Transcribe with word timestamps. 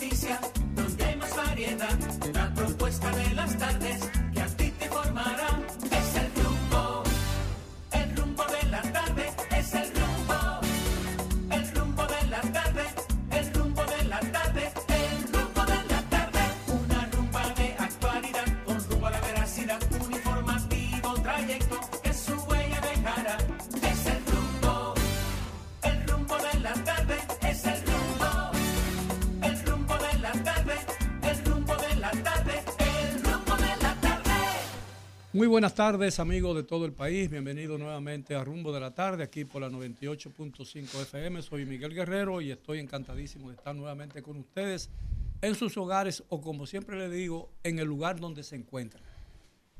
noticia, 0.00 0.40
donde 0.74 1.16
más 1.16 1.36
variedad. 1.36 1.98
La 2.32 2.54
propuesta 2.54 3.10
de 3.10 3.34
las 3.34 3.58
tardes 3.58 4.19
buenas 35.50 35.74
tardes 35.74 36.20
amigos 36.20 36.54
de 36.56 36.62
todo 36.62 36.84
el 36.86 36.92
país, 36.92 37.28
bienvenidos 37.28 37.78
nuevamente 37.78 38.34
a 38.36 38.44
Rumbo 38.44 38.72
de 38.72 38.80
la 38.80 38.92
Tarde, 38.94 39.24
aquí 39.24 39.44
por 39.44 39.60
la 39.60 39.68
98.5 39.68 41.02
FM. 41.02 41.42
Soy 41.42 41.66
Miguel 41.66 41.92
Guerrero 41.92 42.40
y 42.40 42.52
estoy 42.52 42.78
encantadísimo 42.78 43.48
de 43.50 43.56
estar 43.56 43.74
nuevamente 43.74 44.22
con 44.22 44.36
ustedes 44.36 44.90
en 45.42 45.54
sus 45.56 45.76
hogares 45.76 46.22
o 46.28 46.40
como 46.40 46.66
siempre 46.66 46.96
le 46.96 47.08
digo, 47.10 47.50
en 47.64 47.78
el 47.80 47.86
lugar 47.88 48.20
donde 48.20 48.44
se 48.44 48.54
encuentran. 48.56 49.02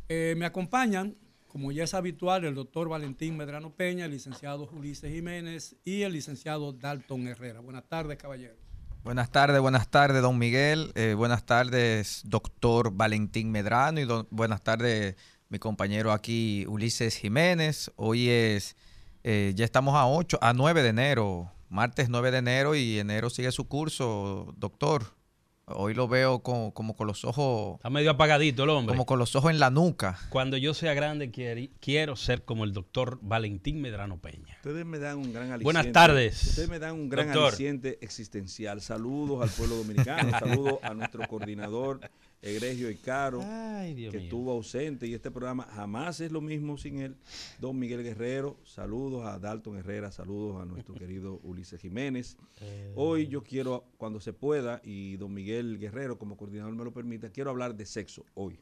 Eh, 0.09 0.35
me 0.37 0.45
acompañan, 0.45 1.15
como 1.47 1.71
ya 1.71 1.85
es 1.85 1.95
habitual, 1.95 2.45
el 2.45 2.55
doctor 2.57 2.89
Valentín 2.89 3.37
Medrano 3.37 3.71
Peña, 3.71 4.07
el 4.07 4.11
licenciado 4.11 4.69
Ulises 4.73 5.13
Jiménez 5.13 5.77
y 5.85 6.03
el 6.03 6.13
licenciado 6.13 6.73
Dalton 6.73 7.29
Herrera. 7.29 7.61
Buenas 7.61 7.85
tardes, 7.89 8.19
caballeros. 8.19 8.57
Buenas 9.05 9.31
tardes, 9.31 9.61
buenas 9.63 9.89
tardes, 9.89 10.21
don 10.21 10.37
Miguel. 10.37 10.93
Eh, 10.95 11.15
buenas 11.17 11.47
tardes, 11.47 12.23
doctor 12.27 12.93
Valentín 12.93 13.51
Medrano. 13.51 13.99
Y 14.01 14.05
don- 14.05 14.27
buenas 14.31 14.63
tardes, 14.63 15.17
mi 15.51 15.59
compañero 15.59 16.13
aquí, 16.13 16.65
Ulises 16.69 17.17
Jiménez. 17.17 17.91
Hoy 17.97 18.29
es, 18.31 18.77
eh, 19.25 19.53
ya 19.57 19.65
estamos 19.65 19.97
a 19.97 20.07
8, 20.07 20.39
a 20.41 20.53
9 20.55 20.83
de 20.83 20.89
enero, 20.91 21.53
martes 21.69 22.09
9 22.09 22.31
de 22.31 22.39
enero 22.39 22.75
y 22.77 22.99
enero 23.01 23.31
sigue 23.31 23.51
su 23.53 23.67
curso, 23.67 24.55
doctor. 24.57 25.19
Hoy 25.73 25.95
lo 25.95 26.09
veo 26.09 26.41
con- 26.41 26.73
como 26.73 26.97
con 26.97 27.07
los 27.07 27.25
ojos, 27.25 27.77
Está 27.77 27.91
medio 27.91 28.11
apagadito 28.11 28.65
el 28.65 28.71
hombre. 28.71 28.93
como 28.93 29.07
con 29.07 29.21
los 29.21 29.37
ojos 29.37 29.53
en 29.53 29.61
la 29.61 29.71
nuca. 29.71 30.19
Cuando 30.29 30.57
yo 30.57 30.75
sea 30.75 30.95
grande 30.95 31.31
quiero 31.81 32.17
ser 32.17 32.45
como 32.45 32.65
el 32.65 32.73
doctor 32.73 33.21
Valentín 33.23 33.81
Medrano 33.81 34.19
Peña. 34.19 34.57
Ustedes 34.57 34.85
me 34.85 34.99
dan 34.99 35.19
un 35.19 35.33
gran 35.33 35.45
aliciente. 35.53 35.65
Buenas 35.65 35.93
tardes, 35.93 36.43
Ustedes 36.45 36.69
me 36.69 36.81
dan 36.81 36.95
un 36.95 37.09
gran 37.09 37.27
doctor. 37.27 37.49
aliciente 37.49 37.99
existencial. 38.03 38.81
Saludos 38.81 39.43
al 39.43 39.51
pueblo 39.51 39.77
dominicano, 39.77 40.31
saludos 40.41 40.79
a 40.83 40.93
nuestro 40.95 41.27
coordinador 41.29 42.01
egregio 42.43 42.91
y 42.91 42.97
caro, 42.97 43.43
Ay, 43.45 43.95
Dios 43.95 44.13
que 44.13 44.19
mío. 44.19 44.25
estuvo 44.27 44.53
ausente 44.53 45.07
y 45.07 45.15
este 45.15 45.31
programa 45.31 45.65
jamás 45.65 46.21
es 46.21 46.33
lo 46.33 46.41
mismo 46.41 46.79
sin 46.79 47.01
él. 47.01 47.17
Don 47.59 47.79
Miguel 47.79 48.03
Guerrero, 48.03 48.57
saludos 48.65 49.27
a 49.27 49.39
Dalton 49.39 49.77
Herrera, 49.77 50.11
saludos 50.11 50.63
a 50.63 50.65
nuestro 50.65 50.95
querido 50.97 51.41
Ulises 51.43 51.81
Jiménez. 51.81 52.37
Eh. 52.61 52.93
Hoy 52.97 53.27
yo 53.29 53.43
quiero, 53.43 53.85
cuando 53.99 54.21
se 54.21 54.33
pueda, 54.33 54.81
y 54.85 55.17
don 55.17 55.35
Miguel 55.35 55.79
Guerrero 55.79 56.19
como 56.19 56.37
coordinador 56.37 56.75
me 56.75 56.85
lo 56.85 56.93
permita, 56.93 57.31
quiero 57.31 57.51
hablar 57.51 57.75
de 57.75 57.85
sexo 57.87 58.25
hoy. 58.35 58.59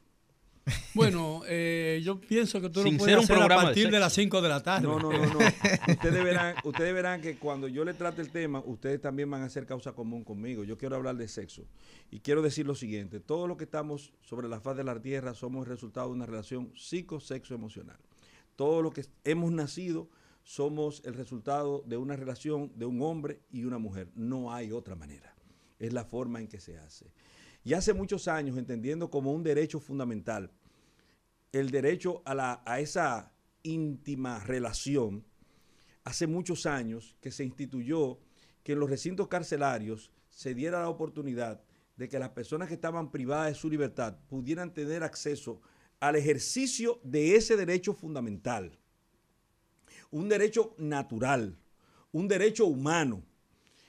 Bueno, 0.93 1.41
eh, 1.47 2.01
yo 2.03 2.19
pienso 2.19 2.59
que 2.61 2.69
tú 2.69 2.81
Sin 2.83 2.93
lo 2.93 2.99
puedes 2.99 3.17
un 3.17 3.23
hacer 3.23 3.37
a 3.37 3.41
de 3.43 3.47
partir 3.47 3.91
de, 3.91 3.99
las 3.99 4.13
5 4.13 4.41
de 4.41 4.49
la 4.49 4.61
tarde. 4.61 4.87
No, 4.87 4.99
no, 4.99 5.11
no, 5.11 5.25
no. 5.25 5.39
ustedes, 5.87 6.23
verán, 6.23 6.55
ustedes 6.63 6.93
verán 6.93 7.21
que 7.21 7.37
cuando 7.37 7.67
yo 7.67 7.85
le 7.85 7.93
trate 7.93 8.21
el 8.21 8.29
tema, 8.29 8.61
ustedes 8.65 8.99
también 9.01 9.29
van 9.29 9.41
a 9.41 9.45
hacer 9.45 9.65
causa 9.65 9.93
común 9.93 10.23
conmigo. 10.23 10.63
Yo 10.63 10.77
quiero 10.77 10.95
hablar 10.95 11.15
de 11.15 11.27
sexo. 11.27 11.65
Y 12.11 12.19
quiero 12.19 12.41
decir 12.41 12.65
lo 12.65 12.75
siguiente. 12.75 13.19
Todos 13.19 13.47
los 13.47 13.57
que 13.57 13.63
estamos 13.65 14.13
sobre 14.21 14.47
la 14.47 14.59
faz 14.59 14.77
de 14.77 14.83
la 14.83 14.99
tierra 15.01 15.33
somos 15.33 15.65
el 15.65 15.69
resultado 15.71 16.07
de 16.07 16.13
una 16.13 16.25
relación 16.25 16.71
psico-sexo-emocional. 16.75 17.97
Todos 18.55 18.83
los 18.83 18.93
que 18.93 19.05
hemos 19.23 19.51
nacido 19.51 20.09
somos 20.43 21.01
el 21.05 21.13
resultado 21.13 21.83
de 21.85 21.97
una 21.97 22.15
relación 22.15 22.71
de 22.75 22.85
un 22.85 23.01
hombre 23.01 23.41
y 23.51 23.65
una 23.65 23.77
mujer. 23.77 24.09
No 24.15 24.51
hay 24.51 24.71
otra 24.71 24.95
manera. 24.95 25.35
Es 25.77 25.93
la 25.93 26.03
forma 26.03 26.39
en 26.39 26.47
que 26.47 26.59
se 26.59 26.77
hace. 26.77 27.05
Y 27.63 27.73
hace 27.73 27.93
muchos 27.93 28.27
años, 28.27 28.57
entendiendo 28.57 29.09
como 29.09 29.33
un 29.33 29.43
derecho 29.43 29.79
fundamental, 29.79 30.51
el 31.51 31.71
derecho 31.71 32.21
a, 32.25 32.35
la, 32.35 32.61
a 32.65 32.79
esa 32.79 33.31
íntima 33.63 34.39
relación, 34.39 35.25
hace 36.03 36.27
muchos 36.27 36.65
años 36.65 37.15
que 37.21 37.31
se 37.31 37.43
instituyó 37.43 38.19
que 38.63 38.73
en 38.73 38.79
los 38.79 38.89
recintos 38.89 39.27
carcelarios 39.27 40.11
se 40.29 40.53
diera 40.53 40.81
la 40.81 40.89
oportunidad 40.89 41.61
de 41.97 42.07
que 42.07 42.19
las 42.19 42.29
personas 42.29 42.67
que 42.67 42.75
estaban 42.75 43.11
privadas 43.11 43.49
de 43.49 43.55
su 43.55 43.69
libertad 43.69 44.17
pudieran 44.27 44.73
tener 44.73 45.03
acceso 45.03 45.61
al 45.99 46.15
ejercicio 46.15 46.99
de 47.03 47.35
ese 47.35 47.57
derecho 47.57 47.93
fundamental. 47.93 48.77
Un 50.11 50.29
derecho 50.29 50.75
natural, 50.77 51.57
un 52.11 52.27
derecho 52.27 52.65
humano. 52.65 53.23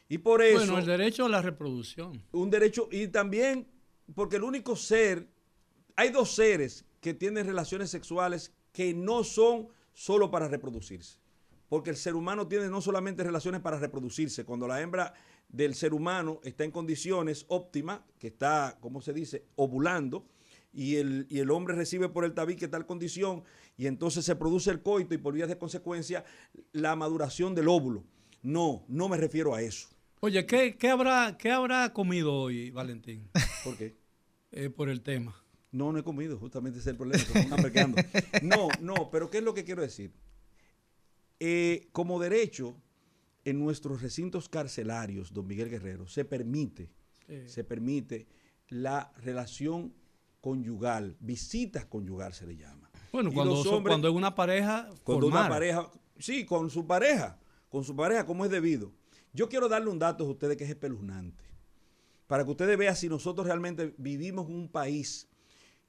Y 0.08 0.18
por 0.18 0.42
eso 0.42 0.58
Bueno, 0.58 0.78
el 0.78 0.86
derecho 0.86 1.26
a 1.26 1.28
la 1.28 1.40
reproducción. 1.40 2.20
un 2.32 2.50
derecho 2.50 2.88
y 2.90 3.06
también 3.08 3.68
porque 4.14 4.36
el 4.36 4.42
único 4.42 4.74
ser, 4.74 5.28
hay 5.94 6.10
dos 6.10 6.34
seres 6.34 6.84
que 7.00 7.14
tienen 7.14 7.46
relaciones 7.46 7.90
sexuales 7.90 8.52
que 8.72 8.94
no 8.94 9.24
son 9.24 9.68
solo 9.92 10.30
para 10.30 10.48
reproducirse. 10.48 11.18
Porque 11.68 11.90
el 11.90 11.96
ser 11.96 12.14
humano 12.14 12.48
tiene 12.48 12.68
no 12.68 12.80
solamente 12.80 13.22
relaciones 13.22 13.60
para 13.60 13.78
reproducirse, 13.78 14.44
cuando 14.44 14.66
la 14.66 14.80
hembra 14.80 15.14
del 15.48 15.74
ser 15.74 15.94
humano 15.94 16.40
está 16.42 16.64
en 16.64 16.70
condiciones 16.70 17.44
óptimas, 17.48 18.00
que 18.18 18.28
está, 18.28 18.78
¿cómo 18.80 19.00
se 19.00 19.12
dice?, 19.12 19.44
ovulando, 19.56 20.26
y 20.72 20.96
el, 20.96 21.26
y 21.28 21.40
el 21.40 21.50
hombre 21.50 21.74
recibe 21.74 22.08
por 22.08 22.24
el 22.24 22.34
tabique 22.34 22.68
tal 22.68 22.86
condición, 22.86 23.44
y 23.76 23.86
entonces 23.86 24.24
se 24.24 24.36
produce 24.36 24.70
el 24.70 24.82
coito 24.82 25.14
y 25.14 25.18
por 25.18 25.34
vías 25.34 25.48
de 25.48 25.58
consecuencia 25.58 26.24
la 26.72 26.96
maduración 26.96 27.54
del 27.54 27.68
óvulo. 27.68 28.04
No, 28.42 28.84
no 28.88 29.08
me 29.08 29.16
refiero 29.16 29.54
a 29.54 29.62
eso. 29.62 29.88
Oye, 30.20 30.46
¿qué, 30.46 30.76
qué 30.76 30.90
habrá, 30.90 31.36
¿qué 31.38 31.50
habrá 31.50 31.92
comido 31.92 32.34
hoy, 32.34 32.70
Valentín? 32.70 33.28
¿Por 33.64 33.76
qué? 33.76 33.96
Eh, 34.52 34.70
por 34.70 34.88
el 34.88 35.02
tema. 35.02 35.34
No, 35.72 35.92
no 35.92 35.98
he 35.98 36.02
comido, 36.02 36.36
justamente 36.38 36.78
ese 36.80 36.90
es 36.90 36.92
el 36.92 36.96
problema. 36.96 37.24
No, 38.42 38.68
no, 38.80 39.10
pero 39.10 39.30
¿qué 39.30 39.38
es 39.38 39.44
lo 39.44 39.54
que 39.54 39.64
quiero 39.64 39.82
decir? 39.82 40.12
Eh, 41.38 41.88
como 41.92 42.18
derecho, 42.18 42.76
en 43.44 43.58
nuestros 43.58 44.02
recintos 44.02 44.48
carcelarios, 44.48 45.32
don 45.32 45.46
Miguel 45.46 45.70
Guerrero, 45.70 46.06
se 46.06 46.24
permite, 46.24 46.90
Sí. 47.26 47.48
se 47.48 47.64
permite 47.64 48.26
la 48.68 49.12
relación 49.22 49.94
conyugal, 50.40 51.16
visitas 51.20 51.84
conyugal 51.86 52.34
se 52.34 52.46
le 52.46 52.56
llama. 52.56 52.90
Bueno, 53.12 53.30
Y 53.30 53.34
cuando, 53.34 53.82
cuando 53.82 54.08
es 54.08 54.14
una 54.14 54.34
pareja 54.34 54.88
cuando 55.04 55.28
una 55.28 55.48
pareja, 55.48 55.88
sí, 56.18 56.44
con 56.44 56.70
su 56.70 56.86
pareja, 56.86 57.38
con 57.68 57.84
su 57.84 57.94
pareja, 57.94 58.26
como 58.26 58.44
es 58.44 58.50
debido. 58.50 58.92
Yo 59.32 59.48
quiero 59.48 59.68
darle 59.68 59.90
un 59.90 59.98
dato 59.98 60.24
a 60.24 60.28
ustedes 60.30 60.56
que 60.56 60.64
es 60.64 60.70
espeluznante, 60.70 61.44
para 62.26 62.44
que 62.44 62.50
ustedes 62.50 62.76
vean 62.76 62.96
si 62.96 63.08
nosotros 63.08 63.46
realmente 63.46 63.94
vivimos 63.96 64.48
en 64.48 64.56
un 64.56 64.68
país 64.68 65.28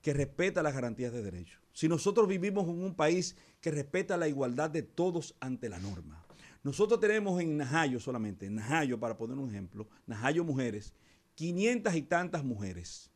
que 0.01 0.13
respeta 0.13 0.63
las 0.63 0.73
garantías 0.73 1.13
de 1.13 1.22
derechos, 1.22 1.62
si 1.73 1.88
nosotros 1.88 2.28
vivimos 2.28 2.67
en 2.67 2.84
un 2.84 2.95
país 2.95 3.35
que 3.59 3.72
respeta 3.72 4.17
la 4.17 4.28
igualdad 4.28 4.69
de 4.69 4.84
todos 4.84 5.35
ante 5.39 5.69
la 5.69 5.79
norma. 5.79 6.25
Nosotros 6.63 7.00
tenemos 7.00 7.41
en 7.41 7.57
Najayo 7.57 8.00
solamente, 8.00 8.45
en 8.45 8.56
Najayo, 8.56 9.00
para 9.00 9.17
poner 9.17 9.38
un 9.38 9.50
ejemplo, 9.50 9.88
Najayo 10.06 10.44
Mujeres, 10.44 10.94
500 11.35 11.95
y 11.95 12.01
tantas 12.03 12.44
mujeres, 12.44 13.09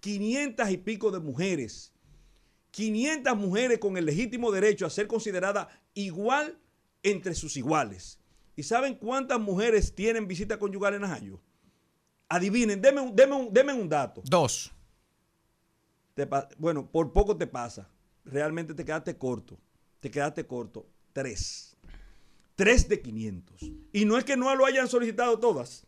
500 0.00 0.70
y 0.70 0.76
pico 0.78 1.10
de 1.10 1.20
mujeres 1.20 1.92
500 2.76 3.34
mujeres 3.38 3.78
con 3.78 3.96
el 3.96 4.04
legítimo 4.04 4.52
derecho 4.52 4.84
a 4.84 4.90
ser 4.90 5.06
considerada 5.06 5.66
igual 5.94 6.58
entre 7.02 7.34
sus 7.34 7.56
iguales. 7.56 8.20
¿Y 8.54 8.64
saben 8.64 8.96
cuántas 8.96 9.40
mujeres 9.40 9.94
tienen 9.94 10.28
visita 10.28 10.58
conyugal 10.58 10.92
en 10.92 11.00
Najayo? 11.00 11.40
Adivinen, 12.28 12.82
denme 12.82 13.10
denme 13.14 13.48
denme 13.50 13.72
un 13.72 13.88
dato. 13.88 14.20
Dos. 14.26 14.74
Te 16.16 16.26
bueno, 16.56 16.90
por 16.90 17.12
poco 17.12 17.36
te 17.36 17.46
pasa. 17.46 17.90
Realmente 18.24 18.72
te 18.72 18.86
quedaste 18.86 19.18
corto. 19.18 19.58
Te 20.00 20.10
quedaste 20.10 20.46
corto. 20.46 20.88
Tres. 21.12 21.76
Tres 22.54 22.88
de 22.88 23.02
500. 23.02 23.62
Y 23.92 24.04
no 24.06 24.16
es 24.16 24.24
que 24.24 24.34
no 24.34 24.54
lo 24.56 24.64
hayan 24.64 24.88
solicitado 24.88 25.38
todas. 25.38 25.86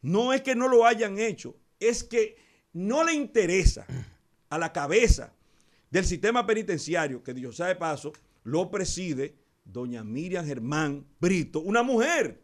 No 0.00 0.32
es 0.32 0.40
que 0.40 0.54
no 0.54 0.66
lo 0.66 0.86
hayan 0.86 1.18
hecho. 1.18 1.58
Es 1.78 2.02
que 2.02 2.38
no 2.72 3.04
le 3.04 3.12
interesa 3.12 3.86
a 4.48 4.56
la 4.56 4.72
cabeza 4.72 5.34
del 5.90 6.06
sistema 6.06 6.46
penitenciario, 6.46 7.22
que 7.22 7.34
Dios 7.34 7.56
sabe 7.56 7.76
paso, 7.76 8.12
lo 8.44 8.70
preside 8.70 9.36
doña 9.62 10.02
Miriam 10.02 10.46
Germán 10.46 11.06
Brito, 11.20 11.60
una 11.60 11.82
mujer. 11.82 12.40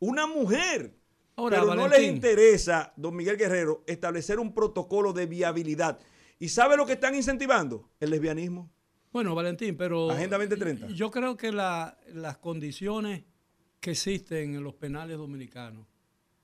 Una 0.00 0.26
mujer. 0.26 0.96
Ahora, 1.36 1.60
Pero 1.60 1.76
no 1.76 1.86
les 1.86 2.02
interesa, 2.02 2.92
don 2.96 3.14
Miguel 3.14 3.36
Guerrero, 3.36 3.84
establecer 3.86 4.40
un 4.40 4.52
protocolo 4.52 5.12
de 5.12 5.26
viabilidad. 5.26 6.00
¿Y 6.44 6.48
sabe 6.50 6.76
lo 6.76 6.84
que 6.84 6.92
están 6.92 7.14
incentivando? 7.14 7.88
El 7.98 8.10
lesbianismo. 8.10 8.70
Bueno, 9.10 9.34
Valentín, 9.34 9.78
pero 9.78 10.10
Agenda 10.10 10.36
2030. 10.36 10.88
yo 10.88 11.10
creo 11.10 11.38
que 11.38 11.50
la- 11.50 11.96
las 12.12 12.36
condiciones 12.36 13.24
que 13.80 13.92
existen 13.92 14.54
en 14.54 14.62
los 14.62 14.74
penales 14.74 15.16
dominicanos 15.16 15.86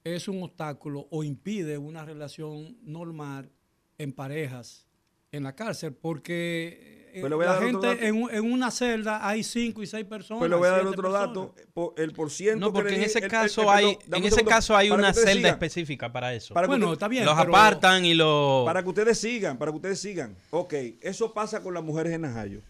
es 0.02 0.26
un 0.26 0.42
obstáculo 0.42 1.06
o 1.10 1.22
impide 1.22 1.76
una 1.76 2.02
relación 2.02 2.78
normal 2.80 3.52
en 3.98 4.14
parejas 4.14 4.88
en 5.32 5.42
la 5.42 5.54
cárcel, 5.54 5.92
porque 5.92 6.99
eh, 7.14 7.20
Pues 7.20 7.30
le 7.30 7.36
voy 7.36 7.46
a 7.46 7.54
la 7.54 7.58
gente 7.60 8.06
en, 8.06 8.22
un- 8.22 8.30
en 8.32 8.52
una 8.52 8.70
celda 8.70 9.26
hay 9.26 9.42
cinco 9.42 9.82
y 9.82 9.86
seis 9.86 10.04
personas. 10.04 10.38
Pues 10.40 10.50
le 10.50 10.56
voy 10.56 10.68
a 10.68 10.70
dar 10.70 10.86
otro 10.86 11.02
personas. 11.02 11.28
dato. 11.28 11.54
po- 11.74 11.94
El 11.96 12.12
por 12.12 12.30
ciento 12.30 12.58
No, 12.66 12.72
que 12.72 12.80
porque 12.80 12.94
en 12.96 13.02
ese 13.02 13.18
el- 13.18 13.28
caso 13.28 13.62
el- 13.62 13.68
hay, 13.68 13.84
en 13.86 14.14
ese 14.24 14.30
segundo, 14.36 14.44
caso 14.50 14.76
hay 14.76 14.90
una 14.90 15.12
celda 15.12 15.32
sigan, 15.32 15.52
específica 15.52 16.12
para 16.12 16.34
eso. 16.34 16.54
Para 16.54 16.66
Bueno, 16.66 16.86
usted- 16.86 16.94
está 16.94 17.08
bien. 17.08 17.24
los 17.24 17.34
pero- 17.38 17.48
apartan 17.56 18.04
y 18.04 18.14
los... 18.14 18.64
Para 18.64 18.82
que 18.82 18.88
ustedes 18.88 19.18
sigan, 19.18 19.58
para 19.58 19.70
que 19.72 19.76
ustedes 19.76 20.00
sigan. 20.00 20.36
Ok, 20.50 20.74
eso 21.00 21.32
pasa 21.34 21.62
con 21.62 21.74
las 21.74 21.82
mujeres 21.84 22.12
en 22.12 22.22
Najayo. 22.22 22.60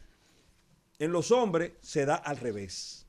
En 0.98 1.12
los 1.12 1.30
hombres 1.30 1.72
se 1.80 2.04
da 2.04 2.14
al 2.16 2.36
revés. 2.36 3.06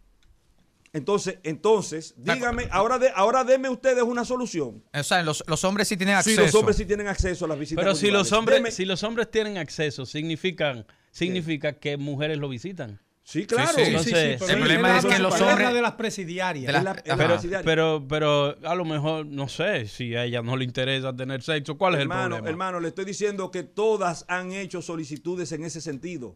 Entonces, 0.93 1.37
entonces, 1.43 2.13
dígame, 2.17 2.67
ahora, 2.69 2.99
de, 2.99 3.09
ahora 3.15 3.45
denme 3.45 3.69
ustedes 3.69 4.03
una 4.03 4.25
solución. 4.25 4.83
O 4.93 5.03
sea, 5.03 5.23
los, 5.23 5.41
los 5.47 5.63
hombres 5.63 5.87
sí 5.87 5.95
tienen 5.95 6.15
Si 6.15 6.31
acceso. 6.31 6.41
los 6.41 6.55
hombres 6.55 6.75
sí 6.75 6.85
tienen 6.85 7.07
acceso 7.07 7.45
a 7.45 7.47
las 7.47 7.57
visitas 7.57 7.81
Pero 7.81 7.95
si 7.95 8.11
los 8.11 8.29
hombres, 8.33 8.61
Deme- 8.61 8.71
si 8.71 8.83
los 8.83 9.01
hombres 9.03 9.31
tienen 9.31 9.57
acceso, 9.57 10.05
significan, 10.05 10.85
significa 11.11 11.73
que 11.73 11.97
mujeres 11.97 12.37
lo 12.37 12.49
visitan. 12.49 12.99
Sí, 13.23 13.45
claro. 13.45 13.69
sí. 13.75 13.85
Sí, 13.85 13.97
sí, 13.97 14.03
sí, 14.03 14.15
Entonces, 14.15 14.39
pero 14.39 14.53
el 14.53 14.59
problema 14.59 14.97
es 14.97 15.05
que 15.05 15.19
los 15.19 15.39
hombres- 15.39 15.73
de 15.73 15.81
las 15.81 15.91
presidiarias. 15.93 16.67
de 16.73 16.73
la- 16.83 16.95
la 17.05 17.15
presidiaria. 17.27 17.63
Pero, 17.63 18.03
pero 18.09 18.57
a 18.67 18.75
lo 18.75 18.83
mejor, 18.83 19.25
no 19.27 19.47
sé, 19.47 19.87
si 19.87 20.15
a 20.15 20.25
ella 20.25 20.41
no 20.41 20.57
le 20.57 20.65
interesa 20.65 21.15
tener 21.15 21.41
sexo, 21.43 21.77
¿cuál 21.77 21.93
es 21.95 22.01
el 22.01 22.07
problema? 22.09 22.49
hermano, 22.49 22.79
le 22.79 22.87
estoy 22.89 23.05
diciendo 23.05 23.51
que 23.51 23.63
todas 23.63 24.25
han 24.27 24.51
hecho 24.51 24.81
solicitudes 24.81 25.51
en 25.51 25.63
ese 25.63 25.79
sentido. 25.81 26.35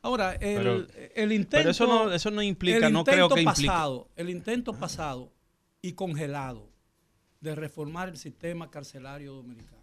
Ahora, 0.00 0.32
el, 0.34 0.56
Pero- 0.56 0.86
el 1.14 1.32
intento. 1.32 1.56
pero 1.58 1.70
eso 1.70 1.86
no- 1.86 2.12
eso 2.12 2.30
no 2.30 2.42
implica, 2.42 2.86
el 2.86 2.92
no 2.92 3.04
creo 3.04 3.26
intento 3.26 3.34
que 3.36 3.42
implique. 3.42 3.68
pasado, 3.68 4.08
El 4.16 4.30
intento 4.30 4.72
pasado 4.74 5.32
y 5.82 5.92
congelado 5.92 6.68
de 7.40 7.54
reformar 7.54 8.08
el 8.08 8.16
sistema 8.16 8.70
carcelario 8.70 9.34
dominicano 9.34 9.82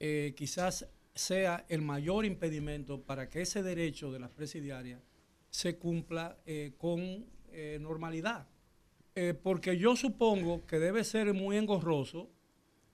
eh, 0.00 0.34
quizás 0.36 0.86
sea 1.14 1.64
el 1.68 1.82
mayor 1.82 2.24
impedimento 2.24 3.00
para 3.02 3.28
que 3.30 3.42
ese 3.42 3.62
derecho 3.62 4.10
de 4.10 4.18
las 4.18 4.30
presidiarias 4.30 5.00
se 5.50 5.76
cumpla 5.78 6.36
eh, 6.46 6.72
con 6.76 7.26
eh, 7.52 7.78
normalidad. 7.80 8.48
Eh, 9.14 9.32
porque 9.40 9.78
yo 9.78 9.94
supongo 9.94 10.66
que 10.66 10.78
debe 10.80 11.04
ser 11.04 11.32
muy 11.32 11.56
engorroso 11.56 12.28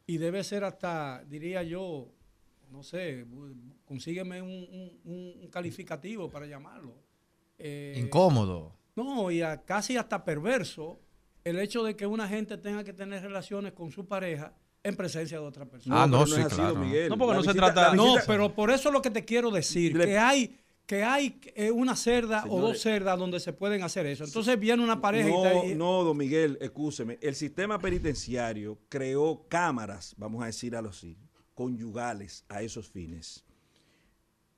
y 0.07 0.19
debe 0.19 0.45
ser 0.45 0.65
hasta, 0.65 1.25
diría 1.25 1.63
yo, 1.63 2.13
no 2.71 2.83
sé, 2.83 3.25
consígueme 3.87 4.43
un, 4.43 4.51
un- 5.05 5.41
un 5.43 5.49
calificativo 5.49 6.29
para 6.29 6.47
llamarlo. 6.47 6.95
Eh, 7.59 7.95
Incómodo. 8.05 8.75
No, 8.97 9.31
y 9.31 9.41
a- 9.41 9.63
casi 9.65 9.97
hasta 9.97 10.23
perverso 10.25 11.01
el 11.43 11.59
hecho 11.59 11.83
de 11.85 11.97
que 11.97 12.07
una 12.07 12.29
gente 12.29 12.59
tenga 12.59 12.85
que 12.85 12.93
tener 12.93 13.23
relaciones 13.23 13.73
con 13.73 13.91
su 13.91 14.07
pareja 14.07 14.53
en 14.83 14.97
presencia 14.97 15.39
de 15.39 15.45
otra 15.47 15.65
persona. 15.67 16.03
Ah, 16.03 16.07
no, 16.07 16.25
pero 16.25 16.27
sí, 16.37 16.41
es 16.41 16.47
así, 16.47 16.57
don 16.57 16.71
claro. 16.71 16.87
Miguel. 16.87 17.09
No, 17.11 17.19
porque 17.19 17.31
La 17.33 17.37
no 17.39 17.43
se 17.45 17.55
trata- 17.55 17.95
No, 17.95 18.15
pero 18.27 18.55
por 18.55 18.71
eso 18.71 18.89
es 18.89 18.93
lo 18.93 19.03
que 19.03 19.11
te 19.11 19.25
quiero 19.25 19.51
decir, 19.51 19.97
Le- 19.97 20.07
que 20.07 20.19
hay 20.19 20.57
que 20.87 21.05
hay 21.05 21.41
eh, 21.55 21.71
una 21.71 21.95
cerda 21.95 22.45
o 22.49 22.61
dos 22.61 22.81
cerdas 22.81 23.17
donde 23.17 23.39
se 23.39 23.53
pueden 23.53 23.85
hacer 23.85 24.07
eso. 24.07 24.25
Entonces 24.25 24.59
viene 24.59 24.83
una 24.83 25.01
pareja 25.01 25.29
y 25.29 25.33
No, 25.33 25.45
está 25.47 25.61
ahí- 25.61 25.75
no, 25.77 26.03
don 26.03 26.17
Miguel, 26.17 26.59
escúcheme. 26.61 27.17
El 27.23 27.37
sistema 27.37 27.79
penitenciario 27.79 28.77
creó 28.89 29.47
cámaras, 29.49 30.15
vamos 30.17 30.43
a 30.43 30.47
decir 30.47 30.75
así, 30.75 31.17
conyugales 31.55 32.45
a 32.49 32.63
esos 32.63 32.89
fines. 32.91 33.45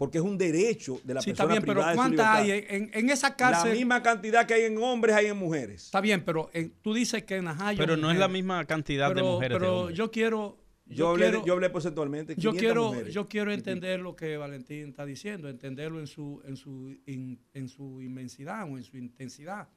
Porque 0.03 0.19
es 0.19 0.25
un 0.25 0.37
derecho 0.37 1.01
de 1.05 1.15
la 1.15 1.23
Sí, 1.23 1.31
está 1.31 1.45
persona 1.45 1.61
bien, 1.61 1.63
pero 1.63 1.75
privada 1.75 1.91
de 1.91 1.95
su 1.95 2.01
¿cuántas 2.01 2.27
hay 2.27 2.51
en, 2.69 2.91
en 2.93 3.11
esa 3.11 3.29
La 3.29 3.37
cárcel? 3.37 3.77
misma 3.77 4.03
cantidad 4.03 4.47
que 4.47 4.55
hay 4.55 4.63
en 4.65 4.77
hombres 4.79 5.15
hay 5.15 5.27
en 5.27 5.37
mujeres. 5.37 5.85
Está 5.85 6.01
bien, 6.01 6.25
pero 6.25 6.51
en- 6.53 6.73
tú 6.83 6.93
dices 6.93 7.23
que 7.23 7.37
en 7.37 7.45
Najayo 7.45 7.79
pero 7.79 7.97
no 7.97 8.11
es 8.11 8.19
la 8.19 8.27
misma 8.27 8.65
cantidad 8.65 9.11
de 9.11 9.15
Pero- 9.15 9.27
mujeres. 9.35 9.55
de 9.55 9.61
Pero 9.61 9.79
hombres. 9.79 9.97
yo 9.97 10.11
quiero 10.11 10.59
Yo, 10.87 10.97
yo 10.97 11.09
hablé, 11.11 11.27
de- 11.27 11.31
quiero- 11.31 11.47
yo 11.47 11.53
hablé 11.53 11.71
porcentualmente. 11.71 12.35
yo 12.35 12.51
500 12.51 12.59
quiero 12.61 12.87
mujeres. 12.89 13.15
yo 13.15 13.29
quiero 13.29 13.53
entender 13.53 14.01
lo 14.01 14.17
que 14.17 14.37
Valentín 14.37 14.89
está 14.89 15.07
diciendo, 15.07 15.49
entenderlo 15.49 16.01
en 16.01 16.09
su 16.09 16.43
en 16.49 16.57
su 16.57 16.97
in- 17.07 17.39
en 17.55 17.69
su 17.69 18.03
inmensidad 18.03 18.65
o 18.69 18.77
en 18.77 18.83
su 18.83 18.97
intensidad 18.97 19.69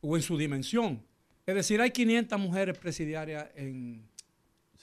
o 0.00 0.16
en 0.16 0.22
su 0.22 0.36
dimensión. 0.36 1.00
Es 1.46 1.54
decir, 1.54 1.80
hay 1.80 1.92
500 1.92 2.40
mujeres 2.40 2.76
presidiarias 2.76 3.46
en, 3.54 4.08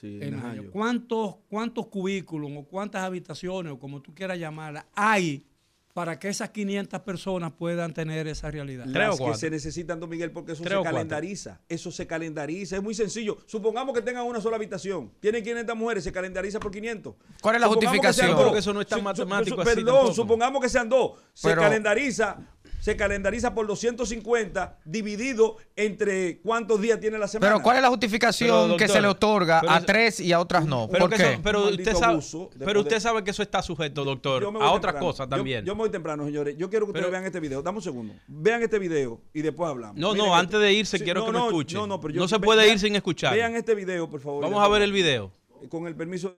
Sí, 0.04 0.18
en 0.20 0.36
Najayo. 0.36 0.70
¿Cuántos 0.70 1.36
cuántos 1.48 1.86
cubículos 1.86 2.50
o 2.54 2.64
cuántas 2.64 3.02
habitaciones 3.04 3.72
o 3.72 3.78
como 3.78 4.02
tú 4.02 4.14
quieras 4.14 4.38
llamarlas 4.38 4.84
hay 4.94 5.46
para 5.94 6.18
que 6.18 6.28
esas 6.28 6.50
500 6.50 7.00
personas 7.00 7.52
puedan 7.52 7.94
tener 7.94 8.26
esa 8.26 8.50
realidad? 8.50 8.84
Que 8.84 8.92
cuatro. 9.16 9.34
se 9.34 9.48
necesitan, 9.48 9.98
don 10.00 10.10
Miguel, 10.10 10.30
porque 10.30 10.52
eso 10.52 10.62
se 10.62 10.68
cuatro. 10.68 10.82
calendariza. 10.84 11.60
Eso 11.68 11.90
se 11.90 12.06
calendariza. 12.06 12.76
Es 12.76 12.82
muy 12.82 12.94
sencillo. 12.94 13.38
Supongamos 13.46 13.94
que 13.94 14.02
tengan 14.02 14.26
una 14.26 14.42
sola 14.42 14.56
habitación. 14.56 15.10
Tienen 15.20 15.42
500 15.42 15.74
mujeres, 15.74 16.04
se 16.04 16.12
calendariza 16.12 16.60
por 16.60 16.70
500. 16.70 17.14
¿Cuál 17.40 17.54
es 17.54 17.60
la 17.62 17.66
Supongamos 17.68 17.70
que 17.80 17.86
justificación? 17.86 18.26
sean 18.26 18.28
Yo 18.30 18.34
creo 18.36 18.44
dos. 18.46 18.52
que 18.52 18.58
eso 18.58 18.72
no 18.74 18.80
es 18.82 18.86
tan 18.88 18.98
Su- 18.98 19.00
su- 19.00 19.04
matemático 19.04 19.56
su- 19.56 19.62
así 19.62 19.70
Perdón, 19.76 19.94
tampoco. 19.94 20.14
supongamos 20.14 20.60
que 20.62 20.68
sean 20.68 20.88
dos. 20.90 21.12
Se 21.32 21.48
Pero- 21.48 21.62
calendariza. 21.62 22.38
Se 22.84 22.98
calendariza 22.98 23.54
por 23.54 23.66
250 23.66 24.76
dividido 24.84 25.56
entre 25.74 26.36
cuántos 26.42 26.82
días 26.82 27.00
tiene 27.00 27.16
la 27.18 27.26
semana. 27.26 27.50
Pero 27.54 27.62
¿cuál 27.62 27.76
es 27.76 27.82
la 27.82 27.88
justificación 27.88 28.64
Pero, 28.66 28.76
que 28.76 28.88
se 28.88 29.00
le 29.00 29.08
otorga 29.08 29.62
a 29.66 29.78
eso- 29.78 29.86
tres 29.86 30.20
y 30.20 30.32
a 30.34 30.38
otras 30.38 30.66
no? 30.66 30.86
Pero, 30.92 31.08
¿Por 31.08 31.16
qué? 31.16 31.22
eso- 31.32 31.40
pero 31.42 31.64
usted 31.70 31.94
sabe, 31.94 32.18
de 32.18 32.64
pero 32.66 32.80
usted 32.80 33.00
sabe 33.00 33.24
que 33.24 33.30
eso 33.30 33.42
está 33.42 33.62
sujeto, 33.62 34.04
doctor, 34.04 34.42
Yo 34.42 34.48
a 34.48 34.50
voy 34.50 34.60
otra 34.60 34.90
temprano. 34.92 35.00
cosa 35.06 35.24
Yo- 35.24 35.28
también. 35.30 35.64
Yo, 35.64 35.74
me 35.74 35.78
voy 35.78 35.90
temprano, 35.90 36.26
señores. 36.26 36.56
Yo 36.58 36.68
quiero 36.68 36.84
que 36.84 36.90
ustedes 36.90 37.06
Pero- 37.06 37.12
vean 37.12 37.24
este 37.24 37.40
video. 37.40 37.62
Dame 37.62 37.78
un 37.78 37.82
segundo. 37.82 38.12
Vean 38.28 38.62
este 38.62 38.78
video 38.78 39.18
y 39.32 39.40
después 39.40 39.70
hablamos. 39.70 39.96
No, 39.96 40.14
no, 40.14 40.34
antes 40.36 40.60
de 40.60 40.72
irse 40.74 40.98
Sí, 40.98 41.04
quiero 41.04 41.20
no, 41.20 41.26
que 41.28 41.32
me 41.32 41.38
no, 41.38 41.46
escuchen. 41.46 41.78
No, 41.78 41.86
no, 41.86 42.00
pero 42.02 42.12
yo- 42.12 42.20
No 42.20 42.28
se 42.28 42.38
puede 42.38 42.64
vean- 42.64 42.74
ir 42.74 42.80
sin 42.80 42.94
escuchar. 42.96 43.34
Vean 43.34 43.56
este 43.56 43.74
video, 43.74 44.10
por 44.10 44.20
favor. 44.20 44.42
Vamos 44.42 44.62
a 44.62 44.68
ver 44.68 44.82
el 44.82 44.92
video. 44.92 45.32
Con 45.70 45.86
el 45.86 45.94
permiso. 45.96 46.36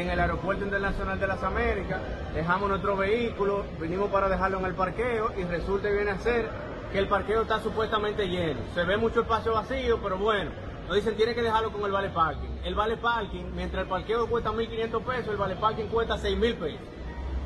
En 0.00 0.10
el 0.10 0.20
Aeropuerto 0.20 0.64
Internacional 0.64 1.18
de 1.18 1.26
las 1.26 1.42
Américas, 1.42 2.00
dejamos 2.32 2.68
nuestro 2.68 2.96
vehículo, 2.96 3.64
vinimos 3.80 4.10
para 4.10 4.28
dejarlo 4.28 4.58
en 4.58 4.66
el 4.66 4.74
parqueo 4.74 5.32
y 5.36 5.42
resulta 5.44 5.90
y 5.90 5.92
viene 5.92 6.12
a 6.12 6.18
ser 6.18 6.48
que 6.92 6.98
el 6.98 7.08
parqueo 7.08 7.42
está 7.42 7.60
supuestamente 7.60 8.28
lleno. 8.28 8.60
Se 8.74 8.84
ve 8.84 8.96
mucho 8.96 9.22
espacio 9.22 9.52
vacío, 9.54 9.98
pero 10.00 10.16
bueno, 10.16 10.50
nos 10.86 10.96
dicen 10.96 11.16
tiene 11.16 11.34
que 11.34 11.42
dejarlo 11.42 11.72
con 11.72 11.84
el 11.84 11.90
vale 11.90 12.10
parking. 12.10 12.48
El 12.64 12.74
vale 12.74 12.96
parking, 12.96 13.44
mientras 13.54 13.82
el 13.82 13.88
parqueo 13.88 14.28
cuesta 14.28 14.50
1.500 14.52 15.02
pesos, 15.02 15.28
el 15.28 15.36
vale 15.36 15.56
parking 15.56 15.86
cuesta 15.86 16.16
6.000 16.16 16.54
pesos. 16.54 16.80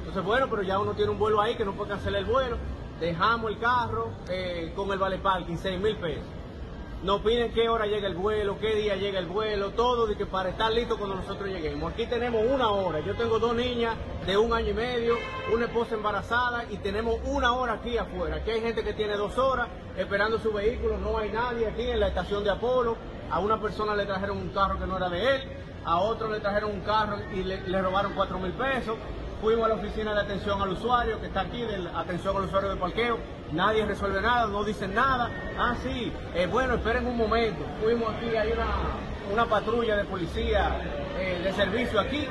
Entonces, 0.00 0.22
bueno, 0.22 0.46
pero 0.50 0.62
ya 0.62 0.78
uno 0.78 0.92
tiene 0.92 1.10
un 1.10 1.18
vuelo 1.18 1.40
ahí 1.40 1.54
que 1.54 1.64
no 1.64 1.72
puede 1.72 1.90
cancelar 1.90 2.20
el 2.20 2.26
vuelo. 2.26 2.58
Dejamos 3.00 3.50
el 3.50 3.58
carro 3.58 4.10
eh, 4.28 4.72
con 4.76 4.92
el 4.92 4.98
vale 4.98 5.18
parking, 5.18 5.54
6.000 5.54 5.96
pesos. 5.96 6.24
Nos 7.02 7.20
piden 7.22 7.52
qué 7.52 7.68
hora 7.68 7.86
llega 7.86 8.06
el 8.06 8.14
vuelo, 8.14 8.60
qué 8.60 8.76
día 8.76 8.94
llega 8.94 9.18
el 9.18 9.26
vuelo, 9.26 9.70
todo 9.70 10.06
de 10.06 10.14
que 10.14 10.24
para 10.24 10.50
estar 10.50 10.70
listo 10.70 10.96
cuando 10.96 11.16
nosotros 11.16 11.48
lleguemos. 11.48 11.92
Aquí 11.92 12.06
tenemos 12.06 12.44
una 12.48 12.70
hora. 12.70 13.00
Yo 13.00 13.16
tengo 13.16 13.40
dos 13.40 13.56
niñas 13.56 13.96
de 14.24 14.36
un 14.36 14.52
año 14.52 14.70
y 14.70 14.74
medio, 14.74 15.14
una 15.52 15.64
esposa 15.64 15.96
embarazada 15.96 16.64
y 16.70 16.76
tenemos 16.76 17.16
una 17.24 17.54
hora 17.54 17.72
aquí 17.72 17.98
afuera. 17.98 18.36
Aquí 18.36 18.52
hay 18.52 18.60
gente 18.60 18.84
que 18.84 18.92
tiene 18.92 19.16
dos 19.16 19.36
horas 19.36 19.66
esperando 19.96 20.38
su 20.38 20.52
vehículo. 20.52 20.96
No 20.96 21.18
hay 21.18 21.32
nadie 21.32 21.66
aquí 21.66 21.82
en 21.82 21.98
la 21.98 22.06
estación 22.06 22.44
de 22.44 22.50
Apolo. 22.50 22.96
A 23.32 23.40
una 23.40 23.60
persona 23.60 23.96
le 23.96 24.06
trajeron 24.06 24.36
un 24.36 24.50
carro 24.50 24.78
que 24.78 24.86
no 24.86 24.96
era 24.96 25.08
de 25.08 25.36
él, 25.36 25.42
a 25.84 25.98
otro 25.98 26.30
le 26.30 26.38
trajeron 26.38 26.70
un 26.70 26.82
carro 26.82 27.16
y 27.34 27.42
le, 27.42 27.62
le 27.62 27.82
robaron 27.82 28.12
cuatro 28.14 28.38
mil 28.38 28.52
pesos. 28.52 28.96
Fuimos 29.42 29.64
a 29.64 29.70
la 29.70 29.74
oficina 29.74 30.14
de 30.14 30.20
atención 30.20 30.62
al 30.62 30.68
usuario, 30.68 31.20
que 31.20 31.26
está 31.26 31.40
aquí, 31.40 31.62
de 31.62 31.88
atención 31.96 32.36
al 32.36 32.44
usuario 32.44 32.70
de 32.70 32.76
parqueo. 32.76 33.18
Nadie 33.50 33.84
resuelve 33.84 34.20
nada, 34.20 34.46
no 34.46 34.62
dicen 34.62 34.94
nada. 34.94 35.32
Ah, 35.58 35.74
sí, 35.82 36.12
eh, 36.36 36.46
bueno, 36.46 36.74
esperen 36.74 37.04
un 37.08 37.16
momento. 37.16 37.64
Fuimos 37.82 38.14
aquí, 38.14 38.36
hay 38.36 38.52
una, 38.52 38.68
una 39.32 39.46
patrulla 39.46 39.96
de 39.96 40.04
policía 40.04 40.80
eh, 41.18 41.40
de 41.42 41.52
servicio 41.54 41.98
aquí. 41.98 42.24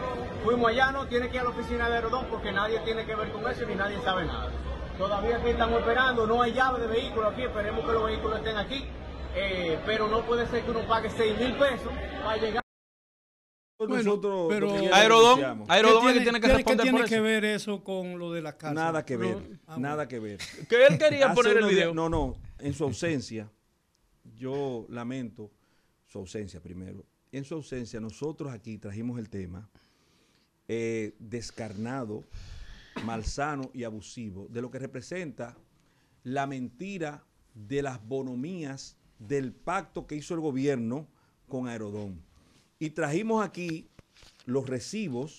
Fuimos 0.45 0.69
allá, 0.69 0.93
no, 0.93 1.05
tiene 1.07 1.27
que 1.27 1.35
ir 1.35 1.41
a 1.41 1.43
la 1.43 1.49
oficina 1.49 1.89
de 1.89 1.95
Aerodón 1.95 2.27
porque 2.31 2.53
nadie 2.53 2.79
tiene 2.79 3.05
que 3.05 3.13
ver 3.13 3.29
con 3.33 3.45
eso 3.51 3.65
ni 3.65 3.75
nadie 3.75 3.99
sabe 4.05 4.23
nada. 4.23 4.47
Todavía 4.97 5.35
aquí 5.35 5.49
estamos 5.49 5.81
esperando, 5.81 6.25
no 6.25 6.41
hay 6.41 6.53
llave 6.53 6.79
de 6.79 6.87
vehículo 6.87 7.27
aquí, 7.27 7.41
esperemos 7.41 7.85
que 7.85 7.91
los 7.91 8.05
vehículos 8.05 8.37
estén 8.37 8.55
aquí. 8.55 8.85
Eh, 9.35 9.77
pero 9.85 10.07
no 10.07 10.21
puede 10.21 10.47
ser 10.47 10.63
que 10.63 10.71
uno 10.71 10.79
pague 10.87 11.09
6 11.09 11.37
mil 11.39 11.53
pesos 11.55 11.91
para 12.23 12.37
llegar. 12.37 12.60
Bueno, 13.87 14.03
nosotros, 14.03 14.47
pero- 14.49 14.71
Aerodón. 14.93 15.65
Aerodón 15.67 16.03
¿Qué 16.03 16.09
es 16.09 16.13
que 16.17 16.21
tiene 16.23 16.39
que 16.41 16.47
responder 16.47 16.77
¿Qué 16.77 16.83
tiene 16.83 16.99
por 16.99 17.09
que 17.09 17.19
ver 17.19 17.45
eso 17.45 17.83
con 17.83 18.19
lo 18.19 18.31
de 18.31 18.41
la 18.41 18.57
cárcel? 18.57 18.75
Nada 18.75 19.05
que 19.05 19.17
ver, 19.17 19.35
No, 19.37 19.59
ah, 19.67 19.77
nada 19.79 20.07
que 20.07 20.19
ver. 20.19 20.39
Que 20.69 20.85
él 20.87 20.97
quería 20.97 21.33
poner 21.33 21.57
el 21.57 21.63
días- 21.63 21.69
video. 21.71 21.93
No, 21.93 22.09
no, 22.09 22.35
en 22.59 22.73
su 22.73 22.83
ausencia, 22.83 23.51
yo 24.35 24.85
lamento 24.89 25.51
su 26.05 26.19
ausencia 26.19 26.61
primero. 26.61 27.05
En 27.31 27.43
su 27.45 27.55
ausencia, 27.55 27.99
nosotros 27.99 28.51
aquí 28.51 28.77
trajimos 28.77 29.17
el 29.19 29.29
tema 29.29 29.69
eh, 30.67 31.15
descarnado, 31.19 32.23
malsano 33.05 33.71
y 33.73 33.83
abusivo 33.83 34.47
de 34.49 34.61
lo 34.61 34.69
que 34.71 34.79
representa 34.79 35.57
la 36.23 36.45
mentira 36.47 37.23
de 37.53 37.81
las 37.81 38.05
bonomías 38.05 38.97
del 39.19 39.53
pacto 39.53 40.07
que 40.07 40.15
hizo 40.15 40.33
el 40.33 40.39
gobierno 40.39 41.07
con 41.47 41.67
Aerodón. 41.67 42.21
Y 42.81 42.89
trajimos 42.89 43.45
aquí 43.45 43.87
los 44.47 44.67
recibos 44.67 45.37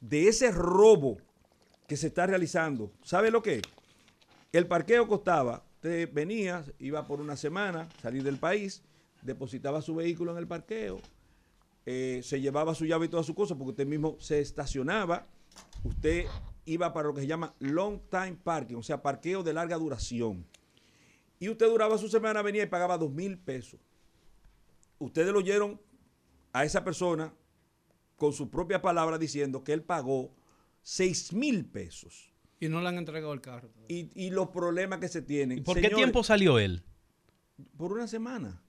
de 0.00 0.26
ese 0.26 0.50
robo 0.50 1.18
que 1.86 1.96
se 1.96 2.08
está 2.08 2.26
realizando. 2.26 2.90
¿Sabe 3.04 3.30
lo 3.30 3.44
que? 3.44 3.62
El 4.50 4.66
parqueo 4.66 5.06
costaba, 5.06 5.64
usted 5.74 6.12
venía, 6.12 6.64
iba 6.80 7.06
por 7.06 7.20
una 7.20 7.36
semana, 7.36 7.88
salir 8.02 8.24
del 8.24 8.38
país, 8.38 8.82
depositaba 9.22 9.82
su 9.82 9.94
vehículo 9.94 10.32
en 10.32 10.38
el 10.38 10.48
parqueo, 10.48 11.00
eh, 11.86 12.22
se 12.24 12.40
llevaba 12.40 12.74
su 12.74 12.86
llave 12.86 13.06
y 13.06 13.08
todas 13.08 13.24
sus 13.24 13.36
cosas, 13.36 13.56
porque 13.56 13.70
usted 13.70 13.86
mismo 13.86 14.16
se 14.18 14.40
estacionaba, 14.40 15.28
usted 15.84 16.24
iba 16.64 16.92
para 16.92 17.06
lo 17.06 17.14
que 17.14 17.20
se 17.20 17.28
llama 17.28 17.54
long 17.60 18.00
time 18.10 18.36
parking, 18.42 18.74
o 18.74 18.82
sea, 18.82 19.00
parqueo 19.00 19.44
de 19.44 19.52
larga 19.52 19.76
duración. 19.76 20.44
Y 21.38 21.50
usted 21.50 21.68
duraba 21.68 21.98
su 21.98 22.08
semana, 22.08 22.42
venía 22.42 22.64
y 22.64 22.66
pagaba 22.66 22.98
dos 22.98 23.12
mil 23.12 23.38
pesos. 23.38 23.78
Ustedes 24.98 25.32
lo 25.32 25.38
oyeron 25.38 25.80
a 26.52 26.64
esa 26.64 26.84
persona 26.84 27.32
con 28.16 28.32
su 28.32 28.50
propia 28.50 28.82
palabra 28.82 29.18
diciendo 29.18 29.64
que 29.64 29.72
él 29.72 29.82
pagó 29.82 30.34
seis 30.82 31.32
mil 31.32 31.64
pesos. 31.66 32.32
Y 32.58 32.68
no 32.68 32.82
le 32.82 32.88
han 32.88 32.98
entregado 32.98 33.32
el 33.32 33.40
carro. 33.40 33.70
Y, 33.88 34.10
y 34.14 34.30
los 34.30 34.48
problemas 34.50 34.98
que 34.98 35.08
se 35.08 35.22
tienen. 35.22 35.58
¿Y 35.58 35.60
por 35.62 35.80
qué 35.80 35.88
tiempo 35.88 36.22
salió 36.22 36.58
él? 36.58 36.82
Por 37.78 37.92
una 37.92 38.06
semana. 38.06 38.62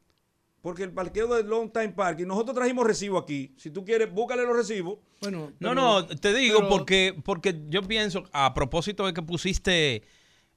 Porque 0.62 0.84
el 0.84 0.94
parqueo 0.94 1.28
de 1.36 1.44
Long 1.44 1.72
Time 1.74 1.90
Parking, 1.90 2.26
nosotros 2.28 2.56
trajimos 2.56 2.86
recibo 2.86 3.18
aquí. 3.18 3.54
Si 3.58 3.72
tú 3.72 3.84
quieres, 3.84 4.14
búscale 4.14 4.46
los 4.46 4.56
recibos. 4.56 5.00
Bueno, 5.20 5.52
No, 5.60 5.74
no, 5.74 6.06
te 6.08 6.34
digo 6.34 6.58
pero- 6.60 6.70
porque, 6.70 7.20
porque 7.26 7.64
yo 7.68 7.82
pienso, 7.82 8.24
a 8.32 8.54
propósito 8.54 9.06
de 9.08 9.14
que 9.14 9.24
pusiste 9.24 10.04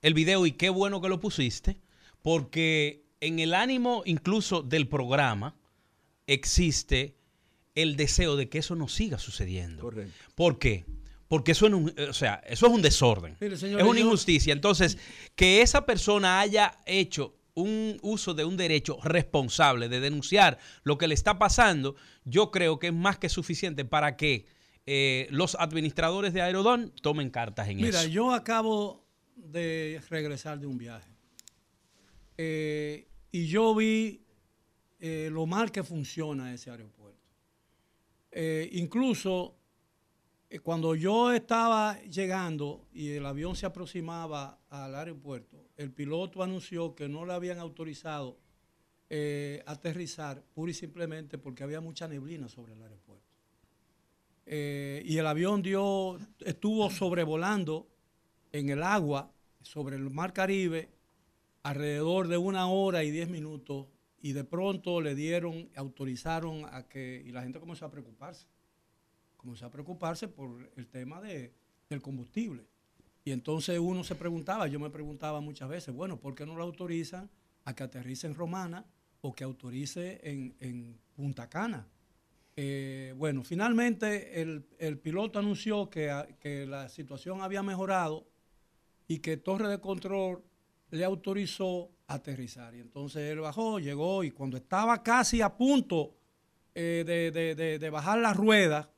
el 0.02 0.12
video 0.14 0.44
y 0.46 0.52
qué 0.52 0.68
bueno 0.68 1.00
que 1.00 1.08
lo 1.08 1.18
pusiste, 1.18 1.78
porque 2.22 3.06
en 3.20 3.38
el 3.38 3.54
ánimo 3.54 4.02
incluso 4.04 4.62
del 4.62 4.86
programa 4.88 5.56
existe 6.26 7.16
el 7.74 7.96
deseo 7.96 8.36
de 8.36 8.48
que 8.48 8.58
eso 8.58 8.76
no 8.76 8.88
siga 8.88 9.18
sucediendo. 9.18 9.82
Correcto. 9.82 10.12
¿Por 10.34 10.58
qué? 10.58 10.84
Porque 11.28 11.52
eso, 11.52 11.66
es 11.66 11.72
un- 11.72 11.94
o 12.08 12.12
sea, 12.12 12.34
eso 12.46 12.66
es 12.66 12.72
un 12.72 12.82
desorden. 12.82 13.36
Mire, 13.40 13.54
es 13.54 13.62
una 13.62 13.98
injusticia. 14.00 14.52
Entonces, 14.52 14.98
que 15.34 15.62
esa 15.62 15.84
persona 15.86 16.40
haya 16.40 16.78
hecho 16.86 17.34
un 17.54 17.98
uso 18.02 18.34
de 18.34 18.44
un 18.44 18.56
derecho 18.56 18.98
responsable 19.02 19.88
de 19.88 20.00
denunciar 20.00 20.58
lo 20.82 20.98
que 20.98 21.08
le 21.08 21.14
está 21.14 21.38
pasando, 21.38 21.94
yo 22.24 22.50
creo 22.50 22.78
que 22.78 22.88
es 22.88 22.92
más 22.92 23.18
que 23.18 23.28
suficiente 23.28 23.84
para 23.84 24.16
que 24.16 24.46
eh, 24.86 25.28
los 25.30 25.54
administradores 25.58 26.32
de 26.34 26.42
Aerodón 26.42 26.92
tomen 27.00 27.30
cartas 27.30 27.68
en 27.68 27.76
Mira, 27.78 28.00
eso. 28.02 28.08
yo 28.08 28.32
acabo 28.32 29.04
de 29.36 30.00
regresar 30.10 30.60
de 30.60 30.66
un 30.66 30.78
viaje. 30.78 31.10
Eh, 32.36 33.08
y 33.32 33.46
yo 33.46 33.74
vi 33.74 34.23
eh, 35.06 35.28
lo 35.30 35.44
mal 35.44 35.70
que 35.70 35.84
funciona 35.84 36.54
ese 36.54 36.70
aeropuerto. 36.70 37.28
Eh, 38.32 38.70
incluso 38.72 39.54
eh, 40.48 40.60
cuando 40.60 40.94
yo 40.94 41.30
estaba 41.30 42.00
llegando 42.04 42.86
y 42.90 43.10
el 43.10 43.26
avión 43.26 43.54
se 43.54 43.66
aproximaba 43.66 44.60
al 44.70 44.94
aeropuerto, 44.94 45.62
el 45.76 45.92
piloto 45.92 46.42
anunció 46.42 46.94
que 46.94 47.06
no 47.06 47.26
le 47.26 47.34
habían 47.34 47.58
autorizado 47.58 48.38
aterrizar 49.66 50.42
pura 50.54 50.72
y 50.72 50.74
simplemente 50.74 51.38
porque 51.38 51.62
había 51.62 51.80
mucha 51.80 52.08
neblina 52.08 52.48
sobre 52.48 52.72
el 52.72 52.82
aeropuerto. 52.82 53.28
Y 54.46 55.18
el 55.18 55.26
avión 55.26 55.62
dio, 55.62 56.18
estuvo 56.40 56.90
sobrevolando 56.90 57.86
en 58.50 58.70
el 58.70 58.82
agua 58.82 59.30
sobre 59.62 59.96
el 59.96 60.10
mar 60.10 60.32
Caribe 60.32 60.88
alrededor 61.62 62.26
de 62.26 62.38
una 62.38 62.66
hora 62.66 63.04
y 63.04 63.12
diez 63.12 63.28
minutos 63.28 63.86
y 64.24 64.32
de 64.32 64.42
pronto 64.42 65.02
le 65.02 65.14
dieron, 65.14 65.68
autorizaron 65.76 66.64
a 66.72 66.88
que, 66.88 67.22
y 67.26 67.30
la 67.30 67.42
gente 67.42 67.60
comenzó 67.60 67.84
a 67.84 67.90
preocuparse, 67.90 68.46
comenzó 69.36 69.66
a 69.66 69.70
preocuparse 69.70 70.28
por 70.28 70.70
el 70.76 70.86
tema 70.86 71.20
de, 71.20 71.52
del 71.90 72.00
combustible. 72.00 72.64
Y 73.22 73.32
entonces 73.32 73.78
uno 73.78 74.02
se 74.02 74.14
preguntaba, 74.14 74.66
yo 74.66 74.80
me 74.80 74.88
preguntaba 74.88 75.42
muchas 75.42 75.68
veces, 75.68 75.94
bueno, 75.94 76.18
¿por 76.18 76.34
qué 76.34 76.46
no 76.46 76.56
lo 76.56 76.62
autorizan 76.62 77.28
a 77.66 77.74
que 77.74 77.82
aterrice 77.82 78.26
en 78.26 78.34
Romana 78.34 78.86
o 79.20 79.34
que 79.34 79.44
autorice 79.44 80.18
en, 80.22 80.56
en 80.58 80.98
Punta 81.14 81.50
Cana? 81.50 81.86
Eh, 82.56 83.12
bueno, 83.18 83.44
finalmente 83.44 84.40
el, 84.40 84.64
el 84.78 84.96
piloto 84.96 85.38
anunció 85.38 85.90
que, 85.90 86.10
que 86.40 86.64
la 86.64 86.88
situación 86.88 87.42
había 87.42 87.62
mejorado 87.62 88.26
y 89.06 89.18
que 89.18 89.36
Torre 89.36 89.68
de 89.68 89.82
Control 89.82 90.42
le 90.90 91.04
autorizó 91.04 91.90
aterrizar. 92.06 92.74
Y 92.74 92.80
entonces 92.80 93.30
él 93.32 93.40
bajó, 93.40 93.78
llegó 93.78 94.24
y 94.24 94.30
cuando 94.30 94.56
estaba 94.56 95.02
casi 95.02 95.40
a 95.40 95.56
punto 95.56 96.14
eh, 96.74 97.04
de, 97.06 97.30
de- 97.30 97.54
de- 97.54 97.78
de 97.78 97.90
bajar 97.90 98.18
la 98.18 98.32
rueda 98.32 98.90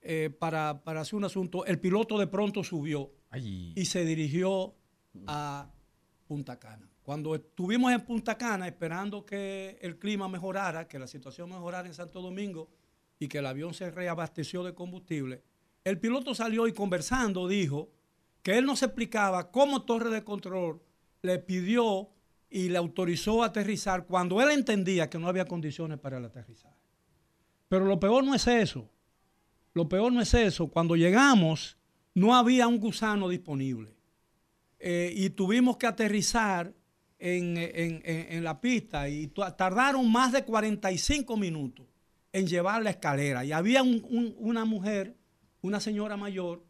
eh, 0.00 0.30
para, 0.38 0.82
para 0.84 1.00
hacer 1.00 1.16
un 1.16 1.24
asunto, 1.24 1.64
el 1.66 1.80
piloto 1.80 2.18
de 2.18 2.26
pronto 2.28 2.62
subió 2.62 3.10
y 3.76 3.84
se 3.86 4.04
dirigió 4.04 4.74
a 5.26 5.70
Punta 6.26 6.58
Cana. 6.58 6.88
Cuando 7.02 7.34
estuvimos 7.34 7.92
en 7.92 8.00
Punta 8.04 8.36
Cana 8.38 8.66
esperando 8.66 9.24
que 9.24 9.78
el 9.80 9.98
clima 9.98 10.28
mejorara, 10.28 10.86
que 10.88 10.98
la 10.98 11.06
situación 11.06 11.48
mejorara 11.50 11.86
en 11.88 11.94
Santo 11.94 12.20
Domingo 12.20 12.68
y 13.18 13.28
que 13.28 13.38
el 13.38 13.46
avión 13.46 13.74
se 13.74 13.90
reabasteció 13.90 14.62
de 14.64 14.74
combustible, 14.74 15.42
el 15.84 15.98
piloto 15.98 16.34
salió 16.34 16.66
y 16.68 16.72
conversando 16.72 17.46
dijo 17.48 17.90
que 18.42 18.58
él 18.58 18.64
no 18.66 18.76
se 18.76 18.86
explicaba 18.86 19.50
cómo 19.50 19.82
Torre 19.84 20.10
de 20.10 20.22
Control 20.24 20.80
le 21.26 21.38
pidió 21.38 22.08
y 22.48 22.68
le 22.68 22.78
autorizó 22.78 23.42
aterrizar 23.42 24.06
cuando 24.06 24.40
él 24.40 24.50
entendía 24.50 25.10
que 25.10 25.18
no 25.18 25.28
había 25.28 25.44
condiciones 25.44 25.98
para 25.98 26.18
el 26.18 26.24
aterrizaje. 26.24 26.76
Pero 27.68 27.84
lo 27.84 27.98
peor 28.00 28.24
no 28.24 28.34
es 28.34 28.46
eso. 28.46 28.88
Lo 29.74 29.88
peor 29.88 30.12
no 30.12 30.20
es 30.22 30.32
eso. 30.32 30.68
Cuando 30.68 30.96
llegamos, 30.96 31.76
no 32.14 32.34
había 32.34 32.66
un 32.68 32.78
gusano 32.78 33.28
disponible. 33.28 33.94
Eh, 34.78 35.12
y 35.14 35.30
tuvimos 35.30 35.76
que 35.76 35.86
aterrizar 35.86 36.72
en, 37.18 37.56
en- 37.56 38.02
en- 38.04 38.44
la 38.44 38.60
pista 38.60 39.08
y 39.08 39.26
tardaron 39.28 40.10
más 40.10 40.32
de 40.32 40.44
45 40.44 41.36
minutos 41.36 41.86
en 42.32 42.46
llevar 42.46 42.82
la 42.82 42.90
escalera. 42.90 43.44
Y 43.44 43.52
había 43.52 43.82
un- 43.82 44.04
un- 44.08 44.34
una 44.38 44.64
mujer, 44.64 45.16
una 45.62 45.80
señora 45.80 46.16
mayor, 46.16 46.62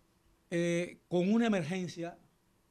eh, 0.50 1.00
con 1.08 1.30
una 1.32 1.46
emergencia 1.46 2.16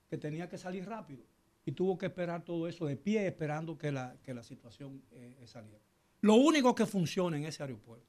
que 0.09 0.17
tenía 0.17 0.47
que 0.49 0.57
salir 0.57 0.85
rápido. 0.85 1.23
Y 1.65 1.71
tuvo 1.71 1.97
que 1.97 2.05
esperar 2.05 2.43
todo 2.43 2.67
eso 2.67 2.85
de 2.85 2.95
pie, 2.95 3.27
esperando 3.27 3.77
que 3.77 3.91
la, 3.91 4.15
que 4.23 4.33
la 4.33 4.43
situación 4.43 5.01
eh, 5.11 5.35
saliera. 5.45 5.83
Lo 6.21 6.35
único 6.35 6.75
que 6.75 6.85
funciona 6.85 7.37
en 7.37 7.45
ese 7.45 7.63
aeropuerto, 7.63 8.07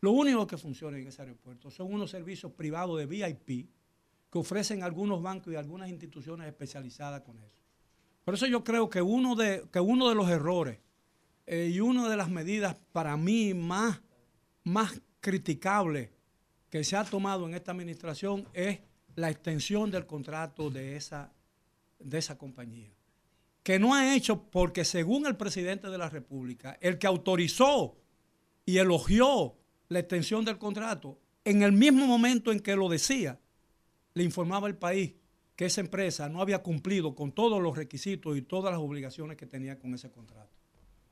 lo 0.00 0.12
único 0.12 0.46
que 0.46 0.58
funciona 0.58 0.98
en 0.98 1.06
ese 1.06 1.22
aeropuerto 1.22 1.70
son 1.70 1.92
unos 1.92 2.10
servicios 2.10 2.52
privados 2.52 2.98
de 2.98 3.06
VIP 3.06 3.70
que 4.30 4.38
ofrecen 4.38 4.82
algunos 4.82 5.22
bancos 5.22 5.52
y 5.52 5.56
algunas 5.56 5.88
instituciones 5.88 6.46
especializadas 6.46 7.20
con 7.22 7.38
eso. 7.38 7.60
Por 8.24 8.34
eso 8.34 8.46
yo 8.46 8.64
creo 8.64 8.88
que 8.88 9.02
uno 9.02 9.34
de, 9.34 9.64
que 9.70 9.80
uno 9.80 10.08
de 10.08 10.14
los 10.14 10.28
errores 10.28 10.78
eh, 11.46 11.70
y 11.72 11.80
una 11.80 12.08
de 12.08 12.16
las 12.16 12.30
medidas 12.30 12.76
para 12.92 13.16
mí 13.16 13.52
más, 13.52 14.00
más 14.64 15.00
criticables 15.20 16.10
que 16.70 16.84
se 16.84 16.96
ha 16.96 17.04
tomado 17.04 17.46
en 17.46 17.54
esta 17.54 17.72
administración 17.72 18.48
es 18.54 18.80
la 19.16 19.30
extensión 19.30 19.90
del 19.90 20.06
contrato 20.06 20.70
de 20.70 20.96
esa, 20.96 21.32
de 22.04 22.18
esa 22.18 22.38
compañía. 22.38 22.90
Que 23.62 23.78
no 23.78 23.94
ha 23.94 24.14
hecho 24.14 24.50
porque 24.50 24.84
según 24.84 25.26
el 25.26 25.36
presidente 25.36 25.88
de 25.88 25.98
la 25.98 26.08
República, 26.08 26.78
el 26.80 26.98
que 26.98 27.06
autorizó 27.06 27.96
y 28.66 28.78
elogió 28.78 29.54
la 29.88 30.00
extensión 30.00 30.44
del 30.44 30.58
contrato, 30.58 31.18
en 31.44 31.62
el 31.62 31.72
mismo 31.72 32.06
momento 32.06 32.52
en 32.52 32.60
que 32.60 32.76
lo 32.76 32.88
decía, 32.88 33.38
le 34.14 34.24
informaba 34.24 34.66
al 34.66 34.76
país 34.76 35.14
que 35.56 35.66
esa 35.66 35.80
empresa 35.80 36.28
no 36.28 36.40
había 36.40 36.62
cumplido 36.62 37.14
con 37.14 37.32
todos 37.32 37.62
los 37.62 37.76
requisitos 37.76 38.36
y 38.36 38.42
todas 38.42 38.72
las 38.72 38.80
obligaciones 38.80 39.36
que 39.36 39.46
tenía 39.46 39.78
con 39.78 39.94
ese 39.94 40.10
contrato. 40.10 40.50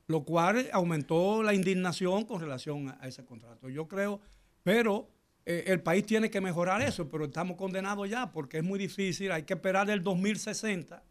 Lo 0.07 0.23
cual 0.23 0.69
aumentó 0.73 1.43
la 1.43 1.53
indignación 1.53 2.25
con 2.25 2.41
relación 2.41 2.89
a, 2.89 2.97
a 3.01 3.07
ese 3.07 3.23
contrato. 3.23 3.69
Yo 3.69 3.87
creo, 3.87 4.19
pero 4.63 5.09
eh, 5.45 5.63
el 5.67 5.81
país 5.81 6.05
tiene 6.05 6.29
que 6.29 6.41
mejorar 6.41 6.81
eso, 6.81 7.09
pero 7.09 7.25
estamos 7.25 7.57
condenados 7.57 8.09
ya 8.09 8.31
porque 8.31 8.57
es 8.57 8.63
muy 8.63 8.77
difícil. 8.77 9.31
Hay 9.31 9.43
que 9.43 9.53
esperar 9.53 9.89
el 9.89 10.03
2060, 10.03 11.03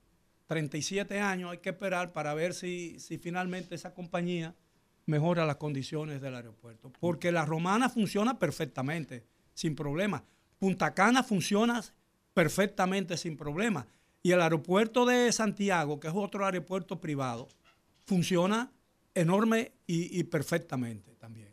37 0.47 1.21
años, 1.21 1.51
hay 1.53 1.59
que 1.59 1.71
esperar 1.71 2.13
para 2.13 2.35
ver 2.35 2.55
si, 2.55 2.99
si 3.01 3.19
finalmente 3.19 3.75
esa 3.75 3.93
compañía 3.93 4.55
mejora 5.07 5.45
las 5.45 5.57
condiciones 5.57 6.21
del 6.21 6.37
aeropuerto. 6.37 6.93
Porque 7.01 7.33
la 7.33 7.45
romana 7.45 7.89
funciona 7.89 8.39
perfectamente, 8.39 9.25
sin 9.55 9.75
problema. 9.75 10.23
Punta 10.59 10.95
Cana 10.95 11.23
funciona 11.23 11.83
perfectamente 12.33 13.17
sin 13.17 13.37
problema. 13.37 13.87
Y 14.23 14.33
el 14.33 14.41
aeropuerto 14.41 15.07
de 15.07 15.33
Santiago, 15.33 15.99
que 15.99 16.09
es 16.09 16.15
otro 16.15 16.45
aeropuerto 16.45 17.01
privado, 17.01 17.49
funciona 18.05 18.71
enorme 19.15 19.73
y, 19.87 20.19
y 20.19 20.25
perfectamente 20.25 21.15
también. 21.17 21.50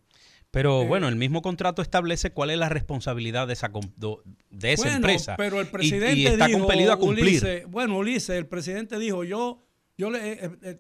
Pero 0.52 0.82
Eh, 0.84 0.88
bueno, 0.88 1.08
el 1.08 1.16
mismo 1.18 1.42
contrato 1.42 1.82
establece 1.82 2.32
cuál 2.32 2.50
es 2.52 2.58
la 2.58 2.70
responsabilidad 2.70 3.48
de 3.48 3.54
esa, 3.54 3.70
de 3.70 4.72
esa 4.74 4.84
Bueno, 4.84 4.96
empresa. 4.96 5.36
Pero 5.38 5.60
el 5.60 5.68
Y- 5.68 5.70
presidente 5.70 6.20
y, 6.20 6.26
está 6.28 6.48
dijo, 6.48 6.60
compelido 6.60 6.94
a 6.94 6.98
cumplir. 6.98 7.26
Ulises, 7.26 7.68
bueno, 7.68 7.98
Ulises, 7.98 8.30
el 8.38 8.48
presidente 8.48 8.98
dijo, 8.98 9.24
yo, 9.24 9.64
yo 9.98 10.10
le, 10.10 10.32
eh, 10.34 10.52
eh, 10.64 10.80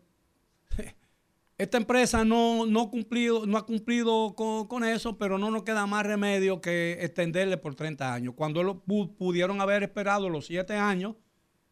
esta 1.57 1.77
empresa 1.77 2.23
no, 2.23 2.65
no, 2.65 2.89
cumplido, 2.89 3.45
no 3.45 3.57
ha 3.57 3.65
cumplido 3.65 4.35
con, 4.35 4.67
con 4.67 4.83
eso, 4.83 5.17
pero 5.17 5.37
no 5.37 5.51
nos 5.51 5.63
queda 5.63 5.85
más 5.85 6.05
remedio 6.05 6.61
que 6.61 6.97
extenderle 7.01 7.57
por 7.57 7.75
30 7.75 8.13
años. 8.13 8.33
Cuando 8.35 8.63
lo, 8.63 8.85
pu- 8.85 9.15
pudieron 9.17 9.59
haber 9.61 9.83
esperado 9.83 10.29
los 10.29 10.45
7 10.45 10.75
años 10.75 11.15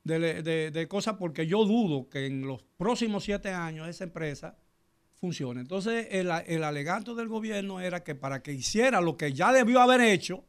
de, 0.03 0.43
de, 0.43 0.69
de 0.71 0.87
cosas, 0.87 1.15
porque 1.17 1.47
yo 1.47 1.65
dudo 1.65 2.09
que 2.09 2.25
en 2.27 2.45
los 2.45 2.63
próximos 2.77 3.23
7 3.23 3.49
años 3.51 3.87
esa 3.87 4.03
empresa 4.03 4.57
Entonces, 5.34 6.08
el, 6.12 6.29
el 6.48 6.63
alegato 6.63 7.15
del 7.15 7.27
gobierno 7.27 7.79
era 7.79 8.03
que 8.03 8.15
para 8.15 8.41
que 8.41 8.53
hiciera 8.53 9.01
lo 9.01 9.17
que 9.17 9.34
ya 9.34 9.51
debió 9.51 9.82
haber 9.82 10.01
hecho, 10.01 10.46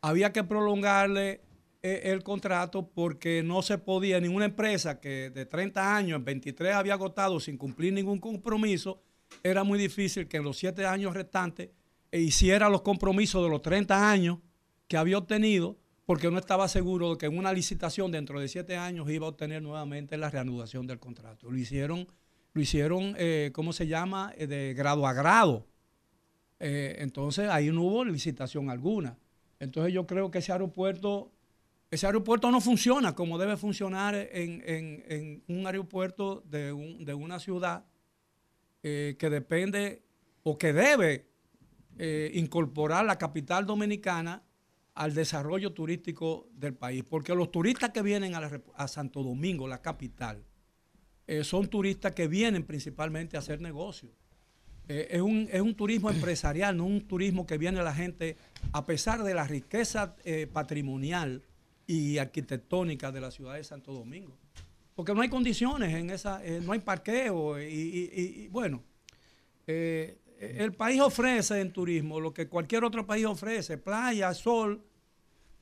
había 0.00 0.32
que 0.32 0.44
prolongarle 0.44 1.40
eh, 1.82 2.12
el 2.12 2.22
contrato 2.22 2.88
porque 2.88 3.42
no 3.42 3.60
se 3.60 3.76
podía, 3.76 4.18
ninguna 4.18 4.46
empresa 4.46 5.00
que 5.00 5.28
de 5.28 5.44
30 5.44 5.96
años, 5.96 6.16
en 6.16 6.24
23 6.24 6.74
había 6.74 6.94
agotado 6.94 7.38
sin 7.40 7.58
cumplir 7.58 7.92
ningún 7.92 8.20
compromiso, 8.20 9.02
era 9.42 9.64
muy 9.64 9.78
difícil 9.78 10.26
que 10.26 10.38
en 10.38 10.44
los 10.44 10.56
7 10.56 10.86
años 10.86 11.12
restantes 11.12 11.70
e 12.10 12.20
hiciera 12.20 12.70
los 12.70 12.80
compromisos 12.80 13.42
de 13.42 13.50
los 13.50 13.60
30 13.60 14.10
años 14.10 14.38
que 14.88 14.96
había 14.96 15.18
obtenido 15.18 15.76
porque 16.06 16.30
no 16.30 16.38
estaba 16.38 16.68
seguro 16.68 17.10
de 17.10 17.18
que 17.18 17.26
en 17.26 17.36
una 17.36 17.52
licitación 17.52 18.10
dentro 18.10 18.40
de 18.40 18.48
7 18.48 18.76
años 18.76 19.10
iba 19.10 19.26
a 19.26 19.30
obtener 19.30 19.60
nuevamente 19.62 20.16
la 20.16 20.30
reanudación 20.30 20.86
del 20.86 20.98
contrato. 20.98 21.50
Lo 21.50 21.56
hicieron, 21.58 22.08
lo 22.54 22.62
hicieron 22.62 23.14
eh, 23.18 23.50
¿cómo 23.52 23.72
se 23.72 23.86
llama?, 23.86 24.32
Eh, 24.36 24.46
de 24.46 24.74
grado 24.74 25.06
a 25.06 25.12
grado. 25.12 25.66
Eh, 26.60 26.96
entonces 27.00 27.48
ahí 27.50 27.70
no 27.70 27.82
hubo 27.82 28.04
licitación 28.04 28.70
alguna. 28.70 29.18
Entonces 29.58 29.92
yo 29.92 30.06
creo 30.06 30.30
que 30.30 30.38
ese 30.38 30.52
aeropuerto, 30.52 31.32
ese 31.90 32.06
aeropuerto 32.06 32.50
no 32.50 32.60
funciona 32.60 33.14
como 33.14 33.38
debe 33.38 33.56
funcionar 33.56 34.14
en, 34.14 34.62
en- 34.66 35.42
un 35.48 35.66
aeropuerto 35.66 36.42
de, 36.46 36.72
un- 36.72 37.04
de 37.04 37.12
una 37.14 37.38
ciudad 37.38 37.84
que 38.82 39.16
depende 39.30 40.02
o 40.42 40.58
que 40.58 40.72
debe 40.74 41.26
incorporar 42.34 43.04
la 43.06 43.16
capital 43.16 43.64
dominicana 43.64 44.42
al 44.94 45.14
desarrollo 45.14 45.72
turístico 45.72 46.48
del 46.52 46.74
país. 46.74 47.02
Porque 47.02 47.34
los 47.34 47.50
turistas 47.50 47.90
que 47.90 48.02
vienen 48.02 48.34
a 48.34 48.88
Santo 48.88 49.22
Domingo, 49.22 49.66
la 49.66 49.80
capital, 49.80 50.44
eh, 51.26 51.44
son 51.44 51.68
turistas 51.68 52.12
que 52.12 52.28
vienen 52.28 52.64
principalmente 52.64 53.36
a 53.36 53.40
hacer 53.40 53.60
negocios. 53.60 54.12
Eh, 54.88 55.08
es, 55.12 55.20
un, 55.22 55.48
es 55.50 55.60
un 55.62 55.74
turismo 55.74 56.10
empresarial, 56.10 56.76
no 56.76 56.84
un 56.84 57.00
turismo 57.06 57.46
que 57.46 57.56
viene 57.56 57.82
la 57.82 57.94
gente, 57.94 58.36
a 58.72 58.84
pesar 58.84 59.22
de 59.22 59.32
la 59.34 59.44
riqueza 59.46 60.14
eh, 60.24 60.46
patrimonial 60.52 61.42
y 61.86 62.18
arquitectónica 62.18 63.10
de 63.10 63.20
la 63.20 63.30
ciudad 63.30 63.54
de 63.54 63.64
Santo 63.64 63.92
Domingo. 63.92 64.36
Porque 64.94 65.14
no 65.14 65.22
hay 65.22 65.28
condiciones 65.28 65.94
en 65.94 66.10
esa, 66.10 66.40
no 66.62 66.72
hay 66.72 66.78
parqueo 66.78 67.60
y, 67.60 67.64
y- 67.64 68.10
y- 68.44 68.48
bueno, 68.48 68.82
el 69.66 70.72
país 70.76 71.00
ofrece 71.00 71.60
en 71.60 71.72
turismo 71.72 72.20
lo 72.20 72.32
que 72.32 72.46
cualquier 72.48 72.84
otro 72.84 73.04
país 73.06 73.24
ofrece, 73.26 73.76
playa, 73.78 74.32
sol 74.34 74.82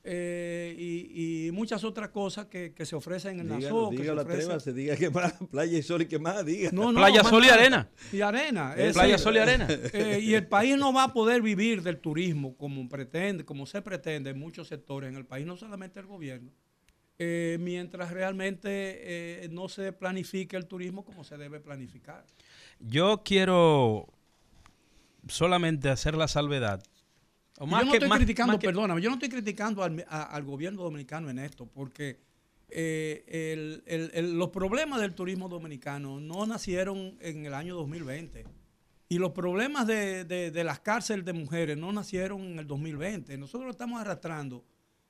eh, 0.05 0.75
y, 0.77 1.47
y 1.47 1.51
muchas 1.51 1.83
otras 1.85 2.09
cosas 2.09 2.47
que, 2.47 2.73
que 2.73 2.85
se 2.85 2.95
ofrecen 2.95 3.39
en 3.39 3.47
la 3.49 3.55
Dígalo, 3.57 3.75
SO, 3.85 3.89
que 3.91 3.95
se 3.97 4.01
dígalo, 4.03 4.21
ofrecen- 4.23 4.33
atrévase, 4.33 4.73
diga 4.73 4.95
que 4.97 5.09
más, 5.09 5.33
playa 5.51 5.77
y 5.77 5.81
sol 5.81 6.01
y 6.01 6.05
que 6.07 6.19
más, 6.19 6.45
diga. 6.45 6.69
No, 6.73 6.91
no, 6.91 6.99
Playa, 6.99 7.21
más 7.23 7.29
sol 7.29 7.45
y 7.45 7.49
arena. 7.49 7.89
Y 8.11 8.21
arena. 8.21 8.73
Es 8.75 8.93
Playa, 8.93 9.17
sol 9.17 9.35
y 9.35 9.39
arena. 9.39 9.67
eh, 9.69 10.19
y 10.21 10.33
el 10.33 10.45
país 10.47 10.75
no 10.77 10.91
va 10.91 11.03
a 11.05 11.13
poder 11.13 11.41
vivir 11.41 11.81
del 11.83 11.99
turismo 11.99 12.55
como 12.57 12.87
pretende, 12.89 13.45
como 13.45 13.65
se 13.65 13.81
pretende 13.81 14.31
en 14.31 14.39
muchos 14.39 14.67
sectores 14.67 15.09
en 15.09 15.15
el 15.15 15.25
país, 15.25 15.45
no 15.45 15.55
solamente 15.55 15.99
el 16.01 16.05
gobierno, 16.05 16.51
eh, 17.19 17.57
mientras 17.61 18.11
realmente 18.11 18.65
eh, 19.45 19.47
no 19.51 19.69
se 19.69 19.93
planifique 19.93 20.57
el 20.57 20.65
turismo 20.65 21.05
como 21.05 21.23
se 21.23 21.37
debe 21.37 21.59
planificar. 21.61 22.25
Yo 22.79 23.21
quiero 23.23 24.07
solamente 25.27 25.89
hacer 25.89 26.15
la 26.15 26.27
salvedad. 26.27 26.83
Yo 27.81 27.85
no 27.85 27.91
que- 27.91 27.97
estoy 27.97 28.09
más- 28.09 28.17
criticando, 28.19 28.53
más 28.53 28.59
que- 28.59 28.67
perdóname, 28.67 29.01
yo 29.01 29.09
no 29.09 29.15
estoy 29.15 29.29
criticando 29.29 29.83
al, 29.83 30.05
a- 30.09 30.23
al 30.23 30.43
gobierno 30.43 30.83
dominicano 30.83 31.29
en 31.29 31.39
esto, 31.39 31.65
porque 31.65 32.19
eh, 32.75 33.23
el- 33.53 33.83
el- 33.85 34.11
el- 34.13 34.37
los 34.37 34.49
problemas 34.49 34.99
del 34.99 35.13
turismo 35.13 35.47
dominicano 35.47 36.19
no 36.19 36.45
nacieron 36.47 37.17
en 37.21 37.45
el 37.45 37.53
año 37.53 37.75
2020. 37.75 38.45
Y 39.09 39.19
los 39.19 39.31
problemas 39.31 39.85
de, 39.85 40.23
de- 40.25 40.49
de 40.49 40.63
las 40.63 40.79
cárceles 40.79 41.23
de 41.23 41.33
mujeres 41.33 41.77
no 41.77 41.91
nacieron 41.93 42.41
en 42.41 42.57
el 42.59 42.65
2020. 42.65 43.37
Nosotros 43.37 43.65
lo 43.65 43.71
estamos 43.71 44.01
arrastrando 44.01 44.65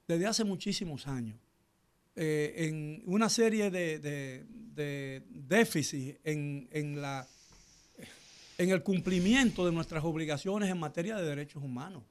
desde 0.07 0.25
hace 0.27 0.43
muchísimos 0.43 1.07
años. 1.07 1.37
eh, 2.15 2.67
en 2.67 3.01
una 3.07 3.27
serie 3.27 3.71
de, 3.71 3.97
de, 3.97 4.45
de 4.49 5.23
déficits 5.29 6.19
en, 6.23 6.67
en 6.71 7.01
la, 7.01 7.25
en 8.59 8.69
el 8.69 8.83
cumplimiento 8.83 9.65
de 9.65 9.71
nuestras 9.71 10.03
obligaciones 10.03 10.69
en 10.69 10.77
materia 10.79 11.15
de 11.15 11.23
derechos 11.25 11.63
humanos. 11.63 12.03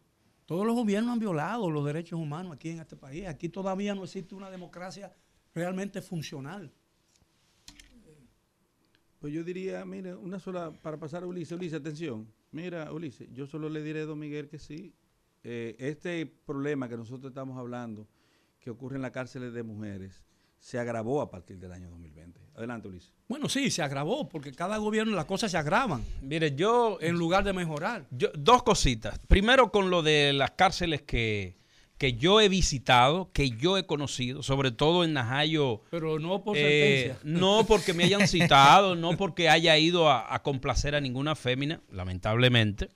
Todos 0.53 0.67
los 0.67 0.75
gobiernos 0.75 1.15
han 1.15 1.19
violado 1.19 1.71
los 1.71 1.83
derechos 1.83 2.21
humanos 2.21 2.53
aquí 2.53 2.69
en 2.69 2.81
este 2.81 2.95
país. 2.95 3.27
Aquí 3.27 3.49
todavía 3.49 3.95
no 3.95 4.05
existe 4.05 4.35
una 4.35 4.51
democracia 4.51 5.11
realmente 5.55 6.03
funcional. 6.03 6.71
Pues 9.19 9.33
yo 9.33 9.43
diría, 9.43 9.83
mire, 9.87 10.15
una 10.15 10.39
sola, 10.39 10.71
para 10.71 10.99
pasar 10.99 11.23
a 11.23 11.27
Ulises, 11.27 11.57
Ulises, 11.57 11.81
atención. 11.81 12.31
Mira, 12.51 12.93
Ulises, 12.93 13.33
yo 13.33 13.47
solo 13.47 13.71
le 13.71 13.83
diré 13.83 14.03
a 14.03 14.05
Don 14.05 14.19
Miguel 14.19 14.47
que 14.51 14.59
sí. 14.59 14.93
eh, 15.43 15.75
este 15.79 16.27
problema 16.27 16.87
que 16.87 16.99
nosotros 16.99 17.31
estamos 17.31 17.57
hablando, 17.57 18.07
que 18.61 18.69
ocurre 18.69 18.97
en 18.97 19.03
las 19.03 19.13
cárceles 19.13 19.55
de 19.55 19.63
mujeres, 19.63 20.23
se 20.63 20.79
agravó 20.79 21.21
a 21.21 21.29
partir 21.29 21.59
del 21.59 21.73
año 21.73 21.91
2020. 21.91 22.41
Adelante, 22.55 22.87
Ulises. 22.87 23.13
Bueno, 23.29 23.49
sí, 23.49 23.69
se 23.71 23.83
agravó 23.83 24.29
porque 24.29 24.53
cada 24.53 24.77
gobierno 24.77 25.17
las 25.17 25.25
cosas 25.25 25.51
se 25.51 25.57
agravan 25.59 26.05
Mire, 26.21 26.55
yo, 26.55 26.99
en 27.01 27.17
lugar 27.17 27.43
de 27.43 27.53
mejorar. 27.53 28.07
yo- 28.13 28.31
dos 28.35 28.63
cositas. 28.63 29.19
Primero 29.27 29.73
con 29.73 29.91
lo 29.91 30.03
de 30.03 30.33
las 30.33 30.53
cárceles 30.53 31.03
que, 31.03 31.57
que 31.99 32.13
yo 32.15 32.41
he 32.41 32.49
visitado, 32.49 33.33
que 33.33 33.51
yo 33.51 33.77
he 33.77 33.87
conocido, 33.87 34.45
sobre 34.45 34.71
todo 34.71 35.03
en 35.03 35.15
Najayo. 35.15 35.81
Pero 35.91 36.21
no 36.21 36.45
por 36.45 36.57
Eh, 36.57 37.07
sentencia. 37.15 37.19
no 37.41 37.65
porque 37.67 37.93
me 37.93 38.05
hayan 38.05 38.29
citado, 38.29 38.95
no 38.95 39.17
porque 39.17 39.49
haya 39.49 39.77
ido 39.79 40.09
a, 40.11 40.33
a 40.33 40.43
complacer 40.45 40.95
a 40.95 41.01
ninguna 41.01 41.35
fémina, 41.35 41.81
lamentablemente. 41.91 42.91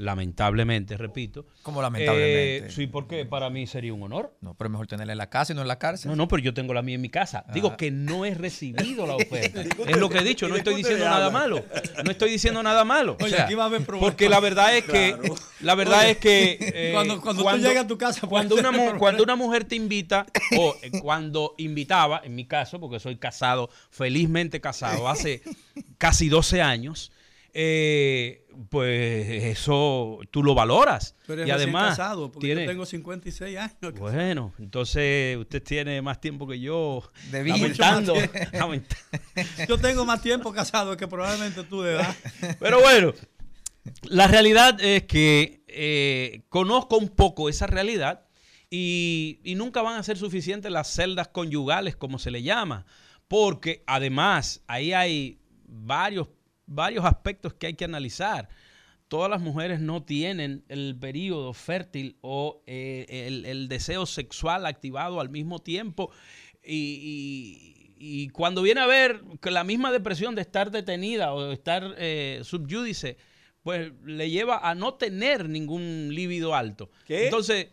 Lamentablemente, 0.00 0.96
repito. 0.96 1.46
Como 1.62 1.82
lamentablemente. 1.82 2.66
Eh, 2.68 2.70
sí, 2.70 2.86
porque 2.86 3.26
para 3.26 3.50
mí 3.50 3.66
sería 3.66 3.92
un 3.92 4.02
honor. 4.02 4.34
No, 4.40 4.54
pero 4.54 4.68
es 4.68 4.72
mejor 4.72 4.86
tenerla 4.86 5.12
en 5.12 5.18
la 5.18 5.28
casa 5.28 5.52
y 5.52 5.56
no 5.56 5.60
en 5.62 5.68
la 5.68 5.78
cárcel. 5.78 6.10
No, 6.10 6.16
no, 6.16 6.26
pero 6.26 6.42
yo 6.42 6.54
tengo 6.54 6.72
la 6.72 6.80
mía 6.80 6.94
en 6.94 7.02
mi 7.02 7.10
casa. 7.10 7.44
Digo 7.52 7.68
Ah. 7.72 7.76
que 7.76 7.90
no 7.90 8.24
he 8.24 8.34
recibido 8.34 9.06
la 9.06 9.14
oferta. 9.16 9.60
es 9.60 9.96
lo 9.98 10.08
que 10.08 10.18
he 10.18 10.24
dicho, 10.24 10.48
no 10.48 10.56
estoy 10.56 10.72
¿Y 10.72 10.76
de 10.78 10.82
qué 10.84 10.88
diciendo 10.94 11.04
nada 11.14 11.28
malo. 11.30 11.62
No 12.02 12.10
estoy 12.10 12.30
diciendo 12.30 12.62
nada 12.62 12.82
malo. 12.84 13.16
Oye, 13.20 13.26
O 13.26 13.28
sea, 13.36 13.44
aquí 13.44 13.54
va 13.54 13.64
a 13.64 13.66
haber 13.66 13.82
porque 13.84 14.28
la 14.30 14.40
verdad 14.40 14.74
es 14.74 14.84
que, 14.84 15.16
Claro. 15.18 15.34
la 15.60 15.74
verdad 15.74 16.00
Oye, 16.00 16.10
es 16.12 16.16
que 16.18 16.58
eh, 16.60 16.90
cuando- 16.94 17.20
cuando 17.20 17.44
tú 17.44 17.56
llegas 17.58 17.84
a 17.84 17.86
tu 17.86 17.98
casa, 17.98 18.20
puede 18.26 18.30
cuando 18.48 18.54
una, 18.56 18.70
mu- 18.70 18.98
cuando 18.98 19.22
una 19.22 19.36
mujer 19.36 19.64
te 19.64 19.76
invita 19.76 20.24
o 20.56 20.76
eh, 20.82 20.90
cuando 21.02 21.54
invitaba, 21.58 22.22
en 22.24 22.34
mi 22.34 22.46
caso, 22.46 22.80
porque 22.80 22.98
soy 23.00 23.16
casado, 23.16 23.68
felizmente 23.90 24.62
casado, 24.62 25.08
hace 25.10 25.42
casi 25.98 26.30
12 26.30 26.62
años, 26.62 27.12
eh, 27.52 28.39
pues 28.68 29.44
eso 29.44 30.18
tú 30.30 30.42
lo 30.42 30.54
valoras. 30.54 31.16
Eres 31.28 31.46
y 31.46 31.50
además 31.50 31.90
casado, 31.96 32.30
porque 32.30 32.46
tiene- 32.48 32.62
yo 32.64 32.70
tengo 32.70 32.86
56 32.86 33.56
años. 33.58 33.94
bueno, 33.98 34.52
entonces 34.58 35.36
usted 35.36 35.62
tiene 35.62 36.00
más 36.02 36.20
tiempo 36.20 36.46
que 36.46 36.58
yo. 36.60 37.02
De 37.30 37.42
vida. 37.42 37.56
Lamentando. 37.56 38.14
lament- 38.52 38.86
Yo 39.68 39.78
tengo 39.78 40.04
más 40.04 40.22
tiempo 40.22 40.52
casado 40.52 40.96
que 40.96 41.06
probablemente 41.08 41.62
tú 41.64 41.82
de 41.82 41.92
edad. 41.94 42.14
Pero 42.58 42.80
bueno, 42.80 43.12
la 44.04 44.26
realidad 44.28 44.80
es 44.80 45.04
que 45.04 45.62
eh, 45.68 46.42
conozco 46.48 46.96
un 46.98 47.08
poco 47.08 47.48
esa 47.48 47.66
realidad 47.66 48.26
y, 48.68 49.40
y 49.42 49.54
nunca 49.54 49.82
van 49.82 49.98
a 49.98 50.02
ser 50.02 50.16
suficientes 50.18 50.70
las 50.70 50.88
celdas 50.92 51.28
conyugales, 51.28 51.96
como 51.96 52.18
se 52.18 52.30
le 52.30 52.42
llama, 52.42 52.86
porque 53.26 53.82
además 53.86 54.62
ahí 54.66 54.92
hay 54.92 55.40
varios, 55.66 56.28
varios 56.70 57.04
aspectos 57.04 57.52
que 57.54 57.66
hay 57.66 57.74
que 57.74 57.84
analizar. 57.84 58.48
Todas 59.08 59.28
las 59.28 59.40
mujeres 59.40 59.80
no 59.80 60.04
tienen 60.04 60.64
el 60.68 60.96
periodo 60.98 61.52
fértil 61.52 62.16
o 62.20 62.62
eh, 62.66 63.26
el, 63.26 63.44
el 63.44 63.68
deseo 63.68 64.06
sexual 64.06 64.64
activado 64.66 65.20
al 65.20 65.28
mismo 65.28 65.58
tiempo. 65.58 66.10
Y, 66.64 66.76
y- 66.76 67.76
y 68.02 68.28
cuando 68.30 68.62
viene 68.62 68.80
a 68.80 68.86
ver 68.86 69.20
la 69.42 69.62
misma 69.62 69.92
depresión 69.92 70.34
de 70.34 70.40
estar 70.40 70.70
detenida 70.70 71.34
o 71.34 71.48
de 71.48 71.52
estar 71.52 71.94
eh, 71.98 72.40
subyúdice, 72.44 73.18
pues 73.62 73.92
le 74.04 74.30
lleva 74.30 74.56
a 74.66 74.74
no 74.74 74.94
tener 74.94 75.50
ningún 75.50 76.08
líbido 76.14 76.54
alto. 76.54 76.90
¿Qué? 77.06 77.24
Entonces, 77.26 77.66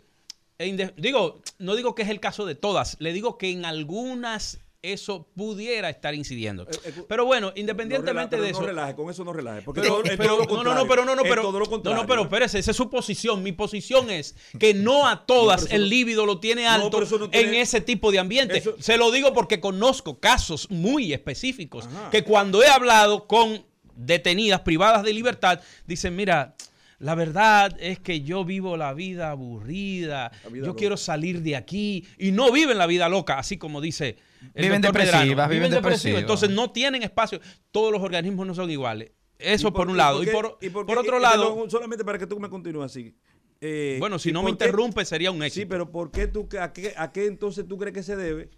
e 0.59 0.91
digo, 0.97 1.41
no 1.59 1.75
digo 1.77 1.95
que 1.95 2.01
es 2.01 2.09
el 2.09 2.19
caso 2.19 2.45
de 2.45 2.55
todas, 2.55 2.97
le 2.99 3.13
digo 3.13 3.37
que 3.37 3.51
en 3.51 3.63
algunas 3.63 4.59
eso 4.93 5.27
pudiera 5.35 5.89
estar 5.89 6.13
incidiendo. 6.15 6.63
Eh, 6.63 6.67
eh, 6.85 6.93
Pero 7.07 7.25
bueno, 7.25 7.47
No 7.47 7.51
relaje, 7.51 7.59
independientemente 7.61 8.35
pero 8.37 8.43
de 8.43 8.51
no 8.51 8.57
eso. 8.57 8.65
relaje, 8.67 8.95
con 8.95 9.09
eso 9.09 9.23
no 9.23 9.33
relaje. 9.33 9.61
Porque 9.63 9.81
Pero, 9.81 9.95
todo- 9.95 10.03
es 10.05 10.17
pero- 10.17 10.37
todo 10.37 10.37
lo 10.37 10.63
no, 10.63 10.63
no, 10.75 10.75
no, 10.83 10.87
pero 10.87 11.05
no, 11.05 11.15
no, 11.15 11.23
pero, 11.23 11.41
todo 11.43 11.59
lo 11.59 11.65
no, 11.65 11.95
no, 11.95 12.07
pero 12.07 12.21
espérese, 12.23 12.59
esa 12.59 12.71
es 12.71 12.77
su 12.77 12.89
posición. 12.89 13.43
Mi 13.43 13.51
posición 13.51 14.09
es 14.09 14.35
que 14.59 14.73
no 14.73 15.07
a 15.07 15.25
todas 15.25 15.63
No, 15.69 15.75
el 15.75 15.81
no- 15.81 15.87
líbido 15.87 16.25
lo 16.25 16.39
tiene 16.39 16.63
No, 16.63 16.69
alto 16.71 17.01
no 17.01 17.25
en 17.25 17.31
tiene- 17.31 17.61
ese 17.61 17.81
tipo 17.81 18.11
de 18.11 18.19
ambiente. 18.19 18.57
Eso- 18.57 18.75
Se 18.79 18.97
lo 18.97 19.11
digo 19.11 19.33
porque 19.33 19.59
conozco 19.59 20.19
casos 20.19 20.69
muy 20.69 21.13
específicos 21.13 21.87
Ajá. 21.87 22.09
que 22.09 22.23
cuando 22.23 22.63
he 22.63 22.67
hablado 22.67 23.27
con 23.27 23.65
detenidas 23.95 24.61
privadas 24.61 25.03
de 25.03 25.11
libertad, 25.13 25.59
dicen, 25.87 26.15
mira, 26.15 26.55
la 26.99 27.15
verdad 27.15 27.75
es 27.79 27.99
que 27.99 28.21
yo 28.21 28.43
vivo 28.45 28.75
la 28.77 28.93
vida 28.93 29.29
aburrida, 29.31 30.31
La 30.43 30.49
vida 30.49 30.61
yo 30.65 30.67
loca. 30.67 30.79
quiero 30.79 30.97
salir 30.97 31.41
de 31.41 31.55
aquí 31.55 32.07
y 32.17 32.31
no 32.31 32.51
viven 32.51 32.77
la 32.77 32.87
vida 32.87 33.07
loca, 33.09 33.37
así 33.39 33.57
como 33.57 33.81
dice 33.81 34.17
el 34.53 34.63
Viven 34.65 34.81
doctor 34.81 35.01
depresivas, 35.01 35.27
Medrano. 35.29 35.49
viven 35.53 35.71
depresivas. 35.71 36.21
Entonces 36.21 36.49
no 36.49 36.71
tienen 36.71 37.03
espacio. 37.03 37.39
Todos 37.71 37.91
los 37.91 38.01
organismos 38.01 38.45
no 38.47 38.53
son 38.55 38.69
iguales. 38.71 39.11
Eso 39.39 39.67
¿Y 39.67 39.71
por 39.71 39.87
un 39.89 39.97
lado. 39.97 40.23
Y 40.23 40.27
por, 40.27 40.57
y 40.61 40.69
por 40.69 40.85
qué- 40.87 40.97
otro 40.97 41.19
y- 41.19 41.21
lado, 41.21 41.53
perdón, 41.53 41.69
solamente 41.69 42.03
para 42.03 42.17
que 42.17 42.25
tú 42.27 42.39
me 42.39 42.49
continúes 42.49 42.85
así. 42.91 43.15
Eh, 43.61 43.97
bueno, 43.99 44.17
si 44.19 44.29
¿y 44.29 44.33
no 44.33 44.43
me 44.43 44.51
interrumpe 44.51 45.03
sería 45.05 45.31
un 45.31 45.41
éxito. 45.43 45.61
Sí, 45.61 45.65
pero 45.67 45.91
¿por 45.91 46.11
qué 46.11 46.27
tú, 46.27 46.47
a, 46.59 46.73
qué, 46.73 46.93
¿a 46.95 47.11
qué 47.11 47.25
entonces 47.25 47.67
tú 47.67 47.77
crees 47.77 47.93
que 47.93 48.03
se 48.03 48.15
debe 48.15 48.49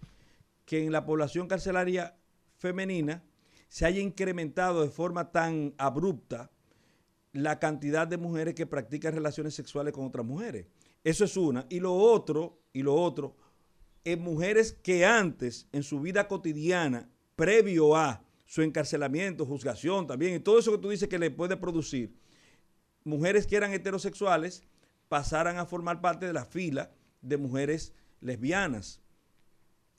que 0.66 0.84
en 0.84 0.92
la 0.92 1.04
población 1.06 1.48
carcelaria 1.48 2.16
femenina 2.58 3.22
se 3.68 3.86
haya 3.86 4.00
incrementado 4.00 4.82
de 4.82 4.90
forma 4.90 5.30
tan 5.32 5.74
abrupta 5.78 6.50
la 7.32 7.58
cantidad 7.58 8.06
de 8.06 8.16
mujeres 8.16 8.54
que 8.54 8.66
practican 8.66 9.14
relaciones 9.14 9.54
sexuales 9.54 9.92
con 9.92 10.06
otras 10.06 10.26
mujeres? 10.26 10.66
Eso 11.04 11.24
es 11.24 11.36
una. 11.36 11.66
Y 11.68 11.80
lo 11.80 11.94
otro, 11.94 12.60
y 12.72 12.82
lo 12.82 12.94
otro, 12.94 13.36
en 14.04 14.20
mujeres 14.20 14.72
que 14.72 15.04
antes, 15.04 15.68
en 15.72 15.82
su 15.82 16.00
vida 16.00 16.28
cotidiana, 16.28 17.08
previo 17.36 17.96
a 17.96 18.24
su 18.46 18.62
encarcelamiento, 18.62 19.46
juzgación 19.46 20.06
también, 20.06 20.34
y 20.34 20.40
todo 20.40 20.58
eso 20.58 20.72
que 20.72 20.78
tú 20.78 20.90
dices 20.90 21.08
que 21.08 21.18
le 21.18 21.30
puede 21.30 21.56
producir, 21.56 22.14
mujeres 23.04 23.46
que 23.46 23.56
eran 23.56 23.72
heterosexuales 23.72 24.64
pasaran 25.08 25.58
a 25.58 25.66
formar 25.66 26.00
parte 26.00 26.26
de 26.26 26.32
la 26.32 26.44
fila 26.44 26.90
de 27.22 27.36
mujeres 27.36 27.92
lesbianas. 28.20 29.00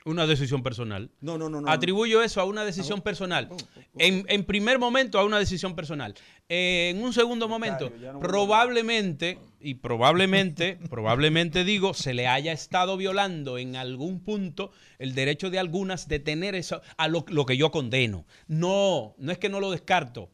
Una 0.03 0.25
decisión 0.25 0.63
personal. 0.63 1.11
No, 1.21 1.37
no, 1.37 1.47
no, 1.47 1.61
no. 1.61 1.69
Atribuyo 1.69 2.23
eso 2.23 2.41
a 2.41 2.45
una 2.45 2.65
decisión 2.65 3.01
personal. 3.01 3.49
En, 3.97 4.25
en 4.29 4.43
primer 4.45 4.79
momento 4.79 5.19
a 5.19 5.25
una 5.25 5.37
decisión 5.37 5.75
personal. 5.75 6.15
Eh, 6.49 6.89
en 6.89 7.03
un 7.03 7.13
segundo 7.13 7.47
momento, 7.47 7.91
no 7.99 8.19
probablemente, 8.19 9.37
y 9.59 9.75
probablemente, 9.75 10.79
probablemente 10.89 11.63
digo, 11.63 11.93
se 11.93 12.15
le 12.15 12.27
haya 12.27 12.51
estado 12.51 12.97
violando 12.97 13.59
en 13.59 13.75
algún 13.75 14.21
punto 14.21 14.71
el 14.97 15.13
derecho 15.13 15.51
de 15.51 15.59
algunas 15.59 16.07
de 16.07 16.19
tener 16.19 16.55
eso, 16.55 16.81
a 16.97 17.07
lo, 17.07 17.23
lo 17.27 17.45
que 17.45 17.57
yo 17.57 17.69
condeno. 17.69 18.25
No, 18.47 19.13
no 19.19 19.31
es 19.31 19.37
que 19.37 19.49
no 19.49 19.59
lo 19.59 19.69
descarto. 19.69 20.31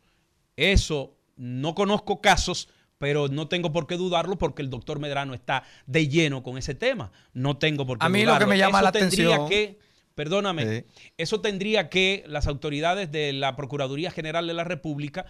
Eso, 0.56 1.18
no 1.36 1.76
conozco 1.76 2.22
casos, 2.22 2.70
pero 2.98 3.28
no 3.28 3.48
tengo 3.48 3.72
por 3.72 3.88
qué 3.88 3.96
dudarlo 3.96 4.38
porque 4.38 4.62
el 4.62 4.70
doctor 4.70 5.00
Medrano 5.00 5.34
está 5.34 5.64
de 5.86 6.08
lleno 6.08 6.44
con 6.44 6.58
ese 6.58 6.76
tema. 6.76 7.12
No 7.34 7.58
tengo 7.58 7.86
por 7.86 8.00
qué 8.00 8.06
A 8.06 8.10
mí 8.10 8.20
lo 8.20 8.26
que 8.26 8.28
dudarlo. 8.28 8.48
me 8.48 8.58
llama 8.58 8.80
Eso 8.80 8.84
la 8.86 8.92
tendría 8.92 9.36
atención- 9.36 9.50
que, 9.50 9.80
perdóname, 10.16 10.80
Sí. 10.80 10.86
eso 11.18 11.42
tendría 11.42 11.90
que 11.90 12.24
las 12.28 12.48
autoridades 12.48 13.12
de 13.12 13.34
la 13.34 13.56
Procuraduría 13.56 14.12
General 14.12 14.48
de 14.48 14.54
la 14.54 14.64
República 14.64 15.26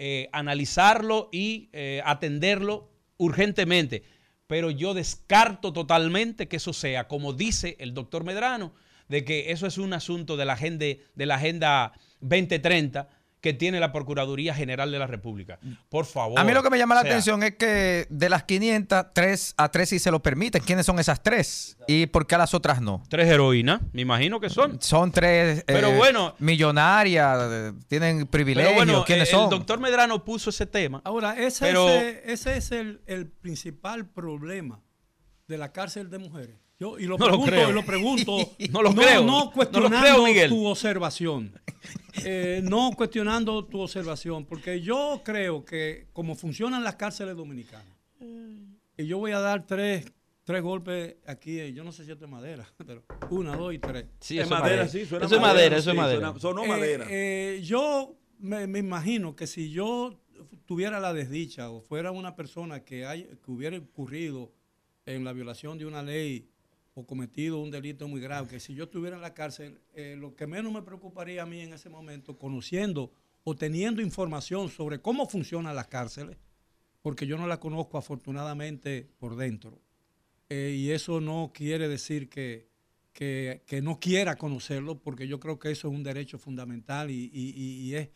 eh, 0.00 0.28
analizarlo 0.32 1.28
y 1.32 1.70
eh, 1.72 2.02
atenderlo 2.04 2.88
urgentemente. 3.16 4.04
Pero 4.46 4.70
yo 4.70 4.94
descarto 4.94 5.72
totalmente 5.72 6.46
que 6.46 6.56
eso 6.56 6.72
sea, 6.72 7.08
como 7.08 7.32
dice 7.32 7.76
el 7.80 7.94
doctor 7.94 8.22
Medrano, 8.22 8.72
de 9.08 9.24
que 9.24 9.50
eso 9.50 9.66
es 9.66 9.76
un 9.76 9.92
asunto 9.92 10.36
de 10.36 10.44
la 10.44 10.52
agenda, 10.52 10.84
de 10.86 11.26
la 11.26 11.34
agenda 11.34 11.92
2030 12.20 13.08
que 13.40 13.52
tiene 13.54 13.78
la 13.78 13.92
Procuraduría 13.92 14.54
General 14.54 14.90
de 14.90 14.98
la 14.98 15.06
República. 15.06 15.58
Por 15.88 16.06
favor. 16.06 16.38
A 16.40 16.44
mí 16.44 16.52
lo 16.52 16.62
que 16.62 16.70
me 16.70 16.78
llama 16.78 16.94
la 16.96 17.02
O 17.02 17.04
sea, 17.04 17.12
atención 17.12 17.42
es 17.42 17.54
que 17.54 18.06
de 18.10 18.28
las 18.28 18.42
500, 18.44 19.06
3 19.14 19.54
a 19.56 19.68
3 19.70 19.88
sí 19.88 19.98
se 19.98 20.10
lo 20.10 20.20
permiten. 20.20 20.62
¿Quiénes 20.62 20.84
son 20.86 20.98
esas 20.98 21.22
tres? 21.22 21.76
¿Y 21.86 22.06
por 22.06 22.26
qué 22.26 22.34
a 22.34 22.38
las 22.38 22.54
otras 22.54 22.80
no? 22.80 23.02
Tres 23.08 23.28
heroínas, 23.28 23.80
me 23.92 24.02
imagino 24.02 24.40
que 24.40 24.50
son. 24.50 24.82
Son 24.82 25.12
tres 25.12 25.62
Pero 25.66 25.88
eh, 25.90 25.96
bueno. 25.96 26.34
millonarias, 26.38 27.38
eh, 27.50 27.72
tienen 27.86 28.26
privilegios. 28.26 28.74
Pero 28.74 28.84
bueno, 28.86 29.04
¿Quiénes 29.04 29.28
eh, 29.28 29.32
son? 29.32 29.44
el 29.44 29.50
doctor 29.50 29.78
Medrano 29.78 30.24
puso 30.24 30.50
ese 30.50 30.66
tema. 30.66 31.00
Ahora, 31.04 31.34
ese, 31.38 31.64
Pero- 31.66 31.88
ese, 31.88 32.22
ese 32.32 32.56
es 32.56 32.72
el, 32.72 33.00
el 33.06 33.28
principal 33.28 34.06
problema 34.06 34.80
de 35.46 35.58
la 35.58 35.72
cárcel 35.72 36.10
de 36.10 36.18
mujeres. 36.18 36.56
Yo, 36.80 36.98
y 36.98 37.06
lo 37.06 37.18
No 37.18 37.26
lo 37.26 37.30
pregunto, 37.32 37.50
creo. 37.50 37.70
y 37.70 37.72
lo 37.72 37.84
pregunto, 37.84 38.36
No 38.70 38.82
lo 38.82 38.94
creo. 38.94 39.20
no 39.22 39.26
No 39.26 39.44
lo 39.46 39.50
cuestionando 39.52 40.24
creo, 40.24 40.48
tu 40.48 40.66
observación. 40.66 41.52
Eh, 42.24 42.60
no 42.64 42.92
cuestionando 42.96 43.64
tu 43.64 43.80
observación, 43.80 44.44
porque 44.46 44.80
yo 44.80 45.22
creo 45.24 45.64
que 45.64 46.06
como 46.12 46.34
funcionan 46.34 46.84
las 46.84 46.96
cárceles 46.96 47.36
dominicanas, 47.36 47.96
y 48.96 49.06
yo 49.06 49.18
voy 49.18 49.30
a 49.32 49.38
dar 49.40 49.66
tres, 49.66 50.10
tres 50.44 50.62
golpes 50.62 51.16
aquí, 51.26 51.60
eh, 51.60 51.72
yo 51.72 51.84
no 51.84 51.92
sé 51.92 52.04
si 52.04 52.10
esto 52.12 52.24
es 52.24 52.30
madera, 52.30 52.66
pero 52.86 53.04
una, 53.30 53.56
dos 53.56 53.72
y 53.74 53.78
tres. 53.78 54.06
Sí, 54.20 54.38
Es 54.38 54.46
eso 54.46 54.54
es 54.54 54.60
madera, 54.60 54.88
sí, 54.88 55.04
suena 55.04 55.26
Eso 55.26 55.34
es 55.36 55.40
madera, 55.40 55.76
eso 55.76 55.90
es 55.90 55.96
madera. 55.96 56.20
suena- 56.32 56.40
sonó 56.40 56.64
Eh, 56.64 56.68
madera. 56.68 57.06
eh, 57.08 57.60
yo 57.64 58.16
me, 58.38 58.66
me 58.68 58.78
imagino 58.80 59.34
que 59.36 59.46
si 59.46 59.70
yo 59.70 60.20
tuviera 60.64 61.00
la 61.00 61.12
desdicha 61.12 61.70
o 61.70 61.80
fuera 61.80 62.10
una 62.12 62.34
persona 62.36 62.84
que, 62.84 63.04
hay, 63.06 63.24
que 63.44 63.50
hubiera 63.50 63.76
incurrido 63.76 64.52
en 65.06 65.24
la 65.24 65.32
violación 65.32 65.78
de 65.78 65.86
una 65.86 66.02
ley 66.02 66.48
o 66.98 67.06
cometido 67.06 67.60
un 67.60 67.70
delito 67.70 68.08
muy 68.08 68.20
grave, 68.20 68.48
que 68.48 68.60
si 68.60 68.74
yo 68.74 68.84
estuviera 68.84 69.16
en 69.16 69.22
la 69.22 69.32
cárcel, 69.34 69.80
eh, 69.94 70.16
lo 70.18 70.34
que 70.34 70.46
menos 70.46 70.72
me 70.72 70.82
preocuparía 70.82 71.42
a 71.42 71.46
mí 71.46 71.60
en 71.60 71.72
ese 71.72 71.88
momento, 71.88 72.36
conociendo 72.36 73.12
o 73.44 73.54
teniendo 73.54 74.02
información 74.02 74.68
sobre 74.68 75.00
cómo 75.00 75.28
funcionan 75.28 75.76
las 75.76 75.86
cárceles, 75.86 76.36
porque 77.00 77.26
yo 77.26 77.38
no 77.38 77.46
la 77.46 77.60
conozco 77.60 77.96
afortunadamente 77.98 79.08
por 79.18 79.36
dentro. 79.36 79.80
Eh, 80.48 80.74
y 80.76 80.90
eso 80.90 81.20
no 81.20 81.52
quiere 81.54 81.88
decir 81.88 82.28
que, 82.28 82.68
que, 83.12 83.62
no 83.82 84.00
quiera 84.00 84.36
conocerlo, 84.36 84.98
porque 84.98 85.28
yo 85.28 85.38
creo 85.38 85.58
que 85.58 85.70
eso 85.70 85.88
es 85.88 85.94
un 85.94 86.02
derecho 86.02 86.38
fundamental 86.38 87.10
y, 87.10 87.30
y- 87.32 87.52
y- 87.56 87.80
y 87.88 87.94
es, 87.94 88.08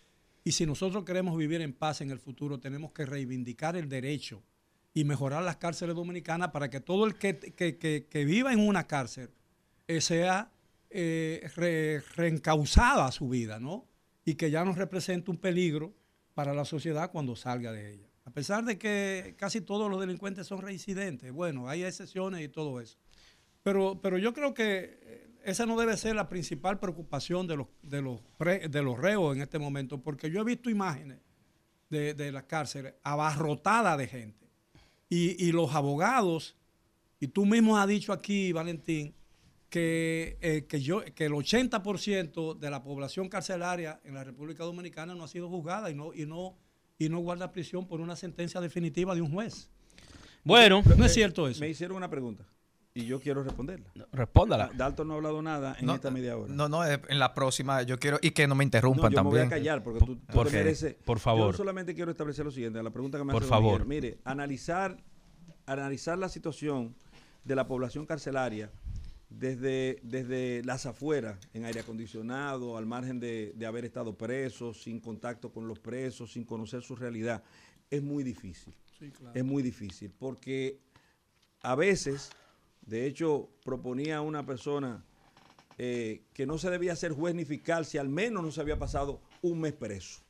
y 0.44 0.52
si 0.52 0.66
nosotros 0.66 1.04
queremos 1.04 1.36
vivir 1.36 1.60
en 1.60 1.72
paz 1.72 2.00
en 2.00 2.10
el 2.10 2.18
futuro, 2.18 2.58
tenemos 2.58 2.92
que 2.92 3.06
reivindicar 3.06 3.76
el 3.76 3.88
derecho 3.88 4.42
y 4.94 5.04
mejorar 5.04 5.42
las 5.42 5.56
cárceles 5.56 5.94
dominicanas 5.96 6.48
para 6.50 6.68
que 6.70 6.80
todo 6.80 7.06
el 7.06 7.14
que, 7.16 7.38
que- 7.38 7.78
que- 7.78 8.06
que 8.10 8.24
viva 8.24 8.52
en 8.52 8.60
una 8.60 8.86
cárcel 8.86 9.30
eh, 9.88 10.00
sea 10.00 10.50
eh, 10.90 11.48
re- 11.56 12.00
reencausada 12.16 13.06
a 13.06 13.12
su 13.12 13.28
vida, 13.28 13.58
¿no? 13.58 13.86
Y 14.24 14.34
que 14.34 14.50
ya 14.50 14.64
no 14.64 14.72
represente 14.74 15.30
un 15.30 15.38
peligro 15.38 15.94
para 16.34 16.52
la 16.54 16.64
sociedad 16.64 17.10
cuando 17.10 17.34
salga 17.36 17.72
de 17.72 17.94
ella. 17.94 18.08
A 18.24 18.30
pesar 18.30 18.64
de 18.64 18.78
que 18.78 19.34
casi 19.38 19.60
todos 19.62 19.90
los 19.90 20.00
delincuentes 20.00 20.46
son 20.46 20.60
reincidentes, 20.62 21.32
bueno, 21.32 21.68
hay 21.68 21.82
excepciones 21.84 22.40
y 22.42 22.48
todo 22.48 22.80
eso. 22.80 22.98
Pero, 23.62 24.00
pero 24.00 24.18
yo 24.18 24.32
creo 24.32 24.54
que 24.54 24.98
eh, 25.02 25.28
esa 25.44 25.66
no 25.66 25.78
debe 25.78 25.96
ser 25.96 26.14
la 26.14 26.28
principal 26.28 26.78
preocupación 26.78 27.46
de 27.46 27.56
los, 27.56 27.66
de 27.82 28.02
los, 28.02 28.20
de 28.38 28.82
los 28.82 28.98
reos 28.98 29.34
en 29.34 29.42
este 29.42 29.58
momento, 29.58 30.00
porque 30.02 30.30
yo 30.30 30.40
he 30.42 30.44
visto 30.44 30.68
imágenes 30.70 31.18
de, 31.90 32.14
de 32.14 32.30
las 32.30 32.44
cárceles 32.44 32.94
abarrotadas 33.02 33.98
de 33.98 34.06
gente. 34.06 34.41
Y, 35.14 35.36
y 35.46 35.52
los 35.52 35.74
abogados, 35.74 36.56
y 37.20 37.28
tú 37.28 37.44
mismo 37.44 37.76
has 37.76 37.86
dicho 37.86 38.14
aquí, 38.14 38.50
Valentín, 38.50 39.14
que, 39.68 40.38
eh, 40.40 40.64
que, 40.66 40.80
yo, 40.80 41.04
que 41.14 41.26
el 41.26 41.32
80% 41.32 42.58
de 42.58 42.70
la 42.70 42.82
población 42.82 43.28
carcelaria 43.28 44.00
en 44.04 44.14
la 44.14 44.24
República 44.24 44.64
Dominicana 44.64 45.14
no 45.14 45.24
ha 45.24 45.28
sido 45.28 45.50
juzgada 45.50 45.90
y 45.90 45.94
no, 45.94 46.14
y 46.14 46.24
no, 46.24 46.56
y 46.98 47.10
no 47.10 47.18
guarda 47.18 47.52
prisión 47.52 47.86
por 47.86 48.00
una 48.00 48.16
sentencia 48.16 48.58
definitiva 48.62 49.14
de 49.14 49.20
un 49.20 49.30
juez. 49.30 49.68
Bueno, 50.44 50.82
No 50.96 51.04
es 51.04 51.12
cierto 51.12 51.46
eso. 51.46 51.60
Me 51.60 51.68
hicieron 51.68 51.98
una 51.98 52.08
pregunta 52.08 52.46
y 52.94 53.06
yo 53.06 53.20
quiero 53.20 53.42
responderla. 53.42 53.86
respóndala. 54.12 54.70
Dalton 54.74 55.08
no 55.08 55.14
ha 55.14 55.16
hablado 55.16 55.40
nada 55.42 55.76
en 55.78 55.86
no, 55.86 55.94
esta 55.94 56.10
media 56.10 56.36
hora. 56.36 56.52
No, 56.52 56.68
no, 56.68 56.84
eh, 56.86 57.00
en 57.08 57.18
la 57.18 57.32
próxima 57.34 57.82
yo 57.82 57.98
quiero, 57.98 58.18
y 58.20 58.32
que 58.32 58.46
no 58.46 58.54
me 58.54 58.64
No, 58.64 58.66
interrumpan 58.66 59.12
yo 59.12 59.24
me 59.24 59.30
voy 59.30 59.40
a 59.40 59.48
callar 59.48 59.82
porque 59.82 60.00
tú, 60.00 60.16
tú 60.16 60.26
¿Por 60.32 60.48
te 60.48 60.56
mereces. 60.56 60.94
Por 61.04 61.18
favor. 61.18 61.52
Yo 61.52 61.56
solamente 61.56 61.94
quiero 61.94 62.10
establecer 62.10 62.44
lo 62.44 62.50
siguiente, 62.50 62.78
a 62.78 62.82
la 62.82 62.90
pregunta 62.90 63.18
que 63.18 63.24
me 63.24 63.32
Por 63.32 63.42
hace 63.42 63.48
favor. 63.48 63.86
Miguel. 63.86 64.02
Mire, 64.02 64.18
analizar, 64.24 64.96
analizar 65.66 66.18
la 66.18 66.28
situación 66.28 66.94
de 67.44 67.56
la 67.56 67.66
población 67.66 68.04
carcelaria 68.06 68.70
desde, 69.30 69.98
desde 70.02 70.62
las 70.64 70.84
afueras, 70.84 71.38
en 71.54 71.64
aire 71.64 71.80
acondicionado, 71.80 72.76
al 72.76 72.84
margen 72.86 73.18
de, 73.18 73.52
de 73.56 73.66
haber 73.66 73.84
estado 73.86 74.16
presos, 74.16 74.82
sin 74.82 75.00
contacto 75.00 75.50
con 75.50 75.66
los 75.66 75.78
presos, 75.78 76.32
sin 76.32 76.44
conocer 76.44 76.82
su 76.82 76.94
realidad, 76.94 77.42
es 77.90 78.02
muy 78.02 78.22
difícil. 78.22 78.74
Es 79.34 79.44
muy 79.44 79.62
difícil 79.64 80.12
porque 80.16 80.78
a 81.62 81.74
veces, 81.74 82.30
de 82.86 83.06
hecho, 83.06 83.48
proponía 83.64 84.20
una 84.20 84.44
persona 84.44 85.04
eh, 85.78 86.24
que 86.34 86.46
no 86.46 86.58
se 86.58 86.70
debía 86.70 86.94
ser 86.96 87.12
juez 87.12 87.34
ni 87.34 87.44
fiscal 87.44 87.86
si 87.86 87.98
al 87.98 88.08
menos 88.08 88.42
no 88.42 88.50
se 88.50 88.60
había 88.60 88.78
pasado 88.78 89.20
un 89.40 89.60
mes 89.60 89.72
preso. 89.72 90.20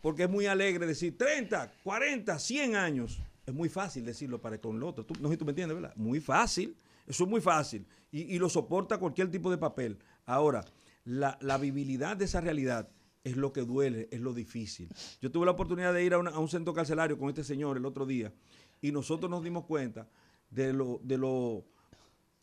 Porque 0.00 0.24
es 0.24 0.30
muy 0.30 0.46
alegre 0.46 0.86
decir 0.86 1.18
30, 1.18 1.72
40, 1.82 2.38
100 2.38 2.76
años. 2.76 3.18
Es 3.44 3.52
muy 3.52 3.68
fácil 3.68 4.04
decirlo 4.04 4.40
para 4.40 4.60
con 4.60 4.76
el 4.76 4.82
otro. 4.82 5.04
No 5.20 5.28
sé 5.28 5.34
si 5.34 5.38
tú 5.38 5.44
me 5.44 5.50
entiendes, 5.50 5.74
¿verdad? 5.74 5.94
Muy 5.96 6.20
fácil. 6.20 6.76
Eso 7.06 7.24
es 7.24 7.30
muy 7.30 7.40
fácil. 7.40 7.86
Y, 8.10 8.38
lo 8.38 8.48
soporta 8.48 8.98
cualquier 8.98 9.30
tipo 9.30 9.50
de 9.50 9.58
papel. 9.58 9.98
Ahora, 10.24 10.64
la, 11.04 11.38
la 11.40 11.58
vivilidad 11.58 12.16
de 12.16 12.24
esa 12.24 12.40
realidad 12.40 12.88
es 13.24 13.36
lo 13.36 13.52
que 13.52 13.62
duele, 13.62 14.08
es 14.10 14.20
lo 14.20 14.32
difícil. 14.32 14.88
Yo 15.20 15.30
tuve 15.30 15.46
la 15.46 15.52
oportunidad 15.52 15.92
de 15.92 16.04
ir 16.04 16.14
a 16.14 16.18
un 16.18 16.48
centro 16.48 16.72
carcelario 16.72 17.18
con 17.18 17.28
este 17.28 17.44
señor 17.44 17.76
el 17.76 17.84
otro 17.84 18.06
día 18.06 18.32
y 18.80 18.92
nosotros 18.92 19.30
nos 19.30 19.42
dimos 19.42 19.64
cuenta 19.64 20.08
de 20.50 20.72
lo, 20.72 21.00
de 21.02 21.18
lo, 21.18 21.64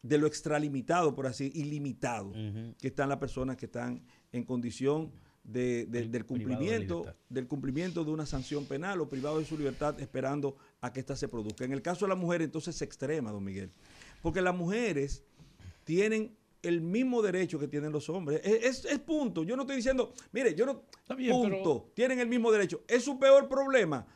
de 0.02 0.18
lo 0.18 0.28
extralimitado, 0.28 1.16
por 1.16 1.28
así, 1.28 1.52
ilimitado, 1.56 2.32
que 2.80 2.88
están 2.88 3.10
las 3.10 3.18
personas 3.20 3.58
que 3.58 3.66
están 3.68 4.04
en 4.32 4.44
condición 4.44 5.12
de- 5.44 5.86
de- 5.88 6.00
del 6.02 6.12
de 6.12 6.24
cumplimiento 6.24 7.00
libertad. 7.00 7.16
del 7.30 7.48
cumplimiento 7.48 8.04
de 8.06 8.12
una 8.12 8.26
sanción 8.26 8.66
penal 8.66 9.02
o 9.02 9.10
privado 9.10 9.40
de 9.40 9.46
su 9.46 9.58
libertad 9.58 10.00
esperando 10.00 10.56
a 10.82 10.92
que 10.94 11.02
ésta 11.02 11.16
se 11.18 11.28
produzca. 11.28 11.66
En 11.66 11.74
el 11.74 11.82
caso 11.82 12.06
de 12.06 12.10
la 12.10 12.16
mujer, 12.16 12.42
entonces 12.42 12.76
se 12.76 12.86
extrema, 12.86 13.32
don 13.32 13.44
Miguel. 13.44 13.72
Porque 14.22 14.42
las 14.42 14.56
mujeres 14.56 15.24
tienen 15.84 16.36
el 16.62 16.80
mismo 16.80 17.22
derecho 17.22 17.60
que 17.60 17.68
tienen 17.68 17.92
los 17.92 18.10
hombres. 18.10 18.40
Es, 18.44 18.64
es- 18.64 18.86
es 18.86 19.00
punto. 19.00 19.44
Yo 19.44 19.58
no 19.58 19.64
estoy 19.64 19.76
diciendo, 19.78 20.14
mire, 20.32 20.56
yo 20.56 20.66
no. 20.66 20.84
Está 21.02 21.14
bien, 21.14 21.34
punto. 21.34 21.50
pero- 21.84 21.92
Tienen 21.94 22.20
el 22.20 22.28
mismo 22.30 22.50
derecho. 22.52 22.82
¿Es 22.88 23.04
su 23.04 23.20
peor 23.20 23.50
problema? 23.50 24.08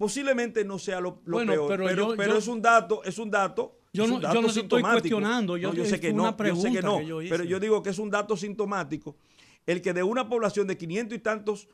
Posiblemente 0.00 0.64
no 0.64 0.78
sea 0.78 0.98
lo, 0.98 1.20
lo 1.26 1.36
Bueno, 1.36 1.52
peor, 1.52 1.68
pero 1.68 1.84
pero, 1.84 2.08
yo- 2.08 2.16
pero 2.16 2.32
yo- 2.32 2.38
es 2.38 2.48
un 2.48 2.62
dato, 2.62 3.04
es 3.04 3.18
un 3.18 3.30
dato. 3.30 3.76
Yo 3.92 4.06
no- 4.06 4.14
un 4.14 4.20
yo 4.22 4.28
dato 4.28 4.40
no 4.40 4.48
estoy 4.48 4.80
cuestionando, 4.80 5.58
yo- 5.58 5.68
No, 5.68 5.74
yo 5.74 5.84
sé 5.84 6.00
que 6.00 6.10
una 6.10 6.30
no, 6.30 6.44
yo 6.44 6.56
sé 6.56 6.72
que 6.72 6.80
no, 6.80 6.98
que 7.00 7.06
yo 7.06 7.18
pero 7.28 7.44
yo 7.44 7.60
digo 7.60 7.82
que 7.82 7.90
es 7.90 7.98
un 7.98 8.08
dato 8.08 8.34
sintomático 8.34 9.18
el 9.66 9.82
que 9.82 9.92
de 9.92 10.02
una 10.02 10.26
población 10.26 10.66
de 10.66 10.78
500 10.78 11.18
y 11.18 11.20
tantos 11.20 11.68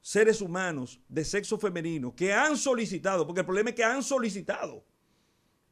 seres 0.00 0.40
humanos 0.40 0.98
de 1.08 1.24
sexo 1.24 1.56
femenino 1.56 2.12
que 2.16 2.32
han 2.32 2.56
solicitado, 2.56 3.24
porque 3.24 3.42
el 3.42 3.46
problema 3.46 3.70
es 3.70 3.76
que 3.76 3.84
han 3.84 4.02
solicitado, 4.02 4.84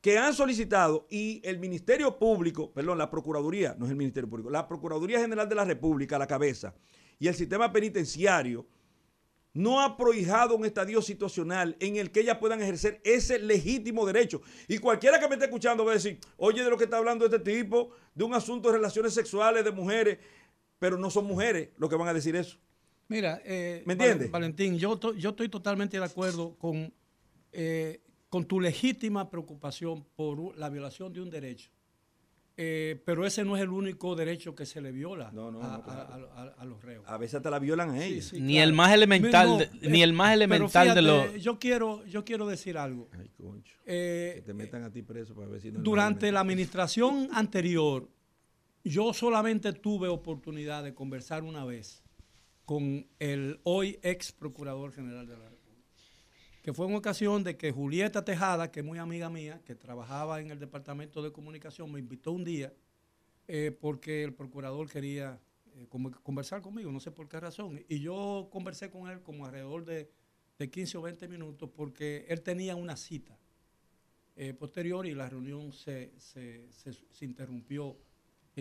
que 0.00 0.16
han 0.18 0.34
solicitado 0.34 1.08
y 1.10 1.40
el 1.44 1.58
Ministerio 1.58 2.16
Público, 2.16 2.70
perdón, 2.72 2.96
la 2.96 3.10
Procuraduría, 3.10 3.74
no 3.76 3.86
es 3.86 3.90
el 3.90 3.96
Ministerio 3.96 4.30
Público, 4.30 4.50
la 4.50 4.68
Procuraduría 4.68 5.18
General 5.18 5.48
de 5.48 5.56
la 5.56 5.64
República 5.64 6.16
la 6.16 6.28
cabeza 6.28 6.76
y 7.18 7.26
el 7.26 7.34
sistema 7.34 7.72
penitenciario 7.72 8.68
no 9.54 9.80
ha 9.82 9.96
prohijado 9.96 10.56
un 10.56 10.64
estadio 10.64 11.02
situacional 11.02 11.76
en 11.80 11.96
el 11.96 12.10
que 12.10 12.20
ellas 12.20 12.38
puedan 12.38 12.62
ejercer 12.62 13.00
ese 13.04 13.38
legítimo 13.38 14.06
derecho. 14.06 14.40
Y 14.66 14.78
cualquiera 14.78 15.20
que 15.20 15.28
me 15.28 15.34
esté 15.34 15.44
escuchando 15.46 15.84
va 15.84 15.92
a 15.92 15.94
decir, 15.94 16.18
oye, 16.38 16.64
de 16.64 16.70
lo 16.70 16.78
que 16.78 16.84
está 16.84 16.96
hablando 16.96 17.26
este 17.26 17.38
tipo, 17.38 17.90
de 18.14 18.24
un 18.24 18.32
asunto 18.34 18.68
de 18.70 18.76
relaciones 18.78 19.12
sexuales 19.12 19.64
de 19.64 19.70
mujeres, 19.72 20.18
pero 20.78 20.96
no 20.96 21.10
son 21.10 21.26
mujeres 21.26 21.68
los 21.76 21.90
que 21.90 21.96
van 21.96 22.08
a 22.08 22.14
decir 22.14 22.34
eso. 22.34 22.56
Mira, 23.08 23.42
eh, 23.44 23.82
¿Me 23.84 23.92
entiendes? 23.92 24.30
Val- 24.30 24.40
Valentín, 24.40 24.78
yo, 24.78 24.98
yo 25.16 25.30
estoy 25.30 25.48
totalmente 25.50 25.98
de 25.98 26.04
acuerdo 26.04 26.54
con, 26.56 26.92
eh, 27.52 28.00
con 28.30 28.46
tu 28.46 28.58
legítima 28.58 29.28
preocupación 29.28 30.06
por 30.16 30.56
la 30.56 30.70
violación 30.70 31.12
de 31.12 31.20
un 31.20 31.28
derecho. 31.28 31.68
Eh, 32.56 33.00
pero 33.06 33.24
ese 33.26 33.44
no 33.44 33.56
es 33.56 33.62
el 33.62 33.70
único 33.70 34.14
derecho 34.14 34.54
que 34.54 34.66
se 34.66 34.82
le 34.82 34.92
viola 34.92 35.30
No, 35.32 35.50
no, 35.50 35.62
a, 35.62 35.78
no, 35.78 35.82
claro. 35.84 36.30
a- 36.34 36.42
a- 36.42 36.54
a 36.58 36.64
los 36.66 36.82
reos. 36.82 37.02
A 37.08 37.16
veces 37.16 37.36
hasta 37.36 37.48
la 37.50 37.58
violan 37.58 37.90
a 37.92 38.04
ellos. 38.04 38.26
sí, 38.26 38.40
Ni 38.40 38.54
claro. 38.54 38.68
el 38.68 38.74
más 38.74 38.92
elemental 38.92 39.48
No, 39.48 39.58
de- 39.58 39.64
eh, 39.64 39.70
ni 39.88 40.02
el 40.02 40.12
más 40.12 40.34
elemental 40.34 40.88
de 40.88 41.00
fíjate, 41.00 41.02
lo- 41.02 41.36
Yo 41.36 41.58
quiero, 41.58 42.04
yo 42.04 42.24
quiero 42.26 42.46
decir 42.46 42.76
algo. 42.76 43.08
Ay, 43.18 43.30
concho. 43.30 43.74
Eh, 43.86 44.32
Que 44.36 44.42
te 44.42 44.52
metan 44.54 44.82
a 44.84 44.92
ti 44.92 45.02
preso 45.02 45.34
para 45.34 45.48
ver 45.48 45.60
si 45.62 45.70
no 45.72 45.78
es 45.78 45.84
durante 45.84 46.30
la 46.30 46.40
administración 46.40 47.28
anterior, 47.32 48.10
yo 48.84 49.14
solamente 49.14 49.72
tuve 49.72 50.08
oportunidad 50.08 50.84
de 50.84 50.92
conversar 50.92 51.44
una 51.44 51.64
vez 51.64 52.02
con 52.66 53.06
el 53.18 53.60
hoy 53.64 53.98
ex 54.02 54.30
procurador 54.32 54.92
general 54.92 55.26
de 55.26 55.32
la 55.38 55.48
República, 55.48 55.61
que 56.62 56.72
fue 56.72 56.86
en 56.86 56.94
ocasión 56.94 57.42
de 57.42 57.56
que 57.56 57.72
Julieta 57.72 58.24
Tejada, 58.24 58.70
que 58.70 58.80
es 58.80 58.86
muy 58.86 58.98
amiga 58.98 59.28
mía, 59.28 59.60
que 59.64 59.74
trabajaba 59.74 60.40
en 60.40 60.50
el 60.50 60.58
departamento 60.60 61.20
de 61.22 61.32
comunicación, 61.32 61.90
me 61.90 61.98
invitó 61.98 62.32
un 62.32 62.44
día 62.44 62.72
eh, 63.48 63.76
porque 63.80 64.22
el 64.22 64.32
procurador 64.32 64.88
quería 64.88 65.40
eh, 65.74 65.86
conversar 66.22 66.62
conmigo, 66.62 66.92
no 66.92 67.00
sé 67.00 67.10
por 67.10 67.28
qué 67.28 67.40
razón, 67.40 67.84
y 67.88 67.98
yo 68.00 68.48
conversé 68.52 68.90
con 68.90 69.10
él 69.10 69.20
como 69.22 69.44
alrededor 69.44 69.84
de, 69.84 70.08
de 70.58 70.70
15 70.70 70.98
o 70.98 71.02
20 71.02 71.26
minutos 71.28 71.68
porque 71.74 72.24
él 72.28 72.42
tenía 72.42 72.76
una 72.76 72.96
cita 72.96 73.36
eh, 74.36 74.54
posterior 74.54 75.04
y 75.06 75.14
la 75.14 75.28
reunión 75.28 75.72
se, 75.72 76.12
se- 76.18 76.70
se- 76.72 76.92
se 77.10 77.24
interrumpió 77.24 77.96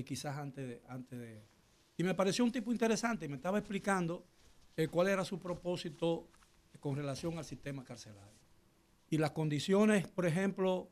quizás 0.06 0.38
antes 0.38 0.68
de, 0.68 0.82
antes 0.88 1.20
de... 1.20 1.44
Y 1.98 2.04
me 2.04 2.16
pareció 2.16 2.44
un 2.46 2.52
tipo 2.52 2.72
interesante 2.72 3.26
y 3.26 3.30
me 3.30 3.36
estaba 3.36 3.60
explicando 3.60 4.26
cuál 4.90 5.10
era 5.10 5.24
su 5.24 5.38
propósito 5.38 6.30
con 6.82 6.96
relación 6.98 7.38
al 7.38 7.46
sistema 7.46 7.86
carcelario. 7.86 8.42
Y 9.10 9.18
las 9.18 9.32
condiciones, 9.32 10.08
por 10.08 10.26
ejemplo, 10.26 10.90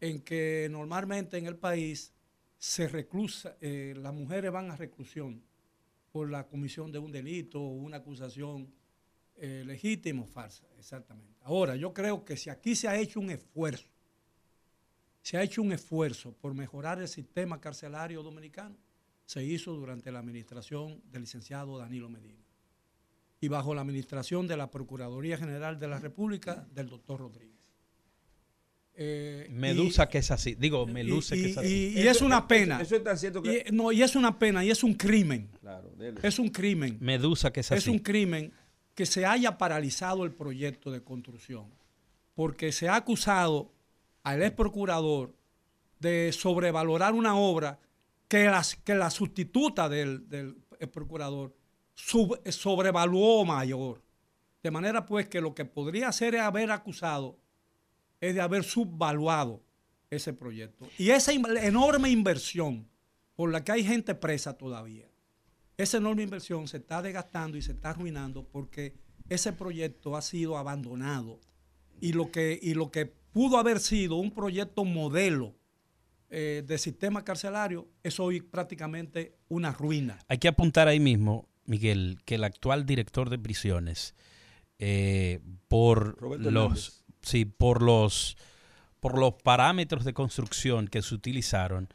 en 0.00 0.22
que 0.22 0.68
normalmente 0.70 1.36
en 1.36 1.46
el 1.46 1.56
país 1.56 2.14
se 2.56 2.88
reclusa, 2.88 3.56
eh, 3.60 3.92
las 3.96 4.14
mujeres 4.14 4.52
van 4.52 4.70
a 4.70 4.76
reclusión 4.76 5.42
por 6.12 6.30
la 6.30 6.46
comisión 6.46 6.92
de 6.92 6.98
un 6.98 7.10
delito 7.10 7.60
o 7.60 7.68
una 7.68 7.98
acusación 7.98 8.72
eh, 9.36 9.64
legítima 9.66 10.22
o 10.22 10.26
falsa, 10.26 10.64
exactamente. 10.78 11.34
Ahora, 11.42 11.74
yo 11.74 11.92
creo 11.92 12.24
que 12.24 12.36
si 12.36 12.48
aquí 12.48 12.76
se 12.76 12.86
ha 12.86 12.96
hecho 12.96 13.18
un 13.18 13.30
esfuerzo, 13.30 13.88
se 15.22 15.38
ha 15.38 15.42
hecho 15.42 15.60
un 15.60 15.72
esfuerzo 15.72 16.32
por 16.40 16.54
mejorar 16.54 17.00
el 17.00 17.08
sistema 17.08 17.60
carcelario 17.60 18.22
dominicano, 18.22 18.76
se 19.24 19.42
hizo 19.42 19.72
durante 19.72 20.12
la 20.12 20.20
administración 20.20 21.02
del 21.10 21.22
licenciado 21.22 21.78
Danilo 21.78 22.08
Medina 22.08 22.41
y 23.42 23.48
bajo 23.48 23.74
la 23.74 23.80
administración 23.82 24.46
de 24.46 24.56
la 24.56 24.70
Procuraduría 24.70 25.36
General 25.36 25.76
de 25.78 25.88
la 25.88 25.98
República 25.98 26.64
del 26.72 26.88
doctor 26.88 27.18
Rodríguez. 27.20 27.58
Eh, 28.94 29.48
Medusa 29.50 30.04
y- 30.04 30.08
que 30.08 30.18
es 30.18 30.30
así. 30.30 30.54
Digo, 30.54 30.86
Meluce 30.86 31.36
y- 31.36 31.42
que 31.42 31.50
es 31.50 31.58
así. 31.58 31.66
y- 31.96 31.98
y 31.98 32.00
Eso- 32.02 32.10
es 32.10 32.22
una 32.22 32.46
pena. 32.46 32.80
Eso 32.80 32.94
es 32.96 33.02
tan 33.02 33.18
cierto 33.18 33.42
que. 33.42 33.64
Y- 33.68 33.72
no, 33.72 33.90
y 33.90 34.00
es 34.02 34.14
una 34.14 34.38
pena 34.38 34.64
y 34.64 34.70
es 34.70 34.84
un 34.84 34.94
crimen. 34.94 35.48
Claro, 35.60 35.90
dele. 35.98 36.20
Es 36.22 36.38
un 36.38 36.50
crimen. 36.50 36.98
Medusa 37.00 37.52
que 37.52 37.60
es 37.60 37.72
Es 37.72 37.78
así. 37.78 37.90
un 37.90 37.98
crimen 37.98 38.52
que 38.94 39.06
se 39.06 39.26
haya 39.26 39.58
paralizado 39.58 40.24
el 40.24 40.30
proyecto 40.32 40.92
de 40.92 41.02
construcción, 41.02 41.66
porque 42.34 42.70
se 42.70 42.88
ha 42.88 42.94
acusado 42.94 43.72
al 44.22 44.40
ex 44.42 44.52
procurador 44.54 45.34
de 45.98 46.30
sobrevalorar 46.32 47.14
una 47.14 47.34
obra 47.36 47.80
que, 48.28 48.44
las, 48.44 48.76
que 48.76 48.94
la 48.94 49.10
sustituta 49.10 49.88
del, 49.88 50.28
del 50.28 50.56
ex 50.78 50.88
procurador 50.92 51.56
sobrevaluó 51.94 53.44
mayor. 53.44 54.02
De 54.62 54.70
manera 54.70 55.06
pues 55.06 55.28
que 55.28 55.40
lo 55.40 55.54
que 55.54 55.64
podría 55.64 56.08
hacer 56.08 56.34
es 56.34 56.40
haber 56.40 56.70
acusado, 56.70 57.38
es 58.20 58.34
de 58.34 58.40
haber 58.40 58.64
subvaluado 58.64 59.62
ese 60.10 60.32
proyecto. 60.32 60.88
Y 60.98 61.10
esa 61.10 61.32
enorme 61.32 62.10
inversión 62.10 62.88
por 63.34 63.50
la 63.50 63.64
que 63.64 63.72
hay 63.72 63.84
gente 63.84 64.14
presa 64.14 64.56
todavía 64.56 65.12
esa 65.76 65.98
enorme 65.98 66.22
inversión 66.22 66.68
se 66.68 66.78
está 66.78 67.02
desgastando 67.02 67.56
y 67.56 67.62
se 67.62 67.72
está 67.72 67.90
arruinando 67.90 68.44
porque 68.44 68.94
ese 69.28 69.52
proyecto 69.52 70.16
ha 70.16 70.22
sido 70.22 70.56
abandonado 70.56 71.40
y 72.00 72.12
lo 72.12 72.30
que, 72.30 72.58
y 72.60 72.74
lo 72.74 72.90
que 72.90 73.06
pudo 73.06 73.58
haber 73.58 73.80
sido 73.80 74.16
un 74.16 74.32
proyecto 74.32 74.84
modelo 74.84 75.54
eh, 76.30 76.62
de 76.66 76.78
sistema 76.78 77.24
carcelario 77.24 77.88
es 78.02 78.18
hoy 78.20 78.40
prácticamente 78.40 79.36
una 79.48 79.72
ruina. 79.72 80.18
Hay 80.28 80.38
que 80.38 80.48
apuntar 80.48 80.88
ahí 80.88 81.00
mismo, 81.00 81.48
Miguel, 81.64 82.18
que 82.24 82.34
el 82.36 82.44
actual 82.44 82.86
director 82.86 83.30
de 83.30 83.38
prisiones, 83.38 84.14
eh, 84.78 85.40
por 85.68 86.18
Roberto 86.20 86.50
los, 86.50 86.62
Hernández. 86.64 87.04
sí, 87.22 87.44
por 87.44 87.82
los, 87.82 88.36
por 89.00 89.18
los 89.18 89.34
parámetros 89.42 90.04
de 90.04 90.12
construcción 90.14 90.88
que 90.88 91.02
se 91.02 91.14
utilizaron, 91.14 91.88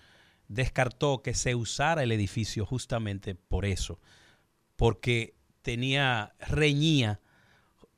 descartó 0.47 1.21
que 1.21 1.33
se 1.33 1.55
usara 1.55 2.03
el 2.03 2.11
edificio 2.11 2.65
justamente 2.65 3.35
por 3.35 3.65
eso, 3.65 3.99
porque 4.77 5.35
tenía 5.61 6.33
reñía 6.39 7.19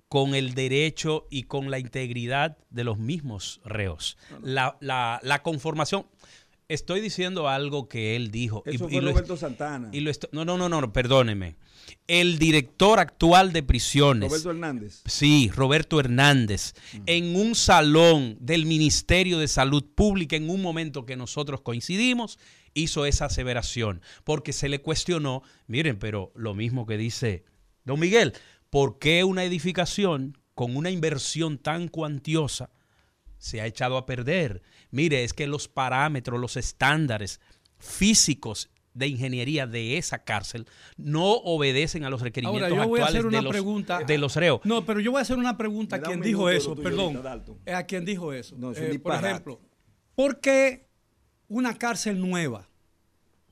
con 0.08 0.34
el 0.34 0.56
derecho 0.56 1.28
y 1.30 1.44
con 1.44 1.70
la 1.70 1.78
integridad 1.78 2.58
de 2.72 2.84
los 2.84 2.98
mismos 2.98 3.62
reos. 3.64 4.18
La, 4.42 4.76
la- 4.80 5.20
la 5.22 5.44
conformación. 5.44 6.08
Estoy 6.70 7.02
diciendo 7.02 7.50
algo 7.50 7.90
que 7.90 8.16
él 8.16 8.30
dijo. 8.32 8.64
y- 8.66 8.76
Eso 8.76 8.86
y 8.90 8.94
fue 8.94 9.02
lo- 9.02 9.12
Roberto 9.12 9.36
Santana. 9.36 9.90
y 9.92 10.00
lo 10.02 10.12
no, 10.32 10.46
no, 10.46 10.58
no, 10.58 10.70
no, 10.70 10.94
perdóneme. 10.94 11.56
El 12.08 12.38
director 12.38 13.00
actual 13.00 13.52
de 13.52 13.64
prisiones. 13.64 14.30
Roberto 14.30 14.52
Hernández. 14.52 15.02
Sí, 15.06 15.50
Roberto 15.54 16.00
Hernández, 16.00 16.74
en 17.08 17.36
un 17.36 17.56
salón 17.56 18.38
del 18.40 18.68
Ministerio 18.68 19.40
de 19.40 19.48
Salud 19.48 19.84
Pública, 19.96 20.36
en 20.36 20.50
un 20.52 20.62
momento 20.62 21.08
que 21.08 21.16
nosotros 21.16 21.62
coincidimos, 21.62 22.38
hizo 22.76 23.08
esa 23.08 23.26
aseveración, 23.26 24.02
porque 24.24 24.54
se 24.54 24.70
le 24.70 24.80
cuestionó, 24.82 25.42
miren, 25.66 25.98
pero 25.98 26.32
lo 26.36 26.54
mismo 26.54 26.86
que 26.86 26.98
dice 26.98 27.44
don 27.84 28.00
Miguel, 28.00 28.34
¿por 28.70 29.00
qué 29.00 29.24
una 29.24 29.44
edificación 29.44 30.38
con 30.54 30.78
una 30.78 30.92
inversión 30.92 31.58
tan 31.58 31.88
cuantiosa 31.88 32.70
se 33.40 33.62
ha 33.62 33.66
echado 33.66 33.98
a 33.98 34.06
perder? 34.06 34.62
Mire, 34.92 35.24
es 35.24 35.34
que 35.34 35.48
los 35.48 35.68
parámetros, 35.68 36.40
los 36.40 36.58
estándares 36.58 37.40
físicos 37.78 38.70
de 38.94 39.08
ingeniería 39.08 39.68
de 39.68 39.98
esa 39.98 40.24
cárcel 40.24 40.68
no 40.98 41.32
obedecen 41.32 42.04
a 42.04 42.10
los 42.10 42.22
requerimientos 42.22 42.70
Ahora, 42.72 42.84
yo 42.84 42.90
voy 42.90 43.00
a 43.00 43.04
actuales 43.04 43.20
hacer 43.20 43.32
de 43.32 43.38
una 43.38 43.42
los, 43.42 43.52
pregunta. 43.52 44.00
de 44.00 44.18
los 44.18 44.36
reos. 44.36 44.62
No, 44.64 44.86
pero 44.86 45.00
yo 45.00 45.12
voy 45.12 45.20
a 45.20 45.22
hacer 45.22 45.38
una 45.38 45.58
pregunta 45.58 45.98
a 45.98 46.02
quien 46.02 46.22
dijo 46.22 46.50
eso, 46.50 46.76
perdón. 46.76 47.22
A 47.72 47.84
quien 47.84 48.06
dijo 48.06 48.34
eso. 48.34 48.56
No, 48.58 48.72
es 48.72 48.80
un 48.80 48.86
Eh, 48.86 49.00
por 49.00 49.16
ejemplo, 49.16 49.62
¿por 50.16 50.40
qué 50.40 50.90
una 51.48 51.78
cárcel 51.78 52.20
nueva 52.20 52.68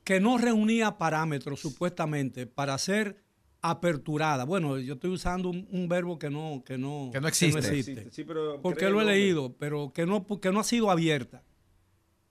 que 0.04 0.20
no 0.20 0.38
reunía 0.38 0.98
parámetros 0.98 1.60
supuestamente 1.60 2.46
para 2.46 2.76
ser 2.78 3.22
aperturada? 3.62 4.44
Bueno, 4.44 4.78
yo 4.78 4.94
estoy 4.94 5.10
usando 5.10 5.48
un, 5.50 5.66
un 5.70 5.88
verbo 5.88 6.18
que 6.18 6.30
no, 6.30 6.62
que 6.64 6.78
no, 6.78 7.10
Que 7.12 7.20
no 7.20 7.28
existe. 7.28 7.58
existe. 7.58 8.08
Sí, 8.10 8.24
pero 8.24 8.60
porque 8.62 8.88
lo 8.88 9.00
he 9.00 9.04
leído, 9.04 9.54
pero 9.58 9.92
que 9.92 10.06
no, 10.06 10.24
que 10.40 10.50
no 10.52 10.60
ha 10.60 10.64
sido 10.64 10.90
abierta. 10.90 11.42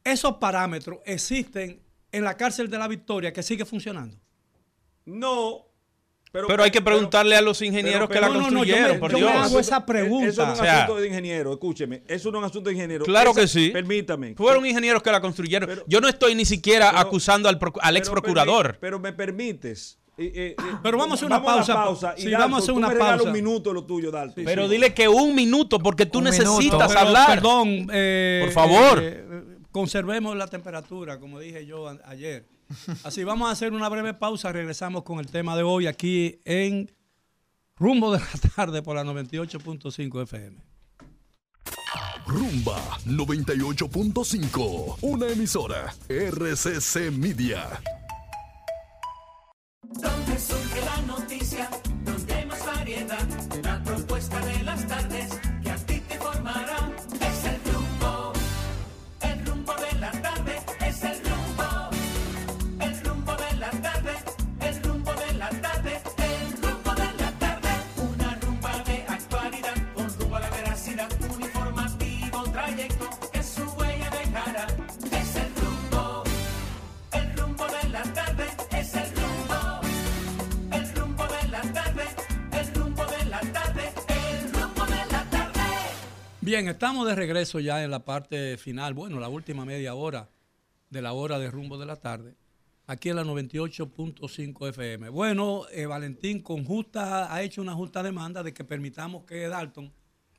Esos 0.03 0.37
parámetros 0.37 0.99
existen 1.05 1.81
en 2.11 2.23
la 2.23 2.37
cárcel 2.37 2.69
de 2.69 2.77
la 2.77 2.87
Victoria 2.87 3.33
que 3.33 3.43
sigue 3.43 3.65
funcionando. 3.65 4.17
No, 5.05 5.65
Pero 6.31 6.61
hay 6.63 6.71
que 6.71 6.81
preguntarle 6.81 7.35
a 7.35 7.41
los 7.41 7.61
ingenieros 7.61 8.09
que 8.09 8.19
la 8.21 8.27
no, 8.27 8.33
no, 8.35 8.39
no, 8.39 8.45
yo 8.49 8.55
construyeron, 8.75 8.91
me- 8.93 8.99
por 8.99 9.11
yo 9.11 9.19
me 9.29 9.33
hago 9.37 9.59
esa 9.59 9.85
pregunta. 9.85 10.27
Eso 10.27 10.45
no 10.45 10.53
es 10.53 10.59
O 10.59 10.61
un 10.61 10.65
sea- 10.67 10.83
asunto 10.83 11.01
de 11.01 11.07
ingeniero, 11.07 11.51
escúcheme. 11.53 12.03
Eso 12.07 12.31
no 12.31 12.37
es 12.37 12.43
un 12.43 12.49
asunto 12.49 12.69
de 12.69 12.75
ingeniero. 12.75 13.05
Claro 13.05 13.31
Esa- 13.31 13.41
que 13.41 13.47
sí. 13.47 13.69
Permítame. 13.71 14.35
Fueron 14.35 14.65
ingenieros 14.65 15.01
que 15.01 15.11
la 15.11 15.21
construyeron. 15.21 15.67
Pero- 15.69 15.83
Yo 15.87 15.99
no 16.01 16.07
estoy 16.09 16.35
ni 16.35 16.45
siquiera 16.45 16.89
pero- 16.89 16.99
acusando 17.01 17.47
al, 17.49 17.57
al 17.81 17.97
ex 17.97 18.09
procurador. 18.09 18.77
Pero 18.81 18.99
me 18.99 19.13
permites. 19.13 19.97
Eh, 20.19 20.31
eh, 20.33 20.55
eh, 20.57 20.63
Pero 20.81 20.97
vamos 20.97 21.11
a 21.11 21.15
hacer 21.15 21.27
una 21.27 21.37
la 21.37 21.43
pausa. 21.83 22.15
y 22.17 22.21
Sí, 22.21 22.29
Dalton, 22.31 22.41
vamos 22.41 22.59
a 22.59 22.63
hacer 22.63 22.73
una 22.73 22.87
pausa. 22.97 23.23
un 23.23 23.31
minuto 23.31 23.71
lo 23.73 23.83
tuyo, 23.85 24.09
Dalton. 24.09 24.43
Pero 24.45 24.65
Sí. 24.65 24.71
dile 24.71 24.93
que 24.93 25.07
un 25.07 25.35
minuto, 25.35 25.77
porque 25.79 26.05
tú 26.07 26.17
Un 26.19 26.23
necesitas 26.25 26.57
minuto. 26.59 26.77
Pero, 26.87 26.99
hablar. 26.99 27.27
Perdón. 27.27 27.87
eh, 27.93 28.41
Por 28.45 28.53
favor. 28.53 28.99
eh, 29.03 29.25
eh, 29.29 29.43
conservemos 29.71 30.35
la 30.35 30.47
temperatura, 30.47 31.19
como 31.19 31.39
dije 31.39 31.65
yo 31.67 31.87
a- 31.87 31.99
ayer. 32.05 32.47
Así 33.03 33.23
vamos 33.23 33.47
a 33.47 33.51
hacer 33.51 33.73
una 33.73 33.87
breve 33.89 34.13
pausa. 34.15 34.51
Regresamos 34.51 35.03
con 35.03 35.19
el 35.19 35.27
tema 35.27 35.55
de 35.55 35.63
hoy 35.63 35.85
aquí 35.87 36.41
en 36.45 36.91
Rumbo 37.77 38.11
de 38.11 38.19
la 38.19 38.25
Tarde 38.55 38.81
por 38.81 38.95
la 38.95 39.03
98.5 39.03 40.21
FM. 40.23 40.57
Rumba 42.25 42.77
98.5, 43.05 44.97
una 45.01 45.27
emisora 45.29 45.93
RCC 46.09 47.11
Media. 47.11 47.79
Donde 50.01 50.39
surge 50.39 50.81
la 50.85 51.01
noticia, 51.07 51.26
Bien, 86.47 86.65
estamos 86.69 87.05
de 87.05 87.13
regreso 87.13 87.59
ya 87.59 87.83
en 87.83 87.91
la 87.91 88.05
parte 88.05 88.57
final, 88.57 88.93
bueno, 88.93 89.19
la 89.19 89.27
última 89.27 89.65
media 89.65 89.95
hora 89.95 90.29
de 90.89 91.01
la 91.01 91.11
hora 91.11 91.39
de 91.39 91.51
rumbo 91.51 91.77
de 91.77 91.85
la 91.85 91.97
tarde, 91.97 92.35
aquí 92.85 93.09
en 93.09 93.17
la 93.17 93.25
98.5 93.25 94.69
FM. 94.69 95.09
Bueno, 95.09 95.63
eh, 95.73 95.85
Valentín 95.87 96.41
con 96.41 96.63
justa, 96.63 97.33
ha 97.33 97.41
hecho 97.41 97.61
una 97.61 97.73
justa 97.73 98.01
demanda 98.01 98.43
de 98.43 98.53
que 98.53 98.63
permitamos 98.63 99.25
que 99.25 99.49
Dalton 99.49 99.91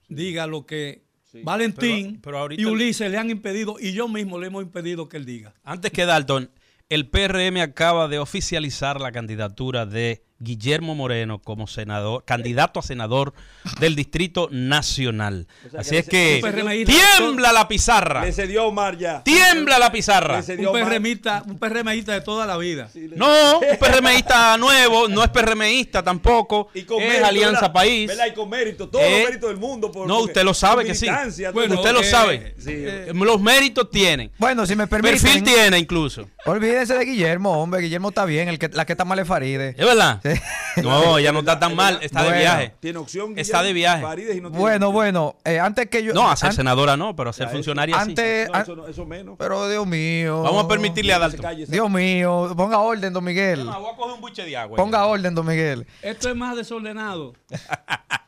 diga 0.09 0.47
lo 0.47 0.65
que 0.65 1.05
Valentín 1.45 2.23
Pero- 2.23 2.49
y 2.53 2.65
Ulises 2.65 3.11
le 3.11 3.19
han 3.19 3.29
impedido 3.29 3.77
y 3.79 3.93
yo 3.93 4.09
mismo 4.09 4.39
le 4.39 4.47
hemos 4.47 4.63
impedido 4.63 5.11
que 5.11 5.19
él 5.19 5.27
diga. 5.27 5.53
Antes 5.63 5.93
que 5.93 6.07
Dalton, 6.07 6.51
el 6.89 7.11
PRM 7.11 7.61
acaba 7.61 8.09
de 8.09 8.19
oficializar 8.19 8.99
la 8.99 9.13
candidatura 9.13 9.85
de 9.85 10.25
Guillermo 10.41 10.95
Moreno 10.95 11.41
como 11.41 11.67
senador, 11.67 12.25
candidato 12.25 12.79
a 12.79 12.83
senador 12.83 13.35
del 13.81 13.97
Distrito 13.97 14.49
Nacional. 14.53 15.47
sea, 15.71 15.81
Así 15.81 15.91
que 15.91 15.99
es 15.99 16.09
que 16.45 16.85
tiembla 16.87 17.53
la 17.53 17.67
pizarra. 17.67 18.25
Le 18.25 18.33
cedió 18.33 18.67
Omar 18.67 18.97
ya. 18.97 19.23
Tiembla 19.25 19.79
la 19.79 19.91
pizarra. 19.91 20.43
Un. 20.59 20.73
PRMista, 20.73 21.43
un 21.47 21.59
PRMista 21.59 22.13
de 22.13 22.21
toda 22.21 22.47
la 22.47 22.57
vida. 22.57 22.89
No, 23.17 23.59
un 23.59 23.79
PRMista 23.79 24.57
nuevo, 24.59 25.09
no 25.09 25.25
es 25.25 25.31
PRMista 25.31 26.03
tampoco, 26.03 26.69
Y 26.75 26.83
con 26.83 27.03
es 27.03 27.09
mérito, 27.09 27.27
Alianza 27.27 27.61
¿verdad? 27.63 27.73
País. 27.73 28.07
¿Verdad? 28.09 28.27
Y 28.27 28.35
con 28.35 28.49
mérito, 28.49 28.89
todo 28.89 29.03
Eh, 29.03 29.19
el 29.23 29.25
mérito 29.29 29.49
del 29.49 29.57
mundo. 29.57 29.91
por- 29.91 30.07
no, 30.07 30.21
usted 30.21 30.45
lo 30.45 30.55
sabe 30.55 30.85
que 30.85 30.95
sí. 30.95 31.07
Bueno. 31.53 31.75
Usted 31.75 31.93
lo 31.93 32.01
eh, 32.01 32.05
sabe. 32.05 32.55
Sí. 32.59 32.73
Eh, 32.75 33.13
Los 33.13 33.41
méritos 33.41 33.91
tienen. 33.91 34.31
Bueno, 34.39 34.65
si 34.67 34.77
me 34.77 34.87
permiten. 34.87 35.21
Perfil 35.21 35.43
tiene 35.43 35.79
incluso. 35.79 36.29
Olvídense 36.47 36.95
de 36.97 37.05
Guillermo, 37.05 37.61
hombre. 37.61 37.81
Guillermo 37.83 38.09
está 38.11 38.25
bien. 38.25 38.49
El 38.49 38.59
que, 38.59 38.69
la 38.69 38.87
que 38.87 38.93
está 38.93 39.05
mal 39.05 39.19
es 39.19 39.27
Faride. 39.29 39.71
¿Es 39.77 39.85
verdad? 39.85 40.21
Sí. 40.35 40.41
No, 40.83 41.19
ya 41.19 41.33
no 41.33 41.41
está 41.41 41.59
tan 41.59 41.75
mal, 41.75 41.99
está 42.03 42.23
de 42.23 42.39
viaje. 42.39 42.75
Tiene 42.79 42.99
opción. 43.01 43.35
Está 43.37 43.63
de 43.65 43.73
viaje. 43.73 44.01
Farides 44.03 44.37
y 44.37 44.41
no 44.41 44.49
tiene 44.49 44.61
Bueno, 44.61 44.87
opción. 44.89 44.93
bueno. 44.93 45.37
eh, 45.45 45.59
antes 45.59 45.89
que 45.89 46.05
yo. 46.05 46.15
No, 46.15 46.31
a 46.31 46.37
ser 46.37 46.53
senadora 46.53 46.97
no, 46.97 47.17
pero 47.17 47.31
a 47.31 47.33
ser 47.33 47.49
funcionaria 47.49 47.97
sí. 47.97 48.11
Antes. 48.11 48.49
No, 48.49 48.55
an- 48.55 48.63
eso, 48.63 48.77
no- 48.77 48.87
eso 48.87 49.05
menos. 49.05 49.35
pero 49.39 49.69
Dios 49.69 49.87
mío. 49.87 50.43
Vamos 50.43 50.65
a 50.65 50.69
permitirle 50.69 51.13
a 51.13 51.19
Dalton. 51.19 51.41
calle 51.41 51.67
Dios 51.67 51.91
mío. 51.91 52.53
Ponga 52.57 52.79
orden, 52.79 53.13
don 53.13 53.25
Miguel. 53.25 53.65
No, 53.65 53.81
voy 53.81 53.93
a 53.93 53.97
coger 53.97 54.15
un 54.15 54.21
buche 54.21 54.45
de 54.45 54.57
agua. 54.57 54.77
Ponga 54.77 55.05
orden, 55.07 55.35
don 55.35 55.47
Miguel. 55.47 55.87
Esto 56.03 56.29
es 56.29 56.37
más 56.37 56.55
desordenado 56.57 57.35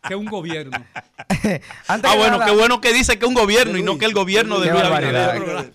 que 0.09 0.17
un 0.17 0.27
gobierno. 0.27 0.77
Antes 1.29 1.63
Ah, 1.89 1.99
que 2.13 2.19
bueno, 2.19 2.39
nada- 2.39 2.47
qué 2.47 2.53
bueno 2.57 2.81
que 2.81 2.93
dice 2.93 3.19
que 3.19 3.27
un 3.27 3.35
gobierno 3.35 3.79
y 3.79 3.83
no 3.85 3.97
que 3.99 4.07
el 4.07 4.13
gobierno 4.15 4.59
de 4.59 4.71
Luis. 4.73 5.67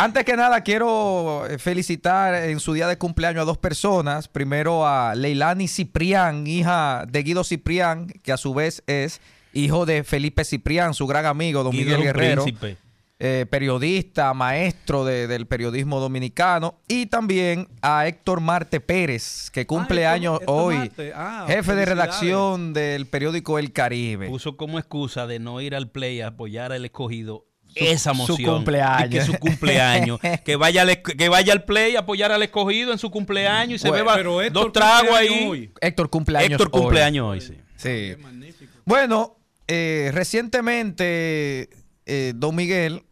Antes 0.00 0.24
que 0.24 0.36
nada, 0.36 0.60
quiero 0.60 1.44
eh, 1.48 1.58
felicitar 1.58 2.32
en 2.34 2.60
su 2.60 2.72
día 2.72 2.86
de 2.86 2.96
cumpleaños 2.98 3.42
a 3.42 3.44
dos 3.44 3.58
personas. 3.58 4.28
Primero 4.28 4.86
a 4.86 5.14
Leilani 5.16 5.66
Ciprián, 5.66 6.46
hija 6.46 7.04
de 7.08 7.22
Guido 7.24 7.42
Ciprián, 7.42 8.06
que 8.22 8.30
a 8.32 8.36
su 8.36 8.54
vez 8.54 8.82
es 8.86 9.20
hijo 9.52 9.86
de 9.86 10.04
Felipe 10.04 10.44
Ciprián, 10.44 10.94
su 10.94 11.06
gran 11.08 11.26
amigo, 11.26 11.64
don 11.64 11.72
Guido 11.72 11.98
Miguel 11.98 12.02
Guerrero. 12.14 12.44
príncipe. 12.44 12.76
eh, 13.20 13.46
periodista, 13.50 14.32
maestro 14.34 15.04
de- 15.04 15.26
del 15.26 15.48
periodismo 15.48 15.98
dominicano. 15.98 16.76
Y 16.86 17.06
también 17.06 17.66
a 17.82 18.06
Héctor 18.06 18.40
Marte 18.40 18.78
Pérez, 18.78 19.50
que 19.50 19.66
cumple 19.66 20.06
años 20.06 20.38
Héctor 20.40 20.54
hoy. 20.56 20.92
Ah, 21.16 21.44
jefe 21.48 21.74
de 21.74 21.84
redacción 21.84 22.72
del 22.72 23.06
periódico 23.08 23.58
El 23.58 23.72
Caribe. 23.72 24.28
Puso 24.28 24.56
como 24.56 24.78
excusa 24.78 25.26
de 25.26 25.40
no 25.40 25.60
ir 25.60 25.74
al 25.74 25.90
play 25.90 26.20
a 26.20 26.28
apoyar 26.28 26.70
al 26.70 26.84
escogido 26.84 27.47
esa 27.78 28.12
su 28.12 28.16
moción. 28.16 28.54
cumpleaños. 28.54 29.06
Y 29.06 29.10
que 29.10 29.20
su 29.24 29.38
cumpleaños. 29.38 30.20
que, 30.44 30.56
vaya 30.56 30.82
al, 30.82 31.02
que 31.02 31.28
vaya 31.28 31.52
al 31.52 31.64
play 31.64 31.96
a 31.96 32.00
apoyar 32.00 32.32
al 32.32 32.42
escogido 32.42 32.92
en 32.92 32.98
su 32.98 33.10
cumpleaños 33.10 33.76
y 33.76 33.78
se 33.78 33.88
Bueno, 33.88 34.04
beba 34.04 34.16
Pero 34.16 34.42
Héctor 34.42 34.64
dos 34.64 34.72
tragos 34.72 35.08
cumpleaños 35.08 35.40
ahí. 35.40 35.48
hoy. 35.48 35.72
Héctor 35.80 36.10
cumpleaños 36.10 36.50
Héctor 36.52 36.70
hoy. 36.72 36.80
cumpleaños 36.80 37.26
hoy, 37.26 37.40
sí. 37.40 37.54
Sí. 37.76 37.88
Qué 37.88 38.18
magnífico. 38.20 38.72
Bueno, 38.84 39.36
eh, 39.66 40.10
recientemente, 40.12 41.70
eh, 42.06 42.32
don 42.34 42.56
Miguel, 42.56 43.04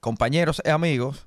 compañeros 0.00 0.62
y 0.64 0.70
amigos, 0.70 1.26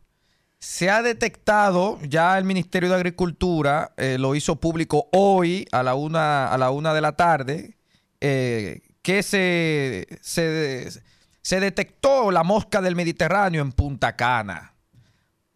se 0.63 0.89
ha 0.89 1.01
detectado, 1.01 1.99
ya 2.07 2.37
el 2.37 2.45
Ministerio 2.45 2.87
de 2.87 2.95
Agricultura 2.95 3.93
eh, 3.97 4.17
lo 4.17 4.33
hizo 4.33 4.55
público 4.61 5.09
hoy 5.11 5.67
a 5.73 5.83
la 5.83 5.93
una, 5.93 6.47
a 6.47 6.57
la 6.57 6.71
una 6.71 6.93
de 6.93 7.01
la 7.01 7.17
tarde, 7.17 7.75
eh, 8.21 8.79
que 9.01 9.23
se, 9.23 10.07
se, 10.21 10.89
se 11.43 11.59
detectó 11.59 12.31
la 12.31 12.43
mosca 12.43 12.81
del 12.81 12.95
Mediterráneo 12.95 13.61
en 13.61 13.73
Punta 13.73 14.15
Cana. 14.15 14.73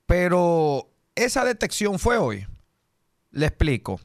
Pero 0.06 0.90
esa 1.16 1.46
detección 1.46 1.98
fue 1.98 2.18
hoy. 2.18 2.46
Le 3.32 3.48
explico. 3.48 4.00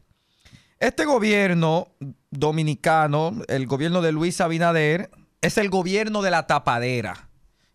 Este 0.78 1.04
gobierno 1.04 1.88
dominicano, 2.30 3.34
el 3.48 3.66
gobierno 3.66 4.00
de 4.00 4.12
Luis 4.12 4.40
Abinader, 4.40 5.10
es 5.40 5.58
el 5.58 5.70
gobierno 5.70 6.22
de 6.22 6.30
la 6.30 6.46
tapadera. 6.46 7.28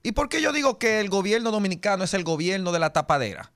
¿Y 0.03 0.13
por 0.13 0.29
qué 0.29 0.41
yo 0.41 0.53
digo 0.53 0.79
que 0.79 1.01
el 1.01 1.09
gobierno 1.09 1.51
dominicano 1.51 2.05
es 2.05 2.13
el 2.13 2.23
gobierno 2.23 2.71
de 2.71 2.79
la 2.79 2.93
tapadera? 2.93 3.51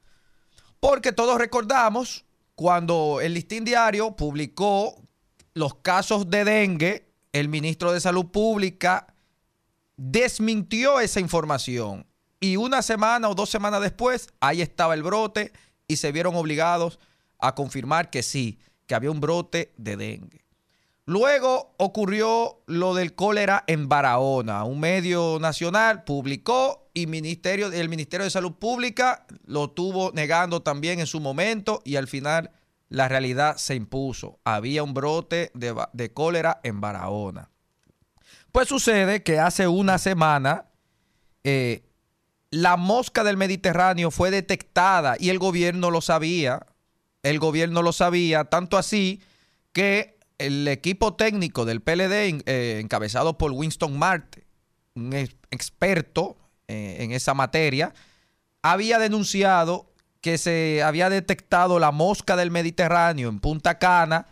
Porque 0.82 1.14
todos 1.14 1.38
recordamos 1.38 2.26
cuando 2.56 3.20
el 3.22 3.34
Listín 3.36 3.64
Diario 3.64 4.18
publicó 4.18 5.02
los 5.54 5.76
casos 5.76 6.30
de 6.30 6.44
dengue, 6.44 7.08
el 7.32 7.48
ministro 7.48 7.94
de 7.94 8.02
Salud 8.02 8.26
Pública 8.32 9.11
desmintió 10.04 11.00
esa 11.00 11.20
información. 11.20 12.08
Y 12.40 12.56
una 12.56 12.82
semana 12.82 13.30
o 13.30 13.36
dos 13.36 13.52
semanas 13.52 13.82
después, 13.82 14.30
ahí 14.40 14.62
estaba 14.62 14.96
el 14.96 15.04
brote 15.04 15.54
y 15.88 15.98
se 15.98 16.12
vieron 16.12 16.36
obligados 16.36 16.98
a 17.38 17.54
confirmar 17.54 18.10
que 18.10 18.24
sí, 18.24 18.60
que 18.88 18.96
había 18.96 19.12
un 19.12 19.22
brote 19.22 19.74
de 19.78 19.98
dengue. 19.98 20.44
Luego 21.06 21.76
ocurrió 21.78 22.64
lo 22.66 22.96
del 22.96 23.14
cólera 23.14 23.64
en 23.68 23.90
Barahona. 23.90 24.64
Un 24.64 24.80
medio 24.80 25.38
nacional 25.40 26.04
publicó 26.04 26.90
y 26.96 27.06
ministerio, 27.06 27.72
el 27.72 27.90
Ministerio 27.90 28.24
de 28.24 28.32
Salud 28.32 28.54
Pública 28.54 29.28
lo 29.46 29.70
tuvo 29.70 30.12
negando 30.14 30.64
también 30.64 31.00
en 31.00 31.08
su 31.08 31.20
momento 31.20 31.82
y 31.86 31.98
al 31.98 32.08
final 32.08 32.52
la 32.90 33.08
realidad 33.08 33.58
se 33.58 33.76
impuso. 33.76 34.40
Había 34.46 34.82
un 34.82 34.96
brote 34.96 35.52
de, 35.54 35.76
de 35.94 36.12
cólera 36.12 36.60
en 36.64 36.82
Barahona. 36.82 37.52
Pues 38.52 38.68
sucede 38.68 39.24
que 39.24 39.40
hace 39.40 39.68
una 39.68 39.98
semana 39.98 40.66
eh, 41.44 41.84
la 42.50 42.76
mosca 42.76 43.24
del 43.24 43.38
Mediterráneo 43.38 44.12
fue 44.12 44.30
detectada 44.32 45.16
y 45.20 45.30
el 45.30 45.40
gobierno 45.40 45.90
lo 45.90 46.02
sabía. 46.02 46.66
El 47.24 47.40
gobierno 47.40 47.82
lo 47.82 47.94
sabía, 47.94 48.46
tanto 48.46 48.78
así 48.78 49.22
que 49.74 50.18
el 50.38 50.68
equipo 50.68 51.14
técnico 51.14 51.66
del 51.66 51.82
PLD, 51.82 52.42
eh, 52.46 52.80
encabezado 52.82 53.38
por 53.38 53.52
Winston 53.52 53.98
Marte, 53.98 54.44
un 54.96 55.14
ex- 55.14 55.36
experto 55.52 56.36
eh, 56.68 56.98
en 57.00 57.12
esa 57.12 57.34
materia, 57.34 57.94
había 58.64 58.98
denunciado 59.00 59.92
que 60.20 60.38
se 60.38 60.84
había 60.84 61.10
detectado 61.10 61.80
la 61.80 61.92
mosca 61.92 62.36
del 62.36 62.52
Mediterráneo 62.52 63.30
en 63.30 63.40
Punta 63.40 63.80
Cana 63.80 64.28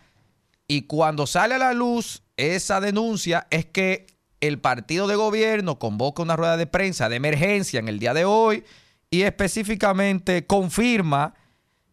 Y 0.67 0.83
cuando 0.83 1.25
sale 1.25 1.55
a 1.55 1.59
la 1.59 1.73
luz 1.73 2.21
esa 2.39 2.79
denuncia 2.81 3.47
es 3.49 3.65
que 3.65 4.07
el 4.41 4.59
partido 4.59 5.07
de 5.07 5.15
gobierno 5.15 5.79
convoca 5.79 6.21
una 6.21 6.35
rueda 6.35 6.55
de 6.57 6.67
prensa 6.67 7.09
de 7.09 7.17
emergencia 7.17 7.79
en 7.79 7.87
el 7.89 7.99
día 7.99 8.13
de 8.13 8.25
hoy 8.25 8.63
y 9.09 9.23
específicamente 9.23 10.45
confirma 10.45 11.33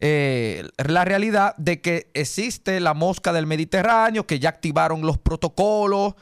eh, 0.01 0.69
la 0.77 1.05
realidad 1.05 1.57
de 1.57 1.81
que 1.81 2.11
existe 2.15 2.79
la 2.81 2.95
mosca 2.95 3.33
del 3.33 3.47
Mediterráneo, 3.47 4.27
que 4.27 4.39
ya 4.39 4.51
activaron 4.51 5.01
los 5.03 5.17
protocolos, 5.19 6.15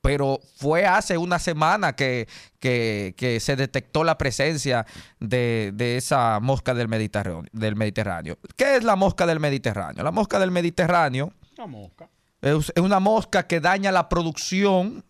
pero 0.00 0.38
fue 0.56 0.86
hace 0.86 1.18
una 1.18 1.40
semana 1.40 1.94
que, 1.96 2.28
que- 2.60 3.14
que 3.16 3.40
se 3.40 3.56
detectó 3.56 4.04
la 4.04 4.16
presencia 4.16 4.86
de, 5.18 5.72
de 5.74 5.96
esa 5.96 6.38
mosca 6.40 6.72
del 6.74 6.86
Mediterráneo, 6.86 7.42
del 7.52 7.74
Mediterráneo. 7.74 8.38
¿Qué 8.56 8.76
es 8.76 8.84
la 8.84 8.94
mosca 8.94 9.26
del 9.26 9.40
Mediterráneo? 9.40 10.04
La 10.04 10.12
mosca 10.12 10.38
del 10.38 10.52
Mediterráneo 10.52 11.32
Una 11.58 11.66
mosca. 11.66 12.08
Es 12.46 12.72
una 12.76 13.00
mosca 13.00 13.46
que 13.46 13.60
daña 13.60 13.90
la 13.90 14.08
producción 14.08 15.02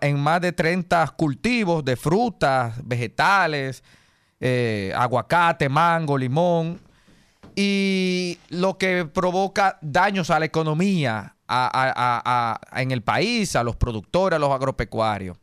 en 0.00 0.18
más 0.20 0.40
de 0.40 0.52
30 0.52 1.06
cultivos 1.16 1.84
de 1.84 1.96
frutas, 1.96 2.74
vegetales, 2.82 3.82
eh, 4.40 4.92
aguacate, 4.96 5.68
mango, 5.68 6.16
limón. 6.16 6.80
Y 7.54 8.38
lo 8.48 8.78
que 8.78 9.04
provoca 9.04 9.78
daños 9.82 10.30
a 10.30 10.38
la 10.38 10.46
economía 10.46 11.34
a- 11.46 12.60
en 12.76 12.90
el 12.90 13.02
país, 13.02 13.54
a 13.56 13.62
los 13.62 13.76
productores, 13.76 14.36
a 14.36 14.40
los 14.40 14.50
agropecuarios. 14.50 15.36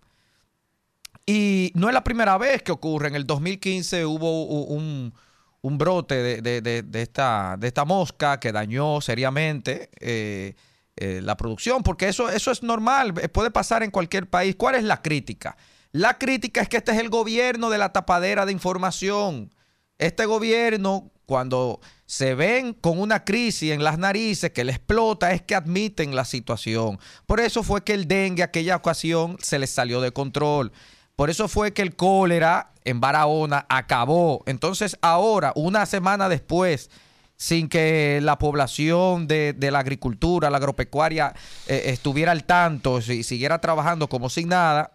Y 1.26 1.72
no 1.76 1.88
es 1.89 1.93
la 1.93 2.04
primera 2.04 2.38
vez 2.38 2.64
que 2.64 2.72
ocurre. 2.72 3.08
En 3.10 3.16
el 3.16 3.26
2015 3.26 4.06
hubo 4.06 4.46
un, 4.46 5.14
brote 5.62 6.41
de 6.41 7.00
esta 7.02 7.86
mosca 7.86 8.39
que 8.39 8.52
dañó 8.52 9.02
seriamente 9.02 9.89
eh, 10.00 10.56
eh, 10.98 11.20
la 11.22 11.36
producción, 11.36 11.84
porque 11.84 12.08
eso, 12.08 12.30
eso 12.30 12.52
es 12.52 12.64
normal, 12.64 13.14
eh, 13.22 13.28
puede 13.28 13.52
pasar 13.52 13.84
en 13.84 13.91
cualquier 13.91 14.30
país. 14.30 14.56
¿Cuál 14.56 14.76
es 14.76 14.84
la 14.84 15.02
crítica? 15.02 15.58
La 15.91 16.18
crítica 16.18 16.62
es 16.62 16.70
que 16.70 16.78
este 16.78 16.91
es 16.93 17.00
el 17.00 17.10
gobierno 17.10 17.70
de 17.70 17.78
la 17.78 17.91
tapadera 17.91 18.46
de 18.46 18.52
información. 18.52 19.54
Este 19.98 20.26
gobierno, 20.26 21.12
cuando 21.26 21.80
se 22.06 22.36
ven 22.36 22.74
con 22.74 23.00
una 23.00 23.24
crisis 23.26 23.72
en 23.72 23.84
las 23.84 23.98
narices 23.98 24.52
que 24.52 24.64
le 24.64 24.72
explota, 24.72 25.32
es 25.32 25.41
que 25.41 25.56
admiten 25.56 26.16
la 26.16 26.26
situación. 26.26 27.00
Por 27.26 27.39
eso 27.39 27.64
fue 27.64 27.84
que 27.84 27.93
el 27.93 28.08
dengue 28.08 28.43
aquella 28.43 28.76
ocasión 28.76 29.38
se 29.41 29.60
les 29.60 29.70
salió 29.70 30.02
de 30.02 30.12
control. 30.12 30.72
Por 31.16 31.30
eso 31.30 31.48
fue 31.48 31.74
que 31.74 31.82
el 31.82 31.96
cólera 31.96 32.74
en 32.84 33.00
Barahona 33.00 33.66
acabó. 33.70 34.43
Entonces 34.46 34.98
ahora, 35.02 35.54
una 35.56 35.86
semana 35.86 36.30
después, 36.30 36.89
sin 37.38 37.68
que 37.68 38.20
la 38.22 38.38
población 38.38 39.28
de, 39.28 39.56
la 39.60 39.80
agricultura, 39.80 40.50
la 40.50 40.58
agropecuaria, 40.58 41.34
eh, 41.68 41.84
estuviera 41.88 42.32
al 42.32 42.46
tanto, 42.46 43.02
si 43.02 43.24
siguiera 43.24 43.60
trabajando 43.60 44.08
como 44.08 44.30
sin 44.30 44.50
nada, 44.50 44.92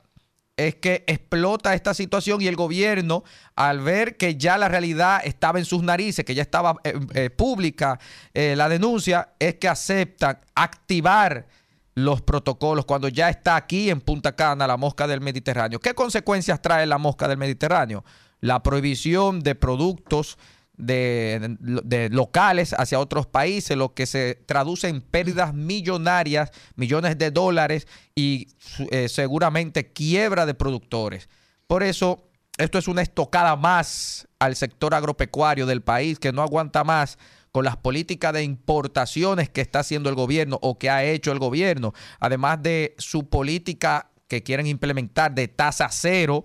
es 0.57 0.75
que 0.75 1.05
explota 1.07 1.75
esta 1.75 1.95
situación 1.95 2.43
y 2.43 2.47
el 2.47 2.57
gobierno, 2.57 3.25
al 3.57 3.81
ver 3.81 4.17
que 4.17 4.37
ya 4.37 4.59
la 4.59 4.69
realidad 4.69 5.23
estaba 5.25 5.59
en 5.59 5.65
sus 5.65 5.83
narices, 5.83 6.25
que 6.25 6.35
ya 6.35 6.43
estaba 6.43 6.77
eh, 6.85 6.99
eh, 7.15 7.31
pública 7.31 7.99
la 8.35 8.69
denuncia, 8.69 9.31
es 9.39 9.55
que 9.55 9.69
aceptan 9.69 10.39
activar 10.55 11.47
los 11.95 12.23
protocolos 12.23 12.85
cuando 12.85 13.09
ya 13.09 13.29
está 13.29 13.57
aquí 13.57 13.91
en 13.91 14.01
Punta 14.01 14.35
Cana 14.35 14.67
la 14.67 14.77
mosca 14.77 15.07
del 15.07 15.21
Mediterráneo. 15.21 15.81
¿Qué 15.81 15.95
consecuencias 15.95 16.63
trae 16.63 16.87
la 16.87 16.99
mosca 16.99 17.29
del 17.29 17.39
Mediterráneo? 17.39 18.05
La 18.41 18.63
prohibición 18.63 19.41
de 19.41 19.55
productos 19.55 20.39
de, 20.81 22.09
locales 22.11 22.75
hacia 22.77 22.99
otros 22.99 23.27
países, 23.27 23.77
lo 23.77 23.95
que 23.95 24.07
se 24.07 24.35
traduce 24.47 24.89
en 24.89 25.01
pérdidas 25.01 25.55
millonarias, 25.55 26.51
millones 26.77 27.19
de 27.19 27.31
dólares 27.31 27.87
y 28.15 28.49
eh, 28.91 29.09
seguramente 29.09 29.93
quiebra 29.93 30.47
de 30.47 30.55
productores. 30.55 31.29
Por 31.67 31.83
eso, 31.83 32.29
esto 32.59 32.79
es 32.79 32.89
una 32.89 33.03
estocada 33.03 33.57
más 33.57 34.29
al 34.39 34.57
sector 34.57 34.95
agropecuario 34.95 35.67
del 35.67 35.83
país 35.83 36.19
que 36.19 36.33
no 36.33 36.43
aguanta 36.43 36.85
más 36.85 37.19
con 37.53 37.65
las 37.65 37.77
políticas 37.77 38.33
de 38.33 38.45
importaciones 38.45 39.49
que 39.49 39.61
está 39.61 39.81
haciendo 39.81 40.09
el 40.09 40.15
gobierno 40.15 40.59
o 40.63 40.79
que 40.79 40.91
ha 40.91 41.05
hecho 41.05 41.33
el 41.33 41.39
gobierno, 41.39 41.93
además 42.21 42.63
de 42.63 42.95
su 42.99 43.29
política 43.29 44.11
que 44.29 44.43
quieren 44.43 44.67
implementar 44.67 45.35
de 45.35 45.49
tasa 45.49 45.89
cero, 45.91 46.45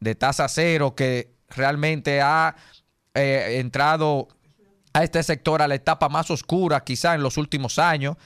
de 0.00 0.14
tasa 0.14 0.48
cero 0.48 0.94
que 0.96 1.34
realmente 1.48 2.20
ha 2.20 2.56
eh, 3.20 3.58
entrado 3.60 4.28
a 4.92 5.04
este 5.04 5.22
sector 5.22 5.62
a 5.62 5.68
la 5.68 5.74
etapa 5.76 6.08
más 6.08 6.30
oscura 6.30 6.82
quizá 6.82 7.14
en 7.14 7.22
los 7.22 7.36
últimos 7.36 7.78
años. 7.78 8.16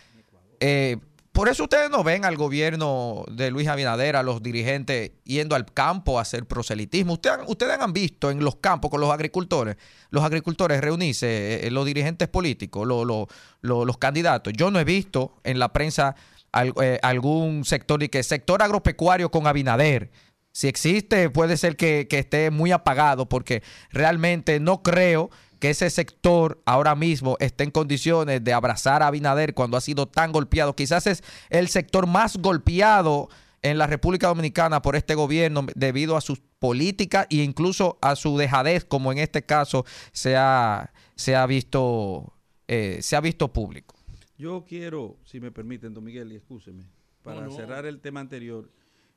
Eh, 0.60 0.96
por 1.32 1.48
eso 1.48 1.64
ustedes 1.64 1.90
no 1.90 2.04
ven 2.04 2.24
al 2.24 2.36
gobierno 2.36 3.24
de 3.28 3.50
Luis 3.50 3.66
Abinader, 3.66 4.14
a 4.14 4.22
los 4.22 4.40
dirigentes 4.40 5.10
yendo 5.24 5.56
al 5.56 5.66
campo 5.66 6.18
a 6.18 6.22
hacer 6.22 6.46
proselitismo. 6.46 7.14
Ustedes, 7.14 7.38
ustedes 7.48 7.76
han 7.80 7.92
visto 7.92 8.30
en 8.30 8.38
los 8.44 8.54
campos 8.56 8.88
con 8.90 9.00
los 9.00 9.10
agricultores, 9.10 9.76
los 10.10 10.22
agricultores 10.22 10.80
reunirse, 10.80 11.66
eh, 11.66 11.70
los 11.72 11.84
dirigentes 11.86 12.28
políticos, 12.28 12.86
lo- 12.86 13.04
lo- 13.04 13.26
lo- 13.62 13.84
los 13.84 13.98
candidatos. 13.98 14.52
Yo 14.56 14.70
no 14.70 14.78
he 14.78 14.84
visto 14.84 15.34
en 15.42 15.58
la 15.58 15.72
prensa 15.72 16.14
al- 16.52 16.72
algún 17.02 17.64
sector 17.64 18.00
y 18.04 18.08
que 18.08 18.22
sector 18.22 18.62
agropecuario 18.62 19.28
con 19.32 19.48
Abinader. 19.48 20.12
Si 20.54 20.68
existe, 20.68 21.30
puede 21.30 21.56
ser 21.56 21.76
que, 21.76 22.06
que 22.08 22.20
esté 22.20 22.52
muy 22.52 22.70
apagado 22.70 23.28
porque 23.28 23.64
realmente 23.90 24.60
no 24.60 24.84
creo 24.84 25.30
que 25.58 25.70
ese 25.70 25.90
sector 25.90 26.62
ahora 26.64 26.94
mismo 26.94 27.36
esté 27.40 27.64
en 27.64 27.72
condiciones 27.72 28.44
de 28.44 28.52
abrazar 28.52 29.02
a 29.02 29.08
Abinader 29.08 29.52
cuando 29.52 29.76
ha 29.76 29.80
sido 29.80 30.06
tan 30.06 30.30
golpeado. 30.30 30.76
Quizás 30.76 31.08
es 31.08 31.24
el 31.50 31.66
sector 31.66 32.06
más 32.06 32.36
golpeado 32.36 33.28
en 33.62 33.78
la 33.78 33.88
República 33.88 34.28
Dominicana 34.28 34.80
por 34.80 34.94
este 34.94 35.16
gobierno 35.16 35.66
debido 35.74 36.16
a 36.16 36.20
sus 36.20 36.40
políticas 36.60 37.26
e 37.30 37.36
incluso 37.42 37.98
a 38.00 38.14
su 38.14 38.38
dejadez, 38.38 38.84
como 38.84 39.10
en 39.10 39.18
este 39.18 39.42
caso 39.42 39.84
se 40.12 40.36
ha, 40.36 40.92
se 41.16 41.34
ha 41.34 41.46
visto 41.46 42.32
eh, 42.68 42.98
se 43.02 43.16
ha 43.16 43.20
visto 43.20 43.52
público. 43.52 43.96
Yo 44.38 44.64
quiero, 44.68 45.18
si 45.24 45.40
me 45.40 45.50
permiten, 45.50 45.94
don 45.94 46.04
Miguel, 46.04 46.30
y 46.30 46.36
excúseme, 46.36 46.84
para 47.24 47.50
cerrar 47.50 47.86
el 47.86 48.00
tema 48.00 48.20
anterior, 48.20 48.70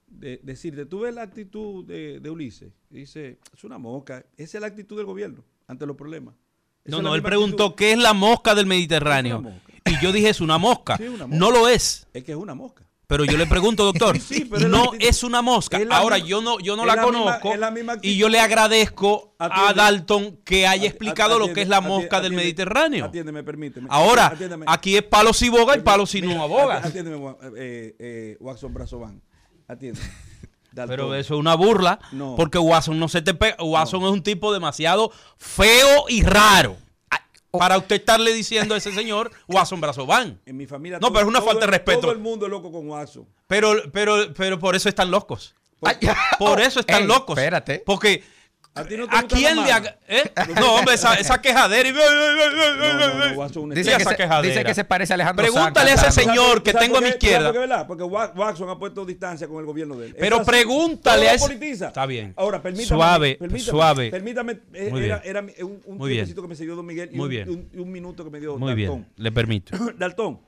de, 0.07 0.39
decirte, 0.43 0.85
tú 0.85 1.01
ves 1.01 1.13
la 1.13 1.21
actitud 1.23 1.85
de, 1.85 2.19
de 2.19 2.29
Ulises, 2.29 2.71
dice, 2.89 3.39
es 3.53 3.63
una 3.63 3.77
mosca, 3.77 4.25
esa 4.37 4.57
es 4.57 4.61
la 4.61 4.67
actitud 4.67 4.97
del 4.97 5.05
gobierno 5.05 5.43
ante 5.67 5.85
los 5.85 5.95
problemas. 5.95 6.35
Esa 6.83 6.95
No, 6.97 7.01
no, 7.03 7.15
él 7.15 7.21
preguntó 7.21 7.65
actitud. 7.65 7.75
qué 7.77 7.91
es 7.93 7.97
la 7.99 8.13
mosca 8.13 8.55
del 8.55 8.65
Mediterráneo. 8.65 9.41
Mosca. 9.41 9.61
Y 9.85 10.01
yo 10.03 10.11
dije, 10.11 10.29
es 10.29 10.41
una 10.41 10.57
mosca. 10.57 10.97
Sí, 10.97 11.03
una 11.07 11.27
mosca. 11.27 11.37
No 11.39 11.51
lo 11.51 11.67
es. 11.67 12.07
Es 12.13 12.23
que 12.23 12.31
es 12.31 12.37
una 12.37 12.55
mosca. 12.55 12.83
Pero 13.07 13.23
yo 13.23 13.37
le 13.37 13.45
pregunto, 13.47 13.85
doctor, 13.85 14.19
Sí, 14.19 14.43
pero 14.43 14.67
no 14.67 14.91
es 14.99 15.23
una 15.23 15.41
mosca. 15.41 15.77
Es 15.77 15.87
Ahora, 15.89 16.17
misma- 16.17 16.27
yo 16.29 16.41
no, 16.41 16.59
yo 16.59 16.75
no 16.75 16.85
la, 16.85 17.01
conozco. 17.01 17.55
la 17.55 17.73
y 18.01 18.17
yo 18.17 18.27
le 18.27 18.39
agradezco 18.41 19.33
a. 19.39 19.73
Dalton 19.73 20.37
que 20.43 20.67
haya 20.67 20.87
explicado 20.87 21.39
lo 21.39 21.53
que 21.53 21.61
es 21.61 21.69
la 21.69 21.79
mosca 21.79 22.19
del 22.19 22.33
Mediterráneo. 22.33 23.05
Atiéndeme, 23.05 23.43
permíteme. 23.43 23.87
Ahora, 23.89 24.33
aquí 24.67 24.97
es 24.97 25.03
palo 25.03 25.31
si 25.33 25.47
boga 25.47 25.77
y 25.77 25.81
palo 25.81 26.05
si 26.05 26.21
no 26.21 26.41
aboga. 26.43 26.81
ati- 26.81 26.87
Atiéndeme, 26.89 27.35
eh, 27.57 27.95
eh, 27.97 28.37
Watson 28.41 28.73
Brazovan. 28.73 29.21
Pero 30.87 31.15
eso 31.15 31.33
es 31.33 31.39
una 31.39 31.55
burla, 31.55 31.99
No. 32.11 32.35
porque 32.35 32.59
Watson 32.59 32.99
no 32.99 33.07
se 33.07 33.21
te 33.23 33.33
pega. 33.33 33.55
Watson 33.63 34.03
es 34.03 34.11
un 34.11 34.21
tipo 34.21 34.53
demasiado 34.53 35.11
feo 35.37 36.05
y 36.07 36.21
raro. 36.21 36.77
Ay, 37.09 37.19
Para 37.51 37.77
usted 37.79 37.95
estarle 37.95 38.31
diciendo 38.33 38.75
a 38.75 38.77
ese 38.77 38.91
señor, 38.93 39.31
Watson 39.47 39.81
Brazovan. 39.81 40.39
En 40.45 40.55
mi 40.55 40.67
familia. 40.67 40.99
No, 41.01 41.07
pero 41.11 41.21
es 41.21 41.27
una 41.27 41.41
falta 41.41 41.61
de 41.61 41.71
respeto. 41.71 42.01
Todo 42.01 42.11
el 42.11 42.19
mundo 42.19 42.45
es 42.45 42.51
loco 42.51 42.71
con 42.71 42.87
Watson. 42.87 43.25
Pero, 43.47 43.73
pero, 43.91 44.31
pero 44.35 44.59
por 44.59 44.75
eso 44.75 44.87
están 44.87 45.09
locos. 45.09 45.55
Por- 45.79 45.95
Por 46.39 46.59
eso 46.61 46.79
están 46.79 47.03
Ey, 47.03 47.07
locos. 47.07 47.37
espérate. 47.37 47.81
Porque 47.85 48.23
¿A 48.79 48.85
ti 48.85 48.97
no 48.97 49.07
te 49.07 49.15
¿a 49.15 49.21
gustan 49.21 49.39
quién 49.39 49.55
le 49.63 49.71
haga- 49.71 49.97
eh? 50.07 50.31
No, 50.59 50.75
hombre, 50.75 50.95
esa, 50.95 51.15
esa 51.15 51.41
quejadera. 51.41 51.87
y- 51.89 51.93
No, 51.93 51.99
no, 53.65 53.75
Dice 53.75 53.89
esa 53.89 53.97
que, 53.97 54.03
se, 54.05 54.15
quejadera. 54.15 54.41
dice 54.53 54.63
que 54.63 54.73
se 54.73 54.83
parece 54.83 55.13
a 55.13 55.15
Alejandro 55.15 55.43
Pregúntale 55.45 55.91
a 55.91 55.93
ese 55.93 56.11
señor 56.11 56.63
que 56.63 56.71
¿Sabes 56.71 56.85
tengo 56.87 56.97
a 56.97 57.01
mi 57.01 57.09
izquierda. 57.09 57.87
Porque 57.87 58.03
Watson 58.03 58.69
ha 58.69 58.77
puesto 58.77 59.05
distancia 59.05 59.47
con 59.47 59.59
el 59.59 59.65
gobierno 59.65 59.95
de 59.95 60.07
él. 60.07 60.15
Pero 60.17 60.43
pregúntale 60.43 61.27
a 61.27 61.31
lo 61.31 61.35
ese- 61.37 61.45
politiza. 61.47 61.87
Está 61.87 62.05
bien. 62.05 62.33
Ahora, 62.37 62.61
permítame. 62.61 62.87
Suave, 62.87 63.35
permítame, 63.39 63.71
suave. 63.71 64.11
Permítame. 64.11 64.59
eh, 64.73 64.89
Muy 64.91 65.03
era, 65.05 65.41
bien. 65.41 65.53
un, 65.61 65.81
un 65.85 65.97
Muy 65.97 66.09
bien. 66.09 66.33
que 66.33 66.41
me 66.47 66.55
siguió 66.55 66.75
Don 66.75 66.85
Miguel 66.85 67.09
y, 67.11 67.15
Muy 67.17 67.23
un, 67.25 67.29
bien. 67.29 67.69
un- 67.75 67.91
minuto 67.91 68.23
que 68.23 68.29
me 68.29 68.39
dio 68.39 68.57
Muy 68.57 68.73
bien, 68.75 68.89
Daltón. 68.89 69.07
le 69.15 69.31
permito. 69.31 69.77
Daltón, 69.97 70.39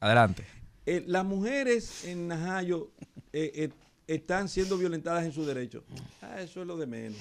Adelante. 0.00 0.44
eh, 0.86 1.02
las 1.06 1.24
mujeres 1.24 2.04
en 2.04 2.28
Najayo 2.28 2.90
eh, 3.32 3.50
eh, 3.54 3.68
están 4.06 4.48
siendo 4.48 4.76
violentadas 4.76 5.24
en 5.24 5.32
sus 5.32 5.46
derechos. 5.46 5.82
Ah, 6.20 6.40
eso 6.40 6.60
es 6.60 6.66
lo 6.66 6.76
de 6.76 6.86
menos. 6.86 7.18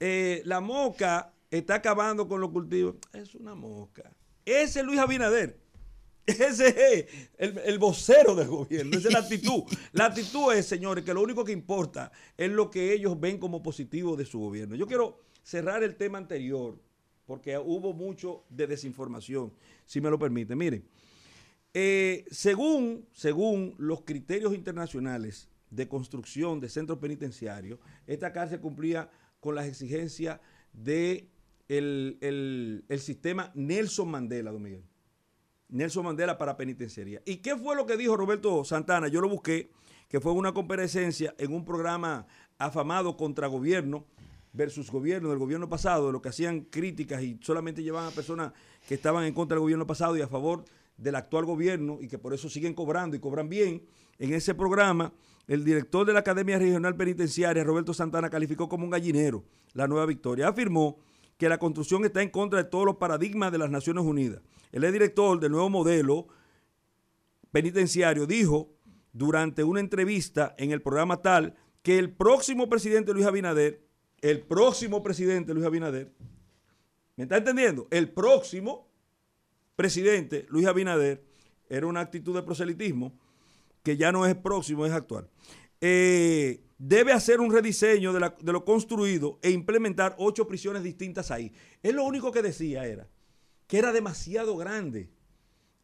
Eh, 0.00 0.42
la 0.44 0.60
mosca 0.60 1.32
está 1.50 1.76
acabando 1.76 2.28
con 2.28 2.40
los 2.40 2.50
cultivos. 2.50 2.96
Es 3.12 3.34
una 3.34 3.54
mosca. 3.54 4.10
Ese 4.44 4.80
es 4.80 4.86
Luis 4.86 4.98
Abinader. 4.98 5.58
Ese 6.26 6.68
es 6.68 7.28
el, 7.38 7.58
el 7.58 7.78
vocero 7.78 8.34
del 8.34 8.48
gobierno. 8.48 8.96
Esa 8.98 9.08
es 9.08 9.14
la 9.14 9.20
actitud. 9.20 9.62
La 9.92 10.06
actitud 10.06 10.52
es, 10.52 10.66
señores, 10.66 11.04
que 11.04 11.14
lo 11.14 11.22
único 11.22 11.44
que 11.44 11.52
importa 11.52 12.10
es 12.36 12.50
lo 12.50 12.70
que 12.70 12.92
ellos 12.92 13.18
ven 13.18 13.38
como 13.38 13.62
positivo 13.62 14.16
de 14.16 14.24
su 14.24 14.40
gobierno. 14.40 14.74
Yo 14.74 14.86
quiero 14.86 15.20
cerrar 15.42 15.82
el 15.84 15.94
tema 15.96 16.18
anterior, 16.18 16.78
porque 17.26 17.56
hubo 17.58 17.92
mucho 17.92 18.44
de 18.48 18.66
desinformación, 18.66 19.52
si 19.84 20.00
me 20.00 20.10
lo 20.10 20.18
permite. 20.18 20.54
Miren, 20.56 20.84
Eh, 21.78 22.24
según, 22.30 23.06
según 23.12 23.74
los 23.76 24.00
criterios 24.02 24.54
internacionales 24.54 25.48
de 25.70 25.86
construcción 25.86 26.58
de 26.58 26.70
centros 26.70 26.98
penitenciarios, 26.98 27.78
esta 28.06 28.32
cárcel 28.32 28.60
cumplía 28.60 29.10
con 29.46 29.54
las 29.54 29.66
exigencias 29.66 30.40
de 30.72 31.30
el, 31.68 32.18
el- 32.20 32.84
el 32.88 32.98
sistema 33.00 33.52
Nelson 33.54 34.08
Mandela, 34.10 34.50
don 34.50 34.60
Miguel. 34.60 34.82
Nelson 35.68 36.04
Mandela 36.04 36.36
para 36.36 36.56
penitenciaría. 36.56 37.22
¿Y 37.24 37.36
qué 37.36 37.56
fue 37.56 37.76
lo 37.76 37.86
que 37.86 37.96
dijo 37.96 38.16
Roberto 38.16 38.64
Santana? 38.64 39.06
Yo 39.06 39.20
lo 39.20 39.28
busqué, 39.28 39.70
que 40.08 40.18
fue 40.20 40.32
una 40.32 40.52
comparecencia 40.52 41.32
en 41.38 41.52
un 41.54 41.64
programa 41.64 42.26
afamado 42.58 43.16
contra 43.16 43.46
gobierno 43.46 44.04
versus 44.52 44.90
gobierno 44.90 45.28
del 45.30 45.38
gobierno 45.38 45.68
pasado, 45.68 46.06
de 46.08 46.12
lo 46.12 46.20
que 46.20 46.30
hacían 46.30 46.62
críticas 46.62 47.22
y 47.22 47.38
solamente 47.40 47.84
llevaban 47.84 48.08
a 48.12 48.14
personas 48.14 48.52
que 48.88 48.94
estaban 48.94 49.24
en 49.24 49.32
contra 49.34 49.54
del 49.54 49.60
gobierno 49.62 49.86
pasado 49.86 50.16
y 50.16 50.22
a 50.22 50.28
favor 50.28 50.64
del 50.96 51.14
actual 51.14 51.44
gobierno 51.44 51.98
y 52.00 52.08
que 52.08 52.18
por 52.18 52.34
eso 52.34 52.48
siguen 52.48 52.74
cobrando 52.74 53.16
y 53.16 53.20
cobran 53.20 53.48
bien. 53.48 53.82
En 54.18 54.32
ese 54.34 54.54
programa, 54.54 55.12
el 55.46 55.64
director 55.64 56.06
de 56.06 56.12
la 56.12 56.20
Academia 56.20 56.58
Regional 56.58 56.96
Penitenciaria, 56.96 57.62
Roberto 57.62 57.94
Santana, 57.94 58.30
calificó 58.30 58.68
como 58.68 58.84
un 58.84 58.90
gallinero 58.90 59.44
la 59.74 59.86
nueva 59.86 60.06
victoria. 60.06 60.48
Afirmó 60.48 60.98
que 61.36 61.48
la 61.48 61.58
construcción 61.58 62.04
está 62.04 62.22
en 62.22 62.30
contra 62.30 62.62
de 62.62 62.68
todos 62.68 62.84
los 62.84 62.96
paradigmas 62.96 63.52
de 63.52 63.58
las 63.58 63.70
Naciones 63.70 64.04
Unidas. 64.04 64.42
Es 64.72 64.92
director 64.92 65.38
del 65.38 65.52
nuevo 65.52 65.70
modelo 65.70 66.26
penitenciario, 67.52 68.26
dijo 68.26 68.72
durante 69.12 69.64
una 69.64 69.80
entrevista 69.80 70.54
en 70.58 70.72
el 70.72 70.82
programa 70.82 71.22
Tal 71.22 71.54
que 71.82 71.98
el 71.98 72.12
próximo 72.12 72.68
presidente 72.68 73.12
Luis 73.14 73.26
Abinader, 73.26 73.86
el 74.20 74.40
próximo 74.40 75.02
presidente 75.02 75.54
Luis 75.54 75.66
Abinader, 75.66 76.12
¿me 77.16 77.24
está 77.24 77.36
entendiendo? 77.36 77.86
El 77.90 78.10
próximo 78.10 78.90
presidente 79.76 80.46
Luis 80.48 80.66
Abinader 80.66 81.24
era 81.68 81.86
una 81.86 82.00
actitud 82.00 82.34
de 82.34 82.42
proselitismo 82.42 83.18
que 83.86 83.96
ya 83.96 84.10
no 84.10 84.26
es 84.26 84.34
próximo, 84.34 84.84
es 84.84 84.90
actual. 84.90 85.30
Eh, 85.80 86.64
debe 86.76 87.12
hacer 87.12 87.38
un 87.38 87.52
rediseño 87.52 88.12
de, 88.12 88.32
de 88.40 88.52
lo 88.52 88.64
construido 88.64 89.38
e 89.42 89.52
implementar 89.52 90.16
ocho 90.18 90.48
prisiones 90.48 90.82
distintas 90.82 91.30
ahí. 91.30 91.52
Él 91.84 91.94
lo 91.94 92.02
único 92.02 92.32
que 92.32 92.42
decía 92.42 92.84
era 92.84 93.08
que 93.68 93.78
era 93.78 93.92
demasiado 93.92 94.56
grande 94.56 95.12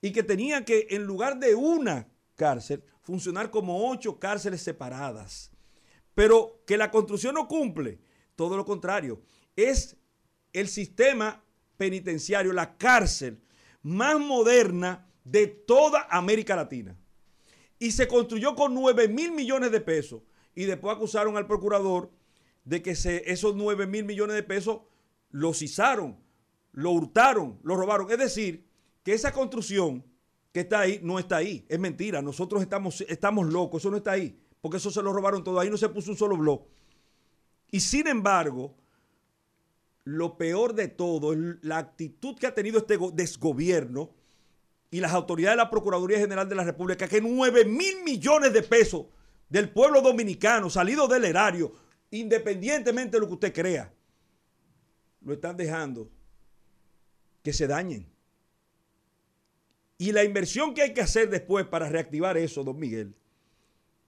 y 0.00 0.10
que 0.10 0.24
tenía 0.24 0.64
que, 0.64 0.88
en 0.90 1.04
lugar 1.04 1.38
de 1.38 1.54
una 1.54 2.08
cárcel, 2.34 2.82
funcionar 3.02 3.52
como 3.52 3.88
ocho 3.88 4.18
cárceles 4.18 4.62
separadas. 4.62 5.52
Pero 6.12 6.64
que 6.66 6.76
la 6.76 6.90
construcción 6.90 7.36
no 7.36 7.46
cumple, 7.46 8.00
todo 8.34 8.56
lo 8.56 8.64
contrario, 8.64 9.22
es 9.54 9.96
el 10.52 10.66
sistema 10.66 11.44
penitenciario, 11.76 12.52
la 12.52 12.76
cárcel 12.76 13.40
más 13.80 14.18
moderna 14.18 15.08
de 15.22 15.46
toda 15.46 16.08
América 16.10 16.56
Latina. 16.56 16.98
Y 17.82 17.90
se 17.90 18.06
construyó 18.06 18.54
con 18.54 18.74
9 18.74 19.08
mil 19.08 19.32
millones 19.32 19.72
de 19.72 19.80
pesos. 19.80 20.22
Y 20.54 20.66
después 20.66 20.94
acusaron 20.94 21.36
al 21.36 21.46
procurador 21.46 22.10
de 22.64 22.80
que 22.80 22.90
esos 22.92 23.56
9 23.56 23.86
mil 23.86 24.04
millones 24.04 24.36
de 24.36 24.42
pesos 24.44 24.82
los 25.30 25.62
izaron, 25.62 26.16
lo 26.72 26.92
hurtaron, 26.92 27.58
lo 27.64 27.74
robaron. 27.76 28.10
Es 28.10 28.18
decir, 28.18 28.68
que 29.02 29.14
esa 29.14 29.32
construcción 29.32 30.04
que 30.52 30.60
está 30.60 30.80
ahí 30.80 31.00
no 31.02 31.18
está 31.18 31.38
ahí. 31.38 31.64
Es 31.68 31.80
mentira. 31.80 32.22
Nosotros 32.22 32.62
estamos, 32.62 33.00
estamos 33.08 33.52
locos. 33.52 33.82
Eso 33.82 33.90
no 33.90 33.96
está 33.96 34.12
ahí. 34.12 34.38
Porque 34.60 34.76
eso 34.76 34.90
se 34.92 35.02
lo 35.02 35.12
robaron 35.12 35.42
todo. 35.42 35.58
Ahí 35.58 35.68
no 35.70 35.76
se 35.76 35.88
puso 35.88 36.12
un 36.12 36.16
solo 36.16 36.36
blog. 36.36 36.62
Y 37.72 37.80
sin 37.80 38.06
embargo, 38.06 38.76
lo 40.04 40.36
peor 40.36 40.74
de 40.74 40.86
todo 40.88 41.32
es 41.32 41.38
la 41.62 41.78
actitud 41.78 42.36
que 42.38 42.46
ha 42.46 42.54
tenido 42.54 42.78
este 42.78 42.96
go- 42.96 43.10
desgobierno 43.10 44.10
y 44.92 45.00
las 45.00 45.12
autoridades 45.12 45.56
de 45.56 45.64
la 45.64 45.70
Procuraduría 45.70 46.18
General 46.18 46.46
de 46.46 46.54
la 46.54 46.64
República, 46.64 47.08
que 47.08 47.20
9 47.22 47.64
mil 47.64 48.04
millones 48.04 48.52
de 48.52 48.62
pesos 48.62 49.06
del 49.48 49.70
pueblo 49.70 50.02
dominicano 50.02 50.68
salido 50.68 51.08
del 51.08 51.24
erario, 51.24 51.72
independientemente 52.10 53.16
de 53.16 53.20
lo 53.22 53.26
que 53.26 53.32
usted 53.32 53.54
crea, 53.54 53.90
lo 55.22 55.32
están 55.32 55.56
dejando 55.56 56.10
que 57.42 57.54
se 57.54 57.66
dañen. 57.66 58.06
Y 59.96 60.12
la 60.12 60.24
inversión 60.24 60.74
que 60.74 60.82
hay 60.82 60.92
que 60.92 61.00
hacer 61.00 61.30
después 61.30 61.64
para 61.66 61.88
reactivar 61.88 62.36
eso, 62.36 62.62
don 62.62 62.78
Miguel, 62.78 63.14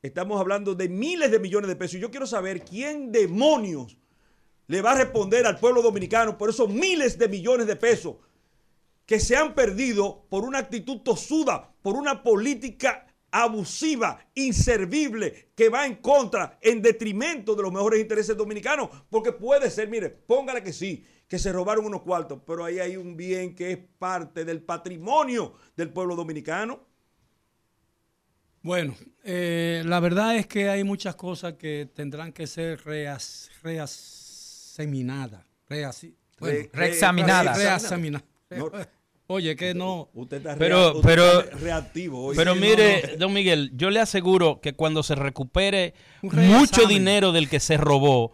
estamos 0.03 0.39
hablando 0.39 0.75
de 0.75 0.91
miles 0.91 1.31
de 1.31 1.39
millones 1.39 1.69
de 1.69 1.77
pesos. 1.77 1.95
Y 1.95 2.01
yo 2.01 2.11
quiero 2.11 2.27
saber 2.27 2.63
quién 2.63 3.11
demonios 3.11 3.97
le 4.67 4.83
va 4.83 4.93
a 4.93 4.99
responder 4.99 5.47
al 5.47 5.59
pueblo 5.59 5.81
dominicano 5.81 6.37
por 6.37 6.51
esos 6.51 6.69
miles 6.69 7.17
de 7.17 7.29
millones 7.29 7.67
de 7.67 7.77
pesos 7.77 8.17
que 9.07 9.21
se 9.21 9.37
han 9.37 9.55
perdido 9.55 10.27
por 10.31 10.45
una 10.45 10.59
actitud 10.61 11.01
tosuda, 11.01 11.73
por 11.83 11.95
una 11.97 12.23
política 12.23 13.07
abusiva, 13.31 14.25
inservible, 14.35 15.51
que 15.57 15.69
va 15.69 15.87
en 15.87 15.97
contra, 15.97 16.59
en 16.63 16.81
detrimento 16.81 17.55
de 17.57 17.63
los 17.65 17.73
mejores 17.73 18.01
intereses 18.01 18.37
dominicanos. 18.37 18.89
Porque 19.11 19.33
puede 19.33 19.71
ser, 19.71 19.89
mire, 19.89 20.09
póngale 20.09 20.63
que 20.63 20.73
sí, 20.73 21.05
que 21.27 21.39
se 21.39 21.53
robaron 21.53 21.85
unos 21.85 22.03
cuartos, 22.03 22.41
pero 22.47 22.65
ahí 22.65 22.79
hay 22.79 22.97
un 22.97 23.17
bien 23.17 23.55
que 23.57 23.73
es 23.73 23.79
parte 23.99 24.45
del 24.45 24.63
patrimonio 24.63 25.55
del 25.77 25.91
pueblo 25.93 26.15
dominicano. 26.15 26.87
Bueno, 28.63 28.95
eh, 29.25 29.83
la 29.85 30.01
verdad 30.01 30.37
es 30.37 30.47
que 30.47 30.69
hay 30.71 30.85
muchas 30.85 31.17
cosas 31.17 31.55
que 31.55 31.91
tendrán 31.95 32.33
que 32.33 32.47
ser 32.47 32.83
reas, 32.85 33.51
reaseminadas. 33.63 35.45
Reasi- 35.69 36.15
bueno, 36.39 36.59
Re- 36.61 36.71
reexaminadas. 36.73 37.59
reaseminadas. 37.59 38.29
No. 38.59 38.71
Oye, 39.27 39.57
que 39.57 39.73
no. 39.73 40.11
Usted 40.13 40.37
está, 40.37 40.55
Pero- 40.57 40.77
rea- 40.91 40.93
usted 40.93 41.09
pero- 41.09 41.41
está 41.41 41.57
reactivo 41.57 42.27
hoy. 42.27 42.37
Pero 42.37 42.53
Sí, 42.55 42.61
mire, 42.61 43.17
don 43.19 43.33
Miguel, 43.33 43.71
yo 43.75 43.89
le 43.91 44.01
aseguro 44.01 44.61
que 44.61 44.75
cuando 44.75 45.03
se 45.03 45.15
recupere 45.15 45.95
mucho 46.21 46.87
dinero 46.87 47.33
del 47.33 47.49
que 47.49 47.59
se 47.59 47.79
robó, 47.79 48.33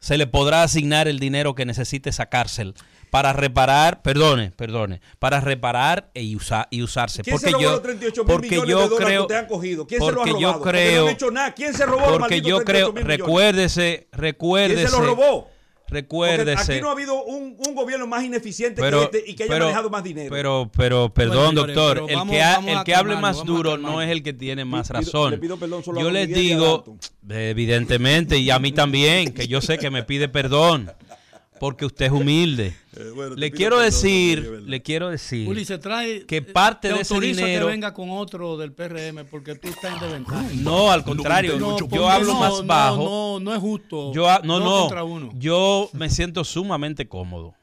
se 0.00 0.18
le 0.18 0.26
podrá 0.26 0.64
asignar 0.64 1.06
el 1.06 1.20
dinero 1.20 1.54
que 1.54 1.64
necesite 1.64 2.10
esa 2.10 2.26
cárcel 2.26 2.74
para 3.10 3.32
reparar, 3.32 4.02
perdone, 4.02 4.50
perdone, 4.50 5.00
para 5.20 5.38
reparar 5.40 6.10
e 6.14 6.34
usar 6.34 6.66
y 6.70 6.82
usarse. 6.82 7.22
¿Quién 7.22 7.34
porque 7.36 7.46
se 7.46 7.52
robó 7.52 7.62
yo, 7.62 7.70
los 7.72 7.82
38 7.82 8.24
mil 8.24 8.32
porque 8.32 8.48
millones 8.48 8.70
yo 8.70 8.78
de 8.80 8.88
dólares 8.88 9.06
creo, 9.06 9.20
que 9.20 9.22
ustedes 9.22 9.40
han 9.42 9.46
cogido? 9.48 9.86
¿Quién 9.86 10.00
se 10.00 10.06
lo 10.06 10.10
ha 10.10 10.14
porque 10.16 10.30
robado? 10.32 10.42
yo 10.42 10.52
Porque 10.58 10.64
no 10.64 10.72
creo, 10.88 11.06
han 11.06 11.12
hecho 11.14 11.30
nada. 11.30 11.54
¿Quién 11.54 11.74
se 11.74 11.86
robó 11.86 12.00
los 12.00 12.08
porque 12.18 12.20
malditos 12.20 12.48
yo 12.50 12.56
38 12.64 12.94
creo, 12.94 13.06
recuérdese, 13.06 14.08
recuérdese, 14.10 14.80
¿Quién 14.80 14.90
se 14.90 14.98
lo 14.98 15.06
robó? 15.06 15.48
Porque 15.92 16.00
recuérdese. 16.02 16.72
aquí 16.72 16.80
no 16.80 16.88
ha 16.88 16.92
habido 16.92 17.22
un, 17.24 17.56
un 17.66 17.74
gobierno 17.74 18.06
más 18.06 18.24
ineficiente 18.24 18.80
pero, 18.80 19.10
que 19.10 19.18
este 19.18 19.30
y 19.30 19.34
que 19.34 19.44
haya 19.44 19.52
pero- 19.52 19.64
manejado 19.66 19.90
más 19.90 20.02
dinero. 20.04 20.28
Pero, 20.30 20.70
pero, 20.76 21.12
perdón, 21.12 21.54
doctor, 21.54 21.94
pero 21.94 22.08
el 22.08 22.14
vamos- 22.16 22.34
que, 22.34 22.42
ha- 22.42 22.60
el 22.78 22.84
que 22.84 22.94
hable 22.94 23.16
más 23.16 23.44
duro 23.44 23.76
no 23.76 24.00
es 24.02 24.10
el 24.10 24.22
que 24.22 24.32
tiene 24.32 24.64
más 24.64 24.88
Pido- 24.88 25.00
razón. 25.00 25.30
le 25.32 25.38
pido 25.38 25.56
perdón 25.58 25.84
solo 25.84 26.00
a 26.00 26.02
yo 26.02 26.10
les 26.10 26.28
digo, 26.28 26.84
evidentemente, 27.28 28.38
y 28.38 28.50
a 28.50 28.58
mí 28.58 28.72
también, 28.72 29.32
que 29.32 29.46
yo 29.48 29.60
sé 29.60 29.78
que 29.78 29.90
me 29.90 30.02
pide 30.02 30.28
perdón, 30.28 30.90
porque 31.62 31.84
usted 31.86 32.06
es 32.06 32.12
humilde. 32.12 32.74
Eh, 32.94 33.10
bueno, 33.14 33.36
le 33.36 33.50
quiero 33.50 33.78
decir, 33.78 34.42
Miguel, 34.42 34.66
le 34.70 34.82
quiero 34.82 35.08
decir, 35.08 35.48
trae. 35.80 36.26
que 36.26 36.36
eh, 36.36 36.42
parte 36.42 36.88
te 36.88 36.94
de 36.94 37.00
ese 37.00 37.18
dinero- 37.18 37.64
que 37.66 37.72
venga 37.72 37.94
con 37.94 38.10
otro 38.10 38.58
del 38.58 38.72
PRM 38.72 39.24
porque 39.30 39.54
tú 39.54 39.68
estás 39.68 39.94
en 39.94 40.00
desventaja. 40.00 40.44
no, 40.56 40.90
al 40.92 41.02
contrario, 41.02 41.58
No, 41.58 41.78
yo 41.88 42.06
hablo 42.10 42.34
no, 42.34 42.40
más 42.40 42.52
no, 42.60 42.64
bajo. 42.64 43.02
No, 43.02 43.40
no, 43.40 43.54
es 43.54 43.60
justo. 43.60 44.12
Yo, 44.12 44.26
no, 44.44 44.60
no, 44.60 44.80
contra 44.82 45.04
uno. 45.04 45.30
yo 45.38 45.88
me 45.94 46.10
siento 46.10 46.44
sumamente 46.44 47.08
cómodo 47.08 47.54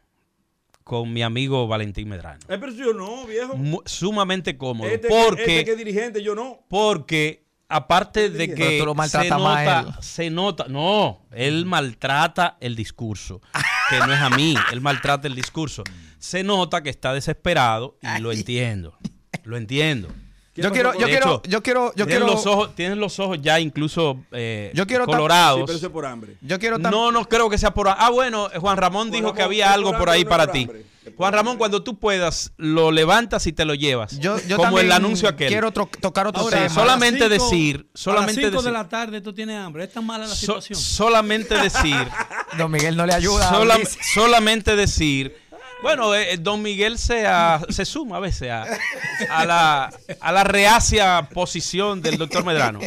con 0.84 1.14
mi 1.14 1.22
amigo 1.22 1.68
Valentín 1.68 2.10
Medrano. 2.10 2.40
Eh, 2.50 2.58
pero 2.60 2.72
yo 2.72 2.92
no, 2.92 3.28
viejo. 3.28 3.56
Mu- 3.56 3.84
sumamente 3.86 4.58
cómodo. 4.58 4.90
Este, 4.90 5.10
porque 5.10 5.44
que, 5.46 5.52
este 5.60 5.66
que 5.66 5.72
es 5.74 5.78
dirigente, 5.78 6.24
yo 6.24 6.34
no. 6.34 6.66
Porque 6.70 7.46
aparte 7.70 8.30
de 8.30 8.54
que 8.54 8.84
lo 8.84 8.96
se 9.08 9.30
nota, 9.30 10.02
se 10.02 10.30
nota, 10.30 10.66
no, 10.68 11.22
él 11.32 11.66
maltrata 11.66 12.58
el 12.60 12.76
discurso, 12.76 13.42
que 13.90 14.00
no 14.00 14.12
es 14.12 14.20
a 14.20 14.30
mí, 14.32 14.56
él 14.74 14.82
maltrata 14.82 15.28
el 15.28 15.36
discurso. 15.36 15.84
Se 16.18 16.44
nota 16.44 16.84
que 16.84 16.90
está 16.90 17.14
desesperado 17.14 17.98
y 18.02 18.20
lo 18.20 18.32
entiendo, 18.32 18.98
lo 19.44 19.56
entiendo. 19.56 20.10
¿Qué 20.54 20.62
Yo 20.64 20.72
quiero, 20.72 20.94
yo 20.98 21.06
quiero, 21.08 21.26
hecho, 21.36 21.42
yo 21.48 21.64
quiero, 21.64 21.86
yo 21.96 22.06
tienen, 22.06 22.24
quiero, 22.24 22.26
los 22.34 22.46
ojos, 22.48 22.76
tienen 22.76 23.00
los 23.00 23.20
ojos 23.20 23.40
ya 23.42 23.60
incluso 23.60 24.20
eh, 24.32 24.72
Yo 24.74 24.86
quiero 24.88 25.06
Sí, 25.06 25.12
colorados. 25.12 25.62
pero 25.66 25.78
eso 25.78 25.88
es 25.88 25.92
por 25.94 26.06
hambre. 26.06 26.36
yo 26.42 26.58
quiero 26.60 26.78
No, 26.80 27.12
no 27.12 27.26
creo 27.30 27.50
que 27.50 27.58
sea 27.58 27.74
por... 27.74 27.88
Ah, 27.88 28.10
bueno, 28.10 28.50
Juan 28.60 28.78
Ramón 28.78 29.08
Juan 29.08 29.12
dijo 29.12 29.22
Ramón, 29.28 29.36
que 29.38 29.44
había 29.44 29.72
algo 29.72 29.92
por 29.92 30.00
por 30.00 30.10
hambre, 30.10 30.18
ahí 30.20 30.26
para 30.26 30.46
por 30.46 30.54
ti. 30.54 30.62
hambre. 30.64 30.86
Juan 31.16 31.34
Ramón, 31.34 31.52
hambre. 31.52 31.58
cuando 31.60 31.84
tú 31.84 31.98
puedas, 31.98 32.52
lo 32.58 32.92
levantas 32.92 33.46
y 33.48 33.54
te 33.54 33.64
lo 33.66 33.74
llevas. 33.74 34.20
yo, 34.20 34.38
yo 34.48 34.58
como 34.58 34.80
el 34.80 34.92
anuncio 34.92 35.30
aquel. 35.30 35.48
Quiero 35.50 35.72
tocar 35.72 36.28
otro 36.28 36.42
Ahora, 36.42 36.58
tema. 36.58 36.70
Solamente 36.74 37.20
cinco- 37.30 37.30
decir, 37.50 37.88
solamente 37.94 38.32
a 38.42 38.44
las 38.44 38.50
5 38.50 38.50
de 38.50 38.58
decir. 38.58 38.72
la 38.74 38.90
tarde 38.90 39.22
tú 39.22 39.34
tienes 39.34 39.58
hambre. 39.58 39.84
Es 39.86 39.94
tan 39.94 40.06
mala 40.06 40.26
la 40.28 40.36
So- 40.36 40.62
situación. 40.62 40.78
solamente 40.80 41.56
decir, 41.56 41.96
Don 42.58 42.70
Miguel 42.72 42.96
no 42.98 43.06
le 43.06 43.14
ayuda. 43.14 43.50
sola- 43.50 43.78
solamente 44.14 44.76
decir, 44.76 45.36
bueno, 45.82 46.14
eh, 46.16 46.34
eh, 46.34 46.38
don 46.38 46.62
Miguel 46.62 46.98
se, 46.98 47.26
a- 47.26 47.62
se 47.70 47.86
suma 47.86 48.18
a 48.18 48.20
veces 48.20 48.52
a, 48.52 49.46
la, 49.46 49.92
a 50.20 50.32
la 50.32 50.44
reacia 50.44 51.30
posición 51.34 52.02
del 52.02 52.18
doctor 52.18 52.46
Medrano, 52.46 52.80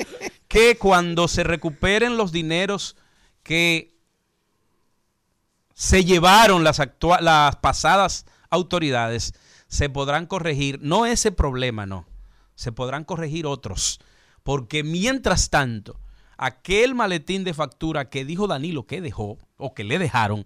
que 0.48 0.76
cuando 0.76 1.28
se 1.28 1.42
recuperen 1.44 2.16
los 2.16 2.32
dineros 2.32 2.96
que 3.42 3.94
se 5.74 6.04
llevaron 6.04 6.64
las, 6.64 6.80
las 7.20 7.56
pasadas 7.56 8.26
autoridades, 8.50 9.34
se 9.68 9.88
podrán 9.88 10.26
corregir, 10.26 10.78
no 10.82 11.06
ese 11.06 11.32
problema, 11.32 11.86
no, 11.86 12.06
se 12.54 12.72
podrán 12.72 13.04
corregir 13.04 13.46
otros, 13.46 14.00
porque 14.42 14.82
mientras 14.84 15.48
tanto, 15.48 15.98
aquel 16.36 16.94
maletín 16.94 17.42
de 17.44 17.54
factura 17.54 18.10
que 18.10 18.24
dijo 18.24 18.46
Danilo 18.46 18.86
que 18.86 19.00
dejó 19.00 19.38
o 19.56 19.72
que 19.74 19.84
le 19.84 19.98
dejaron, 19.98 20.44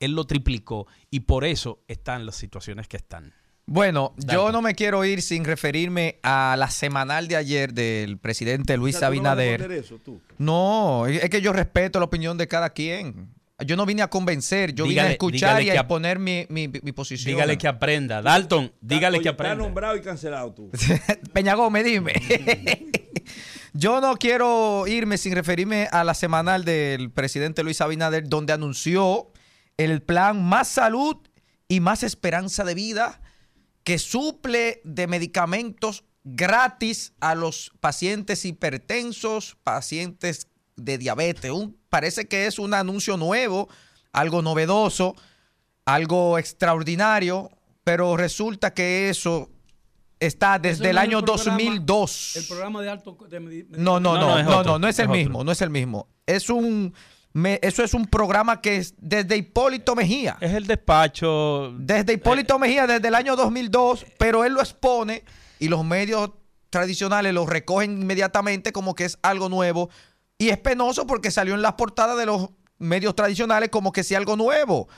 él 0.00 0.12
lo 0.12 0.24
triplicó 0.24 0.86
y 1.10 1.20
por 1.20 1.44
eso 1.44 1.80
están 1.88 2.26
las 2.26 2.36
situaciones 2.36 2.88
que 2.88 2.96
están. 2.96 3.32
Bueno, 3.68 4.14
yo 4.18 4.52
no 4.52 4.62
me 4.62 4.74
quiero 4.76 5.04
ir 5.04 5.22
sin 5.22 5.44
referirme 5.44 6.20
a 6.22 6.54
la 6.56 6.70
semanal 6.70 7.26
de 7.26 7.34
ayer 7.36 7.72
del 7.74 8.16
presidente 8.16 8.76
Luis 8.76 8.94
O 8.94 8.98
sea, 9.00 9.08
¿tú 9.08 9.16
no 9.16 9.22
vas 9.22 9.28
a 9.30 9.32
Abinader. 9.32 9.72
eso, 9.72 9.98
tú? 10.04 10.20
No, 10.38 11.06
es 11.08 11.28
que 11.28 11.40
yo 11.40 11.52
respeto 11.52 11.98
la 11.98 12.04
opinión 12.04 12.38
de 12.38 12.46
cada 12.46 12.70
quien. 12.70 13.34
Yo 13.66 13.74
no 13.74 13.84
vine 13.86 14.02
a 14.02 14.08
convencer, 14.10 14.72
yo 14.74 14.84
vine 14.84 15.00
a 15.00 15.10
escuchar 15.10 15.62
y 15.62 15.70
a 15.70 15.74
exponer 15.76 16.18
mi, 16.20 16.46
mi- 16.50 16.68
mi 16.68 16.92
posición. 16.92 17.34
Dígale 17.34 17.56
que 17.58 17.66
aprenda. 17.66 18.20
Dalton, 18.22 18.70
dígale 18.82 19.16
Oye, 19.16 19.22
que 19.24 19.30
Está 19.30 19.42
aprenda. 19.44 19.64
nombrado 19.64 19.96
y 19.96 20.02
cancelado 20.02 20.52
tú. 20.52 20.70
Peña 21.32 21.54
Gómez, 21.54 21.84
dime. 21.86 22.12
Yo 23.72 24.00
no 24.00 24.16
quiero 24.16 24.86
irme 24.86 25.18
sin 25.18 25.34
referirme 25.34 25.88
a 25.90 26.04
la 26.04 26.14
semanal 26.14 26.64
del 26.64 27.10
presidente 27.10 27.62
Luis 27.62 27.80
Abinader, 27.80 28.28
donde 28.28 28.52
anunció 28.52 29.28
el 29.76 30.02
plan 30.02 30.42
Más 30.44 30.68
Salud 30.68 31.16
y 31.68 31.80
Más 31.80 32.02
Esperanza 32.02 32.64
de 32.64 32.74
Vida, 32.74 33.20
que 33.84 33.98
suple 33.98 34.80
de 34.84 35.06
medicamentos 35.06 36.04
gratis 36.24 37.12
a 37.20 37.34
los 37.34 37.72
pacientes 37.80 38.44
hipertensos, 38.44 39.56
pacientes 39.62 40.48
de 40.76 40.98
diabetes. 40.98 41.50
Un- 41.50 41.76
parece 41.88 42.26
que 42.26 42.46
es 42.46 42.58
un 42.58 42.74
anuncio 42.74 43.16
nuevo, 43.16 43.68
algo 44.12 44.42
novedoso, 44.42 45.14
algo 45.84 46.38
extraordinario, 46.38 47.50
pero 47.84 48.16
resulta 48.16 48.74
que 48.74 49.08
eso 49.08 49.50
está 50.18 50.58
desde 50.58 50.90
el 50.90 50.98
año 50.98 51.22
programa- 51.22 51.56
2002. 51.56 52.36
El 52.36 52.46
programa 52.46 52.82
de 52.82 52.88
alto 52.90 53.16
de 53.28 53.40
No, 53.40 54.00
no, 54.00 54.14
No, 54.14 54.14
no, 54.14 54.20
no, 54.20 54.26
no, 54.34 54.38
es 54.40 54.44
no, 54.46 54.56
otro, 54.58 54.78
no, 54.78 54.88
es 54.88 54.98
el 54.98 55.08
mismo, 55.08 55.44
no 55.44 55.52
es 55.52 55.60
el 55.62 55.70
mismo. 55.70 56.08
Es 56.26 56.50
un, 56.50 56.92
me- 57.36 57.58
eso 57.62 57.84
es 57.84 57.92
un 57.92 58.06
programa 58.06 58.62
que 58.62 58.76
es 58.76 58.94
desde 58.96 59.36
Hipólito 59.36 59.94
Mejía. 59.94 60.38
Es 60.40 60.52
el 60.54 60.66
despacho. 60.66 61.74
Desde 61.78 62.14
Hipólito 62.14 62.58
Mejía, 62.58 62.86
desde 62.86 63.08
el 63.08 63.14
año 63.14 63.36
2002, 63.36 64.06
pero 64.18 64.44
él 64.44 64.54
lo 64.54 64.60
expone 64.60 65.22
y 65.58 65.68
los 65.68 65.84
medios 65.84 66.30
tradicionales 66.70 67.34
lo 67.34 67.44
recogen 67.44 68.00
inmediatamente 68.00 68.72
como 68.72 68.94
que 68.94 69.04
es 69.04 69.18
algo 69.20 69.50
nuevo. 69.50 69.90
Y 70.38 70.48
es 70.48 70.56
penoso 70.58 71.06
porque 71.06 71.30
salió 71.30 71.54
en 71.54 71.60
las 71.60 71.74
portadas 71.74 72.16
de 72.16 72.24
los 72.24 72.48
medios 72.78 73.14
tradicionales 73.14 73.68
como 73.68 73.92
que 73.92 74.02
sea 74.02 74.16
algo 74.18 74.36
nuevo. 74.36 74.88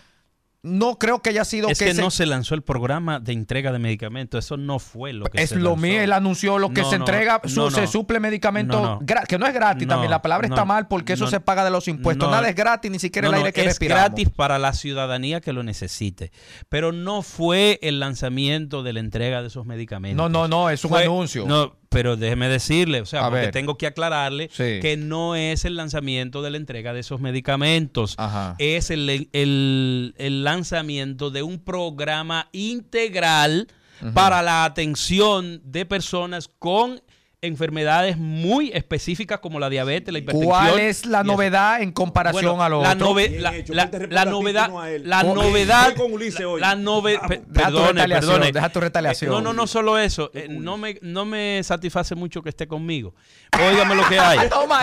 No 0.64 0.98
creo 0.98 1.22
que 1.22 1.30
haya 1.30 1.44
sido 1.44 1.68
Es 1.68 1.78
que 1.78 1.94
se- 1.94 2.00
no 2.02 2.10
se 2.10 2.26
lanzó 2.26 2.56
el 2.56 2.62
programa 2.62 3.20
de 3.20 3.32
entrega 3.32 3.70
de 3.70 3.78
medicamentos. 3.78 4.44
Eso 4.44 4.56
no 4.56 4.80
fue 4.80 5.12
lo 5.12 5.26
que 5.26 5.40
es 5.40 5.50
se 5.50 5.54
lo 5.56 5.70
lanzó. 5.70 5.76
mío, 5.82 6.00
él 6.02 6.12
anunció 6.12 6.58
lo 6.58 6.70
que 6.70 6.80
No, 6.82 6.90
se 6.90 6.98
no, 6.98 7.04
entrega, 7.04 7.40
su- 7.44 7.60
no, 7.60 7.70
se 7.70 7.86
suple 7.86 8.18
medicamento, 8.18 8.98
que 9.28 9.38
no 9.38 9.46
es 9.46 9.54
gratis 9.54 9.86
también, 9.86 10.10
la 10.10 10.20
palabra 10.20 10.48
está 10.48 10.64
mal 10.64 10.88
porque 10.88 11.12
eso 11.12 11.28
se 11.28 11.38
paga 11.40 11.64
de 11.64 11.70
los 11.70 11.86
impuestos, 11.86 12.28
nada 12.28 12.48
es 12.48 12.56
gratis, 12.56 12.90
ni 12.90 12.98
siquiera 12.98 13.28
el 13.28 13.34
aire 13.34 13.52
que 13.52 13.60
es 13.60 13.66
respiramos. 13.68 14.04
gratis 14.06 14.30
para 14.30 14.58
la 14.58 14.72
ciudadanía 14.72 15.40
que 15.40 15.52
lo 15.52 15.62
necesite. 15.62 16.32
Pero 16.68 16.90
no 16.90 17.22
fue 17.22 17.78
el 17.82 18.00
lanzamiento 18.00 18.82
de 18.82 18.92
la 18.94 19.00
entrega 19.00 19.42
de 19.42 19.48
esos 19.48 19.64
medicamentos. 19.64 20.16
No, 20.16 20.28
no, 20.28 20.48
no, 20.48 20.70
es 20.70 20.84
un 20.84 20.90
Fue- 20.90 21.04
anuncio. 21.04 21.46
Pero 21.90 22.16
déjeme 22.16 22.48
decirle, 22.48 23.00
o 23.00 23.06
sea, 23.06 23.20
A 23.20 23.30
porque 23.30 23.46
ver. 23.46 23.50
tengo 23.50 23.78
que 23.78 23.86
aclararle 23.86 24.50
Sí. 24.52 24.78
que 24.82 24.96
no 24.98 25.34
es 25.36 25.64
el 25.64 25.76
lanzamiento 25.76 26.42
de 26.42 26.50
la 26.50 26.56
entrega 26.58 26.92
de 26.92 27.00
esos 27.00 27.20
medicamentos. 27.20 28.14
Ajá. 28.18 28.56
Es 28.58 28.90
el, 28.90 29.28
el- 29.32 30.14
el 30.18 30.44
lanzamiento 30.44 31.30
de 31.30 31.42
un 31.42 31.58
programa 31.58 32.48
integral 32.52 33.68
para 34.14 34.42
la 34.42 34.64
atención 34.64 35.60
de 35.64 35.84
personas 35.86 36.48
con 36.58 37.00
enfermedades 37.40 38.16
muy 38.18 38.70
específicas 38.74 39.38
como 39.38 39.60
la 39.60 39.70
diabetes, 39.70 40.12
la 40.12 40.18
hipertensión. 40.18 40.50
¿Cuál 40.50 40.80
es 40.80 41.06
la 41.06 41.22
novedad 41.22 41.80
en 41.80 41.92
comparación 41.92 42.42
Bueno, 42.56 42.62
a 42.64 42.68
lo 42.68 42.82
la, 42.82 42.92
otro? 42.94 43.10
nove- 43.14 43.38
la, 43.38 43.52
la- 43.68 43.90
la 44.10 44.24
novedad, 44.24 44.66
tú 44.66 44.72
no 44.72 44.80
a 44.80 44.90
él. 44.90 45.08
la 45.08 45.22
novedad, 45.22 45.84
voy 45.86 45.94
con 45.94 46.12
Ulises 46.14 46.44
hoy. 46.44 46.60
la 46.60 46.74
nove- 46.74 47.14
Vamos. 47.14 47.28
pe- 47.28 47.42
Deja 47.46 47.68
tu 47.68 47.74
perdone, 47.74 47.92
retaliación, 47.92 48.32
perdone. 48.32 48.52
deja 48.52 48.68
tu 48.70 48.80
retaliación. 48.80 49.30
No, 49.30 49.40
no, 49.40 49.52
no 49.52 49.66
solo 49.68 49.98
eso, 49.98 50.32
eh, 50.34 50.48
no 50.50 50.76
me, 50.78 50.98
no 51.00 51.24
me 51.24 51.60
satisface 51.62 52.16
mucho 52.16 52.42
que 52.42 52.48
esté 52.48 52.66
conmigo. 52.66 53.14
Óigame 53.56 53.94
lo 53.94 54.08
que 54.08 54.18
hay. 54.18 54.38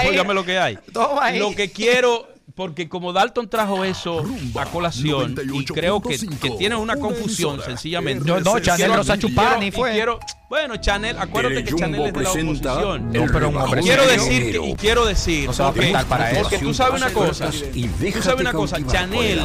Óigame 0.07 0.33
lo 0.33 0.45
que 0.45 0.57
hay. 0.57 0.77
Toma 0.93 1.25
ahí. 1.25 1.39
Lo 1.39 1.53
que 1.53 1.69
quiero, 1.71 2.25
porque 2.55 2.87
como 2.87 3.11
Dalton 3.11 3.49
trajo 3.49 3.83
eso 3.83 4.23
a 4.57 4.65
colación 4.67 5.35
y 5.53 5.65
creo 5.65 6.01
que, 6.01 6.15
98.5, 6.17 6.39
que 6.39 6.49
tiene 6.51 6.75
una 6.75 6.93
una 6.93 7.01
confusión 7.01 7.61
sencillamente. 7.61 8.23
No, 8.25 8.39
no, 8.39 8.59
Chanel 8.59 8.93
Rosa 8.93 9.17
Chupani 9.19 9.49
quiero- 9.49 9.65
y 9.65 9.71
fue. 9.71 9.91
quiero- 9.91 10.19
bueno, 10.49 10.77
Chanel, 10.77 11.17
acuérdate 11.19 11.63
que 11.63 11.73
Chanel 11.75 12.01
es 12.01 12.13
de 12.13 12.21
la 12.23 12.29
oposición. 12.31 13.11
No, 13.11 13.25
pero 13.31 13.49
un 13.49 13.57
hombre 13.57 13.81
Y 13.81 13.83
quiero 13.83 14.07
decir, 14.07 14.51
que- 14.51 14.67
y 14.69 14.75
quiero 14.75 15.05
decir, 15.05 15.47
No 15.47 15.53
se 15.53 15.63
va 15.63 15.69
a 15.69 15.73
porque, 15.73 15.95
para 16.07 16.31
eso. 16.31 16.41
porque 16.41 16.57
tú 16.59 16.73
sabes 16.73 17.01
una 17.01 17.11
cosa, 17.13 17.49
Y 17.73 17.87
tú 17.87 18.21
sabes 18.21 18.41
una 18.41 18.53
cosa, 18.53 18.77
Chanel, 18.85 19.41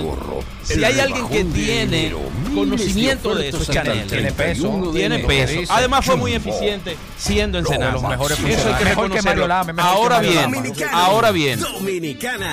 si 0.62 0.84
hay 0.84 1.00
alguien 1.00 1.28
que 1.28 1.44
tiene 1.44 2.14
conocimiento 2.54 3.34
de 3.34 3.48
eso, 3.48 3.62
es 3.62 3.70
Chanel. 3.70 4.06
Tiene 4.06 4.32
peso. 4.32 4.90
Tiene 4.92 5.18
peso. 5.20 5.72
Además 5.72 6.04
fue 6.04 6.16
muy 6.16 6.32
eficiente 6.34 6.96
siendo 7.16 7.58
en 7.58 7.66
Senado. 7.66 7.86
de 7.86 7.92
los 7.92 8.02
mejores 8.10 8.38
Eso 8.38 8.46
hay 8.46 8.84
que 8.84 8.94
funcionarios. 8.94 8.94
Mejor 8.94 9.10
que 9.10 9.20
reconocerlo. 9.20 9.82
Ahora 9.82 10.20
bien, 10.20 10.54
ahora 10.92 11.30
bien, 11.32 11.60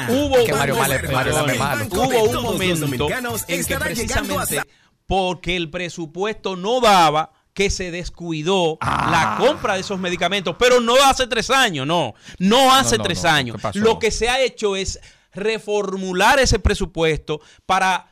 hubo 0.09 0.35
un- 2.23 2.43
momento 2.43 3.07
en 3.47 3.65
que 3.65 3.75
precisamente 3.77 4.61
porque 5.05 5.55
el 5.55 5.69
presupuesto 5.69 6.55
no 6.55 6.81
daba 6.81 7.31
que 7.57 7.71
se 7.71 7.89
descuidó 7.89 8.77
Ah. 8.81 9.35
la 9.39 9.47
compra 9.47 9.73
de 9.73 9.79
esos 9.79 9.97
medicamentos, 9.97 10.55
pero 10.59 10.79
no 10.79 10.93
hace 11.03 11.25
tres 11.25 11.49
años, 11.49 11.87
no, 11.87 12.13
no 12.37 12.71
hace 12.71 12.99
no, 12.99 13.03
tres 13.03 13.23
no, 13.23 13.29
años. 13.31 13.57
Lo 13.73 13.97
que 13.97 14.11
se 14.11 14.29
ha 14.29 14.39
hecho 14.39 14.75
es 14.75 14.99
reformular 15.33 16.37
ese 16.37 16.59
presupuesto 16.59 17.41
para 17.65 18.11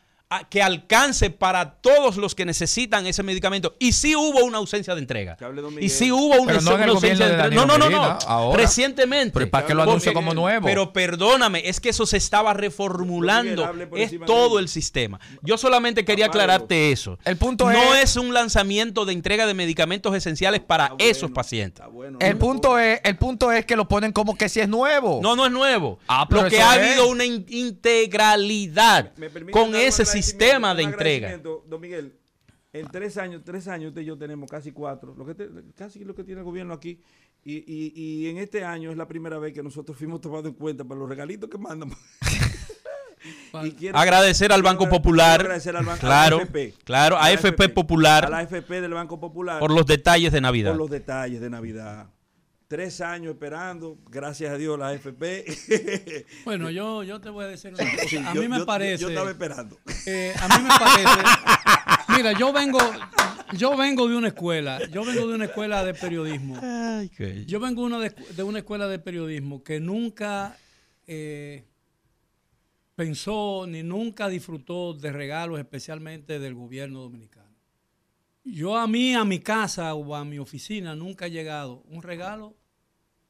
que 0.49 0.61
alcance 0.61 1.29
para 1.29 1.75
todos 1.75 2.17
los 2.17 2.35
que 2.35 2.45
necesitan 2.45 3.05
ese 3.07 3.23
medicamento. 3.23 3.75
Y 3.79 3.93
sí 3.93 4.15
hubo 4.15 4.43
una 4.43 4.57
ausencia 4.57 4.93
de 4.95 4.99
entrega. 4.99 5.37
Y 5.79 5.87
sí 5.89 6.11
hubo 6.11 6.41
una, 6.41 6.59
no 6.59 6.75
una 6.75 6.85
ausencia 6.87 7.25
de 7.27 7.35
de 7.37 7.43
entrega. 7.43 7.65
No, 7.65 7.77
no, 7.77 7.77
no, 7.77 7.89
no. 7.89 8.17
Ahora. 8.27 8.57
Recientemente. 8.61 9.31
Pero 9.33 9.45
¿y 9.45 9.49
para 9.49 9.65
qué 9.67 9.73
lo 9.73 9.83
anuncio 9.83 10.13
como 10.13 10.33
nuevo? 10.33 10.65
Pero 10.65 10.91
perdóname, 10.91 11.61
es 11.69 11.79
que 11.79 11.89
eso 11.89 12.05
se 12.05 12.17
estaba 12.17 12.53
reformulando. 12.53 13.71
Es 13.95 14.13
todo 14.25 14.59
el 14.59 14.67
sistema. 14.67 15.19
Yo 15.41 15.57
solamente 15.57 16.03
quería 16.03 16.25
aclararte 16.25 16.91
eso. 16.91 17.17
El 17.23 17.37
punto 17.37 17.71
no 17.71 17.93
es- 17.93 18.03
es 18.05 18.15
un 18.17 18.33
lanzamiento 18.33 19.05
de 19.05 19.13
entrega 19.13 19.45
de 19.47 19.53
medicamentos 19.53 20.13
esenciales 20.15 20.59
para 20.61 20.89
bueno, 20.89 20.97
esos 21.05 21.31
pacientes. 21.31 21.85
bueno. 21.91 22.17
El 22.19 22.37
punto 22.37 22.77
es, 22.79 22.99
el 23.03 23.15
punto 23.17 23.51
es 23.51 23.65
que 23.65 23.75
lo 23.75 23.87
ponen 23.87 24.11
como 24.11 24.35
que 24.35 24.49
si 24.49 24.59
es 24.59 24.67
nuevo. 24.67 25.19
No, 25.21 25.35
no 25.35 25.45
es 25.45 25.51
nuevo. 25.51 25.99
Ah, 26.07 26.27
Lo 26.29 26.47
que 26.49 26.61
ha 26.61 26.75
es. 26.75 26.81
habido 26.89 27.07
una 27.07 27.23
in- 27.25 27.45
integralidad 27.47 29.11
¿Me 29.17 29.29
permite 29.29 29.51
con 29.51 29.69
ese 29.69 29.75
agradecimiento? 30.03 30.14
Sistema 30.23 30.73
de 30.75 30.83
entrega. 30.83 31.37
Don 31.37 31.79
Miguel, 31.81 32.17
en 32.73 32.87
tres 32.89 33.17
años, 33.17 33.41
tres 33.45 33.67
años 33.67 33.89
usted 33.89 34.01
y 34.01 34.05
yo 34.05 34.17
tenemos 34.17 34.49
casi 34.49 34.71
cuatro, 34.71 35.13
lo 35.15 35.25
que 35.25 35.33
te- 35.35 35.49
casi 35.75 36.03
lo 36.03 36.13
que 36.15 36.23
tiene 36.23 36.41
el 36.41 36.45
gobierno 36.45 36.73
aquí. 36.73 37.01
Y, 37.43 37.57
y- 37.71 37.93
y 37.95 38.27
en 38.29 38.37
este 38.37 38.63
año 38.65 38.89
es 38.91 38.97
la 38.97 39.07
primera 39.07 39.37
vez 39.37 39.53
que 39.53 39.61
nosotros 39.63 39.97
fuimos 39.97 40.19
tomados 40.21 40.45
en 40.47 40.53
cuenta 40.53 40.83
para 40.83 40.99
los 40.99 41.07
regalitos 41.09 41.49
que 41.49 41.57
mandan. 41.57 41.91
Y 43.63 43.71
quiero- 43.71 43.97
Agradecer 43.97 44.51
al 44.51 44.61
Banco 44.61 44.87
Popular. 44.87 45.39
agradecer 45.41 45.75
al 45.75 45.87
a 45.89 45.97
Claro, 45.97 46.37
AFP, 46.41 46.73
claro, 46.83 47.17
a 47.17 47.25
AFP 47.27 47.69
Popular. 47.69 48.25
A 48.25 48.29
la 48.29 48.37
AFP 48.39 48.81
del 48.81 48.93
Banco 48.93 49.19
Popular. 49.19 49.59
Por 49.59 49.71
los 49.71 49.85
detalles 49.85 50.31
de 50.31 50.41
Navidad. 50.41 50.71
por 50.71 50.77
los 50.77 50.89
detalles 50.91 51.41
de 51.41 51.49
Navidad. 51.49 52.07
Tres 52.67 52.99
años 52.99 53.33
esperando, 53.33 53.99
gracias 54.09 54.51
a 54.51 54.57
Dios, 54.57 54.77
la 54.79 54.87
AFP. 54.89 55.45
Bueno, 56.45 56.71
yo, 56.71 57.03
yo 57.03 57.21
te 57.21 57.29
voy 57.29 57.45
a 57.45 57.47
decir 57.47 57.73
una 57.73 57.83
cosa. 57.91 58.07
Sí, 58.07 58.17
a 58.17 58.33
yo- 58.33 58.41
mí 58.41 58.47
me 58.47 58.57
yo- 58.57 58.65
parece. 58.65 59.01
Yo 59.03 59.09
estaba 59.09 59.29
esperando. 59.29 59.77
eh, 60.07 60.33
a 60.39 60.47
mí 60.57 60.63
me 60.63 60.69
parece. 60.69 62.17
Mira, 62.17 62.31
yo 62.39 62.51
vengo, 62.51 62.79
yo 63.53 63.77
vengo 63.77 64.07
de 64.07 64.15
una 64.17 64.29
escuela. 64.29 64.79
Yo 64.89 65.05
vengo 65.05 65.27
de 65.27 65.35
una 65.35 65.45
escuela 65.45 65.83
de 65.85 65.93
periodismo. 65.93 66.59
Ay, 66.61 67.09
qué- 67.09 67.45
Yo 67.45 67.59
vengo 67.59 67.83
uno 67.83 67.99
de, 67.99 68.09
de 68.35 68.43
una 68.43 68.59
escuela 68.59 68.87
de 68.87 68.97
periodismo 68.97 69.63
que 69.63 69.79
nunca 69.79 70.57
eh, 71.05 71.65
pensó 72.95 73.65
ni 73.67 73.83
nunca 73.83 74.27
disfrutó 74.27 74.93
de 74.95 75.11
regalos, 75.11 75.59
especialmente 75.59 76.39
del 76.39 76.55
gobierno 76.55 77.01
dominicano. 77.01 77.44
Yo 78.47 78.77
a 78.77 78.85
mí, 78.85 79.15
a 79.15 79.25
mi 79.25 79.39
casa 79.39 79.95
o 79.95 80.13
a 80.13 80.23
mi 80.23 80.37
oficina, 80.37 80.95
nunca 80.95 81.25
ha 81.25 81.27
llegado 81.27 81.81
un 81.87 82.03
regalo 82.03 82.55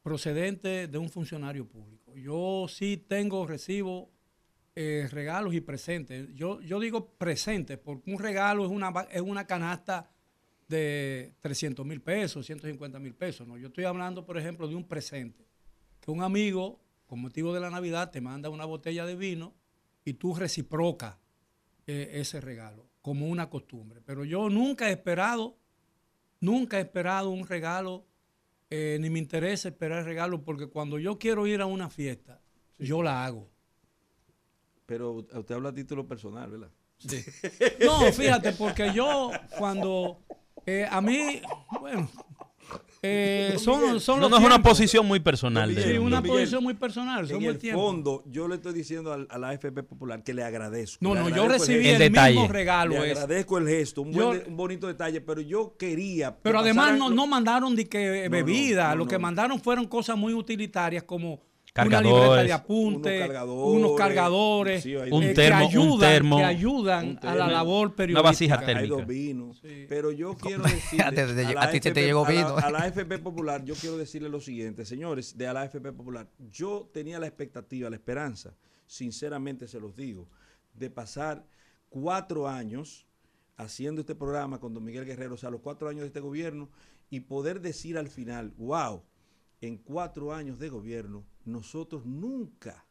procedente 0.04 0.88
de 0.88 0.98
un 0.98 1.10
funcionario 1.10 1.66
público. 1.66 2.14
Yo 2.18 2.68
sí 2.68 2.98
tengo, 2.98 3.48
recibo 3.48 4.12
eh, 4.76 5.08
regalos 5.10 5.54
y 5.54 5.62
presentes. 5.62 6.28
Yo, 6.36 6.60
yo 6.60 6.82
digo 6.82 7.12
presentes 7.18 7.78
porque 7.78 8.12
un 8.12 8.20
regalo 8.20 8.66
es 8.66 8.72
una, 8.72 8.92
es 9.10 9.22
una 9.22 9.48
canasta 9.48 10.12
de 10.68 11.34
300 11.40 11.86
mil 11.86 12.02
pesos, 12.02 12.46
150 12.46 13.00
mil 13.00 13.16
pesos. 13.16 13.48
¿no? 13.48 13.58
Yo 13.58 13.68
estoy 13.68 13.86
hablando, 13.86 14.26
por 14.26 14.38
ejemplo, 14.38 14.68
de 14.68 14.76
un 14.76 14.84
presente. 14.84 15.48
Que 16.02 16.12
un 16.12 16.24
amigo, 16.24 16.82
con 17.08 17.22
motivo 17.22 17.54
de 17.54 17.62
la 17.62 17.70
Navidad, 17.70 18.12
te 18.12 18.20
manda 18.20 18.50
una 18.50 18.66
botella 18.66 19.06
de 19.06 19.16
vino 19.16 19.56
y 20.04 20.16
tú 20.16 20.36
reciprocas 20.36 21.16
eh, 21.88 22.10
ese 22.16 22.42
regalo. 22.42 22.86
Como 23.06 23.28
una 23.28 23.52
costumbre. 23.52 24.02
Pero 24.04 24.26
yo 24.26 24.50
nunca 24.50 24.90
he 24.90 24.94
esperado, 24.94 25.56
nunca 26.40 26.80
he 26.80 26.82
esperado 26.82 27.30
un 27.30 27.46
regalo, 27.46 28.04
eh, 28.72 28.98
ni 29.00 29.12
me 29.12 29.20
interesa 29.20 29.70
esperar 29.70 30.04
regalo, 30.06 30.44
porque 30.44 30.66
cuando 30.66 30.98
yo 30.98 31.20
quiero 31.20 31.46
ir 31.46 31.62
a 31.62 31.68
una 31.68 31.88
fiesta, 31.88 32.42
yo 32.80 33.04
la 33.04 33.24
hago. 33.24 33.48
Pero 34.88 35.12
usted 35.12 35.54
habla 35.54 35.70
a 35.70 35.74
título 35.76 36.08
personal, 36.08 36.50
¿verdad? 36.50 36.72
No, 37.86 38.12
fíjate, 38.12 38.54
porque 38.54 38.92
yo 38.92 39.30
cuando 39.60 40.24
eh, 40.66 40.88
a 40.90 41.00
mí, 41.00 41.44
bueno, 41.80 42.10
eh, 43.08 43.60
son, 43.60 44.00
son 44.00 44.20
No, 44.20 44.36
es 44.38 44.44
una 44.44 44.62
posición 44.62 45.06
muy 45.06 45.20
personal. 45.20 45.70
De 45.70 45.76
Miguel, 45.76 45.92
él. 45.96 46.00
una 46.00 46.22
Miguel, 46.22 46.38
posición 46.40 46.64
muy 46.64 46.74
personal. 46.74 47.28
Son 47.28 47.44
En 47.44 47.50
el 47.50 47.72
fondo, 47.74 48.24
yo 48.28 48.48
le 48.48 48.56
estoy 48.56 48.74
diciendo 48.74 49.14
a 49.14 49.38
la 49.38 49.50
AFP 49.50 49.84
Popular 49.84 50.24
que 50.24 50.34
le 50.34 50.44
agradezco. 50.44 50.98
No, 51.02 51.14
Le 51.14 51.22
no, 51.22 51.30
yo 51.30 51.48
recibí 51.48 51.88
el 51.88 52.02
el, 52.02 52.12
mismo 52.12 52.48
regalo. 52.48 52.92
Le 53.04 53.12
agradezco 53.12 53.58
el 53.58 53.68
gesto, 53.68 54.02
un, 54.02 54.12
Yo- 54.14 54.28
buen 54.28 54.40
de- 54.40 54.46
un 54.50 54.58
bonito 54.58 54.88
detalle, 54.88 55.22
pero 55.22 55.42
yo 55.42 55.76
quería. 55.78 56.32
que 56.32 56.38
Pero 56.44 56.60
además 56.60 56.98
no, 56.98 57.10
lo- 57.10 57.16
no 57.16 57.28
mandaron 57.28 57.76
de 57.76 57.86
que 57.88 58.28
bebida, 58.30 58.90
no, 58.90 58.96
lo 58.98 59.04
no. 59.06 59.10
que 59.10 59.20
mandaron 59.20 59.60
fueron 59.60 59.86
cosas 59.88 60.18
muy 60.18 60.34
utilitarias 60.34 61.04
como 61.04 61.42
Cargadores. 61.76 62.08
una 62.08 62.20
libreta 62.24 62.36
de 62.36 62.46
Unos 62.46 62.52
apuntes, 62.62 63.20
cargadores. 63.20 63.76
unos 63.78 63.98
cargadores, 63.98 64.84
Sí, 64.84 64.96
hay 64.96 65.12
Un 65.12 65.24
eh, 65.24 65.34
termo, 65.34 65.70
que 65.70 65.78
un 65.78 65.84
ayudan, 65.88 66.00
termo. 66.00 66.38
que 66.38 66.44
ayudan 66.46 67.08
Un 67.10 67.20
a 67.28 67.36
la 67.36 67.48
labor 67.48 67.88
Una 67.88 67.96
periodística. 67.98 68.22
vasija 68.30 68.60
Hay 68.60 68.66
térmica. 68.66 68.96
dos 68.96 69.08
vinos. 69.08 69.60
Sí. 69.62 69.86
Pero 69.90 70.12
yo 70.12 70.36
quiero 70.38 70.64
decirle. 70.64 70.98
La 70.98 71.08
a 71.08 71.12
ti 71.12 71.80
te 71.82 71.90
la- 71.90 72.24
vino. 72.24 72.56
A 72.58 72.72
la, 72.72 72.80
AFP 72.84 73.20
Popular, 73.20 73.66
yo 73.66 73.76
quiero 73.76 73.98
decirle 73.98 74.30
lo 74.30 74.40
siguiente, 74.40 74.86
señores, 74.86 75.38
de 75.38 75.48
a 75.48 75.54
la 75.54 75.62
AFP 75.64 75.92
Popular. 75.92 76.30
Yo 76.50 76.90
tenía 76.94 77.20
la 77.20 77.28
expectativa, 77.28 77.90
la 77.90 77.98
esperanza, 77.98 78.56
sinceramente 78.88 79.68
se 79.68 79.82
los 79.82 79.98
digo, 79.98 80.30
de 80.76 80.90
pasar 80.90 81.46
cuatro 81.90 82.48
años 82.48 83.06
haciendo 83.58 84.00
este 84.00 84.16
programa 84.16 84.62
con 84.62 84.74
don 84.74 84.84
Miguel 84.86 85.04
Guerrero, 85.06 85.36
o 85.36 85.38
sea, 85.38 85.50
los 85.50 85.60
cuatro 85.60 85.90
años 85.90 86.02
de 86.02 86.08
este 86.08 86.22
gobierno, 86.22 86.70
y 87.10 87.20
poder 87.20 87.60
decir 87.60 87.98
al 87.98 88.08
final, 88.08 88.54
wow, 88.58 89.04
en 89.68 89.78
cuatro 89.78 90.34
años 90.34 90.60
de 90.60 90.70
gobierno, 90.70 91.26
nosotros 91.44 92.06
nunca 92.06 92.86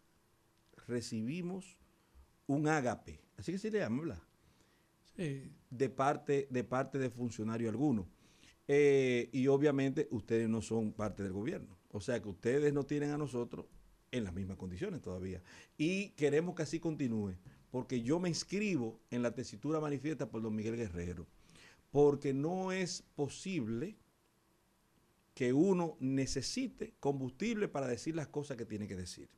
recibimos 0.86 1.78
un 2.46 2.68
ágape. 2.68 3.20
Así 3.36 3.52
que 3.52 3.58
se 3.58 3.70
le 3.70 3.78
llama, 3.78 4.02
¿verdad? 4.02 4.22
Sí. 5.16 5.52
de 5.70 5.88
parte 5.90 6.48
de 6.50 6.64
parte 6.64 6.98
de 6.98 7.08
funcionario 7.08 7.68
alguno. 7.68 8.08
Eh, 8.66 9.30
y 9.32 9.46
obviamente 9.46 10.08
ustedes 10.10 10.48
no 10.48 10.60
son 10.60 10.92
parte 10.92 11.22
del 11.22 11.32
gobierno. 11.32 11.78
O 11.92 12.00
sea 12.00 12.20
que 12.20 12.28
ustedes 12.28 12.72
no 12.72 12.84
tienen 12.84 13.10
a 13.10 13.18
nosotros 13.18 13.66
en 14.10 14.24
las 14.24 14.34
mismas 14.34 14.56
condiciones 14.56 15.02
todavía. 15.02 15.42
Y 15.76 16.10
queremos 16.10 16.54
que 16.54 16.62
así 16.62 16.80
continúe, 16.80 17.34
porque 17.70 18.02
yo 18.02 18.18
me 18.18 18.28
inscribo 18.28 19.00
en 19.10 19.22
la 19.22 19.34
tesitura 19.34 19.80
manifiesta 19.80 20.30
por 20.30 20.42
don 20.42 20.54
Miguel 20.54 20.76
Guerrero, 20.76 21.26
porque 21.90 22.32
no 22.32 22.72
es 22.72 23.02
posible 23.14 23.96
que 25.34 25.52
uno 25.52 25.96
necesite 26.00 26.94
combustible 27.00 27.68
para 27.68 27.86
decir 27.88 28.14
las 28.14 28.28
cosas 28.28 28.56
que 28.56 28.64
tiene 28.64 28.86
que 28.86 28.96
decir. 28.96 29.28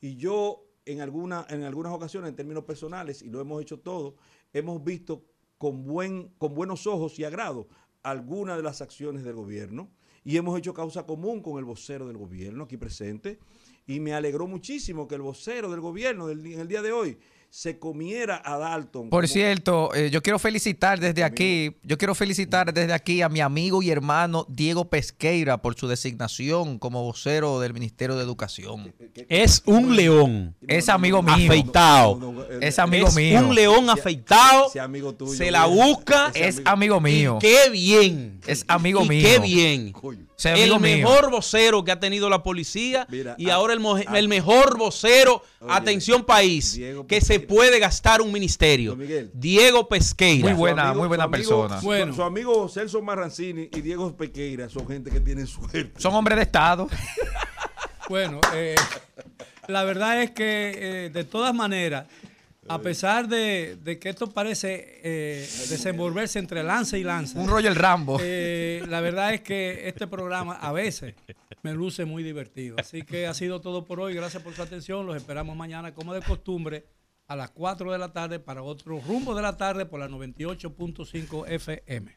Y 0.00 0.16
yo 0.16 0.66
en, 0.84 1.00
alguna, 1.00 1.46
en 1.48 1.62
algunas 1.64 1.92
ocasiones, 1.92 2.28
en 2.28 2.36
términos 2.36 2.64
personales, 2.64 3.22
y 3.22 3.30
lo 3.30 3.40
hemos 3.40 3.60
hecho 3.62 3.80
todo, 3.80 4.16
hemos 4.52 4.84
visto 4.84 5.24
con, 5.58 5.84
buen, 5.84 6.28
con 6.38 6.54
buenos 6.54 6.86
ojos 6.86 7.18
y 7.18 7.24
agrado 7.24 7.68
algunas 8.02 8.56
de 8.56 8.62
las 8.62 8.82
acciones 8.82 9.24
del 9.24 9.34
gobierno 9.34 9.90
y 10.24 10.36
hemos 10.36 10.58
hecho 10.58 10.74
causa 10.74 11.06
común 11.06 11.40
con 11.40 11.58
el 11.58 11.64
vocero 11.64 12.06
del 12.06 12.16
gobierno 12.16 12.64
aquí 12.64 12.76
presente. 12.76 13.38
Y 13.86 14.00
me 14.00 14.12
alegró 14.12 14.48
muchísimo 14.48 15.06
que 15.06 15.14
el 15.14 15.22
vocero 15.22 15.70
del 15.70 15.80
gobierno 15.80 16.26
del, 16.26 16.44
en 16.44 16.60
el 16.60 16.68
día 16.68 16.82
de 16.82 16.92
hoy 16.92 17.18
se 17.50 17.78
comiera 17.78 18.40
a 18.44 18.58
Dalton. 18.58 19.08
Por 19.10 19.24
como- 19.24 19.32
cierto, 19.32 19.94
eh, 19.94 20.10
yo 20.10 20.22
quiero 20.22 20.38
felicitar 20.38 21.00
desde 21.00 21.24
aquí, 21.24 21.76
yo 21.82 21.96
quiero 21.96 22.14
felicitar 22.14 22.72
desde 22.74 22.92
aquí 22.92 23.22
a 23.22 23.28
mi 23.28 23.40
amigo 23.40 23.82
y 23.82 23.90
hermano 23.90 24.44
Diego 24.48 24.88
Pesqueira 24.90 25.62
por 25.62 25.74
su 25.74 25.88
designación 25.88 26.78
como 26.78 27.02
vocero 27.02 27.60
del 27.60 27.72
Ministerio 27.72 28.16
de 28.16 28.22
Educación. 28.24 28.94
Es 29.28 29.62
un 29.66 29.96
león. 29.96 30.54
Es 30.66 30.88
amigo 30.88 31.22
mío. 31.22 31.34
Afeitado. 31.50 32.16
No, 32.16 32.32
no, 32.32 32.42
eh, 32.42 32.58
Es 32.62 32.78
amigo 32.78 33.08
es 33.08 33.16
mío. 33.16 33.38
un 33.40 33.54
león 33.54 33.88
afeitado. 33.90 34.66
ese 34.68 34.80
amigo 34.80 35.14
tuyo, 35.14 35.32
se 35.32 35.50
la 35.50 35.66
busca. 35.66 36.30
Es 36.34 36.60
amigo 36.64 37.00
mío. 37.00 37.38
Y 37.40 37.46
qué 37.46 37.70
bien. 37.70 38.40
Es 38.46 38.64
amigo 38.68 39.04
y 39.04 39.08
mío. 39.08 39.26
Qué 39.28 39.38
bien. 39.38 39.92
Coño. 39.92 40.26
Amigo 40.44 40.76
el 40.76 40.80
mío. 40.82 40.96
mejor 41.08 41.30
vocero 41.30 41.82
que 41.82 41.92
ha 41.92 41.98
tenido 41.98 42.28
la 42.28 42.42
policía 42.42 43.06
Mira, 43.10 43.34
y 43.38 43.48
a- 43.48 43.54
ahora 43.54 43.72
el, 43.72 43.80
a- 44.06 44.18
el 44.18 44.28
mejor 44.28 44.76
vocero, 44.76 45.42
Oye, 45.60 45.72
atención 45.72 46.24
país, 46.24 46.74
Diego 46.74 47.06
que 47.06 47.20
se 47.20 47.38
Pesqueira. 47.40 47.48
puede 47.48 47.78
gastar 47.78 48.20
un 48.20 48.30
ministerio. 48.32 48.96
Diego 49.32 49.88
Pesqueira. 49.88 50.48
Muy 50.48 50.54
buena, 50.58 50.82
amigo- 50.90 51.00
muy 51.00 51.08
buena 51.08 51.24
su 51.24 51.34
amigo- 51.34 51.60
persona. 51.62 51.80
su- 51.80 51.86
Bueno. 51.86 52.14
Su 52.14 52.22
amigo 52.22 52.68
Celso 52.68 53.00
Marrancini 53.02 53.68
y 53.74 53.80
Diego 53.80 54.14
Pequeira 54.16 54.68
son 54.68 54.86
gente 54.86 55.10
que 55.10 55.20
tienen 55.20 55.46
suerte. 55.46 55.92
Son 55.96 56.14
hombres 56.14 56.36
de 56.36 56.42
Estado. 56.42 56.88
Bueno, 58.08 58.40
eh, 58.54 58.76
la 59.68 59.84
verdad 59.84 60.22
es 60.22 60.30
que 60.30 61.06
eh, 61.06 61.10
de 61.10 61.24
todas 61.24 61.54
maneras, 61.54 62.06
a 62.68 62.80
pesar 62.80 63.28
de, 63.28 63.76
de 63.82 63.98
que 63.98 64.08
esto 64.08 64.28
parece 64.30 65.00
eh, 65.02 65.48
desenvolverse 65.68 66.38
entre 66.38 66.62
lanza 66.62 66.98
y 66.98 67.04
lanza, 67.04 67.38
Un 67.38 67.48
rollo 67.48 67.68
el 67.68 67.74
Rambo. 67.76 68.18
eh, 68.22 68.82
la 68.88 69.00
verdad 69.00 69.34
es 69.34 69.40
que 69.42 69.88
este 69.88 70.06
programa 70.06 70.54
a 70.54 70.72
veces 70.72 71.14
me 71.62 71.72
luce 71.72 72.04
muy 72.04 72.22
divertido. 72.22 72.76
Así 72.78 73.02
que 73.02 73.26
ha 73.26 73.34
sido 73.34 73.60
todo 73.60 73.84
por 73.84 74.00
hoy. 74.00 74.14
Gracias 74.14 74.42
por 74.42 74.54
su 74.54 74.62
atención. 74.62 75.06
Los 75.06 75.16
esperamos 75.16 75.56
mañana, 75.56 75.92
como 75.94 76.14
de 76.14 76.22
costumbre, 76.22 76.86
a 77.28 77.34
las 77.34 77.50
4 77.50 77.90
de 77.92 77.98
la 77.98 78.12
tarde 78.12 78.38
para 78.38 78.62
otro 78.62 79.00
rumbo 79.00 79.34
de 79.34 79.42
la 79.42 79.56
tarde 79.56 79.84
por 79.86 79.98
la 79.98 80.08
98.5 80.08 81.48
FM. 81.48 82.16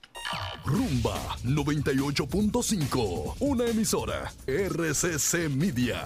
Rumba 0.65 1.15
98.5. 1.45 3.35
Una 3.39 3.65
emisora. 3.65 4.31
RCC 4.45 5.49
Media. 5.49 6.05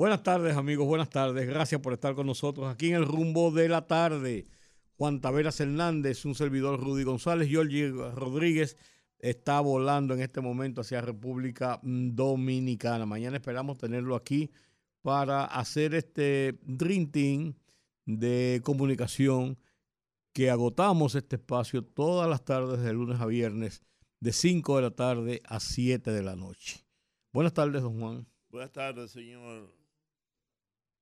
Buenas 0.00 0.22
tardes, 0.22 0.56
amigos, 0.56 0.86
buenas 0.86 1.10
tardes. 1.10 1.46
Gracias 1.46 1.78
por 1.82 1.92
estar 1.92 2.14
con 2.14 2.26
nosotros 2.26 2.72
aquí 2.72 2.88
en 2.88 2.94
el 2.94 3.04
rumbo 3.04 3.50
de 3.50 3.68
la 3.68 3.86
tarde. 3.86 4.46
Juan 4.96 5.20
Taveras 5.20 5.60
Hernández, 5.60 6.24
un 6.24 6.34
servidor 6.34 6.80
Rudy 6.80 7.04
González, 7.04 7.50
Georgie 7.50 7.90
Rodríguez 7.90 8.78
está 9.18 9.60
volando 9.60 10.14
en 10.14 10.22
este 10.22 10.40
momento 10.40 10.80
hacia 10.80 11.02
República 11.02 11.80
Dominicana. 11.82 13.04
Mañana 13.04 13.36
esperamos 13.36 13.76
tenerlo 13.76 14.16
aquí 14.16 14.50
para 15.02 15.44
hacer 15.44 15.94
este 15.94 16.58
Dream 16.62 17.10
Team 17.10 17.54
de 18.06 18.62
comunicación 18.64 19.58
que 20.32 20.48
agotamos 20.48 21.14
este 21.14 21.36
espacio 21.36 21.84
todas 21.84 22.26
las 22.26 22.42
tardes 22.42 22.80
de 22.80 22.94
lunes 22.94 23.20
a 23.20 23.26
viernes 23.26 23.82
de 24.18 24.32
5 24.32 24.76
de 24.76 24.82
la 24.82 24.92
tarde 24.92 25.42
a 25.44 25.60
7 25.60 26.10
de 26.10 26.22
la 26.22 26.36
noche. 26.36 26.86
Buenas 27.34 27.52
tardes, 27.52 27.82
don 27.82 28.00
Juan. 28.00 28.26
Buenas 28.48 28.72
tardes, 28.72 29.10
señor. 29.10 29.79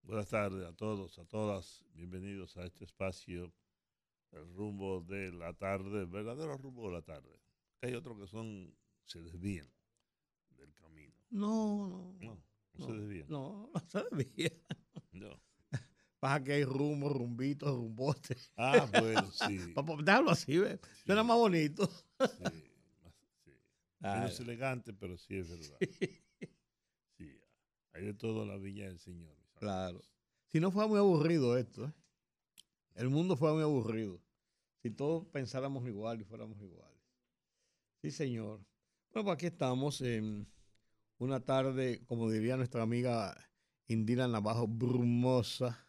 Buenas 0.08 0.30
tardes 0.30 0.66
a 0.66 0.72
todos, 0.72 1.18
a 1.18 1.24
todas. 1.26 1.84
Bienvenidos 1.92 2.56
a 2.56 2.64
este 2.64 2.84
espacio, 2.84 3.52
el 4.32 4.54
rumbo 4.54 5.02
de 5.02 5.30
la 5.32 5.52
tarde, 5.52 6.00
el 6.00 6.06
verdadero 6.06 6.56
rumbo 6.56 6.86
de 6.88 6.94
la 6.94 7.02
tarde. 7.02 7.38
Hay 7.82 7.92
otros 7.92 8.18
que 8.18 8.26
son, 8.26 8.74
se 9.04 9.20
desvían 9.20 9.70
del 10.56 10.72
camino. 10.72 11.12
No, 11.28 11.88
no. 11.88 12.16
No, 12.20 12.34
no, 12.34 12.42
No, 12.78 12.86
se 12.86 12.92
desvían. 12.94 13.26
No, 13.28 13.70
no 13.74 13.80
se 13.86 14.02
desvía. 14.10 14.50
No. 15.12 15.38
Pasa 16.20 16.42
que 16.42 16.52
hay 16.54 16.64
rumbo, 16.64 17.10
rumbitos, 17.10 17.68
rumbotes. 17.76 18.50
Ah, 18.56 18.88
bueno, 18.98 19.30
sí. 19.30 19.58
Déjalo 20.04 20.30
así, 20.30 20.56
¿ves? 20.58 20.80
Suena 21.04 21.22
más 21.22 21.36
bonito. 21.36 21.86
sí, 21.86 22.24
más- 23.02 23.14
sí. 23.44 23.52
Ay. 24.00 24.20
Menos 24.20 24.40
elegante, 24.40 24.94
pero 24.94 25.18
sí 25.18 25.36
es 25.36 25.48
verdad. 25.50 25.78
Sí, 27.18 27.38
hay 27.92 28.04
de 28.06 28.14
todo 28.14 28.42
en 28.44 28.48
la 28.48 28.56
viña 28.56 28.86
del 28.86 28.98
Señor. 28.98 29.36
Claro. 29.58 30.02
Si 30.52 30.60
no 30.60 30.70
fue 30.70 30.86
muy 30.88 30.98
aburrido 30.98 31.56
esto, 31.56 31.86
¿eh? 31.86 31.92
El 32.94 33.10
mundo 33.10 33.36
fue 33.36 33.52
muy 33.52 33.62
aburrido. 33.62 34.20
Si 34.82 34.90
todos 34.90 35.26
pensáramos 35.26 35.86
igual 35.86 36.20
y 36.20 36.24
fuéramos 36.24 36.60
iguales. 36.60 36.98
Sí, 38.02 38.10
señor. 38.10 38.60
Bueno, 39.12 39.24
pues 39.24 39.34
aquí 39.34 39.46
estamos 39.46 40.00
en 40.00 40.46
una 41.18 41.40
tarde, 41.40 42.00
como 42.06 42.30
diría 42.30 42.56
nuestra 42.56 42.82
amiga 42.82 43.36
Indira 43.86 44.26
Navajo, 44.28 44.66
brumosa. 44.66 45.84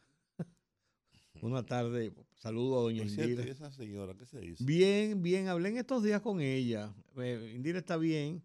Una 1.41 1.65
tarde, 1.65 2.13
saludo 2.35 2.79
a 2.79 2.81
doña 2.83 3.03
Por 3.03 3.11
cierto, 3.11 3.31
Indira. 3.31 3.47
¿y 3.47 3.51
esa 3.51 3.71
señora 3.71 4.13
qué 4.15 4.25
se 4.25 4.43
hizo? 4.45 4.65
Bien, 4.65 5.21
bien, 5.21 5.47
hablé 5.47 5.69
en 5.69 5.77
estos 5.77 6.03
días 6.03 6.21
con 6.21 6.41
ella. 6.41 6.93
Eh, 7.17 7.53
Indira 7.55 7.79
está 7.79 7.97
bien 7.97 8.43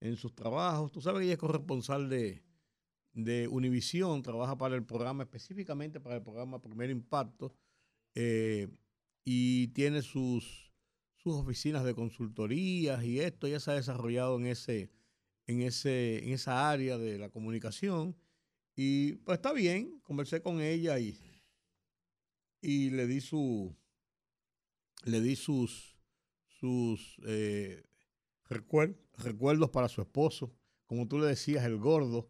en 0.00 0.16
sus 0.16 0.34
trabajos. 0.34 0.92
Tú 0.92 1.00
sabes 1.00 1.20
que 1.20 1.24
ella 1.24 1.34
es 1.34 1.38
corresponsal 1.38 2.08
de, 2.08 2.42
de 3.24 3.48
Univisión, 3.48 4.22
trabaja 4.22 4.56
para 4.56 4.76
el 4.76 4.84
programa, 4.84 5.24
específicamente 5.24 5.98
para 5.98 6.16
el 6.16 6.22
programa 6.22 6.60
Primer 6.60 6.88
Impacto, 6.88 7.52
eh, 8.14 8.68
y 9.24 9.68
tiene 9.68 10.02
sus, 10.02 10.72
sus 11.16 11.34
oficinas 11.34 11.84
de 11.84 11.94
consultorías 11.94 13.02
y 13.04 13.20
esto. 13.20 13.46
Ella 13.46 13.60
se 13.60 13.72
ha 13.72 13.74
desarrollado 13.74 14.36
en, 14.38 14.46
ese, 14.46 14.90
en, 15.46 15.62
ese, 15.62 16.24
en 16.24 16.30
esa 16.32 16.70
área 16.70 16.96
de 16.96 17.18
la 17.18 17.28
comunicación. 17.28 18.16
Y 18.76 19.14
pues 19.24 19.38
está 19.38 19.52
bien, 19.52 19.98
conversé 20.04 20.40
con 20.40 20.60
ella 20.60 20.98
y, 21.00 21.18
y 22.60 22.90
le 22.90 23.08
di 23.08 23.20
su, 23.20 23.76
le 25.04 25.20
di 25.20 25.34
sus, 25.34 25.98
sus 26.46 27.20
eh, 27.26 27.82
recuer- 28.48 28.96
recuerdos 29.16 29.70
para 29.70 29.88
su 29.88 30.00
esposo, 30.00 30.54
como 30.86 31.08
tú 31.08 31.18
le 31.18 31.26
decías, 31.26 31.64
el 31.64 31.78
gordo. 31.78 32.28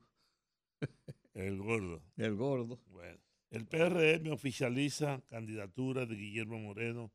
El 1.35 1.59
gordo. 1.59 2.03
El 2.17 2.35
gordo. 2.35 2.81
Bueno, 2.87 3.19
el 3.51 3.67
PRM 3.67 4.33
oficializa 4.33 5.23
candidatura 5.29 6.07
de 6.07 6.17
Guillermo 6.17 6.59
Moreno 6.59 7.13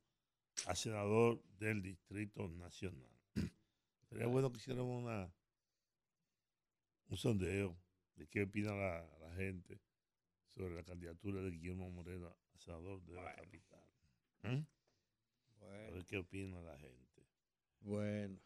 a 0.65 0.75
senador 0.75 1.43
del 1.59 1.81
Distrito 1.81 2.47
Nacional. 2.47 3.09
Sería 4.09 4.27
bueno 4.27 4.51
que 4.51 4.57
hiciéramos 4.57 5.03
una, 5.03 5.33
un 7.09 7.17
sondeo 7.17 7.77
de 8.15 8.27
qué 8.27 8.43
opina 8.43 8.73
la, 8.73 9.07
la 9.19 9.33
gente 9.35 9.79
sobre 10.49 10.75
la 10.75 10.83
candidatura 10.83 11.41
de 11.41 11.51
Guillermo 11.51 11.89
Moreno 11.89 12.27
a 12.53 12.57
senador 12.57 13.01
de 13.03 13.15
la 13.15 13.35
capital. 13.35 13.79
A 14.43 15.91
ver 15.91 16.05
qué 16.05 16.17
opina 16.17 16.61
la 16.61 16.77
gente. 16.77 17.27
Bueno. 17.81 18.39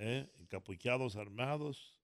¿Eh? 0.00 0.30
Encapuchados 0.36 1.16
armados 1.16 1.97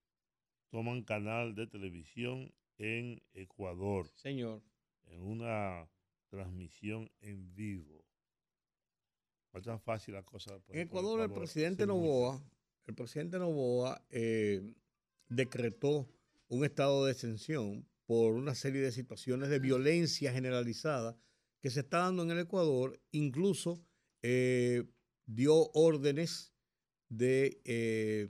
toman 0.69 1.03
canal 1.03 1.55
de 1.55 1.67
televisión 1.67 2.53
en 2.77 3.21
Ecuador. 3.33 4.09
Señor. 4.15 4.61
En 5.05 5.21
una 5.21 5.89
transmisión 6.29 7.09
en 7.21 7.53
vivo. 7.55 8.03
No 9.53 9.59
es 9.59 9.65
tan 9.65 9.79
fácil 9.79 10.13
la 10.15 10.23
cosa. 10.23 10.59
por- 10.59 10.75
En 10.75 10.87
por 10.89 10.99
Ecuador, 10.99 11.21
el 11.21 11.31
presidente. 11.31 11.85
Novoa, 11.87 12.43
el 12.87 12.95
presidente 12.95 13.39
Novoa 13.39 14.05
eh, 14.09 14.73
decretó 15.29 16.09
un 16.49 16.65
estado 16.65 17.05
de 17.05 17.11
exención 17.13 17.87
por 18.05 18.33
una 18.35 18.53
serie 18.53 18.81
de 18.81 18.91
situaciones 18.91 19.49
de 19.49 19.59
violencia 19.59 20.31
generalizada 20.31 21.17
que 21.61 21.69
se 21.71 21.79
está 21.79 21.99
dando 21.99 22.23
en 22.23 22.31
el 22.31 22.39
Ecuador. 22.39 22.99
Incluso 23.11 23.81
eh, 24.21 24.83
dio 25.25 25.71
órdenes 25.73 26.53
de, 27.09 27.61
eh, 27.63 28.29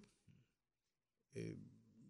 eh, 1.33 1.57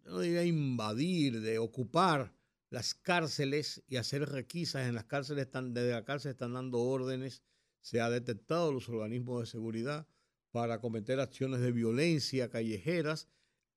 no 0.06 0.20
diría 0.20 0.44
invadir, 0.44 1.40
de 1.40 1.58
ocupar 1.58 2.32
las 2.70 2.94
cárceles 2.94 3.82
y 3.88 3.96
hacer 3.96 4.28
requisas 4.28 4.88
en 4.88 4.94
las 4.94 5.04
cárceles. 5.04 5.46
Están, 5.46 5.74
desde 5.74 5.92
la 5.92 6.04
cárcel 6.04 6.32
están 6.32 6.54
dando 6.54 6.80
órdenes 6.80 7.42
se 7.86 8.00
ha 8.00 8.10
detectado 8.10 8.72
los 8.72 8.88
organismos 8.88 9.42
de 9.42 9.46
seguridad 9.46 10.08
para 10.50 10.80
cometer 10.80 11.20
acciones 11.20 11.60
de 11.60 11.70
violencia 11.70 12.50
callejeras. 12.50 13.28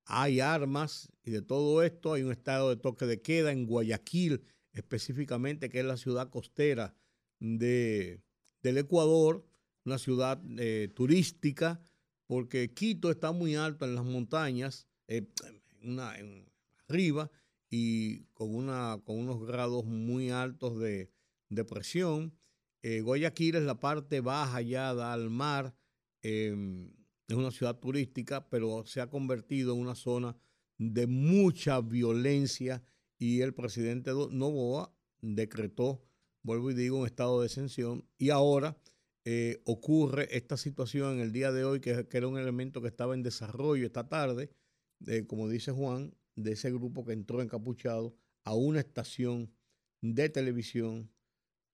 Hay 0.05 0.39
armas 0.39 1.11
y 1.23 1.29
de 1.29 1.43
todo 1.43 1.83
esto 1.83 2.13
hay 2.13 2.23
un 2.23 2.31
estado 2.31 2.69
de 2.69 2.77
toque 2.77 3.05
de 3.05 3.21
queda 3.21 3.51
en 3.51 3.67
Guayaquil, 3.67 4.41
específicamente, 4.73 5.69
que 5.69 5.81
es 5.81 5.85
la 5.85 5.95
ciudad 5.95 6.31
costera 6.31 6.95
de, 7.37 8.23
del 8.63 8.79
Ecuador, 8.79 9.45
una 9.85 9.99
ciudad 9.99 10.41
eh, 10.57 10.91
turística, 10.95 11.79
porque 12.25 12.73
Quito 12.73 13.11
está 13.11 13.31
muy 13.31 13.53
alto 13.53 13.85
en 13.85 13.93
las 13.93 14.05
montañas, 14.05 14.87
eh, 15.07 15.27
una- 15.83 16.17
en- 16.17 16.47
arriba, 16.87 17.29
y 17.69 18.21
con, 18.33 18.55
una, 18.55 18.99
con 19.05 19.17
unos 19.19 19.45
grados 19.45 19.85
muy 19.85 20.31
altos 20.31 20.79
de, 20.79 21.11
de 21.49 21.63
presión. 21.65 22.33
Eh, 22.81 23.01
Guayaquil 23.01 23.55
es 23.55 23.63
la 23.63 23.79
parte 23.79 24.21
baja 24.21 24.61
ya 24.61 24.89
al 25.13 25.29
mar, 25.29 25.75
eh, 26.23 26.55
es 27.27 27.35
una 27.35 27.51
ciudad 27.51 27.77
turística, 27.77 28.49
pero 28.49 28.85
se 28.85 29.01
ha 29.01 29.09
convertido 29.09 29.73
en 29.75 29.81
una 29.81 29.93
zona 29.95 30.35
de 30.79 31.05
mucha 31.05 31.79
violencia 31.81 32.81
y 33.19 33.41
el 33.41 33.53
presidente 33.53 34.11
Novoa 34.11 34.91
decretó, 35.21 36.01
vuelvo 36.41 36.71
y 36.71 36.73
digo, 36.73 36.97
un 36.99 37.05
estado 37.05 37.41
de 37.41 37.47
exención 37.47 38.05
y 38.17 38.29
ahora 38.31 38.77
eh, 39.25 39.61
ocurre 39.65 40.35
esta 40.35 40.55
situación 40.57 41.15
en 41.15 41.19
el 41.19 41.31
día 41.33 41.51
de 41.51 41.65
hoy, 41.65 41.81
que 41.81 42.07
era 42.11 42.27
un 42.27 42.39
elemento 42.39 42.81
que 42.81 42.87
estaba 42.87 43.13
en 43.13 43.21
desarrollo 43.21 43.85
esta 43.85 44.07
tarde, 44.07 44.49
eh, 45.07 45.25
como 45.27 45.47
dice 45.49 45.71
Juan, 45.71 46.13
de 46.35 46.53
ese 46.53 46.71
grupo 46.71 47.05
que 47.05 47.13
entró 47.13 47.41
encapuchado 47.41 48.15
a 48.43 48.55
una 48.55 48.79
estación 48.79 49.51
de 50.01 50.29
televisión 50.29 51.11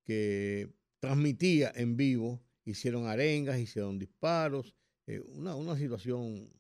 que 0.04 0.74
transmitía 1.00 1.72
en 1.76 1.98
vivo, 1.98 2.42
hicieron 2.64 3.08
arengas, 3.08 3.60
hicieron 3.60 4.00
disparos, 4.00 4.76
eh, 5.08 5.20
una, 5.20 5.56
una 5.56 5.78
situación 5.78 6.52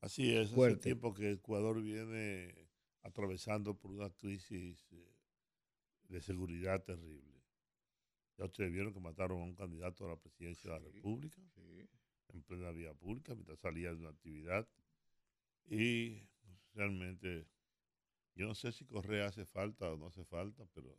Así 0.00 0.32
es, 0.34 0.46
hace 0.46 0.54
fuerte. 0.54 0.82
tiempo 0.82 1.14
que 1.14 1.32
Ecuador 1.32 1.82
viene 1.82 2.68
atravesando 3.02 3.74
por 3.78 3.90
una 3.92 4.10
crisis 4.10 4.86
eh, 4.92 5.14
de 6.08 6.20
seguridad 6.20 6.82
terrible. 6.84 7.42
Ya 8.38 8.44
ustedes 8.44 8.70
vieron 8.72 8.92
que 8.92 9.00
mataron 9.00 9.40
a 9.40 9.44
un 9.44 9.54
candidato 9.54 10.04
a 10.04 10.10
la 10.10 10.16
presidencia 10.16 10.72
de 10.72 10.80
la 10.80 10.84
República 10.84 11.40
en 12.28 12.42
plena 12.42 12.70
vía 12.70 12.92
pública 12.94 13.34
mientras 13.34 13.58
salía 13.58 13.90
de 13.90 13.96
una 13.96 14.10
actividad. 14.10 14.68
Y 15.68 16.22
realmente, 16.74 17.46
yo 18.34 18.46
no 18.46 18.54
sé 18.54 18.72
si 18.72 18.84
Correa 18.84 19.26
hace 19.26 19.44
falta 19.44 19.90
o 19.92 19.96
no 19.96 20.06
hace 20.06 20.24
falta, 20.24 20.64
pero 20.74 20.96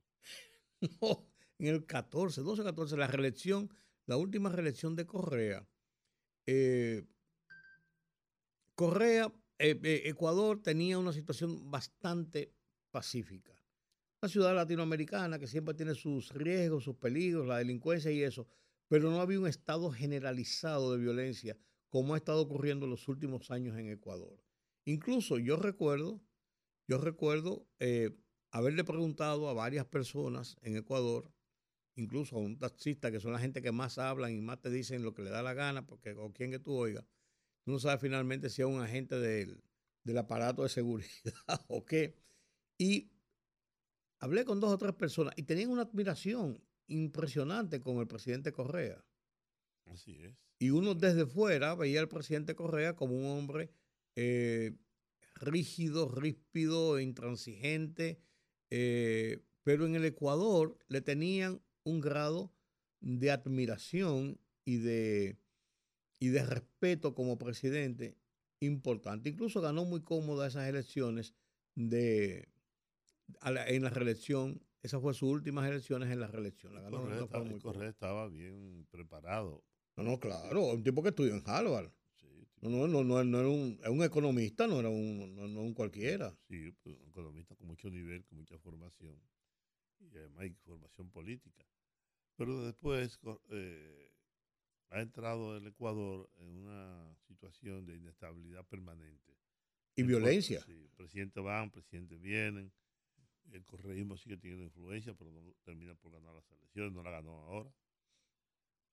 No, 1.01 1.25
en 1.59 1.67
el 1.67 1.85
14, 1.85 2.41
12, 2.41 2.63
14, 2.63 2.97
la 2.97 3.07
reelección, 3.07 3.69
la 4.05 4.17
última 4.17 4.49
reelección 4.49 4.95
de 4.95 5.05
Correa. 5.05 5.67
eh, 6.47 7.05
Correa, 8.75 9.33
eh, 9.57 9.79
eh, 9.83 10.01
Ecuador 10.05 10.61
tenía 10.61 10.99
una 10.99 11.11
situación 11.11 11.71
bastante 11.71 12.53
pacífica. 12.91 13.53
Una 14.21 14.29
ciudad 14.29 14.55
latinoamericana 14.55 15.39
que 15.39 15.47
siempre 15.47 15.73
tiene 15.73 15.95
sus 15.95 16.31
riesgos, 16.33 16.83
sus 16.83 16.95
peligros, 16.97 17.47
la 17.47 17.57
delincuencia 17.57 18.11
y 18.11 18.23
eso, 18.23 18.47
pero 18.87 19.09
no 19.09 19.19
había 19.19 19.39
un 19.39 19.47
estado 19.47 19.91
generalizado 19.91 20.91
de 20.91 20.99
violencia 20.99 21.57
como 21.89 22.13
ha 22.13 22.17
estado 22.17 22.41
ocurriendo 22.41 22.85
en 22.85 22.91
los 22.91 23.07
últimos 23.07 23.49
años 23.51 23.77
en 23.77 23.89
Ecuador. 23.89 24.39
Incluso 24.85 25.39
yo 25.39 25.55
recuerdo, 25.57 26.21
yo 26.87 26.97
recuerdo 26.97 27.67
haberle 28.51 28.83
preguntado 28.83 29.49
a 29.49 29.53
varias 29.53 29.85
personas 29.85 30.57
en 30.61 30.77
Ecuador, 30.77 31.31
incluso 31.95 32.35
a 32.35 32.39
un 32.39 32.57
taxista, 32.57 33.11
que 33.11 33.19
son 33.19 33.33
la 33.33 33.39
gente 33.39 33.61
que 33.61 33.71
más 33.71 33.97
hablan 33.97 34.33
y 34.33 34.41
más 34.41 34.61
te 34.61 34.69
dicen 34.69 35.03
lo 35.03 35.13
que 35.13 35.23
le 35.23 35.29
da 35.29 35.41
la 35.41 35.53
gana, 35.53 35.85
porque 35.85 36.15
con 36.15 36.31
quien 36.31 36.51
que 36.51 36.59
tú 36.59 36.73
oigas, 36.73 37.05
tú 37.63 37.71
no 37.71 37.79
sabes 37.79 38.01
finalmente 38.01 38.49
si 38.49 38.61
es 38.61 38.67
un 38.67 38.81
agente 38.81 39.19
del, 39.19 39.63
del 40.03 40.17
aparato 40.17 40.63
de 40.63 40.69
seguridad 40.69 41.09
o 41.67 41.85
qué. 41.85 42.15
Y 42.77 43.11
hablé 44.19 44.45
con 44.45 44.59
dos 44.59 44.71
o 44.71 44.77
tres 44.77 44.93
personas 44.93 45.33
y 45.37 45.43
tenían 45.43 45.69
una 45.69 45.83
admiración 45.83 46.61
impresionante 46.87 47.81
con 47.81 47.97
el 47.97 48.07
presidente 48.07 48.51
Correa. 48.51 49.03
Así 49.85 50.17
es. 50.21 50.35
Y 50.59 50.71
uno 50.71 50.95
desde 50.95 51.25
fuera 51.25 51.75
veía 51.75 51.99
al 51.99 52.07
presidente 52.07 52.55
Correa 52.55 52.95
como 52.95 53.15
un 53.15 53.25
hombre 53.25 53.71
eh, 54.15 54.75
rígido, 55.35 56.09
ríspido, 56.09 56.99
intransigente, 56.99 58.19
eh, 58.69 59.39
pero 59.63 59.85
en 59.85 59.95
el 59.95 60.05
Ecuador 60.05 60.77
le 60.87 61.01
tenían 61.01 61.61
un 61.83 61.99
grado 62.01 62.51
de 63.01 63.31
admiración 63.31 64.39
y 64.65 64.77
de, 64.77 65.37
y 66.19 66.29
de 66.29 66.45
respeto 66.45 67.13
como 67.15 67.37
presidente 67.37 68.17
importante. 68.59 69.29
Incluso 69.29 69.61
ganó 69.61 69.85
muy 69.85 70.01
cómoda 70.01 70.47
esas 70.47 70.67
elecciones 70.67 71.33
de, 71.75 72.49
a 73.41 73.51
la- 73.51 73.67
en 73.69 73.83
la 73.83 73.89
reelección. 73.89 74.61
Esas 74.81 75.01
fue 75.01 75.13
sus 75.13 75.29
últimas 75.29 75.67
elecciones 75.69 76.09
en 76.11 76.19
la 76.19 76.27
reelección. 76.27 76.73
La 76.73 76.81
ganó, 76.81 76.97
muy 77.01 77.11
estaba 77.87 78.27
bien 78.29 78.87
preparado. 78.89 79.63
no, 79.95 80.03
no, 80.03 80.19
claro, 80.19 80.65
un 80.73 80.83
tipo 80.83 81.03
que 81.03 81.09
estudió 81.09 81.33
en 81.35 81.43
Harvard. 81.45 81.91
No, 82.61 82.69
no, 82.69 82.87
no, 82.87 83.03
no, 83.03 83.23
no 83.23 83.39
era 83.39 83.47
un, 83.49 83.79
un 83.87 84.03
economista, 84.03 84.65
no 84.67 84.79
era 84.79 84.89
un, 84.89 85.35
no, 85.35 85.47
no 85.47 85.61
un 85.61 85.73
cualquiera. 85.73 86.35
Sí, 86.47 86.71
pues, 86.83 86.95
un 86.99 87.09
economista 87.09 87.55
con 87.55 87.67
mucho 87.67 87.89
nivel, 87.89 88.23
con 88.25 88.37
mucha 88.39 88.57
formación 88.57 89.15
y 89.99 90.17
además 90.17 90.41
hay 90.41 90.51
formación 90.65 91.09
política. 91.09 91.65
Pero 92.35 92.63
después 92.65 93.19
eh, 93.49 94.11
ha 94.89 95.01
entrado 95.01 95.57
el 95.57 95.67
Ecuador 95.67 96.29
en 96.37 96.49
una 96.49 97.15
situación 97.27 97.85
de 97.85 97.95
inestabilidad 97.95 98.65
permanente. 98.65 99.33
Y 99.95 100.01
El 100.01 100.07
violencia. 100.07 100.59
co- 100.59 100.65
Sí, 100.65 100.87
presidentes 100.95 101.43
van, 101.43 101.71
presidentes 101.71 102.19
vienen. 102.21 102.71
El 103.51 103.63
correísmo 103.65 104.17
sigue 104.17 104.37
teniendo 104.37 104.65
influencia, 104.65 105.13
pero 105.13 105.31
no 105.31 105.41
termina 105.63 105.95
por 105.95 106.11
ganar 106.11 106.33
las 106.35 106.51
elecciones, 106.51 106.91
no 106.93 107.01
la 107.01 107.11
ganó 107.11 107.31
ahora. 107.45 107.71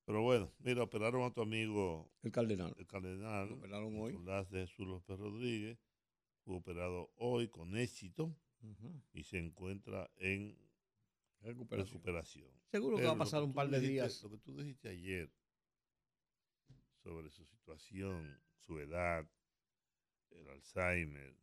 Pero 0.07 0.23
bueno, 0.23 0.53
mira, 0.59 0.83
operaron 0.83 1.23
a 1.23 1.33
tu 1.33 1.41
amigo 1.41 2.11
El 2.23 2.31
cardenal. 2.31 2.75
el 2.79 2.87
cardenal 2.87 3.49
Lo 3.49 3.55
operaron 3.57 3.99
hoy. 4.01 4.13
Nicolás 4.13 4.51
de 4.51 4.67
Jesús 4.67 4.87
López 4.87 5.19
Rodríguez, 5.19 5.79
fue 6.45 6.57
operado 6.57 7.11
hoy 7.17 7.49
con 7.49 7.77
éxito 7.77 8.37
y 9.13 9.25
se 9.25 9.39
encuentra 9.39 10.11
en 10.17 10.59
Recuperación. 11.41 11.95
recuperación. 11.95 12.51
Seguro 12.71 12.97
que 12.97 13.05
va 13.05 13.13
a 13.13 13.17
pasar 13.19 13.43
un 13.43 13.53
par 13.55 13.69
de 13.69 13.79
dijiste- 13.81 13.93
días. 13.93 14.23
Lo 14.23 14.31
que 14.31 14.39
tú 14.39 14.57
dijiste 14.57 14.89
ayer 14.89 15.31
sobre 17.03 17.29
su 17.31 17.45
situación, 17.45 18.41
su 18.57 18.79
edad, 18.79 19.27
el 20.31 20.49
Alzheimer, 20.49 21.35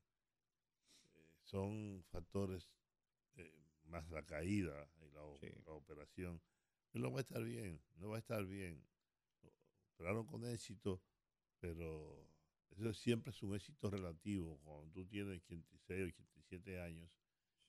eh, 1.13 1.25
son 1.43 2.03
factores 2.11 2.69
eh, 3.37 3.63
más 3.85 4.07
la 4.09 4.23
caída 4.25 4.87
y 5.01 5.09
la, 5.09 5.21
Sí. 5.39 5.47
la 5.65 5.71
operación. 5.73 6.41
Él 6.93 7.01
no 7.01 7.11
va 7.11 7.19
a 7.19 7.21
estar 7.21 7.43
bien, 7.43 7.81
no 7.95 8.09
va 8.09 8.17
a 8.17 8.19
estar 8.19 8.45
bien. 8.45 8.83
Operaron 9.95 10.25
con 10.25 10.45
éxito, 10.45 11.01
pero 11.59 12.27
eso 12.71 12.93
siempre 12.93 13.31
es 13.31 13.41
un 13.43 13.55
éxito 13.55 13.89
relativo. 13.89 14.59
Cuando 14.63 14.91
tú 14.91 15.05
tienes 15.05 15.41
86, 15.43 16.13
87 16.13 16.81
años 16.81 17.09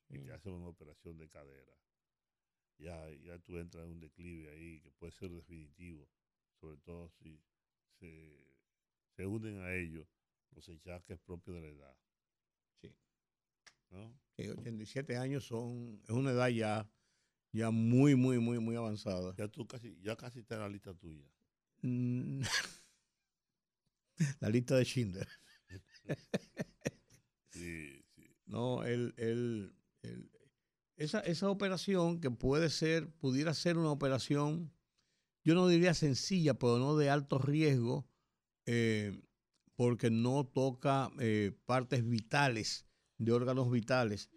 y 0.09 0.19
te 0.19 0.33
hacen 0.33 0.53
una 0.53 0.69
operación 0.69 1.19
de 1.19 1.29
cadera, 1.29 1.73
ya, 2.79 3.11
ya 3.25 3.39
tú 3.39 3.59
entras 3.59 3.85
en 3.85 3.93
un 3.93 4.01
declive 4.01 4.51
ahí 4.51 4.81
que 4.81 4.91
puede 4.91 5.13
ser 5.13 5.31
definitivo, 5.31 6.09
sobre 6.61 6.79
todo 6.79 7.09
si 7.11 7.41
se, 7.99 8.45
se 9.15 9.27
unen 9.27 9.61
a 9.61 9.75
ello 9.75 10.07
los 10.51 10.69
achaques 10.69 11.19
propios 11.21 11.57
de 11.57 11.63
la 11.63 11.69
edad. 11.69 11.97
Sí. 12.81 12.95
¿no? 13.91 14.19
Sí, 14.37 14.49
87 14.49 15.17
años 15.17 15.45
son, 15.47 16.01
es 16.05 16.11
una 16.11 16.33
edad 16.33 16.49
ya, 16.49 16.91
ya 17.53 17.71
muy, 17.71 18.15
muy, 18.17 18.39
muy, 18.41 18.59
muy 18.61 18.77
avanzada. 18.77 19.35
Ya 19.37 19.49
tú 19.49 19.67
casi, 19.67 19.99
ya 20.03 20.17
casi 20.17 20.41
está 20.41 20.57
en 20.57 20.61
la 20.63 20.69
lista 20.69 20.95
tuya. 20.95 21.25
Mm. 21.83 22.43
La 24.41 24.49
lista 24.51 24.77
de 24.77 24.85
Schindler. 24.85 25.29
Sí, 27.51 28.03
sí. 28.15 28.23
No, 28.47 28.85
el, 28.85 29.15
el- 29.17 29.75
el- 30.03 30.31
esa, 30.97 31.21
esa 31.21 31.51
operación 31.51 32.21
que 32.21 32.31
puede 32.31 32.71
ser, 32.71 33.11
pudiera 33.17 33.55
ser 33.55 33.79
una 33.79 33.91
operación, 33.91 34.73
yo 35.45 35.55
no 35.55 35.69
diría 35.69 35.95
sencilla, 35.95 36.55
pero 36.55 36.79
no 36.79 36.97
de 36.97 37.11
alto 37.11 37.39
riesgo, 37.39 38.07
eh, 38.67 39.21
porque 39.77 40.11
no 40.11 40.47
toca 40.47 41.11
eh, 41.21 41.53
partes 41.67 42.09
vitales, 42.09 42.87
de 43.19 43.33
órganos 43.33 43.71
vitales. 43.71 44.31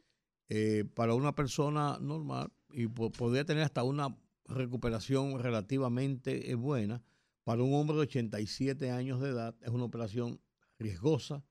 eh, 0.50 0.86
para 0.96 1.16
una 1.16 1.36
persona 1.36 2.00
normal, 2.02 2.52
y 2.76 2.88
po- 2.88 3.12
podría 3.12 3.46
tener 3.46 3.64
hasta 3.64 3.84
una 3.84 4.16
recuperación 4.46 5.40
relativamente 5.42 6.52
eh, 6.52 6.56
buena, 6.56 7.04
para 7.44 7.64
un 7.64 7.74
hombre 7.74 7.96
de 7.96 8.04
87 8.04 8.92
años 8.92 9.22
de 9.22 9.30
edad 9.30 9.56
es 9.62 9.70
una 9.70 9.86
operación 9.86 10.42
riesgosa 10.80 11.44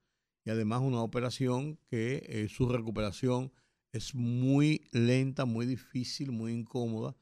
y 0.45 0.51
además 0.51 0.83
una 0.83 1.01
operación 1.03 1.79
que 1.87 2.25
eh, 2.29 2.49
su 2.49 2.69
recuperación 2.69 3.53
es 3.93 4.15
muy 4.15 4.89
lenta, 4.93 5.45
muy 5.45 5.67
difícil, 5.67 6.33
muy 6.33 6.53
incómoda 6.53 7.17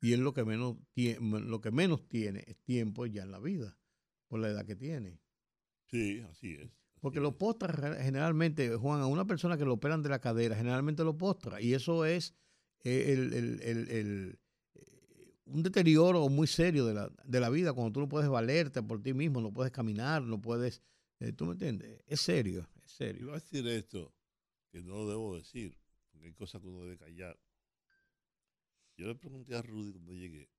y 0.00 0.12
es 0.12 0.18
lo 0.20 0.32
que 0.32 0.44
menos 0.44 0.76
lo 0.94 1.60
que 1.60 1.70
menos 1.70 2.06
tiene 2.08 2.44
es 2.46 2.56
tiempo 2.58 3.06
ya 3.06 3.22
en 3.22 3.32
la 3.32 3.40
vida 3.40 3.76
por 4.28 4.40
la 4.40 4.48
edad 4.48 4.64
que 4.64 4.76
tiene. 4.76 5.20
Sí, 5.90 6.20
así 6.30 6.54
es. 6.54 6.70
Porque 7.00 7.20
lo 7.20 7.38
postra 7.38 7.96
generalmente, 8.02 8.74
Juan, 8.76 9.00
a 9.00 9.06
una 9.06 9.26
persona 9.26 9.56
que 9.56 9.64
lo 9.64 9.74
operan 9.74 10.02
de 10.02 10.08
la 10.10 10.20
cadera, 10.20 10.54
generalmente 10.56 11.02
lo 11.04 11.16
postra. 11.16 11.60
Y 11.60 11.72
eso 11.74 12.04
es 12.04 12.34
el- 12.84 13.32
el- 13.34 13.60
el- 13.62 13.88
el, 13.90 14.38
eh, 14.74 15.34
un 15.46 15.62
deterioro 15.62 16.28
muy 16.28 16.46
serio 16.46 16.86
de 16.86 16.94
la, 16.94 17.10
de 17.24 17.40
la 17.40 17.50
vida, 17.50 17.72
cuando 17.72 17.92
tú 17.92 18.00
no 18.00 18.08
puedes 18.08 18.28
valerte 18.28 18.82
por 18.82 19.02
ti 19.02 19.14
mismo, 19.14 19.40
no 19.40 19.52
puedes 19.52 19.72
caminar, 19.72 20.22
no 20.22 20.40
puedes... 20.40 20.82
eh, 21.20 21.32
¿Tú 21.32 21.46
me 21.46 21.52
entiendes? 21.52 22.02
Es 22.06 22.20
serio, 22.20 22.68
es 22.84 22.92
serio. 22.92 23.22
Iba 23.22 23.32
a 23.32 23.40
decir 23.40 23.66
esto, 23.68 24.12
que 24.70 24.82
no 24.82 24.96
lo 24.98 25.08
debo 25.08 25.36
decir, 25.36 25.76
porque 26.10 26.26
hay 26.26 26.32
cosas 26.34 26.60
que 26.60 26.68
uno 26.68 26.82
debe 26.82 26.98
callar. 26.98 27.38
Yo 28.96 29.06
le 29.06 29.14
pregunté 29.14 29.54
a 29.54 29.62
Rudy 29.62 29.92
cuando 29.92 30.12
llegué 30.12 30.50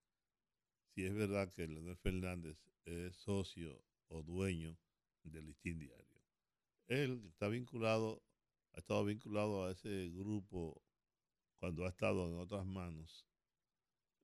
si 0.95 1.05
es 1.05 1.13
verdad 1.13 1.51
que 1.53 1.67
Leonel 1.67 1.95
Fernández 1.97 2.57
es 2.85 3.15
socio 3.15 3.83
o 4.07 4.23
dueño 4.23 4.77
del 5.23 5.45
Listín 5.45 5.79
Diario. 5.79 6.19
Él 6.87 7.21
está 7.27 7.47
vinculado, 7.47 8.23
ha 8.73 8.79
estado 8.79 9.05
vinculado 9.05 9.65
a 9.65 9.71
ese 9.71 10.09
grupo 10.09 10.81
cuando 11.59 11.85
ha 11.85 11.89
estado 11.89 12.27
en 12.27 12.37
otras 12.39 12.65
manos. 12.65 13.25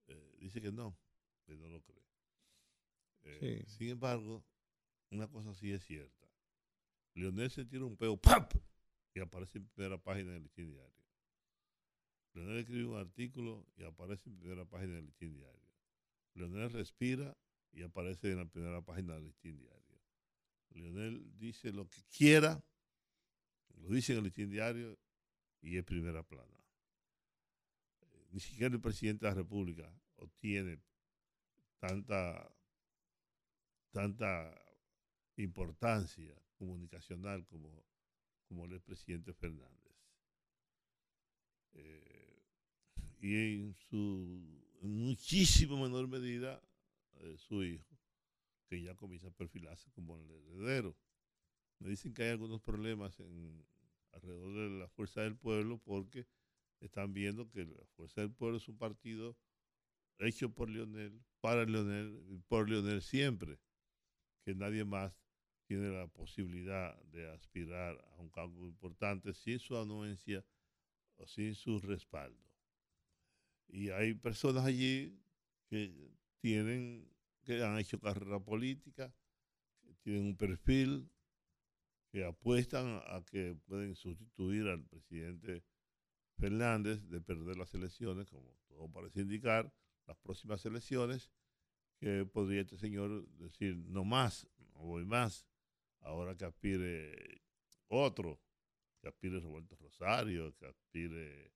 Eh, 0.07 0.36
dice 0.39 0.61
que 0.61 0.71
no, 0.71 0.97
que 1.45 1.55
no 1.55 1.67
lo 1.67 1.81
cree. 1.81 2.03
Eh, 3.23 3.63
Sí. 3.65 3.77
Sin 3.77 3.89
embargo, 3.89 4.43
una 5.09 5.27
cosa 5.27 5.53
sí 5.53 5.71
es 5.71 5.83
cierta. 5.86 6.27
Leonel 7.13 7.49
se 7.49 7.65
tira 7.65 7.86
un 7.86 7.95
peo, 7.97 8.17
¡pap! 8.17 8.53
y 9.13 9.19
aparece 9.21 9.57
en 9.59 9.67
primera 9.67 9.97
página 9.97 10.33
del 10.33 10.43
Listín 10.43 10.71
Diario. 10.71 11.05
Leonel 12.33 12.57
escribe 12.57 12.86
un 12.86 12.97
artículo 12.97 13.65
y 13.77 13.83
aparece 13.83 14.29
en 14.29 14.38
primera 14.38 14.65
página 14.65 14.95
del 14.95 15.05
Listín 15.05 15.33
Diario. 15.38 15.69
Leonel 16.33 16.69
respira 16.71 17.38
y 17.71 17.83
aparece 17.83 18.31
en 18.31 18.39
la 18.39 18.45
primera 18.45 18.81
página 18.81 19.13
del 19.15 19.25
Listín 19.25 19.57
Diario. 19.57 20.01
Leonel 20.71 21.38
dice 21.38 21.71
lo 21.71 21.88
que 21.88 22.03
quiera, 22.15 22.61
lo 23.77 23.88
dice 23.89 24.11
en 24.11 24.17
el 24.19 24.23
Listín 24.25 24.49
Diario 24.49 24.99
y 25.61 25.77
es 25.77 25.86
primera 25.86 26.21
plana. 26.23 26.64
Ni 28.36 28.41
siquiera 28.41 28.75
el 28.75 28.81
presidente 28.81 29.25
de 29.25 29.31
la 29.31 29.36
República 29.36 29.89
obtiene 30.17 30.77
tanta, 31.79 32.53
tanta 33.91 34.53
importancia 35.38 36.36
comunicacional 36.57 37.45
como, 37.45 37.86
como 38.49 38.65
el 38.65 38.81
presidente 38.81 39.31
Fernández. 39.31 39.95
Eh, 41.75 42.43
y 43.21 43.36
en 43.36 43.73
su 43.73 44.61
en 44.81 44.93
muchísimo 44.97 45.81
menor 45.81 46.09
medida 46.09 46.61
eh, 47.21 47.38
su 47.38 47.63
hijo, 47.63 47.97
que 48.67 48.81
ya 48.81 48.95
comienza 48.95 49.29
a 49.29 49.31
perfilarse 49.31 49.89
como 49.91 50.17
el 50.17 50.29
heredero. 50.29 50.93
Me 51.79 51.88
dicen 51.88 52.13
que 52.13 52.23
hay 52.23 52.31
algunos 52.31 52.61
problemas 52.61 53.17
alrededor 54.11 54.55
de 54.55 54.79
la 54.79 54.89
Fuerza 54.89 55.21
del 55.21 55.38
Pueblo 55.38 55.77
porque 55.77 56.27
están 56.80 57.13
viendo 57.13 57.49
que 57.49 57.65
la 57.65 57.86
Fuerza 57.95 58.21
del 58.21 58.32
Pueblo 58.32 58.57
es 58.57 58.67
un 58.67 58.78
partido 58.78 59.38
hecho 60.19 60.49
por 60.53 60.69
Leonel, 60.69 61.21
para 61.41 61.65
Leonel, 61.65 62.23
y 62.30 62.38
por 62.38 62.69
Leonel 62.69 63.01
siempre, 63.01 63.59
que 64.43 64.55
nadie 64.55 64.86
más 64.86 65.19
tiene 65.67 65.89
la 65.89 66.07
posibilidad 66.07 66.95
de 67.05 67.30
aspirar 67.32 67.97
a 68.11 68.21
un 68.21 68.30
cargo 68.30 68.67
importante 68.67 69.34
sin 69.34 69.59
su 69.59 69.78
anuencia 69.78 70.45
o 71.17 71.28
sin 71.28 71.55
su 71.55 71.80
respaldo. 71.80 72.43
Y 73.67 73.89
hay 73.89 74.13
personas 74.13 74.65
allí 74.65 75.19
que 75.67 76.11
tienen, 76.39 77.09
que 77.43 77.63
han 77.63 77.80
hecho 77.80 77.99
carrera 77.99 78.39
política, 78.39 79.13
que 79.82 79.93
tienen 79.95 80.28
un 80.28 80.38
perfil, 80.38 81.09
que 82.11 82.23
apuestan 82.23 83.01
a 83.07 83.23
que 83.26 83.57
pueden 83.65 83.95
sustituir 83.95 84.67
al 84.67 84.84
presidente 84.86 85.63
Fernández 86.38 87.01
de 87.09 87.21
perder 87.21 87.57
las 87.57 87.73
elecciones, 87.73 88.29
como 88.29 88.55
todo 88.67 88.89
parece 88.89 89.21
indicar, 89.21 89.73
las 90.05 90.17
próximas 90.17 90.65
elecciones, 90.65 91.31
que 91.97 92.25
podría 92.25 92.61
este 92.61 92.77
señor 92.77 93.27
decir, 93.38 93.77
no 93.88 94.03
más, 94.03 94.47
no 94.73 94.79
voy 94.81 95.05
más, 95.05 95.47
ahora 96.01 96.36
que 96.36 96.45
aspire 96.45 97.41
otro, 97.88 98.39
que 99.01 99.07
aspire 99.07 99.39
Roberto 99.39 99.75
Rosario, 99.75 100.55
que 100.55 100.65
aspire 100.67 101.51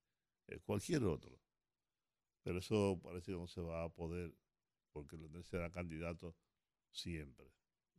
eh, 0.47 0.59
cualquier 0.63 1.03
otro. 1.03 1.39
Pero 2.43 2.59
eso 2.59 2.99
parece 3.03 3.31
que 3.31 3.37
no 3.37 3.47
se 3.47 3.61
va 3.61 3.83
a 3.83 3.89
poder, 3.89 4.33
porque 4.91 5.17
Leonel 5.17 5.43
será 5.43 5.69
candidato 5.69 6.35
siempre. 6.91 7.51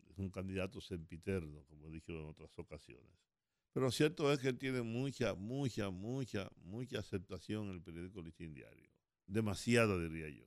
Es 0.09 0.19
un 0.19 0.31
candidato 0.31 0.81
sempiterno, 0.81 1.65
como 1.67 1.87
he 1.87 1.91
dicho 1.91 2.13
en 2.13 2.27
otras 2.27 2.59
ocasiones. 2.59 3.30
Pero 3.73 3.91
cierto 3.91 4.33
es 4.33 4.41
que 4.41 4.49
él 4.49 4.59
tiene 4.59 4.83
mucha, 4.83 5.35
mucha, 5.35 5.91
mucha, 5.91 6.51
mucha 6.57 6.99
aceptación 6.99 7.69
en 7.69 7.75
el 7.75 7.83
periódico 7.83 8.21
Listín 8.21 8.53
Diario. 8.53 8.91
Demasiada, 9.27 9.97
diría 9.97 10.29
yo. 10.29 10.45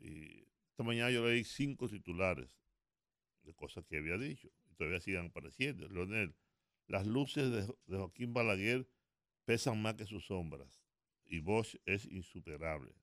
Y 0.00 0.46
esta 0.70 0.82
mañana 0.82 1.10
yo 1.10 1.26
leí 1.26 1.44
cinco 1.44 1.88
titulares 1.88 2.58
de 3.42 3.52
cosas 3.52 3.84
que 3.84 3.98
había 3.98 4.16
dicho. 4.16 4.48
Y 4.70 4.74
todavía 4.74 5.00
siguen 5.00 5.26
apareciendo. 5.26 5.88
Leonel, 5.88 6.34
las 6.86 7.06
luces 7.06 7.50
de, 7.50 7.62
de 7.86 7.98
Joaquín 7.98 8.32
Balaguer 8.32 8.88
pesan 9.44 9.82
más 9.82 9.94
que 9.94 10.06
sus 10.06 10.24
sombras. 10.24 10.80
Y 11.26 11.40
Bosch 11.40 11.76
es 11.84 12.06
insuperable. 12.06 12.94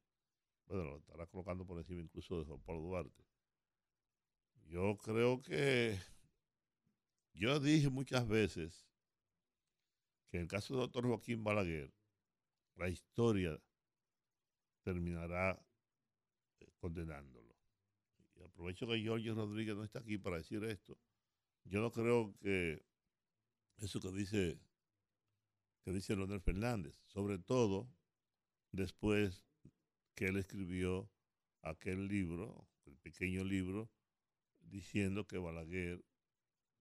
Bueno, 0.65 0.83
lo 0.85 0.97
estará 0.97 1.27
colocando 1.27 1.65
por 1.65 1.77
encima 1.77 2.01
incluso 2.01 2.39
de 2.39 2.45
Juan 2.45 2.61
Pablo 2.61 2.81
Duarte. 2.81 3.23
Yo 4.65 4.97
creo 4.97 5.41
que 5.41 5.97
yo 7.33 7.59
dije 7.59 7.89
muchas 7.89 8.27
veces 8.27 8.86
que 10.29 10.37
en 10.37 10.43
el 10.43 10.49
caso 10.49 10.73
del 10.73 10.83
doctor 10.83 11.05
Joaquín 11.05 11.43
Balaguer, 11.43 11.93
la 12.75 12.89
historia 12.89 13.59
terminará 14.83 15.59
eh, 16.59 16.71
condenándolo. 16.79 17.55
Y 18.35 18.43
aprovecho 18.43 18.87
que 18.87 18.99
Giorgio 18.99 19.35
Rodríguez 19.35 19.75
no 19.75 19.83
está 19.83 19.99
aquí 19.99 20.17
para 20.17 20.37
decir 20.37 20.63
esto. 20.63 20.97
Yo 21.63 21.81
no 21.81 21.91
creo 21.91 22.33
que 22.39 22.85
eso 23.77 23.99
que 23.99 24.11
dice 24.11 24.59
que 25.83 25.93
dice 25.93 26.17
Leonel 26.17 26.41
Fernández, 26.41 26.99
sobre 27.05 27.39
todo 27.39 27.87
después 28.73 29.45
que 30.15 30.27
él 30.27 30.35
escribió 30.35 31.09
aquel 31.61 32.07
libro, 32.07 32.67
el 32.85 32.97
pequeño 32.97 33.45
libro, 33.45 33.89
diciendo 34.59 35.25
que 35.25 35.37
Balaguer 35.37 36.03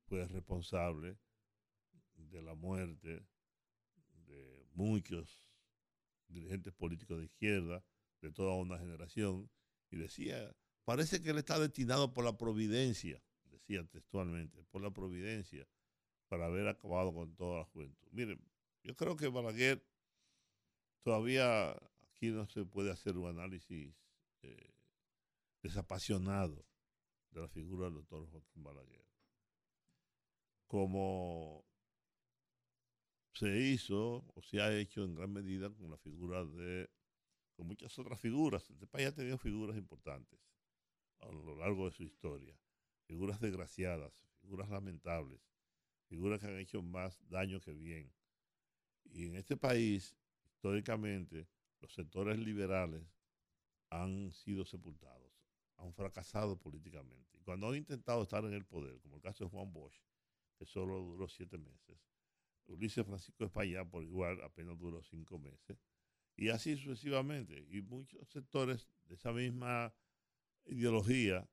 fue 0.09 0.27
responsable 0.27 1.19
de 2.17 2.43
la 2.43 2.55
muerte 2.55 3.25
muchos 4.77 5.41
dirigentes 6.29 6.73
políticos 6.73 7.19
de 7.19 7.25
izquierda, 7.25 7.85
de 8.21 8.31
toda 8.31 8.55
una 8.55 8.79
generación, 8.79 9.51
y 9.91 9.97
decía, 9.97 10.55
parece 10.85 11.21
que 11.21 11.31
él 11.31 11.39
está 11.39 11.59
destinado 11.59 12.13
por 12.13 12.25
la 12.25 12.37
providencia, 12.37 13.23
decía 13.51 13.85
textualmente, 13.85 14.65
por 14.71 14.83
la 14.83 14.91
providencia, 14.91 15.67
para 16.29 16.47
haber 16.47 16.69
acabado 16.69 17.13
con 17.13 17.35
toda 17.37 17.59
la 17.61 17.65
juventud. 17.65 18.09
Miren, 18.13 18.41
yo 18.83 18.95
creo 18.95 19.17
que 19.17 19.29
Balaguer 19.29 19.85
todavía 21.03 21.71
aquí 22.11 22.31
no 22.31 22.47
se 22.47 22.65
puede 22.65 22.91
hacer 22.91 23.17
un 23.17 23.29
análisis 23.29 23.95
eh, 24.43 24.75
desapasionado 25.63 26.65
de 27.31 27.41
la 27.41 27.49
figura 27.49 27.87
del 27.87 27.95
doctor 27.95 28.27
Joaquín 28.31 28.63
Balaguer. 28.63 29.05
Como 30.67 31.66
se 33.37 33.59
hizo 33.59 34.25
o 34.35 34.43
se 34.43 34.63
ha 34.63 34.75
hecho 34.75 35.05
en 35.05 35.15
gran 35.15 35.31
medida 35.31 35.69
con 35.69 35.91
la 35.91 35.99
figura 35.99 36.43
de, 36.45 36.89
con 37.55 37.67
muchas 37.67 37.99
otras 37.99 38.19
figuras. 38.19 38.69
Este 38.71 38.87
país 38.87 39.09
ha 39.09 39.15
tenido 39.15 39.37
figuras 39.37 39.77
importantes 39.77 40.41
a 41.21 41.27
lo 41.27 41.55
largo 41.57 41.85
de 41.85 41.93
su 41.95 42.03
historia. 42.03 42.59
Figuras 43.07 43.39
desgraciadas, 43.39 44.27
figuras 44.41 44.71
lamentables, 44.71 45.41
figuras 46.09 46.41
que 46.41 46.47
han 46.47 46.59
hecho 46.59 46.83
más 46.83 47.19
daño 47.29 47.61
que 47.61 47.73
bien. 47.73 48.11
Y 49.05 49.27
en 49.27 49.37
este 49.37 49.57
país, 49.57 50.17
históricamente, 50.47 51.47
los 51.81 51.93
sectores 51.93 52.39
liberales 52.39 53.05
han 53.91 54.33
sido 54.33 54.65
sepultados, 54.65 55.31
han 55.77 55.93
fracasado 55.93 56.59
políticamente. 56.59 57.37
Y 57.39 57.43
cuando 57.43 57.69
han 57.69 57.77
intentado 57.77 58.23
estar 58.23 58.45
en 58.47 58.55
el 58.55 58.65
poder, 58.65 58.99
como 59.01 59.17
el 59.17 59.23
caso 59.23 59.45
de 59.45 59.51
Juan 59.51 59.73
Bosch, 59.73 60.01
que 60.59 60.65
solo 60.65 60.99
duró 61.01 61.29
siete 61.29 61.59
meses, 61.59 61.99
Ulises 62.69 63.07
Francisco 63.07 63.45
España, 63.45 63.85
por 63.85 64.03
igual, 64.03 64.43
apenas 64.43 64.79
duró 64.79 65.03
cinco 65.03 65.39
meses, 65.39 65.79
y 66.37 66.49
así 66.51 66.77
sucesivamente. 66.77 67.67
Y 67.71 67.81
muchos 67.83 68.29
sectores 68.29 68.89
de 69.05 69.15
esa 69.15 69.33
misma 69.33 69.95
ideología 70.67 71.49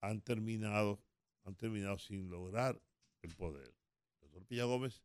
han 0.00 0.20
terminado, 0.20 1.02
han 1.44 1.54
terminado 1.56 1.98
sin 1.98 2.30
lograr 2.30 2.80
el 3.22 3.34
poder. 3.34 3.74
El 4.20 4.28
doctor 4.28 4.46
Pilla 4.46 4.64
Gómez, 4.64 5.02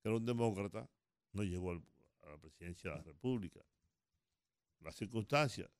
que 0.00 0.08
era 0.08 0.16
un 0.16 0.26
demócrata, 0.26 0.88
no 1.32 1.42
llegó 1.42 1.72
a 1.72 2.28
la 2.28 2.38
presidencia 2.38 2.90
de 2.90 2.96
la 2.96 3.02
República. 3.02 3.60
Las 4.80 4.96
circunstancias, 4.96 5.70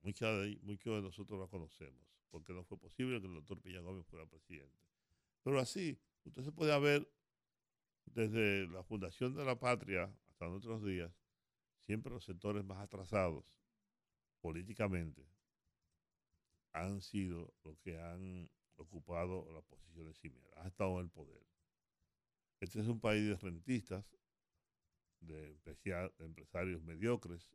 muchas 0.00 0.40
de, 0.40 0.58
muchos 0.62 0.96
de 0.96 1.02
nosotros 1.02 1.38
las 1.38 1.48
conocemos, 1.48 2.02
porque 2.30 2.52
no 2.52 2.64
fue 2.64 2.78
posible 2.78 3.20
que 3.20 3.26
el 3.26 3.34
doctor 3.34 3.60
Pilla 3.60 3.80
Gómez 3.80 4.06
fuera 4.06 4.26
presidente. 4.26 4.78
Pero 5.42 5.58
así, 5.60 5.98
usted 6.24 6.42
se 6.42 6.52
puede 6.52 6.78
ver 6.80 7.08
desde 8.06 8.66
la 8.68 8.82
fundación 8.82 9.34
de 9.34 9.44
la 9.44 9.58
patria 9.58 10.12
hasta 10.28 10.48
nuestros 10.48 10.84
días, 10.84 11.12
siempre 11.80 12.12
los 12.12 12.24
sectores 12.24 12.64
más 12.64 12.78
atrasados 12.78 13.44
políticamente 14.40 15.26
han 16.72 17.00
sido 17.00 17.54
los 17.64 17.78
que 17.78 17.98
han 17.98 18.50
ocupado 18.76 19.50
las 19.52 19.64
posiciones 19.64 20.18
cimeras, 20.18 20.52
han 20.56 20.66
estado 20.66 20.98
en 20.98 21.06
el 21.06 21.10
poder. 21.10 21.42
Este 22.60 22.80
es 22.80 22.86
un 22.86 23.00
país 23.00 23.26
de 23.28 23.36
rentistas, 23.36 24.04
de 25.20 25.58
de 25.64 26.10
empresarios 26.18 26.82
mediocres, 26.82 27.52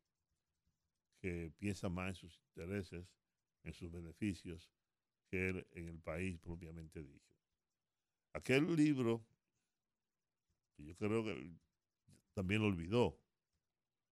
que 1.19 1.51
piensan 1.57 1.93
más 1.93 2.09
en 2.09 2.15
sus 2.15 2.39
intereses, 2.49 3.07
en 3.63 3.73
sus 3.73 3.91
beneficios, 3.91 4.71
que 5.29 5.67
en 5.71 5.87
el 5.87 5.99
país 5.99 6.39
propiamente 6.39 7.03
dicho. 7.03 7.35
Aquel 8.33 8.75
libro, 8.75 9.25
yo 10.85 10.95
creo 10.95 11.23
que 11.23 11.31
él 11.31 11.59
también 12.33 12.61
olvidó, 12.61 13.19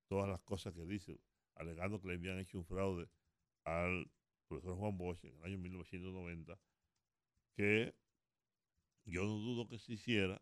todas 0.07 0.29
las 0.29 0.41
cosas 0.41 0.73
que 0.73 0.85
dice, 0.85 1.19
alegando 1.55 2.01
que 2.01 2.07
le 2.07 2.13
habían 2.15 2.39
hecho 2.39 2.57
un 2.57 2.65
fraude 2.65 3.09
al 3.63 4.09
profesor 4.47 4.77
Juan 4.77 4.97
Bosch 4.97 5.23
en 5.25 5.35
el 5.37 5.43
año 5.43 5.57
1990, 5.57 6.59
que 7.55 7.95
yo 9.05 9.23
no 9.23 9.33
dudo 9.39 9.67
que 9.67 9.79
se 9.79 9.93
hiciera, 9.93 10.41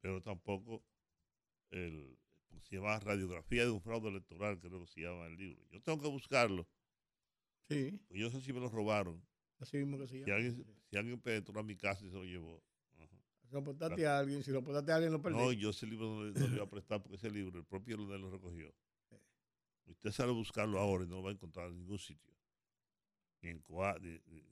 pero 0.00 0.22
tampoco 0.22 0.84
el, 1.70 2.18
se 2.62 2.76
llama 2.76 2.98
radiografía 3.00 3.64
de 3.64 3.70
un 3.70 3.80
fraude 3.80 4.08
electoral, 4.08 4.58
creo 4.60 4.80
que 4.80 4.86
se 4.86 5.00
llama 5.02 5.26
el 5.26 5.36
libro. 5.36 5.62
Yo 5.70 5.80
tengo 5.82 6.00
que 6.00 6.08
buscarlo. 6.08 6.66
Sí. 7.68 8.00
Pues 8.08 8.20
yo 8.20 8.26
no 8.26 8.30
sé 8.32 8.40
si 8.40 8.52
me 8.52 8.60
lo 8.60 8.68
robaron. 8.68 9.22
Así 9.58 9.76
mismo 9.76 9.98
que 9.98 10.08
se 10.08 10.14
Si 10.24 10.30
llama. 10.30 10.34
alguien, 10.36 10.66
si 10.90 10.96
alguien 10.96 11.20
penetró 11.20 11.60
a 11.60 11.62
mi 11.62 11.76
casa 11.76 12.04
y 12.04 12.10
se 12.10 12.16
lo 12.16 12.24
llevó. 12.24 12.62
Si 13.52 13.56
lo 13.56 13.60
aportaste 13.60 14.06
a 14.06 14.18
alguien, 14.18 14.42
si 14.42 14.50
lo 14.50 14.60
aportaste 14.60 14.92
a 14.92 14.94
alguien, 14.94 15.12
lo 15.12 15.20
perdí. 15.20 15.36
No, 15.36 15.52
yo 15.52 15.70
ese 15.70 15.86
libro 15.86 16.06
no 16.08 16.24
le, 16.24 16.32
no 16.32 16.46
le 16.48 16.54
iba 16.54 16.64
a 16.64 16.70
prestar 16.70 17.02
porque 17.02 17.16
ese 17.16 17.30
libro, 17.30 17.58
el 17.58 17.66
propio 17.66 17.98
Leonel 17.98 18.22
lo 18.22 18.30
recogió. 18.30 18.72
Usted 19.84 20.10
sale 20.10 20.30
a 20.30 20.34
buscarlo 20.34 20.78
ahora 20.80 21.04
y 21.04 21.06
no 21.06 21.16
lo 21.16 21.22
va 21.24 21.30
a 21.30 21.32
encontrar 21.34 21.68
en 21.68 21.76
ningún 21.76 21.98
sitio. 21.98 22.32
Ni 23.42 23.50
en 23.50 23.58
Coa, 23.60 23.98
ni, 24.00 24.18
ni- 24.26 24.42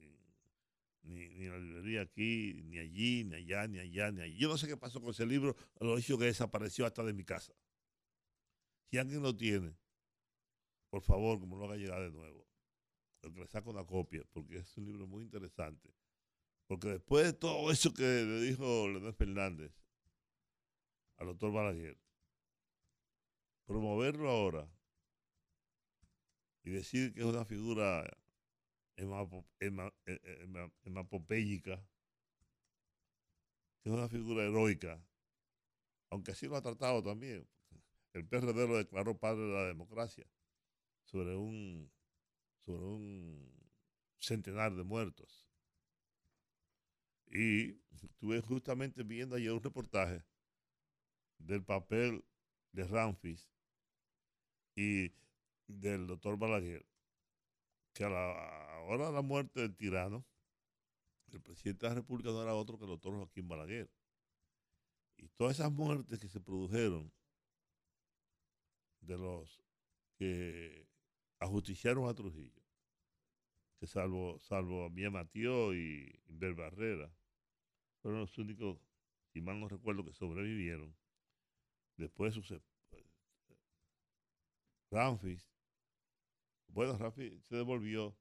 ni- 1.01 1.29
ni 1.29 1.45
en 1.45 1.51
la 1.51 1.57
librería 1.57 2.01
aquí, 2.01 2.61
ni 2.65 2.77
allí, 2.77 3.23
ni 3.23 3.35
allá, 3.37 3.67
ni 3.67 3.79
allá, 3.79 4.11
ni 4.11 4.21
allí. 4.21 4.37
Yo 4.37 4.47
no 4.49 4.57
sé 4.59 4.67
qué 4.67 4.77
pasó 4.77 5.01
con 5.01 5.09
ese 5.09 5.25
libro, 5.25 5.55
lo 5.79 5.97
hizo 5.97 6.15
que 6.19 6.25
desapareció 6.25 6.85
hasta 6.85 7.03
de 7.03 7.13
mi 7.13 7.23
casa. 7.23 7.53
Si 8.91 8.99
alguien 8.99 9.23
lo 9.23 9.35
tiene, 9.35 9.75
por 10.91 11.01
favor, 11.01 11.39
como 11.39 11.55
lo 11.57 11.65
haga 11.65 11.75
llegar 11.77 12.03
de 12.03 12.11
nuevo. 12.11 12.45
O 13.23 13.33
que 13.33 13.39
le 13.39 13.47
saque 13.47 13.67
una 13.67 13.83
copia, 13.83 14.21
porque 14.31 14.57
es 14.57 14.77
un 14.77 14.85
libro 14.85 15.07
muy 15.07 15.23
interesante. 15.23 15.89
Porque 16.71 16.87
después 16.87 17.25
de 17.25 17.33
todo 17.33 17.69
eso 17.69 17.93
que 17.93 18.01
le 18.01 18.39
dijo 18.43 18.87
Leonel 18.87 19.13
Fernández 19.13 19.73
al 21.17 21.27
doctor 21.27 21.51
Balaguer, 21.51 21.99
promoverlo 23.65 24.29
ahora 24.29 24.71
y 26.63 26.69
decir 26.69 27.13
que 27.13 27.19
es 27.19 27.25
una 27.25 27.43
figura 27.43 28.09
hemapo- 28.95 29.45
hema- 29.59 29.93
eh, 30.05 30.17
eh, 30.23 30.37
hema- 30.45 30.71
hemapopéyica, 30.83 31.75
que 33.83 33.89
es 33.89 33.93
una 33.93 34.07
figura 34.07 34.45
heroica, 34.45 35.05
aunque 36.09 36.31
así 36.31 36.47
lo 36.47 36.55
ha 36.55 36.61
tratado 36.61 37.03
también. 37.03 37.45
El 38.13 38.25
PRD 38.25 38.65
lo 38.65 38.77
declaró 38.77 39.17
padre 39.19 39.41
de 39.41 39.53
la 39.53 39.65
democracia 39.65 40.25
sobre 41.03 41.35
un, 41.35 41.91
sobre 42.65 42.85
un 42.85 43.51
centenar 44.21 44.73
de 44.73 44.85
muertos. 44.85 45.40
Y 47.31 47.79
estuve 48.03 48.41
justamente 48.41 49.03
viendo 49.03 49.37
ayer 49.37 49.53
un 49.53 49.63
reportaje 49.63 50.23
del 51.37 51.63
papel 51.63 52.25
de 52.73 52.85
Ramfis 52.85 53.49
y 54.75 55.13
del 55.67 56.07
doctor 56.07 56.37
Balaguer, 56.37 56.85
que 57.93 58.03
a 58.03 58.09
la 58.09 58.81
hora 58.87 59.07
de 59.07 59.13
la 59.13 59.21
muerte 59.21 59.61
del 59.61 59.75
tirano, 59.75 60.25
el 61.31 61.41
presidente 61.41 61.85
de 61.85 61.89
la 61.89 61.95
República 61.95 62.31
no 62.31 62.43
era 62.43 62.53
otro 62.53 62.77
que 62.77 62.83
el 62.83 62.91
doctor 62.91 63.13
Joaquín 63.15 63.47
Balaguer. 63.47 63.89
Y 65.15 65.29
todas 65.29 65.59
esas 65.59 65.71
muertes 65.71 66.19
que 66.19 66.27
se 66.27 66.41
produjeron 66.41 67.13
de 68.99 69.17
los 69.17 69.63
que 70.17 70.85
ajusticiaron 71.39 72.09
a 72.09 72.13
Trujillo, 72.13 72.61
que 73.79 73.87
salvo, 73.87 74.37
salvo 74.39 74.85
a 74.85 74.89
Mía 74.89 75.09
Matió 75.09 75.73
y 75.73 76.19
Inver 76.27 76.55
Barrera, 76.55 77.11
fueron 78.01 78.21
los 78.21 78.37
únicos, 78.37 78.77
si 79.33 79.41
mal 79.41 79.59
no 79.59 79.67
recuerdo, 79.67 80.03
que 80.03 80.13
sobrevivieron. 80.13 80.95
Después 81.97 82.33
sus 82.33 82.53
Ramfis, 84.91 85.47
bueno, 86.67 86.97
Ramfis 86.97 87.43
se 87.45 87.55
devolvió 87.55 88.15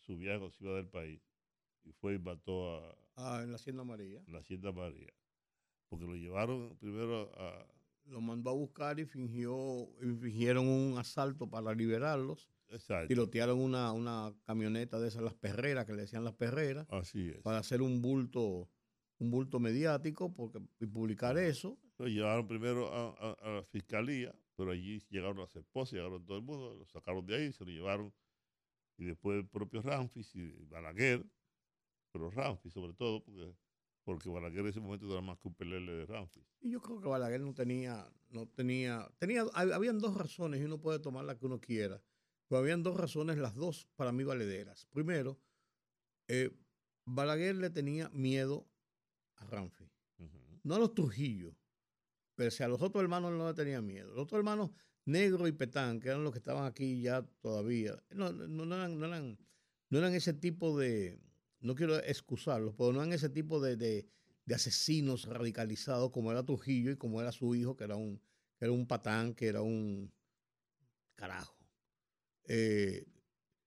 su 0.00 0.16
viaje, 0.18 0.50
se 0.50 0.64
iba 0.64 0.74
del 0.74 0.88
país. 0.88 1.20
y 1.84 1.92
fue 1.92 2.14
y 2.14 2.18
mató 2.18 2.76
a 2.76 2.96
Ah, 3.16 3.40
en 3.42 3.50
la 3.50 3.56
Hacienda 3.56 3.84
María. 3.84 4.22
la 4.26 4.38
Hacienda 4.38 4.72
María. 4.72 5.12
Porque 5.88 6.06
lo 6.06 6.14
llevaron 6.14 6.76
primero 6.78 7.30
a... 7.38 7.66
Lo 8.06 8.20
mandó 8.20 8.50
a 8.50 8.54
buscar 8.54 8.98
y 8.98 9.04
fingió, 9.06 9.88
y 10.00 10.14
fingieron 10.16 10.66
un 10.66 10.98
asalto 10.98 11.48
para 11.48 11.72
liberarlos. 11.74 12.50
Exacto. 12.72 13.08
Tirotearon 13.08 13.58
una, 13.60 13.92
una 13.92 14.34
camioneta 14.44 14.98
de 14.98 15.08
esas, 15.08 15.22
las 15.22 15.34
perreras, 15.34 15.84
que 15.86 15.92
le 15.92 16.02
decían 16.02 16.24
las 16.24 16.34
perreras, 16.34 16.86
Así 16.90 17.28
es. 17.30 17.42
para 17.42 17.58
hacer 17.58 17.82
un 17.82 18.00
bulto, 18.02 18.68
un 19.18 19.30
bulto 19.30 19.60
mediático 19.60 20.32
porque, 20.34 20.58
y 20.80 20.86
publicar 20.86 21.36
eso. 21.38 21.78
Lo 21.98 22.06
llevaron 22.08 22.46
primero 22.48 22.92
a, 22.92 23.10
a- 23.10 23.32
a 23.40 23.50
la 23.56 23.62
fiscalía, 23.64 24.34
pero 24.56 24.72
allí 24.72 25.00
llegaron 25.10 25.38
las 25.38 25.54
esposas, 25.54 25.92
llegaron 25.94 26.24
todo 26.24 26.38
el 26.38 26.42
mundo, 26.44 26.74
lo 26.74 26.86
sacaron 26.86 27.24
de 27.26 27.36
ahí, 27.36 27.52
se 27.52 27.64
lo 27.64 27.70
llevaron. 27.70 28.12
Y 28.98 29.04
después 29.04 29.38
el 29.38 29.46
propio 29.48 29.82
Ramfis 29.82 30.34
y 30.34 30.64
Balaguer, 30.66 31.24
pero 32.12 32.30
Ramfis 32.30 32.72
sobre 32.72 32.92
todo, 32.94 33.22
porque, 33.24 33.54
porque 34.04 34.28
Balaguer 34.28 34.60
en 34.60 34.66
ese 34.68 34.80
momento 34.80 35.10
era 35.10 35.20
más 35.22 35.38
que 35.38 35.48
un 35.48 35.54
pelele 35.54 35.92
de 35.92 36.06
Ramfis. 36.06 36.44
Y 36.60 36.70
yo 36.70 36.80
creo 36.80 37.00
que 37.00 37.08
Balaguer 37.08 37.40
no 37.40 37.54
tenía, 37.54 38.06
no 38.30 38.46
tenía, 38.48 39.08
tenía, 39.18 39.44
hab- 39.44 39.72
habían 39.72 39.98
dos 39.98 40.16
razones 40.16 40.60
y 40.60 40.64
uno 40.64 40.78
puede 40.80 40.98
tomar 40.98 41.24
la 41.24 41.36
que 41.38 41.46
uno 41.46 41.60
quiera. 41.60 42.02
Habían 42.56 42.82
dos 42.82 42.96
razones, 42.96 43.38
las 43.38 43.54
dos 43.54 43.88
para 43.96 44.12
mí 44.12 44.24
valederas. 44.24 44.86
Primero, 44.86 45.40
eh, 46.28 46.50
Balaguer 47.04 47.56
le 47.56 47.70
tenía 47.70 48.08
miedo 48.10 48.68
a 49.36 49.44
Ramfi. 49.46 49.90
No 50.64 50.76
a 50.76 50.78
los 50.78 50.94
Trujillo, 50.94 51.56
pero 52.36 52.50
si 52.50 52.62
a 52.62 52.68
los 52.68 52.80
otros 52.80 53.02
hermanos 53.02 53.32
no 53.32 53.48
le 53.48 53.54
tenía 53.54 53.80
miedo. 53.82 54.12
Los 54.14 54.24
otros 54.24 54.38
hermanos, 54.38 54.70
Negro 55.04 55.48
y 55.48 55.52
Petán, 55.52 55.98
que 55.98 56.08
eran 56.08 56.22
los 56.22 56.32
que 56.32 56.38
estaban 56.38 56.64
aquí 56.64 57.02
ya 57.02 57.22
todavía, 57.40 58.00
no, 58.10 58.32
no, 58.32 58.64
no 58.64 58.74
eran, 58.76 58.98
no, 58.98 59.06
eran, 59.06 59.38
no 59.90 59.98
eran 59.98 60.14
ese 60.14 60.32
tipo 60.32 60.78
de, 60.78 61.20
no 61.60 61.74
quiero 61.74 61.98
excusarlos, 61.98 62.74
pero 62.76 62.92
no 62.92 63.00
eran 63.00 63.12
ese 63.12 63.28
tipo 63.28 63.60
de, 63.60 63.76
de- 63.76 64.08
de 64.44 64.54
asesinos 64.54 65.24
radicalizados 65.26 66.10
como 66.10 66.30
era 66.30 66.44
Trujillo 66.44 66.90
y 66.92 66.96
como 66.96 67.20
era 67.20 67.32
su 67.32 67.54
hijo, 67.54 67.76
que 67.76 67.84
era 67.84 67.96
un, 67.96 68.18
que 68.58 68.64
era 68.66 68.72
un 68.72 68.86
patán, 68.86 69.34
que 69.34 69.48
era 69.48 69.62
un 69.62 70.12
carajo. 71.16 71.61
Eh, 72.46 73.04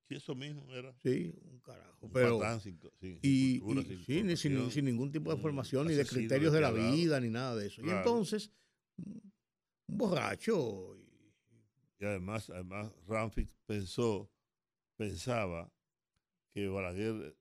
Sí, 0.07 0.13
eso 0.15 0.35
mismo 0.35 0.71
era. 0.71 0.93
Sí, 1.01 1.33
un 1.45 1.59
carajo. 1.61 2.05
Un 2.05 2.11
Pero, 2.11 2.37
patán 2.37 2.61
sin 2.61 2.79
y, 3.23 3.59
cultura, 3.59 3.81
y- 3.81 3.85
sin 3.85 4.03
sí, 4.03 4.23
ni 4.23 4.37
sin, 4.37 4.51
formación, 4.51 4.71
sin 4.71 4.85
ningún 4.85 5.11
tipo 5.11 5.33
de 5.33 5.41
formación, 5.41 5.87
ni 5.87 5.95
de 5.95 6.05
criterios 6.05 6.53
de 6.53 6.61
la 6.61 6.71
vida, 6.71 7.19
ni 7.19 7.29
nada 7.29 7.55
de 7.55 7.65
eso. 7.67 7.81
Y 7.81 7.85
Claro. 7.85 7.97
entonces, 7.97 8.51
un 8.97 9.97
borracho. 9.97 10.95
Y 11.99 12.05
además, 12.05 12.51
además 12.51 12.91
Ramfis 13.07 13.47
pensó, 13.65 14.29
pensaba 14.95 15.71
que 16.53 16.67
Balaguer 16.67 17.35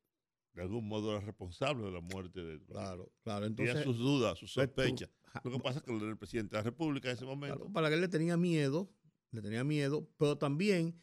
de 0.55 0.63
algún 0.63 0.89
modo 0.89 1.11
era 1.11 1.21
responsable 1.21 1.85
de 1.85 1.91
la 1.91 2.01
muerte 2.01 2.41
de 2.43 2.61
Claro, 2.65 3.13
claro. 3.23 3.53
Tenía 3.55 3.73
Entonces, 3.73 3.85
sus 3.85 3.99
dudas, 3.99 4.39
sus 4.39 4.55
pues 4.55 4.69
sospechas. 4.69 5.11
Lo 5.43 5.51
que 5.51 5.59
pasa 5.59 5.81
es 5.81 5.85
que 5.85 5.93
él 5.93 6.01
era 6.01 6.11
el 6.11 6.17
presidente 6.17 6.53
de 6.53 6.59
la 6.61 6.63
República 6.63 7.11
en 7.11 7.17
ese 7.17 7.27
momento. 7.27 7.57
Claro, 7.59 7.71
Balaguer 7.71 7.99
le 7.99 8.09
tenía 8.09 8.37
miedo, 8.39 8.89
le 9.33 9.43
tenía 9.43 9.65
miedo, 9.65 10.09
pero 10.17 10.39
también 10.39 11.03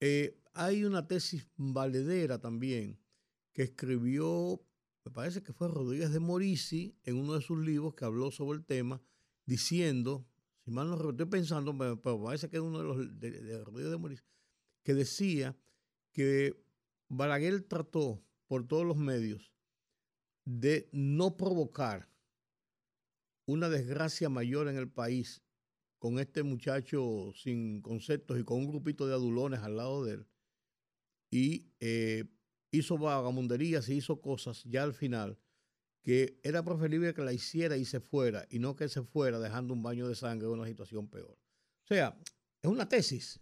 eh, 0.00 0.38
hay 0.52 0.84
una 0.84 1.06
tesis 1.06 1.46
valedera 1.56 2.40
también 2.40 2.98
que 3.52 3.62
escribió, 3.62 4.62
me 5.04 5.10
parece 5.10 5.42
que 5.42 5.52
fue 5.52 5.68
Rodríguez 5.68 6.12
de 6.12 6.20
Morisi, 6.20 6.96
en 7.04 7.16
uno 7.16 7.34
de 7.34 7.42
sus 7.42 7.58
libros 7.58 7.94
que 7.94 8.04
habló 8.04 8.30
sobre 8.30 8.58
el 8.58 8.64
tema, 8.64 9.00
diciendo, 9.44 10.26
si 10.64 10.70
mal 10.70 10.88
no 10.88 10.96
recuerdo, 10.96 11.22
estoy 11.24 11.38
pensando, 11.38 11.76
pero 12.02 12.22
parece 12.22 12.48
que 12.48 12.56
es 12.56 12.62
uno 12.62 12.78
de 12.78 12.84
los 12.84 13.20
de, 13.20 13.30
de 13.30 13.64
Rodríguez 13.64 13.90
de 13.90 13.96
Morisi, 13.96 14.22
que 14.82 14.94
decía 14.94 15.56
que 16.12 16.62
Balaguer 17.08 17.62
trató 17.62 18.22
por 18.46 18.66
todos 18.66 18.84
los 18.84 18.96
medios 18.96 19.52
de 20.44 20.88
no 20.92 21.36
provocar 21.36 22.08
una 23.46 23.68
desgracia 23.68 24.28
mayor 24.28 24.68
en 24.68 24.76
el 24.76 24.88
país 24.88 25.42
con 25.98 26.18
este 26.18 26.42
muchacho 26.42 27.32
sin 27.34 27.80
conceptos 27.80 28.38
y 28.38 28.44
con 28.44 28.58
un 28.58 28.68
grupito 28.68 29.06
de 29.06 29.14
adulones 29.14 29.60
al 29.60 29.76
lado 29.76 30.04
de 30.04 30.14
él. 30.14 30.26
Y 31.30 31.72
eh, 31.80 32.24
hizo 32.70 32.98
vagamunderías 32.98 33.88
y 33.88 33.94
hizo 33.94 34.20
cosas 34.20 34.62
ya 34.64 34.82
al 34.82 34.94
final 34.94 35.38
que 36.02 36.38
era 36.44 36.62
preferible 36.62 37.14
que 37.14 37.22
la 37.22 37.32
hiciera 37.32 37.76
y 37.76 37.84
se 37.84 37.98
fuera 37.98 38.46
y 38.48 38.60
no 38.60 38.76
que 38.76 38.88
se 38.88 39.02
fuera 39.02 39.40
dejando 39.40 39.74
un 39.74 39.82
baño 39.82 40.06
de 40.06 40.14
sangre 40.14 40.46
o 40.46 40.52
una 40.52 40.66
situación 40.66 41.08
peor. 41.08 41.36
O 41.82 41.86
sea, 41.86 42.16
es 42.62 42.70
una 42.70 42.88
tesis 42.88 43.40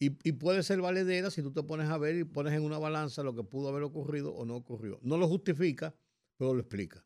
y, 0.00 0.06
y 0.28 0.32
puede 0.32 0.64
ser 0.64 0.80
valedera 0.80 1.30
si 1.30 1.42
tú 1.42 1.52
te 1.52 1.62
pones 1.62 1.88
a 1.88 1.98
ver 1.98 2.16
y 2.16 2.24
pones 2.24 2.54
en 2.54 2.64
una 2.64 2.78
balanza 2.78 3.22
lo 3.22 3.36
que 3.36 3.44
pudo 3.44 3.68
haber 3.68 3.84
ocurrido 3.84 4.34
o 4.34 4.44
no 4.44 4.56
ocurrió. 4.56 4.98
No 5.02 5.16
lo 5.16 5.28
justifica, 5.28 5.94
pero 6.36 6.54
lo 6.54 6.60
explica. 6.60 7.04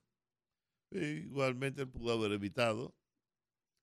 Igualmente 0.91 1.83
él 1.83 1.89
pudo 1.89 2.13
haber 2.13 2.33
evitado. 2.33 2.95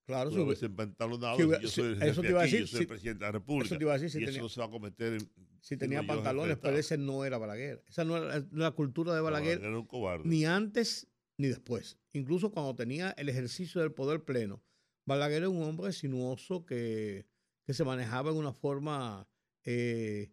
Claro, 0.06 0.30
si 0.54 0.64
empantalonado. 0.66 1.38
yo 1.38 1.68
soy 1.68 1.96
eso 2.00 2.20
te 2.20 2.28
iba 2.28 2.40
a 2.40 2.42
decir, 2.44 2.60
yo 2.60 2.66
soy 2.66 2.76
si- 2.78 2.82
el 2.82 2.88
presidente 2.88 3.20
de 3.24 3.26
la 3.28 3.32
República. 3.32 3.66
eso 3.66 3.78
te 3.78 3.84
iba 3.84 3.92
a 3.92 3.98
decir, 3.98 4.10
si 4.10 4.18
y 4.18 4.22
eso 4.22 4.30
tenía- 4.32 4.42
no 4.42 4.48
se 4.50 4.60
va 4.60 4.66
a 4.66 4.70
cometer 4.70 5.12
en- 5.14 5.30
Si 5.60 5.76
tenía 5.78 6.00
digo 6.00 6.12
yo, 6.12 6.18
jefe 6.18 6.24
pantalones, 6.24 6.58
pero 6.58 6.76
ese 6.76 6.98
no 6.98 7.24
era 7.24 7.38
Balaguer. 7.38 7.82
Esa 7.88 8.04
no 8.04 8.16
era 8.18 8.44
la 8.52 8.70
cultura 8.72 9.14
de 9.14 9.20
Balaguer. 9.22 9.56
Balaguer 9.58 9.70
era 9.70 9.78
un 9.78 9.86
cobarde. 9.86 10.28
Ni 10.28 10.44
antes 10.44 11.08
ni 11.38 11.48
después. 11.48 11.98
Incluso 12.12 12.50
cuando 12.52 12.74
tenía 12.76 13.10
el 13.12 13.28
ejercicio 13.30 13.80
del 13.80 13.92
poder 13.92 14.24
pleno. 14.24 14.62
Balaguer 15.06 15.38
era 15.38 15.48
un 15.48 15.62
hombre 15.62 15.92
sinuoso 15.92 16.64
que, 16.66 17.26
que 17.66 17.72
se 17.74 17.82
manejaba 17.84 18.30
en 18.30 18.36
una 18.36 18.52
forma. 18.52 19.26
eh, 19.64 20.30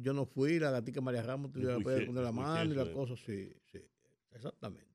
yo 0.00 0.12
no 0.12 0.26
fui, 0.26 0.58
la 0.58 0.70
gatica 0.72 1.00
María 1.00 1.22
Ramos 1.22 1.52
te 1.52 1.60
iba 1.60 1.76
a 1.76 1.78
poner 1.80 2.08
la 2.08 2.32
mano 2.32 2.72
y 2.72 2.74
la 2.76 2.82
juicio, 2.82 2.92
cosa, 2.94 3.16
sí, 3.16 3.52
sí, 3.70 3.78
exactamente. 4.32 4.92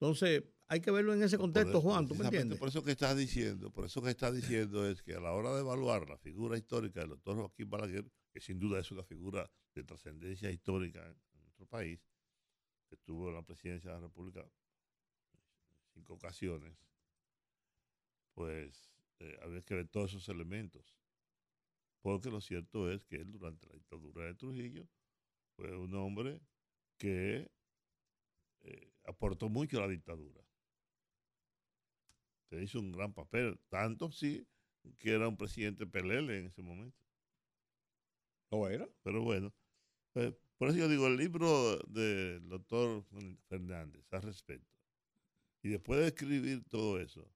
Entonces, 0.00 0.42
hay 0.72 0.80
que 0.80 0.90
verlo 0.90 1.12
en 1.12 1.22
ese 1.22 1.36
contexto, 1.36 1.82
Juan, 1.82 2.08
¿tú 2.08 2.14
me 2.14 2.24
entiendes? 2.24 2.58
Por 2.58 2.68
eso 2.68 2.82
que 2.82 2.92
estás 2.92 3.14
diciendo, 3.14 3.70
por 3.70 3.84
eso 3.84 4.00
que 4.00 4.08
estás 4.08 4.34
diciendo 4.34 4.88
es 4.88 5.02
que 5.02 5.14
a 5.14 5.20
la 5.20 5.32
hora 5.32 5.52
de 5.52 5.60
evaluar 5.60 6.08
la 6.08 6.16
figura 6.16 6.56
histórica 6.56 7.00
del 7.00 7.10
doctor 7.10 7.36
Joaquín 7.36 7.68
Balaguer, 7.68 8.10
que 8.32 8.40
sin 8.40 8.58
duda 8.58 8.80
es 8.80 8.90
una 8.90 9.02
figura 9.02 9.50
de 9.74 9.84
trascendencia 9.84 10.50
histórica 10.50 11.04
en, 11.04 11.14
en 11.34 11.42
nuestro 11.42 11.66
país, 11.66 12.00
que 12.88 12.94
estuvo 12.94 13.28
en 13.28 13.34
la 13.34 13.42
presidencia 13.42 13.90
de 13.90 13.96
la 13.96 14.00
República 14.00 14.40
en 14.40 14.50
cinco 15.92 16.14
ocasiones, 16.14 16.74
pues 18.32 18.94
eh, 19.18 19.36
había 19.42 19.60
que 19.60 19.74
ver 19.74 19.88
todos 19.88 20.12
esos 20.12 20.26
elementos. 20.30 20.96
Porque 22.00 22.30
lo 22.30 22.40
cierto 22.40 22.90
es 22.90 23.04
que 23.04 23.16
él 23.16 23.30
durante 23.30 23.66
la 23.66 23.74
dictadura 23.74 24.24
de 24.24 24.34
Trujillo 24.36 24.88
fue 25.54 25.76
un 25.76 25.94
hombre 25.96 26.40
que 26.96 27.50
eh, 28.60 28.92
aportó 29.04 29.50
mucho 29.50 29.76
a 29.76 29.82
la 29.82 29.88
dictadura 29.88 30.42
que 32.52 32.62
hizo 32.62 32.78
un 32.80 32.92
gran 32.92 33.14
papel, 33.14 33.58
tanto 33.70 34.12
sí 34.12 34.46
que 34.98 35.12
era 35.12 35.26
un 35.26 35.38
presidente 35.38 35.86
pelele 35.86 36.38
en 36.38 36.46
ese 36.46 36.60
momento. 36.60 36.98
¿Lo 38.50 38.68
era? 38.68 38.86
Pero 39.02 39.22
bueno, 39.22 39.54
eh, 40.16 40.36
por 40.58 40.68
eso 40.68 40.76
yo 40.76 40.88
digo, 40.88 41.06
el 41.06 41.16
libro 41.16 41.78
del 41.86 42.46
doctor 42.48 43.04
Fernández 43.48 44.04
al 44.12 44.22
respecto, 44.22 44.76
y 45.62 45.70
después 45.70 46.00
de 46.00 46.08
escribir 46.08 46.62
todo 46.64 47.00
eso, 47.00 47.26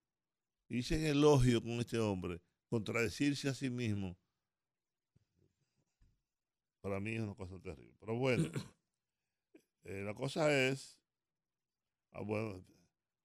hice 0.68 0.96
en 0.96 1.06
elogio 1.06 1.62
con 1.62 1.80
este 1.80 1.98
hombre, 1.98 2.42
contradecirse 2.68 3.48
a 3.48 3.54
sí 3.54 3.70
mismo, 3.70 4.18
para 6.82 7.00
mí 7.00 7.14
es 7.14 7.20
una 7.20 7.34
cosa 7.34 7.58
terrible. 7.58 7.94
Pero 7.98 8.16
bueno, 8.16 8.50
eh, 9.84 10.02
la 10.04 10.12
cosa 10.12 10.52
es, 10.52 11.00
ah, 12.10 12.20
bueno, 12.20 12.62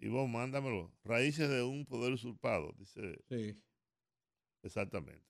Ivonne, 0.02 0.32
mándamelo. 0.34 0.92
Raíces 1.04 1.50
de 1.50 1.64
un 1.64 1.86
poder 1.86 2.12
usurpado, 2.14 2.74
dice. 2.78 3.24
Sí. 3.30 3.62
Exactamente. 4.64 5.26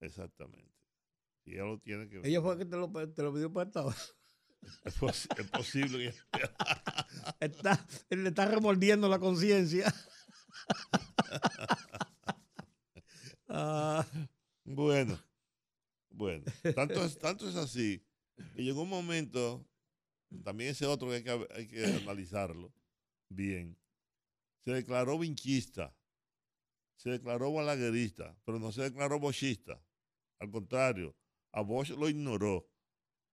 Exactamente. 0.00 0.72
Y 1.44 1.54
ella 1.54 1.64
lo 1.64 1.78
tiene 1.78 2.08
que 2.08 2.20
Ella 2.24 2.40
fue 2.40 2.56
que 2.58 2.64
te 2.64 2.76
lo, 2.76 2.90
te 2.90 3.22
lo 3.22 3.32
pidió 3.32 3.52
prestado. 3.52 3.94
Es, 4.84 4.94
pos- 4.94 5.28
es 5.36 5.50
posible 5.50 5.98
que. 5.98 6.14
Está, 7.40 7.84
le 8.10 8.28
está 8.28 8.46
remordiendo 8.46 9.08
la 9.08 9.18
conciencia. 9.18 9.92
Ah, 13.48 14.06
Bueno, 14.64 15.18
bueno. 16.10 16.44
Tanto 16.74 17.04
es, 17.04 17.18
tanto 17.18 17.48
es 17.48 17.56
así 17.56 18.02
que 18.54 18.62
llegó 18.62 18.82
un 18.82 18.88
momento, 18.88 19.66
también 20.42 20.70
ese 20.70 20.86
otro 20.86 21.08
que 21.08 21.16
hay 21.16 21.22
que, 21.22 21.48
hay 21.54 21.68
que 21.68 21.84
analizarlo 21.84 22.72
bien. 23.28 23.76
Se 24.64 24.72
declaró 24.72 25.18
vinchista, 25.18 25.96
se 26.96 27.10
declaró 27.10 27.52
balaguerista, 27.52 28.36
pero 28.44 28.58
no 28.58 28.70
se 28.70 28.82
declaró 28.82 29.18
bochista. 29.18 29.84
Al 30.38 30.50
contrario, 30.50 31.16
a 31.52 31.62
Bosch 31.62 31.90
lo 31.90 32.08
ignoró. 32.08 32.68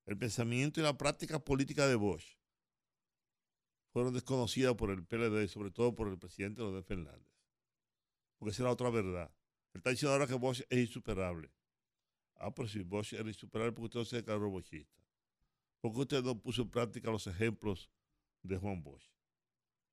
El 0.05 0.17
pensamiento 0.17 0.79
y 0.79 0.83
la 0.83 0.97
práctica 0.97 1.37
política 1.37 1.87
de 1.87 1.95
Bosch 1.95 2.39
fueron 3.91 4.13
desconocidas 4.13 4.73
por 4.75 4.89
el 4.89 5.05
PLD, 5.05 5.47
sobre 5.47 5.71
todo 5.71 5.93
por 5.93 6.07
el 6.07 6.17
presidente 6.17 6.61
Leonel 6.61 6.83
Fernández. 6.83 7.31
Porque 8.37 8.51
esa 8.51 8.63
era 8.63 8.71
otra 8.71 8.89
verdad. 8.89 9.31
Él 9.73 9.79
está 9.79 9.91
diciendo 9.91 10.13
ahora 10.13 10.27
que 10.27 10.33
Bosch 10.33 10.61
es 10.69 10.79
insuperable. 10.79 11.51
Ah, 12.35 12.53
pero 12.53 12.67
si 12.67 12.81
Bosch 12.81 13.13
era 13.13 13.27
insuperable, 13.27 13.73
porque 13.73 13.85
usted 13.85 13.99
no 13.99 14.05
se 14.05 14.15
declaró 14.15 14.49
bochista. 14.49 15.03
¿Por 15.81 15.93
qué 15.93 15.99
usted 15.99 16.23
no 16.23 16.41
puso 16.41 16.63
en 16.63 16.69
práctica 16.69 17.11
los 17.11 17.27
ejemplos 17.27 17.91
de 18.41 18.57
Juan 18.57 18.81
Bosch? 18.81 19.18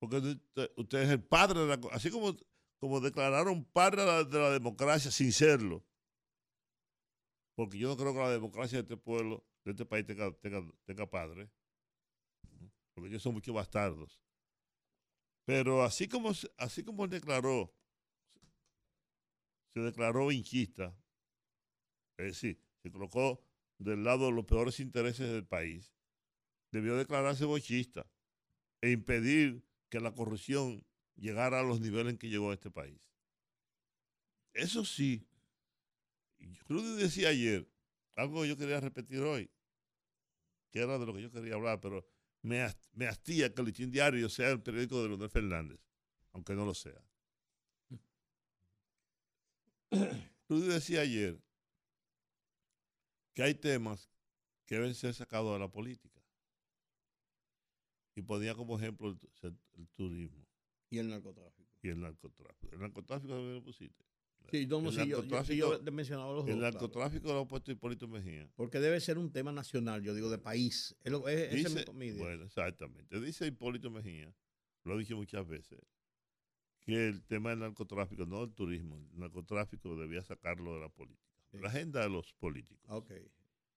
Porque 0.08 0.38
usted, 0.76 1.02
es 1.02 1.10
el 1.10 1.22
padre 1.22 1.60
de 1.60 1.66
la... 1.66 1.80
Así 1.92 2.10
como, 2.10 2.36
como 2.78 3.00
declararon 3.00 3.64
padre 3.64 4.02
de 4.02 4.06
la, 4.06 4.24
de 4.24 4.38
la 4.38 4.50
democracia 4.50 5.10
sin 5.10 5.32
serlo. 5.32 5.84
Porque 7.56 7.78
yo 7.78 7.88
no 7.88 7.96
creo 7.96 8.12
que 8.12 8.20
la 8.20 8.30
democracia 8.30 8.78
de 8.78 8.82
este 8.82 8.96
pueblo, 8.96 9.44
de 9.64 9.72
este 9.72 9.86
país, 9.86 10.06
tenga, 10.06 10.30
tenga, 10.84 11.10
padre. 11.10 11.50
Porque 12.94 13.08
ellos 13.08 13.22
son 13.22 13.34
muchos 13.34 13.54
bastardos. 13.54 14.20
Pero 15.44 15.82
así 15.82 16.06
como, 16.06 16.32
así 16.58 16.84
como 16.84 17.04
él 17.04 17.10
declaró, 17.10 17.74
se 19.72 19.80
declaró 19.80 20.26
vinchista, 20.26 20.96
es 22.18 22.26
decir, 22.26 22.62
se 22.82 22.90
colocó 22.90 23.42
del 23.78 24.04
lado 24.04 24.26
de 24.26 24.32
los 24.32 24.44
peores 24.44 24.80
intereses 24.80 25.30
del 25.30 25.46
país, 25.46 25.94
debió 26.72 26.96
declararse 26.96 27.44
bochista 27.44 28.06
e 28.82 28.90
impedir 28.90 29.65
que 29.88 30.00
la 30.00 30.14
corrupción 30.14 30.84
llegara 31.16 31.60
a 31.60 31.64
los 31.64 31.80
niveles 31.80 32.12
en 32.12 32.18
que 32.18 32.28
llegó 32.28 32.50
a 32.50 32.54
este 32.54 32.70
país. 32.70 33.00
Eso 34.54 34.84
sí, 34.84 35.24
Rudy 36.68 36.96
decía 37.02 37.28
ayer, 37.30 37.68
algo 38.16 38.42
que 38.42 38.48
yo 38.48 38.56
quería 38.56 38.80
repetir 38.80 39.20
hoy, 39.20 39.50
que 40.70 40.80
era 40.80 40.98
de 40.98 41.06
lo 41.06 41.14
que 41.14 41.22
yo 41.22 41.30
quería 41.30 41.54
hablar, 41.54 41.80
pero 41.80 42.06
me, 42.42 42.62
has- 42.62 42.76
me 42.92 43.06
hastía 43.06 43.52
que 43.52 43.60
el 43.60 43.66
Listín 43.66 43.90
Diario 43.90 44.28
sea 44.28 44.50
el 44.50 44.62
periódico 44.62 45.02
de 45.02 45.08
Leonel 45.08 45.30
Fernández, 45.30 45.80
aunque 46.32 46.54
no 46.54 46.64
lo 46.64 46.74
sea. 46.74 47.00
Rudy 50.48 50.68
decía 50.68 51.00
ayer 51.02 51.38
que 53.34 53.42
hay 53.42 53.54
temas 53.54 54.10
que 54.66 54.76
deben 54.76 54.94
ser 54.94 55.14
sacados 55.14 55.52
de 55.52 55.60
la 55.60 55.68
política. 55.70 56.15
Y 58.16 58.22
ponía 58.22 58.54
como 58.56 58.76
ejemplo 58.76 59.10
el, 59.10 59.18
tu- 59.18 59.28
el 59.76 59.88
turismo 59.92 60.44
Y 60.90 60.98
el 60.98 61.08
narcotráfico. 61.08 61.70
y 61.82 61.88
el 61.88 62.00
narcotráfico. 62.00 62.72
El 62.74 62.80
narcotráfico 62.80 63.32
también 63.34 63.54
lo 63.54 63.62
pusiste. 63.62 64.04
Sí, 64.50 64.66
no, 64.66 64.78
El 64.78 64.92
sí, 64.92 65.08
yo, 65.08 65.24
yo, 65.24 65.42
yo 65.54 65.74
he 65.84 65.90
mencionado 65.90 66.32
los 66.34 66.44
El 66.46 66.52
dos. 66.52 66.58
claro. 66.60 66.72
narcotráfico 66.74 67.32
lo 67.32 67.40
ha 67.40 67.48
puesto 67.48 67.72
Hipólito 67.72 68.06
Mejía. 68.08 68.48
Porque 68.56 68.78
debe 68.80 69.00
ser 69.00 69.18
un 69.18 69.30
tema 69.32 69.50
nacional, 69.52 70.02
yo 70.02 70.14
digo, 70.14 70.30
de 70.30 70.38
país. 70.38 70.96
Es 71.04 71.12
es- 71.12 71.52
es 71.52 71.74
Dice, 71.74 71.84
idea. 72.04 72.22
bueno, 72.22 72.44
exactamente. 72.44 73.20
Dice 73.20 73.46
Hipólito 73.46 73.90
Mejía, 73.90 74.32
lo 74.84 74.94
ha 74.94 74.98
dicho 74.98 75.16
muchas 75.16 75.46
veces, 75.48 75.80
que 76.80 77.08
el 77.08 77.24
tema 77.24 77.50
del 77.50 77.58
narcotráfico, 77.58 78.24
no 78.24 78.44
el 78.44 78.52
turismo, 78.52 78.96
el 79.12 79.18
narcotráfico 79.18 79.96
debía 79.96 80.22
sacarlo 80.22 80.74
de 80.74 80.80
la 80.80 80.88
política. 80.88 81.34
Sí. 81.50 81.58
La 81.58 81.68
agenda 81.68 82.00
de 82.02 82.08
los 82.10 82.32
políticos. 82.34 82.84
Ok. 82.88 83.10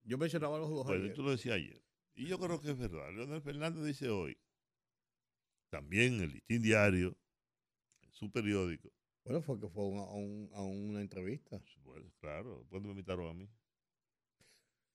Yo 0.04 0.18
mencionaba 0.20 0.60
los 0.60 0.70
dos 0.70 0.86
Bueno, 0.86 1.04
ayer. 1.06 1.16
tú 1.16 1.24
lo 1.24 1.32
decías 1.32 1.56
ayer. 1.56 1.82
Y 2.16 2.28
yo 2.28 2.38
creo 2.40 2.60
que 2.60 2.72
es 2.72 2.78
verdad. 2.78 3.12
Leonel 3.14 3.42
Fernández 3.42 3.84
dice 3.86 4.10
hoy, 4.10 4.38
también 5.70 6.16
en 6.16 6.22
el 6.22 6.32
Listín 6.34 6.62
Diario, 6.62 7.18
en 8.02 8.12
su 8.12 8.32
periódico, 8.32 8.92
Bueno, 9.24 9.42
fue 9.42 9.60
que 9.60 9.68
fue 9.70 9.84
a, 9.84 9.88
un- 9.88 10.00
a 10.00 10.14
un- 10.14 10.50
a 10.54 10.62
una 10.62 11.02
entrevista. 11.02 11.62
pues 11.84 12.04
claro, 12.20 12.66
¿cuándo 12.70 12.88
me 12.88 12.94
invitaron 12.94 13.28
a 13.30 13.34
mí? 13.34 13.50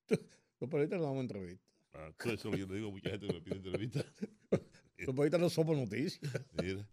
Los 0.60 0.70
periodistas 0.70 0.98
no 1.00 1.04
damos 1.06 1.20
entrevistas. 1.22 1.68
Ah, 1.92 2.10
eso 2.18 2.32
es 2.34 2.44
lo 2.44 2.50
que 2.50 2.58
yo 2.58 2.66
le 2.66 2.74
digo 2.74 2.88
a 2.88 2.90
mucha 2.90 3.10
gente 3.10 3.26
que 3.28 3.32
me 3.32 3.40
pide 3.40 3.56
entrevistas. 3.56 4.04
Los 4.98 5.14
periodistas 5.14 5.40
no 5.40 5.50
somos 5.50 5.76
noticias. 5.76 6.32
Mira, 6.52 6.80
Eso 6.80 6.88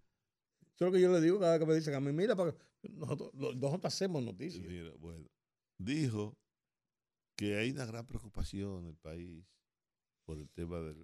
es 0.76 0.82
lo 0.82 0.92
que 0.92 1.02
yo 1.02 1.12
le 1.12 1.22
digo 1.22 1.40
cada 1.40 1.54
vez 1.54 1.60
que 1.60 1.66
me 1.72 1.76
dicen 1.76 1.94
a 1.96 2.00
mí, 2.00 2.12
mira, 2.12 2.36
para 2.36 2.56
nosotros, 2.84 3.34
nosotros 3.34 3.86
hacemos 3.86 4.24
noticias. 4.24 4.66
mira, 4.66 4.92
bueno. 4.98 5.28
Dijo 5.78 6.38
que 7.36 7.56
hay 7.58 7.72
una 7.72 7.86
gran 7.86 8.06
preocupación 8.06 8.84
en 8.84 8.90
el 8.90 8.96
país 8.98 9.46
por 10.32 10.40
el 10.40 10.50
tema 10.52 10.80
de, 10.80 10.96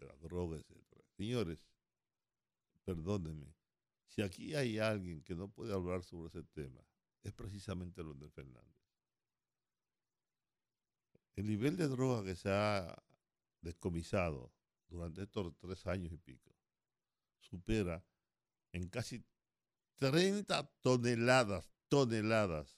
la 0.00 0.16
droga, 0.16 0.56
etcétera. 0.56 1.04
Señores, 1.16 1.64
perdónenme, 2.84 3.54
si 4.08 4.20
aquí 4.20 4.56
hay 4.56 4.80
alguien 4.80 5.22
que 5.22 5.36
no 5.36 5.48
puede 5.48 5.72
hablar 5.72 6.02
sobre 6.02 6.26
ese 6.26 6.42
tema, 6.42 6.80
es 7.22 7.32
precisamente 7.32 8.02
Leonel 8.02 8.32
Fernández. 8.32 8.74
El 11.36 11.46
nivel 11.46 11.76
de 11.76 11.86
droga 11.86 12.24
que 12.24 12.34
se 12.34 12.50
ha 12.50 13.00
descomisado 13.60 14.52
durante 14.88 15.22
estos 15.22 15.56
tres 15.60 15.86
años 15.86 16.10
y 16.12 16.16
pico 16.16 16.52
supera 17.38 18.04
en 18.72 18.88
casi 18.88 19.24
30 19.98 20.68
toneladas, 20.80 21.72
toneladas, 21.86 22.76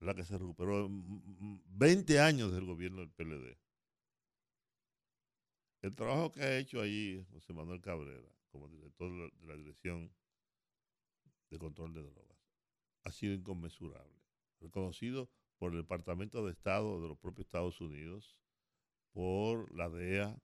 la 0.00 0.16
que 0.16 0.24
se 0.24 0.36
recuperó 0.36 0.86
en 0.86 0.96
mm, 0.96 1.62
20 1.64 2.18
años 2.18 2.50
del 2.50 2.64
gobierno 2.64 3.02
del 3.02 3.10
PLD. 3.10 3.67
El 5.80 5.94
trabajo 5.94 6.32
que 6.32 6.42
ha 6.42 6.58
hecho 6.58 6.80
allí 6.80 7.24
José 7.32 7.52
Manuel 7.52 7.80
Cabrera, 7.80 8.28
como 8.50 8.68
director 8.68 9.10
de 9.10 9.46
la, 9.46 9.56
Dirección 9.56 10.12
de 11.50 11.58
Control 11.58 11.94
de 11.94 12.02
Drogas, 12.02 12.38
ha 13.04 13.12
sido 13.12 13.34
inconmensurable. 13.34 14.20
Reconocido 14.60 15.30
por 15.58 15.72
el 15.72 15.78
Departamento 15.78 16.44
de 16.44 16.52
Estado 16.52 17.00
de 17.00 17.08
los 17.08 17.18
propios 17.18 17.46
Estados 17.46 17.80
Unidos, 17.80 18.36
por 19.12 19.72
la 19.72 19.88
DEA, 19.88 20.36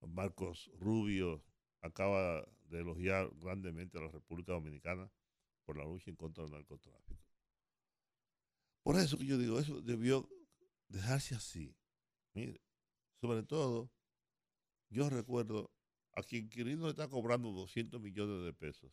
Marcos 0.00 0.70
Rubio 0.78 1.44
acaba 1.80 2.46
de 2.64 2.80
elogiar 2.80 3.30
grandemente 3.40 3.98
a 3.98 4.02
la 4.02 4.08
República 4.08 4.52
Dominicana 4.52 5.10
por 5.64 5.76
la 5.76 5.84
lucha 5.84 6.10
en 6.10 6.16
contra 6.16 6.44
del 6.44 6.52
narcotráfico. 6.52 7.20
Por 8.82 8.96
eso 8.96 9.18
que 9.18 9.26
yo 9.26 9.38
digo, 9.38 9.58
eso 9.58 9.80
debió 9.80 10.28
dejarse 10.88 11.34
así. 11.34 11.76
Mire, 12.34 12.60
sobre 13.20 13.42
todo, 13.42 13.90
yo 14.92 15.08
recuerdo 15.08 15.72
a 16.14 16.22
quien 16.22 16.48
Quirino 16.48 16.84
le 16.84 16.90
está 16.90 17.08
cobrando 17.08 17.50
200 17.50 18.00
millones 18.00 18.44
de 18.44 18.52
pesos. 18.52 18.92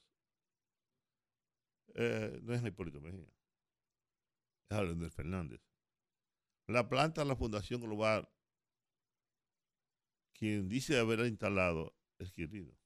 Eh, 1.95 2.39
no 2.41 2.53
es 2.53 2.63
a 2.63 2.67
Hipólito 2.67 3.01
Mejía, 3.01 3.27
es 4.69 4.77
a 4.77 4.83
Leonel 4.83 5.11
Fernández. 5.11 5.61
La 6.67 6.87
planta 6.87 7.21
de 7.21 7.27
la 7.27 7.35
Fundación 7.35 7.81
Global, 7.81 8.29
quien 10.33 10.69
dice 10.69 10.97
haberla 10.97 11.27
instalado, 11.27 11.95
es 12.19 12.31
Quirino. 12.31 12.77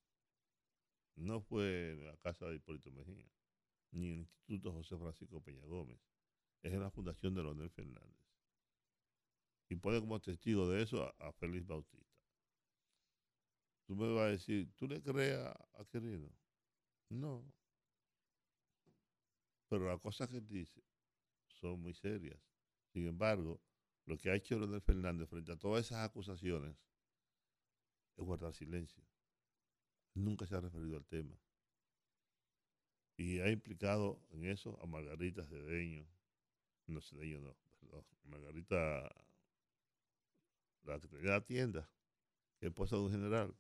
No 1.15 1.41
fue 1.41 1.91
en 1.91 2.06
la 2.06 2.18
casa 2.18 2.48
de 2.48 2.56
Hipólito 2.56 2.91
Mejía, 2.91 3.30
ni 3.91 4.07
en 4.07 4.14
el 4.14 4.19
Instituto 4.22 4.72
José 4.72 4.98
Francisco 4.98 5.41
Peña 5.41 5.65
Gómez. 5.65 5.99
Es 6.64 6.73
en 6.73 6.80
la 6.80 6.90
Fundación 6.90 7.35
de 7.35 7.44
Leonel 7.44 7.69
Fernández. 7.69 8.26
Y 9.69 9.76
pone 9.76 9.99
como 9.99 10.19
testigo 10.19 10.68
de 10.69 10.81
eso 10.81 11.14
a 11.19 11.31
Félix 11.34 11.68
Bautista. 11.68 12.12
Tú 13.85 13.95
me 13.95 14.14
vas 14.14 14.23
a 14.23 14.31
decir, 14.31 14.72
¿tú 14.76 14.88
le 14.88 15.01
crees 15.01 15.38
a, 15.38 15.85
Quirino? 15.91 16.30
No. 17.10 17.43
Pero 19.68 19.88
las 19.88 19.99
cosas 19.99 20.30
que 20.30 20.39
dice 20.39 20.81
son 21.47 21.81
muy 21.81 21.93
serias. 21.93 22.39
Sin 22.91 23.07
embargo, 23.07 23.61
lo 24.05 24.18
que 24.18 24.30
ha 24.30 24.35
hecho 24.35 24.57
Leonel 24.57 24.81
Fernández 24.81 25.30
frente 25.30 25.51
a 25.51 25.57
todas 25.57 25.85
esas 25.85 26.07
acusaciones 26.07 26.76
es 28.15 28.23
guardar 28.23 28.53
silencio. 28.53 29.03
Nunca 30.14 30.45
se 30.45 30.55
ha 30.55 30.61
referido 30.61 30.97
al 30.97 31.05
tema. 31.05 31.35
Y 33.18 33.39
ha 33.39 33.49
implicado 33.49 34.19
en 34.31 34.45
eso 34.45 34.80
a 34.81 34.85
Margarita 34.85 35.45
Cedeño. 35.45 36.07
No, 36.88 37.01
Cedeño 37.01 37.39
no, 37.39 37.55
perdón. 37.80 38.05
Margarita, 38.26 39.14
la 40.84 40.99
que 40.99 41.07
tenía 41.07 41.31
la 41.31 41.45
tienda, 41.45 41.89
esposa 42.60 42.95
de 42.95 43.01
un 43.03 43.11
general. 43.11 43.55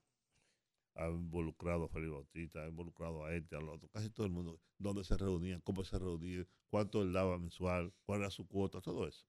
Ha 0.95 1.07
involucrado 1.07 1.85
a 1.85 1.89
Félix 1.89 2.11
Bautista, 2.11 2.63
ha 2.63 2.67
involucrado 2.67 3.25
a 3.25 3.33
este, 3.33 3.55
al 3.55 3.67
otro, 3.67 3.89
casi 3.89 4.09
todo 4.09 4.27
el 4.27 4.31
mundo. 4.31 4.61
¿Dónde 4.77 5.03
se 5.03 5.17
reunían? 5.17 5.61
¿Cómo 5.61 5.83
se 5.83 5.97
reunían? 5.97 6.47
¿Cuánto 6.69 7.01
él 7.01 7.13
daba 7.13 7.37
mensual? 7.37 7.93
¿Cuál 8.05 8.21
era 8.21 8.29
su 8.29 8.47
cuota? 8.47 8.79
Todo 8.81 9.07
eso. 9.07 9.25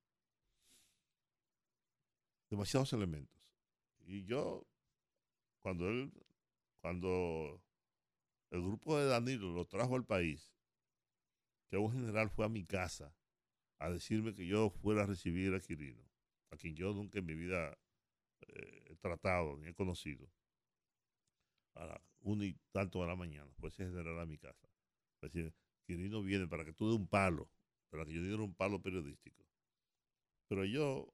Demasiados 2.51 2.93
elementos. 2.93 3.43
Y 4.07 4.25
yo, 4.25 4.67
cuando 5.63 5.89
él, 5.89 6.13
cuando 6.81 7.63
el 8.51 8.63
grupo 8.63 8.99
de 8.99 9.07
Danilo 9.07 9.53
lo 9.53 9.65
trajo 9.67 9.97
al 9.97 10.05
país, 10.05 10.55
que 11.69 11.79
un 11.79 11.93
general 11.93 12.31
fue 12.31 12.45
a 12.45 12.49
mi 12.49 12.65
casa 12.65 13.17
a 13.79 13.91
decirme 13.91 14.35
que 14.35 14.47
yo 14.47 14.71
fuera 14.71 15.03
a 15.03 15.07
recibir 15.07 15.55
a 15.55 15.61
Quirino, 15.61 16.03
a 16.51 16.57
quien 16.57 16.77
yo 16.77 16.93
nunca 16.93 17.19
en 17.19 17.27
mi 17.27 17.35
vida 17.35 17.77
eh, 18.47 18.85
he 18.91 18.97
tratado 18.97 19.57
ni 19.57 19.69
he 19.69 19.75
conocido, 19.75 20.31
a 21.75 21.87
las 21.87 22.01
una 22.25 22.47
y 22.47 22.57
tanto 22.73 23.01
de 23.03 23.07
la 23.07 23.17
mañana, 23.17 23.51
ese 23.63 23.85
general 23.85 24.19
a 24.19 24.27
mi 24.27 24.39
casa. 24.39 24.69
Decir, 25.21 25.53
Quirino 25.87 26.23
viene 26.23 26.47
para 26.49 26.65
que 26.65 26.73
tú 26.73 26.89
des 26.91 26.99
un 26.99 27.07
palo, 27.07 27.51
para 27.91 28.05
que 28.05 28.13
yo 28.13 28.23
diera 28.23 28.43
un 28.43 28.55
palo 28.55 28.81
periodístico. 28.81 29.45
Pero 30.49 30.65
yo, 30.65 31.13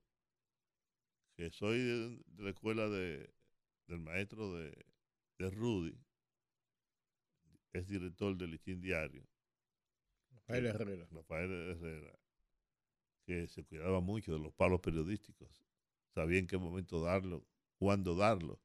que 1.37 1.51
soy 1.51 1.79
de, 1.79 2.23
de 2.27 2.43
la 2.45 2.51
escuela 2.51 2.89
de, 2.89 3.33
del 3.89 4.01
maestro 4.01 4.55
de, 4.55 4.87
de 5.39 5.51
Rudy, 5.51 5.99
es 7.73 7.89
director 7.89 8.37
del 8.37 8.53
Listín 8.53 8.81
Diario. 8.81 9.27
Rafael 10.31 10.67
Herrera. 10.67 11.07
Rafael 11.11 11.51
Herrera, 11.51 12.13
que 13.25 13.49
se 13.49 13.65
cuidaba 13.65 14.01
mucho 14.01 14.33
de 14.33 14.39
los 14.39 14.53
palos 14.55 14.81
periodísticos. 14.81 15.49
sabía 16.15 16.39
en 16.39 16.47
qué 16.47 16.59
momento 16.59 17.03
darlo, 17.03 17.45
cuándo 17.79 18.15
darlo. 18.15 18.61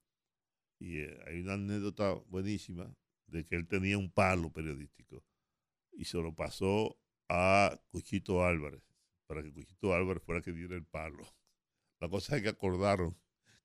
Y 0.79 0.99
eh, 0.99 1.19
hay 1.27 1.41
una 1.41 1.53
anécdota 1.53 2.13
buenísima 2.27 2.93
de 3.27 3.43
que 3.45 3.55
él 3.55 3.67
tenía 3.67 3.97
un 3.97 4.11
palo 4.11 4.51
periodístico 4.51 5.23
y 5.93 6.05
se 6.05 6.17
lo 6.17 6.33
pasó 6.33 6.97
a 7.29 7.79
Cuchito 7.89 8.43
Álvarez 8.43 8.83
para 9.27 9.41
que 9.41 9.51
Cuchito 9.51 9.93
Álvarez 9.93 10.21
fuera 10.23 10.41
que 10.41 10.51
diera 10.51 10.75
el 10.75 10.85
palo. 10.85 11.25
La 11.99 12.09
cosa 12.09 12.35
es 12.35 12.43
que 12.43 12.49
acordaron 12.49 13.17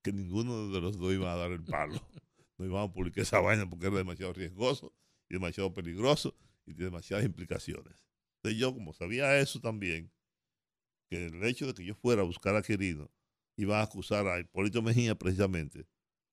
que 0.02 0.12
ninguno 0.12 0.68
de 0.68 0.80
los 0.80 0.98
dos 0.98 1.12
iba 1.12 1.32
a 1.32 1.36
dar 1.36 1.52
el 1.52 1.64
palo. 1.64 2.00
No 2.58 2.66
iban 2.66 2.84
a 2.84 2.92
publicar 2.92 3.22
esa 3.22 3.40
vaina 3.40 3.66
porque 3.70 3.86
era 3.86 3.96
demasiado 3.96 4.34
riesgoso 4.34 4.94
y 5.30 5.32
demasiado 5.32 5.72
peligroso 5.72 6.36
y 6.66 6.74
tiene 6.74 6.90
demasiadas 6.90 7.24
implicaciones. 7.24 8.04
Entonces 8.36 8.60
yo, 8.60 8.74
como 8.74 8.92
sabía 8.92 9.38
eso 9.38 9.62
también, 9.62 10.12
que 11.08 11.24
el 11.24 11.42
hecho 11.44 11.66
de 11.66 11.72
que 11.72 11.86
yo 11.86 11.94
fuera 11.94 12.20
a 12.20 12.26
buscar 12.26 12.54
a 12.56 12.60
Quirino 12.60 13.10
iba 13.56 13.80
a 13.80 13.84
acusar 13.84 14.26
a 14.26 14.38
Hipólito 14.38 14.82
Mejía 14.82 15.14
precisamente 15.14 15.86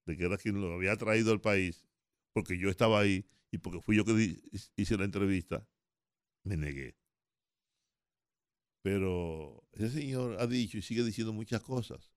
de 0.08 0.16
que 0.16 0.24
era 0.24 0.38
quien 0.38 0.58
lo 0.60 0.72
había 0.72 0.96
traído 0.96 1.32
al 1.32 1.40
país, 1.40 1.86
porque 2.32 2.58
yo 2.58 2.70
estaba 2.70 2.98
ahí 2.98 3.26
y 3.50 3.58
porque 3.58 3.82
fui 3.82 3.96
yo 3.96 4.04
que 4.06 4.36
hice 4.76 4.96
la 4.96 5.04
entrevista, 5.04 5.68
me 6.44 6.56
negué. 6.56 6.96
Pero 8.82 9.62
ese 9.72 9.90
señor 9.90 10.40
ha 10.40 10.46
dicho 10.46 10.78
y 10.78 10.82
sigue 10.82 11.04
diciendo 11.04 11.34
muchas 11.34 11.62
cosas. 11.62 12.10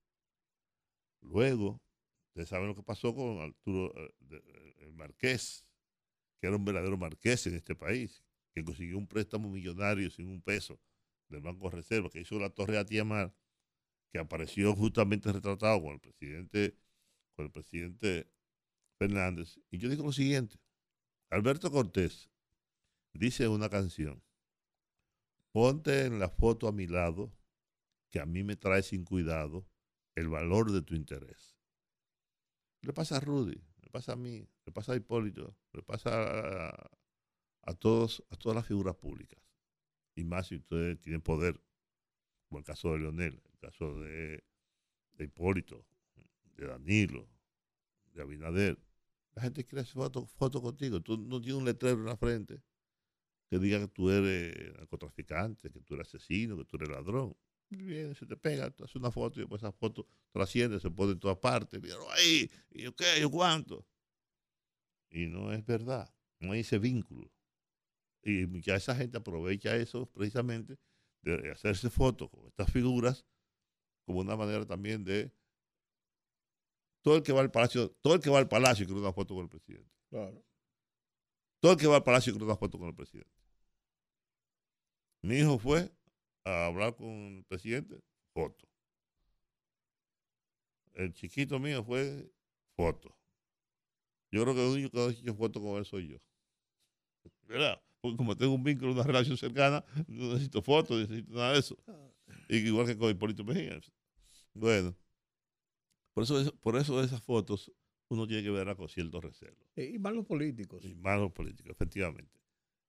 Luego, 1.21 1.81
ustedes 2.29 2.47
saben 2.47 2.67
lo 2.67 2.75
que 2.75 2.83
pasó 2.83 3.13
con 3.13 3.41
Arturo 3.41 3.93
eh, 3.97 4.13
eh, 4.31 4.75
el 4.79 4.93
Marqués, 4.93 5.65
que 6.39 6.47
era 6.47 6.55
un 6.55 6.63
verdadero 6.63 6.97
marqués 6.97 7.45
en 7.47 7.55
este 7.55 7.75
país, 7.75 8.23
que 8.53 8.63
consiguió 8.63 8.97
un 8.97 9.07
préstamo 9.07 9.49
millonario 9.49 10.09
sin 10.09 10.29
un 10.29 10.41
peso 10.41 10.79
del 11.27 11.41
Banco 11.41 11.69
de 11.69 11.75
Reserva, 11.75 12.09
que 12.09 12.21
hizo 12.21 12.39
la 12.39 12.49
Torre 12.49 12.77
Atiamar, 12.77 13.35
que 14.11 14.19
apareció 14.19 14.73
justamente 14.75 15.31
retratado 15.31 15.81
con 15.81 15.93
el 15.93 15.99
presidente, 15.99 16.77
con 17.41 17.45
el 17.45 17.51
presidente 17.51 18.31
Fernández. 18.97 19.59
Y 19.71 19.79
yo 19.79 19.89
digo 19.89 20.03
lo 20.03 20.11
siguiente, 20.11 20.59
Alberto 21.29 21.71
Cortés 21.71 22.29
dice 23.13 23.47
una 23.47 23.69
canción, 23.69 24.21
ponte 25.51 26.05
en 26.05 26.19
la 26.19 26.29
foto 26.29 26.67
a 26.67 26.71
mi 26.71 26.87
lado, 26.87 27.33
que 28.09 28.19
a 28.19 28.25
mí 28.25 28.43
me 28.43 28.55
trae 28.55 28.83
sin 28.83 29.05
cuidado 29.05 29.65
el 30.15 30.27
valor 30.27 30.71
de 30.71 30.81
tu 30.81 30.95
interés. 30.95 31.57
Le 32.81 32.93
pasa 32.93 33.17
a 33.17 33.19
Rudy, 33.19 33.61
le 33.81 33.89
pasa 33.89 34.13
a 34.13 34.15
mí, 34.15 34.47
le 34.65 34.71
pasa 34.71 34.93
a 34.93 34.95
Hipólito, 34.95 35.55
le 35.73 35.81
pasa 35.81 36.69
a, 36.69 37.73
todos, 37.73 38.23
a 38.29 38.35
todas 38.35 38.55
las 38.55 38.67
figuras 38.67 38.95
públicas. 38.95 39.41
Y 40.15 40.25
más 40.25 40.47
si 40.47 40.57
ustedes 40.57 40.99
tienen 40.99 41.21
poder, 41.21 41.59
como 42.49 42.59
el 42.59 42.65
caso 42.65 42.91
de 42.91 42.99
Leonel, 42.99 43.41
el 43.51 43.59
caso 43.59 43.99
de 44.01 44.43
Hipólito, 45.17 45.85
de 46.57 46.67
Danilo, 46.67 47.27
de 48.13 48.21
Abinader. 48.21 48.79
La 49.33 49.41
gente 49.43 49.65
quiere 49.65 49.81
hacer 49.81 49.93
foto, 49.93 50.25
foto 50.25 50.61
contigo. 50.61 51.01
Tú 51.01 51.17
no 51.17 51.39
tienes 51.39 51.59
un 51.59 51.65
letrero 51.65 51.99
en 51.99 52.05
la 52.05 52.17
frente 52.17 52.61
que 53.49 53.59
diga 53.59 53.79
que 53.79 53.87
tú 53.87 54.09
eres 54.09 54.73
narcotraficante, 54.75 55.69
que 55.71 55.81
tú 55.81 55.95
eres 55.95 56.07
asesino, 56.07 56.57
que 56.57 56.65
tú 56.65 56.77
eres 56.77 56.89
ladrón. 56.89 57.35
Bien, 57.69 58.13
se 58.15 58.25
te 58.25 58.35
pega, 58.35 58.69
tú 58.69 58.83
haces 58.83 58.95
una 58.97 59.11
foto 59.11 59.39
y 59.39 59.43
después 59.43 59.61
esa 59.61 59.71
foto 59.71 60.07
trasciende, 60.31 60.79
se 60.79 60.89
pone 60.89 61.13
en 61.13 61.19
todas 61.19 61.37
partes. 61.37 61.81
Míralo 61.81 62.09
ahí, 62.11 62.49
y 62.69 62.83
yo 62.83 62.95
qué, 62.95 63.19
yo 63.19 63.29
cuánto. 63.29 63.85
Y 65.09 65.27
no 65.27 65.51
es 65.51 65.65
verdad, 65.65 66.13
no 66.39 66.53
hay 66.53 66.61
ese 66.61 66.79
vínculo. 66.79 67.31
Y 68.23 68.45
mucha 68.45 68.75
esa 68.75 68.95
gente 68.95 69.17
aprovecha 69.17 69.75
eso 69.75 70.05
precisamente 70.05 70.77
de 71.21 71.51
hacerse 71.51 71.89
fotos 71.89 72.29
con 72.29 72.47
estas 72.47 72.71
figuras 72.71 73.25
como 74.05 74.19
una 74.19 74.35
manera 74.35 74.65
también 74.65 75.03
de 75.03 75.31
todo 77.01 77.17
el 77.17 77.23
que 77.23 77.31
va 77.31 77.41
al 77.41 77.51
palacio, 77.51 77.91
todo 78.01 78.15
el 78.15 78.21
que 78.21 78.29
va 78.29 78.39
al 78.39 78.47
palacio 78.47 78.85
quiere 78.85 79.01
una 79.01 79.13
foto 79.13 79.35
con 79.35 79.43
el 79.43 79.49
presidente. 79.49 79.91
Claro. 80.09 80.43
Todo 81.59 81.73
el 81.73 81.77
que 81.77 81.87
va 81.87 81.97
al 81.97 82.03
palacio 82.03 82.33
quiere 82.33 82.45
una 82.45 82.55
foto 82.55 82.77
con 82.77 82.87
el 82.87 82.95
presidente. 82.95 83.31
Mi 85.21 85.37
hijo 85.37 85.59
fue 85.59 85.91
a 86.45 86.65
hablar 86.65 86.95
con 86.95 87.07
el 87.07 87.43
presidente, 87.45 88.01
foto. 88.33 88.67
El 90.93 91.13
chiquito 91.13 91.59
mío 91.59 91.83
fue 91.83 92.31
foto. 92.75 93.15
Yo 94.31 94.43
creo 94.43 94.55
que 94.55 94.65
el 94.65 94.71
único 94.71 94.89
que 94.91 94.99
ha 94.99 95.09
hecho 95.09 95.35
foto 95.35 95.61
con 95.61 95.77
él 95.77 95.85
soy 95.85 96.07
yo. 96.07 96.17
¿Verdad? 97.43 97.81
Porque 97.99 98.17
como 98.17 98.35
tengo 98.35 98.53
un 98.53 98.63
vínculo, 98.63 98.93
una 98.93 99.03
relación 99.03 99.37
cercana, 99.37 99.83
no 100.07 100.33
necesito 100.33 100.61
fotos, 100.61 100.97
no 100.97 101.03
necesito 101.03 101.33
nada 101.33 101.53
de 101.53 101.59
eso. 101.59 101.77
Y 102.49 102.57
igual 102.57 102.87
que 102.87 102.97
con 102.97 103.11
Hipólito 103.11 103.43
Mejía. 103.43 103.79
Bueno, 104.53 104.95
por 106.13 106.23
eso, 106.23 106.39
es- 106.39 106.51
por 106.51 106.75
eso 106.77 107.03
esas 107.03 107.21
fotos 107.21 107.71
uno 108.09 108.27
tiene 108.27 108.43
que 108.43 108.49
verlas 108.49 108.75
con 108.75 108.89
cierto 108.89 109.21
recelo. 109.21 109.57
Y 109.75 109.97
van 109.97 110.15
los 110.15 110.25
políticos. 110.25 110.83
Y 110.83 110.95
malos 110.95 111.31
políticos, 111.31 111.71
efectivamente. 111.71 112.39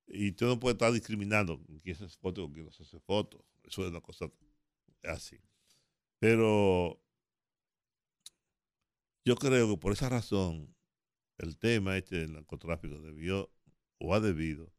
Y 0.07 0.31
usted 0.31 0.47
no 0.47 0.59
puede 0.59 0.73
estar 0.73 0.91
discriminando 0.91 1.63
con 1.63 1.79
quién 1.79 1.95
se 1.95 2.05
hace 2.05 2.17
foto 2.17 2.41
y 2.41 2.43
con 2.45 2.53
quién 2.53 2.65
no 2.65 2.71
se 2.71 2.83
hace 2.83 2.99
foto. 2.99 3.45
Eso 3.63 3.83
es 3.83 3.89
una 3.89 4.01
cosa 4.01 4.29
así. 5.03 5.39
Pero 6.19 7.01
yo 9.25 9.35
creo 9.35 9.69
que 9.69 9.77
por 9.77 9.93
esa 9.93 10.09
razón 10.09 10.75
el 11.37 11.57
tema 11.57 11.97
este 11.97 12.17
del 12.17 12.33
narcotráfico 12.33 12.99
debió 13.01 13.49
o 13.99 14.13
ha 14.13 14.19
debido 14.19 14.73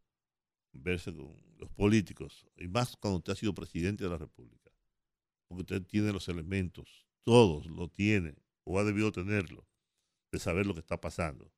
verse 0.73 1.15
con 1.15 1.35
los 1.59 1.71
políticos, 1.71 2.47
y 2.57 2.69
más 2.69 2.97
cuando 2.97 3.19
usted 3.19 3.33
ha 3.33 3.37
sido 3.37 3.55
presidente 3.55 4.05
de 4.05 4.11
la 4.11 4.19
República, 4.19 4.71
porque 5.47 5.62
usted 5.62 5.83
tiene 5.87 6.12
los 6.12 6.29
elementos, 6.29 7.03
todos 7.24 7.66
lo 7.66 7.88
tiene, 7.88 8.36
o 8.64 8.78
ha 8.78 8.84
debido 8.84 9.12
tenerlo, 9.12 9.66
de 10.32 10.38
saber 10.40 10.66
lo 10.66 10.74
que 10.74 10.80
está 10.80 11.01
pasando. 11.01 11.52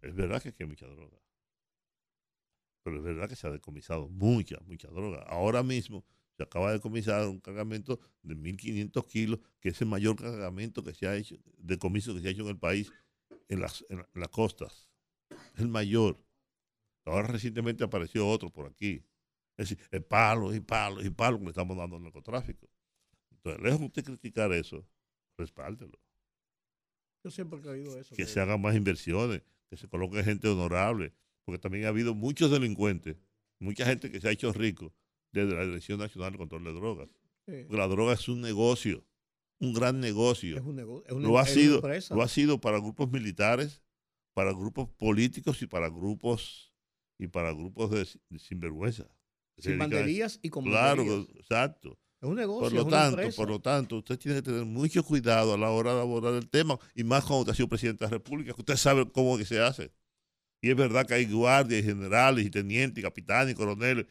Es 0.00 0.14
verdad 0.14 0.40
que 0.42 0.48
aquí 0.48 0.62
hay 0.62 0.68
mucha 0.70 0.86
droga, 0.86 1.18
pero 2.82 2.98
es 2.98 3.02
verdad 3.02 3.28
que 3.28 3.36
se 3.36 3.46
ha 3.46 3.50
decomisado 3.50 4.08
mucha, 4.08 4.58
mucha 4.66 4.88
droga. 4.88 5.22
Ahora 5.28 5.62
mismo 5.62 6.04
se 6.36 6.42
acaba 6.44 6.68
de 6.68 6.74
decomisar 6.74 7.26
un 7.28 7.40
cargamento 7.40 7.98
de 8.22 8.34
1.500 8.36 9.04
kilos, 9.06 9.40
que 9.60 9.70
es 9.70 9.80
el 9.80 9.88
mayor 9.88 10.16
cargamento 10.16 10.82
que 10.84 10.94
se 10.94 11.06
ha 11.08 11.16
hecho, 11.16 11.36
decomiso 11.58 12.14
que 12.14 12.20
se 12.20 12.28
ha 12.28 12.30
hecho 12.30 12.42
en 12.42 12.48
el 12.48 12.58
país, 12.58 12.92
en 13.48 13.60
las, 13.60 13.84
en 13.88 13.98
la- 13.98 14.08
en 14.14 14.20
las 14.20 14.30
costas. 14.30 14.88
Es 15.54 15.62
el 15.62 15.68
mayor. 15.68 16.22
Ahora 17.06 17.28
recientemente 17.28 17.84
apareció 17.84 18.28
otro 18.28 18.50
por 18.50 18.66
aquí. 18.66 19.04
Es 19.58 19.70
decir, 19.70 19.80
es 19.92 20.04
palo 20.04 20.54
y 20.54 20.60
palo 20.60 21.02
y 21.04 21.10
palo 21.10 21.38
que 21.38 21.44
le 21.44 21.50
estamos 21.50 21.76
dando 21.76 21.96
al 21.96 22.02
narcotráfico. 22.04 22.68
Entonces, 23.46 23.62
lejos 23.64 23.80
de 23.80 23.86
usted 23.86 24.04
criticar 24.04 24.52
eso, 24.52 24.84
respáldelo. 25.38 25.98
Yo 27.24 27.30
siempre 27.30 27.58
he 27.58 27.62
creído 27.62 27.98
eso. 27.98 28.14
Que 28.14 28.26
se 28.26 28.40
hagan 28.40 28.60
más 28.60 28.74
inversiones, 28.76 29.42
que 29.70 29.76
se 29.76 29.88
coloque 29.88 30.22
gente 30.22 30.48
honorable, 30.48 31.12
porque 31.44 31.58
también 31.58 31.84
ha 31.84 31.88
habido 31.88 32.14
muchos 32.14 32.50
delincuentes, 32.50 33.16
mucha 33.60 33.84
gente 33.86 34.10
que 34.10 34.20
se 34.20 34.28
ha 34.28 34.32
hecho 34.32 34.52
rico 34.52 34.92
desde 35.32 35.54
la 35.54 35.64
Dirección 35.64 35.98
Nacional 35.98 36.32
de 36.32 36.38
Control 36.38 36.64
de 36.64 36.72
Drogas. 36.72 37.10
Sí. 37.46 37.62
Porque 37.62 37.76
la 37.76 37.86
droga 37.88 38.14
es 38.14 38.28
un 38.28 38.40
negocio, 38.40 39.04
un 39.60 39.72
gran 39.72 40.00
negocio. 40.00 40.56
Es 40.56 40.62
un 40.64 40.76
nego- 40.76 41.04
es 41.06 41.12
una- 41.12 41.28
lo, 41.28 41.38
ha 41.38 41.42
es 41.42 41.50
sido, 41.54 41.76
empresa. 41.76 42.14
lo 42.14 42.22
ha 42.22 42.28
sido 42.28 42.60
para 42.60 42.78
grupos 42.78 43.10
militares, 43.10 43.82
para 44.34 44.52
grupos 44.52 44.88
políticos 44.90 45.62
y 45.62 45.66
para 45.66 45.88
grupos 45.88 46.74
y 47.18 47.28
para 47.28 47.52
grupos 47.52 47.90
de, 47.90 48.06
de 48.28 48.38
sinvergüenza. 48.38 49.08
Sin 49.58 49.78
banderías 49.78 50.38
y 50.42 50.50
con 50.50 50.64
Claro, 50.64 51.04
banderías. 51.06 51.36
exacto. 51.36 51.98
Es 52.20 52.28
un 52.28 52.34
negocio, 52.36 52.62
Por 52.62 52.72
lo 52.72 52.80
es 52.80 52.86
una 52.86 52.96
tanto, 52.96 53.20
empresa. 53.20 53.36
por 53.36 53.48
lo 53.48 53.60
tanto, 53.60 53.96
usted 53.98 54.18
tiene 54.18 54.38
que 54.38 54.42
tener 54.42 54.64
mucho 54.64 55.04
cuidado 55.04 55.52
a 55.54 55.58
la 55.58 55.70
hora 55.70 55.94
de 55.94 56.00
abordar 56.00 56.34
el 56.34 56.48
tema 56.48 56.78
y 56.94 57.04
más 57.04 57.24
cuando 57.24 57.40
usted 57.40 57.52
ha 57.52 57.56
sido 57.56 57.68
presidente 57.68 58.04
de 58.04 58.10
la 58.10 58.16
República, 58.16 58.54
que 58.54 58.60
usted 58.60 58.76
sabe 58.76 59.10
cómo 59.12 59.36
que 59.36 59.44
se 59.44 59.60
hace. 59.60 59.92
Y 60.62 60.70
es 60.70 60.76
verdad 60.76 61.06
que 61.06 61.14
hay 61.14 61.30
guardias, 61.30 61.82
y 61.82 61.84
generales, 61.84 62.46
y 62.46 62.50
tenientes, 62.50 62.98
y 62.98 63.02
capitanes, 63.02 63.52
y 63.52 63.56
coroneles 63.56 64.06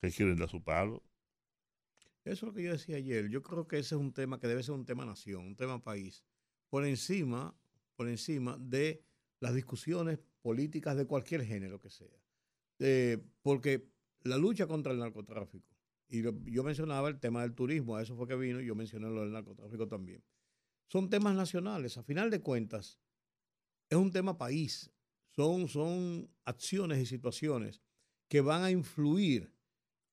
que 0.00 0.10
quieren 0.12 0.36
dar 0.38 0.48
su 0.48 0.62
palo. 0.62 1.02
Eso 2.24 2.32
es 2.34 2.42
lo 2.42 2.52
que 2.52 2.62
yo 2.62 2.72
decía 2.72 2.96
ayer. 2.96 3.28
Yo 3.28 3.42
creo 3.42 3.66
que 3.66 3.78
ese 3.78 3.96
es 3.96 4.00
un 4.00 4.12
tema 4.12 4.38
que 4.38 4.46
debe 4.46 4.62
ser 4.62 4.74
un 4.74 4.84
tema 4.84 5.04
nación, 5.04 5.44
un 5.44 5.56
tema 5.56 5.82
país, 5.82 6.22
por 6.68 6.86
encima, 6.86 7.54
por 7.96 8.08
encima 8.08 8.56
de 8.60 9.02
las 9.40 9.54
discusiones 9.54 10.18
políticas 10.40 10.96
de 10.96 11.06
cualquier 11.06 11.44
género 11.44 11.80
que 11.80 11.90
sea. 11.90 12.16
Eh, 12.78 13.18
porque 13.42 13.90
la 14.22 14.36
lucha 14.38 14.66
contra 14.66 14.92
el 14.92 14.98
narcotráfico, 14.98 15.66
y 16.10 16.22
lo- 16.22 16.38
yo 16.44 16.62
mencionaba 16.64 17.08
el 17.08 17.18
tema 17.20 17.42
del 17.42 17.54
turismo, 17.54 17.96
a 17.96 18.02
eso 18.02 18.16
fue 18.16 18.26
que 18.28 18.36
vino, 18.36 18.60
y 18.60 18.66
yo 18.66 18.74
mencioné 18.74 19.08
lo 19.08 19.20
del 19.20 19.32
narcotráfico 19.32 19.88
también. 19.88 20.22
Son 20.88 21.08
temas 21.08 21.34
nacionales. 21.34 21.96
A 21.98 22.02
final 22.02 22.30
de 22.30 22.40
cuentas, 22.40 22.98
es 23.88 23.96
un 23.98 24.10
tema 24.10 24.36
país. 24.38 24.90
Son, 25.30 25.68
son 25.68 26.28
acciones 26.44 26.98
y 27.00 27.06
situaciones 27.06 27.80
que 28.28 28.40
van 28.40 28.62
a 28.62 28.70
influir 28.70 29.54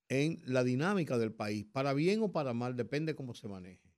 en 0.10 0.40
la 0.45 0.64
dinámica 0.64 1.18
del 1.18 1.34
país, 1.34 1.65
para 1.65 1.94
bien 1.94 2.22
o 2.22 2.32
para 2.32 2.53
mal, 2.53 2.76
depende 2.76 3.15
cómo 3.15 3.34
se 3.34 3.48
maneje. 3.48 3.94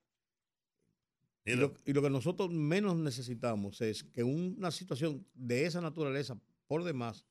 Y 1.46 1.56
lo, 1.56 1.74
y 1.86 1.94
lo 1.94 2.02
que 2.02 2.10
nosotros 2.10 2.52
menos 2.52 2.96
necesitamos 2.98 3.82
es 3.82 4.04
que 4.04 4.24
una 4.24 4.72
situación 4.72 5.26
de 5.34 5.66
esa 5.66 5.82
naturaleza, 5.82 6.40
por 6.68 6.84
demás, 6.84 7.26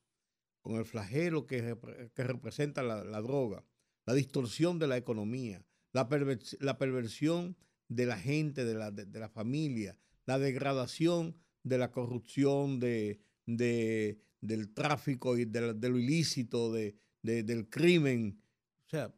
con 0.61 0.75
el 0.75 0.85
flagelo 0.85 1.47
que, 1.47 1.77
que 2.13 2.23
representa 2.23 2.83
la, 2.83 3.03
la 3.03 3.21
droga, 3.21 3.65
la 4.09 4.15
distorsión 4.15 4.79
de 4.79 4.87
la 4.87 4.97
economía, 4.97 5.63
la, 5.93 6.09
pervers- 6.09 6.57
la 6.59 6.79
perversión 6.79 7.55
de 7.89 8.07
la 8.07 8.17
gente, 8.17 8.65
de 8.65 8.73
la, 8.73 8.89
de, 8.89 9.05
de 9.05 9.19
la 9.19 9.29
familia, 9.29 9.95
la 10.25 10.39
degradación 10.39 11.35
de 11.61 11.77
la 11.77 11.91
corrupción, 11.91 12.79
de, 12.79 13.21
de- 13.45 14.19
del 14.41 14.73
tráfico 14.73 15.37
y 15.37 15.45
de, 15.45 15.73
lo 15.89 15.99
ilícito, 15.99 16.71
de, 16.73 16.95
de- 17.21 17.43
del 17.43 17.69
crimen. 17.69 18.41
O 18.87 18.89
sea, 18.89 19.13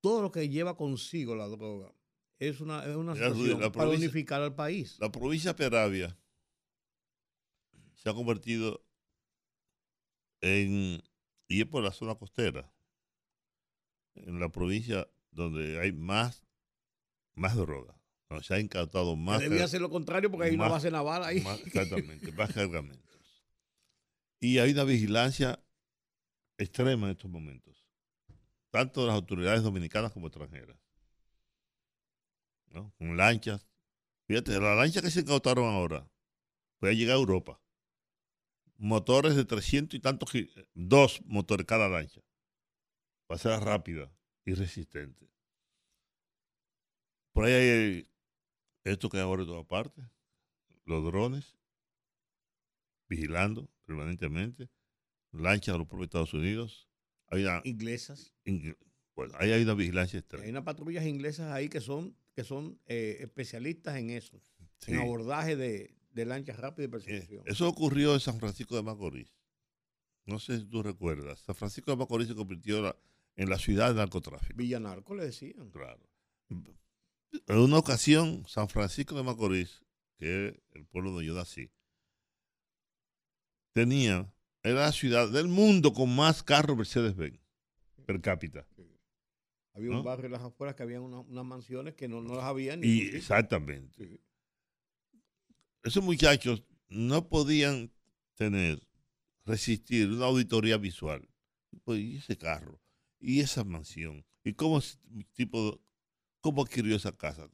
todo 0.00 0.22
lo 0.22 0.32
que 0.32 0.48
lleva 0.48 0.76
consigo 0.76 1.36
la 1.36 1.46
droga 1.46 1.94
es 2.40 2.60
una, 2.60 2.84
es 2.84 2.96
una 2.96 3.14
la 3.60 3.70
para 3.70 3.84
provincia- 3.84 4.08
unificar 4.08 4.42
al 4.42 4.56
país. 4.56 4.96
La 4.98 5.12
provincia 5.12 5.52
de 5.52 5.54
Peravia 5.54 6.18
se 7.94 8.10
ha 8.10 8.12
convertido 8.14 8.84
en, 10.40 11.00
y 11.46 11.60
es 11.60 11.66
por 11.68 11.84
la 11.84 11.92
zona 11.92 12.16
costera, 12.16 12.72
en 14.14 14.40
la 14.40 14.48
provincia 14.50 15.08
donde 15.30 15.80
hay 15.80 15.92
más, 15.92 16.44
más 17.34 17.56
droga. 17.56 17.94
donde 18.28 18.44
se 18.44 18.54
ha 18.54 18.60
incautado 18.60 19.14
más. 19.16 19.40
Que 19.40 19.48
debía 19.48 19.68
ser 19.68 19.80
lo 19.80 19.90
contrario 19.90 20.30
porque 20.30 20.48
hay 20.48 20.54
una 20.54 20.64
más- 20.64 20.72
base 20.72 20.90
naval 20.90 21.24
ahí. 21.24 21.40
más- 21.40 21.60
exactamente, 21.66 22.32
más 22.32 22.52
cargamentos. 22.52 23.02
Y 24.40 24.58
hay 24.58 24.72
una 24.72 24.84
vigilancia 24.84 25.62
extrema 26.58 27.06
en 27.06 27.12
estos 27.12 27.30
momentos, 27.30 27.86
tanto 28.70 29.02
de 29.02 29.06
las 29.08 29.14
autoridades 29.16 29.62
dominicanas 29.62 30.12
como 30.12 30.26
extranjeras. 30.28 30.76
¿no? 32.70 32.92
Con 32.98 33.16
lanchas. 33.16 33.66
Fíjate, 34.26 34.58
la 34.60 34.74
lancha 34.74 35.02
que 35.02 35.10
se 35.10 35.20
incautaron 35.20 35.66
ahora 35.66 36.08
puede 36.78 36.96
llegar 36.96 37.16
a 37.16 37.20
Europa. 37.20 37.60
Motores 38.78 39.36
de 39.36 39.44
300 39.44 39.96
y 39.96 40.00
tantos, 40.00 40.30
dos 40.74 41.20
motores 41.26 41.66
cada 41.66 41.88
lancha. 41.88 42.20
Va 43.32 43.36
a 43.36 43.38
ser 43.38 43.58
rápida 43.60 44.12
y 44.44 44.52
resistente. 44.52 45.26
Por 47.32 47.46
ahí 47.46 47.52
hay 47.54 48.08
esto 48.84 49.08
que 49.08 49.16
hay 49.16 49.22
ahora 49.22 49.40
en 49.42 49.48
todas 49.48 49.64
partes, 49.64 50.04
los 50.84 51.02
drones, 51.02 51.56
vigilando 53.08 53.70
permanentemente, 53.86 54.68
lanchas 55.30 55.74
de 55.74 55.78
los 55.78 55.86
propios 55.88 56.08
Estados 56.08 56.34
Unidos. 56.34 56.90
Hay 57.28 57.44
una, 57.44 57.62
Inglesas. 57.64 58.34
ing- 58.44 58.76
bueno, 59.14 59.32
ahí 59.38 59.50
hay 59.52 59.62
una 59.62 59.72
vigilancia 59.74 60.18
Hay 60.18 60.20
extrema. 60.20 60.46
unas 60.48 60.64
patrullas 60.64 61.06
inglesas 61.06 61.50
ahí 61.52 61.70
que 61.70 61.80
son, 61.80 62.14
que 62.34 62.44
son 62.44 62.78
eh, 62.86 63.16
especialistas 63.20 63.96
en 63.96 64.10
eso, 64.10 64.38
Sí. 64.78 64.92
en 64.92 64.98
abordaje 64.98 65.56
de, 65.56 65.96
de 66.10 66.24
lanchas 66.26 66.58
rápidas 66.58 66.82
y 66.82 66.84
Eh, 66.84 66.90
persecución. 66.90 67.44
Eso 67.46 67.66
ocurrió 67.66 68.12
en 68.12 68.20
San 68.20 68.38
Francisco 68.38 68.76
de 68.76 68.82
Macorís. 68.82 69.32
No 70.26 70.38
sé 70.38 70.58
si 70.58 70.66
tú 70.66 70.82
recuerdas. 70.82 71.40
San 71.40 71.54
Francisco 71.54 71.90
de 71.90 71.96
Macorís 71.96 72.28
se 72.28 72.34
convirtió 72.34 72.76
en 72.78 72.84
la, 72.84 72.96
en 73.36 73.48
la 73.50 73.58
ciudad 73.58 73.88
del 73.88 73.96
narcotráfico. 73.96 74.56
Villanarco 74.56 75.14
le 75.14 75.24
decían. 75.26 75.70
Claro. 75.70 76.00
En 76.50 77.56
una 77.58 77.78
ocasión, 77.78 78.44
San 78.46 78.68
Francisco 78.68 79.14
de 79.16 79.22
Macorís, 79.22 79.82
que 80.18 80.48
es 80.48 80.54
el 80.72 80.84
pueblo 80.86 81.10
donde 81.12 81.26
yo 81.26 81.34
nací, 81.34 81.70
tenía, 83.72 84.32
era 84.62 84.80
la 84.82 84.92
ciudad 84.92 85.30
del 85.30 85.48
mundo 85.48 85.92
con 85.92 86.14
más 86.14 86.42
carros 86.42 86.76
Mercedes-Benz 86.76 87.40
per 88.06 88.20
cápita. 88.20 88.66
Había 89.74 89.90
¿no? 89.90 89.98
un 90.00 90.04
barrio 90.04 90.26
en 90.26 90.32
las 90.32 90.42
afueras 90.42 90.74
que 90.74 90.82
había 90.82 91.00
una- 91.00 91.20
unas 91.20 91.44
mansiones 91.44 91.94
que 91.94 92.08
no, 92.08 92.20
no 92.20 92.34
las 92.34 92.44
había 92.44 92.76
ni. 92.76 92.86
Y 92.86 93.00
exactamente. 93.16 94.20
Esos 95.82 96.04
muchachos 96.04 96.62
no 96.88 97.28
podían 97.28 97.90
tener, 98.34 98.86
resistir 99.46 100.10
una 100.10 100.26
auditoría 100.26 100.76
visual. 100.76 101.26
Pues, 101.84 102.00
y 102.00 102.16
ese 102.16 102.36
carro, 102.36 102.81
y 103.22 103.40
esa 103.40 103.62
mansión, 103.64 104.26
y 104.44 104.52
cómo 104.54 104.80
tipo, 105.32 105.80
cómo 106.40 106.62
adquirió 106.62 106.96
esa 106.96 107.16
casa. 107.16 107.48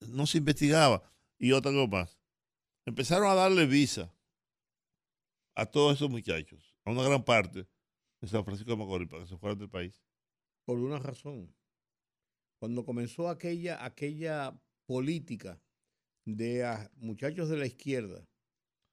No 0.00 0.26
se 0.26 0.38
investigaba. 0.38 1.02
Y 1.38 1.52
otra 1.52 1.72
cosa 1.72 1.86
más. 1.86 2.18
Empezaron 2.84 3.26
a 3.28 3.34
darle 3.34 3.66
visa 3.66 4.14
a 5.54 5.66
todos 5.66 5.96
esos 5.96 6.10
muchachos, 6.10 6.76
a 6.84 6.90
una 6.90 7.02
gran 7.02 7.24
parte 7.24 7.66
de 8.20 8.28
San 8.28 8.44
Francisco 8.44 8.70
de 8.70 8.76
Macorís, 8.76 9.08
para 9.08 9.22
que 9.22 9.28
se 9.28 9.38
fueran 9.38 9.58
del 9.58 9.70
país. 9.70 10.02
Por 10.66 10.78
una 10.78 10.98
razón. 10.98 11.54
Cuando 12.58 12.84
comenzó 12.84 13.28
aquella, 13.28 13.82
aquella 13.84 14.58
política 14.86 15.60
de 16.26 16.64
muchachos 16.96 17.48
de 17.48 17.56
la 17.56 17.66
izquierda, 17.66 18.26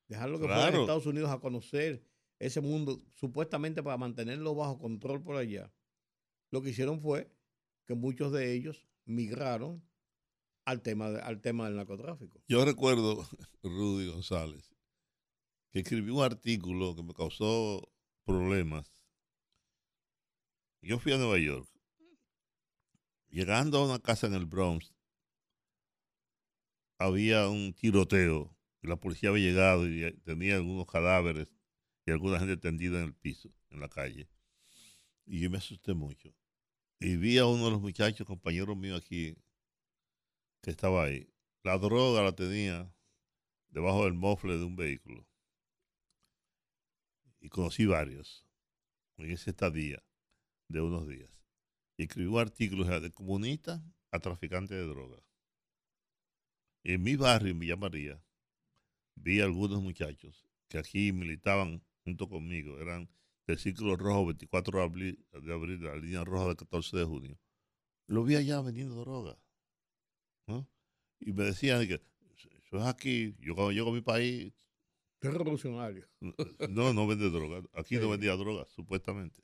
dejar 0.08 0.30
lo 0.30 0.40
que 0.40 0.45
fuera 0.45 0.70
Claro. 0.70 0.82
Estados 0.82 1.06
Unidos 1.06 1.30
a 1.30 1.40
conocer 1.40 2.06
ese 2.40 2.62
mundo, 2.62 3.03
supuestamente 3.10 3.84
para 3.84 3.98
mantenerlo 3.98 4.56
bajo 4.56 4.80
control 4.80 5.22
por 5.22 5.36
allá, 5.36 5.72
lo 6.52 6.61
que 6.61 6.69
hicieron 6.69 6.99
fue 7.02 7.32
que 7.88 7.95
muchos 7.95 8.32
de 8.32 8.53
ellos 8.53 8.86
migraron 9.06 9.84
al 10.65 10.82
tema, 10.82 11.10
de- 11.10 11.22
al 11.22 11.41
tema 11.41 11.65
del 11.65 11.76
narcotráfico. 11.78 12.44
Yo 12.48 12.64
recuerdo, 12.65 13.28
Rudy 13.64 14.07
González, 14.07 14.72
que 15.72 15.80
escribió 15.80 16.15
un 16.15 16.23
artículo 16.23 16.95
que 16.95 17.03
me 17.03 17.14
causó 17.14 17.91
problemas. 18.26 18.94
Yo 20.82 20.99
fui 20.99 21.14
a 21.14 21.18
Nueva 21.18 21.38
York. 21.40 21.68
Llegando 23.30 23.78
a 23.80 23.86
una 23.86 23.99
casa 23.99 24.28
en 24.28 24.34
el 24.34 24.45
Bronx, 24.45 24.94
había 26.98 27.48
un 27.48 27.73
tiroteo. 27.73 28.56
y 28.84 28.88
La 28.88 28.98
policía 28.98 29.30
había 29.30 29.48
llegado 29.49 29.88
y 29.88 30.11
tenía 30.23 30.56
algunos 30.56 30.86
cadáveres 30.86 31.48
y 32.06 32.11
alguna 32.11 32.40
gente 32.40 32.57
tendida 32.57 32.99
en 32.99 33.06
el 33.06 33.14
piso, 33.14 33.53
en 33.69 33.80
la 33.80 33.88
calle. 33.90 34.28
Y 35.26 35.40
yo 35.40 35.49
me 35.49 35.57
asusté 35.60 35.94
mucho. 35.94 36.34
Y 37.03 37.15
vi 37.18 37.40
a 37.40 37.48
uno 37.48 37.65
de 37.65 37.72
los 37.72 37.82
muchachos, 37.82 38.28
compañeros 38.28 38.78
míos 38.78 39.02
aquí, 39.03 39.36
que 40.61 40.69
estaba 40.69 41.06
ahí. 41.06 41.28
La 41.64 41.80
droga 41.80 42.22
la 42.22 42.36
tenía 42.36 42.94
debajo 43.69 44.06
del 44.06 44.14
mofle 44.14 44.60
de 44.60 44.64
un 44.64 44.76
vehículo. 44.76 45.28
Y 47.40 47.49
conocí 47.49 47.88
varios 47.88 48.45
en 49.18 49.32
ese 49.32 49.49
estadía 49.49 50.03
de 50.68 50.82
unos 50.82 51.07
días. 51.07 51.32
Y 51.98 52.03
escribí 52.03 52.28
un 52.28 52.38
artículo 52.38 52.84
o 52.84 52.88
sea, 52.88 52.99
de 52.99 53.10
comunista 53.10 53.84
a 54.11 54.19
traficante 54.19 54.76
de 54.76 54.86
droga. 54.86 55.18
En 56.84 57.02
mi 57.02 57.15
barrio, 57.15 57.49
en 57.49 57.60
Villa 57.60 57.78
María, 57.78 58.23
vi 59.15 59.41
algunos 59.41 59.82
muchachos 59.82 60.48
que 60.68 60.78
aquí 60.78 61.11
militaban 61.11 61.84
junto 62.03 62.30
conmigo. 62.30 62.80
Eran 62.80 63.10
del 63.48 63.58
Círculo 63.58 63.96
Rojo 63.96 64.28
24 64.28 64.80
de 64.80 64.84
abril, 64.84 65.26
de 65.32 65.54
abril, 65.54 65.80
de 65.80 65.88
la 65.88 65.96
línea 65.96 66.24
roja 66.24 66.48
del 66.48 66.58
14 66.58 66.98
de 66.98 67.06
junio. 67.06 67.40
Lo 68.08 68.24
vi 68.24 68.36
allá 68.36 68.62
vendiendo 68.62 68.96
droga. 68.96 69.38
¿no? 70.48 70.68
Y 71.20 71.34
me 71.34 71.44
decían 71.44 71.88
que 71.88 72.02
eso 72.36 72.78
es 72.78 72.86
aquí, 72.86 73.36
yo 73.40 73.56
cuando 73.56 73.72
llego 73.72 73.90
a 73.90 73.94
mi 73.94 74.02
país, 74.02 74.54
Es 75.20 75.34
revolucionario. 75.34 76.08
no, 76.70 76.94
no 76.94 77.08
vende 77.08 77.30
droga. 77.30 77.62
Aquí 77.74 77.98
no 77.98 78.10
vendía 78.10 78.36
droga, 78.36 78.66
supuestamente. 78.70 79.44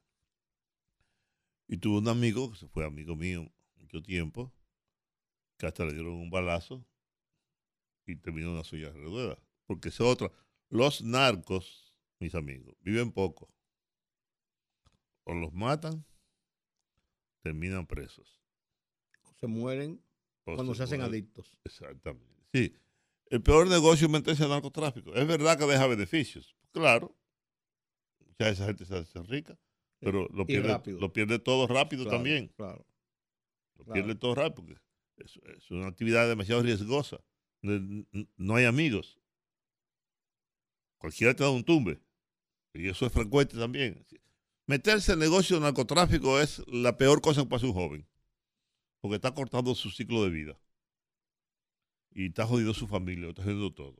Y 1.68 1.78
tuve 1.78 2.00
un 2.00 2.08
amigo, 2.08 2.52
que 2.52 2.58
se 2.58 2.68
fue 2.68 2.86
amigo 2.86 3.16
mío 3.16 3.52
mucho 3.76 4.02
tiempo, 4.02 4.54
que 5.58 5.68
hasta 5.68 5.86
le 5.86 5.94
dieron 5.94 6.14
un 6.14 6.30
balazo 6.30 6.86
y 8.06 8.16
terminó 8.16 8.48
en 8.48 8.54
una 8.54 8.64
silla 8.64 8.92
de 8.92 9.02
ruedas. 9.02 9.38
Porque 9.66 9.90
esa 9.90 10.04
es 10.04 10.10
otra. 10.10 10.32
Los 10.70 11.02
narcos, 11.02 11.94
mis 12.20 12.34
amigos, 12.36 12.76
viven 12.82 13.12
poco. 13.12 13.50
O 15.30 15.34
los 15.34 15.54
matan, 15.54 16.06
terminan 17.42 17.86
presos. 17.86 18.42
Se 19.40 19.48
mueren 19.48 20.02
O 20.46 20.56
cuando 20.56 20.74
se 20.74 20.84
hacen 20.84 21.00
mueren. 21.00 21.14
adictos. 21.14 21.58
Exactamente. 21.66 22.34
Sí. 22.54 22.74
El 23.30 23.44
peor 23.44 23.68
negocio 23.68 24.08
es 24.08 24.12
meterse 24.12 24.44
al 24.44 24.50
narcotráfico. 24.50 25.14
Es 25.14 25.28
verdad 25.28 25.58
que 25.58 25.66
deja 25.66 25.86
beneficios. 25.86 26.56
Claro. 26.72 27.14
Ya 28.40 28.50
esa 28.50 28.68
gente 28.68 28.86
se 28.86 28.96
hace 28.96 29.22
rica. 29.24 29.60
Pero 30.00 30.28
lo 30.30 30.46
pierde, 30.46 30.94
lo 30.94 31.12
pierde 31.12 31.40
todo 31.40 31.68
rápido 31.68 32.04
Claro, 32.04 32.18
también. 32.18 32.48
Claro. 32.56 32.86
Lo 33.76 33.84
claro. 33.84 33.94
pierde 33.94 34.16
todo 34.16 34.34
rápido. 34.36 34.56
Porque 34.56 34.82
es, 35.18 35.36
es 35.58 35.72
una 35.72 35.88
actividad 35.88 36.28
demasiado 36.30 36.62
riesgosa. 36.62 37.20
No, 37.62 38.06
no 38.38 38.56
hay 38.56 38.64
amigos. 38.66 39.20
Cualquiera 41.00 41.36
te 41.36 41.44
da 41.44 41.50
un 41.50 41.64
tumbe. 41.66 42.00
Y 42.74 42.88
eso 42.88 43.06
es 43.08 43.12
frecuente 43.12 43.58
también. 43.58 44.06
Meterse 44.68 45.14
en 45.14 45.22
el 45.22 45.30
negocio 45.30 45.56
del 45.56 45.64
narcotráfico 45.64 46.40
es 46.40 46.62
la 46.68 46.98
peor 46.98 47.22
cosa 47.22 47.42
que 47.44 47.48
pasa 47.48 47.66
a 47.66 47.70
un 47.70 47.76
joven. 47.76 48.08
Porque 49.00 49.16
está 49.16 49.34
cortando 49.34 49.74
su 49.76 49.90
ciclo 49.90 50.24
de 50.24 50.30
vida. 50.30 50.60
Y 52.12 52.28
está 52.28 52.46
jodido 52.46 52.74
su 52.74 52.88
familia, 52.88 53.30
está 53.30 53.44
jodiendo 53.44 53.72
todo. 53.74 53.96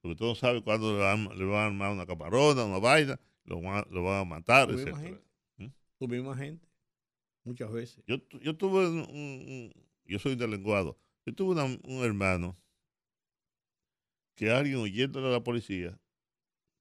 Porque 0.00 0.16
todo 0.16 0.34
sabe 0.34 0.62
cuándo 0.62 0.92
le 0.92 0.98
van, 1.00 1.38
le 1.38 1.44
van 1.44 1.60
a 1.62 1.66
armar 1.66 1.92
una 1.92 2.06
camarona, 2.06 2.64
una 2.64 2.78
vaina, 2.78 3.18
lo 3.44 3.60
van, 3.60 3.76
a- 3.78 3.86
lo 3.90 4.02
van 4.04 4.20
a 4.20 4.24
matar, 4.24 4.70
etc. 4.70 4.96
gente. 4.96 5.24
¿Mm? 5.56 5.66
Tu 5.98 6.08
misma 6.08 6.36
gente. 6.36 6.68
Muchas 7.44 7.72
veces. 7.72 8.04
Yo, 8.06 8.16
yo 8.42 8.54
tuve 8.56 8.86
un, 8.88 9.72
yo 10.04 10.18
soy 10.18 10.36
de 10.36 10.46
lenguado. 10.46 10.98
Yo 11.24 11.34
tuve 11.34 11.52
una- 11.52 11.64
un 11.64 12.04
hermano 12.04 12.56
que 14.34 14.50
alguien 14.50 14.76
oyéndole 14.76 15.28
a 15.28 15.30
la 15.30 15.42
policía 15.42 15.98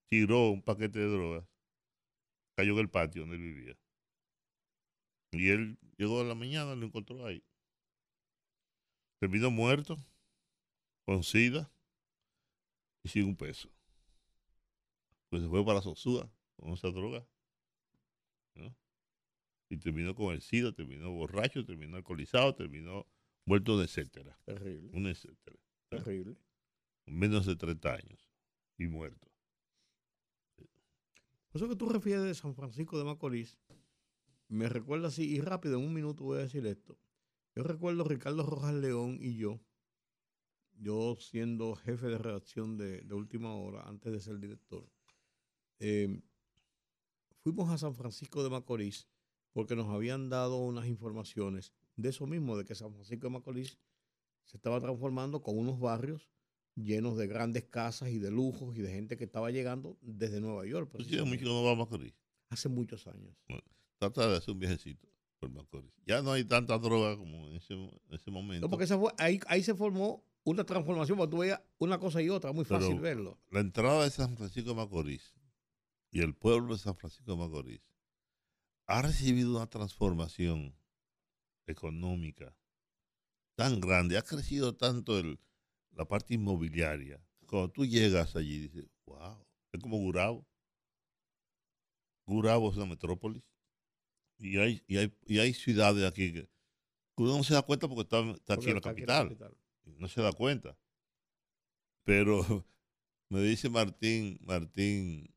tiró 0.10 0.50
un 0.50 0.62
paquete 0.62 1.00
de 1.00 1.08
drogas, 1.10 1.46
cayó 2.58 2.74
en 2.74 2.80
el 2.80 2.90
patio 2.90 3.22
donde 3.22 3.36
él 3.36 3.44
vivía. 3.44 3.78
Y 5.32 5.50
él 5.50 5.78
llegó 5.98 6.22
a 6.22 6.24
la 6.24 6.34
mañana 6.34 6.76
lo 6.76 6.88
encontró 6.88 7.26
ahí. 7.26 7.44
terminó 9.20 9.52
muerto, 9.52 9.98
con 11.06 11.24
sida 11.24 11.72
y 13.04 13.10
sin 13.10 13.26
un 13.26 13.36
peso. 13.36 13.70
Pues 15.30 15.44
se 15.44 15.50
fue 15.50 15.64
para 15.64 15.82
Sosúa 15.82 16.32
con 16.56 16.72
esa 16.74 16.90
droga. 16.90 17.28
¿no? 18.56 18.76
Y 19.70 19.78
terminó 19.78 20.16
con 20.16 20.34
el 20.34 20.42
sida, 20.42 20.72
terminó 20.72 21.12
borracho, 21.12 21.64
terminó 21.64 21.98
alcoholizado, 21.98 22.56
terminó 22.56 23.06
muerto 23.46 23.78
de 23.78 23.86
etcétera. 23.86 24.40
Terrible. 24.46 24.90
Un 24.98 25.06
etcétera. 25.06 25.58
Terrible. 25.90 26.38
Menos 27.06 27.46
de 27.46 27.56
30 27.56 27.94
años 27.94 28.30
y 28.80 28.88
muerto. 28.88 29.27
Eso 31.58 31.68
que 31.68 31.76
tú 31.76 31.90
refieres 31.90 32.24
de 32.24 32.36
San 32.36 32.54
Francisco 32.54 33.00
de 33.00 33.04
Macorís, 33.04 33.58
me 34.48 34.70
recuerda 34.70 35.08
así, 35.08 35.24
y 35.24 35.42
rápido, 35.42 35.80
en 35.80 35.86
un 35.86 35.92
minuto 35.92 36.24
voy 36.24 36.38
a 36.38 36.42
decir 36.42 36.68
esto. 36.68 37.00
Yo 37.56 37.64
recuerdo 37.64 38.04
Ricardo 38.04 38.44
Rojas 38.46 38.76
León 38.76 39.18
y 39.20 39.38
yo, 39.38 39.60
yo 40.74 41.18
siendo 41.20 41.74
jefe 41.74 42.10
de 42.10 42.20
redacción 42.20 42.78
de, 42.78 43.02
de 43.02 43.16
Última 43.16 43.56
Hora, 43.56 43.82
antes 43.88 44.14
de 44.14 44.20
ser 44.20 44.38
director, 44.38 44.88
eh, 45.80 46.22
fuimos 47.40 47.72
a 47.72 47.80
San 47.80 47.96
Francisco 47.96 48.44
de 48.44 48.52
Macorís 48.52 49.08
porque 49.52 49.76
nos 49.76 49.90
habían 49.90 50.30
dado 50.30 50.58
unas 50.58 50.86
informaciones 50.86 51.74
de 51.96 52.10
eso 52.10 52.28
mismo, 52.28 52.56
de 52.56 52.66
que 52.66 52.76
San 52.76 52.94
Francisco 52.94 53.26
de 53.26 53.34
Macorís 53.34 53.80
se 54.44 54.58
estaba 54.58 54.80
transformando 54.80 55.42
con 55.42 55.58
unos 55.58 55.80
barrios 55.80 56.30
llenos 56.78 57.18
de 57.18 57.28
grandes 57.28 57.66
casas 57.66 58.10
y 58.10 58.20
de 58.20 58.32
lujos 58.32 58.78
y 58.78 58.82
de 58.82 58.92
gente 58.92 59.18
que 59.18 59.24
estaba 59.26 59.52
llegando 59.52 59.98
desde 60.02 60.40
Nueva 60.40 60.66
York. 60.66 60.92
¿Tú 60.96 61.04
tienes 61.04 61.26
mucho 61.26 61.40
que 61.40 61.46
no 61.46 61.64
va 61.64 61.72
a 61.72 61.76
Macorís? 61.76 62.14
Hace 62.50 62.70
muchos 62.70 63.08
años. 63.08 63.36
Bueno, 63.50 63.64
trata 63.98 64.30
de 64.30 64.38
hacer 64.38 64.54
un 64.54 64.60
viajecito 64.60 65.08
por 65.40 65.50
Macorís. 65.50 65.92
Ya 66.06 66.22
no 66.22 66.32
hay 66.32 66.46
tanta 66.46 66.78
droga 66.78 67.18
como 67.18 67.48
en 67.48 67.56
ese, 67.58 67.74
en 67.74 68.00
ese 68.12 68.32
momento. 68.32 68.66
No, 68.66 68.70
porque 68.70 68.86
esa 68.86 68.98
fue- 68.98 69.12
ahí, 69.18 69.40
ahí 69.48 69.64
se 69.64 69.76
formó 69.76 70.24
una 70.44 70.64
transformación, 70.64 71.18
porque 71.18 71.32
tú 71.32 71.38
veías 71.40 71.62
una 71.78 72.00
cosa 72.00 72.22
y 72.22 72.30
otra, 72.30 72.54
muy 72.54 72.64
fácil 72.64 72.90
Pero 72.92 73.02
verlo. 73.02 73.38
La 73.50 73.60
entrada 73.60 74.04
de 74.04 74.10
San 74.12 74.38
Francisco 74.38 74.70
de 74.70 74.76
Macorís 74.76 75.34
y 76.12 76.22
el 76.22 76.34
pueblo 76.36 76.74
de 76.76 76.80
San 76.80 76.96
Francisco 76.96 77.32
de 77.32 77.38
Macorís 77.38 77.82
ha 78.86 79.02
recibido 79.02 79.58
una 79.58 79.68
transformación 79.68 80.74
económica 81.66 82.56
tan 83.56 83.82
grande, 83.82 84.18
ha 84.18 84.22
crecido 84.22 84.76
tanto 84.76 85.18
el, 85.20 85.40
la 85.98 86.06
parte 86.06 86.36
inmobiliaria. 86.36 87.22
Cuando 87.48 87.70
tú 87.70 87.86
llegas 87.86 88.36
allí, 88.36 88.60
dices, 88.60 88.86
wow, 89.06 89.44
es 89.72 89.82
como 89.82 89.98
Gurabo. 89.98 90.46
Gurabo 92.26 92.70
es 92.70 92.78
una 92.78 92.86
metrópolis. 92.86 93.44
Y 94.38 94.58
hay, 94.58 94.84
y 94.88 94.98
hay, 94.98 95.14
y 95.26 95.40
hay 95.40 95.54
ciudades 95.54 96.06
aquí 96.06 96.32
que, 96.32 96.50
uno 97.16 97.38
no 97.38 97.44
se 97.44 97.56
da 97.56 97.64
cuenta 97.64 97.88
porque 97.88 98.04
está, 98.04 98.20
está 98.32 98.54
aquí 98.54 98.68
en 98.68 98.74
la 98.74 98.78
aquí 98.78 98.90
capital 98.90 99.36
no 99.98 100.08
se 100.08 100.22
da 100.22 100.32
cuenta. 100.32 100.78
Pero 102.04 102.66
me 103.30 103.42
dice 103.42 103.70
Martín, 103.70 104.40
Martín, 104.42 105.34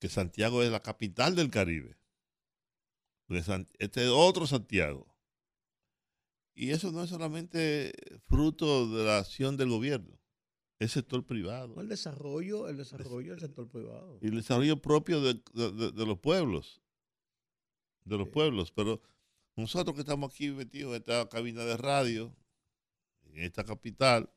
que 0.00 0.08
Santiago 0.08 0.62
es 0.62 0.70
la 0.70 0.80
capital 0.80 1.34
del 1.34 1.50
Caribe. 1.50 1.96
Este 3.28 4.04
es 4.04 4.10
otro 4.10 4.46
Santiago. 4.46 5.15
Y 6.58 6.70
eso 6.70 6.90
no 6.90 7.04
es 7.04 7.10
solamente 7.10 7.92
fruto 8.26 8.88
de 8.88 9.04
la 9.04 9.18
acción 9.18 9.56
del 9.58 9.68
gobierno, 9.68 10.18
es 10.78 10.90
sector 10.92 11.24
privado. 11.24 11.78
El 11.80 11.88
desarrollo, 11.88 12.66
el 12.68 12.76
desarrollo 12.78 13.32
del 13.32 13.40
sector 13.40 13.68
privado. 13.68 14.18
Y 14.22 14.28
el 14.28 14.36
desarrollo 14.36 14.80
propio 14.80 15.20
de, 15.20 15.34
de- 15.52 15.72
de- 15.72 15.92
de 15.92 16.06
los 16.06 16.18
pueblos. 16.18 16.80
De 18.04 18.16
los 18.16 18.28
pueblos. 18.28 18.72
Pero 18.72 19.02
nosotros 19.54 19.94
que 19.94 20.00
estamos 20.00 20.32
aquí 20.32 20.50
metidos 20.50 20.92
en 20.94 20.96
esta 21.02 21.28
cabina 21.28 21.62
de 21.64 21.76
radio, 21.76 22.34
en 23.24 23.42
esta 23.44 23.62
capital, 23.64 24.30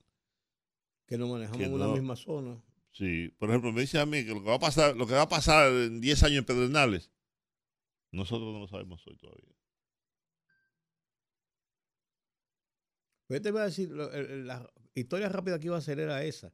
Que 1.07 1.17
no 1.17 1.27
manejamos 1.27 1.57
que 1.59 1.69
una 1.69 1.87
misma 1.87 2.15
zona. 2.17 2.61
Sí, 2.91 3.29
por 3.37 3.49
ejemplo, 3.49 3.71
me 3.71 3.81
dice 3.81 3.99
a 3.99 4.05
mí 4.05 4.25
que 4.25 4.33
lo 4.33 4.41
que 4.43 4.49
va 4.49 4.55
a 4.55 4.59
pasar, 4.59 4.95
lo 4.97 5.07
que 5.07 5.13
va 5.13 5.21
a 5.23 5.29
pasar 5.29 5.71
en 5.71 6.01
10 6.01 6.23
años 6.23 6.39
en 6.39 6.45
Pedernales, 6.45 7.11
nosotros 8.11 8.51
no 8.51 8.59
lo 8.59 8.67
sabemos 8.67 9.05
hoy 9.07 9.15
todavía. 9.15 9.55
Pero 13.29 13.37
yo 13.37 13.41
te 13.43 13.51
voy 13.51 13.61
a 13.61 13.65
decir, 13.65 13.91
la 13.91 14.67
historia 14.95 15.29
rápida 15.29 15.59
que 15.59 15.67
iba 15.67 15.75
a 15.75 15.79
hacer 15.79 15.99
era 15.99 16.23
esa. 16.23 16.51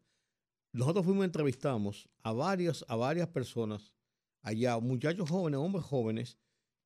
Nosotros 0.74 1.06
fuimos, 1.06 1.24
entrevistamos 1.24 2.10
a, 2.22 2.34
varios, 2.34 2.84
a 2.90 2.98
varias 2.98 3.30
personas 3.30 3.94
allá, 4.42 4.78
muchachos 4.80 5.30
jóvenes, 5.30 5.58
hombres 5.58 5.86
jóvenes, 5.86 6.38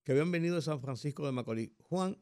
que 0.03 0.11
habían 0.11 0.29
venido 0.29 0.57
de 0.57 0.61
San 0.61 0.79
Francisco 0.79 1.25
de 1.25 1.31
Macorís. 1.31 1.71
Juan, 1.89 2.15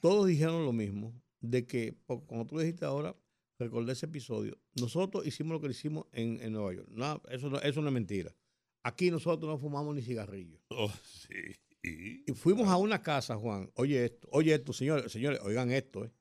todos 0.00 0.26
dijeron 0.28 0.64
lo 0.64 0.72
mismo, 0.72 1.14
de 1.42 1.66
que, 1.66 1.94
como 2.06 2.46
tú 2.46 2.58
dijiste 2.58 2.86
ahora, 2.86 3.14
recordé 3.58 3.92
ese 3.92 4.06
episodio, 4.06 4.56
nosotros 4.80 5.26
hicimos 5.26 5.52
lo 5.52 5.60
que 5.60 5.68
hicimos 5.68 6.06
en, 6.12 6.40
en 6.40 6.54
Nueva 6.54 6.72
York. 6.72 6.88
No, 6.88 7.20
eso, 7.28 7.50
no, 7.50 7.60
eso 7.60 7.82
no 7.82 7.88
es 7.88 7.94
mentira. 7.94 8.34
Aquí 8.82 9.10
nosotros 9.10 9.46
no 9.46 9.58
fumamos 9.58 9.94
ni 9.94 10.00
cigarrillos. 10.00 10.58
Oh, 10.70 10.90
sí. 11.04 11.34
Y, 11.82 12.30
Y 12.30 12.34
fuimos 12.34 12.66
a 12.68 12.78
una 12.78 13.02
casa, 13.02 13.36
Juan. 13.36 13.70
Oye 13.74 14.06
esto, 14.06 14.26
oye 14.32 14.54
esto, 14.54 14.72
señores, 14.72 15.12
señores, 15.12 15.38
oigan 15.42 15.70
esto, 15.70 16.06
¿eh? 16.06 16.12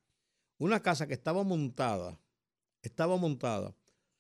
Una 0.60 0.82
casa 0.82 1.08
que 1.08 1.14
estaba 1.16 1.44
montada, 1.44 2.20
estaba 2.84 3.18
montada 3.18 3.76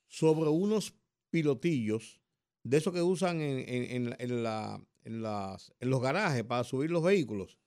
sobre 0.07 0.49
unos 0.49 0.95
pilotillos 1.30 2.20
de 2.64 2.78
esos 2.78 2.94
que 2.94 3.02
usan 3.02 3.41
en, 3.41 3.60
en- 3.60 3.91
en 3.91 4.10
la- 4.10 4.16
en 4.20 4.44
la- 4.44 4.82
en 5.03 5.22
las- 5.22 5.74
en 5.80 5.90
los 5.90 6.02
garajes 6.02 6.44
para 6.44 6.64
subir 6.64 6.91
los 6.91 7.03
vehículos. 7.03 7.57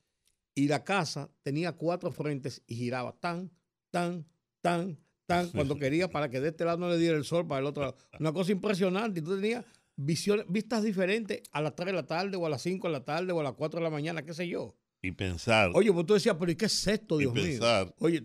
Y 0.55 0.69
la 0.69 0.85
casa 0.85 1.31
tenía 1.43 1.73
cuatro 1.73 2.11
frentes 2.13 2.63
y 2.67 2.75
giraba 2.77 3.13
tan, 3.19 3.51
tan, 3.91 4.27
tan, 4.61 4.99
tan, 5.27 5.51
cuando 5.51 5.77
quería 5.77 6.11
para 6.11 6.29
que 6.29 6.41
de 6.41 6.49
este 6.49 6.65
lado 6.65 6.79
no 6.79 6.89
le 6.91 6.99
diera 6.99 7.17
el 7.17 7.25
sol, 7.25 7.47
para 7.47 7.61
el 7.61 7.67
otro 7.67 7.85
lado. 7.85 7.97
Una 8.21 8.33
cosa 8.33 8.53
impresionante. 8.53 9.21
Y 9.21 9.23
tú 9.23 9.35
tenías 9.35 9.65
visiones, 9.97 10.45
vistas 10.49 10.83
diferentes 10.83 11.43
a 11.53 11.63
las 11.63 11.75
3 11.75 11.87
de 11.87 11.93
la 11.95 12.07
tarde 12.07 12.37
o 12.37 12.45
a 12.45 12.51
las 12.51 12.61
5 12.63 12.89
de 12.89 12.93
la 12.93 13.05
tarde 13.05 13.33
o 13.33 13.41
a 13.41 13.43
las 13.43 13.55
4 13.55 13.81
de 13.81 13.85
la 13.85 13.91
mañana, 13.91 14.25
qué 14.25 14.35
sé 14.35 14.47
yo. 14.49 14.77
y 15.05 15.11
pensar, 15.13 15.71
Oye, 15.75 15.93
pues 15.93 16.07
tú 16.07 16.15
decías, 16.15 16.37
pero 16.39 16.53
¿y 16.53 16.57
qué 16.57 16.67
es 16.67 16.87
esto, 16.87 17.17
y 17.21 17.25
Dios 17.25 17.35
mío? 17.35 17.43
pensar 17.45 17.95
Oye, 17.99 18.23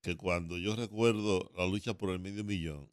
que 0.00 0.16
cuando 0.16 0.58
yo 0.58 0.76
recuerdo 0.76 1.50
la 1.56 1.66
lucha 1.66 1.94
por 1.94 2.10
el 2.10 2.18
medio 2.18 2.44
millón, 2.44 2.90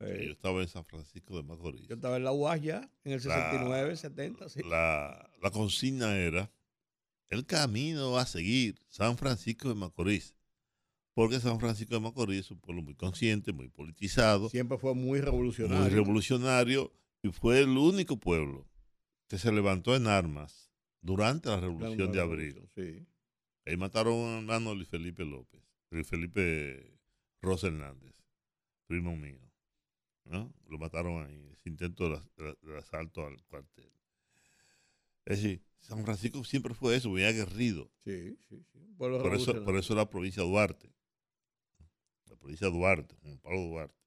yo 0.00 0.32
estaba 0.32 0.62
en 0.62 0.68
San 0.68 0.84
Francisco 0.86 1.36
de 1.36 1.42
Macorís, 1.42 1.86
yo 1.86 1.94
estaba 1.94 2.16
en 2.16 2.24
la 2.24 2.32
UAS 2.32 2.62
ya, 2.62 2.90
en 3.04 3.12
el 3.12 3.22
La- 3.24 3.50
69, 3.50 3.96
70, 3.96 4.48
sí. 4.48 4.62
la, 4.64 5.30
la 5.42 5.50
consigna 5.50 6.16
era 6.16 6.50
el 7.28 7.44
camino 7.44 8.16
a 8.16 8.24
seguir, 8.26 8.80
San 8.88 9.16
Francisco 9.18 9.68
de 9.68 9.74
Macorís. 9.74 10.34
Porque 11.12 11.38
San 11.40 11.60
Francisco 11.60 11.94
de 11.94 12.00
Macorís 12.00 12.40
es 12.40 12.50
un 12.50 12.60
pueblo 12.60 12.82
muy 12.82 12.94
consciente, 12.94 13.52
muy 13.52 13.68
politizado, 13.68 14.48
Siempre 14.48 14.78
fue 14.78 14.94
muy 14.94 15.20
revolucionario. 15.20 15.82
muy 15.82 15.90
revolucionario 15.90 16.92
y 17.22 17.28
fue 17.30 17.58
el 17.60 17.68
único 17.76 18.16
pueblo 18.18 18.66
que 19.28 19.36
se 19.36 19.52
levantó 19.52 19.94
en 19.96 20.06
armas 20.06 20.70
durante 21.02 21.48
la 21.50 21.56
La 21.56 21.60
revolución 21.62 22.10
de 22.12 22.20
abril. 22.20 22.68
Sí. 22.74 23.06
Ahí 23.66 23.76
mataron 23.76 24.14
a 24.14 24.16
un 24.16 24.38
hermano 24.38 24.74
Luis 24.74 24.88
Felipe 24.88 25.24
López, 25.24 25.60
Felipe 26.04 26.98
Rosa 27.42 27.68
Hernández, 27.68 28.14
primo 28.86 29.16
mío. 29.16 29.40
¿no? 30.24 30.52
Lo 30.68 30.78
mataron 30.78 31.24
ahí, 31.26 31.48
ese 31.52 31.68
intento 31.70 32.08
de, 32.08 32.20
de- 32.44 32.56
de 32.62 32.78
asalto 32.78 33.26
al 33.26 33.42
cuartel. 33.44 33.90
Es 35.24 35.42
decir, 35.42 35.62
San 35.80 36.04
Francisco 36.04 36.44
siempre 36.44 36.74
fue 36.74 36.96
eso, 36.96 37.08
muy 37.08 37.24
aguerrido. 37.24 37.90
Sí, 38.04 38.36
sí, 38.48 38.62
sí. 38.72 38.78
Por 39.18 39.34
eso, 39.34 39.64
por 39.64 39.76
eso 39.76 39.94
la 39.94 40.08
provincia 40.10 40.42
de 40.42 40.48
Duarte. 40.48 40.92
La 42.26 42.36
provincia 42.36 42.66
de 42.68 42.72
Duarte, 42.72 43.14
Juan 43.22 43.38
Pablo 43.38 43.60
Duarte. 43.60 43.99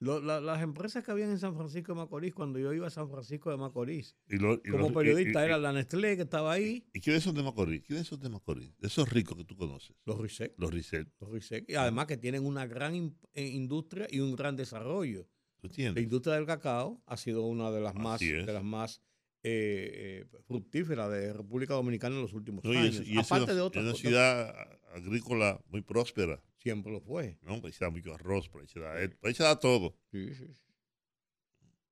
Lo- 0.00 0.18
la- 0.20 0.40
las 0.40 0.62
empresas 0.62 1.04
que 1.04 1.10
habían 1.10 1.30
en 1.30 1.38
San 1.38 1.54
Francisco 1.54 1.92
de 1.92 1.98
Macorís, 1.98 2.32
cuando 2.32 2.58
yo 2.58 2.72
iba 2.72 2.86
a 2.86 2.90
San 2.90 3.10
Francisco 3.10 3.50
de 3.50 3.58
Macorís, 3.58 4.16
Y 4.28 4.38
lo- 4.38 4.54
y 4.64 4.70
como 4.70 4.92
periodista, 4.94 5.42
y- 5.42 5.44
era 5.44 5.58
la 5.58 5.72
Nestlé 5.74 6.16
que 6.16 6.22
estaba 6.22 6.52
ahí, 6.52 6.86
¿Y 6.94 7.00
quiénes 7.00 7.22
son 7.22 7.34
de 7.34 7.42
Macorís? 7.42 7.82
¿Quiénes 7.84 8.06
son 8.06 8.18
de 8.20 8.30
Macorís? 8.30 8.72
Esos 8.80 9.08
ricos 9.10 9.36
que 9.36 9.44
tú 9.44 9.56
conoces. 9.56 9.94
los 10.06 10.18
RISEC. 10.18 10.54
Los 10.56 10.72
Risset. 10.72 11.06
Los 11.20 11.30
RISEC, 11.30 11.64
y 11.68 11.74
además 11.74 12.06
que 12.06 12.16
tienen 12.16 12.46
una 12.46 12.66
gran 12.66 12.94
in- 12.94 13.18
eh, 13.34 13.46
industria 13.46 14.06
y 14.10 14.20
un 14.20 14.34
gran 14.36 14.56
desarrollo. 14.56 15.28
¿Tú 15.60 15.66
La 15.66 15.68
entiendes? 15.68 16.02
industria 16.04 16.36
del 16.36 16.46
cacao 16.46 17.02
ha 17.04 17.16
sido 17.18 17.42
una 17.42 17.70
de 17.70 17.80
las 17.82 17.92
Así 17.94 18.02
más, 18.02 18.22
es. 18.22 18.46
de 18.46 18.52
las 18.54 18.64
más 18.64 19.02
eh, 19.42 20.24
eh, 20.32 20.38
fructíferas 20.46 21.10
de 21.10 21.32
República 21.32 21.72
Dominicana 21.74 22.14
en 22.16 22.22
los 22.22 22.32
últimos 22.34 22.62
No, 22.64 22.72
y 22.74 22.76
años. 22.76 22.96
es, 23.00 23.08
y 23.08 23.18
es 23.18 23.26
Aparte 23.26 23.44
una, 23.44 23.52
de 23.54 23.58
es 23.60 23.66
otras 23.66 23.82
una 23.84 23.92
cosas, 23.92 24.00
ciudad 24.06 24.78
agrícola 24.94 25.60
muy 25.68 25.82
próspera. 25.82 26.42
Siempre 26.60 26.92
lo 26.92 27.00
fue. 27.00 27.38
¿no? 27.42 27.60
Se 27.72 27.84
da 27.84 27.90
mucho 27.90 28.14
arroz, 28.14 28.50
ahí 28.54 29.34
se 29.34 29.42
da, 29.42 29.58
todo. 29.58 29.96
Sí, 30.12 30.34
sí, 30.34 30.46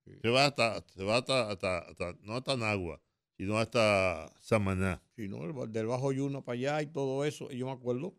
sí. 0.04 0.12
Se 0.22 0.28
va 0.30 0.46
hasta, 0.46 0.84
se 0.94 1.04
va 1.04 1.16
hasta, 1.18 1.50
hasta, 1.50 1.78
hasta- 1.80 2.14
no 2.22 2.34
hasta 2.34 2.56
Nagua, 2.56 3.00
sino 3.36 3.58
hasta 3.58 4.32
Samaná. 4.40 5.02
Sí, 5.16 5.28
¿no? 5.28 5.44
El 5.44 5.72
del 5.72 5.86
Bajo 5.86 6.12
Yuna 6.12 6.42
para 6.42 6.54
allá 6.58 6.82
y 6.82 6.86
todo 6.86 7.24
eso. 7.26 7.50
Y 7.50 7.58
yo 7.58 7.66
me 7.66 7.72
acuerdo, 7.72 8.14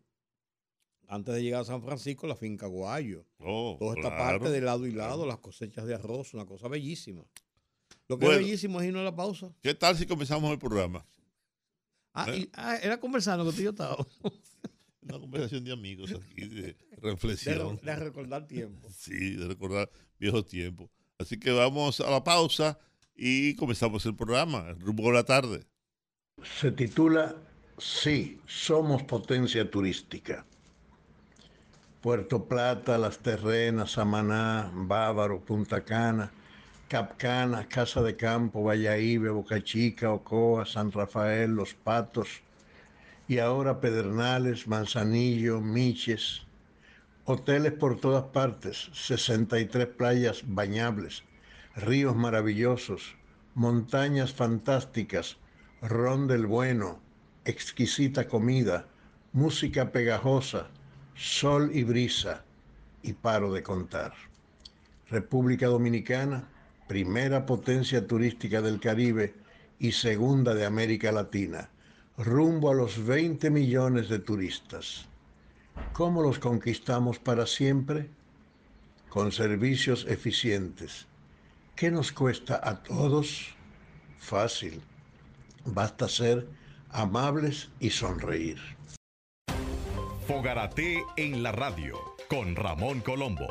antes 1.08 1.34
de 1.34 1.42
llegar 1.42 1.62
a 1.62 1.64
San 1.64 1.82
Francisco, 1.82 2.28
la 2.28 2.36
finca 2.36 2.66
Guayo. 2.68 3.26
Oh, 3.38 3.76
Toda 3.80 3.96
esta 3.96 4.08
claro, 4.14 4.38
parte 4.38 4.50
de 4.54 4.60
lado 4.60 4.86
y 4.86 4.92
lado, 4.92 5.14
claro. 5.24 5.26
las 5.26 5.38
cosechas 5.38 5.84
de 5.86 5.94
arroz, 5.96 6.32
una 6.34 6.46
cosa 6.46 6.68
bellísima. 6.68 7.24
Lo 8.06 8.18
que 8.18 8.26
Bueno. 8.26 8.40
es 8.40 8.46
bellísimo 8.46 8.80
es 8.80 8.86
irnos 8.86 9.00
a 9.00 9.04
la 9.04 9.16
pausa. 9.16 9.52
¿Qué 9.60 9.74
tal 9.74 9.96
si 9.96 10.06
comenzamos 10.06 10.50
el 10.52 10.58
programa? 10.58 11.04
Ah, 12.12 12.26
¿Eh? 12.30 12.38
y- 12.42 12.50
ah, 12.54 12.76
era 12.80 13.00
conversando 13.00 13.44
que 13.44 13.52
tú 13.52 13.60
y 13.60 13.64
yo 13.64 13.70
estábamos. 13.70 14.06
Una 15.02 15.18
conversación 15.18 15.64
de 15.64 15.72
amigos 15.72 16.12
aquí, 16.12 16.46
de 16.46 16.76
reflexión. 17.00 17.76
De, 17.76 17.90
de 17.90 17.96
recordar 17.96 18.46
tiempo. 18.46 18.88
Sí, 18.96 19.36
de 19.36 19.48
recordar 19.48 19.90
viejos 20.18 20.46
tiempos. 20.46 20.90
Así 21.18 21.38
que 21.38 21.50
vamos 21.50 22.00
a 22.00 22.10
la 22.10 22.22
pausa 22.22 22.78
y 23.14 23.54
comenzamos 23.56 24.04
el 24.06 24.14
programa, 24.14 24.68
el 24.68 24.80
rumbo 24.80 25.04
de 25.04 25.12
la 25.12 25.24
tarde. 25.24 25.66
Se 26.42 26.72
titula 26.72 27.36
Sí, 27.80 28.38
somos 28.46 29.02
potencia 29.04 29.70
turística. 29.70 30.44
Puerto 32.02 32.44
Plata, 32.44 32.98
Las 32.98 33.18
Terrenas, 33.18 33.92
Samaná, 33.92 34.70
Bávaro, 34.74 35.40
Punta 35.40 35.82
Cana, 35.82 36.30
Capcana, 36.88 37.66
Casa 37.68 38.02
de 38.02 38.16
Campo, 38.16 38.64
Valladolid, 38.64 39.30
Boca 39.30 39.62
Chica, 39.64 40.12
Ocoa, 40.12 40.66
San 40.66 40.92
Rafael, 40.92 41.50
Los 41.50 41.72
Patos 41.72 42.42
y 43.30 43.38
ahora 43.38 43.80
Pedernales, 43.80 44.66
Manzanillo, 44.66 45.60
Miches. 45.60 46.42
Hoteles 47.26 47.72
por 47.74 48.00
todas 48.00 48.24
partes, 48.24 48.90
63 48.92 49.86
playas 49.86 50.42
bañables, 50.44 51.22
ríos 51.76 52.16
maravillosos, 52.16 53.14
montañas 53.54 54.34
fantásticas, 54.34 55.36
ron 55.80 56.26
del 56.26 56.44
bueno, 56.44 57.00
exquisita 57.44 58.26
comida, 58.26 58.88
música 59.32 59.92
pegajosa, 59.92 60.66
sol 61.14 61.70
y 61.72 61.84
brisa, 61.84 62.42
y 63.04 63.12
paro 63.12 63.52
de 63.52 63.62
contar. 63.62 64.12
República 65.08 65.68
Dominicana, 65.68 66.48
primera 66.88 67.46
potencia 67.46 68.04
turística 68.04 68.60
del 68.60 68.80
Caribe 68.80 69.36
y 69.78 69.92
segunda 69.92 70.52
de 70.52 70.66
América 70.66 71.12
Latina, 71.12 71.70
rumbo 72.24 72.70
a 72.70 72.74
los 72.74 73.04
20 73.04 73.50
millones 73.50 74.08
de 74.08 74.18
turistas. 74.18 75.06
¿Cómo 75.92 76.22
los 76.22 76.38
conquistamos 76.38 77.18
para 77.18 77.46
siempre? 77.46 78.10
Con 79.08 79.32
servicios 79.32 80.06
eficientes. 80.06 81.06
¿Qué 81.74 81.90
nos 81.90 82.12
cuesta 82.12 82.60
a 82.62 82.82
todos? 82.82 83.54
Fácil. 84.18 84.82
Basta 85.64 86.08
ser 86.08 86.46
amables 86.90 87.70
y 87.80 87.90
sonreír. 87.90 88.58
Fogarate 90.26 91.02
en 91.16 91.42
la 91.42 91.52
radio 91.52 91.98
con 92.28 92.54
Ramón 92.54 93.00
Colombo. 93.00 93.48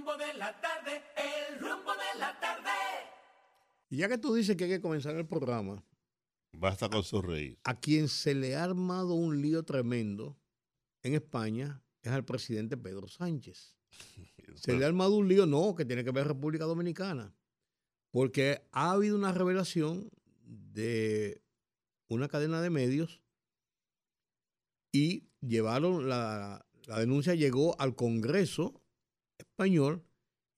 Rumbo 0.00 0.16
de 0.16 0.34
la 0.34 0.58
tarde, 0.60 1.02
el 1.16 1.58
rumbo 1.58 1.92
de 1.92 2.18
la 2.18 2.38
tarde. 2.40 2.70
Y 3.90 3.98
ya 3.98 4.08
que 4.08 4.18
tú 4.18 4.34
dices 4.34 4.56
que 4.56 4.64
hay 4.64 4.70
que 4.70 4.80
comenzar 4.80 5.14
el 5.16 5.26
programa, 5.26 5.84
Basta 6.52 6.88
con 6.88 7.02
sonreír. 7.02 7.58
a 7.64 7.78
quien 7.78 8.08
se 8.08 8.34
le 8.34 8.56
ha 8.56 8.64
armado 8.64 9.14
un 9.14 9.40
lío 9.42 9.62
tremendo 9.62 10.38
en 11.02 11.14
España 11.14 11.82
es 12.02 12.12
al 12.12 12.24
presidente 12.24 12.76
Pedro 12.76 13.08
Sánchez. 13.08 13.76
Se 14.56 14.72
le 14.76 14.84
ha 14.84 14.88
armado 14.88 15.16
un 15.16 15.28
lío, 15.28 15.46
no, 15.46 15.74
que 15.76 15.84
tiene 15.84 16.02
que 16.02 16.10
ver 16.10 16.26
República 16.26 16.64
Dominicana. 16.64 17.34
Porque 18.10 18.66
ha 18.72 18.90
habido 18.92 19.16
una 19.16 19.32
revelación 19.32 20.10
de 20.42 21.40
una 22.08 22.26
cadena 22.26 22.60
de 22.60 22.70
medios 22.70 23.20
y 24.92 25.28
llevaron 25.40 26.08
la, 26.08 26.66
la 26.86 26.98
denuncia 26.98 27.34
llegó 27.34 27.80
al 27.80 27.94
Congreso 27.94 28.79
español 29.40 30.04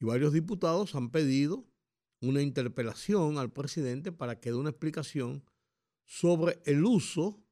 y 0.00 0.04
varios 0.04 0.32
diputados 0.32 0.94
han 0.94 1.10
pedido 1.10 1.64
una 2.20 2.42
interpelación 2.42 3.38
al 3.38 3.52
presidente 3.52 4.12
para 4.12 4.38
que 4.40 4.50
dé 4.50 4.56
una 4.56 4.70
explicación 4.70 5.44
sobre 6.04 6.60
el 6.64 6.84
uso 6.84 7.42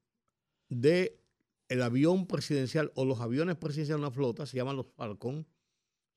de 0.68 1.20
el 1.68 1.82
avión 1.82 2.26
presidencial 2.26 2.90
o 2.94 3.04
los 3.04 3.20
aviones 3.20 3.56
presidenciales 3.56 4.00
de 4.00 4.06
una 4.06 4.14
flota, 4.14 4.44
se 4.44 4.56
llaman 4.56 4.76
los 4.76 4.86
Falcon, 4.86 5.46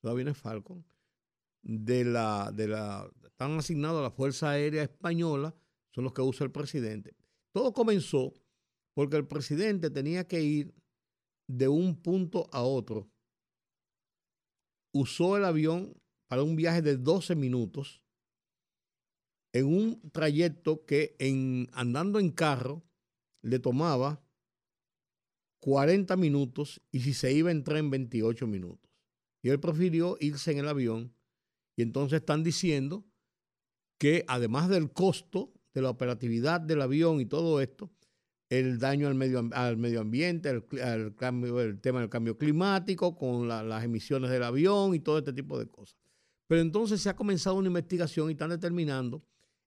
los 0.02 0.12
aviones 0.12 0.36
Falcon, 0.36 0.84
de 1.62 2.04
la, 2.04 2.50
de 2.52 2.68
la, 2.68 3.08
están 3.24 3.58
asignados 3.58 4.00
a 4.00 4.02
la 4.02 4.10
Fuerza 4.10 4.50
Aérea 4.50 4.82
Española, 4.82 5.54
son 5.90 6.04
los 6.04 6.12
que 6.12 6.22
usa 6.22 6.44
el 6.44 6.50
presidente. 6.50 7.16
Todo 7.52 7.72
comenzó 7.72 8.34
porque 8.94 9.16
el 9.16 9.26
presidente 9.26 9.90
tenía 9.90 10.26
que 10.26 10.42
ir 10.42 10.74
de 11.46 11.68
un 11.68 11.96
punto 11.96 12.48
a 12.52 12.62
otro. 12.62 13.08
Usó 14.94 15.36
el 15.36 15.44
avión 15.44 15.92
para 16.28 16.44
un 16.44 16.54
viaje 16.54 16.80
de 16.80 16.96
12 16.96 17.34
minutos 17.34 18.00
en 19.52 19.66
un 19.66 20.10
trayecto 20.12 20.86
que 20.86 21.16
en, 21.18 21.68
andando 21.72 22.20
en 22.20 22.30
carro 22.30 22.84
le 23.42 23.58
tomaba 23.58 24.24
40 25.58 26.16
minutos 26.16 26.80
y 26.92 27.00
si 27.00 27.12
se 27.12 27.32
iba 27.32 27.50
en 27.50 27.64
tren 27.64 27.90
28 27.90 28.46
minutos. 28.46 28.88
Y 29.42 29.48
él 29.48 29.58
prefirió 29.58 30.16
irse 30.20 30.52
en 30.52 30.58
el 30.58 30.68
avión 30.68 31.12
y 31.76 31.82
entonces 31.82 32.20
están 32.20 32.44
diciendo 32.44 33.04
que 33.98 34.24
además 34.28 34.68
del 34.68 34.92
costo 34.92 35.52
de 35.72 35.82
la 35.82 35.90
operatividad 35.90 36.60
del 36.60 36.82
avión 36.82 37.20
y 37.20 37.26
todo 37.26 37.60
esto, 37.60 37.90
el 38.50 38.78
daño 38.78 39.08
al 39.08 39.14
medio, 39.14 39.48
al 39.52 39.76
medio 39.76 40.00
ambiente, 40.00 40.50
el, 40.50 41.14
cambio, 41.16 41.60
el 41.60 41.80
tema 41.80 42.00
del 42.00 42.08
cambio 42.10 42.36
climático, 42.36 43.16
con 43.16 43.48
la- 43.48 43.62
las 43.62 43.84
emisiones 43.84 44.30
del 44.30 44.42
avión 44.42 44.94
y 44.94 45.00
todo 45.00 45.18
este 45.18 45.32
tipo 45.32 45.58
de 45.58 45.66
cosas. 45.66 45.96
Pero 46.46 46.60
entonces 46.60 47.00
se 47.00 47.08
ha 47.08 47.16
comenzado 47.16 47.56
una 47.56 47.68
investigación 47.68 48.28
y 48.28 48.32
están 48.32 48.50
determinando 48.50 49.24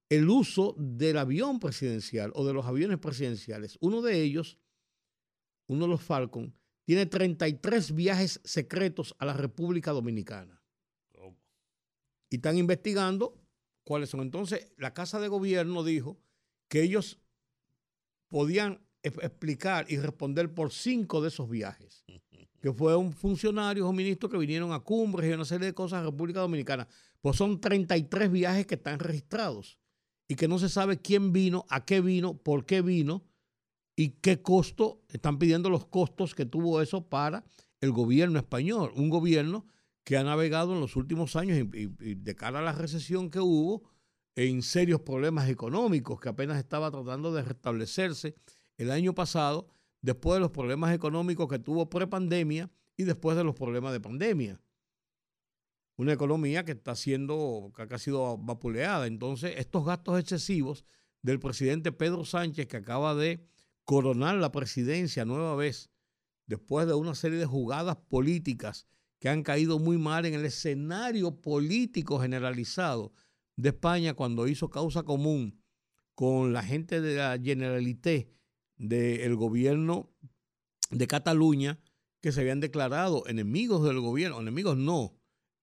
el 0.10 0.30
uso 0.30 0.76
del 0.78 1.18
avión 1.18 1.60
presidencial 1.60 2.32
o 2.36 2.46
de 2.46 2.54
los 2.54 2.66
aviones 2.66 2.98
presidenciales. 3.00 3.78
Uno 3.82 4.02
de 4.02 4.22
ellos, 4.22 4.58
uno 5.68 5.86
de 5.86 5.90
los 5.90 6.02
Falcon, 6.02 6.54
tiene 6.86 7.06
33 7.08 7.94
viajes 7.94 8.40
secretos 8.46 9.16
a 9.20 9.26
la 9.26 9.34
República 9.34 9.92
Dominicana. 9.92 10.62
Y 12.30 12.36
están 12.36 12.58
investigando 12.58 13.42
cuáles 13.84 14.10
son. 14.10 14.22
Entonces, 14.22 14.72
la 14.78 14.94
Casa 14.94 15.20
de 15.20 15.28
Gobierno 15.30 15.84
dijo 15.84 16.20
que 16.70 16.84
ellos 16.84 17.20
podían 18.30 18.80
e- 19.04 19.08
explicar 19.10 19.86
y 19.90 19.98
responder 19.98 20.54
por 20.54 20.72
cinco 20.72 21.22
de 21.22 21.30
esos 21.30 21.50
viajes. 21.50 22.04
Que 22.60 22.74
fueron 22.74 23.14
funcionarios 23.14 23.88
o 23.88 23.94
ministros 23.94 24.32
que 24.32 24.38
vinieron 24.38 24.74
a 24.74 24.80
cumbres 24.80 25.30
y 25.30 25.34
una 25.34 25.46
serie 25.46 25.68
de 25.68 25.74
cosas 25.76 26.00
a 26.02 26.06
República 26.06 26.40
Dominicana. 26.40 26.88
Pues 27.22 27.38
son 27.38 27.62
33 27.62 28.32
viajes 28.32 28.66
que 28.66 28.74
están 28.76 28.98
registrados 28.98 29.78
y 30.28 30.34
que 30.36 30.48
no 30.48 30.58
se 30.58 30.68
sabe 30.68 30.98
quién 31.00 31.32
vino, 31.32 31.66
a 31.70 31.86
qué 31.86 32.02
vino, 32.02 32.36
por 32.36 32.66
qué 32.66 32.82
vino 32.82 33.24
y 33.96 34.10
qué 34.22 34.42
costo, 34.42 35.04
están 35.10 35.38
pidiendo 35.38 35.70
los 35.70 35.86
costos 35.86 36.34
que 36.34 36.46
tuvo 36.48 36.82
eso 36.82 37.08
para 37.08 37.46
el 37.80 37.92
gobierno 37.92 38.40
español. 38.40 38.92
Un 38.96 39.10
gobierno 39.10 39.68
que 40.04 40.18
ha 40.18 40.24
navegado 40.24 40.74
en 40.74 40.80
los 40.82 40.96
últimos 40.96 41.36
años 41.36 41.60
y, 41.60 41.78
y- 41.84 41.96
y 42.00 42.16
de 42.16 42.36
cara 42.36 42.58
a 42.58 42.64
la 42.64 42.72
recesión 42.74 43.30
que 43.30 43.40
hubo 43.40 43.84
en 44.38 44.62
serios 44.62 45.02
problemas 45.02 45.50
económicos 45.50 46.20
que 46.20 46.30
apenas 46.30 46.60
estaba 46.60 46.92
tratando 46.92 47.34
de 47.34 47.42
restablecerse 47.42 48.36
el 48.78 48.92
año 48.92 49.16
pasado 49.16 49.68
después 50.02 50.36
de 50.36 50.42
los 50.42 50.52
problemas 50.52 50.94
económicos 50.94 51.48
que 51.48 51.58
tuvo 51.58 51.90
prepandemia 51.90 52.70
y 52.96 53.04
después 53.04 53.36
de 53.36 53.44
los 53.44 53.56
problemas 53.56 53.94
de 53.94 54.00
pandemia. 54.00 54.62
Una 55.96 56.14
economía 56.14 56.64
que 56.64 56.74
está 56.74 56.96
siendo, 56.96 57.74
que 57.76 57.92
ha 57.92 57.98
sido 57.98 58.38
vapuleada. 58.38 59.08
Entonces, 59.08 59.56
estos 59.58 59.84
gastos 59.84 60.20
excesivos 60.20 60.86
del 61.24 61.40
presidente 61.40 61.92
Pedro 61.92 62.24
Sánchez, 62.24 62.68
que 62.68 62.78
acaba 62.78 63.16
de 63.16 63.44
coronar 63.86 64.36
la 64.36 64.52
presidencia 64.52 65.26
nueva 65.26 65.56
vez, 65.56 65.90
después 66.46 66.86
de 66.86 66.94
una 66.94 67.16
serie 67.16 67.40
de 67.40 67.48
jugadas 67.48 67.98
políticas 68.08 68.86
que 69.18 69.30
han 69.30 69.42
caído 69.42 69.80
muy 69.80 69.98
mal 69.98 70.28
en 70.28 70.36
el 70.36 70.46
escenario 70.46 71.42
político 71.42 72.20
generalizado 72.20 73.14
de 73.58 73.70
España 73.70 74.14
cuando 74.14 74.48
hizo 74.48 74.70
causa 74.70 75.04
común 75.04 75.62
con 76.16 76.54
la 76.54 76.64
gente 76.64 77.02
de 77.02 77.16
la 77.18 77.38
Generalité 77.38 78.32
del 78.78 79.36
gobierno 79.36 80.10
de 80.92 81.08
Cataluña 81.08 81.80
que 82.22 82.32
se 82.32 82.42
habían 82.42 82.60
declarado 82.60 83.28
enemigos 83.28 83.84
del 83.84 84.00
gobierno, 84.00 84.40
enemigos 84.40 84.78
no, 84.78 85.16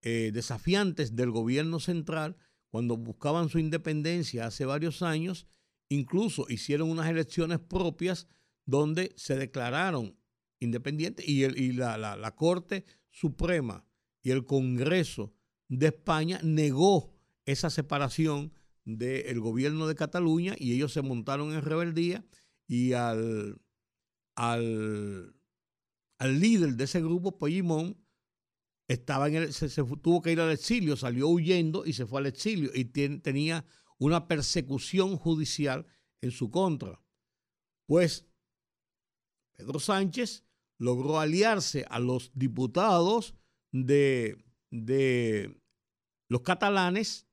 eh, 0.03 0.31
desafiantes 0.35 1.17
del 1.17 1.31
gobierno 1.31 1.81
central 1.81 2.37
cuando 2.69 2.97
buscaban 2.97 3.49
su 3.49 3.59
independencia 3.59 4.47
hace 4.47 4.65
varios 4.65 5.03
años, 5.03 5.47
incluso 5.89 6.47
hicieron 6.49 6.91
unas 6.91 7.09
elecciones 7.09 7.61
propias 7.61 8.27
donde 8.67 9.13
se 9.17 9.37
declararon 9.37 10.17
independientes 10.59 11.27
y, 11.29 11.45
el- 11.45 11.59
y 11.59 11.73
la, 11.73 11.97
la- 11.99 12.17
la 12.17 12.35
Corte 12.35 12.85
Suprema 13.11 13.85
y 14.23 14.31
el 14.31 14.45
Congreso 14.45 15.33
de 15.69 15.87
España 15.89 16.41
negó 16.43 17.14
esa 17.47 17.71
separación 17.71 18.53
del 18.85 19.41
gobierno 19.41 19.87
de 19.87 19.95
Cataluña 19.95 20.55
y 20.59 20.73
ellos 20.73 20.93
se 20.93 21.03
montaron 21.03 21.55
en 21.55 21.63
rebeldía 21.63 22.25
y 22.67 22.93
al, 22.93 23.61
al, 24.37 25.35
al 26.19 26.41
líder 26.41 26.75
de 26.75 26.85
ese 26.85 27.01
grupo, 27.01 27.39
Puigdemont, 27.39 27.97
estaba 28.89 29.29
en 29.29 29.37
el, 29.37 29.53
se, 29.53 29.69
tuvo 29.69 30.21
que 30.21 30.33
ir 30.33 30.41
al 30.41 30.51
exilio, 30.51 30.97
salió 30.97 31.29
huyendo 31.29 31.87
y 31.87 31.95
se 31.95 32.07
fue 32.07 32.21
al 32.21 32.27
exilio 32.27 32.71
y 32.75 32.85
tenía 32.85 33.65
una 33.99 34.29
persecución 34.29 35.17
judicial 35.17 35.87
en 36.21 36.31
su 36.31 36.51
contra. 36.51 37.01
Pues 37.87 38.27
Pedro 39.57 39.79
Sánchez 39.79 40.45
logró 40.79 41.21
aliarse 41.21 41.87
a 41.89 41.99
los 41.99 42.31
diputados 42.35 43.35
de, 43.73 44.45
de 44.71 45.61
los 46.29 46.43
catalanes 46.43 47.27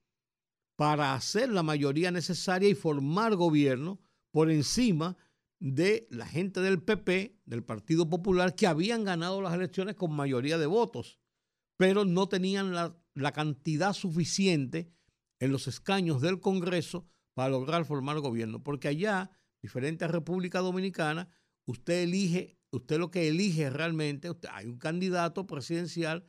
para 0.76 1.14
hacer 1.14 1.48
la 1.48 1.62
mayoría 1.62 2.10
necesaria 2.10 2.68
y 2.68 2.74
formar 2.74 3.36
gobierno 3.36 4.00
por 4.30 4.50
encima 4.50 5.16
de 5.60 6.08
la 6.10 6.26
gente 6.26 6.60
del 6.60 6.82
PP, 6.82 7.40
del 7.44 7.62
Partido 7.62 8.08
Popular, 8.08 8.56
que 8.56 8.66
habían 8.66 9.04
ganado 9.04 9.40
las 9.40 9.54
elecciones 9.54 9.94
con 9.94 10.12
mayoría 10.12 10.58
de 10.58 10.66
votos, 10.66 11.20
pero 11.76 12.04
no 12.04 12.28
tenían 12.28 12.74
la, 12.74 12.98
cantidad 13.32 13.92
suficiente 13.92 14.92
en 15.38 15.52
los 15.52 15.68
escaños 15.68 16.20
del 16.20 16.40
Congreso 16.40 17.06
para 17.34 17.50
lograr 17.50 17.84
formar 17.84 18.18
gobierno, 18.20 18.62
porque 18.62 18.88
allá, 18.88 19.30
diferente 19.62 20.04
a 20.04 20.08
República 20.08 20.58
Dominicana, 20.58 21.28
usted 21.66 22.02
elige, 22.02 22.58
usted 22.72 22.98
lo 22.98 23.10
que 23.10 23.28
elige 23.28 23.70
realmente, 23.70 24.30
usted- 24.30 24.48
hay 24.52 24.66
un 24.66 24.78
candidato 24.78 25.46
presidencial, 25.46 26.26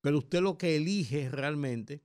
pero 0.00 0.18
usted 0.18 0.40
lo 0.42 0.58
que 0.58 0.76
elige 0.76 1.28
realmente, 1.28 2.04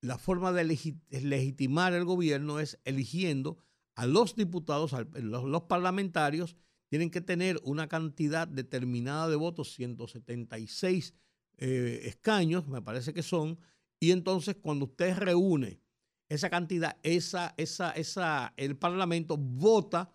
la 0.00 0.18
forma 0.18 0.52
de 0.52 0.64
legi- 0.64 1.00
legitimar 1.10 1.92
el 1.92 2.04
gobierno 2.04 2.60
es 2.60 2.78
eligiendo 2.84 3.58
a 3.94 4.06
los 4.06 4.36
diputados, 4.36 4.94
los, 5.14 5.44
los 5.44 5.62
parlamentarios, 5.62 6.56
tienen 6.88 7.10
que 7.10 7.20
tener 7.20 7.60
una 7.64 7.88
cantidad 7.88 8.46
determinada 8.48 9.28
de 9.28 9.36
votos, 9.36 9.72
176 9.74 11.14
eh, 11.58 12.02
escaños, 12.04 12.68
me 12.68 12.80
parece 12.80 13.12
que 13.12 13.22
son, 13.22 13.58
y 14.00 14.12
entonces 14.12 14.56
cuando 14.60 14.84
usted 14.86 15.16
reúne 15.16 15.80
esa 16.28 16.48
cantidad, 16.48 16.96
esa, 17.02 17.54
esa, 17.56 17.90
esa, 17.90 18.54
el 18.56 18.76
Parlamento 18.76 19.36
vota 19.36 20.10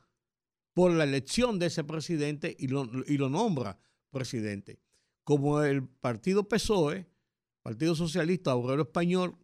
por 0.74 0.92
la 0.92 1.04
elección 1.04 1.60
de 1.60 1.68
ese 1.68 1.84
presidente 1.84 2.56
y 2.58 2.68
lo, 2.68 2.90
y 3.06 3.18
lo 3.18 3.30
nombra 3.30 3.78
presidente. 4.10 4.80
Como 5.24 5.62
el 5.62 5.88
partido 5.88 6.48
PSOE, 6.48 7.08
Partido 7.62 7.96
Socialista 7.96 8.56
Obrero 8.56 8.84
Español, 8.84 9.38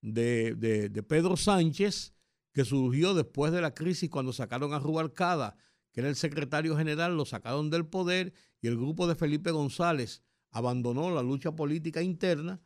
de, 0.00 0.54
de- 0.54 1.02
Pedro 1.02 1.36
Sánchez, 1.36 2.14
que 2.52 2.64
surgió 2.64 3.14
después 3.14 3.52
de 3.52 3.60
la 3.60 3.74
crisis 3.74 4.08
cuando 4.10 4.32
sacaron 4.32 4.72
a 4.72 4.78
Rubalcada, 4.78 5.56
que 5.92 6.00
era 6.00 6.08
el 6.08 6.16
secretario 6.16 6.76
general, 6.76 7.16
lo 7.16 7.24
sacaron 7.24 7.70
del 7.70 7.86
poder 7.86 8.32
y 8.60 8.68
el 8.68 8.76
grupo 8.76 9.06
de 9.06 9.14
Felipe 9.14 9.50
González 9.50 10.22
abandonó 10.50 11.10
la 11.10 11.22
lucha 11.22 11.54
política 11.54 12.02
interna. 12.02 12.60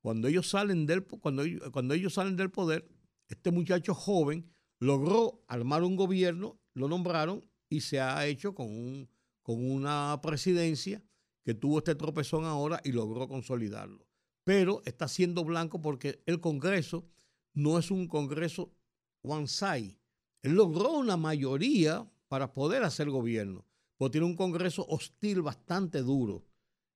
Cuando 0.00 0.28
ellos 0.28 0.48
salen 0.48 0.86
del, 0.86 1.04
cuando 1.04 1.42
cuando 1.72 1.94
ellos 1.94 2.14
salen 2.14 2.36
del 2.36 2.50
poder, 2.50 2.88
este 3.28 3.50
muchacho 3.50 3.94
joven 3.94 4.48
logró 4.80 5.44
armar 5.48 5.82
un 5.82 5.96
gobierno, 5.96 6.58
lo 6.74 6.88
nombraron 6.88 7.44
y 7.68 7.80
se 7.82 8.00
ha 8.00 8.26
hecho 8.26 8.54
con, 8.54 8.66
un- 8.68 9.08
con 9.42 9.70
una 9.70 10.18
presidencia 10.22 11.02
que 11.44 11.54
tuvo 11.54 11.78
este 11.78 11.94
tropezón 11.94 12.44
ahora 12.44 12.80
y 12.84 12.92
logró 12.92 13.26
consolidarlo. 13.28 14.07
Pero 14.48 14.80
está 14.86 15.08
siendo 15.08 15.44
blanco 15.44 15.82
porque 15.82 16.22
el 16.24 16.40
Congreso 16.40 17.04
no 17.52 17.78
es 17.78 17.90
un 17.90 18.08
Congreso 18.08 18.72
one 19.20 19.46
side. 19.46 19.98
Él 20.40 20.52
logró 20.52 20.92
una 20.92 21.18
mayoría 21.18 22.10
para 22.28 22.54
poder 22.54 22.82
hacer 22.82 23.10
gobierno, 23.10 23.66
pero 23.98 24.10
tiene 24.10 24.26
un 24.26 24.36
Congreso 24.36 24.86
hostil 24.88 25.42
bastante 25.42 26.00
duro. 26.00 26.46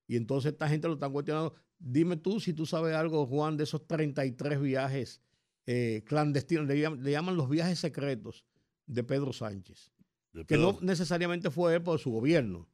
Y 0.07 0.15
entonces 0.15 0.53
esta 0.53 0.67
gente 0.67 0.87
lo 0.87 0.95
están 0.95 1.11
cuestionando. 1.11 1.53
Dime 1.77 2.17
tú 2.17 2.39
si 2.39 2.53
tú 2.53 2.65
sabes 2.65 2.95
algo, 2.95 3.27
Juan, 3.27 3.55
de 3.55 3.65
esos 3.65 3.85
33 3.85 4.59
viajes 4.59 5.21
eh, 5.67 6.01
clandestinos, 6.07 6.65
le 6.65 6.79
llaman, 6.79 7.03
le 7.03 7.11
llaman 7.11 7.37
los 7.37 7.49
viajes 7.49 7.77
secretos 7.77 8.45
de 8.87 9.03
Pedro 9.03 9.31
Sánchez, 9.31 9.91
De 10.31 10.43
que 10.43 10.57
no 10.57 10.79
necesariamente 10.81 11.51
fue 11.51 11.75
él 11.75 11.83
por 11.83 11.99
su 11.99 12.09
gobierno. 12.09 12.67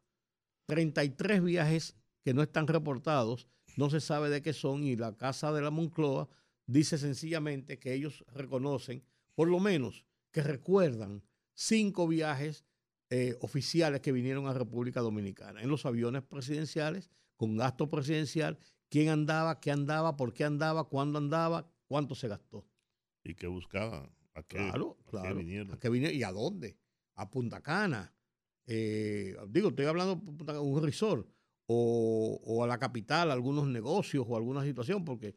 33 0.68 1.44
viajes 1.44 1.98
que 2.24 2.34
no 2.34 2.42
están 2.42 2.66
reportados, 2.66 3.50
no 3.80 3.90
se 3.90 4.02
sabe 4.02 4.30
de 4.30 4.42
qué 4.42 4.52
son 4.52 4.84
y 4.84 4.98
la 4.98 5.16
Casa 5.16 5.54
de 5.54 5.62
la 5.62 5.72
Moncloa 5.72 6.28
dice 6.66 6.98
sencillamente 6.98 7.80
que 7.80 7.94
ellos 7.94 8.26
reconocen, 8.34 9.04
por 9.36 9.48
lo 9.48 9.60
menos 9.62 10.06
que 10.32 10.44
recuerdan 10.44 11.24
cinco 11.54 12.06
viajes 12.06 12.66
eh, 13.10 13.38
oficiales 13.40 14.02
que 14.02 14.12
vinieron 14.12 14.48
a 14.48 14.54
República 14.54 15.00
Dominicana 15.00 15.62
en 15.64 15.70
los 15.70 15.86
aviones 15.86 16.24
presidenciales, 16.24 17.10
con 17.38 17.56
gasto 17.56 17.90
presidencial, 17.90 18.60
quién 18.90 19.08
andaba, 19.10 19.62
qué 19.62 19.72
andaba, 19.72 20.18
por 20.18 20.34
qué 20.34 20.44
andaba, 20.44 20.84
cuándo 20.90 21.18
andaba, 21.18 21.66
cuánto 21.88 22.16
se 22.16 22.28
gastó. 22.28 22.68
¿Y 23.24 23.34
qué 23.34 23.48
buscaban? 23.48 24.12
¿A 24.34 24.44
qué, 24.44 24.58
Claro, 24.58 24.98
a 25.00 25.04
qué 25.06 25.10
claro. 25.10 25.36
vinieron? 25.38 25.72
¿A 25.74 25.80
qué 25.80 25.90
vine- 25.90 26.14
¿Y 26.14 26.24
a 26.24 26.32
dónde? 26.34 26.78
A 27.16 27.30
Punta 27.32 27.62
Cana. 27.62 28.14
Eh, 28.66 29.36
digo, 29.48 29.70
estoy 29.70 29.86
hablando 29.86 30.22
de 30.22 30.60
un 30.60 30.84
resort. 30.84 31.28
O, 31.72 32.40
o 32.44 32.64
a 32.64 32.68
la 32.68 32.80
capital, 32.80 33.30
algunos 33.30 33.68
negocios 33.68 34.26
o 34.28 34.36
alguna 34.36 34.64
situación, 34.64 35.06
porque 35.06 35.36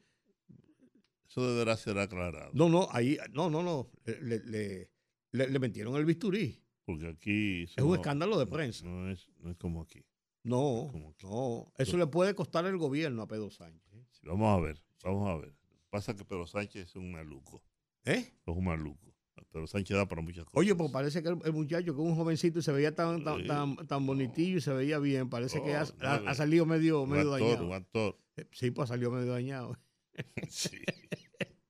Eso 1.28 1.46
deberá 1.46 1.76
ser 1.76 1.98
aclarado. 1.98 2.50
no, 2.54 2.68
no, 2.70 2.88
ahí, 2.90 3.18
no, 3.32 3.50
no, 3.50 3.62
no, 3.62 3.90
le, 4.06 4.38
le- 4.40 4.90
le- 5.32 5.48
le 5.48 5.58
metieron 5.58 5.94
el 5.96 6.04
bisturí. 6.06 6.58
Porque 6.86 7.08
aquí... 7.08 7.62
Es 7.64 7.76
un 7.78 7.88
no- 7.88 7.94
escándalo 7.96 8.38
de 8.38 8.46
no- 8.46 8.50
prensa. 8.50 8.84
No 8.86 9.10
es, 9.10 9.28
no 9.40 9.50
es 9.50 9.56
como 9.58 9.82
aquí. 9.82 10.04
No, 10.44 10.88
Como 10.90 11.10
aquí. 11.10 11.26
no, 11.26 11.72
eso 11.78 11.96
le 11.96 12.06
puede 12.06 12.34
costar 12.34 12.64
el 12.66 12.76
gobierno 12.76 13.22
a 13.22 13.28
Pedro 13.28 13.50
Sánchez. 13.50 13.92
Sí, 14.10 14.26
vamos 14.26 14.48
a 14.58 14.60
ver, 14.60 14.82
vamos 15.04 15.28
a 15.28 15.36
ver. 15.36 15.54
Pasa 15.90 16.16
que 16.16 16.24
Pedro 16.24 16.46
Sánchez 16.46 16.88
es 16.88 16.96
un 16.96 17.12
maluco. 17.12 17.62
¿Eh? 18.04 18.32
Es 18.44 18.56
un 18.56 18.64
maluco. 18.64 19.11
Pedro 19.50 19.66
Sánchez 19.66 19.96
da 19.96 20.06
para 20.06 20.22
muchas 20.22 20.44
cosas. 20.44 20.58
Oye, 20.58 20.74
pues 20.74 20.90
parece 20.90 21.22
que 21.22 21.28
el, 21.30 21.38
el 21.44 21.52
muchacho 21.52 21.94
que 21.94 22.00
es 22.02 22.06
un 22.08 22.14
jovencito 22.14 22.58
y 22.58 22.62
se 22.62 22.72
veía 22.72 22.94
tan, 22.94 23.22
tan, 23.24 23.40
Sí. 23.40 23.46
tan, 23.46 23.76
tan 23.86 24.06
bonitillo 24.06 24.58
y 24.58 24.60
se 24.60 24.72
veía 24.72 24.98
bien, 24.98 25.28
parece 25.28 25.62
que 25.62 25.74
ha, 25.74 25.82
Oh, 25.84 26.06
ha- 26.06 26.30
ha 26.30 26.34
salido 26.34 26.64
medio, 26.66 27.02
un 27.02 27.10
medio 27.10 27.32
actor, 27.34 27.48
dañado. 27.48 27.66
un 27.66 27.72
actor. 27.74 28.18
Eh, 28.36 28.46
Sí, 28.52 28.70
pues 28.70 28.88
salió 28.88 29.10
medio 29.10 29.32
dañado. 29.32 29.78
Sí. 30.48 30.78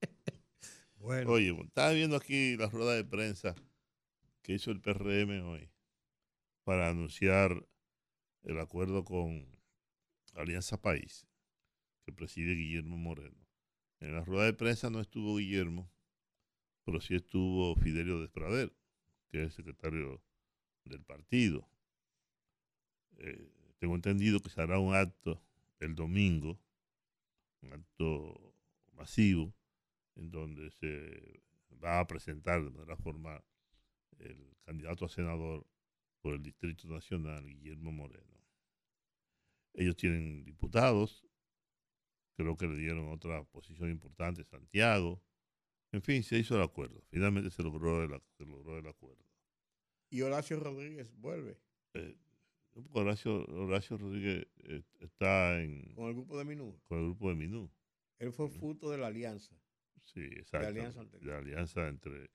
Bueno. 0.97 1.31
Oye, 1.31 1.49
estaba 1.65 1.91
viendo 1.91 2.15
aquí 2.15 2.55
la 2.55 2.67
rueda 2.69 2.93
de 2.95 3.03
prensa 3.03 3.55
que 4.41 4.53
hizo 4.53 4.71
el 4.71 4.79
PRM 4.79 5.41
hoy 5.49 5.69
para 6.63 6.89
anunciar 6.89 7.67
el 8.43 8.57
acuerdo 8.59 9.03
con 9.03 9.45
Alianza 10.33 10.81
País, 10.81 11.27
que 12.05 12.13
preside 12.13 12.55
Guillermo 12.55 12.95
Moreno. 12.97 13.45
En 13.99 14.13
la 14.13 14.23
rueda 14.23 14.45
de 14.45 14.53
prensa 14.53 14.89
no 14.89 15.01
estuvo 15.01 15.35
Guillermo, 15.37 15.91
pero 16.85 17.01
sí 17.01 17.15
estuvo 17.15 17.75
Fidelio 17.75 18.19
Desprader, 18.19 18.73
que 19.29 19.39
es 19.39 19.43
el 19.45 19.51
secretario 19.51 20.21
del 20.85 21.01
partido. 21.03 21.67
Eh, 23.17 23.51
tengo 23.79 23.95
entendido 23.95 24.39
que 24.39 24.49
se 24.49 24.61
hará 24.61 24.79
un 24.79 24.95
acto 24.95 25.41
el 25.79 25.95
domingo, 25.95 26.59
un 27.61 27.73
acto 27.73 28.55
masivo, 28.93 29.53
en 30.15 30.31
donde 30.31 30.71
se 30.71 31.41
va 31.83 31.99
a 31.99 32.07
presentar 32.07 32.63
de 32.63 32.69
manera 32.69 32.95
formal 32.97 33.43
el 34.19 34.55
candidato 34.63 35.05
a 35.05 35.09
senador 35.09 35.65
por 36.21 36.35
el 36.35 36.43
Distrito 36.43 36.87
Nacional, 36.87 37.45
Guillermo 37.45 37.91
Moreno. 37.91 38.39
Ellos 39.73 39.95
tienen 39.95 40.45
diputados, 40.45 41.25
creo 42.35 42.55
que 42.55 42.67
le 42.67 42.77
dieron 42.77 43.09
otra 43.09 43.43
posición 43.43 43.89
importante, 43.89 44.43
Santiago. 44.43 45.21
En 45.93 46.01
fin, 46.01 46.23
se 46.23 46.37
hizo 46.37 46.55
el 46.55 46.63
acuerdo. 46.63 47.01
Finalmente 47.09 47.49
se 47.51 47.63
logró 47.63 48.03
el, 48.03 48.11
ac- 48.11 48.23
se 48.37 48.45
logró 48.45 48.77
el 48.77 48.87
acuerdo. 48.87 49.23
Y 50.09 50.21
Horacio 50.21 50.59
Rodríguez 50.59 51.13
vuelve 51.15 51.57
Eh, 51.93 52.17
Horacio, 52.91 53.45
Horacio 53.45 53.97
Rodríguez 53.97 54.47
eh, 54.63 54.81
está 54.99 55.61
en, 55.61 55.93
con 55.93 56.07
el 56.07 56.13
grupo 56.15 56.37
de 56.37 56.45
Minú. 56.45 56.79
con 56.85 56.97
el 56.97 57.03
grupo 57.05 57.29
de 57.29 57.35
Minú. 57.35 57.71
Él 58.19 58.31
fue 58.33 58.49
fruto 58.49 58.89
de 58.89 58.97
la 58.97 59.07
alianza. 59.07 59.55
Sí, 60.01 60.21
exacto. 60.21 60.67
alianza 60.67 60.99
anterior. 61.01 61.31
De 61.31 61.37
alianza 61.37 61.87
entre 61.87 62.29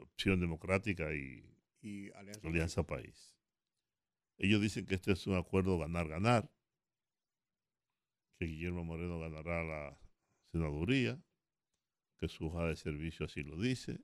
Opción 0.00 0.38
Democrática 0.40 1.12
y 1.14 1.42
Y 1.82 2.10
Alianza. 2.12 2.46
Alianza 2.46 2.82
País. 2.86 3.34
Ellos 4.38 4.60
dicen 4.60 4.84
que 4.86 4.94
este 4.96 5.12
es 5.12 5.26
un 5.26 5.34
acuerdo 5.36 5.78
ganar-ganar, 5.78 6.50
que 8.38 8.44
Guillermo 8.46 8.84
Moreno 8.84 9.18
ganará 9.18 9.64
la 9.64 9.98
senaduría, 10.52 11.18
que 12.18 12.28
su 12.28 12.46
hoja 12.46 12.66
de 12.66 12.76
servicio 12.76 13.26
así 13.26 13.42
lo 13.42 13.60
dice, 13.60 14.00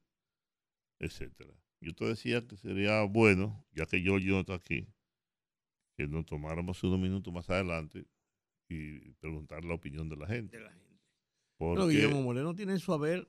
etcétera. 0.99 1.53
Yo 1.81 1.95
te 1.95 2.05
decía 2.05 2.47
que 2.47 2.57
sería 2.57 3.03
bueno, 3.05 3.67
ya 3.73 3.87
que 3.87 4.03
yo, 4.03 4.19
yo 4.19 4.35
no 4.35 4.41
está 4.41 4.55
aquí, 4.55 4.87
que 5.97 6.07
nos 6.07 6.27
tomáramos 6.27 6.83
unos 6.85 7.01
minutos 7.01 7.33
más 7.33 7.49
adelante 7.51 8.07
y 8.69 9.13
preguntar 9.15 9.65
la 9.65 9.75
opinión 9.75 10.09
de 10.09 10.17
la 10.17 10.27
gente. 10.27 10.57
de 10.57 10.63
la 10.63 10.71
gente. 10.71 11.01
Porque, 11.57 11.75
Pero 11.75 11.89
Guillermo 11.89 12.23
Moreno 12.23 12.55
tiene 12.55 12.73
en 12.73 12.79
su 12.79 12.93
haber 12.93 13.29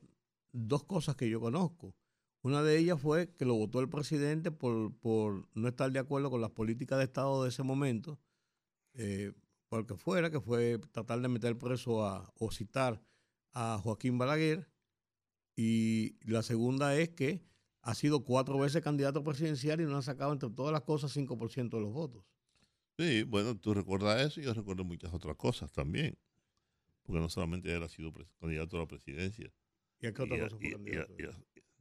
dos 0.52 0.84
cosas 0.84 1.16
que 1.16 1.28
yo 1.28 1.40
conozco. 1.40 1.94
Una 2.42 2.62
de 2.62 2.78
ellas 2.78 3.00
fue 3.00 3.34
que 3.34 3.44
lo 3.44 3.54
votó 3.54 3.80
el 3.80 3.88
presidente 3.88 4.50
por, 4.50 4.94
por 4.98 5.48
no 5.54 5.68
estar 5.68 5.90
de 5.90 5.98
acuerdo 5.98 6.30
con 6.30 6.40
las 6.40 6.50
políticas 6.50 6.98
de 6.98 7.04
Estado 7.04 7.42
de 7.42 7.48
ese 7.48 7.62
momento, 7.62 8.20
eh, 8.92 9.32
porque 9.68 9.96
fuera, 9.96 10.30
que 10.30 10.40
fue 10.40 10.78
tratar 10.92 11.20
de 11.20 11.28
meter 11.28 11.56
preso 11.56 12.04
a, 12.04 12.30
o 12.38 12.52
citar 12.52 13.02
a 13.52 13.78
Joaquín 13.82 14.18
Balaguer. 14.18 14.68
Y 15.56 16.16
la 16.30 16.42
segunda 16.42 16.96
es 16.96 17.10
que 17.10 17.42
ha 17.82 17.94
sido 17.94 18.24
cuatro 18.24 18.58
veces 18.58 18.82
candidato 18.82 19.22
presidencial 19.22 19.80
y 19.80 19.84
no 19.84 19.96
ha 19.96 20.02
sacado 20.02 20.32
entre 20.32 20.50
todas 20.50 20.72
las 20.72 20.82
cosas 20.82 21.14
5% 21.16 21.76
de 21.76 21.80
los 21.82 21.92
votos. 21.92 22.24
Sí, 22.98 23.22
bueno, 23.24 23.56
tú 23.58 23.74
recuerdas 23.74 24.20
eso 24.24 24.40
y 24.40 24.44
yo 24.44 24.54
recuerdo 24.54 24.84
muchas 24.84 25.12
otras 25.12 25.36
cosas 25.36 25.70
también. 25.72 26.16
Porque 27.02 27.20
no 27.20 27.28
solamente 27.28 27.72
él 27.74 27.82
ha 27.82 27.88
sido 27.88 28.12
candidato 28.40 28.76
a 28.76 28.80
la 28.80 28.86
presidencia. 28.86 29.52
¿Y 30.00 30.06
a 30.06 30.12
qué 30.14 30.22
otra 30.22 30.36
Y 30.36 30.40
cosa 30.40 30.56
fue 30.56 30.68
y- 30.68 30.72
candidato? 30.72 31.12
y 31.18 31.24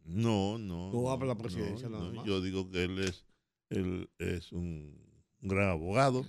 no, 0.05 0.57
no. 0.57 0.91
No 0.91 1.03
va 1.03 1.17
por 1.17 1.27
la 1.27 1.33
no, 1.35 1.39
presidencia 1.41 1.87
no, 1.87 1.97
nada 1.99 2.09
no. 2.09 2.15
más. 2.17 2.25
Yo 2.25 2.41
digo 2.41 2.69
que 2.69 2.83
él 2.83 2.99
es, 2.99 3.25
él 3.69 4.09
es 4.19 4.51
un, 4.51 4.99
un 5.41 5.47
gran 5.47 5.69
abogado, 5.69 6.25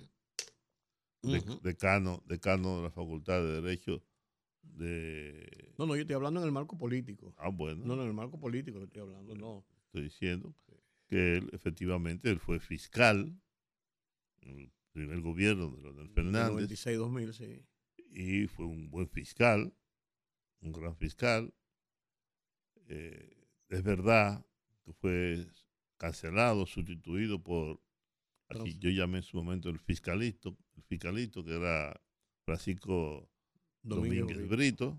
de- 1.23 1.43
decano, 1.63 2.23
decano 2.27 2.77
de 2.77 2.83
la 2.85 2.91
Facultad 2.91 3.41
de 3.43 3.61
Derecho 3.63 4.03
de... 4.77 5.73
No, 5.79 5.87
no, 5.87 5.95
yo 5.95 6.03
estoy 6.03 6.17
hablando 6.17 6.41
en 6.41 6.47
el 6.47 6.53
marco 6.53 6.77
político. 6.77 7.35
Ah, 7.39 7.49
bueno. 7.49 7.85
No, 7.85 7.97
no, 7.97 8.03
en 8.03 8.09
el 8.09 8.15
marco 8.15 8.39
político 8.39 8.83
estoy 8.83 9.03
hablando, 9.03 9.35
no. 9.35 9.65
estoy 9.87 10.03
diciendo 10.03 10.55
que 11.09 11.37
él 11.37 11.51
efectivamente 11.53 12.31
él 12.31 12.39
fue 12.39 12.61
fiscal 12.61 13.37
en 14.41 14.61
el 14.61 14.73
primer 14.93 15.21
gobierno 15.21 15.71
de 15.71 15.83
Leonel 15.83 16.09
Fernández 16.11 16.71
96-2000, 16.71 17.33
sí. 17.33 17.67
y 18.11 18.47
fue 18.47 18.67
un 18.67 18.91
buen 18.91 19.09
fiscal, 19.09 19.75
un 20.61 20.73
gran 20.73 20.97
fiscal. 20.97 21.53
Eh, 22.87 23.49
es 23.69 23.83
verdad 23.83 24.45
que 24.85 24.93
fue 24.93 25.47
cancelado, 25.97 26.67
sustituido 26.67 27.43
por, 27.43 27.81
aquí 28.49 28.77
yo 28.79 28.91
llamé 28.91 29.19
en 29.19 29.23
su 29.23 29.37
momento 29.37 29.69
el 29.69 29.79
fiscalito, 29.79 30.57
el 30.77 30.83
fiscalito 30.83 31.45
que 31.45 31.57
era 31.57 32.01
Francisco 32.45 33.29
Domínguez 33.85 34.21
Domínguez, 34.21 34.49
Brito. 34.49 34.99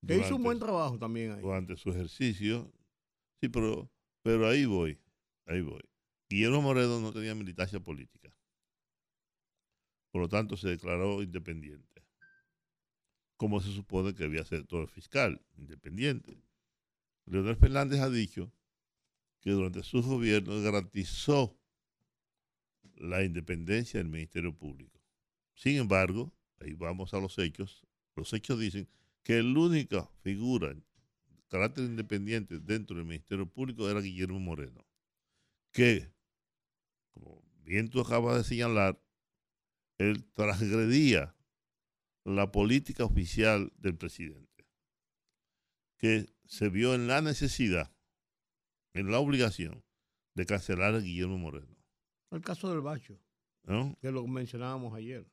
Brito. 0.00 0.20
Que 0.20 0.26
hizo 0.26 0.36
un 0.36 0.42
buen 0.42 0.58
trabajo 0.58 0.98
también 0.98 1.32
ahí. 1.32 1.40
durante 1.40 1.76
su 1.76 1.90
ejercicio. 1.90 2.72
Sí, 3.40 3.48
pero, 3.48 3.90
pero 4.22 4.48
ahí 4.48 4.64
voy, 4.64 4.98
ahí 5.46 5.60
voy. 5.60 5.82
Guillermo 6.28 6.62
Moreno 6.62 7.00
no 7.00 7.12
tenía 7.12 7.34
militancia 7.34 7.80
política. 7.80 8.34
Por 10.10 10.22
lo 10.22 10.28
tanto, 10.28 10.56
se 10.56 10.68
declaró 10.68 11.22
independiente. 11.22 12.02
Como 13.36 13.60
se 13.60 13.72
supone 13.72 14.14
que 14.14 14.24
debía 14.24 14.44
ser 14.44 14.64
todo 14.64 14.82
el 14.82 14.88
fiscal, 14.88 15.44
independiente. 15.56 16.40
Leonel 17.26 17.56
Fernández 17.56 18.00
ha 18.00 18.10
dicho 18.10 18.52
que 19.40 19.50
durante 19.50 19.82
su 19.82 20.02
gobierno 20.02 20.60
garantizó 20.62 21.58
la 22.96 23.24
independencia 23.24 23.98
del 23.98 24.08
Ministerio 24.08 24.56
Público. 24.56 25.00
Sin 25.54 25.76
embargo, 25.76 26.32
ahí 26.64 26.74
vamos 26.74 27.14
a 27.14 27.20
los 27.20 27.38
hechos. 27.38 27.86
Los 28.16 28.32
hechos 28.32 28.58
dicen 28.58 28.88
que 29.22 29.42
la 29.42 29.58
única 29.58 30.06
figura 30.22 30.74
de 30.74 30.82
carácter 31.48 31.84
independiente 31.84 32.58
dentro 32.58 32.96
del 32.96 33.06
Ministerio 33.06 33.46
Público 33.46 33.88
era 33.88 34.00
Guillermo 34.00 34.40
Moreno, 34.40 34.84
que, 35.72 36.12
como 37.12 37.42
bien 37.62 37.88
tú 37.90 38.00
acabas 38.00 38.36
de 38.36 38.44
señalar, 38.44 39.00
él 39.98 40.24
transgredía 40.32 41.34
la 42.24 42.50
política 42.50 43.04
oficial 43.04 43.72
del 43.76 43.96
presidente, 43.96 44.66
que 45.98 46.26
se 46.46 46.68
vio 46.68 46.94
en 46.94 47.06
la 47.06 47.20
necesidad, 47.20 47.94
en 48.94 49.10
la 49.10 49.18
obligación 49.18 49.84
de 50.34 50.46
cancelar 50.46 50.94
a 50.94 51.00
Guillermo 51.00 51.38
Moreno. 51.38 51.76
El 52.30 52.40
caso 52.42 52.70
del 52.70 52.80
Bacho, 52.80 53.18
¿no? 53.64 53.96
que 54.00 54.10
lo 54.10 54.26
mencionábamos 54.26 54.94
ayer. 54.94 55.26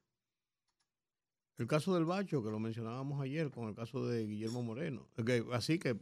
El 1.62 1.68
caso 1.68 1.94
del 1.94 2.06
Bacho, 2.06 2.44
que 2.44 2.50
lo 2.50 2.60
mencionábamos 2.60 3.22
ayer 3.22 3.52
con 3.52 3.70
el 3.70 3.76
caso 3.76 4.08
de 4.08 4.26
Guillermo 4.26 4.64
Moreno. 4.64 5.08
Que, 5.24 5.46
así 5.52 5.78
que 5.78 5.96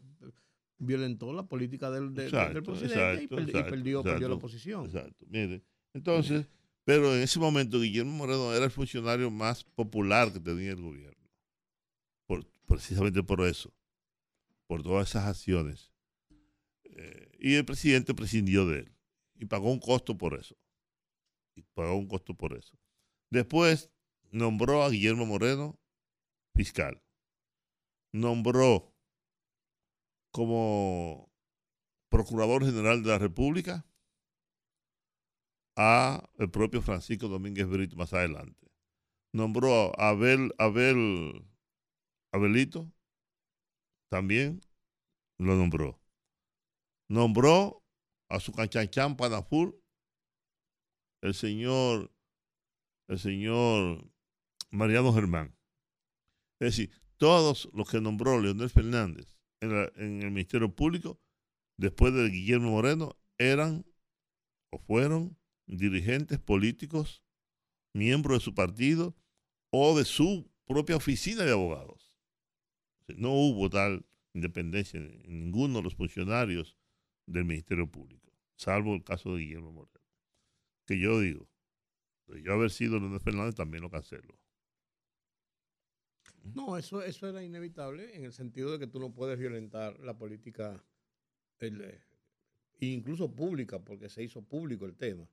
violentó 0.77 1.33
la 1.33 1.43
política 1.43 1.91
del, 1.91 2.13
del- 2.13 2.31
del 2.31 2.39
Exacto, 2.41 2.63
presidente 2.63 3.21
y, 3.21 3.25
exacto, 3.25 3.35
perdió, 3.69 4.01
perdió 4.01 4.27
la 4.29 4.35
exacto, 4.35 4.39
posición. 4.39 4.85
Exacto. 4.85 5.25
Mire, 5.27 5.61
entonces, 5.93 6.47
pero 6.85 7.13
en 7.13 7.21
ese 7.21 7.39
momento 7.39 7.81
Guillermo 7.81 8.13
Moreno 8.13 8.53
era 8.53 8.63
el 8.63 8.71
funcionario 8.71 9.29
más 9.29 9.65
popular 9.65 10.31
que 10.31 10.39
tenía 10.39 10.71
el 10.71 10.81
gobierno. 10.81 11.27
Por, 12.25 12.45
precisamente 12.65 13.21
por 13.21 13.41
eso, 13.45 13.73
por 14.65 14.81
todas 14.81 15.09
esas 15.09 15.25
acciones. 15.25 15.91
Eh, 16.85 17.31
y 17.37 17.55
el 17.55 17.65
presidente 17.65 18.13
prescindió 18.13 18.65
de 18.65 18.79
él 18.79 18.95
y 19.35 19.45
pagó 19.45 19.69
un 19.71 19.79
costo 19.79 20.17
por 20.17 20.39
eso. 20.39 20.55
Y 21.55 21.63
pagó 21.73 21.95
un 21.97 22.07
costo 22.07 22.33
por 22.33 22.53
eso. 22.53 22.77
Después 23.29 23.91
nombró 24.31 24.83
a 24.83 24.89
Guillermo 24.89 25.25
Moreno 25.25 25.79
fiscal. 26.55 27.01
Nombró 28.11 28.93
como 30.31 31.31
Procurador 32.09 32.65
General 32.65 33.03
de 33.03 33.09
la 33.09 33.17
República 33.17 33.85
a 35.75 36.29
el 36.37 36.49
propio 36.49 36.81
Francisco 36.81 37.27
Domínguez 37.27 37.67
Brito 37.67 37.95
más 37.95 38.13
adelante. 38.13 38.67
Nombró 39.31 39.97
a 39.99 40.09
Abel, 40.09 40.53
Abel, 40.57 41.47
Abelito, 42.33 42.91
también 44.09 44.61
lo 45.37 45.55
nombró. 45.55 46.01
Nombró 47.07 47.83
a 48.27 48.39
su 48.39 48.51
canchanchan 48.51 49.15
Panafur, 49.15 49.79
el 51.21 51.33
señor, 51.33 52.11
el 53.07 53.19
señor 53.19 54.11
Mariano 54.71 55.13
Germán. 55.13 55.55
Es 56.59 56.75
decir, 56.75 56.91
todos 57.17 57.69
los 57.73 57.89
que 57.89 58.01
nombró 58.01 58.39
Leonel 58.39 58.69
Fernández 58.69 59.37
en, 59.61 60.21
el 60.21 60.31
Ministerio 60.31 60.73
Público, 60.73 61.19
después 61.77 62.13
de 62.13 62.29
Guillermo 62.29 62.71
Moreno, 62.71 63.17
eran 63.37 63.85
o 64.71 64.77
fueron 64.77 65.37
dirigentes 65.65 66.39
políticos, 66.39 67.23
miembros 67.93 68.39
de 68.39 68.45
su 68.45 68.53
partido 68.53 69.15
o 69.71 69.97
de 69.97 70.05
su 70.05 70.49
propia 70.65 70.95
oficina 70.95 71.43
de 71.43 71.51
abogados. 71.51 72.15
No 73.17 73.31
hubo 73.33 73.69
tal 73.69 74.05
independencia 74.33 74.99
en 74.99 75.21
en 75.25 75.39
ninguno 75.45 75.77
de 75.77 75.83
los 75.83 75.95
funcionarios 75.95 76.77
del 77.25 77.45
Ministerio 77.45 77.89
Público, 77.89 78.31
salvo 78.55 78.93
el 78.93 79.03
caso 79.03 79.35
de 79.35 79.41
Guillermo 79.41 79.71
Moreno. 79.71 79.99
Que 80.85 80.99
yo 80.99 81.19
digo, 81.19 81.49
de 82.27 82.43
yo 82.43 82.53
haber 82.53 82.71
sido 82.71 82.99
Leonel 82.99 83.19
Fernández, 83.19 83.55
también 83.55 83.83
lo 83.83 83.89
cancelo. 83.89 84.37
No, 86.43 86.77
eso, 86.77 87.01
eso 87.03 87.27
era 87.27 87.43
inevitable 87.43 88.15
en 88.15 88.25
el 88.25 88.33
sentido 88.33 88.71
de 88.71 88.79
que 88.79 88.87
tú 88.87 88.99
no 88.99 89.13
puedes 89.13 89.37
violentar 89.37 89.99
la 89.99 90.17
política, 90.17 90.83
el, 91.59 91.81
eh, 91.81 92.01
incluso 92.79 93.33
pública, 93.33 93.79
porque 93.79 94.09
se 94.09 94.23
hizo 94.23 94.41
público 94.41 94.85
el 94.85 94.95
tema. 94.95 95.27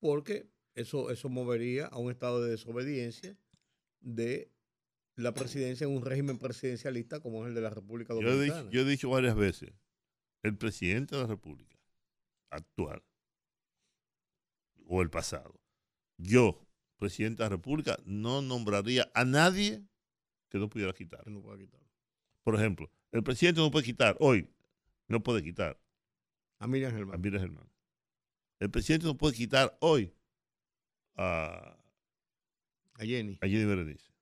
Porque 0.00 0.50
eso, 0.74 1.10
eso 1.10 1.28
movería 1.28 1.86
a 1.86 1.98
un 1.98 2.10
estado 2.10 2.42
de 2.42 2.50
desobediencia 2.50 3.36
de 4.00 4.50
la 5.16 5.34
presidencia 5.34 5.86
en 5.86 5.92
un 5.92 6.04
régimen 6.04 6.38
presidencialista 6.38 7.20
como 7.20 7.42
es 7.42 7.48
el 7.48 7.54
de 7.54 7.60
la 7.60 7.70
República 7.70 8.14
Yo 8.14 8.20
he, 8.20 8.32
Dominicana. 8.32 8.62
dicho, 8.62 8.70
yo 8.70 8.80
he 8.80 8.84
dicho 8.84 9.10
varias 9.10 9.36
veces, 9.36 9.72
el 10.42 10.56
presidente 10.56 11.14
de 11.14 11.22
la 11.22 11.28
República 11.28 11.78
actual 12.50 13.02
o 14.86 15.02
el 15.02 15.10
pasado, 15.10 15.60
yo, 16.18 16.66
presidente 16.98 17.42
de 17.42 17.44
la 17.48 17.56
República, 17.56 17.98
no 18.04 18.42
nombraría 18.42 19.10
a 19.14 19.24
nadie 19.24 19.84
que 20.52 20.58
no 20.58 20.68
pudiera 20.68 20.92
quitar. 20.92 21.26
No 21.26 21.40
puede 21.40 21.60
quitar. 21.64 21.80
Por 22.44 22.54
ejemplo, 22.54 22.90
el 23.10 23.22
presidente 23.22 23.60
no 23.60 23.70
puede 23.70 23.86
quitar, 23.86 24.16
hoy, 24.20 24.48
no 25.08 25.22
puede 25.22 25.42
quitar 25.42 25.80
A 26.58 26.66
Miriam 26.66 26.92
Germán. 26.92 27.14
a 27.14 27.18
Miriam 27.18 27.40
Germán. 27.42 27.70
El 28.60 28.70
presidente 28.70 29.06
no 29.06 29.16
puede 29.16 29.34
quitar 29.34 29.76
hoy 29.80 30.12
a, 31.16 31.78
A 32.94 33.04
Jenny. 33.04 33.38
a 33.40 33.46
Jenny 33.46 33.64
Berenice. 33.64 34.12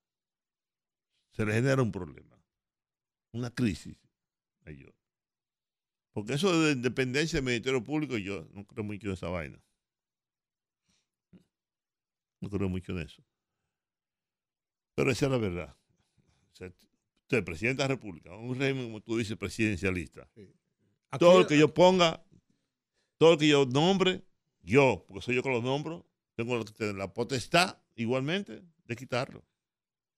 Se 1.33 1.45
le 1.45 1.53
genera 1.53 1.83
un 1.83 1.91
problema, 1.91 2.41
una 3.33 3.51
crisis 3.51 3.97
a 4.65 4.71
ellos. 4.71 4.95
Porque 6.13 6.35
eso 6.35 6.61
de 6.63 6.73
independencia 6.73 7.39
del 7.39 7.45
Ministerio 7.47 7.83
Público, 7.83 8.17
yo 8.19 8.47
no 8.53 8.65
creo 8.67 8.85
mucho 8.85 9.09
en 9.09 9.13
esa 9.15 9.29
vaina. 9.29 9.61
No 12.41 12.49
creo 12.49 12.69
mucho 12.69 12.93
en 12.93 12.99
eso. 13.01 13.23
Pero 14.95 15.11
esa 15.11 15.27
es 15.27 15.33
la 15.33 15.39
verdad. 15.39 15.77
Sea, 16.69 16.73
usted, 17.23 17.45
presidente 17.45 17.83
de 17.83 17.89
la 17.89 17.95
República, 17.95 18.35
un 18.35 18.59
régimen, 18.59 18.85
como 18.87 19.01
tú 19.01 19.17
dices, 19.17 19.37
presidencialista. 19.37 20.29
Aquí- 21.11 21.19
todo 21.19 21.41
lo 21.41 21.47
que 21.47 21.59
yo 21.59 21.73
ponga, 21.73 22.25
todo 23.19 23.33
lo 23.33 23.39
que 23.39 23.49
yo 23.49 23.65
nombre, 23.67 24.23
yo, 24.63 25.05
porque 25.09 25.23
soy 25.23 25.35
yo 25.37 25.43
que 25.43 25.49
lo 25.51 25.63
nombro, 25.63 26.07
tengo 26.37 26.63
la- 26.97 27.13
potestad 27.15 27.79
igualmente 27.97 28.63
de 28.85 28.97
quitarlo. 28.97 29.43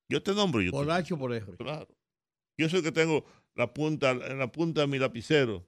Yo 0.09 0.23
te 0.23 0.35
nombro, 0.35 0.61
yo 0.61 0.71
Por 0.73 0.87
te- 0.87 0.93
H 0.93 1.15
o 1.15 1.19
por 1.19 1.33
R. 1.33 1.57
Claro. 1.57 1.89
Yo 2.59 2.69
soy 2.69 2.79
el 2.81 2.85
que 2.85 2.93
tengo 2.93 3.25
la 3.55 3.73
punta, 3.73 4.11
en 4.11 4.39
la 4.39 4.51
punta 4.51 4.83
de 4.83 4.87
mi 4.87 4.99
lapicero, 4.99 5.67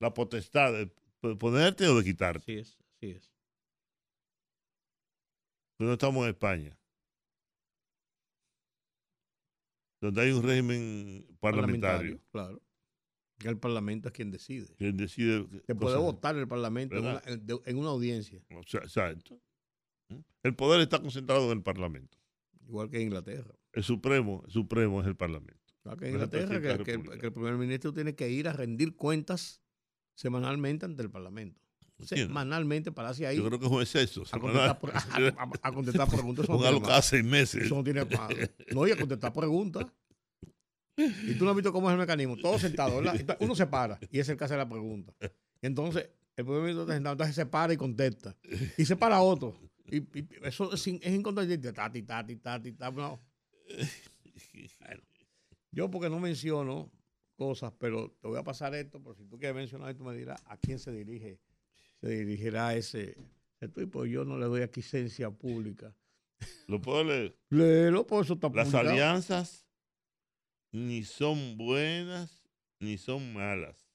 la 0.00 0.12
potestad 0.14 0.72
de 0.72 0.90
de 1.22 1.36
ponerte 1.36 1.86
o 1.88 1.96
de 1.96 2.04
quitarte. 2.04 2.40
Así 2.40 2.58
es, 2.60 2.78
así 2.96 3.10
es. 3.12 3.30
Pero 5.78 5.88
no 5.88 5.94
estamos 5.94 6.22
en 6.24 6.30
España. 6.30 6.78
Donde 10.04 10.20
hay 10.20 10.32
un 10.32 10.42
régimen 10.42 11.26
parlamentario. 11.40 12.20
Claro. 12.30 12.60
Que 13.38 13.48
el 13.48 13.58
Parlamento 13.58 14.08
es 14.08 14.14
quien 14.14 14.30
decide. 14.30 14.66
Quien 14.76 14.96
decide. 14.96 15.46
Se 15.66 15.74
puede 15.74 15.96
votar 15.96 16.36
el 16.36 16.46
Parlamento 16.46 16.96
en 16.96 17.78
una, 17.78 17.88
audiencia, 17.88 18.42
O 18.54 18.62
sea, 18.64 18.80
exacto. 18.80 19.40
¿Mm? 20.08 20.18
El 20.42 20.54
poder 20.54 20.82
está 20.82 21.00
concentrado 21.00 21.50
en 21.50 21.58
el 21.58 21.62
Parlamento. 21.62 22.18
igual 22.66 22.90
que 22.90 22.98
en 22.98 23.04
Inglaterra. 23.04 23.54
El 23.72 23.82
Supremo, 23.82 24.42
el 24.46 24.52
Supremo 24.52 25.00
es 25.00 25.06
el 25.06 25.16
Parlamento. 25.16 25.74
Igual 25.84 25.98
que 25.98 26.06
en 26.06 26.12
Inglaterra, 26.12 26.60
que, 26.60 26.92
el, 26.92 27.18
que 27.18 27.26
el 27.26 27.32
primer 27.32 27.54
ministro 27.54 27.92
tiene 27.92 28.14
que 28.14 28.30
ir 28.30 28.46
a 28.46 28.52
rendir 28.52 28.94
cuentas 28.94 29.62
semanalmente 30.14 30.84
ante 30.84 31.02
el 31.02 31.10
Parlamento. 31.10 31.63
Semanalmente 32.02 32.90
para 32.92 33.10
hacia 33.10 33.28
ahí. 33.28 33.36
Yo 33.36 33.44
creo 33.46 33.58
que 33.58 33.66
es 33.66 33.72
un 33.72 33.80
exceso. 33.80 34.24
a 34.32 34.38
contestar, 34.38 34.78
por- 34.78 34.90
a- 34.96 34.98
a- 34.98 35.50
a 35.68 35.72
contestar 35.74 36.08
preguntas. 36.08 36.46
Póngalo 36.46 36.82
cada 36.82 37.00
seis 37.02 37.24
meses. 37.24 37.64
Eso 37.64 37.76
no 37.76 37.84
tiene 37.84 38.04
más. 38.04 38.30
No, 38.72 38.86
y 38.86 38.90
a 38.92 38.96
contestar 38.96 39.32
preguntas. 39.32 39.86
Y 40.96 41.34
tú 41.34 41.44
no 41.44 41.50
has 41.50 41.56
visto 41.56 41.72
cómo 41.72 41.88
es 41.88 41.92
el 41.94 41.98
mecanismo. 41.98 42.36
Todo 42.36 42.58
sentado, 42.58 42.96
¿verdad? 43.00 43.36
Uno 43.40 43.54
se 43.54 43.66
para 43.66 43.98
y 44.10 44.18
es 44.20 44.28
el 44.28 44.36
que 44.36 44.44
hace 44.44 44.56
la 44.56 44.68
pregunta. 44.68 45.12
Entonces, 45.62 46.08
el 46.36 46.44
primer 46.44 46.60
ministro 46.62 46.82
está 46.82 46.94
sentado, 46.94 47.12
entonces 47.14 47.34
se 47.36 47.46
para 47.46 47.72
y 47.72 47.76
contesta. 47.76 48.36
Y 48.76 48.84
se 48.84 48.96
para 48.96 49.20
otro. 49.20 49.56
Y, 49.86 49.98
y 49.98 50.28
eso 50.42 50.72
es, 50.72 50.86
es 50.86 51.12
incontestable. 51.12 51.72
Tati, 51.72 52.02
tati, 52.02 52.36
tati, 52.36 52.72
tati, 52.72 52.96
no. 52.96 53.20
Bueno, 54.80 55.02
yo 55.72 55.90
porque 55.90 56.08
no 56.10 56.20
menciono 56.20 56.90
cosas, 57.36 57.72
pero 57.78 58.10
te 58.20 58.28
voy 58.28 58.38
a 58.38 58.44
pasar 58.44 58.74
esto, 58.74 59.02
por 59.02 59.16
si 59.16 59.24
tú 59.24 59.38
quieres 59.38 59.56
mencionar 59.56 59.90
esto, 59.90 60.04
me 60.04 60.14
dirás 60.16 60.40
a 60.46 60.56
quién 60.56 60.78
se 60.78 60.92
dirige, 60.92 61.40
se 62.04 62.10
dirigirá 62.10 62.74
ese, 62.74 63.16
ese 63.60 63.68
tipo. 63.72 64.04
Yo 64.04 64.24
no 64.24 64.36
le 64.38 64.44
doy 64.44 64.60
aquí 64.62 64.80
licencia 64.80 65.30
pública. 65.30 65.96
Lo 66.66 66.80
puedo 66.80 67.02
leer. 67.02 67.38
Léelo, 67.48 68.06
por 68.06 68.24
eso 68.24 68.34
está 68.34 68.48
Las 68.50 68.68
publicado. 68.68 68.90
alianzas 68.90 69.66
ni 70.70 71.02
son 71.04 71.56
buenas 71.56 72.44
ni 72.78 72.98
son 72.98 73.32
malas. 73.32 73.88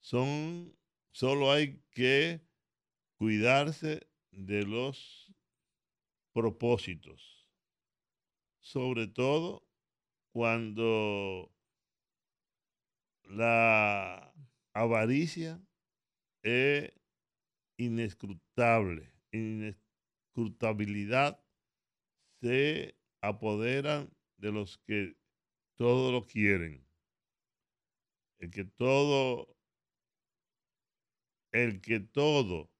Son, 0.00 0.74
solo 1.12 1.52
hay 1.52 1.82
que 1.90 2.40
cuidarse 3.18 4.08
de 4.30 4.62
los 4.62 5.30
propósitos. 6.32 7.46
Sobre 8.60 9.08
todo 9.08 9.66
cuando 10.32 11.52
la 13.24 14.32
avaricia 14.72 15.60
es 16.42 16.92
inescrutable. 17.80 19.10
Inescrutabilidad 19.32 21.42
se 22.40 22.96
apoderan 23.20 24.14
de 24.36 24.52
los 24.52 24.78
que 24.78 25.16
todo 25.76 26.12
lo 26.12 26.26
quieren. 26.26 26.86
El 28.38 28.50
que 28.50 28.64
todo, 28.64 29.56
el 31.52 31.80
que 31.80 32.00
todo 32.00 32.70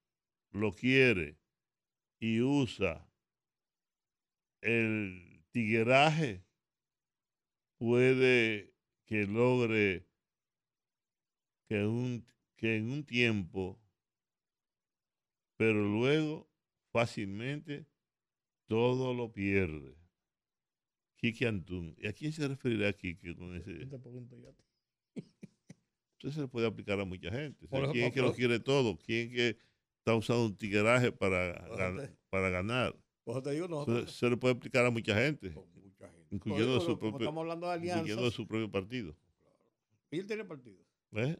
lo 0.52 0.72
quiere 0.72 1.38
y 2.18 2.40
usa 2.40 3.06
el 4.60 5.44
tigueraje 5.52 6.44
puede 7.78 8.74
que 9.06 9.26
logre 9.26 10.06
que, 11.68 11.86
un, 11.86 12.26
que 12.56 12.76
en 12.76 12.90
un 12.90 13.04
tiempo, 13.04 13.80
pero 15.60 15.84
luego 15.84 16.48
fácilmente 16.90 17.84
todo 18.66 19.12
lo 19.12 19.30
pierde. 19.30 19.94
Quique 21.16 21.46
Antún. 21.46 21.94
¿Y 21.98 22.06
a 22.06 22.14
quién 22.14 22.32
se 22.32 22.48
referirá 22.48 22.90
Quique 22.94 23.36
con 23.36 23.54
ese? 23.54 23.82
Entonces 23.82 24.00
se 26.34 26.40
le 26.40 26.48
puede 26.48 26.66
aplicar 26.66 26.98
a 26.98 27.04
mucha 27.04 27.30
gente. 27.30 27.66
O 27.66 27.68
sea, 27.68 27.92
¿Quién 27.92 28.06
es 28.06 28.14
que 28.14 28.22
lo 28.22 28.32
quiere 28.32 28.58
todo? 28.58 28.96
¿Quién 28.96 29.28
es 29.28 29.34
que 29.34 29.58
está 29.98 30.14
usando 30.14 30.46
un 30.46 30.56
tigueraje 30.56 31.12
para, 31.12 31.62
gan- 31.76 32.10
ganar? 32.32 32.96
Te 33.44 33.50
digo, 33.50 33.68
nosotros, 33.68 34.16
se 34.16 34.30
le 34.30 34.38
puede 34.38 34.54
aplicar 34.54 34.86
a 34.86 34.90
mucha 34.90 35.14
gente, 35.14 35.50
mucha 35.50 36.08
gente. 36.08 36.26
incluyendo, 36.34 36.80
su 36.80 36.92
eso, 36.92 36.98
como 36.98 37.10
propio, 37.12 37.26
estamos 37.26 37.42
hablando 37.42 37.68
de 37.68 37.76
incluyendo 37.76 38.02
alianzas, 38.14 38.32
su 38.34 38.46
propio 38.48 38.70
partido. 38.70 39.14
y 40.10 40.20
él 40.20 40.26
tiene 40.26 40.46
partido. 40.46 40.82
¿Ves? 41.10 41.36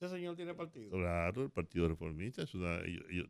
Ese 0.00 0.14
señor 0.14 0.36
tiene 0.36 0.54
partido. 0.54 0.92
Claro, 0.92 1.42
el 1.42 1.50
Partido 1.50 1.88
Reformista 1.88 2.42
es 2.42 2.54
una. 2.54 2.78
ellos- 2.82 3.04
ellos- 3.10 3.28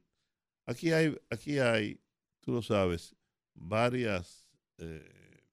aquí 0.66 0.92
hay, 0.92 1.16
aquí 1.30 1.58
hay, 1.58 2.00
tú 2.40 2.52
lo 2.52 2.62
sabes, 2.62 3.14
varias, 3.54 4.46
eh, 4.78 5.44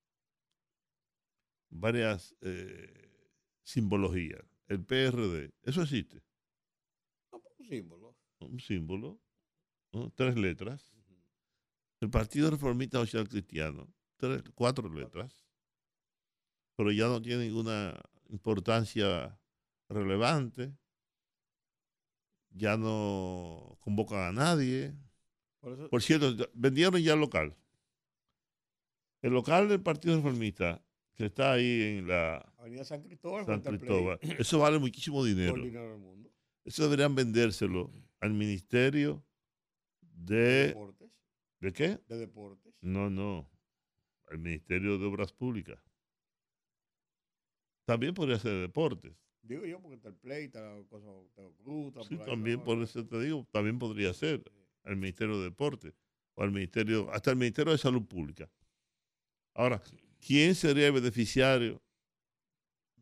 varias 1.70 2.36
eh, 2.42 3.20
simbologías. 3.64 4.44
El 4.68 4.84
PRD, 4.86 5.54
eso 5.64 5.82
existe, 5.82 6.22
Un 7.32 7.66
símbolo. 7.68 8.16
un 8.40 8.60
símbolo, 8.60 9.20
¿no? 9.92 10.10
tres 10.12 10.36
letras. 10.38 10.94
El 12.00 12.10
Partido 12.10 12.50
Reformista 12.50 12.98
Social 13.00 13.30
Cristiano, 13.30 13.88
tres, 14.18 14.42
cuatro 14.56 14.90
letras, 14.90 15.46
pero 16.76 16.92
ya 16.92 17.08
no 17.08 17.22
tiene 17.22 17.46
ninguna 17.46 18.02
importancia 18.30 19.40
relevante. 19.88 20.76
Ya 22.52 22.78
no 22.78 23.78
convocan 23.82 24.20
a 24.20 24.32
nadie. 24.32 24.94
Por 25.60 25.74
eso, 25.74 25.90
Por 25.90 26.02
cierto, 26.02 26.50
vendieron 26.54 27.00
ya 27.02 27.14
el 27.14 27.20
local. 27.20 27.56
El 29.22 29.34
local 29.34 29.70
del 29.70 29.82
Partido 29.82 30.16
Reformista, 30.16 30.84
que 31.14 31.26
está 31.26 31.54
ahí 31.54 31.98
en 32.00 32.08
la 32.08 32.38
Avenida 32.58 32.84
San 32.84 33.04
Cristóbal, 33.04 33.46
San 33.46 33.62
Cristóbal, 33.62 34.20
eso 34.22 34.60
vale 34.60 34.80
muchísimo 34.80 35.24
dinero. 35.24 35.56
mundo. 35.98 36.32
Eso 36.64 36.84
deberían 36.84 37.16
vendérselo 37.16 37.92
al 38.20 38.34
Ministerio 38.34 39.24
de... 40.02 40.68
Deportes. 40.68 41.12
¿De 41.60 41.74
qué? 41.74 42.00
De 42.08 42.18
deportes. 42.18 42.74
No, 42.82 43.10
no. 43.10 43.50
Al 44.30 44.40
Ministerio 44.40 44.98
de 44.98 45.06
Obras 45.06 45.32
Públicas. 45.32 45.80
También 47.86 48.14
podría 48.14 48.40
ser 48.40 48.52
de 48.54 48.62
deportes. 48.62 49.14
Digo 49.44 49.66
yo 49.66 49.82
porque 49.82 49.96
está 49.96 50.10
el 50.10 50.16
Play, 50.16 50.46
está 50.46 50.62
la 50.62 50.84
cosa, 50.88 51.08
está 51.28 51.42
Cruz, 51.64 51.88
está 51.88 52.04
Sí, 52.04 52.16
por 52.16 52.24
ahí, 52.24 52.30
también 52.30 52.58
¿no? 52.60 52.64
por 52.64 52.82
eso 52.82 53.06
te 53.06 53.20
digo, 53.20 53.48
también 53.52 53.80
podría 53.80 54.14
ser 54.14 54.44
al 54.84 54.96
Ministerio 54.98 55.38
de 55.40 55.46
Deportes 55.46 55.94
o 56.36 56.44
al 56.44 56.52
Ministerio, 56.52 57.10
hasta 57.12 57.32
el 57.32 57.38
Ministerio 57.38 57.72
de 57.72 57.78
Salud 57.78 58.06
Pública. 58.06 58.50
Ahora, 59.54 59.82
¿quién 60.26 60.56
sería 60.56 60.88
el 60.88 60.94
beneficiario 60.94 61.82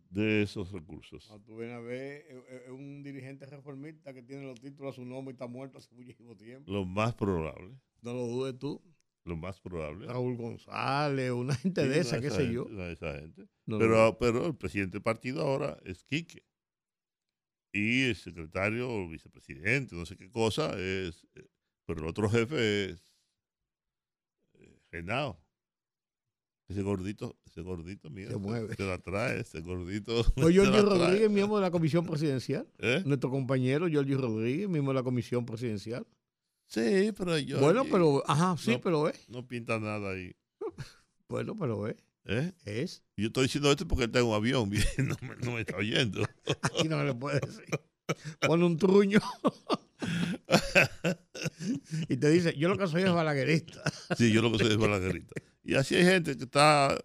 de 0.10 0.42
esos 0.44 0.72
recursos? 0.72 1.30
Ah, 1.30 1.38
tú 1.46 1.58
vienes 1.58 1.76
a 1.76 1.80
ver, 1.82 2.26
es- 2.30 2.62
es 2.66 2.70
un 2.72 3.04
dirigente 3.04 3.46
reformista 3.46 4.14
que 4.14 4.24
tiene 4.24 4.44
los 4.44 4.60
títulos 4.60 4.94
a 4.94 4.96
su 4.96 5.06
nombre 5.06 5.34
y 5.34 5.36
está 5.36 5.46
muerto 5.48 5.78
hace 5.78 5.94
muchísimo 5.94 6.36
tiempo. 6.36 6.72
Lo 6.72 6.86
más 6.86 7.14
probable, 7.14 7.76
No 8.02 8.14
lo 8.14 8.26
dudes 8.28 8.58
tú. 8.58 8.82
Lo 9.30 9.38
más 9.38 9.60
probable. 9.62 10.08
Raúl 10.08 10.36
González, 10.36 11.32
una 11.32 11.56
gente 11.56 11.84
Sí, 11.84 11.88
de 11.90 12.00
esa, 12.00 12.20
qué 12.20 12.30
sé 12.32 12.52
yo. 12.52 12.66
esa 12.90 13.14
gente. 13.20 13.48
No 13.66 13.78
Pero, 13.80 14.18
pero 14.20 14.46
el 14.48 14.56
presidente 14.56 14.94
del 14.98 15.04
partido 15.04 15.42
ahora 15.42 15.78
es 15.86 16.04
Quique. 16.04 16.44
Y 17.72 18.06
el 18.10 18.16
secretario 18.16 18.90
o 18.92 19.08
vicepresidente, 19.08 19.96
no 19.96 20.06
sé 20.06 20.18
qué 20.18 20.30
cosa, 20.32 20.72
es. 20.80 21.26
eh, 21.36 21.48
Pero 21.86 22.02
el 22.02 22.08
otro 22.08 22.30
jefe 22.30 22.86
es. 22.92 23.06
eh, 24.56 24.80
Genao. 24.92 25.40
Ese 26.68 26.84
gordito, 26.84 27.36
ese 27.46 27.62
gordito, 27.62 28.10
mira, 28.12 28.30
Se 28.32 28.38
mueve. 28.38 28.76
Se 28.76 28.84
la 28.84 29.00
trae, 29.00 29.40
ese 29.42 29.62
gordito. 29.62 30.14
La 30.36 30.50
trae. 30.52 30.82
Rodríguez, 30.82 31.30
miembro 31.32 31.58
de 31.58 31.62
la 31.64 31.72
comisión 31.72 32.06
presidencial. 32.06 32.68
¿Eh? 32.80 33.02
Nuestro 33.06 33.30
compañero 33.32 33.88
Giorgio 33.88 34.18
Rodríguez, 34.20 34.68
miembro 34.70 34.94
de 34.94 35.00
la 35.00 35.04
comisión 35.04 35.46
presidencial. 35.46 36.06
Sí, 36.70 37.12
pero 37.18 37.38
yo. 37.40 37.60
bueno, 37.60 37.84
pero, 37.92 38.24
ajá, 38.28 38.56
sí, 38.58 38.72
no- 38.72 38.82
pero 38.82 39.10
es. 39.10 39.28
No 39.28 39.46
pinta 39.48 39.80
nada 39.80 40.12
ahí. 40.12 40.34
Bueno, 41.28 41.56
pero 41.56 41.88
es. 41.88 41.96
¿eh? 42.26 42.54
Es. 42.66 43.04
Yo 43.16 43.28
estoy 43.28 43.44
diciendo 43.44 43.70
esto 43.70 43.88
porque 43.88 44.06
él 44.06 44.10
está 44.10 44.20
en 44.20 44.26
un 44.26 44.34
avión, 44.34 44.70
no 44.98 45.16
me, 45.22 45.36
no 45.46 45.52
me 45.52 45.62
está 45.62 45.78
oyendo. 45.78 46.24
Aquí 46.64 46.88
no 46.88 47.04
le 47.04 47.14
puede 47.14 47.40
decir. 47.40 47.66
Pone 48.48 48.66
un 48.66 48.78
truño. 48.78 49.20
y 52.08 52.18
te 52.18 52.30
dice, 52.30 52.56
yo 52.58 52.70
lo 52.70 52.78
que 52.78 52.88
soy 52.88 53.04
es 53.04 53.12
balaguerista. 53.14 53.84
Sí, 54.18 54.32
yo 54.32 54.42
lo 54.42 54.52
que 54.52 54.58
soy 54.60 54.70
es 54.72 54.78
balaguerista. 54.78 55.36
Y 55.64 55.76
así 55.76 55.96
hay 55.96 56.06
gente 56.06 56.36
que 56.38 56.44
está, 56.46 56.98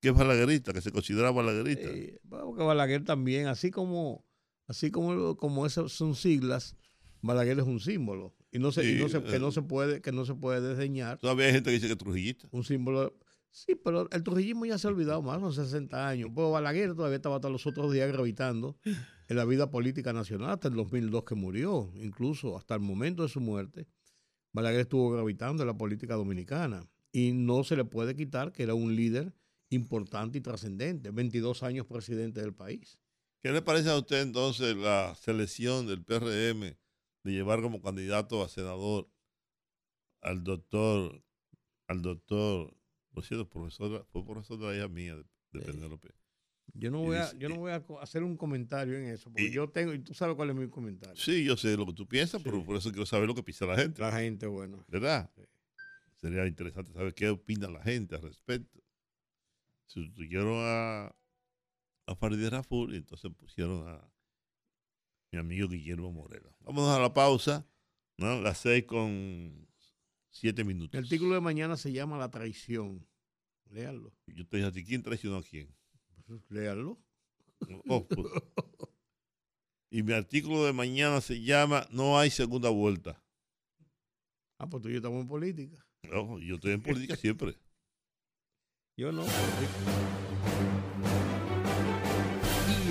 que 0.00 0.08
es 0.08 0.14
balaguerista, 0.14 0.72
que 0.72 0.80
se 0.80 0.90
considera 0.90 1.30
balaguerista. 1.30 1.88
Eh, 1.88 2.18
bueno, 2.24 2.54
que 2.56 2.62
Balaguer 2.64 3.04
también, 3.04 3.46
así 3.46 3.70
como, 3.70 4.24
así 4.66 4.90
como, 4.90 5.36
como 5.36 5.64
esas 5.66 5.92
son 5.92 6.14
siglas, 6.16 6.76
Balaguer 7.22 7.58
es 7.60 7.64
un 7.66 7.78
símbolo. 7.80 8.34
Y 8.54 8.58
no 8.60 8.72
se, 8.72 8.88
y 8.90 8.94
no 9.00 9.08
se- 9.10 9.22
que 9.22 9.36
eh. 9.36 9.38
no 9.40 9.50
se 9.52 9.60
puede, 9.62 10.00
que 10.00 10.12
no 10.12 10.24
se 10.24 10.34
puede 10.34 10.60
desdeñar 10.60 11.18
Todavía 11.18 11.46
hay 11.46 11.52
gente 11.52 11.68
que 11.70 11.74
dice 11.74 11.86
que 11.88 11.92
es 11.92 11.98
trujillista. 11.98 12.48
un 12.52 12.64
símbolo. 12.64 13.14
Sí, 13.50 13.74
pero 13.74 14.08
el 14.10 14.22
trujillismo 14.22 14.64
ya 14.66 14.78
se 14.78 14.86
ha 14.86 14.90
olvidado 14.90 15.20
más, 15.22 15.40
son 15.40 15.52
60 15.52 16.08
años. 16.08 16.30
Pero 16.34 16.50
Balaguer 16.50 16.94
todavía 16.94 17.16
estaba 17.16 17.36
hasta 17.36 17.48
los 17.50 17.66
otros 17.66 17.92
días 17.92 18.10
gravitando 18.10 18.78
en 19.28 19.36
la 19.36 19.44
vida 19.44 19.70
política 19.70 20.12
nacional, 20.12 20.50
hasta 20.50 20.68
el 20.68 20.74
2002 20.74 21.24
que 21.24 21.34
murió, 21.34 21.92
incluso 21.96 22.56
hasta 22.56 22.74
el 22.74 22.80
momento 22.80 23.22
de 23.24 23.28
su 23.28 23.40
muerte. 23.40 23.86
Balaguer 24.52 24.80
estuvo 24.80 25.10
gravitando 25.10 25.62
en 25.62 25.66
la 25.66 25.76
política 25.76 26.14
dominicana 26.14 26.88
y 27.12 27.32
no 27.32 27.64
se 27.64 27.76
le 27.76 27.84
puede 27.84 28.14
quitar 28.16 28.52
que 28.52 28.62
era 28.62 28.74
un 28.74 28.94
líder 28.96 29.34
importante 29.70 30.38
y 30.38 30.40
trascendente. 30.40 31.10
22 31.10 31.62
años 31.64 31.86
presidente 31.86 32.40
del 32.40 32.54
país. 32.54 32.98
¿Qué 33.40 33.50
le 33.52 33.62
parece 33.62 33.90
a 33.90 33.98
usted 33.98 34.22
entonces 34.22 34.76
la 34.76 35.14
selección 35.20 35.86
del 35.86 36.02
PRM 36.04 36.76
de 37.24 37.32
llevar 37.32 37.60
como 37.62 37.80
candidato 37.82 38.42
a 38.44 38.48
senador 38.48 39.08
al 40.20 40.42
doctor, 40.44 41.22
al 41.88 42.02
doctor, 42.02 42.74
por 43.12 43.24
cierto, 43.24 43.48
profesor, 43.48 44.06
fue 44.10 44.24
profesor 44.24 44.58
de 44.58 44.66
la 44.66 44.76
hija 44.76 44.88
mía, 44.88 45.16
de, 45.16 45.24
de 45.52 45.60
Penélope. 45.60 46.08
Yo 46.72 46.90
no 46.90 47.02
voy 47.02 47.16
a, 47.18 47.30
yo 47.34 47.48
no 47.48 47.56
voy 47.56 47.72
a 47.72 47.84
hacer 48.00 48.22
un 48.22 48.36
comentario 48.36 48.96
en 48.96 49.04
eso, 49.06 49.30
porque 49.30 49.48
Y- 49.48 49.52
yo 49.52 49.68
tengo, 49.68 49.92
y 49.92 49.98
tú 49.98 50.14
sabes 50.14 50.34
cuál 50.34 50.50
es 50.50 50.56
mi 50.56 50.68
comentario. 50.68 51.16
Sí, 51.16 51.44
yo 51.44 51.56
sé 51.56 51.76
lo 51.76 51.86
que 51.86 51.92
tú 51.92 52.06
piensas, 52.06 52.42
pero 52.42 52.64
por 52.64 52.76
eso 52.76 52.90
quiero 52.90 53.06
saber 53.06 53.26
lo 53.26 53.34
que 53.34 53.42
piensa 53.42 53.66
la 53.66 53.76
gente. 53.76 54.00
La 54.00 54.12
gente, 54.12 54.46
bueno. 54.46 54.84
¿Verdad? 54.88 55.30
Sería 56.16 56.46
interesante 56.46 56.92
saber 56.92 57.12
qué 57.14 57.28
opina 57.28 57.68
la 57.68 57.82
gente 57.82 58.16
al 58.16 58.22
respecto. 58.22 58.80
Sustituyeron 59.86 60.54
a, 60.58 61.14
a 62.06 62.14
Farideh 62.16 62.48
Raful 62.50 62.94
y 62.94 62.96
entonces 62.96 63.30
pusieron 63.36 63.86
a 63.86 64.10
mi 65.34 65.40
amigo 65.40 65.68
Guillermo 65.68 66.12
Moreno. 66.12 66.48
Vamos 66.60 66.88
a 66.88 67.00
la 67.00 67.12
pausa, 67.12 67.66
¿no? 68.18 68.40
Las 68.40 68.58
seis 68.58 68.84
con 68.84 69.66
siete 70.30 70.62
minutos. 70.62 70.96
El 70.96 71.04
artículo 71.04 71.34
de 71.34 71.40
mañana 71.40 71.76
se 71.76 71.92
llama 71.92 72.16
La 72.18 72.30
traición. 72.30 73.04
Léalo. 73.70 74.12
Yo 74.28 74.46
te 74.46 74.58
dije 74.58 74.68
a 74.68 74.72
ti, 74.72 74.84
¿quién 74.84 75.02
traicionó 75.02 75.38
a 75.38 75.42
quién? 75.42 75.74
Léalo. 76.48 76.98
Oh, 77.88 78.06
pues. 78.06 78.30
Y 79.90 80.02
mi 80.02 80.12
artículo 80.12 80.66
de 80.66 80.74
mañana 80.74 81.22
se 81.22 81.40
llama 81.40 81.86
No 81.90 82.18
hay 82.18 82.28
segunda 82.28 82.68
vuelta. 82.68 83.24
Ah, 84.58 84.68
pues 84.68 84.82
tú 84.82 84.90
y 84.90 84.92
yo 84.92 84.98
estamos 84.98 85.22
en 85.22 85.28
política. 85.28 85.86
No, 86.02 86.38
yo 86.40 86.56
estoy 86.56 86.72
en 86.72 86.82
política 86.82 87.16
siempre. 87.16 87.56
Yo 88.96 89.10
no. 89.10 89.24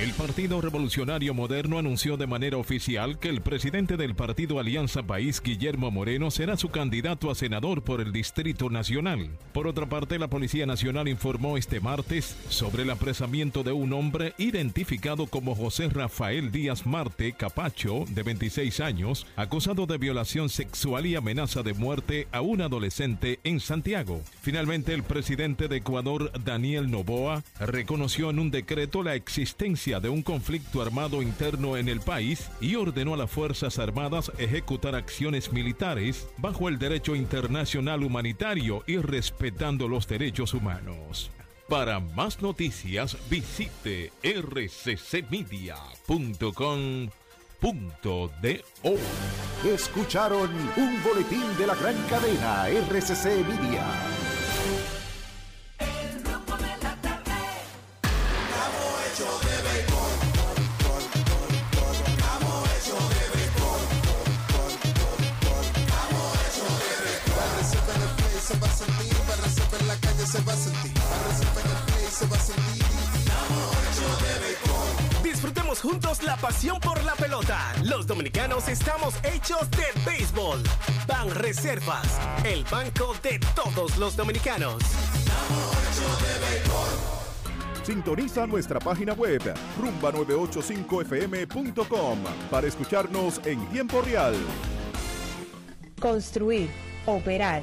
El 0.00 0.14
Partido 0.14 0.62
Revolucionario 0.62 1.34
Moderno 1.34 1.78
anunció 1.78 2.16
de 2.16 2.26
manera 2.26 2.56
oficial 2.56 3.18
que 3.18 3.28
el 3.28 3.42
presidente 3.42 3.98
del 3.98 4.14
Partido 4.14 4.58
Alianza 4.58 5.02
País, 5.02 5.42
Guillermo 5.42 5.90
Moreno, 5.90 6.30
será 6.30 6.56
su 6.56 6.70
candidato 6.70 7.30
a 7.30 7.34
senador 7.34 7.82
por 7.82 8.00
el 8.00 8.10
Distrito 8.10 8.70
Nacional. 8.70 9.28
Por 9.52 9.66
otra 9.66 9.84
parte, 9.90 10.18
la 10.18 10.28
Policía 10.28 10.64
Nacional 10.64 11.06
informó 11.06 11.58
este 11.58 11.80
martes 11.80 12.34
sobre 12.48 12.84
el 12.84 12.90
apresamiento 12.90 13.62
de 13.62 13.72
un 13.72 13.92
hombre 13.92 14.32
identificado 14.38 15.26
como 15.26 15.54
José 15.54 15.90
Rafael 15.90 16.50
Díaz 16.50 16.86
Marte 16.86 17.34
Capacho, 17.34 18.06
de 18.08 18.22
26 18.22 18.80
años, 18.80 19.26
acusado 19.36 19.84
de 19.84 19.98
violación 19.98 20.48
sexual 20.48 21.04
y 21.04 21.14
amenaza 21.14 21.62
de 21.62 21.74
muerte 21.74 22.26
a 22.32 22.40
un 22.40 22.62
adolescente 22.62 23.38
en 23.44 23.60
Santiago. 23.60 24.22
Finalmente, 24.40 24.94
el 24.94 25.02
presidente 25.02 25.68
de 25.68 25.76
Ecuador, 25.76 26.32
Daniel 26.42 26.90
Noboa, 26.90 27.44
reconoció 27.58 28.30
en 28.30 28.38
un 28.38 28.50
decreto 28.50 29.02
la 29.02 29.14
existencia 29.14 29.89
de 29.98 30.08
un 30.08 30.22
conflicto 30.22 30.80
armado 30.80 31.22
interno 31.22 31.76
en 31.76 31.88
el 31.88 32.00
país 32.00 32.48
y 32.60 32.76
ordenó 32.76 33.14
a 33.14 33.16
las 33.16 33.30
Fuerzas 33.30 33.80
Armadas 33.80 34.30
ejecutar 34.38 34.94
acciones 34.94 35.52
militares 35.52 36.28
bajo 36.36 36.68
el 36.68 36.78
derecho 36.78 37.16
internacional 37.16 38.04
humanitario 38.04 38.84
y 38.86 38.98
respetando 38.98 39.88
los 39.88 40.06
derechos 40.06 40.54
humanos. 40.54 41.32
Para 41.68 41.98
más 41.98 42.40
noticias, 42.42 43.16
visite 43.28 44.12
rccmedia.com.do. 44.22 45.80
Escucharon 49.64 50.50
un 50.76 51.02
boletín 51.02 51.44
de 51.58 51.66
la 51.66 51.74
gran 51.74 51.96
cadena 52.08 52.68
RCC 52.68 53.46
Media. 53.46 53.84
Sentir, 68.80 69.12
en 69.80 69.88
la 69.88 69.96
calle 69.96 70.26
se 70.26 70.40
va 70.42 70.52
a 70.52 70.56
sentir, 70.56 70.92
receta 71.28 71.60
en 71.60 71.66
el 71.70 71.76
play 71.86 72.06
se 72.10 72.26
va 72.26 72.36
a 72.36 72.40
sentir. 72.40 72.84
Disfrutemos 75.22 75.80
juntos 75.80 76.22
la 76.22 76.36
pasión 76.36 76.78
por 76.80 77.02
la 77.04 77.14
pelota. 77.14 77.72
Los 77.84 78.06
dominicanos 78.06 78.68
estamos 78.68 79.14
hechos 79.22 79.70
de 79.70 79.86
béisbol. 80.04 80.62
Ban 81.06 81.30
Reservas, 81.34 82.18
el 82.44 82.64
banco 82.64 83.14
de 83.22 83.38
todos 83.54 83.96
los 83.98 84.16
dominicanos. 84.16 84.82
Sintoniza 87.82 88.46
nuestra 88.46 88.78
página 88.78 89.14
web 89.14 89.40
rumba985fm.com 89.80 92.18
para 92.50 92.66
escucharnos 92.66 93.40
en 93.44 93.66
tiempo 93.68 94.02
real. 94.02 94.34
Construir, 96.00 96.68
operar, 97.06 97.62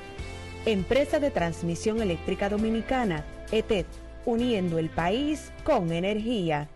Empresa 0.65 1.19
de 1.19 1.31
Transmisión 1.31 2.03
Eléctrica 2.03 2.47
Dominicana, 2.47 3.25
ETED, 3.51 3.87
uniendo 4.25 4.77
el 4.77 4.91
país 4.91 5.51
con 5.63 5.91
energía. 5.91 6.69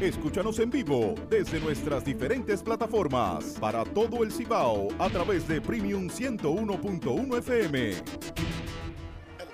Escúchanos 0.00 0.58
en 0.60 0.70
vivo 0.70 1.14
desde 1.28 1.60
nuestras 1.60 2.06
diferentes 2.06 2.62
plataformas 2.62 3.58
para 3.60 3.84
todo 3.84 4.24
el 4.24 4.32
Cibao 4.32 4.88
a 4.98 5.10
través 5.10 5.46
de 5.46 5.60
Premium 5.60 6.08
101.1 6.08 7.38
FM. 7.38 7.88
El 7.90 7.98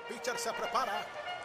pitcher 0.07 0.37
se 0.37 0.51
prepara, 0.51 1.05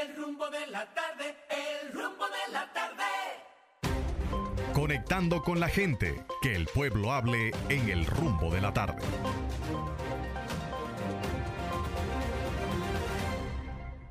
el 0.00 0.16
rumbo 0.16 0.48
de 0.50 0.66
la 0.68 0.86
tarde, 0.94 1.36
el 1.50 1.92
rumbo 1.92 2.24
de 2.26 2.52
la 2.52 2.72
tarde. 2.72 3.02
Conectando 4.72 5.42
con 5.42 5.60
la 5.60 5.68
gente, 5.68 6.24
que 6.42 6.54
el 6.56 6.66
pueblo 6.66 7.12
hable 7.12 7.52
en 7.68 7.88
el 7.88 8.04
rumbo 8.06 8.50
de 8.52 8.60
la 8.60 8.72
tarde. 8.72 9.02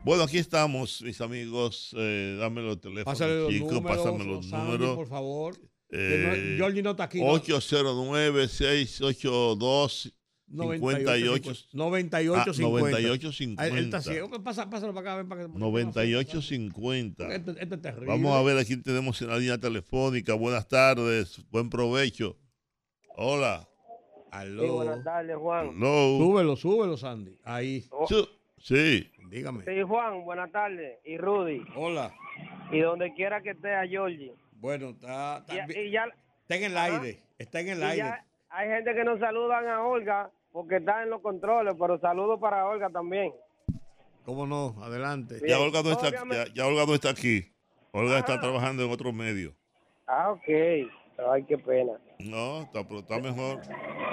Bueno, 0.03 0.23
aquí 0.23 0.37
estamos, 0.37 1.01
mis 1.01 1.19
amigos. 1.21 1.95
Eh, 1.97 2.35
dame 2.39 2.61
los 2.61 2.79
teléfonos, 2.81 3.05
Pásale 3.05 3.39
los 3.39 3.49
chicos. 3.49 3.71
números, 3.71 3.97
Pásame 3.97 4.25
los 4.25 4.45
Sandy, 4.49 4.65
números. 4.71 4.95
por 4.95 5.07
favor. 5.07 5.55
Eh, 5.89 6.25
no- 6.27 6.33
Georgie 6.57 6.81
no 6.81 6.91
está 6.91 7.03
aquí, 7.05 7.21
¿no? 7.21 7.31
809-682 7.33 10.11
58 10.53 11.51
98 11.73 12.41
Ah, 12.49 12.53
50. 12.53 12.89
98 12.99 13.29
Ah, 13.57 13.67
Él 13.67 13.77
está 13.85 14.01
50. 14.01 14.01
ciego. 14.01 14.29
Pasa- 14.43 14.69
Pásalo 14.69 14.93
para 14.93 15.11
acá, 15.11 15.17
ven 15.17 15.29
para 15.29 15.41
que. 15.47 15.47
98 15.57 16.41
50. 16.41 17.33
Este, 17.33 17.51
este 17.51 17.75
es 17.75 17.81
terrible. 17.81 18.07
Vamos 18.07 18.35
a 18.35 18.41
ver, 18.43 18.57
aquí 18.57 18.77
tenemos 18.77 19.21
en 19.21 19.29
la 19.29 19.37
línea 19.37 19.57
telefónica. 19.57 20.33
Buenas 20.35 20.67
tardes, 20.67 21.41
buen 21.51 21.69
provecho. 21.69 22.37
Hola. 23.15 23.67
Aló. 24.31 24.63
Sí, 24.63 24.69
buenas 24.69 25.03
tardes, 25.03 25.35
Juan. 25.37 25.69
Hello. 25.75 26.17
Súbelo, 26.17 26.55
súbelo, 26.55 26.97
Sandy. 26.97 27.37
Ahí. 27.43 27.81
Su- 28.07 28.27
Sí. 28.57 29.09
Dígame. 29.29 29.63
Sí, 29.65 29.81
Juan, 29.81 30.23
buenas 30.23 30.51
tardes. 30.51 30.99
Y 31.05 31.17
Rudy. 31.17 31.61
Hola. 31.75 32.13
Y 32.71 32.79
donde 32.79 33.13
quiera 33.13 33.41
que 33.41 33.51
esté 33.51 33.73
a 33.75 33.85
Georgie. 33.87 34.33
Bueno, 34.53 34.89
está, 34.91 35.39
está, 35.39 35.53
Y- 35.53 35.67
bien. 35.67 35.87
y 35.87 35.91
ya- 35.91 36.07
Está 36.43 36.55
en 36.55 36.63
el 36.63 36.77
Ajá. 36.77 37.01
aire. 37.01 37.19
Está 37.37 37.59
en 37.61 37.67
el 37.69 37.79
Y 37.79 37.83
aire. 37.83 37.97
ya 37.97 38.25
hay 38.49 38.69
gente 38.69 38.93
que 38.93 39.03
no 39.03 39.17
saludan 39.19 39.67
a 39.67 39.83
Olga 39.83 40.31
porque 40.53 40.77
está 40.77 41.03
en 41.03 41.09
los 41.09 41.21
controles, 41.21 41.75
pero 41.77 41.99
saludo 41.99 42.39
para 42.39 42.65
Olga 42.65 42.89
también. 42.89 43.33
¿Cómo 44.23 44.47
no? 44.47 44.75
Adelante. 44.81 45.41
Ya 45.45 45.59
Olga, 45.59 45.81
no 45.83 45.91
está, 45.91 46.09
ya, 46.11 46.45
ya 46.53 46.65
Olga 46.65 46.85
no 46.85 46.93
está 46.95 47.09
aquí. 47.09 47.41
Olga 47.91 48.19
está 48.19 48.39
trabajando 48.39 48.85
en 48.85 48.91
otro 48.91 49.11
medio. 49.11 49.53
Ah, 50.07 50.31
ok. 50.31 50.47
Ay, 50.47 51.43
qué 51.47 51.57
pena. 51.57 51.93
No, 52.19 52.61
está, 52.61 52.87
pero 52.87 52.99
está 53.01 53.19
mejor. 53.19 53.59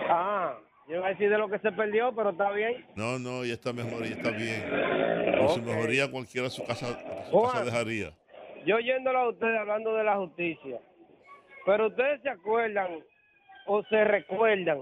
Ah, 0.08 0.56
yo 0.88 0.96
iba 0.96 1.06
a 1.06 1.10
decir 1.10 1.30
de 1.30 1.38
lo 1.38 1.48
que 1.48 1.58
se 1.60 1.70
perdió, 1.72 2.12
pero 2.14 2.30
está 2.30 2.50
bien. 2.50 2.84
No, 2.96 3.18
no, 3.20 3.44
ella 3.44 3.54
está 3.54 3.72
mejor, 3.72 4.02
ella 4.04 4.16
está 4.16 4.30
bien. 4.30 4.64
Con 5.38 5.48
su 5.50 5.60
Ok. 5.60 5.66
mejoría 5.66 6.10
cualquiera 6.10 6.50
su 6.50 6.64
casa, 6.64 6.86
su 7.30 7.36
Juan. 7.36 7.52
casa 7.52 7.64
dejaría. 7.64 8.12
Yo 8.66 8.76
oyéndolo 8.76 9.18
a 9.20 9.28
ustedes 9.30 9.58
hablando 9.60 9.94
de 9.94 10.04
la 10.04 10.16
justicia, 10.16 10.80
pero 11.64 11.86
ustedes 11.86 12.20
se 12.22 12.30
acuerdan 12.30 12.98
o 13.66 13.82
se 13.84 14.04
recuerdan 14.04 14.80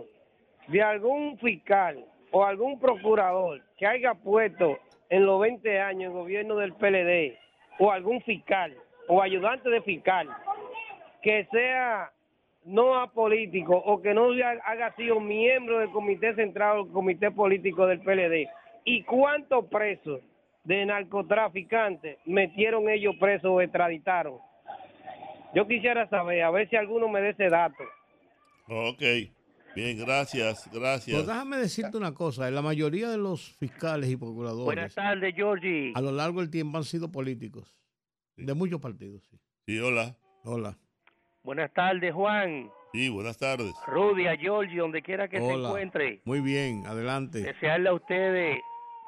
de 0.68 0.82
algún 0.82 1.38
fiscal 1.38 2.04
o 2.30 2.44
algún 2.44 2.78
procurador 2.78 3.62
que 3.76 3.86
haya 3.86 4.14
puesto 4.14 4.78
en 5.08 5.24
los 5.24 5.40
20 5.40 5.80
años 5.80 6.12
el 6.12 6.18
gobierno 6.18 6.56
del 6.56 6.74
PLD 6.74 7.38
o 7.78 7.90
algún 7.90 8.20
fiscal 8.22 8.76
o 9.08 9.22
ayudante 9.22 9.70
de 9.70 9.80
fiscal 9.82 10.28
que 11.22 11.46
sea 11.50 12.12
no 12.64 13.00
apolítico 13.00 13.76
o 13.76 14.02
que 14.02 14.12
no 14.12 14.30
haya 14.32 14.94
sido 14.96 15.20
miembro 15.20 15.78
del 15.78 15.90
comité 15.90 16.34
central 16.34 16.78
o 16.80 16.88
comité 16.88 17.30
político 17.30 17.86
del 17.86 18.00
PLD. 18.00 18.46
¿Y 18.84 19.02
cuántos 19.04 19.66
presos 19.66 20.20
de 20.64 20.84
narcotraficantes 20.84 22.18
metieron 22.26 22.90
ellos 22.90 23.16
presos 23.18 23.50
o 23.50 23.60
extraditaron? 23.62 24.38
Yo 25.54 25.66
quisiera 25.66 26.06
saber, 26.08 26.42
a 26.42 26.50
ver 26.50 26.68
si 26.68 26.76
alguno 26.76 27.08
me 27.08 27.22
dé 27.22 27.30
ese 27.30 27.48
dato. 27.48 27.82
Ok, 28.68 29.02
bien, 29.78 29.98
gracias, 29.98 30.68
gracias. 30.72 31.16
Pero 31.16 31.26
déjame 31.28 31.56
decirte 31.58 31.96
una 31.96 32.12
cosa, 32.14 32.50
la 32.50 32.62
mayoría 32.62 33.08
de 33.08 33.18
los 33.18 33.56
fiscales 33.56 34.10
y 34.10 34.16
procuradores 34.16 34.64
Buenas 34.64 34.94
tardes, 34.94 35.34
Georgie. 35.34 35.92
a 35.94 36.00
lo 36.00 36.12
largo 36.12 36.40
del 36.40 36.50
tiempo 36.50 36.78
han 36.78 36.84
sido 36.84 37.10
políticos, 37.10 37.74
de 38.36 38.54
muchos 38.54 38.80
partidos. 38.80 39.22
Sí, 39.30 39.38
Sí, 39.66 39.78
hola. 39.80 40.16
Hola. 40.44 40.78
Buenas 41.42 41.72
tardes, 41.74 42.12
Juan. 42.14 42.70
Sí, 42.92 43.10
buenas 43.10 43.36
tardes. 43.38 43.74
Rudy, 43.86 44.26
a 44.26 44.36
Georgie, 44.36 44.78
donde 44.78 45.02
quiera 45.02 45.28
que 45.28 45.36
se 45.36 45.42
Hola. 45.42 45.68
encuentre. 45.68 46.22
Muy 46.24 46.40
bien, 46.40 46.86
adelante. 46.86 47.40
Desearle 47.40 47.90
a 47.90 47.92
ustedes 47.92 48.58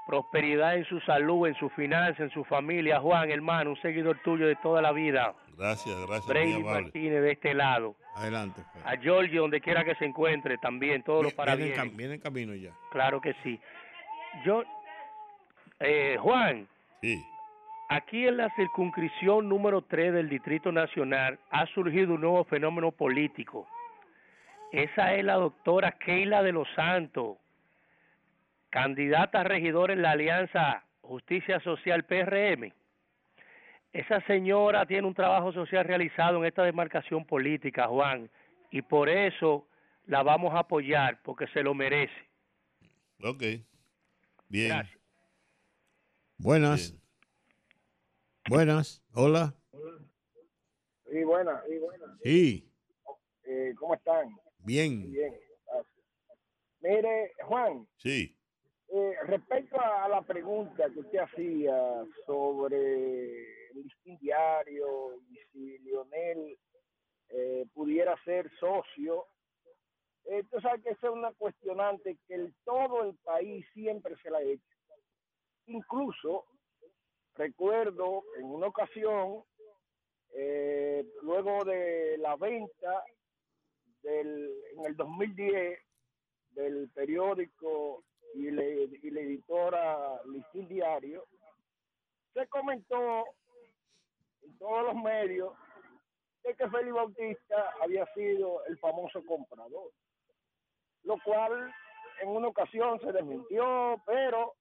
prosperidad 0.06 0.76
en 0.76 0.84
su 0.86 0.98
salud, 1.01 1.47
en 1.47 1.55
su 1.55 1.68
finanza, 1.70 2.24
en 2.24 2.30
su 2.30 2.44
familia. 2.44 3.01
Juan, 3.01 3.30
hermano, 3.30 3.70
un 3.70 3.80
seguidor 3.80 4.18
tuyo 4.24 4.47
de 4.47 4.56
toda 4.56 4.82
la 4.82 4.92
vida. 4.92 5.34
Gracias, 5.56 5.94
gracias, 6.06 6.26
Brady. 6.26 6.62
Martínez 6.62 7.22
de 7.22 7.32
este 7.32 7.55
lado. 7.55 7.97
Adelante. 8.15 8.62
A 8.85 8.97
Georgie, 8.97 9.39
donde 9.39 9.61
quiera 9.61 9.85
que 9.85 9.95
se 9.95 10.05
encuentre, 10.05 10.59
también, 10.59 11.03
todos 11.03 11.23
los 11.23 11.32
parabienes. 11.35 11.97
viene 11.97 12.15
en 12.15 12.20
camino 12.20 12.55
ya. 12.55 12.73
Claro 12.91 13.20
que 13.20 13.35
sí. 13.43 13.59
Yo, 14.45 14.62
eh, 15.78 16.16
Juan, 16.20 16.66
Sí. 17.01 17.24
aquí 17.89 18.27
en 18.27 18.37
la 18.37 18.51
circunscripción 18.57 19.49
número 19.49 19.82
3 19.82 20.12
del 20.12 20.28
Distrito 20.28 20.70
Nacional 20.73 21.39
ha 21.51 21.66
surgido 21.66 22.15
un 22.15 22.20
nuevo 22.20 22.45
fenómeno 22.45 22.91
político. 22.93 23.66
Esa 24.73 25.15
es 25.15 25.24
la 25.24 25.35
doctora 25.35 25.93
Keila 25.93 26.43
de 26.43 26.53
los 26.53 26.69
Santos, 26.74 27.39
candidata 28.70 29.41
a 29.41 29.45
regidora 29.45 29.93
en 29.93 30.03
la 30.03 30.12
Alianza 30.12 30.85
Justicia 31.03 31.59
Social 31.61 32.05
PRM. 32.05 32.73
Esa 33.92 34.20
señora 34.26 34.86
tiene 34.86 35.06
un 35.06 35.14
trabajo 35.14 35.52
social 35.52 35.84
realizado 35.84 36.38
en 36.38 36.44
esta 36.44 36.62
demarcación 36.62 37.24
política, 37.24 37.88
Juan, 37.88 38.30
y 38.70 38.82
por 38.82 39.08
eso 39.08 39.66
la 40.06 40.22
vamos 40.22 40.54
a 40.54 40.60
apoyar, 40.60 41.20
porque 41.22 41.46
se 41.48 41.62
lo 41.62 41.74
merece. 41.74 42.14
Ok. 43.22 43.42
Bien. 44.48 44.82
Buenas. 46.38 46.94
Buenas. 48.48 49.02
Hola. 49.12 49.54
Sí, 51.10 51.24
buena, 51.24 51.60
sí, 51.68 51.78
buena. 51.78 52.18
Sí, 52.22 52.66
Eh, 53.44 53.74
¿Cómo 53.76 53.94
están? 53.94 54.28
bien. 54.60 55.10
Bien, 55.10 55.34
gracias. 55.66 55.94
Mire, 56.80 57.32
Juan, 57.42 57.86
Sí. 57.96 58.36
eh, 58.94 59.14
respecto 59.26 59.80
a, 59.80 60.08
la 60.08 60.22
pregunta 60.22 60.88
que 60.90 61.00
usted 61.00 61.18
hacía 61.18 62.04
sobre 62.26 63.60
listín 63.74 64.18
diario 64.18 65.16
y 65.30 65.36
si 65.52 65.78
Lionel 65.78 66.59
eh, 67.28 67.66
pudiera 67.74 68.16
ser 68.24 68.51
socio, 68.59 69.26
eh, 70.24 70.42
tú 70.51 70.60
sabes 70.60 70.82
que 70.82 70.90
es 70.90 71.02
una 71.05 71.32
cuestionante 71.34 72.18
que 72.26 72.34
el, 72.34 72.55
todo 72.64 73.05
el 73.05 73.16
país 73.18 73.66
siempre 73.72 74.16
se 74.22 74.30
la 74.30 74.38
ha 74.38 74.42
hecho. 74.42 74.64
Incluso, 75.66 76.47
recuerdo 77.34 78.24
en 78.38 78.47
una 78.47 78.66
ocasión, 78.68 79.44
eh, 80.34 81.05
luego 81.22 81.64
de 81.64 82.16
la 82.18 82.36
venta 82.36 83.05
del, 84.02 84.51
en 84.76 84.86
el 84.86 84.97
2010 84.97 85.78
del 86.52 86.90
periódico 86.90 88.05
y, 88.34 88.51
le- 88.51 88.84
y 89.02 89.10
la 89.10 89.20
editora 89.20 90.20
Listín 90.26 90.68
Diario, 90.68 91.24
se 92.34 92.47
comentó 92.48 93.24
en 94.42 94.58
todos 94.58 94.84
los 94.84 95.02
medios 95.02 95.54
de 96.42 96.54
que 96.54 96.68
Félix 96.70 96.94
Bautista 96.94 97.74
había 97.82 98.06
sido 98.14 98.64
el 98.66 98.78
famoso 98.78 99.24
comprador, 99.24 99.92
lo 101.02 101.18
cual 101.22 101.72
en 102.20 102.28
una 102.28 102.48
ocasión 102.48 103.00
se 103.00 103.12
desmintió, 103.12 104.02
pero 104.06 104.54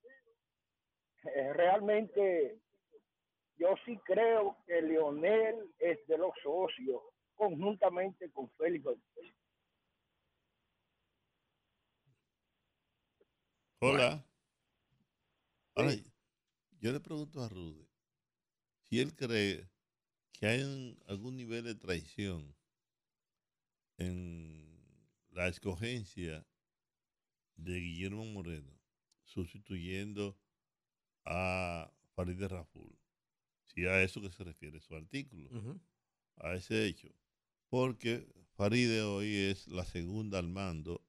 eh, 1.24 1.54
realmente 1.54 2.60
yo 3.58 3.76
sí 3.86 3.98
creo 4.06 4.58
que 4.66 4.82
Leonel 4.82 5.74
es 5.80 6.06
de 6.08 6.18
los 6.18 6.32
socios 6.42 7.02
conjuntamente 7.36 8.32
con 8.32 8.50
Félix 8.52 8.84
Bautista. 8.84 9.40
Hola. 13.82 14.26
Ahora, 15.76 15.92
yo 16.82 16.92
le 16.92 17.00
pregunto 17.00 17.42
a 17.42 17.48
Rudy 17.48 17.89
si 18.90 19.00
él 19.00 19.16
cree 19.16 19.70
que 20.34 20.48
hay 20.48 20.98
algún 21.08 21.38
nivel 21.38 21.64
de 21.64 21.76
traición 21.76 22.56
en 23.98 24.82
la 25.30 25.48
escogencia 25.48 26.48
de 27.56 27.80
Guillermo 27.80 28.26
Moreno 28.26 28.80
sustituyendo 29.26 30.40
a 31.26 31.92
Farideh 32.16 32.48
Raful. 32.48 32.98
Si 33.68 33.86
a 33.86 34.02
eso 34.02 34.22
que 34.22 34.32
se 34.32 34.44
refiere 34.44 34.80
su 34.80 34.96
artículo, 34.96 35.80
a 36.38 36.56
ese 36.56 36.88
hecho. 36.88 37.14
Porque 37.70 38.28
Farideh 38.56 39.04
hoy 39.04 39.36
es 39.36 39.68
la 39.68 39.86
segunda 39.86 40.40
al 40.40 40.48
mando 40.48 41.06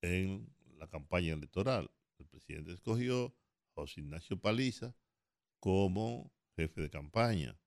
en 0.00 0.52
la 0.78 0.88
campaña 0.88 1.34
electoral. 1.34 1.88
El 2.18 2.26
presidente 2.26 2.72
escogió 2.72 3.26
a 3.26 3.80
José 3.82 4.00
Ignacio 4.00 4.40
Paliza 4.40 4.96
como 5.60 6.32
jefe 6.56 6.80
de 6.80 6.90
campaña. 6.90 7.58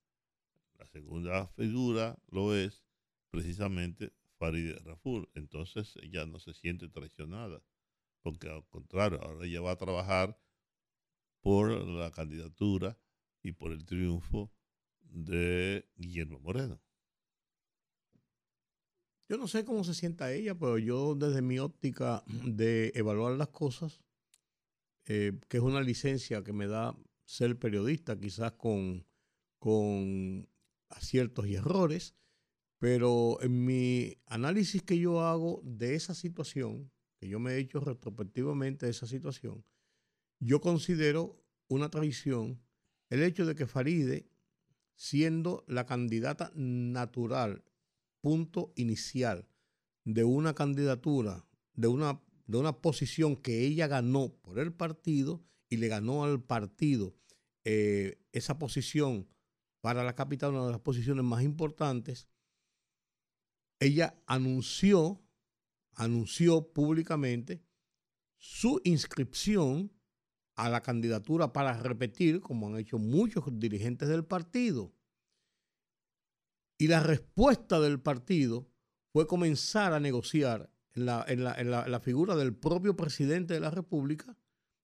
La 0.77 0.85
segunda 0.87 1.47
figura 1.47 2.17
lo 2.27 2.55
es 2.55 2.83
precisamente 3.29 4.13
Farideh 4.37 4.79
Raful. 4.79 5.29
Entonces 5.35 5.95
ella 6.01 6.25
no 6.25 6.39
se 6.39 6.53
siente 6.53 6.89
traicionada, 6.89 7.61
porque 8.21 8.49
al 8.49 8.65
contrario, 8.67 9.21
ahora 9.21 9.45
ella 9.45 9.61
va 9.61 9.71
a 9.71 9.77
trabajar 9.77 10.39
por 11.41 11.69
la 11.69 12.11
candidatura 12.11 12.97
y 13.43 13.51
por 13.53 13.71
el 13.71 13.85
triunfo 13.85 14.51
de 15.01 15.87
Guillermo 15.95 16.39
Moreno. 16.39 16.81
Yo 19.27 19.37
no 19.37 19.47
sé 19.47 19.63
cómo 19.63 19.83
se 19.83 19.93
sienta 19.93 20.33
ella, 20.33 20.55
pero 20.55 20.79
yo 20.79 21.13
desde 21.13 21.41
mi 21.41 21.59
óptica 21.59 22.23
de 22.27 22.91
evaluar 22.95 23.33
las 23.33 23.49
cosas, 23.49 24.01
eh, 25.05 25.39
que 25.47 25.57
es 25.57 25.63
una 25.63 25.81
licencia 25.81 26.43
que 26.43 26.51
me 26.51 26.67
da 26.67 26.95
ser 27.29 27.59
periodista, 27.59 28.19
quizás 28.19 28.53
con, 28.53 29.05
con 29.59 30.49
aciertos 30.89 31.45
y 31.45 31.53
errores, 31.53 32.15
pero 32.79 33.37
en 33.43 33.65
mi 33.65 34.17
análisis 34.25 34.81
que 34.81 34.97
yo 34.97 35.21
hago 35.21 35.61
de 35.63 35.93
esa 35.93 36.15
situación, 36.15 36.91
que 37.19 37.29
yo 37.29 37.39
me 37.39 37.51
he 37.51 37.59
hecho 37.59 37.81
retrospectivamente 37.81 38.87
de 38.87 38.93
esa 38.93 39.05
situación, 39.05 39.63
yo 40.39 40.59
considero 40.59 41.39
una 41.67 41.91
traición 41.91 42.63
el 43.11 43.21
hecho 43.21 43.45
de 43.45 43.53
que 43.53 43.67
Faride, 43.67 44.27
siendo 44.95 45.63
la 45.67 45.85
candidata 45.85 46.51
natural, 46.55 47.63
punto 48.21 48.73
inicial 48.75 49.47
de 50.03 50.23
una 50.23 50.55
candidatura, 50.55 51.45
de 51.75 51.89
una, 51.89 52.23
de 52.47 52.57
una 52.57 52.81
posición 52.81 53.35
que 53.35 53.67
ella 53.67 53.85
ganó 53.85 54.33
por 54.41 54.57
el 54.57 54.73
partido 54.73 55.43
y 55.69 55.77
le 55.77 55.87
ganó 55.87 56.23
al 56.23 56.41
partido 56.43 57.15
eh, 57.63 58.19
esa 58.31 58.57
posición 58.57 59.27
para 59.81 60.03
la 60.03 60.15
capital, 60.15 60.51
una 60.51 60.65
de 60.65 60.71
las 60.71 60.81
posiciones 60.81 61.23
más 61.23 61.43
importantes, 61.43 62.27
ella 63.79 64.21
anunció, 64.25 65.21
anunció 65.93 66.73
públicamente 66.73 67.63
su 68.37 68.81
inscripción 68.83 69.91
a 70.55 70.69
la 70.69 70.81
candidatura 70.81 71.53
para 71.53 71.77
repetir, 71.81 72.41
como 72.41 72.67
han 72.67 72.77
hecho 72.77 72.97
muchos 72.97 73.45
dirigentes 73.59 74.09
del 74.09 74.25
partido. 74.25 74.93
Y 76.77 76.87
la 76.87 77.01
respuesta 77.01 77.79
del 77.79 78.01
partido 78.01 78.69
fue 79.11 79.27
comenzar 79.27 79.93
a 79.93 79.99
negociar 79.99 80.71
en 80.93 81.05
la, 81.05 81.25
en 81.27 81.43
la- 81.43 81.53
en 81.59 81.71
la- 81.71 81.85
en 81.85 81.91
la 81.91 81.99
figura 81.99 82.35
del 82.35 82.55
propio 82.55 82.95
presidente 82.95 83.53
de 83.53 83.59
la 83.59 83.71
República 83.71 84.37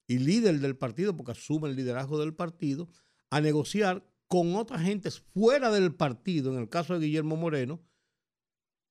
y 0.08 0.20
líder 0.20 0.60
del 0.60 0.78
partido, 0.78 1.16
porque 1.16 1.32
asume 1.32 1.70
el 1.70 1.76
liderazgo 1.76 2.20
del 2.20 2.34
partido, 2.34 2.90
a 3.30 3.42
negociar 3.42 4.06
con 4.28 4.56
otras 4.56 4.82
gentes 4.82 5.20
fuera 5.20 5.72
del 5.72 5.94
partido, 5.94 6.52
en 6.54 6.60
el 6.60 6.70
caso 6.70 6.98
de 6.98 7.06
Guillermo 7.06 7.36
Moreno, 7.36 7.82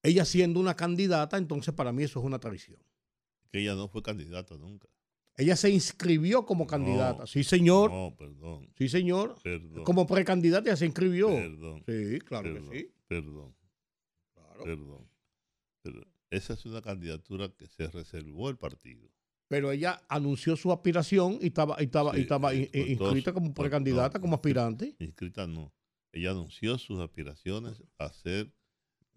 ella 0.02 0.24
siendo 0.24 0.60
una 0.60 0.74
candidata, 0.74 1.38
entonces 1.38 1.72
para 1.74 1.92
mí 1.92 2.02
eso 2.02 2.20
es 2.20 2.26
una 2.26 2.38
traición. 2.38 2.80
Que 3.50 3.60
ella 3.60 3.74
no 3.74 3.88
fue 3.88 4.02
candidata 4.02 4.56
nunca. 4.56 4.88
Ella 5.36 5.56
se 5.56 5.70
inscribió 5.70 6.46
como 6.46 6.66
candidata. 6.66 7.26
sí, 7.26 7.42
señor. 7.42 7.90
No, 7.90 8.14
perdón. 8.16 8.70
Sí, 8.76 8.88
señor. 8.88 9.36
Perdón. 9.42 9.82
Como 9.84 10.06
precandidata 10.06 10.70
ya 10.70 10.76
se 10.76 10.86
inscribió. 10.86 11.28
Perdón. 11.28 11.82
Sí, 11.86 12.18
claro 12.20 12.52
Perdón, 12.52 12.70
que 12.70 12.78
sí. 12.78 12.92
Perdón. 13.08 13.56
Perdón. 14.62 15.08
Pero 15.82 16.02
esa 16.30 16.54
es 16.54 16.64
una 16.66 16.82
candidatura 16.82 17.48
que 17.48 17.66
se 17.66 17.88
reservó 17.88 18.48
el 18.48 18.56
partido. 18.56 19.08
Pero 19.54 19.70
ella 19.70 20.02
anunció 20.08 20.56
su 20.56 20.72
aspiración 20.72 21.38
y 21.40 21.46
estaba, 21.46 21.76
y 21.78 21.84
estaba, 21.84 22.18
y 22.18 22.22
estaba 22.22 22.52
in- 22.52 22.68
por 22.72 22.76
inscrita 22.88 23.30
dos- 23.30 23.40
como 23.40 23.54
precandidata, 23.54 24.18
no, 24.18 24.22
como 24.22 24.34
aspirante. 24.34 24.96
Inscrita 24.98 25.46
no. 25.46 25.72
Ella 26.12 26.32
anunció 26.32 26.76
sus 26.76 26.98
aspiraciones 26.98 27.80
a 28.00 28.12
ser, 28.12 28.52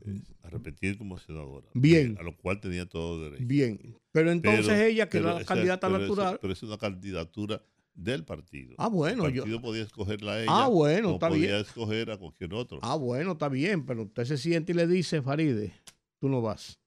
eh, 0.05 0.22
a 0.43 0.49
repetir 0.51 0.95
como 0.99 1.18
senadora. 1.18 1.65
Bien. 1.73 2.15
A 2.19 2.22
lo 2.22 2.38
cual 2.38 2.59
tenía 2.59 2.85
todo 2.85 3.23
derecho. 3.23 3.45
Bien. 3.47 3.95
Pero 4.11 4.31
entonces 4.31 4.80
ella, 4.80 5.09
que 5.09 5.18
era 5.18 5.34
la 5.39 5.43
candidata 5.43 5.88
pero 5.88 5.99
natural. 6.01 6.38
pero 6.39 6.53
es 6.53 6.61
una 6.61 6.77
candidatura 6.77 7.64
del 7.95 8.23
partido. 8.23 8.76
Ah, 8.77 8.89
bueno, 8.89 9.26
El 9.26 9.34
yo- 9.34 9.41
partido 9.41 9.59
podía 9.59 9.81
escogerla 9.81 10.34
a 10.34 10.41
ella. 10.43 10.51
Ah, 10.51 10.68
bueno, 10.68 11.14
está 11.15 11.30
podía 11.30 11.47
bien. 11.47 11.61
escoger 11.61 12.11
a 12.11 12.18
cualquier 12.18 12.53
otro. 12.53 12.77
Ah, 12.84 12.95
bueno, 12.95 13.31
está 13.31 13.49
bien, 13.49 13.88
pero 13.88 14.03
usted 14.03 14.23
se 14.26 14.38
siente 14.38 14.72
y 14.72 14.76
le 14.76 14.85
dice, 14.85 15.23
Faride, 15.23 15.73
tú 16.19 16.30
no 16.30 16.43
vas. 16.43 16.80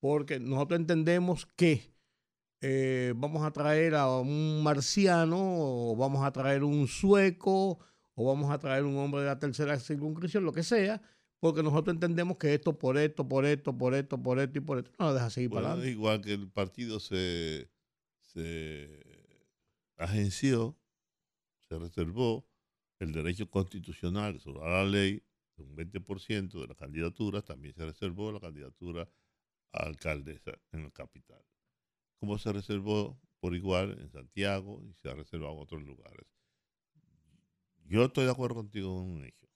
Porque 0.00 0.40
nosotros 0.40 0.80
entendemos 0.80 1.44
que 1.54 1.91
eh, 2.62 3.12
vamos 3.16 3.42
a 3.44 3.50
traer 3.50 3.96
a 3.96 4.08
un 4.20 4.62
marciano, 4.62 5.36
o 5.36 5.96
vamos 5.96 6.24
a 6.24 6.30
traer 6.32 6.62
un 6.62 6.86
sueco, 6.86 7.80
o 8.14 8.24
vamos 8.24 8.50
a 8.52 8.58
traer 8.58 8.84
un 8.84 8.96
hombre 8.98 9.22
de 9.22 9.26
la 9.26 9.38
tercera 9.40 9.78
circunscripción, 9.80 10.44
lo 10.44 10.52
que 10.52 10.62
sea, 10.62 11.02
porque 11.40 11.64
nosotros 11.64 11.92
entendemos 11.94 12.36
que 12.36 12.54
esto 12.54 12.78
por 12.78 12.96
esto, 12.96 13.26
por 13.26 13.44
esto, 13.44 13.76
por 13.76 13.94
esto, 13.94 14.22
por 14.22 14.38
esto 14.38 14.58
y 14.58 14.60
por 14.60 14.78
esto, 14.78 14.92
no 14.96 15.06
lo 15.06 15.14
deja 15.14 15.28
seguir 15.28 15.50
Bueno, 15.50 15.64
para 15.64 15.72
adelante. 15.74 15.92
igual 15.92 16.20
que 16.20 16.34
el 16.34 16.48
partido 16.48 17.00
se, 17.00 17.68
se 18.20 19.02
agenció, 19.96 20.78
se 21.68 21.76
reservó 21.80 22.46
el 23.00 23.12
derecho 23.12 23.50
constitucional 23.50 24.38
sobre 24.38 24.60
la 24.70 24.84
ley 24.84 25.20
de 25.56 25.64
un 25.64 25.74
20% 25.76 26.60
de 26.60 26.66
las 26.68 26.76
candidaturas, 26.76 27.44
también 27.44 27.74
se 27.74 27.84
reservó 27.84 28.30
la 28.30 28.38
candidatura 28.38 29.08
a 29.72 29.78
alcaldesa 29.84 30.52
en 30.70 30.84
la 30.84 30.90
capital. 30.92 31.42
Como 32.22 32.38
se 32.38 32.52
reservó 32.52 33.20
por 33.40 33.56
igual 33.56 33.98
en 33.98 34.08
Santiago 34.08 34.80
y 34.84 34.94
se 34.94 35.10
ha 35.10 35.14
reservado 35.16 35.54
en 35.54 35.58
otros 35.58 35.82
lugares. 35.82 36.24
Yo 37.78 38.04
estoy 38.04 38.26
de 38.26 38.30
acuerdo 38.30 38.54
contigo 38.54 38.96
en 38.96 39.10
un 39.10 39.24
hecho, 39.24 39.48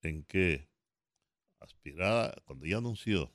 en 0.00 0.24
que 0.24 0.70
aspirada, 1.60 2.34
cuando 2.46 2.64
ella 2.64 2.78
anunció 2.78 3.30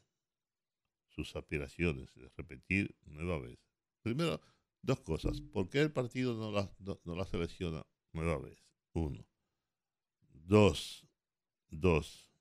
sus 1.09 1.35
aspiraciones 1.35 2.11
de 2.15 2.27
repetir 2.35 2.97
nueva 3.05 3.37
vez. 3.37 3.59
Primero, 4.01 4.41
dos 4.81 4.99
cosas. 5.01 5.39
¿Por 5.39 5.69
qué 5.69 5.81
el 5.81 5.93
partido 5.93 6.33
no 6.35 6.51
la, 6.51 6.73
no, 6.79 6.99
no 7.03 7.15
la 7.15 7.27
selecciona 7.27 7.85
nueva 8.13 8.39
vez? 8.39 8.65
Uno. 8.93 9.23
Dos. 10.33 11.05
Dos. 11.69 12.33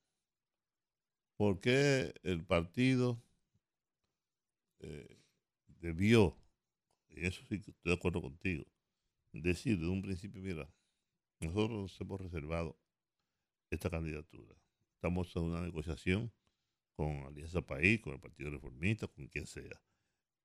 ¿Por 1.36 1.60
qué 1.60 2.14
el 2.22 2.46
partido 2.46 3.22
eh, 4.78 5.19
debió, 5.80 6.36
y 7.10 7.26
eso 7.26 7.42
sí 7.48 7.60
que 7.60 7.72
estoy 7.72 7.92
de 7.92 7.94
acuerdo 7.98 8.22
contigo, 8.22 8.64
decir 9.32 9.78
de 9.80 9.88
un 9.88 10.02
principio, 10.02 10.42
mira, 10.42 10.70
nosotros 11.40 11.70
nos 11.82 12.00
hemos 12.02 12.20
reservado 12.20 12.78
esta 13.70 13.90
candidatura. 13.90 14.54
Estamos 14.94 15.34
en 15.36 15.42
una 15.44 15.60
negociación 15.62 16.32
con 16.96 17.10
Alianza 17.26 17.62
País, 17.62 18.00
con 18.00 18.14
el 18.14 18.20
Partido 18.20 18.50
Reformista, 18.50 19.08
con 19.08 19.28
quien 19.28 19.46
sea. 19.46 19.82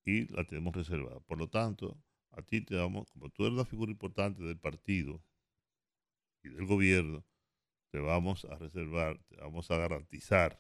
Y 0.05 0.27
la 0.33 0.45
tenemos 0.45 0.75
reservada. 0.75 1.19
Por 1.21 1.37
lo 1.39 1.49
tanto, 1.49 1.97
a 2.31 2.41
ti 2.43 2.61
te 2.61 2.75
damos, 2.75 3.09
como 3.11 3.29
tú 3.29 3.43
eres 3.45 3.55
una 3.55 3.65
figura 3.65 3.91
importante 3.91 4.43
del 4.43 4.59
partido 4.59 5.21
y 6.43 6.49
del 6.49 6.65
gobierno, 6.65 7.25
te 7.91 7.99
vamos 7.99 8.45
a 8.45 8.55
reservar, 8.57 9.19
te 9.29 9.37
vamos 9.37 9.71
a 9.71 9.77
garantizar, 9.77 10.59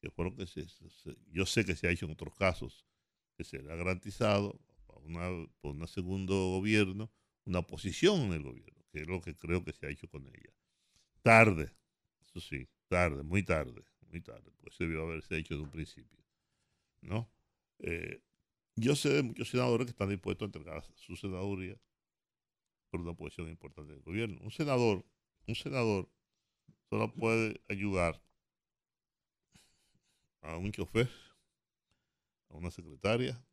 que 0.00 0.10
fue 0.10 0.24
lo 0.24 0.34
que 0.36 0.46
se, 0.46 0.66
se- 0.68 1.16
yo 1.30 1.44
sé 1.46 1.64
que 1.64 1.76
se 1.76 1.86
ha 1.86 1.90
hecho 1.90 2.06
en 2.06 2.12
otros 2.12 2.34
casos, 2.34 2.86
que 3.36 3.44
se 3.44 3.58
ha 3.58 3.76
garantizado 3.76 4.58
a 4.88 4.98
una, 4.98 5.46
por 5.60 5.76
un 5.76 5.86
segundo 5.86 6.34
gobierno 6.50 7.10
una 7.44 7.62
posición 7.62 8.22
en 8.22 8.32
el 8.32 8.42
gobierno, 8.42 8.84
que 8.90 9.02
es 9.02 9.06
lo 9.06 9.20
que 9.20 9.36
creo 9.36 9.64
que 9.64 9.72
se 9.72 9.86
ha 9.86 9.90
hecho 9.90 10.08
con 10.08 10.26
ella. 10.26 10.52
Tarde, 11.22 11.72
eso 12.20 12.40
sí, 12.40 12.68
tarde, 12.88 13.22
muy 13.22 13.42
tarde, 13.42 13.82
muy 14.08 14.20
tarde, 14.20 14.50
pues 14.58 14.74
eso 14.74 14.84
debió 14.84 15.02
haberse 15.02 15.36
hecho 15.36 15.54
de 15.56 15.62
un 15.62 15.70
principio, 15.70 16.18
¿no? 17.00 17.30
Eh, 17.78 18.20
yo 18.74 18.94
sé 18.94 19.10
de 19.10 19.22
muchos 19.22 19.48
senadores 19.48 19.86
que 19.86 19.90
están 19.92 20.08
dispuestos 20.08 20.44
a 20.44 20.46
entregar 20.46 20.84
su 20.96 21.16
senaduría 21.16 21.80
por 22.90 23.00
una 23.00 23.14
posición 23.14 23.48
importante 23.48 23.92
del 23.92 24.02
gobierno. 24.02 24.38
Un 24.42 24.50
senador, 24.50 25.04
un 25.46 25.54
senador 25.54 26.10
solo 26.90 27.12
puede 27.14 27.60
ayudar 27.68 28.22
a 30.42 30.56
un 30.56 30.70
chofer, 30.72 31.08
a 32.48 32.56
una 32.56 32.70
secretaria, 32.70 33.44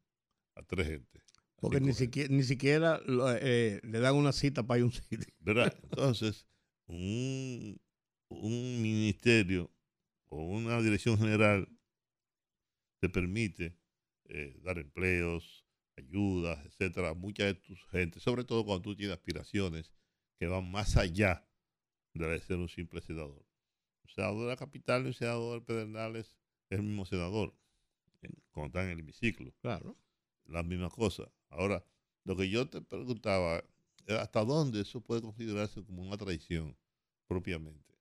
a 0.56 0.64
tres 0.64 0.88
gente. 0.88 1.22
Porque 1.60 1.80
ni 1.80 1.94
siquiera, 1.94 2.34
ni 2.34 2.44
siquiera 2.44 3.00
lo- 3.06 3.32
eh, 3.36 3.80
le 3.84 4.00
dan 4.00 4.16
una 4.16 4.32
cita 4.34 4.64
para 4.68 4.80
ir 4.80 4.84
a 4.84 4.86
un 4.88 4.92
sitio. 4.92 5.34
¿Verdad? 5.40 5.74
Entonces, 5.84 6.48
un, 6.88 7.80
un 8.30 8.82
ministerio 8.82 9.72
o 10.30 10.44
una 10.44 10.82
dirección 10.82 11.18
general 11.18 11.68
te 13.02 13.10
permite 13.10 13.78
eh, 14.26 14.60
dar 14.64 14.80
empleos, 14.80 15.66
ayudas, 15.98 16.66
etcétera, 16.66 17.10
a 17.10 17.14
mucha 17.14 17.46
de 17.46 17.54
tus 17.56 17.84
gente, 17.90 18.20
sobre 18.20 18.44
todo 18.44 18.66
cuando 18.66 18.82
tú 18.82 18.96
tienes 18.96 19.16
aspiraciones 19.16 19.94
que 20.40 20.48
van 20.48 20.70
más 20.72 20.98
allá 20.98 21.48
de 22.14 22.40
ser 22.40 22.58
un 22.58 22.70
simple 22.70 23.02
senador. 23.02 23.46
Un 24.04 24.10
senador 24.10 24.42
de 24.44 24.48
la 24.50 24.56
capital 24.58 25.04
y 25.04 25.08
un 25.08 25.14
senador 25.14 25.60
de 25.60 25.66
Pedernales 25.66 26.36
es 26.70 26.80
el 26.80 26.84
mismo 26.84 27.06
senador, 27.06 27.56
cuando 28.52 28.68
está 28.68 28.84
en 28.84 28.90
el 28.90 29.00
hemiciclo. 29.00 29.54
Claro. 29.62 29.98
La 30.46 30.64
misma 30.64 30.90
cosa. 30.90 31.32
Ahora, 31.50 31.86
lo 32.24 32.36
que 32.36 32.50
yo 32.50 32.70
te 32.70 32.82
preguntaba, 32.82 33.64
era 34.06 34.22
hasta 34.22 34.44
dónde 34.44 34.82
eso 34.82 35.02
puede 35.02 35.22
considerarse 35.22 35.84
como 35.84 36.02
una 36.02 36.18
traición 36.18 36.78
propiamente, 37.28 37.94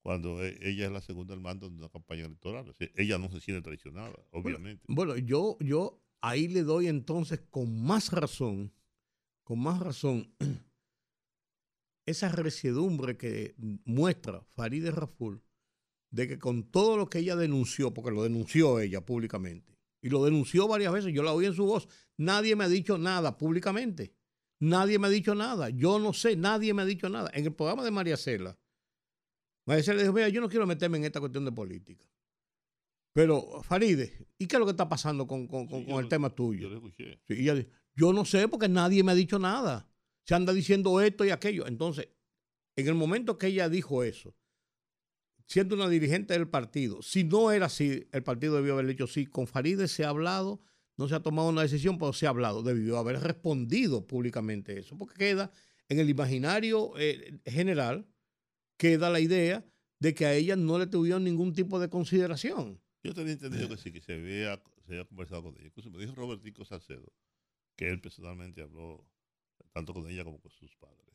cuando 0.00 0.44
e- 0.44 0.58
ella 0.62 0.86
es 0.86 0.92
la 0.92 1.00
segunda 1.00 1.34
al 1.34 1.40
mando 1.40 1.68
de 1.68 1.76
una 1.76 1.88
campaña 1.88 2.24
electoral. 2.24 2.68
O 2.68 2.74
sea, 2.74 2.88
ella 2.94 3.18
no 3.18 3.30
se 3.30 3.40
siente 3.40 3.62
traicionada, 3.62 4.16
obviamente. 4.30 4.84
Bueno, 4.88 5.16
yo, 5.16 5.58
yo 5.60 6.02
ahí 6.20 6.48
le 6.48 6.62
doy 6.62 6.86
entonces 6.88 7.40
con 7.50 7.82
más 7.82 8.12
razón, 8.12 8.72
con 9.42 9.60
más 9.60 9.80
razón, 9.80 10.34
esa 12.06 12.30
resiedumbre 12.30 13.16
que 13.16 13.54
muestra 13.84 14.42
Farideh 14.42 14.92
Raful 14.92 15.42
de 16.16 16.26
que 16.26 16.38
con 16.38 16.64
todo 16.70 16.96
lo 16.96 17.08
que 17.08 17.18
ella 17.20 17.36
denunció, 17.36 17.92
porque 17.94 18.10
lo 18.10 18.22
denunció 18.22 18.80
ella 18.80 19.04
públicamente, 19.04 19.76
y 20.02 20.08
lo 20.08 20.24
denunció 20.24 20.66
varias 20.66 20.92
veces, 20.92 21.12
yo 21.14 21.22
la 21.22 21.32
oí 21.32 21.46
en 21.46 21.54
su 21.54 21.64
voz, 21.66 21.88
nadie 22.16 22.56
me 22.56 22.64
ha 22.64 22.68
dicho 22.68 22.96
nada 22.98 23.36
públicamente, 23.38 24.14
nadie 24.60 24.98
me 24.98 25.06
ha 25.06 25.10
dicho 25.10 25.34
nada, 25.34 25.68
yo 25.70 25.98
no 25.98 26.12
sé, 26.12 26.34
nadie 26.36 26.72
me 26.74 26.82
ha 26.82 26.84
dicho 26.86 27.08
nada. 27.08 27.30
En 27.34 27.44
el 27.44 27.52
programa 27.54 27.84
de 27.84 27.90
María 27.90 28.16
Cela, 28.16 28.58
María 29.66 29.82
Cela 29.84 30.00
dijo, 30.02 30.12
mira, 30.14 30.28
yo 30.28 30.40
no 30.40 30.48
quiero 30.48 30.66
meterme 30.66 30.98
en 30.98 31.04
esta 31.04 31.20
cuestión 31.20 31.44
de 31.44 31.52
política. 31.52 32.04
Pero, 33.12 33.62
Faride, 33.62 34.26
¿y 34.38 34.46
qué 34.46 34.56
es 34.56 34.60
lo 34.60 34.66
que 34.66 34.72
está 34.72 34.88
pasando 34.88 35.26
con, 35.26 35.46
con- 35.46 35.66
con- 35.66 35.84
con 35.84 36.02
el 36.02 36.08
tema 36.08 36.30
tuyo? 36.30 36.68
Yo 36.68 36.76
escuché. 36.76 37.18
Sí, 37.26 37.34
y 37.34 37.40
ella 37.42 37.54
dice, 37.54 37.70
yo 37.94 38.12
no 38.12 38.24
sé 38.24 38.46
porque 38.48 38.68
nadie 38.68 39.02
me 39.02 39.12
ha 39.12 39.14
dicho 39.14 39.38
nada. 39.38 39.88
Se 40.26 40.34
anda 40.34 40.52
diciendo 40.52 41.00
esto 41.00 41.24
y 41.24 41.30
aquello. 41.30 41.66
Entonces, 41.66 42.08
en 42.76 42.86
el 42.88 42.94
momento 42.94 43.38
que 43.38 43.46
ella 43.46 43.68
dijo 43.70 44.02
eso, 44.04 44.34
siendo 45.46 45.74
una 45.74 45.88
dirigente 45.88 46.34
del 46.34 46.48
partido, 46.48 47.00
si 47.02 47.24
no 47.24 47.50
era 47.52 47.66
así, 47.66 48.06
el 48.12 48.22
partido 48.22 48.56
debió 48.56 48.74
haber 48.74 48.86
dicho 48.86 49.06
sí. 49.06 49.26
Con 49.26 49.46
Faride 49.46 49.88
se 49.88 50.04
ha 50.04 50.08
hablado, 50.10 50.60
no 50.96 51.08
se 51.08 51.14
ha 51.14 51.20
tomado 51.20 51.48
una 51.48 51.62
decisión, 51.62 51.98
pero 51.98 52.12
se 52.12 52.26
ha 52.26 52.30
hablado. 52.30 52.62
Debió 52.62 52.98
haber 52.98 53.20
respondido 53.20 54.06
públicamente 54.06 54.78
eso, 54.78 54.96
porque 54.98 55.14
queda 55.16 55.50
en 55.88 56.00
el 56.00 56.10
imaginario 56.10 56.92
eh, 56.98 57.38
general, 57.46 58.06
queda 58.76 59.08
la 59.10 59.20
idea 59.20 59.64
de 59.98 60.14
que 60.14 60.26
a 60.26 60.34
ella 60.34 60.56
no 60.56 60.78
le 60.78 60.86
tuvieron 60.86 61.24
ningún 61.24 61.52
tipo 61.54 61.78
de 61.78 61.88
consideración. 61.88 62.80
Yo 63.02 63.14
tenía 63.14 63.32
Eh. 63.32 63.38
entendido 63.40 63.68
que 63.68 63.76
sí, 63.76 63.92
que 63.92 64.00
se 64.00 64.14
había, 64.14 64.60
se 64.84 64.92
había 64.92 65.04
conversado 65.04 65.44
con 65.44 65.54
ella. 65.56 65.66
Incluso 65.66 65.90
me 65.90 65.98
dijo 65.98 66.14
Robertico 66.14 66.64
Salcedo 66.64 67.12
que 67.76 67.88
él 67.88 68.00
personalmente 68.00 68.62
habló 68.62 69.06
tanto 69.72 69.94
con 69.94 70.08
ella 70.10 70.24
como 70.24 70.40
con 70.40 70.50
sus 70.50 70.74
padres. 70.76 71.05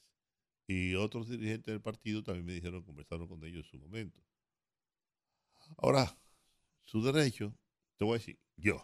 Y 0.72 0.96
otros 0.96 1.28
dirigentes 1.28 1.66
del 1.74 1.82
partido 1.82 2.24
también 2.24 2.46
me 2.46 2.54
dijeron, 2.54 2.82
conversaron 2.84 3.28
con 3.28 3.44
ellos 3.44 3.66
en 3.66 3.72
su 3.72 3.78
momento. 3.80 4.22
Ahora, 5.78 6.18
su 6.86 7.02
derecho, 7.04 7.54
te 7.98 8.06
voy 8.06 8.16
a 8.16 8.18
decir, 8.20 8.40
yo, 8.56 8.82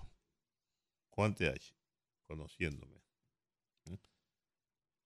Juan 1.11 1.34
TH, 1.34 1.73
conociéndome, 2.26 2.97
¿eh? 3.89 3.97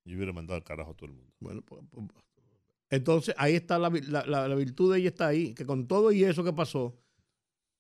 yo 0.06 0.16
hubiera 0.16 0.34
mandado 0.34 0.58
al 0.58 0.64
carajo 0.64 0.91
a 0.91 0.95
todo 0.95 1.06
el 1.08 1.14
mundo. 1.14 1.32
Bueno, 1.40 1.62
pues, 1.62 1.82
pues, 1.91 2.08
entonces 2.90 3.36
ahí 3.38 3.56
está 3.56 3.78
la, 3.78 3.90
la- 3.90 4.26
la- 4.26 4.48
la 4.48 4.56
virtud 4.56 4.91
de 4.94 4.99
ella 4.99 5.10
está 5.10 5.28
ahí, 5.28 5.53
que 5.53 5.66
con 5.66 5.88
todo 5.88 6.12
y 6.12 6.24
eso 6.24 6.44
que 6.44 6.52
pasó, 6.53 6.99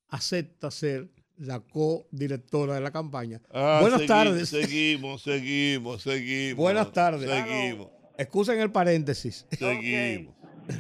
acepta 0.09 0.69
ser 0.71 1.11
la 1.37 1.59
co-directora 1.59 2.75
de 2.75 2.81
la 2.81 2.91
campaña. 2.91 3.41
Ah, 3.49 3.79
Buenas 3.81 4.01
segui- 4.01 4.07
tardes. 4.07 4.49
Seguimos, 4.49 5.23
seguimos, 5.23 6.01
seguimos. 6.03 6.57
Buenas 6.57 6.91
tardes. 6.91 7.27
Seguimos, 7.29 7.89
Excusen 8.17 8.59
el 8.59 8.71
paréntesis. 8.71 9.47
seguimos. 9.51 10.33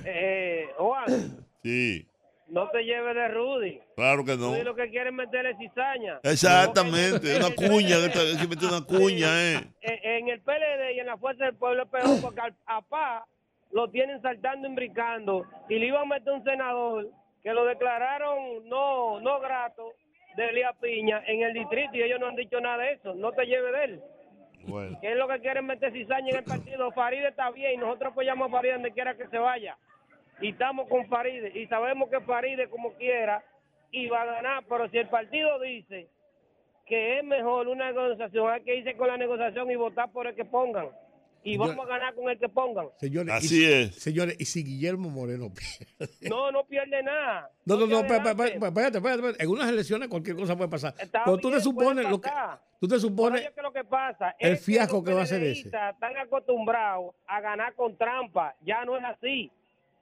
Eh, 0.05 0.67
Juan, 0.77 1.05
Sí, 1.63 2.07
no 2.47 2.69
te 2.69 2.83
lleves 2.83 3.15
de 3.15 3.27
Rudy. 3.29 3.79
claro 3.95 4.25
que 4.25 4.35
no. 4.35 4.49
Rudy 4.49 4.63
lo 4.63 4.75
que 4.75 4.89
quiere 4.89 5.09
es 5.09 5.15
meterle 5.15 5.55
cizaña. 5.57 6.19
Exactamente, 6.23 7.35
una 7.37 7.53
cuña, 7.55 7.95
que 8.11 8.47
mete 8.47 8.65
una 8.65 8.81
cuña, 8.81 9.27
¿eh? 9.53 9.67
En, 9.81 10.11
en 10.11 10.29
el 10.29 10.41
PLD 10.41 10.95
y 10.95 10.99
en 10.99 11.05
la 11.07 11.17
Fuerza 11.17 11.45
del 11.45 11.55
Pueblo 11.55 11.83
es 11.83 11.89
peor 11.89 12.21
porque 12.21 12.41
al, 12.41 12.55
a 12.65 12.81
PA 12.81 13.25
lo 13.71 13.89
tienen 13.89 14.21
saltando 14.21 14.67
y 14.67 14.75
brincando 14.75 15.45
y 15.69 15.75
le 15.79 15.87
iban 15.87 16.01
a 16.03 16.15
meter 16.15 16.33
un 16.33 16.43
senador 16.43 17.09
que 17.41 17.53
lo 17.53 17.63
declararon 17.65 18.67
no 18.67 19.19
no 19.21 19.39
grato 19.39 19.93
de 20.35 20.49
Elías 20.49 20.75
Piña 20.81 21.23
en 21.27 21.41
el 21.43 21.53
distrito 21.53 21.91
y 21.95 22.01
ellos 22.03 22.19
no 22.19 22.27
han 22.27 22.35
dicho 22.35 22.59
nada 22.59 22.83
de 22.83 22.93
eso. 22.93 23.13
No 23.15 23.31
te 23.33 23.45
lleves 23.45 23.71
de 23.73 23.83
él. 23.85 24.01
Bueno, 24.67 24.99
Que 25.01 25.11
es 25.11 25.17
lo 25.17 25.27
que 25.27 25.39
quieren 25.39 25.65
meter 25.65 25.91
cizaña 25.91 26.29
en 26.29 26.35
el 26.37 26.43
partido. 26.43 26.91
Faride 26.91 27.29
está 27.29 27.49
bien 27.51 27.73
y 27.73 27.77
nosotros 27.77 28.11
apoyamos 28.11 28.47
a 28.47 28.51
Faride 28.51 28.73
donde 28.73 28.91
quiera 28.91 29.15
que 29.15 29.27
se 29.27 29.37
vaya. 29.37 29.77
Y 30.39 30.49
estamos 30.49 30.87
con 30.87 31.07
Faride 31.07 31.51
y 31.59 31.67
sabemos 31.67 32.09
que 32.09 32.19
Faride 32.21 32.69
como 32.69 32.93
quiera 32.93 33.43
va 34.11 34.21
a 34.21 34.25
ganar. 34.25 34.63
Pero 34.67 34.89
si 34.89 34.97
el 34.97 35.09
partido 35.09 35.59
dice 35.59 36.07
que 36.85 37.19
es 37.19 37.23
mejor 37.23 37.67
una 37.67 37.91
negociación, 37.91 38.49
hay 38.49 38.61
que 38.61 38.75
irse 38.75 38.95
con 38.95 39.07
la 39.07 39.17
negociación 39.17 39.69
y 39.71 39.75
votar 39.75 40.11
por 40.11 40.27
el 40.27 40.35
que 40.35 40.45
pongan. 40.45 40.89
Y 41.43 41.57
vamos 41.57 41.85
a 41.85 41.89
ganar 41.89 42.13
con 42.13 42.29
el 42.29 42.37
que 42.37 42.47
pongan. 42.49 42.87
Señores, 42.99 43.33
Así 43.33 43.63
y, 43.63 43.71
es. 43.71 43.95
Señores, 43.95 44.35
y 44.39 44.45
si 44.45 44.63
Guillermo 44.63 45.09
Moreno 45.09 45.51
pierde. 45.97 46.29
No, 46.29 46.51
no 46.51 46.63
pierde 46.65 47.01
nada. 47.01 47.49
No, 47.65 47.77
no, 47.77 47.87
no, 47.87 48.01
te 48.05 48.15
espérate, 48.15 48.97
espérate. 48.97 49.43
En 49.43 49.49
unas 49.49 49.69
elecciones 49.69 50.07
cualquier 50.07 50.35
cosa 50.35 50.55
puede 50.55 50.69
pasar. 50.69 50.93
Está 50.99 51.23
Pero 51.25 51.37
tú 51.37 51.49
te 51.49 51.59
supones 51.59 52.07
lo 52.09 52.21
que 52.21 52.29
tú 52.79 52.87
te 52.87 52.99
supones 52.99 53.41
el 53.41 53.47
Es 54.53 54.59
que 54.59 54.65
fiasco 54.65 54.97
los 54.97 55.05
que 55.05 55.13
va 55.13 55.21
a 55.23 55.25
ser 55.25 55.43
ese. 55.43 55.67
Están 55.67 56.17
acostumbrados 56.17 57.15
a 57.25 57.41
ganar 57.41 57.73
con 57.73 57.97
trampa. 57.97 58.55
Ya 58.61 58.85
no 58.85 58.97
es 58.97 59.03
así. 59.03 59.51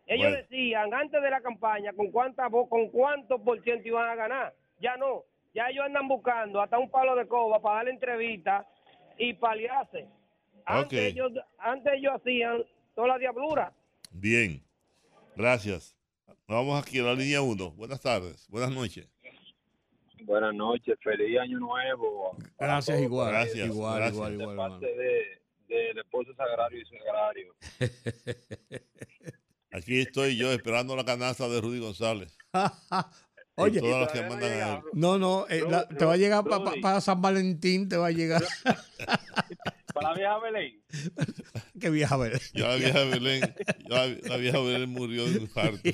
Ellos 0.07 0.31
Bueno. 0.31 0.37
decían 0.37 0.93
antes 0.93 1.21
de 1.21 1.29
la 1.29 1.39
campaña 1.39 1.93
con 1.93 2.11
cuánta 2.11 2.49
con 2.49 2.89
cuánto 2.89 3.41
por 3.41 3.61
ciento 3.63 3.87
iban 3.87 4.09
a 4.09 4.15
ganar. 4.15 4.53
Ya 4.81 4.97
no. 4.97 5.23
Ya 5.53 5.69
ellos 5.69 5.85
andan 5.85 6.07
buscando 6.07 6.61
hasta 6.61 6.77
un 6.77 6.89
palo 6.89 7.15
de 7.15 7.27
coba 7.27 7.61
para 7.61 7.77
darle 7.77 7.91
entrevista 7.91 8.67
y 9.17 9.33
paliarse. 9.33 10.07
Antes, 10.69 10.99
ellos, 11.13 11.31
antes 11.57 11.93
ellos 11.95 12.13
hacían 12.15 12.63
toda 12.95 13.07
la 13.09 13.17
diablura. 13.17 13.73
bien. 14.11 14.63
Gracias. 15.35 15.95
Vamos 16.47 16.81
aquí 16.81 16.99
a 16.99 17.03
la 17.03 17.13
línea 17.13 17.41
1. 17.41 17.71
Buenas 17.71 18.01
tardes, 18.01 18.45
buenas 18.49 18.71
noches. 18.71 19.07
Buenas 20.23 20.53
noches, 20.53 20.97
feliz 21.01 21.39
año 21.39 21.59
nuevo. 21.59 22.35
Gracias 22.59 23.01
igual. 23.01 23.31
Gracias, 23.31 23.67
igual, 23.67 23.95
gracias. 23.99 24.15
igual, 24.15 24.37
De 24.37 24.43
igual, 24.43 24.57
parte 24.57 24.85
hermano. 24.91 25.03
de, 25.67 25.75
del 25.75 25.97
esposo 25.99 26.33
sagrario 26.35 26.81
y 26.81 26.85
sagrario. 26.85 27.55
Aquí 29.71 30.01
estoy 30.01 30.35
yo 30.35 30.51
esperando 30.51 30.95
la 30.95 31.05
canasta 31.05 31.47
de 31.47 31.61
Rudy 31.61 31.79
González. 31.79 32.37
Oye, 33.55 33.77
Y 33.77 33.81
todas 33.81 34.01
las 34.01 34.11
que 34.11 34.21
mandan 34.29 34.51
a 34.51 34.75
él. 34.77 34.81
no, 34.93 35.17
no, 35.17 35.45
eh, 35.49 35.63
la- 35.69 35.87
te 35.87 36.03
va 36.05 36.13
a 36.13 36.17
llegar 36.17 36.43
para 36.81 36.99
San 37.01 37.21
Valentín, 37.21 37.87
te 37.87 37.95
va 37.97 38.07
a 38.07 38.11
llegar. 38.11 38.41
Para 39.93 40.09
la 40.09 40.15
vieja 40.15 40.39
Belén. 40.39 40.81
que 41.79 41.89
vieja 41.89 42.17
ver. 42.17 42.39
Ya 42.53 42.67
la 42.69 42.75
vieja 42.75 43.03
Belén, 43.05 43.41
ya 43.89 44.05
la 44.29 44.37
vieja 44.37 44.59
Belén 44.59 44.89
murió 44.89 45.25
de 45.25 45.37
un 45.37 45.41
infarto. 45.43 45.79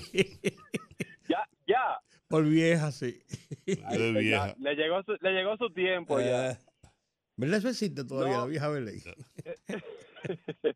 Ya, 1.27 1.43
ya. 1.65 1.99
Por 2.27 2.43
vieja, 2.45 2.91
sí. 2.91 3.19
De 3.65 4.11
vieja. 4.11 4.53
Le 4.59 4.75
llegó 4.75 5.01
su, 5.03 5.17
le 5.21 5.31
llegó 5.31 5.57
su 5.57 5.71
tiempo 5.71 6.19
ya. 6.19 6.51
Eh, 6.51 6.57
¿Verdad? 7.35 7.57
Eso 7.59 7.69
existe 7.69 8.03
todavía, 8.05 8.35
No. 8.35 8.41
la 8.41 8.47
vieja 8.47 8.69
Belén. 8.69 8.99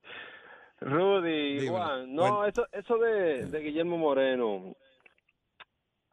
Rudy, 0.82 1.60
Dímelo. 1.60 1.72
Juan, 1.72 2.16
no, 2.16 2.22
Bueno. 2.22 2.46
eso, 2.46 2.68
eso 2.72 2.98
de, 2.98 3.46
de 3.48 3.60
Guillermo 3.60 3.98
Moreno, 3.98 4.76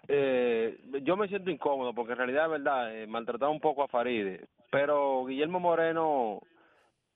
eh, 0.09 0.78
yo 1.03 1.16
me 1.16 1.28
siento 1.28 1.51
incómodo 1.51 1.95
porque 1.95 2.12
en 2.12 2.19
realidad 2.19 2.45
es 2.47 2.51
verdad, 2.51 2.95
eh, 2.97 3.07
maltrataba 3.07 3.51
un 3.53 3.61
poco 3.61 3.85
a 3.85 3.89
Faride, 3.89 4.49
pero 4.70 5.24
Guillermo 5.24 5.61
Moreno 5.61 6.41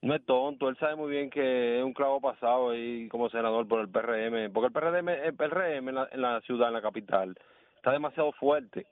no 0.02 0.14
es 0.14 0.24
tonto, 0.24 0.68
él 0.68 0.76
sabe 0.78 0.96
muy 0.96 1.10
bien 1.10 1.28
que 1.30 1.78
es 1.78 1.84
un 1.84 1.92
clavo 1.92 2.20
pasado 2.20 2.70
ahí 2.70 3.06
como 3.08 3.28
senador 3.28 3.68
por 3.68 3.80
el 3.80 3.88
PRM, 3.88 4.52
porque 4.52 4.66
el 4.68 4.72
PRM, 4.72 5.08
el 5.08 5.34
PRM 5.34 5.88
en 5.90 5.94
la, 5.94 6.08
en 6.10 6.22
la 6.22 6.40
ciudad, 6.42 6.68
en 6.68 6.74
la 6.74 6.82
capital, 6.82 7.36
está 7.76 7.92
demasiado 7.92 8.32
fuerte. 8.32 8.86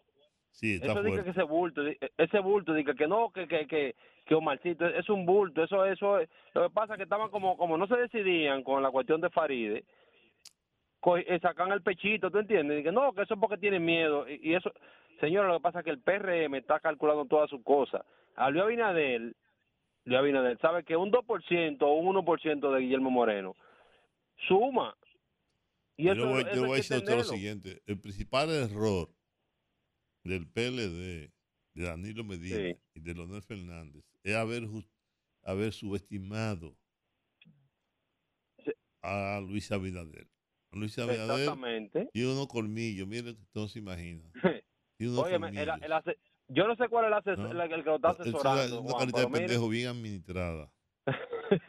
Sí, 0.51 0.75
está 0.75 0.87
Eso 0.93 1.03
dice 1.03 1.23
que 1.25 1.31
ese 1.31 1.43
bulto, 1.43 1.83
ese 2.17 2.39
bulto, 2.41 2.75
dice 2.75 2.95
que 2.95 3.07
no, 3.07 3.31
que, 3.31 3.47
que, 3.47 3.67
que, 3.67 3.95
que 4.27 4.35
Omarcito 4.35 4.87
es 4.87 5.09
un 5.09 5.25
bulto, 5.25 5.63
eso, 5.63 5.85
eso, 5.87 6.19
es- 6.19 6.29
lo 6.53 6.65
que 6.69 6.75
pasa 6.75 6.95
es 6.95 6.99
que 6.99 7.05
estaban 7.05 7.31
como, 7.31 7.57
como 7.57 7.79
no 7.79 7.87
se 7.87 7.97
decidían 7.97 8.63
con 8.63 8.83
la 8.83 8.91
cuestión 8.91 9.21
de 9.21 9.31
Faride, 9.31 9.85
eh, 11.27 11.39
sacan 11.41 11.73
el 11.73 11.83
pechito, 11.83 12.31
¿tú 12.31 12.39
entiendes? 12.39 12.81
Y 12.81 12.83
que 12.83 12.93
no, 12.93 13.13
que 13.13 13.23
eso 13.23 13.35
es 13.35 13.41
porque 13.41 13.57
tienen 13.57 13.85
miedo, 13.85 14.29
y, 14.29 14.41
y 14.51 14.55
eso, 14.55 14.73
señora, 15.21 15.49
lo 15.49 15.55
que 15.59 15.63
pasa 15.63 15.79
es 15.79 15.85
que 15.85 15.91
el 15.91 16.01
PRM 16.01 16.55
está 16.57 16.81
calculando 16.81 17.25
todas 17.25 17.49
sus 17.49 17.63
cosas. 17.63 18.03
A 18.37 18.51
Luis 18.51 18.65
Abinader, 18.65 19.33
Luis 20.09 20.19
Abinader 20.19 20.59
sabe 20.61 20.85
que 20.85 20.97
un 20.97 21.11
2% 21.13 21.83
o 21.83 21.93
un 21.95 22.17
1% 22.17 22.73
de 22.75 22.81
Guillermo 22.81 23.11
Moreno 23.11 23.55
suma. 24.49 24.97
Y 25.97 26.05
Yo 26.07 26.13
eso, 26.13 26.27
voy, 26.29 26.43
eso 26.43 26.55
yo 26.55 26.61
voy 26.63 26.71
a 26.79 26.83
que 26.83 26.95
decir 26.95 27.09
lo 27.17 27.25
siguiente. 27.25 27.83
El 27.87 28.01
principal 28.01 28.49
error 28.51 29.11
del 30.25 30.47
PLD, 30.47 31.31
de 31.75 31.85
Danilo 31.85 32.25
Medina 32.25 32.77
y 32.95 33.01
de 33.01 33.15
Leonel 33.15 33.43
Fernández 33.43 34.03
es 34.23 34.35
haber, 34.35 34.63
haber 35.43 35.73
subestimado 35.73 36.77
a 39.03 39.41
Luis 39.41 39.71
Abinader. 39.73 40.27
Luis 40.73 40.99
Abinader 40.99 41.41
Exactamente. 41.41 42.09
tiene 42.13 42.33
unos 42.33 42.47
colmillos, 42.49 43.07
mire, 43.09 43.35
no 43.55 43.69
se 43.69 43.79
imagina. 43.79 44.31
Tiene 44.97 45.13
unos 45.13 45.25
Óyeme, 45.27 45.49
el- 45.49 45.55
colmillos. 45.55 45.83
el 45.83 45.93
ase- 45.93 46.19
yo 46.49 46.67
no 46.67 46.77
sé 46.77 46.89
cuál 46.89 47.05
es 47.07 47.09
el, 47.11 47.15
ases- 47.37 47.39
¿no? 47.39 47.51
el- 47.51 47.61
el 47.73 47.83
que 47.85 47.91
lo 47.91 47.97
está 47.97 48.09
asesorando. 48.11 48.81
una 48.81 48.91
Juan, 48.91 48.99
carita 49.01 49.21
de 49.21 49.27
pendejo 49.29 49.69
bien 49.69 49.89
administrada. 49.89 50.71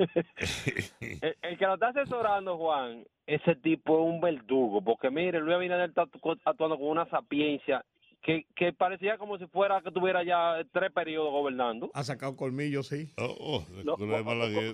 el, 0.99 1.37
el 1.41 1.57
que 1.57 1.65
lo 1.65 1.73
está 1.75 1.87
asesorando, 1.89 2.57
Juan, 2.57 3.05
ese 3.25 3.55
tipo 3.55 3.99
es 3.99 4.13
un 4.13 4.21
verdugo. 4.21 4.81
Porque 4.83 5.09
mire, 5.09 5.39
Luis 5.39 5.55
Abinader 5.55 5.89
está 5.89 6.03
actu- 6.03 6.39
actuando 6.45 6.77
con 6.77 6.87
una 6.87 7.05
sapiencia 7.09 7.83
que, 8.21 8.45
que 8.53 8.73
parecía 8.73 9.17
como 9.17 9.37
si 9.37 9.47
fuera 9.47 9.81
que 9.81 9.91
tuviera 9.91 10.23
ya 10.23 10.57
tres 10.73 10.91
periodos 10.91 11.31
gobernando. 11.31 11.89
Ha 11.93 12.03
sacado 12.03 12.35
colmillos, 12.35 12.87
sí. 12.87 13.13
Oh, 13.17 13.35
oh, 13.39 13.65
No. 13.85 13.95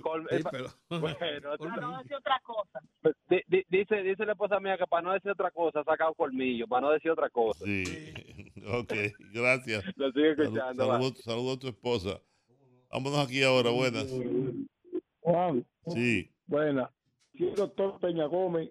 Col- 0.02 0.26
Sí, 0.30 0.42
pero- 0.50 0.68
bueno, 0.88 1.16
Colmillo. 1.58 1.80
no 1.80 1.98
decir 1.98 2.16
otra 2.16 2.40
cosa. 2.42 2.80
Di- 3.28 3.64
Dice, 3.68 4.02
dice 4.02 4.26
la 4.26 4.32
esposa 4.32 4.58
mía 4.58 4.76
que 4.76 4.86
para 4.86 5.02
no 5.02 5.12
decir 5.12 5.30
otra 5.30 5.52
cosa 5.52 5.80
ha 5.80 5.84
sacado 5.84 6.12
colmillo, 6.14 6.66
para 6.66 6.80
no 6.82 6.90
decir 6.90 7.10
otra 7.12 7.30
cosa. 7.30 7.64
Sí, 7.64 7.84
ok, 8.66 8.92
gracias. 9.32 9.84
Lo 9.96 10.08
escuchando, 10.08 10.86
Saludos 10.86 11.18
saludo 11.22 11.52
a 11.52 11.58
tu 11.58 11.68
esposa. 11.68 12.20
Vámonos 12.90 13.18
aquí 13.26 13.42
ahora, 13.42 13.70
buenas. 13.70 14.06
Juan, 15.20 15.66
Sí, 15.88 16.30
buena. 16.46 16.90
Sí, 17.36 17.50
doctor 17.56 17.98
Peña 18.00 18.26
Gómez, 18.26 18.70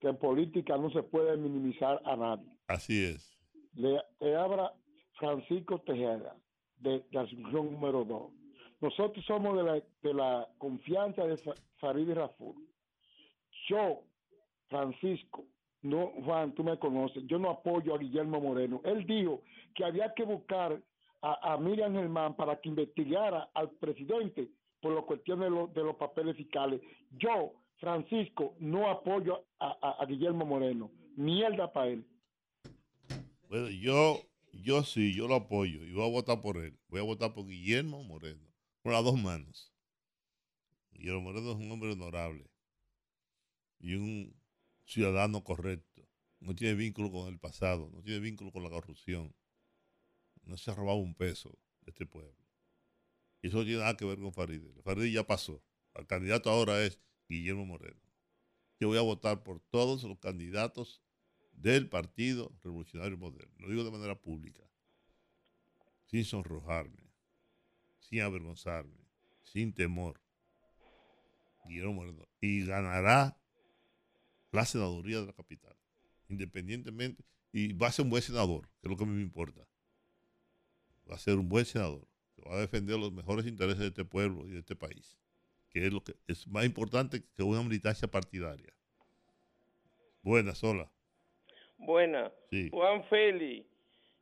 que 0.00 0.08
en 0.08 0.18
política 0.18 0.76
no 0.76 0.90
se 0.90 1.02
puede 1.02 1.36
minimizar 1.36 2.00
a 2.04 2.16
nadie. 2.16 2.48
así 2.66 3.04
es. 3.04 3.30
Le, 3.74 4.00
le 4.20 4.36
habla 4.36 4.72
Francisco 5.18 5.80
Tejeda, 5.80 6.36
de, 6.78 7.04
de 7.10 7.18
Asunción 7.18 7.72
número 7.72 8.04
2. 8.04 8.32
Nosotros 8.80 9.24
somos 9.26 9.56
de 9.56 9.62
la, 9.62 9.74
de 10.02 10.14
la 10.14 10.48
confianza 10.58 11.24
de 11.24 11.36
Fa- 11.38 11.54
Farideh 11.78 12.14
Raful. 12.14 12.56
Yo, 13.68 14.02
Francisco, 14.68 15.44
no, 15.82 16.12
Juan, 16.24 16.54
tú 16.54 16.62
me 16.64 16.78
conoces, 16.78 17.24
yo 17.26 17.38
no 17.38 17.50
apoyo 17.50 17.94
a 17.94 17.98
Guillermo 17.98 18.40
Moreno. 18.40 18.80
Él 18.84 19.04
dijo 19.06 19.42
que 19.74 19.84
había 19.84 20.14
que 20.14 20.24
buscar 20.24 20.80
a, 21.20 21.52
a 21.54 21.58
Miriam 21.58 21.92
Germán 21.94 22.34
para 22.36 22.60
que 22.60 22.68
investigara 22.68 23.50
al 23.54 23.70
presidente 23.70 24.48
por 24.80 24.94
la 24.94 25.02
cuestión 25.02 25.40
de, 25.40 25.50
lo- 25.50 25.66
de 25.68 25.82
los 25.82 25.96
papeles 25.96 26.36
fiscales. 26.36 26.80
Yo, 27.18 27.52
Francisco, 27.78 28.54
no 28.60 28.88
apoyo 28.90 29.44
a, 29.58 29.96
a- 30.00 30.06
Guillermo 30.06 30.44
Moreno. 30.44 30.90
Mierda 31.16 31.72
para 31.72 31.88
él. 31.88 32.04
Bueno, 33.48 33.68
yo, 33.68 34.16
yo 34.52 34.82
sí, 34.82 35.14
yo 35.14 35.28
lo 35.28 35.34
apoyo 35.36 35.84
y 35.84 35.92
voy 35.92 36.04
a 36.08 36.10
votar 36.10 36.40
por 36.40 36.56
él. 36.56 36.76
Voy 36.88 37.00
a 37.00 37.04
votar 37.04 37.34
por 37.34 37.46
Guillermo 37.46 38.02
Moreno. 38.02 38.40
por 38.82 38.92
las 38.92 39.04
dos 39.04 39.20
manos. 39.20 39.72
Guillermo 40.92 41.22
Moreno 41.22 41.50
es 41.50 41.56
un 41.56 41.70
hombre 41.70 41.92
honorable 41.92 42.44
y 43.80 43.94
un 43.94 44.32
ciudadano 44.84 45.44
correcto. 45.44 46.08
No 46.40 46.54
tiene 46.54 46.74
vínculo 46.74 47.10
con 47.10 47.28
el 47.28 47.38
pasado, 47.38 47.88
no 47.92 48.02
tiene 48.02 48.20
vínculo 48.20 48.50
con 48.50 48.62
la 48.62 48.70
corrupción. 48.70 49.34
No 50.44 50.56
se 50.56 50.70
ha 50.70 50.74
robado 50.74 50.98
un 50.98 51.14
peso 51.14 51.58
de 51.82 51.90
este 51.90 52.06
pueblo. 52.06 52.36
Y 53.40 53.48
eso 53.48 53.58
no 53.58 53.64
tiene 53.64 53.80
nada 53.80 53.96
que 53.96 54.04
ver 54.04 54.18
con 54.18 54.32
Faride. 54.32 54.72
Faride 54.82 55.12
ya 55.12 55.26
pasó. 55.26 55.62
El 55.94 56.06
candidato 56.06 56.50
ahora 56.50 56.82
es 56.84 56.98
Guillermo 57.28 57.66
Moreno. 57.66 58.00
Yo 58.80 58.88
voy 58.88 58.98
a 58.98 59.02
votar 59.02 59.42
por 59.42 59.60
todos 59.60 60.02
los 60.04 60.18
candidatos 60.18 61.02
del 61.52 61.88
Partido 61.88 62.52
Revolucionario 62.62 63.16
Moderno. 63.18 63.54
Lo 63.58 63.68
digo 63.68 63.84
de 63.84 63.90
manera 63.90 64.20
pública, 64.20 64.62
sin 66.06 66.24
sonrojarme, 66.24 67.12
sin 68.00 68.22
avergonzarme, 68.22 69.06
sin 69.42 69.72
temor. 69.72 70.20
Guillermo 71.64 71.94
Moreno. 71.94 72.28
Y 72.40 72.64
ganará 72.64 73.40
la 74.52 74.64
senaduría 74.64 75.20
de 75.20 75.26
la 75.26 75.32
capital, 75.32 75.74
independientemente. 76.28 77.24
Y 77.52 77.72
va 77.72 77.88
a 77.88 77.92
ser 77.92 78.04
un 78.04 78.10
buen 78.10 78.22
senador, 78.22 78.68
que 78.80 78.86
es 78.86 78.90
lo 78.90 78.96
que 78.96 79.04
a 79.04 79.06
mí 79.06 79.14
me 79.14 79.22
importa. 79.22 79.66
Va 81.10 81.16
a 81.16 81.18
ser 81.18 81.34
un 81.36 81.48
buen 81.48 81.64
senador, 81.64 82.06
que 82.36 82.42
va 82.48 82.54
a 82.56 82.60
defender 82.60 82.98
los 82.98 83.12
mejores 83.12 83.46
intereses 83.46 83.80
de 83.80 83.88
este 83.88 84.04
pueblo 84.04 84.46
y 84.46 84.52
de 84.52 84.60
este 84.60 84.76
país, 84.76 85.18
que 85.70 85.86
es 85.86 85.92
lo 85.92 86.02
que 86.02 86.14
es 86.28 86.46
más 86.46 86.64
importante 86.64 87.22
que 87.34 87.42
una 87.42 87.62
militancia 87.62 88.08
partidaria. 88.08 88.72
Buenas, 90.22 90.62
hola. 90.62 90.90
Buena. 91.78 92.30
Sí. 92.50 92.70
Juan 92.70 93.04
Félix, 93.08 93.66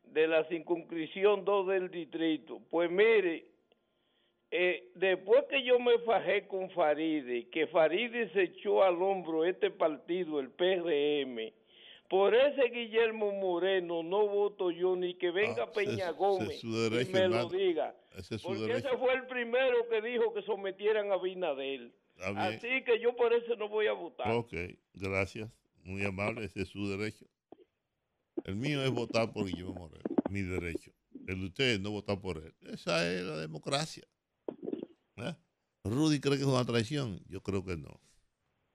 de 0.05 0.27
la 0.27 0.49
circunscripción 0.49 1.45
2 1.45 1.69
del 1.69 1.91
distrito. 1.91 2.61
Pues 2.71 2.91
mire, 2.91 3.50
eh, 4.51 4.91
después 4.97 5.45
que 5.49 5.63
yo 5.65 5.79
me 5.79 5.99
fajé 6.01 6.47
con 6.49 6.71
Faride, 6.71 7.49
que 7.51 7.67
Faride 7.69 8.31
se 8.33 8.43
echó 8.45 8.83
al 8.83 9.01
hombro 9.03 9.45
este 9.45 9.71
partido, 9.71 10.41
el 10.41 10.51
PRM, 10.51 11.53
por 12.09 12.35
ese 12.35 12.69
Guillermo 12.71 13.31
Moreno 13.33 14.03
no 14.03 14.27
voto 14.27 14.71
yo 14.73 14.97
ni 14.97 15.15
que 15.15 15.31
venga 15.31 15.63
Ah, 15.65 15.73
Peña 15.73 16.07
ese- 16.09 16.13
Gómez 16.13 16.61
derecho, 16.63 17.11
y 17.11 17.13
me 17.13 17.29
lo 17.29 17.49
diga. 17.49 17.95
Ese 18.17 18.39
Porque 18.41 18.63
derecho. 18.63 18.89
ese 18.89 18.97
fue 18.99 19.15
el 19.15 19.27
primero 19.27 19.89
que 19.89 20.03
dijo 20.03 20.35
que 20.35 20.43
sometieran 20.43 21.13
a 21.13 21.17
Binadel. 21.19 21.93
Así 22.37 22.83
que 22.85 22.99
yo 23.01 23.15
por 23.17 23.33
eso 23.33 23.55
no 23.57 23.69
voy 23.69 23.87
a 23.87 23.93
votar. 23.93 24.31
Ok, 24.33 24.53
gracias. 24.95 25.49
Muy 25.85 26.05
amable, 26.05 26.45
ese 26.45 26.63
es 26.63 26.69
su 26.69 26.89
derecho. 26.89 27.25
El 28.45 28.57
mío 28.57 28.83
es 28.83 28.91
votar 28.91 29.33
por 29.33 29.47
Guillermo 29.47 29.75
Moreno, 29.75 30.03
mi 30.31 30.43
derecho. 30.43 30.91
El 31.27 31.41
de 31.41 31.47
ustedes 31.47 31.81
no 31.81 31.91
votar 31.93 32.21
por 32.21 32.39
él. 32.39 32.53
Esa 32.73 33.11
es 33.11 33.23
la 33.23 33.37
democracia. 33.39 34.05
¿Eh? 35.23 35.37
Rudy 35.85 36.21
cree 36.21 36.37
que 36.37 36.43
es 36.43 36.49
una 36.49 36.65
traición. 36.65 37.23
Yo 37.29 37.43
creo 37.43 37.65
que 37.65 37.77
no. 37.77 38.01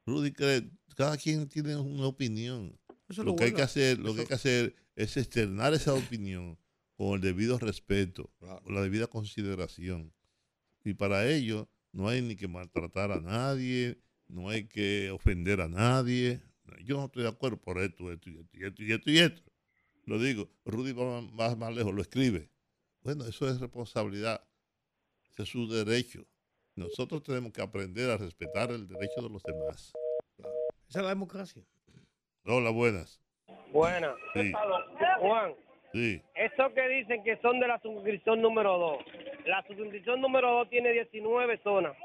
Rudy 0.06 0.32
cree, 0.32 0.70
cada 0.96 1.18
quien 1.18 1.48
tiene 1.50 1.76
una 1.78 2.08
opinión. 2.08 2.78
Eso 3.08 3.24
lo 3.24 3.32
lo 3.32 3.36
que 3.36 3.46
hay 3.46 3.54
que 3.54 3.62
hacer, 3.62 4.00
lo 4.00 4.08
Eso- 4.08 4.16
que 4.16 4.22
hay 4.22 4.28
que 4.28 4.34
hacer 4.34 4.76
es 4.96 5.18
externar 5.18 5.74
esa 5.74 5.94
opinión 5.94 6.58
con 6.96 7.16
el 7.16 7.22
debido 7.22 7.60
respeto, 7.60 8.32
con 8.40 8.74
la 8.74 8.82
debida 8.82 9.08
consideración. 9.08 10.14
Y 10.84 10.94
para 10.94 11.28
ello 11.30 11.70
no 11.92 12.08
hay 12.08 12.22
ni 12.22 12.36
que 12.36 12.48
maltratar 12.48 13.12
a 13.12 13.20
nadie, 13.20 14.00
no 14.28 14.50
hay 14.50 14.68
que 14.68 15.12
ofender 15.12 15.62
a 15.62 15.68
nadie. 15.68 16.42
Yo 16.84 16.98
no 16.98 17.06
estoy 17.06 17.24
de 17.24 17.30
acuerdo 17.30 17.58
por 17.62 17.80
esto, 17.80 18.12
esto 18.12 18.30
y 18.30 18.38
esto 18.40 18.58
y 18.58 18.64
esto 18.64 18.84
y 18.84 18.92
esto 18.92 19.12
y 19.12 19.18
esto. 19.20 19.44
Lo 20.06 20.20
digo, 20.20 20.52
Rudy 20.66 20.94
va 20.94 21.22
más, 21.22 21.58
más 21.58 21.74
lejos, 21.76 21.94
lo 21.94 22.02
escribe. 22.02 22.50
Bueno, 23.02 23.26
eso 23.26 23.48
es 23.50 23.60
responsabilidad, 23.60 24.44
ese 25.32 25.44
es 25.44 25.50
su 25.50 25.68
derecho. 25.68 26.28
Nosotros 26.76 27.24
tenemos 27.24 27.54
que 27.54 27.62
aprender 27.62 28.10
a 28.12 28.18
respetar 28.18 28.70
el 28.72 28.88
derecho 28.88 29.22
de 29.22 29.30
los 29.30 29.42
demás. 29.44 29.94
Esa 30.90 31.00
es 31.00 31.04
la 31.04 31.10
democracia. 31.10 31.64
Hola, 32.46 32.70
buenas. 32.70 33.22
Buena. 33.72 34.14
Sí. 34.34 34.52
Juan, 35.20 35.54
Sí. 35.94 36.22
eso 36.36 36.74
que 36.74 36.88
dicen 36.90 37.24
que 37.24 37.38
son 37.38 37.60
de 37.62 37.68
la 37.68 37.80
suscripción 37.80 38.42
número 38.42 38.78
2. 38.78 38.98
La 39.46 39.64
suscripción 39.66 40.20
número 40.20 40.52
2 40.52 40.70
tiene 40.70 40.92
19 40.92 41.58
zonas. 41.64 41.96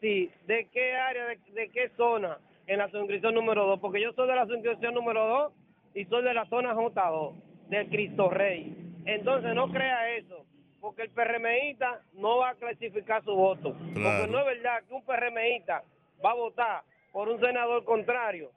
Sí, 0.00 0.30
¿de 0.46 0.68
qué 0.70 0.94
área, 0.94 1.26
de, 1.26 1.36
de 1.52 1.68
qué 1.70 1.90
zona 1.96 2.38
en 2.66 2.78
la 2.78 2.90
suscripción 2.90 3.34
número 3.34 3.66
2? 3.66 3.80
Porque 3.80 4.00
yo 4.00 4.12
soy 4.12 4.28
de 4.28 4.36
la 4.36 4.46
suscripción 4.46 4.94
número 4.94 5.26
2 5.26 5.52
y 5.94 6.04
soy 6.04 6.22
de 6.22 6.34
la 6.34 6.46
zona 6.46 6.74
J2, 6.74 7.34
del 7.68 7.88
Cristo 7.88 8.28
Rey. 8.30 8.76
Entonces 9.06 9.54
no 9.54 9.68
crea 9.72 10.16
eso, 10.16 10.44
porque 10.82 11.02
el 11.02 11.10
PRMista 11.10 12.02
no 12.14 12.38
va 12.38 12.50
a 12.50 12.54
clasificar 12.56 13.22
su 13.24 13.32
voto. 13.34 13.72
Claro. 13.94 14.18
Porque 14.18 14.32
no 14.32 14.38
es 14.40 14.46
verdad 14.46 14.82
que 14.88 14.92
un 14.94 15.04
PRMista 15.04 15.84
va 16.22 16.32
a 16.32 16.34
votar 16.34 16.82
por 17.12 17.28
un 17.28 17.40
senador 17.40 17.84
contrario 17.84 18.50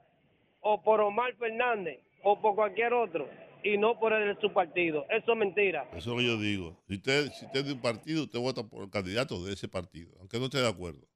o 0.60 0.82
por 0.82 1.00
Omar 1.00 1.32
Fernández 1.36 2.00
o 2.24 2.40
por 2.40 2.56
cualquier 2.56 2.92
otro 2.94 3.28
y 3.62 3.78
no 3.78 3.96
por 4.00 4.12
el 4.12 4.34
de 4.34 4.40
su 4.40 4.52
partido. 4.52 5.06
Eso 5.08 5.32
es 5.32 5.38
mentira. 5.38 5.84
Eso 5.92 5.98
es 5.98 6.06
lo 6.08 6.16
que 6.16 6.26
yo 6.26 6.36
digo. 6.36 6.76
Si 6.88 6.94
usted, 6.96 7.26
si 7.30 7.46
usted 7.46 7.60
es 7.60 7.66
de 7.66 7.72
un 7.74 7.80
partido, 7.80 8.24
usted 8.24 8.40
vota 8.40 8.64
por 8.64 8.82
el 8.82 8.90
candidato 8.90 9.44
de 9.44 9.52
ese 9.52 9.68
partido, 9.68 10.10
aunque 10.18 10.38
no 10.40 10.46
esté 10.46 10.58
de 10.58 10.68
acuerdo. 10.68 11.06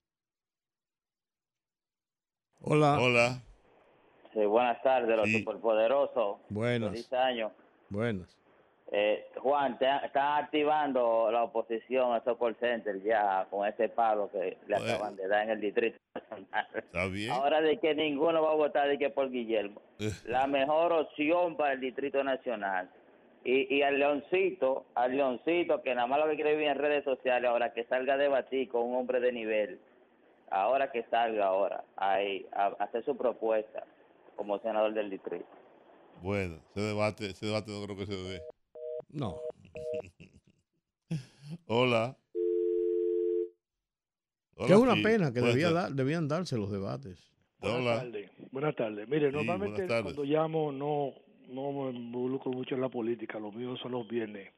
Hola. 2.60 3.00
Hola. 3.00 3.42
Sí, 4.32 4.44
buenas 4.44 4.80
tardes, 4.82 5.16
los 5.16 5.26
Sí. 5.26 5.40
superpoderosos. 5.40 6.39
Buenas. 6.50 6.90
Feliz 6.90 7.12
año. 7.12 7.50
Buenas. 7.89 8.40
Eh, 8.93 9.28
Juan, 9.36 9.78
te, 9.78 9.86
están 10.05 10.43
activando 10.44 11.31
la 11.31 11.44
oposición 11.44 12.12
a 12.12 12.19
esos 12.19 12.36
call 12.39 12.57
centers 12.57 13.02
ya 13.05 13.47
con 13.49 13.67
ese 13.69 13.89
palo 13.89 14.28
que 14.33 14.59
le 14.67 14.77
Bueno. 14.78 14.93
acaban 14.94 15.15
de 15.17 15.28
dar 15.28 15.44
en 15.44 15.51
el 15.51 15.60
distrito. 15.60 15.97
Está 16.75 17.07
bien. 17.07 17.31
Ahora 17.31 17.60
de 17.60 17.78
que 17.78 17.94
ninguno 17.94 18.43
va 18.43 18.51
a 18.51 18.57
votar 18.57 18.89
de 18.89 18.99
que 18.99 19.10
por 19.10 19.31
Guillermo. 19.31 19.81
La 20.25 20.49
mejor 20.49 20.93
opción 20.93 21.57
para 21.57 21.75
el 21.75 21.81
Distrito 21.81 22.25
Nacional. 22.25 22.91
Y, 23.44 23.75
y 23.75 23.83
al 23.83 23.99
Leoncito, 23.99 24.85
al 24.94 25.17
Leoncito, 25.17 25.81
que 25.83 25.94
nada 25.94 26.07
más 26.09 26.19
lo 26.19 26.28
que 26.28 26.35
quiere 26.35 26.52
vivir 26.52 26.69
en 26.69 26.78
redes 26.78 27.05
sociales, 27.05 27.49
ahora 27.49 27.73
que 27.73 27.85
salga 27.85 28.15
a 28.15 28.19
debatir 28.19 28.69
con 28.69 28.83
un 28.83 28.97
hombre 28.97 29.20
de 29.20 29.33
nivel, 29.33 29.81
ahora 30.51 30.91
que 30.91 31.05
salga 31.05 31.47
ahora, 31.47 31.85
ahí, 31.97 32.44
a, 32.52 32.67
a 32.67 32.85
hacer 32.85 33.05
su 33.05 33.17
propuesta 33.17 33.85
como 34.36 34.59
senador 34.59 34.93
del 34.93 35.09
distrito. 35.10 35.47
Bueno, 36.23 36.57
ese 36.75 36.81
debate, 36.81 37.27
ese 37.31 37.47
debate 37.47 37.70
no 37.70 37.83
creo 37.86 37.97
que 37.97 38.07
se 38.07 38.15
dé. 38.17 38.43
No. 39.12 39.39
Hola. 41.66 42.16
Que 44.66 44.72
es 44.74 44.78
una 44.78 44.94
sí. 44.94 45.02
pena 45.02 45.32
que 45.32 45.40
debía 45.40 45.70
dar- 45.72 45.92
debían 45.92 46.28
darse 46.28 46.56
los 46.56 46.70
debates. 46.70 47.18
Buenas 47.58 47.80
Hola. 47.80 47.97
tardes. 48.00 48.30
Buenas 48.52 48.76
tardes. 48.76 49.08
Mire, 49.08 49.30
Sí, 49.30 49.36
normalmente 49.36 49.86
cuando 49.86 50.24
llamo 50.24 50.70
no, 50.72 51.12
no 51.48 51.72
me 51.72 51.90
involucro 51.98 52.52
mucho 52.52 52.74
en 52.74 52.80
la 52.82 52.89
política, 52.89 53.39
los 53.39 53.55
míos 53.55 53.78
son 53.82 53.92
los 53.92 54.06
viernes. 54.06 54.52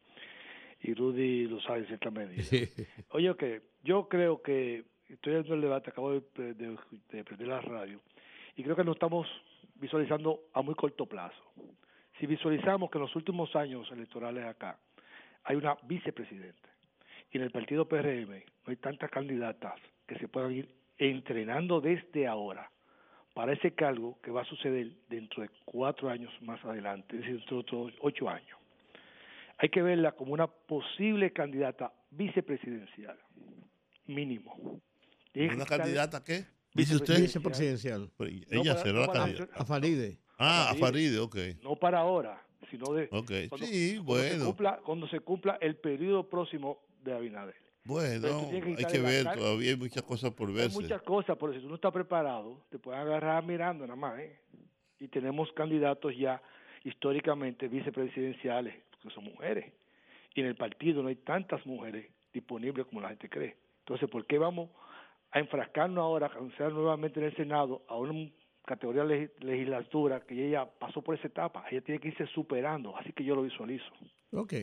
Y 0.81 0.94
Rudy 0.94 1.44
lo 1.47 1.60
sabe 1.60 1.81
en 1.81 1.86
cierta 1.86 2.10
medida. 2.10 2.42
Oye, 3.10 3.36
que 3.36 3.62
yo 3.84 4.08
creo 4.08 4.42
que 4.42 4.84
estoy 5.08 5.34
viendo 5.34 5.55
el 5.55 5.60
debate, 5.60 5.90
acabo 5.90 6.12
de, 6.12 6.55
de, 6.55 6.76
de 7.10 7.24
prender 7.24 7.47
la 7.48 7.60
radio, 7.60 8.00
y 8.56 8.64
creo 8.64 8.74
que 8.74 8.82
nos 8.84 8.97
estamos 8.97 9.28
visualizando 9.76 10.40
a 10.52 10.62
muy 10.62 10.74
corto 10.74 11.06
plazo. 11.06 11.40
Si 12.23 12.26
visualizamos 12.28 12.89
que 12.89 12.99
en 12.99 13.02
los 13.02 13.17
últimos 13.17 13.57
años 13.57 13.91
electorales 13.91 14.44
acá 14.47 14.78
hay 15.42 15.57
una 15.57 15.76
vicepresidenta 15.83 16.68
y 17.33 17.39
en 17.39 17.42
el 17.42 17.51
partido 17.51 17.89
PRM 17.89 18.31
no 18.31 18.70
hay 18.70 18.76
tantas 18.76 19.10
candidatas 19.10 19.73
que 20.07 20.17
se 20.20 20.28
puedan 20.28 20.52
ir 20.52 20.68
entrenando 20.99 21.81
desde 21.81 22.28
ahora 22.28 22.70
para 23.34 23.55
ese 23.55 23.75
cargo 23.75 24.20
que 24.23 24.31
va 24.31 24.42
a 24.42 24.44
suceder 24.44 24.92
dentro 25.09 25.42
de 25.42 25.51
cuatro 25.65 26.10
años 26.10 26.33
más 26.42 26.65
adelante, 26.65 27.17
es 27.17 27.23
decir, 27.23 27.39
dentro 27.39 27.57
de 27.57 27.60
otros 27.62 27.92
ocho 28.02 28.28
años. 28.28 28.57
Hay 29.59 29.70
que 29.70 29.83
verla 29.83 30.12
como 30.12 30.33
una 30.33 30.47
posible 30.47 31.33
candidata 31.33 31.92
vicepresidencial, 32.12 33.18
mínimo. 34.07 34.81
¿Una 35.34 35.65
candidata 35.65 36.23
qué? 36.23 36.44
¿Dice 36.73 36.94
usted? 36.94 37.20
Vicepresidencial. 37.20 38.10
No, 38.17 38.26
Ella 38.26 38.75
para- 38.75 38.83
será 38.84 38.92
no 39.01 39.07
la 39.07 39.12
candidata. 39.12 39.57
A 39.57 39.65
Faride. 39.65 40.22
Ah, 40.39 40.70
a 40.70 40.75
Faride. 40.75 41.19
Ok. 41.19 41.36
No 41.62 41.77
para 41.77 42.01
ahora, 42.01 42.43
sino 42.70 42.93
de 42.93 43.05
Ok, 43.12 43.31
cuando, 43.49 43.67
sí, 43.67 43.97
cuando 44.05 44.23
se 44.23 44.28
bueno. 44.31 44.44
cumpla, 44.47 44.81
cuando 44.85 45.09
se 45.09 45.20
cumpla 45.20 45.59
el 45.61 45.77
periodo 45.77 46.28
próximo 46.28 46.81
de 47.05 47.15
Abinader. 47.15 47.55
Bueno, 47.85 48.28
hay 48.28 48.85
que 48.85 49.01
ver, 49.01 49.25
todavía 49.35 49.70
hay 49.73 49.77
muchas 49.77 50.02
cosas 50.05 50.33
por 50.33 50.49
Hay 50.51 50.55
verse. 50.55 50.81
muchas 50.81 51.02
cosas, 51.02 51.36
pero 51.39 51.52
si 51.52 51.59
tú 51.61 51.69
no 51.69 51.75
estás 51.75 51.93
preparado, 51.93 52.61
te 52.70 52.78
pueden 52.78 53.01
agarrar 53.01 53.44
mirando 53.44 53.85
nada 53.86 53.97
más. 53.97 54.19
¿eh? 54.20 54.39
Y 55.01 55.09
tenemos 55.09 55.52
candidatos 55.52 56.17
ya 56.17 56.41
históricamente 56.85 57.67
vicepresidenciales, 57.69 58.75
que 59.02 59.11
son 59.11 59.25
mujeres. 59.25 59.73
Y 60.35 60.41
en 60.41 60.47
el 60.47 60.55
partido 60.55 61.02
no 61.02 61.09
hay 61.09 61.17
tantas 61.17 61.65
mujeres 61.67 62.07
disponibles 62.33 62.86
como 62.86 63.01
la 63.01 63.09
gente 63.09 63.28
cree. 63.28 63.57
Entonces, 63.81 64.09
¿por 64.09 64.27
qué 64.27 64.39
vamos 64.39 64.70
a 65.33 65.41
enfrascarnos 65.41 66.02
ahora, 66.02 66.27
a 66.27 66.31
cancelar 66.31 66.73
nuevamente 66.73 67.19
en 67.19 67.27
el 67.27 67.36
Senado 67.36 67.83
a 67.89 67.97
una 67.97 68.31
categoría 68.66 69.05
de 69.05 69.32
legislatura 69.41 70.20
que 70.20 70.49
ella 70.49 70.70
pasó 70.78 71.02
por 71.02 71.16
esa 71.16 71.28
etapa? 71.28 71.65
Ella 71.70 71.82
tiene 71.82 72.00
que 72.00 72.08
irse 72.08 72.26
superando, 72.26 72.97
así 72.97 73.12
que 73.12 73.24
yo 73.24 73.34
lo 73.34 73.42
visualizo. 73.42 73.84
Ok. 74.31 74.55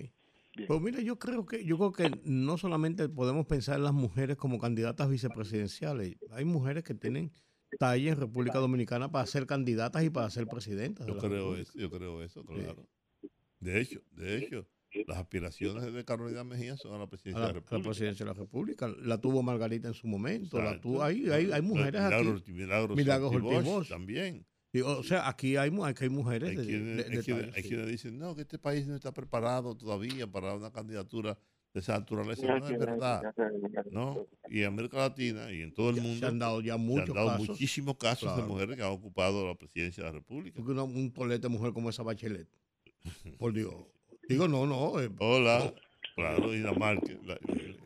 Pues 0.67 0.81
mira, 0.81 0.99
yo 1.01 1.17
creo 1.19 1.45
que 1.45 1.63
yo 1.63 1.77
creo 1.77 1.91
que 1.91 2.19
no 2.23 2.57
solamente 2.57 3.07
podemos 3.07 3.45
pensar 3.45 3.77
en 3.77 3.83
las 3.83 3.93
mujeres 3.93 4.35
como 4.35 4.57
candidatas 4.57 5.09
vicepresidenciales. 5.09 6.17
Hay 6.31 6.43
mujeres 6.43 6.83
que 6.83 6.93
tienen 6.95 7.31
talla 7.77 8.11
en 8.11 8.19
República 8.19 8.57
Dominicana 8.59 9.11
para 9.11 9.25
ser 9.25 9.45
candidatas 9.45 10.03
y 10.03 10.09
para 10.09 10.29
ser 10.29 10.47
presidentas. 10.47 11.05
de 11.05 11.13
Yo 11.13 11.19
creo 11.19 11.31
República. 11.31 11.61
eso, 11.61 11.79
yo 11.79 11.89
creo 11.89 12.23
eso, 12.23 12.43
claro. 12.43 12.89
De 13.59 13.79
hecho, 13.79 14.01
de 14.11 14.37
hecho, 14.37 14.67
las 15.07 15.17
aspiraciones 15.17 15.93
de 15.93 16.05
Carolina 16.05 16.43
Mejía 16.43 16.75
son 16.77 16.93
a 16.93 16.97
la 16.97 17.03
A 17.03 17.09
presidencia 17.09 17.39
la, 17.41 17.47
de 17.47 17.53
la 17.53 17.59
a 17.59 17.61
la 17.61 17.65
República. 17.65 17.89
presidencia 17.89 18.25
de 18.25 18.31
la 18.31 18.37
República. 18.39 18.87
La 19.03 19.17
tuvo 19.19 19.43
Margarita 19.43 19.87
en 19.87 19.93
su 19.93 20.07
momento. 20.07 20.57
La 20.57 20.65
Exacto. 20.65 20.81
tuvo, 20.89 21.03
hay, 21.03 21.29
hay, 21.29 21.51
hay 21.51 21.61
mujeres 21.61 22.01
Milagros- 22.01 22.41
aquí. 22.41 22.51
Milagros 22.53 22.97
Milagros 22.97 23.33
Ortiz 23.35 23.89
también. 23.89 24.45
Y, 24.71 24.81
o 24.81 25.01
sea, 25.03 25.27
aquí 25.27 25.55
hay, 25.55 25.71
aquí 25.83 26.03
hay 26.03 26.09
mujeres 26.09 26.49
Hay 26.51 26.55
de, 26.57 26.65
quienes, 26.65 26.97
de- 26.97 27.03
hay 27.03 27.17
de 27.17 27.23
quienes- 27.23 27.43
talla, 27.45 27.55
hay 27.55 27.63
sí. 27.63 27.69
quienes 27.69 27.87
dicen, 27.87 28.19
no, 28.19 28.35
que 28.35 28.41
este 28.41 28.59
país 28.59 28.85
no 28.87 28.95
está 28.95 29.11
preparado 29.11 29.75
todavía 29.75 30.27
para 30.27 30.53
una 30.55 30.71
candidatura 30.71 31.37
de 31.73 31.79
esa 31.79 31.97
naturaleza. 31.99 32.45
No 32.59 32.67
es 32.67 32.77
verdad. 32.79 33.21
¿no? 33.91 34.27
Y 34.49 34.61
en 34.61 34.67
América 34.67 34.97
Latina 34.97 35.51
y 35.51 35.61
en 35.61 35.73
todo 35.73 35.89
el 35.91 35.95
Ya- 35.97 36.01
mundo 36.03 36.19
se 36.19 36.25
han 36.25 36.39
dado 36.39 36.61
ya 36.61 36.73
se 36.73 36.79
muchos 36.79 37.09
han 37.09 37.15
dado 37.15 37.27
casos. 37.29 37.47
muchísimos 37.49 37.97
casos 37.97 38.35
de 38.37 38.43
mujeres 38.43 38.75
que 38.75 38.83
han 38.83 38.89
ocupado 38.91 39.47
la 39.47 39.55
presidencia 39.55 40.03
de 40.03 40.09
la 40.09 40.13
República. 40.13 40.55
Porque 40.57 40.71
una- 40.71 40.83
un 40.83 41.11
tolete 41.13 41.43
de 41.43 41.49
mujer 41.49 41.73
como 41.73 41.89
esa 41.89 42.03
Bachelet. 42.03 42.47
Por 43.39 43.53
Dios. 43.53 43.73
Digo, 44.29 44.47
no, 44.47 44.65
no. 44.65 44.99
eh, 45.01 45.09
Hola. 45.19 45.73
Claro, 46.15 46.53
y 46.53 46.59
la 46.59 46.73
Merkel, 46.73 47.19
la, 47.25 47.37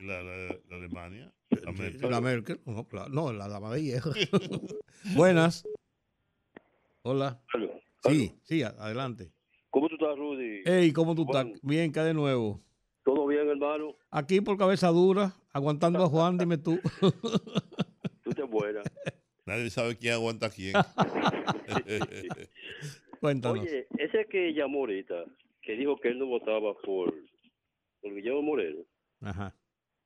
la- 0.01 0.23
la- 0.23 0.57
la 0.69 0.75
Alemania. 0.75 1.31
La 1.49 1.71
Merkel. 1.71 2.11
La 2.11 2.21
Merkel, 2.21 2.59
no, 2.65 2.87
claro, 2.87 3.09
no, 3.09 3.31
la 3.31 3.47
dama 3.47 3.73
de 3.73 3.83
hierro. 3.83 4.11
Buenas. 5.15 5.63
Hola. 7.03 7.41
Sí, 8.03 8.33
sí, 8.43 8.63
a- 8.63 8.75
adelante. 8.77 9.31
¿Cómo 9.69 9.87
tú 9.87 9.95
estás, 9.95 10.17
Rudy? 10.17 10.61
Hey, 10.65 10.91
¿cómo 10.91 11.15
tú 11.15 11.23
estás? 11.23 11.47
Bien, 11.61 11.91
¿qué 11.91 11.99
de 12.01 12.13
nuevo? 12.13 12.61
¿Todo 13.05 13.25
bien, 13.27 13.47
hermano? 13.47 13.95
Aquí 14.11 14.41
por 14.41 14.57
cabeza 14.57 14.89
dura, 14.89 15.33
aguantando 15.53 16.03
a 16.03 16.07
Juan, 16.09 16.37
dime 16.37 16.57
tú. 16.57 16.79
Tú 16.99 18.29
estás 18.29 18.49
buena. 18.49 18.81
Nadie 19.45 19.69
sabe 19.69 19.97
quién 19.97 20.13
aguanta 20.13 20.47
a 20.47 20.49
quién. 20.49 20.73
Cuéntanos. 23.19 23.59
Oye, 23.59 23.87
ese 23.97 24.25
que 24.29 24.53
llamó 24.53 24.79
ahorita, 24.79 25.15
que 25.63 25.75
dijo 25.75 25.97
que 25.97 26.09
él 26.09 26.19
no 26.19 26.25
votaba 26.27 26.73
por, 26.75 27.13
por 28.01 28.13
Guillermo 28.13 28.41
Moreno, 28.41 28.83
Ajá. 29.21 29.55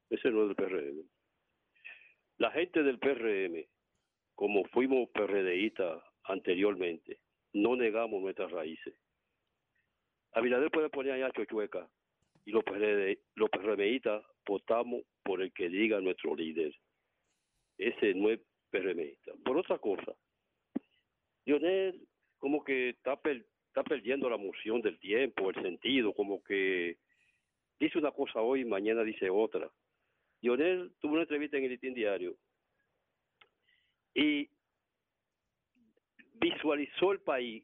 ese 0.10 0.30
no 0.32 0.44
es 0.44 0.48
del 0.50 0.56
PRM. 0.56 1.04
La 2.38 2.52
gente 2.52 2.84
del 2.84 3.00
PRM, 3.00 3.66
como 4.36 4.64
fuimos 4.66 5.10
PRDistas 5.10 6.02
anteriormente, 6.24 7.20
no 7.54 7.76
negamos 7.76 8.22
nuestras 8.22 8.52
raíces. 8.52 8.94
Abinader 10.34 10.70
puede 10.70 10.90
poner 10.90 11.14
allá 11.14 11.32
chochueca 11.32 11.90
y 12.46 12.52
los, 12.52 12.64
PRD, 12.64 13.20
los 13.36 13.50
PRMistas 13.50 14.24
votamos 14.46 15.02
por 15.24 15.42
el 15.42 15.52
que 15.54 15.68
diga 15.70 16.00
nuestro 16.00 16.36
líder. 16.36 16.74
Ese 17.80 18.14
no 18.14 18.30
es 18.30 18.40
PRMista. 18.70 19.34
Por 19.44 19.58
otra 19.58 19.80
cosa, 19.80 20.14
Lionel 21.46 22.08
como 22.38 22.64
que 22.64 22.90
está, 22.90 23.20
per- 23.20 23.48
está 23.78 23.88
perdiendo 23.88 24.28
la 24.28 24.38
moción 24.38 24.82
del 24.82 24.98
tiempo, 24.98 25.52
el 25.52 25.62
sentido, 25.62 26.12
como 26.14 26.42
que 26.42 26.98
dice 27.80 28.00
una 28.00 28.12
cosa 28.12 28.42
hoy 28.42 28.66
mañana 28.66 29.04
dice 29.04 29.30
otra. 29.30 29.70
Lionel 30.42 30.94
tuvo 31.00 31.14
una 31.14 31.22
entrevista 31.22 31.58
en 31.58 31.66
el 31.66 31.70
Listín 31.72 31.94
Diario 31.94 32.36
y 34.16 34.50
visualizó 36.34 37.12
el 37.12 37.20
país 37.22 37.64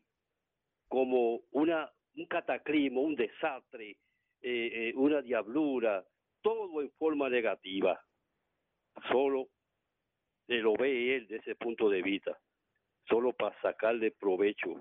como 0.87 1.41
una 1.49 1.91
un 2.15 2.27
cataclismo, 2.27 3.01
un 3.01 3.15
desastre, 3.15 3.89
eh, 3.89 3.95
eh, 4.43 4.93
una 4.95 5.19
diablura, 5.23 6.05
todo 6.43 6.79
en 6.83 6.91
forma 6.91 7.27
negativa. 7.27 7.99
Solo 9.09 9.47
lo 10.45 10.73
ve 10.73 11.15
él 11.15 11.27
de 11.27 11.37
ese 11.37 11.55
punto 11.55 11.89
de 11.89 12.03
vista, 12.03 12.37
solo 13.09 13.33
para 13.33 13.59
sacarle 13.61 14.11
provecho 14.11 14.79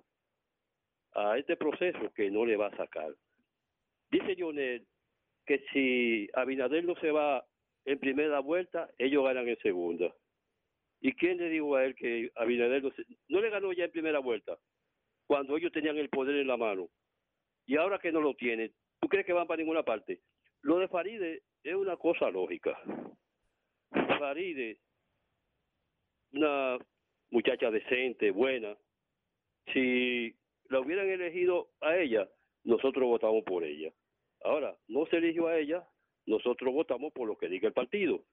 a 1.14 1.38
este 1.38 1.56
proceso 1.56 2.12
que 2.14 2.30
no 2.30 2.44
le 2.44 2.56
va 2.56 2.68
a 2.68 2.76
sacar. 2.76 3.14
Dice 4.10 4.34
Lionel 4.34 4.86
que 5.46 5.64
si 5.72 6.28
Abinader 6.34 6.84
no 6.84 6.94
se 6.96 7.10
va 7.10 7.44
en 7.84 7.98
primera 7.98 8.38
vuelta, 8.40 8.88
ellos 8.98 9.24
ganan 9.24 9.48
en 9.48 9.58
segunda. 9.58 10.14
¿Y 11.00 11.12
quién 11.14 11.38
le 11.38 11.48
dijo 11.48 11.74
a 11.74 11.84
él 11.84 11.94
que 11.96 12.30
Abinader 12.36 12.82
no, 12.82 12.90
se- 12.92 13.04
no 13.28 13.40
le 13.40 13.50
ganó 13.50 13.72
ya 13.72 13.84
en 13.86 13.90
primera 13.90 14.20
vuelta? 14.20 14.56
Cuando 15.26 15.56
ellos 15.56 15.72
tenían 15.72 15.96
el 15.98 16.08
poder 16.10 16.36
en 16.36 16.46
la 16.46 16.56
mano. 16.56 16.88
Y 17.66 17.76
ahora 17.76 17.98
que 17.98 18.12
no 18.12 18.20
lo 18.20 18.34
tienen, 18.34 18.72
¿tú 19.00 19.08
crees 19.08 19.26
que 19.26 19.32
van 19.32 19.46
para 19.46 19.58
ninguna 19.58 19.82
parte? 19.82 20.20
Lo 20.62 20.78
de 20.78 20.88
Faride 20.88 21.42
es 21.64 21.74
una 21.74 21.96
cosa 21.96 22.30
lógica. 22.30 22.78
Faride, 24.18 24.78
una 26.32 26.78
muchacha 27.30 27.70
decente, 27.70 28.30
buena, 28.30 28.76
si 29.72 30.34
la 30.72 30.80
hubieran 30.80 31.08
elegido 31.08 31.68
a 31.80 31.96
ella, 31.96 32.28
nosotros 32.64 33.04
votamos 33.04 33.44
por 33.44 33.64
ella. 33.64 33.92
Ahora, 34.42 34.76
no 34.88 35.06
se 35.06 35.16
eligió 35.18 35.46
a 35.46 35.58
ella, 35.58 35.84
nosotros 36.26 36.72
votamos 36.74 37.12
por 37.12 37.28
lo 37.28 37.36
que 37.36 37.48
diga 37.48 37.68
el 37.68 37.74
partido. 37.74 38.24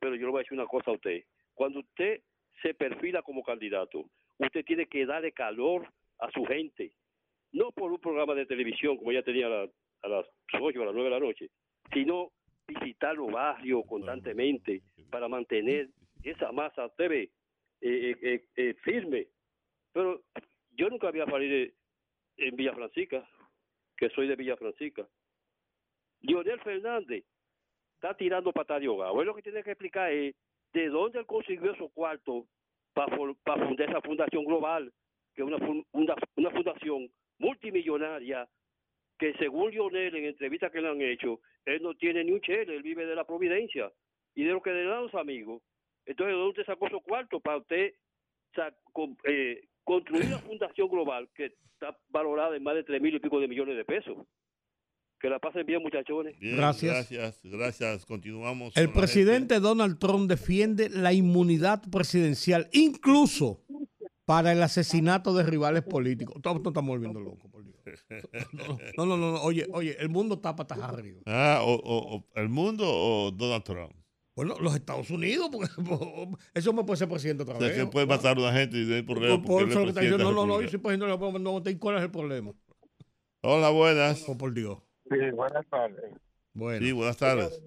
Pero 0.00 0.14
yo 0.16 0.26
le 0.26 0.32
voy 0.32 0.40
a 0.40 0.42
decir 0.42 0.58
una 0.58 0.66
cosa 0.68 0.90
a 0.90 0.94
usted. 0.94 1.24
Cuando 1.54 1.80
usted 1.80 2.20
se 2.62 2.74
perfila 2.74 3.22
como 3.22 3.42
candidato, 3.42 4.04
usted 4.38 4.64
tiene 4.64 4.86
que 4.86 5.06
darle 5.06 5.32
calor 5.32 5.88
a 6.18 6.30
su 6.32 6.44
gente. 6.44 6.92
No 7.52 7.70
por 7.72 7.90
un 7.92 7.98
programa 8.00 8.34
de 8.34 8.44
televisión 8.46 8.96
como 8.98 9.10
ella 9.12 9.22
tenía 9.22 9.46
a, 9.46 9.50
la- 9.50 9.70
a 10.02 10.08
las 10.08 10.26
8 10.60 10.78
o 10.78 10.82
a 10.82 10.86
las 10.86 10.94
9 10.94 11.04
de 11.10 11.10
la 11.20 11.20
noche, 11.26 11.48
sino 11.92 12.30
visitar 12.66 13.14
los 13.16 13.30
barrios 13.32 13.84
constantemente 13.86 14.82
para 15.10 15.28
mantener 15.28 15.88
esa 16.22 16.52
masa 16.52 16.88
TV 16.96 17.22
eh, 17.22 17.30
eh, 17.80 18.16
eh, 18.22 18.44
eh, 18.56 18.74
firme. 18.82 19.28
Pero 19.92 20.22
yo 20.76 20.88
nunca 20.88 21.08
había 21.08 21.26
salido 21.26 21.72
en 22.36 22.56
Villa 22.56 22.74
Francisca, 22.74 23.28
que 23.96 24.10
soy 24.10 24.28
de 24.28 24.36
Villa 24.36 24.56
Francisca. 24.56 25.06
Lionel 26.20 26.60
Fernández 26.60 27.24
está 27.94 28.14
tirando 28.16 28.52
patada 28.52 28.80
de 28.80 28.86
ahogado. 28.86 29.20
Él 29.20 29.26
lo 29.26 29.34
que 29.34 29.42
tiene 29.42 29.62
que 29.62 29.72
explicar 29.72 30.12
es 30.12 30.34
de 30.72 30.88
dónde 30.88 31.20
él 31.20 31.26
consiguió 31.26 31.72
esos 31.72 31.90
cuartos 31.92 32.44
para, 32.92 33.14
fundar 33.16 33.88
esa 33.88 34.00
fundación 34.00 34.44
global, 34.44 34.92
que 35.34 35.42
es 35.42 35.48
una, 35.48 35.56
una, 35.92 36.14
una 36.36 36.50
fundación 36.50 37.10
multimillonaria, 37.38 38.48
que 39.18 39.34
según 39.34 39.70
Lionel, 39.70 40.16
en 40.16 40.24
entrevistas 40.26 40.70
que 40.70 40.80
le 40.80 40.88
han 40.88 41.00
hecho, 41.00 41.40
él 41.64 41.82
no 41.82 41.94
tiene 41.94 42.24
ni 42.24 42.32
un 42.32 42.40
chele, 42.40 42.76
él 42.76 42.82
vive 42.82 43.06
de 43.06 43.14
la 43.14 43.24
providencia 43.24 43.90
y 44.34 44.44
de 44.44 44.52
lo 44.52 44.62
que 44.62 44.72
le 44.72 44.84
dan 44.84 45.04
los 45.04 45.14
amigos. 45.14 45.62
Entonces, 46.04 46.34
¿de 46.34 46.40
dónde 46.40 46.64
sacó 46.64 46.86
esos 46.86 47.02
cuartos 47.02 47.42
para 47.42 47.58
usted 47.58 47.94
eh, 49.24 49.68
construir 49.86 50.26
una 50.26 50.38
fundación 50.40 50.88
global 50.88 51.28
que 51.34 51.46
está 51.72 51.96
valorada 52.10 52.54
en 52.56 52.62
más 52.62 52.74
de 52.74 52.84
tres 52.84 53.00
mil 53.00 53.14
y 53.14 53.20
pico 53.20 53.40
de 53.40 53.48
millones 53.48 53.76
de 53.76 53.84
pesos? 53.86 54.18
Que 55.18 55.30
la 55.30 55.38
pasen 55.38 55.64
bien, 55.64 55.82
muchachones. 55.82 56.38
Bien, 56.38 56.56
Gracias. 56.58 57.10
Gracias, 57.10 57.40
gracias. 57.44 58.04
Continuamos. 58.04 58.76
El 58.76 58.90
presidente 58.92 59.60
Donald 59.60 59.98
Trump 59.98 60.28
defiende 60.28 60.90
la 60.90 61.14
inmunidad 61.14 61.80
presidencial, 61.90 62.68
incluso 62.72 63.62
para 64.26 64.52
el 64.52 64.62
asesinato 64.62 65.32
de 65.34 65.44
rivales 65.44 65.84
políticos. 65.84 66.36
Todos 66.42 66.58
nos 66.58 66.66
estamos 66.66 66.88
volviendo 66.88 67.20
locos, 67.20 67.50
por 67.50 67.64
Dios. 67.64 67.76
No, 68.98 69.06
no, 69.06 69.16
no, 69.16 69.32
no, 69.32 69.42
oye, 69.42 69.66
oye, 69.72 69.96
el 70.00 70.08
mundo 70.10 70.34
está 70.34 70.54
patas 70.54 70.80
arriba. 70.80 71.20
Ah, 71.26 71.60
o, 71.64 71.72
o- 71.74 72.16
o 72.16 72.24
el 72.34 72.48
mundo 72.50 72.84
o 72.86 73.30
Donald 73.30 73.62
Trump. 73.64 73.92
Bueno, 74.36 74.54
los 74.60 74.74
Estados 74.74 75.10
Unidos, 75.10 75.48
porque 75.50 75.66
eso 76.54 76.72
me 76.74 76.84
puede 76.84 76.98
ser 76.98 77.08
presidente 77.08 77.42
otra 77.42 77.56
O 77.56 77.58
sea, 77.58 77.68
vez. 77.68 77.78
que 77.78 77.86
puede 77.86 78.06
matar 78.06 78.36
a 78.36 78.40
una 78.40 78.52
gente 78.52 78.76
y 78.76 78.84
no 78.84 78.94
hay 78.94 79.02
problema. 79.02 79.36
Por, 79.38 79.46
por 79.46 79.68
eso 79.68 79.80
lo 79.80 79.86
que 79.86 80.00
diciendo, 80.00 80.18
de 80.18 80.24
no, 80.24 80.30
la 80.30 80.36
no, 80.36 80.46
no, 80.46 80.60
yo 80.60 80.68
soy 80.68 80.78
presidente 80.78 81.06
de 81.06 81.10
la 81.10 81.16
República, 81.16 81.38
no, 81.38 81.80
¿cuál 81.80 81.96
es 81.96 82.02
el 82.02 82.10
problema? 82.10 82.52
Hola, 83.40 83.70
buenas. 83.70 84.28
Oh, 84.28 84.36
por 84.36 84.52
Dios. 84.52 84.78
Sí, 85.08 85.30
buenas 85.30 85.66
tardes. 85.68 86.12
Bueno. 86.52 86.84
Sí, 86.84 86.92
buenas 86.92 87.16
tardes. 87.16 87.62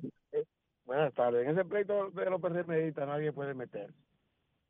Buenas 0.85 1.13
tardes. 1.15 1.47
En 1.47 1.57
ese 1.57 1.65
pleito 1.65 2.11
de 2.11 2.29
los 2.29 2.39
PRMistas 2.39 3.07
nadie 3.07 3.31
puede 3.31 3.55
meter. 3.55 3.91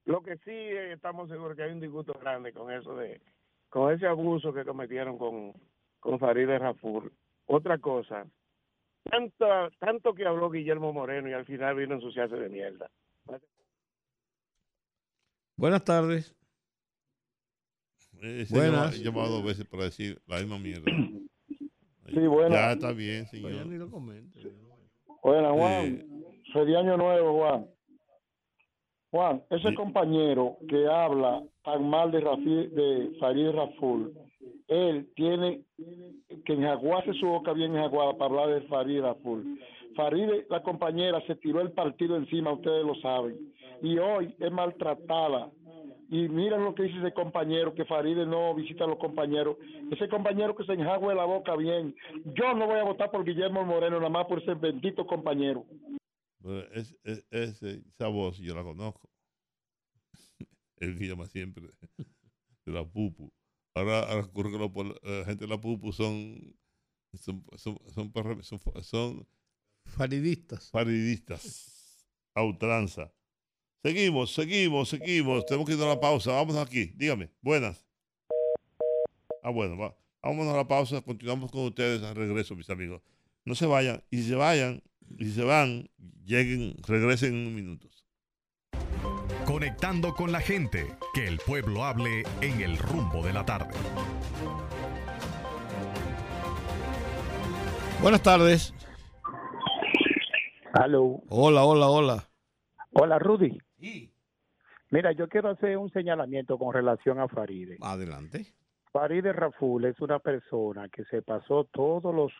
Lo 0.06 0.22
que 0.22 0.38
sí 0.38 0.52
eh, 0.52 0.94
estamos 0.94 1.30
seguros 1.30 1.58
que 1.58 1.64
hay 1.64 1.72
un 1.72 1.82
disgusto 1.82 2.14
grande 2.14 2.53
con 2.53 2.72
eso 2.72 2.95
de, 2.95 3.22
con 3.69 3.94
ese 3.94 4.08
abuso 4.08 4.53
que 4.53 4.64
cometieron 4.64 5.18
con, 5.18 5.53
con 6.00 6.18
Farideh 6.18 6.60
Raful. 6.60 7.11
Otra 7.45 7.78
cosa, 7.78 8.26
tanto, 9.10 9.46
tanto 9.80 10.14
que 10.14 10.26
habló 10.26 10.50
Guillermo 10.50 10.94
Moreno 10.94 11.30
y 11.30 11.34
al 11.34 11.46
final 11.46 11.76
vino 11.76 11.94
a 11.94 11.98
ensuciarse 11.98 12.36
de 12.36 12.50
mierda. 12.50 12.90
Eh, 13.32 13.40
Buenas 15.56 15.84
tardes. 15.84 16.36
Ese 18.22 18.54
Buenas. 18.54 19.00
He 19.00 19.04
llamado 19.04 19.30
dos 19.30 19.44
veces 19.44 19.66
para 19.66 19.86
decir 19.86 20.22
la 20.28 20.38
misma 20.38 20.60
mierda. 20.60 20.92
Sí, 22.08 22.20
buenas. 22.28 22.52
Ya 22.52 22.72
está 22.72 22.92
bien, 22.92 23.28
señor. 23.28 23.52
Ya 23.54 23.66
ni 23.66 23.78
lo 23.78 23.90
comente. 23.90 24.42
Buenas, 25.22 25.52
Juan. 25.52 26.06
Feliz 26.54 26.76
año 26.76 26.98
nuevo, 26.98 27.38
Juan. 27.38 27.68
Juan, 29.12 29.44
ese 29.50 29.74
compañero 29.74 30.58
que 30.68 30.88
habla 30.88 31.44
tan 31.64 31.90
mal 31.90 32.12
de, 32.12 32.22
Rafi, 32.22 32.68
de 32.68 33.12
Farid 33.20 33.50
Raful, 33.50 34.14
él 34.69 35.09
tiene 35.15 35.64
que 36.45 36.53
enjaguarse 36.53 37.14
su 37.14 37.25
boca 37.25 37.53
bien 37.53 37.75
enjaguada 37.75 38.14
para 38.14 38.25
hablar 38.25 38.61
de 38.61 38.67
Farid 38.67 39.01
Raful. 39.01 39.59
Farid, 39.95 40.30
la 40.49 40.61
compañera, 40.61 41.19
se 41.25 41.35
tiró 41.35 41.59
el 41.61 41.72
partido 41.72 42.15
encima, 42.15 42.53
ustedes 42.53 42.85
lo 42.85 42.95
saben, 43.01 43.53
y 43.81 43.98
hoy 43.98 44.33
es 44.39 44.51
maltratada. 44.51 45.51
Y 46.11 46.27
miren 46.27 46.64
lo 46.64 46.73
que 46.73 46.83
dice 46.83 46.98
ese 46.98 47.14
compañero, 47.14 47.75
que 47.75 47.85
Faride 47.85 48.25
no 48.25 48.56
visita 48.56 48.83
a 48.83 48.88
los 48.88 48.98
compañeros. 48.98 49.57
Ese 49.91 50.09
compañero 50.09 50.56
que 50.56 50.65
se 50.65 50.73
enjague 50.73 51.14
la 51.14 51.25
boca 51.25 51.56
bien. 51.56 51.95
Yo 52.33 52.56
no 52.56 52.65
voy 52.65 52.80
a 52.80 52.83
votar 52.83 53.11
por 53.11 53.23
Guillermo 53.23 53.64
Moreno, 53.64 53.98
nada 53.98 54.09
más 54.09 54.25
por 54.25 54.41
ese 54.41 54.56
bendito 54.56 55.06
compañero. 55.06 55.65
Es, 56.73 56.98
esa 57.30 58.07
voz 58.07 58.39
yo 58.39 58.56
la 58.56 58.64
conozco. 58.64 59.07
Él 60.77 60.98
llama 60.98 61.27
siempre 61.27 61.67
de 62.65 62.72
la 62.72 62.83
pupu. 62.83 63.31
Ahora, 63.75 63.99
ahora 64.03 64.25
ocurre 64.25 64.51
que 64.51 64.57
los 64.57 64.72
la 65.03 65.25
gente 65.25 65.45
de 65.45 65.48
la 65.48 65.61
pupu 65.61 65.91
son 65.93 66.56
son, 67.14 67.43
son, 67.57 67.80
son, 67.93 68.43
son, 68.43 68.83
son 68.83 69.27
faridistas. 69.85 70.69
Faridistas. 70.69 72.06
A 72.35 72.43
ultranza. 72.43 73.11
Seguimos, 73.83 74.33
seguimos, 74.33 74.89
seguimos. 74.89 75.45
Tenemos 75.45 75.67
que 75.67 75.75
ir 75.75 75.81
a 75.81 75.88
la 75.88 75.99
pausa. 75.99 76.31
Vamos 76.31 76.56
aquí. 76.57 76.91
Dígame. 76.95 77.31
Buenas. 77.41 77.85
Ah, 79.41 79.49
bueno, 79.49 79.77
va. 79.77 79.98
Vámonos 80.22 80.53
a 80.53 80.57
la 80.57 80.67
pausa. 80.67 81.01
Continuamos 81.01 81.51
con 81.51 81.65
ustedes 81.65 82.03
al 82.03 82.15
regreso, 82.15 82.56
mis 82.56 82.69
amigos. 82.69 83.01
No 83.45 83.56
se 83.56 83.65
vayan. 83.65 84.03
Y 84.11 84.17
si 84.17 84.30
se 84.30 84.35
vayan, 84.35 84.83
y 85.17 85.25
si 85.25 85.31
se 85.31 85.43
van, 85.43 85.89
lleguen, 86.25 86.75
regresen 86.85 87.33
en 87.33 87.39
unos 87.39 87.53
minutos. 87.53 87.99
Conectando 89.60 90.14
con 90.14 90.32
la 90.32 90.40
gente, 90.40 90.88
que 91.14 91.28
el 91.28 91.38
pueblo 91.46 91.84
hable 91.84 92.24
en 92.40 92.62
el 92.62 92.78
rumbo 92.78 93.22
de 93.22 93.34
la 93.34 93.46
tarde. 93.46 93.74
Buenas 98.02 98.24
tardes. 98.24 98.74
Aló. 100.72 101.24
Hola, 101.28 101.66
hola, 101.66 101.90
hola. 101.90 102.24
Hola, 102.94 103.20
Rudy. 103.20 103.60
Mira, 104.92 105.12
yo 105.12 105.28
quiero 105.28 105.50
hacer 105.50 105.76
un 105.76 105.92
señalamiento 105.92 106.58
con 106.58 106.74
relación 106.74 107.20
a 107.20 107.28
Faride. 107.28 107.80
Adelante. 107.82 108.54
Faride 108.94 109.34
Raful 109.34 109.84
es 109.84 110.00
una 110.00 110.20
persona 110.20 110.88
que 110.88 111.04
se 111.04 111.22
pasó 111.22 111.66
todos 111.66 112.16
los 112.16 112.32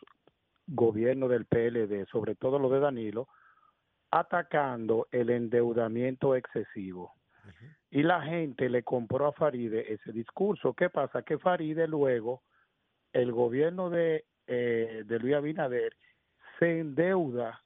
gobiernos 0.68 1.30
del 1.30 1.46
PLD, 1.48 2.08
sobre 2.10 2.36
todo 2.36 2.60
los 2.60 2.72
de 2.72 2.80
Danilo, 2.80 3.28
atacando 4.12 5.08
el 5.12 5.30
endeudamiento 5.30 6.36
excesivo. 6.36 7.14
Y 7.92 8.04
la 8.04 8.22
gente 8.22 8.70
le 8.70 8.84
compró 8.84 9.28
a 9.28 9.34
Faride 9.34 9.94
ese 9.94 10.12
discurso. 10.12 10.74
¿Qué 10.74 10.90
pasa? 10.90 11.24
Que 11.24 11.40
Faride 11.40 11.88
luego, 11.88 12.44
el 13.12 13.32
gobierno 13.32 13.90
de, 13.90 14.26
eh, 14.46 15.04
de 15.06 15.20
Luis 15.20 15.36
Abinader, 15.36 15.96
se 16.60 16.80
endeuda 16.80 17.60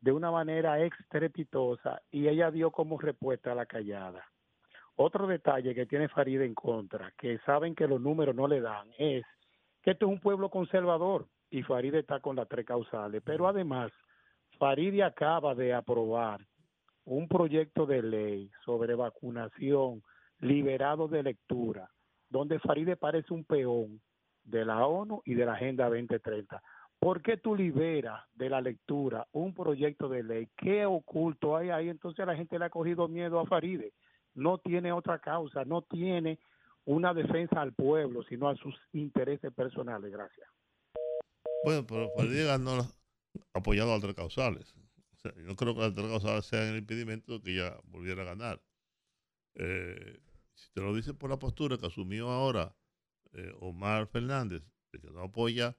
de 0.00 0.12
una 0.12 0.30
manera 0.30 0.78
estrepitosa 0.80 2.02
y 2.10 2.28
ella 2.28 2.50
dio 2.50 2.70
como 2.70 2.98
respuesta 2.98 3.52
a 3.52 3.54
la 3.54 3.64
callada. 3.64 4.22
Otro 4.96 5.26
detalle 5.26 5.74
que 5.74 5.86
tiene 5.86 6.08
Faride 6.08 6.44
en 6.44 6.54
contra, 6.54 7.12
que 7.18 7.38
saben 7.46 7.74
que 7.74 7.88
los 7.88 8.00
números 8.00 8.34
no 8.34 8.46
le 8.46 8.60
dan, 8.60 8.88
es 8.98 9.24
que 9.82 9.92
esto 9.92 10.06
es 10.06 10.12
un 10.12 10.20
pueblo 10.20 10.50
conservador 10.50 11.26
y 11.50 11.62
Faride 11.62 12.00
está 12.00 12.20
con 12.20 12.36
las 12.36 12.48
tres 12.48 12.66
causales. 12.66 13.22
Pero 13.24 13.48
además, 13.48 13.90
Faride 14.58 15.02
acaba 15.02 15.54
de 15.54 15.74
aprobar 15.74 16.46
un 17.04 17.28
proyecto 17.28 17.86
de 17.86 18.02
ley 18.02 18.50
sobre 18.64 18.94
vacunación 18.94 20.02
liberado 20.40 21.08
de 21.08 21.22
lectura, 21.22 21.90
donde 22.28 22.58
Faride 22.58 22.96
parece 22.96 23.32
un 23.32 23.44
peón 23.44 24.00
de 24.42 24.64
la 24.64 24.86
ONU 24.86 25.22
y 25.24 25.34
de 25.34 25.46
la 25.46 25.54
Agenda 25.54 25.88
2030. 25.88 26.62
¿Por 26.98 27.22
qué 27.22 27.36
tú 27.36 27.54
liberas 27.54 28.22
de 28.34 28.48
la 28.48 28.60
lectura 28.60 29.26
un 29.32 29.54
proyecto 29.54 30.08
de 30.08 30.22
ley? 30.22 30.48
¿Qué 30.56 30.86
oculto 30.86 31.56
hay 31.56 31.70
ahí? 31.70 31.88
Entonces 31.88 32.26
la 32.26 32.36
gente 32.36 32.58
le 32.58 32.64
ha 32.64 32.70
cogido 32.70 33.08
miedo 33.08 33.40
a 33.40 33.46
Faride. 33.46 33.92
No 34.34 34.58
tiene 34.58 34.92
otra 34.92 35.18
causa, 35.18 35.64
no 35.64 35.82
tiene 35.82 36.38
una 36.86 37.14
defensa 37.14 37.60
al 37.60 37.72
pueblo, 37.72 38.22
sino 38.24 38.48
a 38.48 38.56
sus 38.56 38.74
intereses 38.92 39.52
personales. 39.52 40.10
Gracias. 40.10 40.48
Bueno, 41.64 41.84
pero 41.86 42.10
Farideh 42.16 42.46
ganó 42.46 42.72
apoyado 43.52 43.92
a 43.92 43.94
Alter 43.96 44.14
Causales. 44.14 44.74
O 45.12 45.16
sea, 45.20 45.34
yo 45.36 45.42
no 45.44 45.56
creo 45.56 45.74
que 45.74 45.82
Alter 45.82 46.04
Causales 46.04 46.46
sea 46.46 46.68
el 46.70 46.78
impedimento 46.78 47.38
de 47.38 47.42
que 47.44 47.52
ella 47.54 47.76
volviera 47.84 48.22
a 48.22 48.26
ganar. 48.26 48.62
Eh, 49.56 50.20
si 50.54 50.70
te 50.72 50.80
lo 50.80 50.94
dice 50.94 51.14
por 51.14 51.30
la 51.30 51.38
postura 51.38 51.78
que 51.78 51.86
asumió 51.86 52.28
ahora 52.30 52.76
eh, 53.32 53.52
Omar 53.60 54.06
Fernández, 54.08 54.62
de 54.92 55.00
que 55.00 55.10
no 55.10 55.20
apoya 55.22 55.76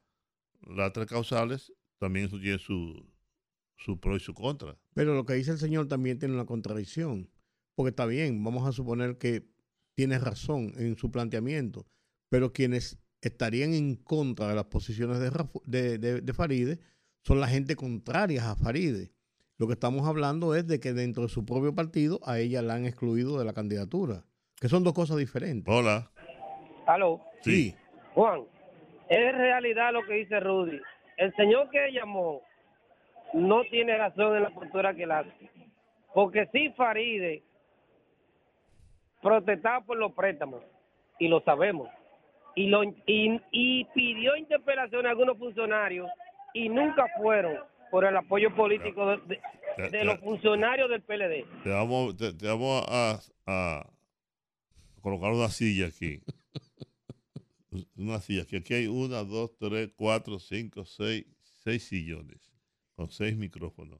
las 0.68 0.92
tres 0.94 1.08
causales, 1.08 1.74
también 2.00 2.26
eso 2.28 2.40
tiene 2.40 2.60
su, 2.60 3.06
su 3.78 4.00
pro 4.00 4.16
y 4.16 4.20
su 4.20 4.34
contra. 4.34 4.78
Pero 4.94 5.14
lo 5.16 5.26
que 5.26 5.34
dice 5.34 5.52
el 5.52 5.58
señor 5.58 5.88
también 5.88 6.20
tiene 6.20 6.34
una 6.34 6.46
contradicción. 6.46 7.30
Porque 7.76 7.90
está 7.90 8.06
bien, 8.06 8.42
vamos 8.44 8.66
a 8.68 8.72
suponer 8.72 9.18
que 9.18 9.50
tiene 9.96 10.18
razón 10.18 10.74
en 10.78 10.98
su 10.98 11.12
planteamiento, 11.12 11.86
pero 12.30 12.54
quienes 12.54 12.98
estarían 13.22 13.74
en 13.74 13.96
contra 13.96 14.48
de 14.48 14.56
las 14.56 14.66
posiciones 14.66 15.20
de, 15.20 15.98
de- 15.98 16.22
de 16.22 16.34
Faride 16.34 16.80
son 17.26 17.42
la 17.42 17.48
gente 17.48 17.76
contraria 17.76 18.52
a 18.52 18.56
Faride. 18.56 19.10
Lo 19.58 19.66
que 19.68 19.74
estamos 19.74 20.08
hablando 20.08 20.54
es 20.54 20.68
de 20.68 20.80
que 20.80 20.94
dentro 20.94 21.24
de 21.24 21.30
su 21.30 21.44
propio 21.44 21.74
partido 21.74 22.20
a 22.24 22.38
ella 22.38 22.62
la 22.62 22.76
han 22.76 22.86
excluido 22.86 23.40
de 23.40 23.46
la 23.46 23.54
candidatura, 23.54 24.24
que 24.62 24.68
son 24.68 24.84
dos 24.84 24.94
cosas 24.94 25.18
diferentes. 25.18 25.74
Hola. 25.74 26.12
Aló. 26.86 27.22
Sí. 27.42 27.74
Juan, 28.14 28.42
es 29.10 29.36
realidad 29.36 29.92
lo 29.94 30.06
que 30.06 30.14
dice 30.14 30.40
Rudy. 30.40 30.80
El 31.18 31.36
señor 31.36 31.70
que 31.72 31.92
llamó 31.92 32.42
no 33.34 33.64
tiene 33.72 33.98
razón 33.98 34.36
en 34.36 34.44
la 34.44 34.50
postura 34.52 34.94
que 34.94 35.04
él 35.04 35.12
hace. 35.12 35.32
Porque 36.14 36.48
sí, 36.52 36.70
Faride 36.78 37.44
protestaba 39.22 39.82
por 39.82 39.98
los 39.98 40.14
préstamos, 40.14 40.62
y 41.18 41.28
lo 41.28 41.42
sabemos. 41.42 41.90
Y, 42.56 42.68
lo, 42.68 42.84
y, 42.84 43.42
y 43.52 43.86
pidió 43.86 44.36
interpelación 44.36 45.08
a 45.08 45.10
algunos 45.10 45.38
funcionarios 45.38 46.08
y 46.56 46.70
nunca 46.70 47.06
fueron 47.18 47.58
por 47.92 48.06
el 48.06 48.16
apoyo 48.16 48.56
político 48.56 49.18
de, 49.18 50.04
los 50.06 50.20
funcionarios 50.22 50.90
del 50.90 51.02
PLD. 51.02 51.64
Te 51.64 51.70
vamos, 51.70 52.16
te, 52.16 52.34
te 52.34 52.48
vamos 52.48 52.84
a, 52.88 53.20
a 53.46 53.90
colocar 55.02 55.32
una 55.34 55.50
silla 55.50 55.88
aquí. 55.88 56.22
Una 57.98 58.22
silla, 58.22 58.46
que 58.46 58.58
aquí 58.58 58.74
hay 58.74 58.88
una, 58.88 59.26
dos, 59.26 59.58
tres, 59.58 59.92
cuatro, 59.98 60.40
cinco, 60.40 60.86
seis, 60.86 61.26
seis 61.42 61.84
sillones 61.84 62.54
con 62.96 63.10
seis 63.10 63.36
micrófonos. 63.36 64.00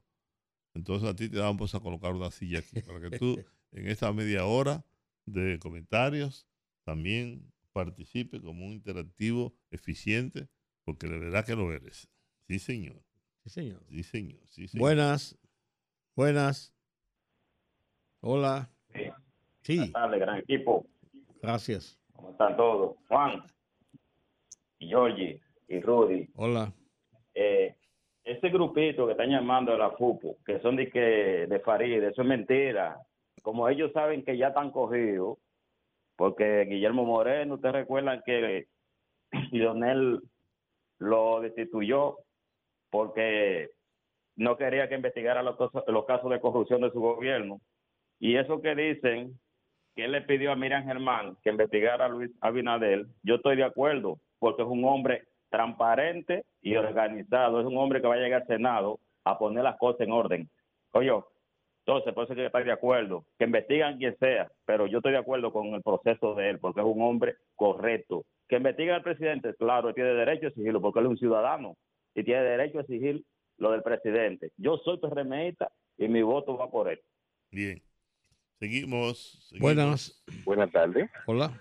Entonces 0.72 1.06
a 1.06 1.14
ti 1.14 1.28
te 1.28 1.38
vamos 1.38 1.74
a 1.74 1.80
colocar 1.80 2.14
una 2.14 2.30
silla 2.30 2.60
aquí 2.60 2.80
para 2.80 3.02
que 3.02 3.18
tú 3.18 3.36
en 3.72 3.88
esta 3.88 4.10
media 4.14 4.46
hora 4.46 4.82
de 5.26 5.58
comentarios 5.58 6.48
también 6.84 7.52
participe 7.74 8.40
como 8.40 8.64
un 8.64 8.72
interactivo 8.72 9.54
eficiente, 9.70 10.48
porque 10.84 11.06
de 11.06 11.18
verdad 11.18 11.44
que 11.44 11.54
lo 11.54 11.70
eres. 11.70 12.08
Sí, 12.46 12.60
señor. 12.60 12.96
Sí, 13.42 13.50
señor. 13.50 13.80
Sí, 13.88 14.02
señor. 14.04 14.40
Sí, 14.46 14.68
señor. 14.68 14.80
Buenas, 14.80 15.36
buenas. 16.14 16.72
Hola. 18.20 18.70
Sí. 19.62 19.78
Buenas 19.78 19.92
tardes, 19.92 20.20
gran 20.20 20.38
equipo. 20.38 20.86
Gracias. 21.42 21.98
¿Cómo 22.12 22.30
están 22.30 22.56
todos? 22.56 22.96
Juan, 23.08 23.42
y 24.78 24.88
Georgie, 24.88 25.40
y 25.66 25.80
Rudy. 25.80 26.28
Hola. 26.34 26.72
Eh, 27.34 27.74
ese 28.22 28.48
grupito 28.48 29.06
que 29.06 29.12
están 29.12 29.30
llamando 29.30 29.72
de 29.72 29.78
la 29.78 29.90
FUPO, 29.90 30.36
que 30.44 30.60
son 30.60 30.76
de, 30.76 30.88
que, 30.88 31.46
de 31.48 31.60
Farid, 31.60 32.02
eso 32.04 32.22
es 32.22 32.28
mentira. 32.28 33.00
Como 33.42 33.68
ellos 33.68 33.92
saben 33.92 34.24
que 34.24 34.36
ya 34.36 34.48
están 34.48 34.70
cogidos, 34.70 35.38
porque 36.14 36.64
Guillermo 36.64 37.04
Moreno, 37.04 37.54
ustedes 37.54 37.74
recuerdan 37.74 38.22
que 38.24 38.68
Lionel 39.50 40.22
lo 40.98 41.40
destituyó 41.40 42.18
porque 42.90 43.70
no 44.36 44.56
quería 44.56 44.88
que 44.88 44.94
investigara 44.94 45.42
los, 45.42 45.56
casos- 45.56 46.30
de 46.30 46.40
corrupción 46.40 46.82
de 46.82 46.90
su 46.90 47.00
gobierno. 47.00 47.60
Y 48.18 48.36
eso 48.36 48.60
que 48.60 48.74
dicen 48.74 49.38
que 49.94 50.04
él 50.04 50.12
le 50.12 50.22
pidió 50.22 50.52
a 50.52 50.56
Miriam 50.56 50.84
Germán 50.84 51.36
que 51.42 51.50
investigara 51.50 52.06
a 52.06 52.08
Luis 52.08 52.30
Abinader, 52.40 53.06
yo 53.22 53.36
estoy 53.36 53.56
de 53.56 53.64
acuerdo, 53.64 54.18
porque 54.38 54.62
es 54.62 54.68
un 54.68 54.84
hombre 54.84 55.24
transparente 55.48 56.44
y 56.60 56.76
organizado, 56.76 57.60
es 57.60 57.66
un 57.66 57.78
hombre 57.78 58.00
que 58.00 58.08
va 58.08 58.14
a 58.14 58.18
llegar 58.18 58.42
al 58.42 58.46
Senado 58.46 59.00
a 59.24 59.38
poner 59.38 59.64
las 59.64 59.78
cosas 59.78 60.02
en 60.02 60.12
orden. 60.12 60.50
Oye, 60.92 61.12
entonces, 61.86 62.12
por 62.14 62.24
eso 62.24 62.34
que 62.34 62.46
estoy 62.46 62.64
de 62.64 62.72
acuerdo, 62.72 63.24
que 63.38 63.44
investigan 63.44 63.96
quien 63.96 64.16
sea, 64.18 64.50
pero 64.64 64.86
yo 64.86 64.98
estoy 64.98 65.12
de 65.12 65.18
acuerdo 65.18 65.52
con 65.52 65.66
el 65.68 65.82
proceso 65.82 66.34
de 66.34 66.50
él, 66.50 66.58
porque 66.58 66.80
es 66.80 66.86
un 66.86 67.00
hombre 67.00 67.36
correcto. 67.54 68.24
Que 68.48 68.56
investiguen 68.56 68.94
al 68.94 69.02
presidente, 69.02 69.54
claro, 69.54 69.94
tiene 69.94 70.10
derecho 70.10 70.46
a 70.46 70.48
exigirlo, 70.48 70.80
porque 70.80 70.98
él 70.98 71.06
es 71.06 71.10
un 71.10 71.18
ciudadano 71.18 71.76
y 72.16 72.24
tiene 72.24 72.42
derecho 72.42 72.78
a 72.78 72.80
exigir 72.80 73.22
lo 73.58 73.70
del 73.72 73.82
presidente. 73.82 74.50
Yo 74.56 74.78
soy 74.78 74.98
PRMista 74.98 75.70
y 75.98 76.08
mi 76.08 76.22
voto 76.22 76.56
va 76.56 76.70
por 76.70 76.88
él. 76.88 77.00
Bien. 77.50 77.80
Seguimos. 78.58 79.46
seguimos. 79.48 79.60
Buenas. 79.60 80.24
Buenas 80.44 80.72
tardes. 80.72 81.10
Hola. 81.26 81.60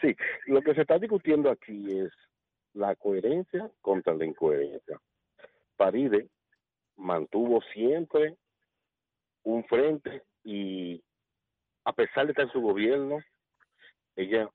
Sí, 0.00 0.14
lo 0.46 0.60
que 0.60 0.74
se 0.74 0.82
está 0.82 0.98
discutiendo 0.98 1.50
aquí 1.50 1.98
es 1.98 2.10
la 2.74 2.94
coherencia 2.96 3.70
contra 3.80 4.14
la 4.14 4.26
incoherencia. 4.26 5.00
Paride 5.76 6.28
mantuvo 6.96 7.62
siempre 7.72 8.36
un 9.42 9.64
frente 9.64 10.22
y 10.44 11.02
a 11.84 11.92
pesar 11.94 12.26
de 12.26 12.32
estar 12.32 12.44
en 12.44 12.52
su 12.52 12.60
gobierno, 12.60 13.20
ella 14.16 14.50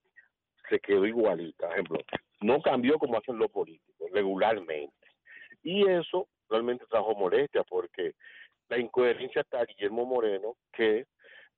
se 0.69 0.79
quedó 0.79 1.05
igualita. 1.07 1.65
Por 1.67 1.73
ejemplo, 1.73 1.99
no 2.41 2.61
cambió 2.61 2.99
como 2.99 3.17
hacen 3.17 3.37
los 3.39 3.49
políticos, 3.49 4.09
regularmente. 4.11 5.06
Y 5.63 5.87
eso 5.87 6.27
realmente 6.49 6.85
trajo 6.89 7.13
molestia 7.15 7.63
porque 7.63 8.13
la 8.69 8.77
incoherencia 8.79 9.41
está 9.41 9.63
Guillermo 9.65 10.05
Moreno, 10.05 10.57
que 10.73 11.05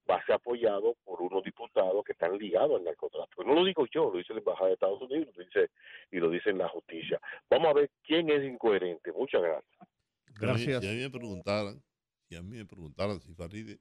va 0.10 0.16
a 0.16 0.26
ser 0.26 0.36
apoyado 0.36 0.96
por 1.04 1.22
unos 1.22 1.44
diputados 1.44 2.04
que 2.04 2.14
están 2.14 2.38
ligados 2.38 2.78
al 2.80 2.84
narcotráfico. 2.84 3.44
No 3.44 3.54
lo 3.54 3.64
digo 3.64 3.86
yo, 3.94 4.10
lo 4.12 4.18
dice 4.18 4.34
la 4.34 4.40
Embajada 4.40 4.68
de 4.70 4.74
Estados 4.74 5.02
Unidos 5.02 5.36
lo 5.36 5.44
dice, 5.44 5.70
y 6.12 6.18
lo 6.18 6.30
dice 6.32 6.52
la 6.54 6.68
justicia. 6.70 7.20
Vamos 7.50 7.68
a 7.70 7.74
ver 7.74 7.92
quién 8.04 8.30
es 8.30 8.44
incoherente. 8.44 9.12
Muchas 9.12 9.42
gracias. 9.42 9.88
Si 10.28 10.46
a 10.46 10.54
mí- 10.54 10.64
Si 10.82 10.88
a 10.88 10.92
mí 10.94 11.02
me 11.02 11.10
preguntaran, 11.12 11.84
si 12.28 12.36
a 12.36 12.42
mí 12.42 12.58
me 12.58 12.66
preguntaran 12.66 13.20
si 13.20 13.34
Faride 13.36 13.80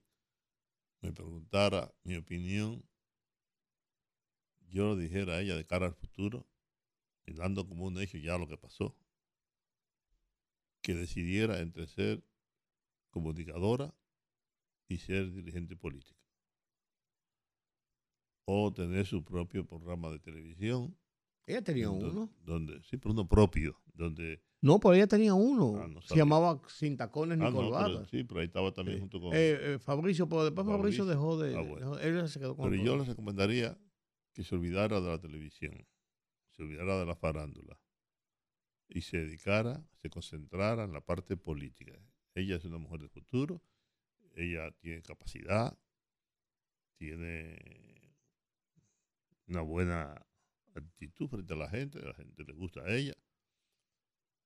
me 1.01 1.13
preguntara 1.13 1.91
mi 2.05 2.17
opinión, 2.17 2.83
yo 4.71 4.95
le 4.95 5.03
dijera 5.03 5.35
a 5.37 5.41
ella 5.41 5.57
de 5.57 5.65
cara 5.67 5.87
al 5.87 5.95
futuro, 5.95 6.45
y 7.27 7.33
dando 7.35 7.67
como 7.67 7.87
un 7.87 8.01
hecho 8.03 8.19
ya 8.19 8.37
lo 8.37 8.47
que 8.47 8.57
pasó, 8.59 8.95
que 10.83 10.95
decidiera 10.95 11.61
entre 11.61 11.87
ser 11.87 12.23
comunicadora 13.11 13.95
y 14.89 14.99
ser 14.99 15.33
dirigente 15.33 15.77
política. 15.77 16.19
O 18.47 18.73
tener 18.73 19.07
su 19.07 19.23
propio 19.25 19.67
programa 19.67 20.11
de 20.11 20.19
televisión. 20.21 20.97
Ella 21.47 21.63
tenía 21.63 21.87
donde- 21.87 22.07
uno. 22.09 22.31
Donde, 22.45 22.83
sí, 22.85 22.97
pero 22.97 23.13
uno 23.13 23.27
propio, 23.29 23.81
donde 23.95 24.43
No, 24.61 24.81
pero 24.81 24.95
ella 24.95 25.07
tenía 25.07 25.35
uno. 25.35 25.81
Ah, 25.81 25.87
no 25.87 26.01
Se 26.03 26.17
llamaba 26.17 26.61
Sin 26.69 26.97
Tacones 26.97 27.39
ni 27.39 27.45
Ah, 27.45 27.51
no, 27.51 28.05
sí, 28.07 28.25
pero 28.25 28.41
ahí 28.41 28.47
estaba 28.47 28.73
también 28.73 28.99
junto 29.01 29.21
con. 29.21 29.33
Eh, 29.35 29.75
eh, 29.75 29.79
Fabricio, 29.79 30.29
pero 30.29 30.45
después 30.45 30.67
Fabricio, 30.67 31.05
dejó 31.07 31.39
de. 31.39 31.57
Ah, 31.57 31.61
bueno. 31.61 31.97
dejó- 31.97 31.99
él 32.01 32.29
se 32.29 32.41
quedó 32.41 32.57
con 32.57 32.69
Pero 32.71 32.83
yo 32.83 32.97
les 32.97 33.07
recomendaría 33.07 33.79
que 34.33 34.43
se 34.45 34.55
olvidara 34.57 35.01
de 35.01 35.09
la 35.09 35.19
televisión, 35.21 35.87
se 36.51 36.63
olvidara 36.63 36.99
de 36.99 37.07
la 37.07 37.15
farándula 37.15 37.79
y 38.89 39.03
se 39.03 39.19
dedicara, 39.19 39.85
se 40.01 40.11
concentrara 40.11 40.85
en 40.85 40.93
la 40.93 41.01
parte 41.01 41.37
política. 41.37 41.93
Ella 42.35 42.57
es 42.57 42.65
una 42.65 42.79
mujer 42.79 43.01
del 43.01 43.11
futuro, 43.11 43.63
ella 44.35 44.71
tiene 44.81 45.03
capacidad, 45.03 45.79
tiene 46.97 48.17
una 49.47 49.63
buena 49.63 50.27
actitud 50.75 51.29
frente 51.29 51.55
a 51.55 51.57
la 51.57 51.69
gente, 51.69 52.01
la 52.01 52.15
gente 52.15 52.45
le 52.45 52.53
gusta 52.53 52.81
a 52.81 52.95
ella. 52.95 53.15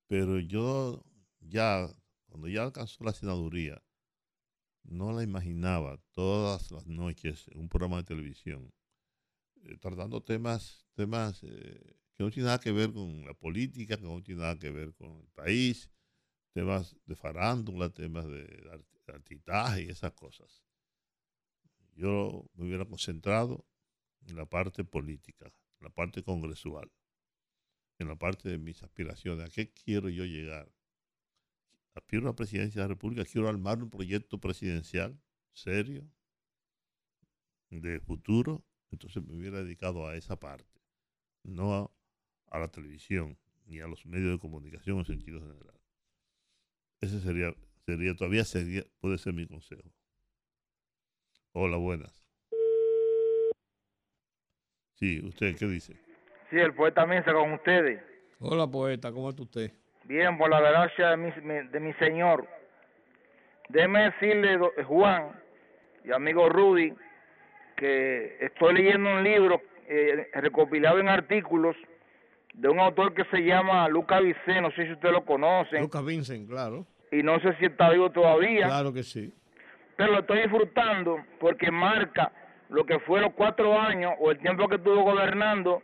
Pero 0.06 0.38
yo 0.38 1.04
ya, 1.40 1.88
cuando 2.26 2.48
ya 2.48 2.62
alcanzó 2.62 3.04
la 3.04 3.12
senaduría, 3.12 3.82
no 4.84 5.12
la 5.12 5.22
imaginaba 5.22 5.98
todas 6.12 6.70
las 6.70 6.86
noches 6.86 7.48
en 7.48 7.60
un 7.60 7.68
programa 7.68 7.98
de 7.98 8.04
televisión 8.04 8.72
eh, 9.64 9.76
tratando 9.78 10.20
temas 10.20 10.84
temas 10.94 11.42
eh, 11.44 11.96
que 12.16 12.24
no 12.24 12.30
tienen 12.30 12.46
nada 12.46 12.60
que 12.60 12.72
ver 12.72 12.92
con 12.92 13.24
la 13.24 13.34
política, 13.34 13.96
que 13.96 14.02
no 14.02 14.22
tienen 14.22 14.42
nada 14.42 14.58
que 14.58 14.70
ver 14.70 14.94
con 14.94 15.10
el 15.20 15.28
país, 15.34 15.90
temas 16.54 16.96
de 17.06 17.16
farándula, 17.16 17.90
temas 17.90 18.26
de 18.28 18.68
art- 18.72 18.86
artitaje 19.08 19.84
y 19.84 19.90
esas 19.90 20.12
cosas. 20.12 20.62
Yo 21.94 22.44
me 22.54 22.66
hubiera 22.66 22.84
concentrado 22.84 23.64
en 24.26 24.36
la 24.36 24.46
parte 24.46 24.84
política, 24.84 25.46
en 25.46 25.84
la 25.84 25.90
parte 25.90 26.22
congresual, 26.22 26.90
en 27.98 28.08
la 28.08 28.16
parte 28.16 28.50
de 28.50 28.58
mis 28.58 28.82
aspiraciones. 28.82 29.46
¿A 29.46 29.50
qué 29.50 29.72
quiero 29.72 30.10
yo 30.10 30.24
llegar? 30.26 30.70
Aspiro 31.94 32.24
a 32.24 32.30
la 32.32 32.36
presidencia 32.36 32.82
de 32.82 32.84
la 32.88 32.94
República, 32.94 33.24
quiero 33.24 33.48
armar 33.48 33.82
un 33.82 33.88
proyecto 33.88 34.38
presidencial 34.38 35.18
serio, 35.54 36.06
de 37.70 38.00
futuro, 38.00 38.64
entonces 38.90 39.24
me 39.24 39.34
hubiera 39.34 39.62
dedicado 39.62 40.06
a 40.06 40.16
esa 40.16 40.38
parte, 40.38 40.80
no 41.44 41.74
a, 41.74 41.90
a 42.52 42.58
la 42.58 42.68
televisión 42.68 43.36
ni 43.66 43.80
a 43.80 43.86
los 43.86 44.04
medios 44.06 44.32
de 44.32 44.38
comunicación 44.38 44.98
en 44.98 45.04
sentido 45.06 45.40
general. 45.40 45.80
Ese 47.00 47.18
sería, 47.20 47.52
sería 47.86 48.14
todavía 48.14 48.44
sería, 48.44 48.82
puede 49.00 49.16
ser 49.18 49.32
mi 49.32 49.46
consejo. 49.46 49.90
Hola, 51.52 51.78
buenas. 51.78 52.22
Sí, 54.94 55.20
¿usted 55.24 55.56
qué 55.58 55.66
dice? 55.66 55.94
Sí, 56.50 56.56
el 56.58 56.74
poeta 56.74 57.06
Misa 57.06 57.32
con 57.32 57.52
ustedes. 57.52 58.00
Hola, 58.38 58.66
poeta, 58.70 59.10
¿cómo 59.10 59.30
está 59.30 59.42
usted? 59.42 59.72
Bien, 60.04 60.36
por 60.36 60.50
la 60.50 60.60
gracia 60.60 61.10
de 61.10 61.16
mi, 61.16 61.30
mi- 61.42 61.68
de 61.68 61.80
mi 61.80 61.92
Señor. 61.94 62.46
Déjeme 63.70 64.10
decirle, 64.10 64.58
do- 64.58 64.72
Juan 64.86 65.32
y 66.04 66.12
amigo 66.12 66.48
Rudy, 66.50 66.92
que 67.76 68.36
estoy 68.44 68.74
leyendo 68.74 69.10
un 69.10 69.24
libro 69.24 69.62
eh, 69.88 70.28
recopilado 70.34 70.98
en 70.98 71.08
artículos 71.08 71.76
de 72.52 72.68
un 72.68 72.78
autor 72.80 73.14
que 73.14 73.24
se 73.26 73.38
llama 73.44 73.88
Luca 73.88 74.20
Vicé, 74.20 74.60
no 74.60 74.70
sé 74.72 74.86
si 74.86 74.92
usted 74.92 75.10
lo 75.10 75.24
conoce, 75.24 75.80
Lucas 75.80 76.04
Vincent, 76.04 76.48
claro. 76.48 76.86
y 77.10 77.22
no 77.22 77.40
sé 77.40 77.54
si 77.58 77.66
está 77.66 77.90
vivo 77.90 78.10
todavía, 78.10 78.66
Claro 78.66 78.92
que 78.92 79.02
sí. 79.02 79.32
pero 79.96 80.12
lo 80.12 80.18
estoy 80.20 80.42
disfrutando 80.42 81.16
porque 81.40 81.70
marca 81.70 82.30
lo 82.68 82.84
que 82.84 82.98
fueron 83.00 83.32
cuatro 83.32 83.78
años 83.80 84.12
o 84.20 84.30
el 84.30 84.38
tiempo 84.38 84.68
que 84.68 84.76
estuvo 84.76 85.02
gobernando 85.02 85.82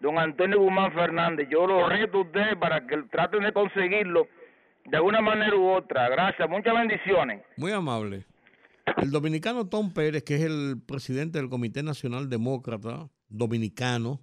don 0.00 0.18
Antonio 0.18 0.58
Guzmán 0.60 0.92
Fernández. 0.92 1.46
Yo 1.50 1.66
lo 1.66 1.88
reto 1.88 2.18
a 2.18 2.22
ustedes 2.22 2.56
para 2.56 2.86
que 2.86 2.96
traten 3.10 3.42
de 3.44 3.52
conseguirlo 3.52 4.26
de 4.86 4.96
alguna 4.96 5.20
manera 5.20 5.54
u 5.54 5.68
otra. 5.68 6.08
Gracias, 6.08 6.48
muchas 6.48 6.74
bendiciones. 6.74 7.42
Muy 7.56 7.70
amable. 7.70 8.24
El 8.96 9.10
dominicano 9.12 9.68
Tom 9.68 9.92
Pérez, 9.92 10.24
que 10.24 10.34
es 10.34 10.40
el 10.42 10.82
presidente 10.88 11.38
del 11.38 11.48
Comité 11.48 11.82
Nacional 11.84 12.28
Demócrata 12.28 13.08
Dominicano 13.28 14.18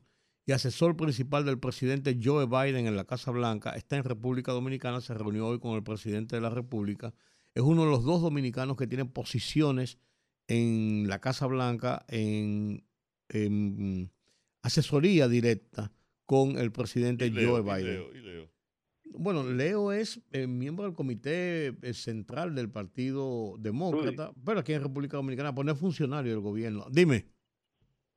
y 0.49 0.51
asesor 0.51 0.97
principal 0.97 1.45
del 1.45 1.59
presidente 1.59 2.17
Joe 2.19 2.47
Biden 2.47 2.87
en 2.87 2.95
la 2.95 3.03
Casa 3.03 3.29
Blanca, 3.29 3.75
está 3.75 3.97
en 3.97 4.03
República 4.03 4.51
Dominicana, 4.51 4.99
se 4.99 5.13
reunió 5.13 5.45
hoy 5.45 5.59
con 5.59 5.75
el 5.75 5.83
presidente 5.83 6.37
de 6.37 6.41
la 6.41 6.49
República. 6.49 7.13
Es 7.53 7.61
uno 7.61 7.83
de 7.83 7.91
los 7.91 8.03
dos 8.03 8.23
dominicanos 8.23 8.75
que 8.75 8.87
tienen 8.87 9.09
posiciones 9.09 9.99
en 10.47 11.07
la 11.07 11.21
Casa 11.21 11.45
Blanca 11.45 12.03
en, 12.07 12.83
en 13.29 14.11
asesoría 14.63 15.27
directa 15.27 15.91
con 16.25 16.57
el 16.57 16.71
presidente 16.71 17.27
Y 17.27 17.29
Leo, 17.29 17.51
Joe 17.51 17.59
y 17.59 17.63
Biden. 17.63 17.93
Leo, 17.93 18.15
y 18.15 18.19
Leo. 18.19 18.51
Bueno, 19.19 19.43
Leo 19.43 19.91
es 19.91 20.19
eh, 20.31 20.47
miembro 20.47 20.85
del 20.85 20.95
comité 20.95 21.75
eh, 21.79 21.93
central 21.93 22.55
del 22.55 22.71
Partido 22.71 23.53
Demócrata, 23.59 24.33
pero 24.43 24.61
aquí 24.61 24.73
en 24.73 24.81
República 24.81 25.17
Dominicana, 25.17 25.53
pues 25.53 25.67
no 25.67 25.73
es 25.73 25.79
funcionario 25.79 26.31
del 26.31 26.41
gobierno. 26.41 26.87
Dime. 26.89 27.27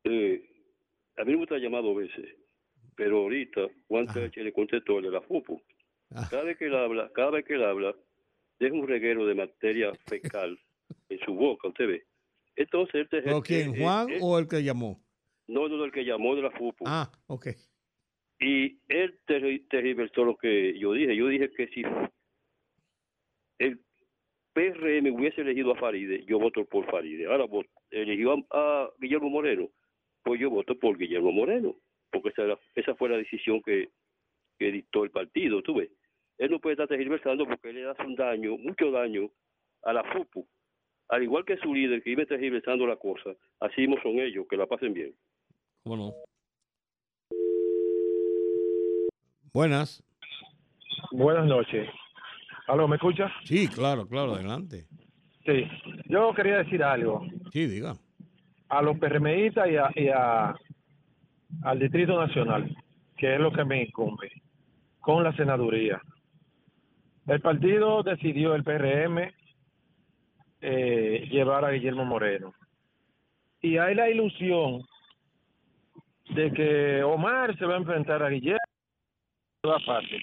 Eh, 0.05 0.52
a 1.16 1.24
mí 1.24 1.32
me 1.32 1.39
gusta 1.39 1.58
llamar 1.58 1.82
dos 1.82 1.97
veces, 1.97 2.36
pero 2.97 3.18
ahorita 3.18 3.68
Juan 3.89 4.07
Teche 4.07 4.42
le 4.42 4.52
contestó 4.52 4.99
el 4.99 5.05
de 5.05 5.10
la 5.10 5.20
FUPU. 5.23 5.60
Cada 6.31 6.44
vez 6.44 6.58
que 6.58 6.66
él 6.66 6.74
habla, 6.74 7.10
cada 7.15 7.31
vez 7.31 7.44
que 7.44 7.55
él 7.55 7.65
habla, 7.65 7.94
deja 8.58 8.74
un 8.74 8.86
reguero 8.86 9.26
de 9.26 9.34
materia 9.34 9.92
fecal 10.07 10.58
en 11.08 11.18
su 11.20 11.34
boca, 11.34 11.68
usted 11.68 11.86
ve. 11.86 12.02
Entonces, 12.57 13.02
este 13.02 13.23
¿Pero 13.23 13.42
quién, 13.42 13.74
Juan 13.76 14.08
o 14.20 14.39
el 14.39 14.47
que 14.47 14.62
llamó? 14.62 15.00
no, 15.49 15.68
no, 15.68 15.84
el 15.84 15.92
que 15.92 16.05
llamó 16.05 16.34
de 16.34 16.42
la 16.42 16.50
FUPU. 16.50 16.84
Ah, 16.86 17.10
ok. 17.26 17.49
Y 18.41 18.78
él 18.89 19.18
tergiversó 19.26 20.24
lo 20.24 20.36
que 20.36 20.78
yo 20.78 20.92
dije. 20.92 21.15
Yo 21.15 21.28
dije 21.28 21.50
que 21.52 21.68
si 21.68 21.82
el 23.58 23.81
PRM 24.52 25.15
hubiese 25.15 25.42
elegido 25.42 25.73
a 25.73 25.76
Faride, 25.76 26.24
yo 26.24 26.39
voto 26.39 26.65
por 26.65 26.91
Faride. 26.91 27.26
Ahora 27.26 27.47
eligió 27.91 28.32
a, 28.32 28.36
a 28.50 28.91
Guillermo 28.99 29.31
Moreno, 29.31 29.70
pues 30.23 30.41
yo 30.41 30.51
voto 30.51 30.78
por 30.78 30.97
Guillermo 30.99 31.33
Moreno, 31.33 31.75
porque 32.10 32.28
esa, 32.31 32.42
era- 32.42 32.59
esa 32.75 32.94
fue 32.94 33.09
la 33.09 33.17
decisión 33.17 33.62
que, 33.62 33.91
que 34.59 34.70
dictó 34.73 35.05
el 35.05 35.10
partido, 35.10 35.62
tú 35.62 35.75
ves. 35.75 35.91
Él 36.39 36.51
no 36.51 36.59
puede 36.60 36.75
estar 36.75 36.89
tergiversando 36.89 37.47
porque 37.47 37.70
él 37.70 37.76
le 37.76 37.91
hace 37.91 38.02
un 38.02 38.15
daño, 38.17 38.57
mucho 38.59 38.91
daño 38.91 39.31
a 39.83 39.92
la 39.92 40.02
FUPU. 40.05 40.47
Al 41.09 41.23
igual 41.23 41.44
que 41.44 41.57
su 41.59 41.75
líder 41.75 42.02
que 42.02 42.10
iba 42.10 42.25
tergiversando 42.25 42.86
la 42.86 42.97
cosa, 42.97 43.31
así 43.60 43.83
mismo 43.83 43.97
son 44.02 44.18
ellos, 44.18 44.47
que 44.49 44.57
la 44.57 44.67
pasen 44.67 44.94
bien. 44.94 45.15
¿Cómo 45.84 45.97
no? 45.97 46.12
Buenas. 49.52 50.02
Buenas 51.10 51.47
noches. 51.47 51.89
¿Aló, 52.67 52.89
me 52.89 52.97
escucha? 52.97 53.31
Sí, 53.44 53.68
claro, 53.68 54.07
claro, 54.07 54.34
adelante. 54.34 54.86
Sí. 55.44 55.65
Yo 56.07 56.33
quería 56.34 56.59
decir 56.59 56.83
algo 56.83 57.26
Sí, 57.52 57.67
diga. 57.67 57.94
A 58.73 58.81
los 58.81 58.99
PRMistas 58.99 59.68
y, 59.97 60.09
a, 60.09 60.55
al 61.62 61.78
Distrito 61.78 62.18
Nacional, 62.18 62.75
que 63.18 63.34
es 63.34 63.41
lo 63.41 63.52
que 63.52 63.67
me 63.67 63.83
incumbe, 63.83 64.33
con 64.99 65.23
la 65.23 65.36
senaduría. 65.36 66.01
El 67.26 67.41
partido 67.42 68.02
decidió, 68.02 68.55
el 68.55 68.65
PRM, 68.65 69.31
eh, 70.62 71.28
llevar 71.31 71.67
a 71.67 71.70
Guillermo 71.70 72.07
Moreno. 72.07 72.55
y 73.60 73.76
hay 73.76 73.94
la 73.94 74.09
ilusión 74.09 74.83
de 76.31 76.51
que 76.52 77.02
Omar 77.02 77.57
se 77.59 77.67
va 77.67 77.75
a 77.75 77.78
enfrentar 77.78 78.23
a 78.23 78.31
Guillermo 78.31 78.59
de 78.59 79.68
todas 79.68 79.83
partes. 79.84 80.23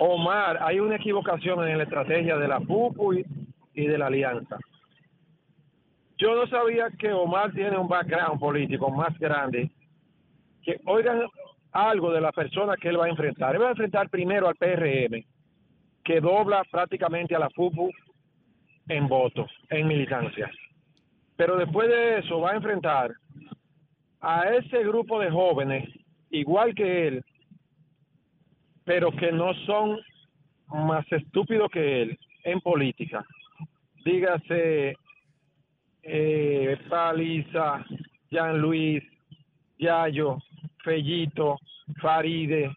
Omar, 0.00 0.58
hay 0.62 0.80
una 0.80 0.96
equivocación 0.96 1.68
en 1.68 1.78
la 1.78 1.84
estrategia 1.84 2.36
de 2.36 2.48
la 2.48 2.58
PUPU 2.58 3.14
y 3.74 3.86
de 3.86 3.98
la 3.98 4.08
alianza. 4.08 4.58
Yo 6.20 6.34
no 6.34 6.46
sabía 6.48 6.90
que 6.98 7.10
Omar 7.12 7.50
tiene 7.52 7.78
un 7.78 7.88
background 7.88 8.38
político 8.38 8.90
más 8.90 9.18
grande. 9.18 9.70
Que 10.62 10.78
oigan 10.84 11.22
algo 11.72 12.12
de 12.12 12.20
la 12.20 12.30
persona 12.30 12.76
que 12.76 12.90
él 12.90 13.00
va 13.00 13.06
a 13.06 13.08
enfrentar. 13.08 13.54
Él 13.54 13.62
va 13.62 13.68
a 13.68 13.70
enfrentar 13.70 14.10
primero 14.10 14.46
al 14.46 14.54
PRM, 14.56 15.24
que 16.04 16.20
dobla 16.20 16.62
prácticamente 16.70 17.34
a 17.34 17.38
la 17.38 17.48
FUPU 17.48 17.90
en 18.88 19.08
votos, 19.08 19.50
en 19.70 19.88
militancia. 19.88 20.50
Pero 21.36 21.56
después 21.56 21.88
de 21.88 22.18
eso 22.18 22.40
va 22.40 22.50
a 22.50 22.56
enfrentar 22.56 23.12
a 24.20 24.50
ese 24.50 24.84
grupo 24.84 25.18
de 25.20 25.30
jóvenes, 25.30 25.88
igual 26.28 26.74
que 26.74 27.08
él, 27.08 27.24
pero 28.84 29.10
que 29.10 29.32
no 29.32 29.54
son 29.64 29.98
más 30.68 31.10
estúpidos 31.10 31.70
que 31.70 32.02
él 32.02 32.18
en 32.44 32.60
política. 32.60 33.24
Dígase 34.04 34.96
eh, 36.02 36.76
Paliza, 36.88 37.84
Jean 38.30 38.58
Luis, 38.60 39.02
Yayo, 39.78 40.38
Fellito, 40.82 41.58
Faride, 42.00 42.70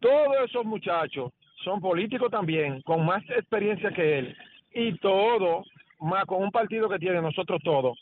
todos 0.00 0.36
esos 0.44 0.64
muchachos 0.64 1.32
son 1.64 1.80
políticos 1.80 2.30
también, 2.30 2.82
con 2.82 3.04
más 3.04 3.22
experiencia 3.30 3.90
que 3.90 4.18
él, 4.18 4.36
y 4.72 4.96
todo, 4.98 5.64
más 6.00 6.24
con 6.26 6.42
un 6.42 6.50
partido 6.50 6.88
que 6.88 6.98
tiene 6.98 7.20
nosotros 7.20 7.60
todos, 7.64 7.98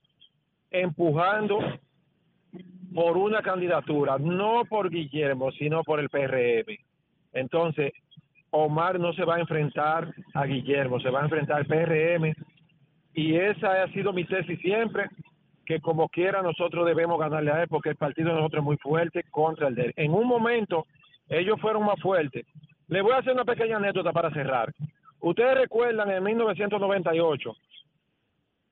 empujando 0.70 1.58
por 2.94 3.16
una 3.16 3.42
candidatura, 3.42 4.18
no 4.18 4.65
por 4.68 4.90
Guillermo, 4.90 5.50
sino 5.52 5.82
por 5.84 6.00
el 6.00 6.10
PRM. 6.10 6.76
Entonces, 7.32 7.92
Omar 8.50 8.98
no 8.98 9.12
se 9.12 9.24
va 9.24 9.36
a 9.36 9.40
enfrentar 9.40 10.12
a 10.34 10.44
Guillermo, 10.44 11.00
se 11.00 11.10
va 11.10 11.20
a 11.20 11.24
enfrentar 11.24 11.58
al 11.58 11.66
PRM 11.66 12.34
y 13.16 13.34
esa 13.34 13.82
ha 13.82 13.88
sido 13.92 14.12
mi 14.12 14.24
tesis 14.24 14.60
siempre, 14.60 15.08
que 15.64 15.80
como 15.80 16.06
quiera 16.10 16.42
nosotros 16.42 16.84
debemos 16.84 17.18
ganarle 17.18 17.50
a 17.50 17.62
él 17.62 17.68
porque 17.68 17.88
el 17.88 17.96
partido 17.96 18.28
de 18.28 18.34
nosotros 18.34 18.60
es 18.60 18.64
muy 18.64 18.76
fuerte 18.76 19.24
contra 19.30 19.68
el 19.68 19.74
de 19.74 19.86
él. 19.86 19.94
En 19.96 20.12
un 20.12 20.28
momento 20.28 20.86
ellos 21.30 21.58
fueron 21.58 21.86
más 21.86 21.98
fuertes. 22.00 22.46
Le 22.88 23.00
voy 23.00 23.12
a 23.12 23.18
hacer 23.18 23.32
una 23.32 23.46
pequeña 23.46 23.78
anécdota 23.78 24.12
para 24.12 24.30
cerrar. 24.32 24.70
Ustedes 25.20 25.56
recuerdan 25.56 26.10
en 26.10 26.22
1998, 26.22 27.56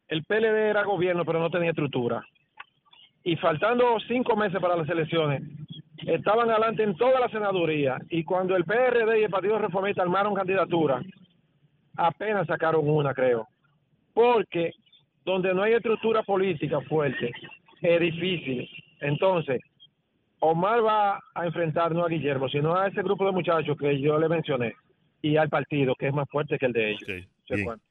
el 0.08 0.24
PLD 0.24 0.68
era 0.68 0.84
gobierno 0.84 1.24
pero 1.24 1.40
no 1.40 1.48
tenía 1.48 1.70
estructura. 1.70 2.23
Y 3.24 3.36
faltando 3.36 3.98
cinco 4.06 4.36
meses 4.36 4.60
para 4.60 4.76
las 4.76 4.89
elecciones, 4.90 5.42
estaban 6.06 6.50
adelante 6.50 6.82
en 6.82 6.94
toda 6.97 7.18
la 7.18 7.31
senaduría. 7.31 7.97
Y 8.10 8.24
cuando 8.24 8.55
el 8.56 8.64
PRD 8.64 9.20
y 9.20 9.24
el 9.24 9.31
Partido 9.31 9.58
Reformista 9.58 10.02
armaron 10.02 10.34
candidatura, 10.34 11.00
apenas 11.97 12.47
sacaron 12.47 12.86
una, 12.86 13.14
creo 13.14 13.48
porque 14.15 14.73
donde 15.25 15.52
no 15.52 15.62
hay 15.62 15.75
estructura 15.75 16.23
política 16.23 16.81
fuerte 16.83 17.31
es 17.83 18.01
difícil. 18.01 18.67
Entonces, 19.01 19.60
Omar 20.41 20.84
va 20.84 21.20
a 21.34 21.47
enfrentar 21.47 21.93
no 21.93 22.05
a 22.05 22.09
Guillermo, 22.09 22.49
sino 22.49 22.75
a 22.75 22.89
ese 22.89 23.02
grupo 23.02 23.26
de 23.26 23.33
muchachos 23.33 23.76
que 23.78 24.01
yo 24.01 24.18
le 24.18 24.28
mencioné 24.28 24.75
y 25.20 25.36
al 25.36 25.49
partido 25.49 25.94
que 25.99 26.09
es 26.09 26.15
más 26.15 26.28
fuerte 26.31 26.59
que 26.59 26.67
el 26.67 26.73
de 26.73 26.91
ellos. 26.93 27.09
¿Se 27.47 27.65
cuenta? 27.65 27.84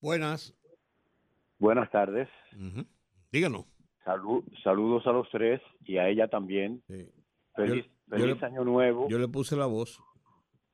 Buenas. 0.00 0.54
Buenas 1.58 1.90
tardes. 1.90 2.28
Díganos. 3.30 3.64
Salud, 4.04 4.42
saludos 4.64 5.06
a 5.06 5.12
los 5.12 5.28
tres 5.30 5.60
y 5.84 5.96
a 5.98 6.08
ella 6.08 6.26
también. 6.28 6.82
Feliz, 7.54 7.84
Yo- 7.86 8.16
yo 8.16 8.16
feliz 8.24 8.40
le- 8.40 8.46
año 8.46 8.64
nuevo. 8.64 9.08
Yo 9.08 9.18
le 9.18 9.28
puse 9.28 9.54
la 9.56 9.66
voz. 9.66 10.00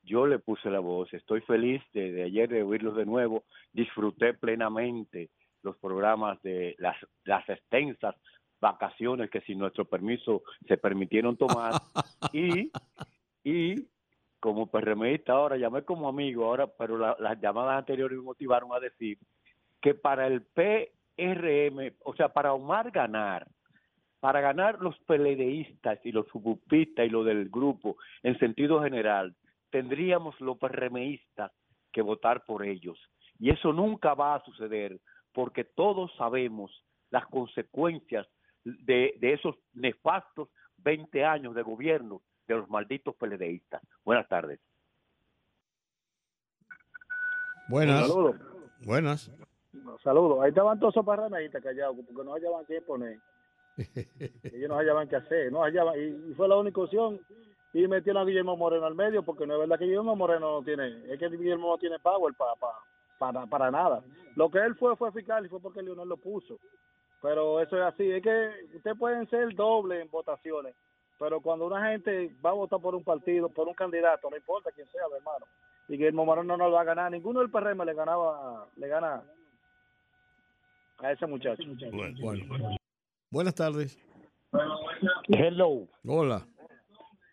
Yo 0.08 0.26
le 0.26 0.38
puse 0.38 0.70
la 0.70 0.80
voz. 0.80 1.12
Estoy 1.12 1.42
feliz 1.42 1.82
desde 1.92 2.22
ayer 2.24 2.48
de 2.48 2.62
oírlos 2.62 2.96
de 2.96 3.04
nuevo. 3.04 3.44
Disfruté 3.72 4.32
plenamente 4.32 5.28
los 5.62 5.76
programas 5.76 6.40
de 6.42 6.74
las, 6.78 6.96
las 7.24 7.46
extensas 7.48 8.14
vacaciones 8.60 9.30
que 9.30 9.42
sin 9.42 9.58
nuestro 9.58 9.84
permiso 9.84 10.42
se 10.66 10.78
permitieron 10.78 11.36
tomar. 11.36 11.72
y, 12.32 12.70
y 13.44 13.74
como 14.40 14.66
PRMista 14.70 15.32
ahora 15.32 15.56
llamé 15.56 15.82
como 15.82 16.08
amigo, 16.08 16.46
ahora, 16.46 16.66
pero 16.66 16.96
la- 16.96 17.16
las 17.20 17.38
llamadas 17.40 17.78
anteriores 17.78 18.16
me 18.18 18.24
motivaron 18.24 18.70
a 18.72 18.80
decir 18.80 19.18
que 19.82 19.94
para 19.94 20.26
el 20.26 20.42
PRM, 20.42 21.92
o 22.04 22.14
sea, 22.14 22.28
para 22.30 22.54
Omar 22.54 22.90
ganar, 22.90 23.46
para 24.20 24.40
ganar 24.40 24.80
los 24.80 24.98
peledeístas 25.00 26.00
y 26.04 26.12
los 26.12 26.26
subupistas 26.28 27.06
y 27.06 27.10
lo 27.10 27.22
del 27.24 27.48
grupo 27.50 27.96
en 28.22 28.38
sentido 28.38 28.82
general, 28.82 29.34
tendríamos 29.70 30.38
los 30.40 30.58
PRMistas 30.58 31.52
que 31.92 32.02
votar 32.02 32.44
por 32.44 32.64
ellos. 32.64 32.98
Y 33.38 33.50
eso 33.50 33.72
nunca 33.72 34.14
va 34.14 34.34
a 34.34 34.44
suceder 34.44 35.00
porque 35.32 35.64
todos 35.64 36.14
sabemos 36.16 36.70
las 37.10 37.26
consecuencias 37.26 38.26
de, 38.64 39.14
de 39.20 39.32
esos 39.32 39.56
nefastos 39.72 40.48
20 40.78 41.24
años 41.24 41.54
de 41.54 41.62
gobierno 41.62 42.22
de 42.46 42.56
los 42.56 42.68
malditos 42.68 43.14
peledeístas. 43.16 43.82
Buenas 44.04 44.28
tardes. 44.28 44.60
Buenas. 47.68 48.08
Saludos. 48.08 48.36
Buenas. 48.84 49.30
Saludos. 50.02 50.40
Ahí 50.42 50.48
estaban 50.48 50.80
todos 50.80 50.94
esos 50.94 51.04
parrameístas 51.04 51.62
callados 51.62 51.96
porque 51.96 52.24
no 52.24 52.32
hallaban 52.32 52.64
qué 52.66 52.80
poner. 52.80 53.18
Ellos 54.42 54.68
no 54.68 54.76
hallaban 54.76 55.08
qué 55.08 55.16
hacer. 55.16 55.52
No 55.52 55.62
hallaban, 55.62 55.94
y, 55.98 56.30
y 56.30 56.34
fue 56.34 56.48
la 56.48 56.56
única 56.56 56.80
opción. 56.80 57.20
Y 57.72 57.86
metieron 57.86 58.22
a 58.22 58.24
Guillermo 58.24 58.56
Moreno 58.56 58.86
al 58.86 58.94
medio 58.94 59.22
porque 59.22 59.46
no 59.46 59.54
es 59.54 59.60
verdad 59.60 59.78
que 59.78 59.84
Guillermo 59.84 60.16
Moreno 60.16 60.54
no 60.54 60.62
tiene. 60.62 61.12
Es 61.12 61.18
que 61.18 61.28
Guillermo 61.28 61.68
no 61.68 61.78
tiene 61.78 61.98
power 61.98 62.34
para 62.34 62.54
para 63.18 63.46
para 63.46 63.70
nada. 63.70 64.02
Lo 64.36 64.50
que 64.50 64.58
él 64.58 64.74
fue 64.76 64.96
fue 64.96 65.10
eficaz 65.10 65.44
y 65.44 65.48
fue 65.48 65.60
porque 65.60 65.82
Leonel 65.82 66.08
lo 66.08 66.16
puso. 66.16 66.58
Pero 67.20 67.60
eso 67.60 67.76
es 67.76 67.82
así. 67.82 68.10
Es 68.10 68.22
que 68.22 68.50
ustedes 68.76 68.96
pueden 68.98 69.28
ser 69.28 69.54
doble 69.54 70.00
en 70.00 70.10
votaciones. 70.10 70.74
Pero 71.18 71.40
cuando 71.40 71.66
una 71.66 71.90
gente 71.90 72.30
va 72.44 72.50
a 72.50 72.54
votar 72.54 72.80
por 72.80 72.94
un 72.94 73.02
partido, 73.02 73.48
por 73.48 73.66
un 73.66 73.74
candidato, 73.74 74.30
no 74.30 74.36
importa 74.36 74.70
quién 74.70 74.88
sea, 74.90 75.02
mi 75.08 75.16
hermano. 75.16 75.46
Y 75.88 75.94
Guillermo 75.94 76.24
Moreno 76.24 76.56
no 76.56 76.68
lo 76.68 76.72
va 76.72 76.82
a 76.82 76.84
ganar. 76.84 77.10
Ninguno 77.10 77.40
del 77.40 77.50
PRM 77.50 77.84
le 77.84 77.94
ganaba, 77.94 78.68
le 78.76 78.88
gana 78.88 79.22
a 80.98 81.12
ese 81.12 81.26
muchacho. 81.26 81.62
Bueno. 81.90 82.76
Buenas 83.30 83.54
tardes. 83.54 83.98
Hello. 85.28 85.86
Hola. 86.06 86.46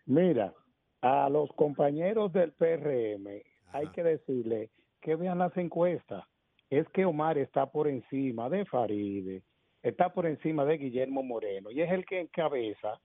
Mira, 0.06 0.54
a 1.02 1.28
los 1.28 1.52
compañeros 1.54 2.32
del 2.32 2.52
PRM 2.52 3.26
hay 3.72 3.86
que 3.88 4.02
decirle 4.02 4.70
que 5.00 5.16
vean 5.16 5.38
las 5.38 5.56
encuestas. 5.56 6.24
Es 6.70 6.88
que 6.90 7.04
Omar 7.04 7.38
está 7.38 7.66
por 7.66 7.88
encima 7.88 8.48
de 8.48 8.64
Faride, 8.64 9.42
está 9.82 10.12
por 10.12 10.26
encima 10.26 10.64
de 10.64 10.78
Guillermo 10.78 11.22
Moreno 11.22 11.70
y 11.70 11.82
es 11.82 11.92
el 11.92 12.04
que 12.06 12.20
encabeza 12.20 13.00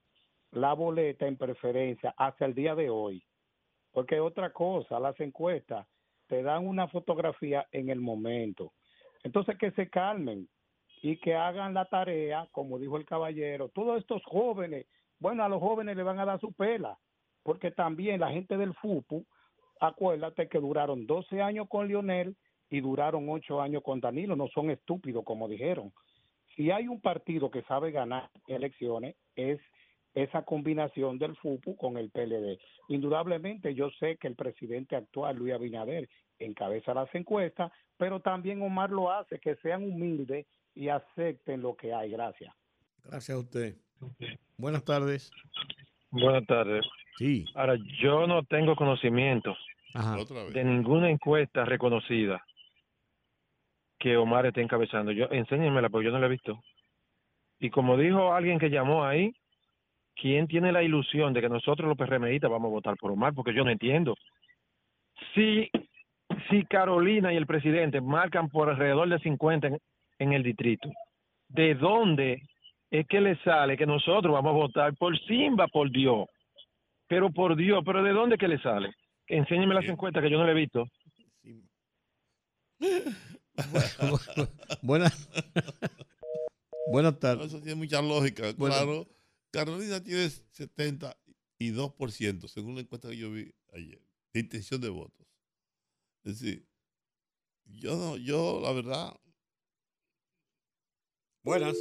la 0.52 0.74
boleta 0.74 1.28
en 1.28 1.38
preferencia 1.38 2.14
hasta 2.18 2.46
el 2.46 2.54
día 2.54 2.76
de 2.76 2.90
hoy. 2.90 3.24
Porque 3.92 4.20
otra 4.20 4.52
cosa, 4.52 5.00
las 5.00 5.20
encuestas 5.20 5.88
te 6.28 6.44
dan 6.44 6.66
una 6.66 6.88
fotografía 6.88 7.68
en 7.72 7.90
el 7.90 8.00
momento. 8.00 8.74
Entonces 9.24 9.58
que 9.58 9.72
se 9.72 9.90
calmen 9.90 10.48
y 11.02 11.18
que 11.18 11.36
hagan 11.36 11.74
la 11.74 11.86
tarea, 11.86 12.48
como 12.52 12.80
dijo 12.80 12.98
el 12.98 13.06
caballero. 13.06 13.70
Todos 13.70 14.00
estos 14.00 14.24
jóvenes, 14.24 14.86
bueno, 15.22 15.44
a 15.44 15.50
los 15.50 15.62
jóvenes 15.62 15.96
le 15.96 16.04
van 16.04 16.20
a 16.20 16.26
dar 16.26 16.40
su 16.40 16.52
pela, 16.52 16.98
porque 17.44 17.70
también 17.70 18.20
la 18.20 18.32
gente 18.32 18.58
del 18.58 18.74
FUPU, 18.74 19.24
acuérdate 19.80 20.50
que 20.50 20.60
duraron 20.60 21.06
12 21.06 21.42
años 21.42 21.68
con 21.70 21.88
Lionel 21.88 22.36
y 22.72 22.82
duraron 22.82 23.30
8 23.30 23.62
años 23.62 23.84
con 23.84 24.02
Danilo, 24.02 24.36
no 24.36 24.48
son 24.48 24.72
estúpidos 24.72 25.24
como 25.24 25.48
dijeron. 25.48 25.94
Si 26.56 26.72
hay 26.72 26.88
un 26.88 27.00
partido 27.00 27.52
que 27.52 27.62
sabe 27.64 27.92
ganar 27.92 28.32
elecciones, 28.48 29.16
es 29.36 29.60
esa 30.16 30.42
combinación 30.42 31.20
del 31.20 31.36
FUPU 31.38 31.78
con 31.78 31.98
el 31.98 32.10
PLD. 32.10 32.60
Indudablemente 32.90 33.76
yo 33.76 33.92
sé 33.92 34.18
que 34.18 34.28
el 34.28 34.36
presidente 34.36 34.96
actual, 34.96 35.38
Luis 35.38 35.54
Abinader, 35.54 36.10
encabeza 36.40 36.96
las 36.96 37.14
encuestas, 37.14 37.72
pero 37.96 38.22
también 38.22 38.64
Omar 38.64 38.90
lo 38.90 39.12
hace, 39.12 39.40
que 39.40 39.56
sean 39.58 39.84
humildes 39.84 40.48
y 40.74 40.90
acepten 40.90 41.62
lo 41.62 41.76
que 41.76 41.94
hay. 41.94 42.10
Gracias. 42.10 42.54
Gracias 43.04 43.38
a 43.38 43.40
usted. 43.40 43.76
Buenas 44.58 44.84
tardes. 44.86 45.32
Buenas 46.12 46.46
tardes. 46.46 46.86
Sí. 47.18 47.46
Ahora, 47.56 47.76
yo 48.02 48.28
no 48.28 48.44
tengo 48.44 48.76
conocimiento 48.76 49.56
de 50.54 50.64
ninguna 50.64 51.10
encuesta 51.10 51.66
reconocida 51.66 52.44
que 54.00 54.18
Omar 54.18 54.46
esté 54.46 54.62
encabezando. 54.62 55.12
Yo, 55.12 55.28
enséñenmela, 55.32 55.90
porque 55.90 56.06
yo 56.06 56.12
no 56.12 56.20
la 56.20 56.28
he 56.28 56.30
visto. 56.30 56.62
Y 57.60 57.70
como 57.70 57.98
dijo 57.98 58.34
alguien 58.34 58.58
que 58.58 58.70
llamó 58.70 59.06
ahí, 59.06 59.34
¿quién 60.16 60.48
tiene 60.48 60.72
la 60.72 60.82
ilusión 60.82 61.34
de 61.34 61.42
que 61.42 61.50
nosotros 61.50 61.88
los 61.88 61.98
PRMistas 61.98 62.50
vamos 62.50 62.70
a 62.70 62.74
votar 62.74 62.98
por 62.98 63.12
Omar? 63.12 63.34
Porque 63.34 63.54
yo 63.54 63.64
no 63.64 63.70
entiendo. 63.70 64.16
Si, 65.36 65.70
si 66.50 66.66
Carolina 66.66 67.32
y 67.32 67.38
el 67.38 67.46
presidente 67.46 68.02
marcan 68.02 68.50
por 68.50 68.70
alrededor 68.70 69.08
de 69.08 69.20
50 69.20 69.68
en, 69.68 69.80
en 70.18 70.34
el 70.34 70.42
distrito, 70.42 70.90
de 71.50 71.76
dónde 71.76 72.42
es 72.92 73.08
que 73.08 73.20
le 73.22 73.42
sale 73.42 73.78
que 73.78 73.86
nosotros 73.86 74.34
vamos 74.34 74.52
a 74.52 74.58
votar 74.58 74.94
por 74.98 75.18
Simba, 75.26 75.70
por 75.70 75.90
Dios. 75.90 76.28
Pero 77.08 77.32
por 77.32 77.56
Dios, 77.56 77.82
pero 77.86 78.04
¿de 78.04 78.12
dónde 78.12 78.38
que 78.38 78.50
le 78.50 78.62
sale? 78.62 78.94
Enséñeme 79.28 79.74
las 79.74 79.86
encuestas 79.86 80.22
que 80.22 80.30
yo 80.30 80.38
no 80.38 80.46
le 80.46 80.52
he 80.52 80.56
visto. 80.56 80.86
Buenas. 84.82 85.30
Buenas 86.92 87.18
tardes. 87.20 87.48
Eso 87.48 87.60
tiene 87.60 87.76
mucha 87.76 88.02
lógica. 88.02 88.52
Bueno. 88.58 88.76
Claro, 88.76 89.08
Carolina 89.52 90.04
tiene 90.04 90.26
72% 90.26 92.48
según 92.48 92.76
la 92.76 92.82
encuesta 92.82 93.08
que 93.10 93.18
yo 93.18 93.32
vi 93.32 93.54
ayer, 93.74 94.02
de 94.34 94.40
intención 94.40 94.82
de 94.82 94.90
votos. 94.90 95.28
Es 96.24 96.40
decir, 96.40 96.66
yo 97.66 97.96
no, 97.96 98.18
yo 98.18 98.60
la 98.62 98.74
verdad. 98.74 99.16
Buenas. 101.44 101.76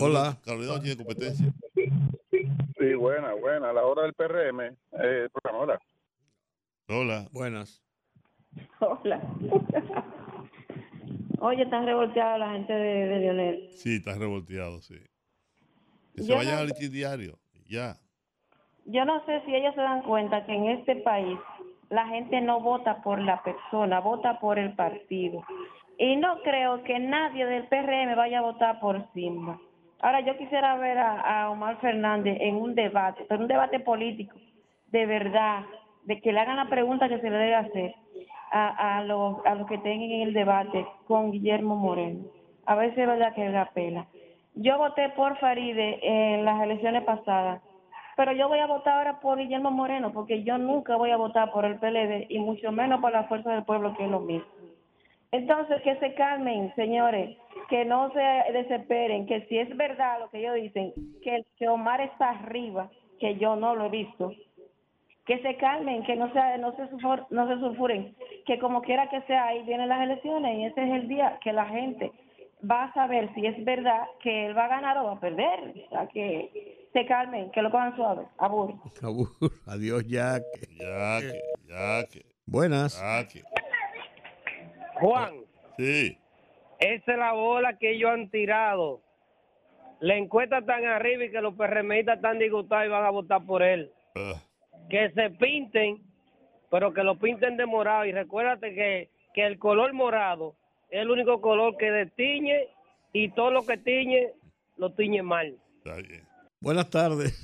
Hola. 0.00 0.38
Carolina 0.44 0.72
no 0.74 0.80
tiene 0.80 0.96
competencia. 0.96 1.52
Sí, 1.74 2.94
buena, 2.94 3.34
buena. 3.34 3.70
A 3.70 3.72
la 3.72 3.84
hora 3.84 4.02
del 4.02 4.14
PRM, 4.14 4.60
eh, 4.92 5.28
hola. 5.52 5.78
Hola. 6.88 7.26
Buenas. 7.32 7.82
Hola. 8.80 9.20
Oye, 11.40 11.62
están 11.62 11.86
revolteados 11.86 12.38
la 12.40 12.52
gente 12.52 12.72
de, 12.72 13.06
de 13.08 13.18
Lionel. 13.20 13.68
Sí, 13.72 13.96
está 13.96 14.14
revolteado, 14.18 14.80
sí. 14.80 14.96
Que 16.14 16.22
se 16.22 16.34
vayan 16.34 16.54
no- 16.54 16.60
al 16.62 16.68
diario. 16.90 17.38
Ya. 17.68 17.96
Yo 18.86 19.04
no 19.04 19.24
sé 19.26 19.42
si 19.44 19.54
ellos 19.54 19.74
se 19.74 19.80
dan 19.82 20.02
cuenta 20.02 20.46
que 20.46 20.52
en 20.54 20.68
este 20.70 20.96
país 20.96 21.38
la 21.90 22.06
gente 22.08 22.40
no 22.40 22.60
vota 22.60 23.02
por 23.02 23.20
la 23.20 23.42
persona, 23.42 24.00
vota 24.00 24.38
por 24.40 24.58
el 24.58 24.74
partido. 24.74 25.44
Y 25.98 26.16
no 26.16 26.40
creo 26.42 26.82
que 26.84 26.98
nadie 26.98 27.44
del 27.44 27.66
PRM 27.68 28.14
vaya 28.16 28.38
a 28.38 28.42
votar 28.42 28.80
por 28.80 29.04
Simba. 29.12 29.60
Ahora, 30.00 30.20
yo 30.20 30.36
quisiera 30.36 30.76
ver 30.76 30.98
a, 30.98 31.50
Omar 31.50 31.78
Fernández 31.80 32.38
en 32.40 32.56
un 32.56 32.74
debate, 32.74 33.24
pero 33.28 33.40
un 33.40 33.48
debate 33.48 33.80
político, 33.80 34.36
de 34.88 35.06
verdad, 35.06 35.64
de 36.04 36.20
que 36.20 36.32
le 36.32 36.40
hagan 36.40 36.56
la 36.56 36.68
pregunta 36.68 37.08
que 37.08 37.20
se 37.20 37.30
le 37.30 37.36
debe 37.36 37.54
hacer 37.54 37.94
a, 38.52 38.98
a 38.98 39.04
los 39.04 39.44
a 39.44 39.54
los 39.56 39.66
que 39.66 39.78
tengan 39.78 40.10
en 40.10 40.22
el 40.22 40.32
debate 40.32 40.86
con 41.06 41.32
Guillermo 41.32 41.76
Moreno. 41.76 42.24
A 42.64 42.76
ver 42.76 42.94
si 42.94 43.00
es 43.00 43.06
verdad 43.06 43.34
que 43.34 43.50
da 43.50 43.70
pela. 43.74 44.06
Yo 44.54 44.78
voté 44.78 45.08
por 45.10 45.36
Faride 45.38 45.98
en 46.02 46.44
las 46.44 46.62
elecciones 46.62 47.02
pasadas, 47.04 47.60
pero 48.16 48.32
yo 48.32 48.48
voy 48.48 48.58
a 48.58 48.66
votar 48.66 48.98
ahora 48.98 49.20
por 49.20 49.38
Guillermo 49.38 49.70
Moreno, 49.70 50.12
porque 50.12 50.42
yo 50.42 50.58
nunca 50.58 50.96
voy 50.96 51.10
a 51.10 51.16
votar 51.16 51.50
por 51.50 51.64
el 51.64 51.78
PLD 51.78 52.26
y 52.28 52.38
mucho 52.38 52.72
menos 52.72 53.00
por 53.00 53.12
la 53.12 53.24
Fuerza 53.24 53.52
del 53.52 53.64
Pueblo, 53.64 53.94
que 53.96 54.04
es 54.04 54.10
lo 54.10 54.20
mismo. 54.20 54.57
Entonces, 55.30 55.82
que 55.82 55.96
se 55.96 56.14
calmen, 56.14 56.72
señores, 56.74 57.36
que 57.68 57.84
no 57.84 58.10
se 58.12 58.52
desesperen, 58.52 59.26
que 59.26 59.42
si 59.48 59.58
es 59.58 59.76
verdad 59.76 60.20
lo 60.20 60.30
que 60.30 60.38
ellos 60.38 60.54
dicen, 60.54 60.92
que, 61.22 61.44
que 61.58 61.68
Omar 61.68 62.00
está 62.00 62.30
arriba, 62.30 62.90
que 63.20 63.36
yo 63.36 63.54
no 63.56 63.74
lo 63.76 63.86
he 63.86 63.90
visto, 63.90 64.32
que 65.26 65.38
se 65.42 65.56
calmen, 65.58 66.02
que 66.04 66.16
no 66.16 66.32
se, 66.32 66.58
no 66.58 66.74
se, 66.76 66.84
sulfur- 66.90 67.26
no 67.28 67.46
se 67.46 67.58
sulfuren, 67.60 68.16
que 68.46 68.58
como 68.58 68.80
quiera 68.80 69.10
que 69.10 69.20
sea, 69.22 69.48
ahí 69.48 69.62
vienen 69.64 69.90
las 69.90 70.00
elecciones 70.02 70.56
y 70.58 70.64
ese 70.64 70.82
es 70.84 70.90
el 71.02 71.08
día 71.08 71.38
que 71.42 71.52
la 71.52 71.66
gente 71.66 72.10
va 72.68 72.84
a 72.84 72.94
saber 72.94 73.28
si 73.34 73.44
es 73.44 73.62
verdad 73.64 74.04
que 74.22 74.46
él 74.46 74.56
va 74.56 74.64
a 74.64 74.68
ganar 74.68 74.96
o 74.98 75.04
va 75.04 75.12
a 75.12 75.20
perder. 75.20 75.74
O 75.86 75.90
sea, 75.90 76.06
que 76.08 76.88
se 76.94 77.04
calmen, 77.04 77.50
que 77.50 77.60
lo 77.60 77.70
cojan 77.70 77.94
suave. 77.96 78.24
Abur. 78.38 78.74
Abur. 79.02 79.28
Adiós, 79.66 80.02
Jack. 80.08 80.42
Ya 80.80 81.20
que, 81.20 81.40
ya 81.68 82.04
que. 82.10 82.22
Buenas. 82.46 82.98
Que. 83.30 83.42
Juan, 85.00 85.34
Sí. 85.76 86.18
esa 86.80 87.12
es 87.12 87.18
la 87.18 87.32
bola 87.32 87.78
que 87.78 87.92
ellos 87.92 88.10
han 88.10 88.30
tirado. 88.30 89.00
La 90.00 90.16
encuesta 90.16 90.62
tan 90.62 90.84
arriba 90.84 91.24
y 91.24 91.30
que 91.30 91.40
los 91.40 91.54
PRMistas 91.54 92.16
están 92.16 92.38
disgustados 92.38 92.86
y 92.86 92.90
van 92.90 93.04
a 93.04 93.10
votar 93.10 93.44
por 93.44 93.62
él. 93.62 93.90
Ah, 94.14 94.40
Que 94.88 95.10
se 95.10 95.30
pinten, 95.30 96.02
pero 96.70 96.92
que 96.94 97.02
lo 97.02 97.18
pinten 97.18 97.56
de 97.56 97.66
morado. 97.66 98.04
Y 98.04 98.12
recuérdate 98.12 98.74
que, 98.74 99.10
que 99.34 99.44
el 99.44 99.58
color 99.58 99.92
morado 99.92 100.54
es 100.90 101.00
el 101.02 101.10
único 101.10 101.40
color 101.40 101.76
que 101.76 101.90
destiñe 101.90 102.68
y 103.12 103.30
todo 103.32 103.50
lo 103.50 103.66
que 103.66 103.76
tiñe, 103.76 104.32
lo 104.76 104.90
tiñe 104.92 105.22
mal. 105.22 105.56
Buenas 106.60 106.88
tardes. 106.90 107.34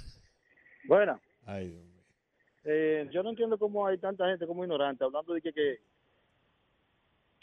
Buena. 0.87 1.21
Ay, 1.47 1.69
Dios 1.69 1.85
mío. 1.85 2.03
Eh, 2.65 3.09
yo 3.13 3.23
no 3.23 3.31
entiendo 3.31 3.59
cómo 3.59 3.87
hay 3.87 3.99
tanta 3.99 4.27
gente 4.29 4.47
como 4.47 4.63
ignorante 4.65 5.05
hablando 5.05 5.35
de 5.35 5.43
que, 5.43 5.53
que 5.53 5.79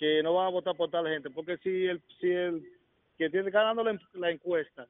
que 0.01 0.23
no 0.23 0.33
van 0.33 0.47
a 0.47 0.49
votar 0.49 0.75
por 0.75 0.89
tal 0.89 1.05
gente, 1.07 1.29
porque 1.29 1.57
si 1.59 1.85
el 1.85 2.01
si 2.19 2.27
el 2.27 2.63
que 3.19 3.29
tiene 3.29 3.51
ganando 3.51 3.83
la, 3.83 3.91
en- 3.91 3.99
la 4.13 4.31
encuesta, 4.31 4.87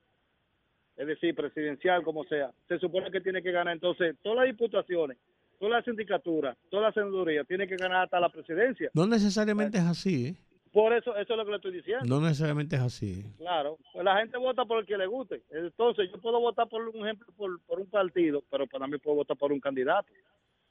es 0.96 1.06
decir, 1.06 1.36
presidencial 1.36 2.02
como 2.02 2.24
sea, 2.24 2.52
se 2.70 2.80
supone 2.80 3.12
que 3.12 3.20
tiene 3.20 3.44
que 3.44 3.52
ganar 3.52 3.74
entonces 3.74 4.16
todas 4.24 4.38
las 4.38 4.46
diputaciones, 4.46 5.18
todas 5.60 5.74
las 5.74 5.84
sindicaturas, 5.86 6.58
todas 6.70 6.86
las 6.86 6.94
senadurías, 6.94 7.46
tiene 7.46 7.68
que 7.68 7.76
ganar 7.76 8.04
hasta 8.06 8.22
la 8.22 8.30
presidencia. 8.30 8.90
No 8.94 9.06
necesariamente 9.06 9.80
es 9.80 9.84
así, 9.84 10.28
¿eh? 10.28 10.36
Por 10.72 10.94
eso 10.94 11.14
eso 11.18 11.34
es 11.34 11.38
lo 11.38 11.44
que 11.44 11.52
le 11.52 11.58
estoy 11.58 11.74
diciendo. 11.74 12.06
No 12.06 12.22
necesariamente 12.22 12.78
es 12.78 12.82
así. 12.82 13.26
Claro, 13.38 13.78
pues 13.92 14.06
la 14.06 14.18
gente 14.18 14.38
vota 14.38 14.64
por 14.64 14.80
el 14.80 14.86
que 14.86 14.98
le 14.98 15.06
guste. 15.08 15.42
Entonces, 15.50 16.10
yo 16.10 16.22
puedo 16.22 16.40
votar 16.40 16.70
por 16.70 16.88
un 16.88 17.06
ejemplo 17.06 17.28
por, 17.36 17.60
por 17.66 17.82
un 17.82 17.88
partido, 17.90 18.42
pero 18.50 18.66
también 18.68 19.02
puedo 19.02 19.18
votar 19.18 19.36
por 19.36 19.52
un 19.52 19.60
candidato. 19.60 20.08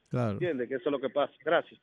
Claro. 0.09 0.33
¿Entiendes? 0.33 0.67
Que 0.71 0.77
eso 0.77 0.89
es 0.89 0.93
lo 0.93 0.99
que 1.01 1.11
pasa. 1.11 1.35
Gracias. 1.45 1.79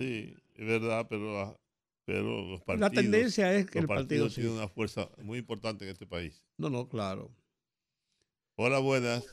Sí, 0.00 0.34
es 0.56 0.66
verdad, 0.66 1.06
pero, 1.08 1.38
ah, 1.38 1.56
pero 2.04 2.42
los 2.42 2.60
La 2.60 2.64
partidos. 2.64 2.92
tendencia 2.92 3.52
es 3.52 3.66
que 3.66 3.80
los 3.80 3.90
el 3.90 3.96
partido 3.96 4.24
partidos 4.26 4.34
sí. 4.34 4.46
una 4.46 4.68
fuerza 4.68 5.08
muy 5.22 5.38
importante 5.38 5.84
en 5.84 5.90
este 5.90 6.06
país. 6.06 6.42
No, 6.58 6.70
no, 6.70 6.88
claro. 6.88 7.30
Hola, 8.56 8.78
buenas. 8.78 9.26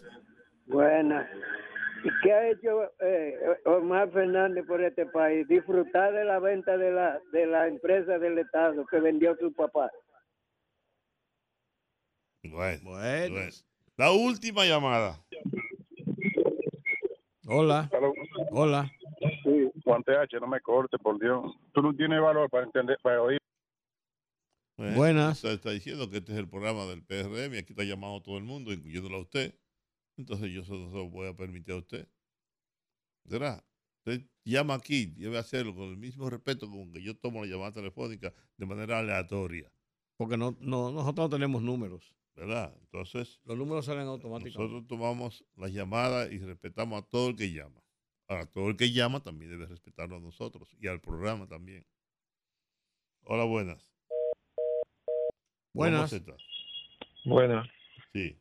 Buenas. 0.66 1.28
¿Y 2.04 2.10
qué 2.24 2.34
ha 2.34 2.50
hecho 2.50 2.92
eh, 3.00 3.38
Omar 3.66 4.12
Fernández 4.12 4.66
por 4.66 4.82
este 4.84 5.06
país? 5.06 5.48
Disfrutar 5.48 6.14
de 6.14 6.26
la 6.26 6.40
venta 6.40 6.76
de 6.78 6.92
la, 6.92 7.20
de 7.32 7.46
la 7.46 7.68
empresa 7.68 8.18
del 8.18 8.40
Estado 8.40 8.86
que 8.88 9.00
vendió 9.00 9.36
su 9.38 9.54
papá. 9.54 9.92
Bueno, 12.44 12.82
bueno. 12.84 13.36
La 13.98 14.12
última 14.12 14.66
llamada. 14.66 15.24
Hola. 17.48 17.90
Hola. 18.52 18.92
Sí, 19.44 19.72
Juan 19.84 20.04
TH, 20.04 20.40
no 20.40 20.48
me 20.48 20.62
corte, 20.62 20.98
por 21.00 21.20
Dios. 21.20 21.56
Tú 21.74 21.82
no 21.82 21.96
tienes 21.96 22.22
valor 22.22 22.50
para 22.50 22.66
entender, 22.66 22.98
para 23.02 23.22
oír. 23.22 23.40
Bueno, 24.78 24.96
Buenas. 24.96 25.38
Usted 25.38 25.54
está 25.54 25.72
diciendo 25.72 26.10
que 26.10 26.18
este 26.18 26.34
es 26.34 26.38
el 26.38 26.50
programa 26.50 26.86
del 26.86 27.04
PRM 27.04 27.56
y 27.56 27.58
aquí 27.58 27.74
está 27.74 27.84
llamando 27.84 28.22
todo 28.22 28.38
el 28.38 28.44
mundo, 28.44 28.72
incluyéndolo 28.72 29.18
a 29.18 29.22
usted. 29.22 29.56
Entonces 30.18 30.52
yo 30.52 30.64
se 30.64 30.74
lo 30.74 31.10
voy 31.10 31.28
a 31.28 31.36
permitir 31.36 31.74
a 31.74 31.78
usted. 31.78 32.08
¿Verdad? 33.26 33.64
Usted 34.06 34.28
llama 34.44 34.76
aquí, 34.76 35.08
debe 35.18 35.38
hacerlo 35.38 35.76
con 35.76 35.90
el 35.90 35.98
mismo 35.98 36.30
respeto 36.30 36.70
con 36.70 36.92
que 36.92 37.04
yo 37.04 37.16
tomo 37.16 37.44
la 37.44 37.52
llamada 37.52 37.74
telefónica 37.74 38.34
de 38.58 38.66
manera 38.66 39.00
aleatoria. 39.00 39.72
Porque 40.18 40.38
no, 40.38 40.58
no, 40.60 40.92
nosotros 40.92 41.30
no 41.30 41.30
tenemos 41.30 41.62
números. 41.62 42.14
¿Verdad? 42.36 42.74
Entonces, 42.82 43.40
Los 43.46 43.58
números 43.58 43.86
salen 43.86 44.08
automáticamente. 44.08 44.58
nosotros 44.60 44.88
tomamos 44.88 45.46
las 45.58 45.72
llamadas 45.72 46.32
y 46.32 46.38
respetamos 46.40 47.04
a 47.04 47.08
todo 47.08 47.30
el 47.30 47.36
que 47.36 47.52
llama. 47.52 47.82
Ahora, 48.28 48.46
todo 48.46 48.70
el 48.70 48.78
que 48.78 48.92
llama 48.92 49.20
también 49.20 49.52
debe 49.52 49.66
respetarlo 49.66 50.16
a 50.16 50.20
nosotros 50.20 50.70
y 50.80 50.88
al 50.88 51.02
programa 51.02 51.46
también. 51.48 51.84
Hola, 53.24 53.44
buenas. 53.44 53.92
Buenas. 55.74 56.14
Bueno. 57.26 57.64
Sí. 58.14 58.38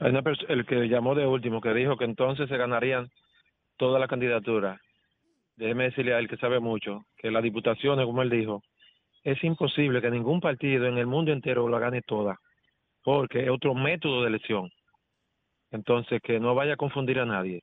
Hay 0.00 0.10
una 0.10 0.22
pers- 0.22 0.44
el 0.48 0.66
que 0.66 0.88
llamó 0.88 1.14
de 1.14 1.26
último, 1.26 1.60
que 1.60 1.72
dijo 1.72 1.96
que 1.96 2.04
entonces 2.04 2.48
se 2.48 2.56
ganarían 2.56 3.10
todas 3.76 4.00
las 4.00 4.08
candidaturas. 4.08 4.80
Déjeme 5.56 5.84
decirle 5.84 6.14
a 6.14 6.18
él 6.18 6.28
que 6.28 6.36
sabe 6.36 6.58
mucho, 6.60 7.06
que 7.16 7.30
las 7.30 7.42
diputaciones, 7.42 8.04
como 8.06 8.22
él 8.22 8.30
dijo, 8.30 8.62
es 9.22 9.42
imposible 9.44 10.00
que 10.02 10.10
ningún 10.10 10.40
partido 10.40 10.86
en 10.86 10.98
el 10.98 11.06
mundo 11.06 11.32
entero 11.32 11.68
la 11.68 11.78
gane 11.78 12.02
toda, 12.02 12.40
porque 13.04 13.44
es 13.44 13.50
otro 13.50 13.74
método 13.74 14.22
de 14.22 14.28
elección. 14.28 14.70
Entonces, 15.70 16.20
que 16.22 16.40
no 16.40 16.54
vaya 16.54 16.74
a 16.74 16.76
confundir 16.76 17.20
a 17.20 17.26
nadie. 17.26 17.62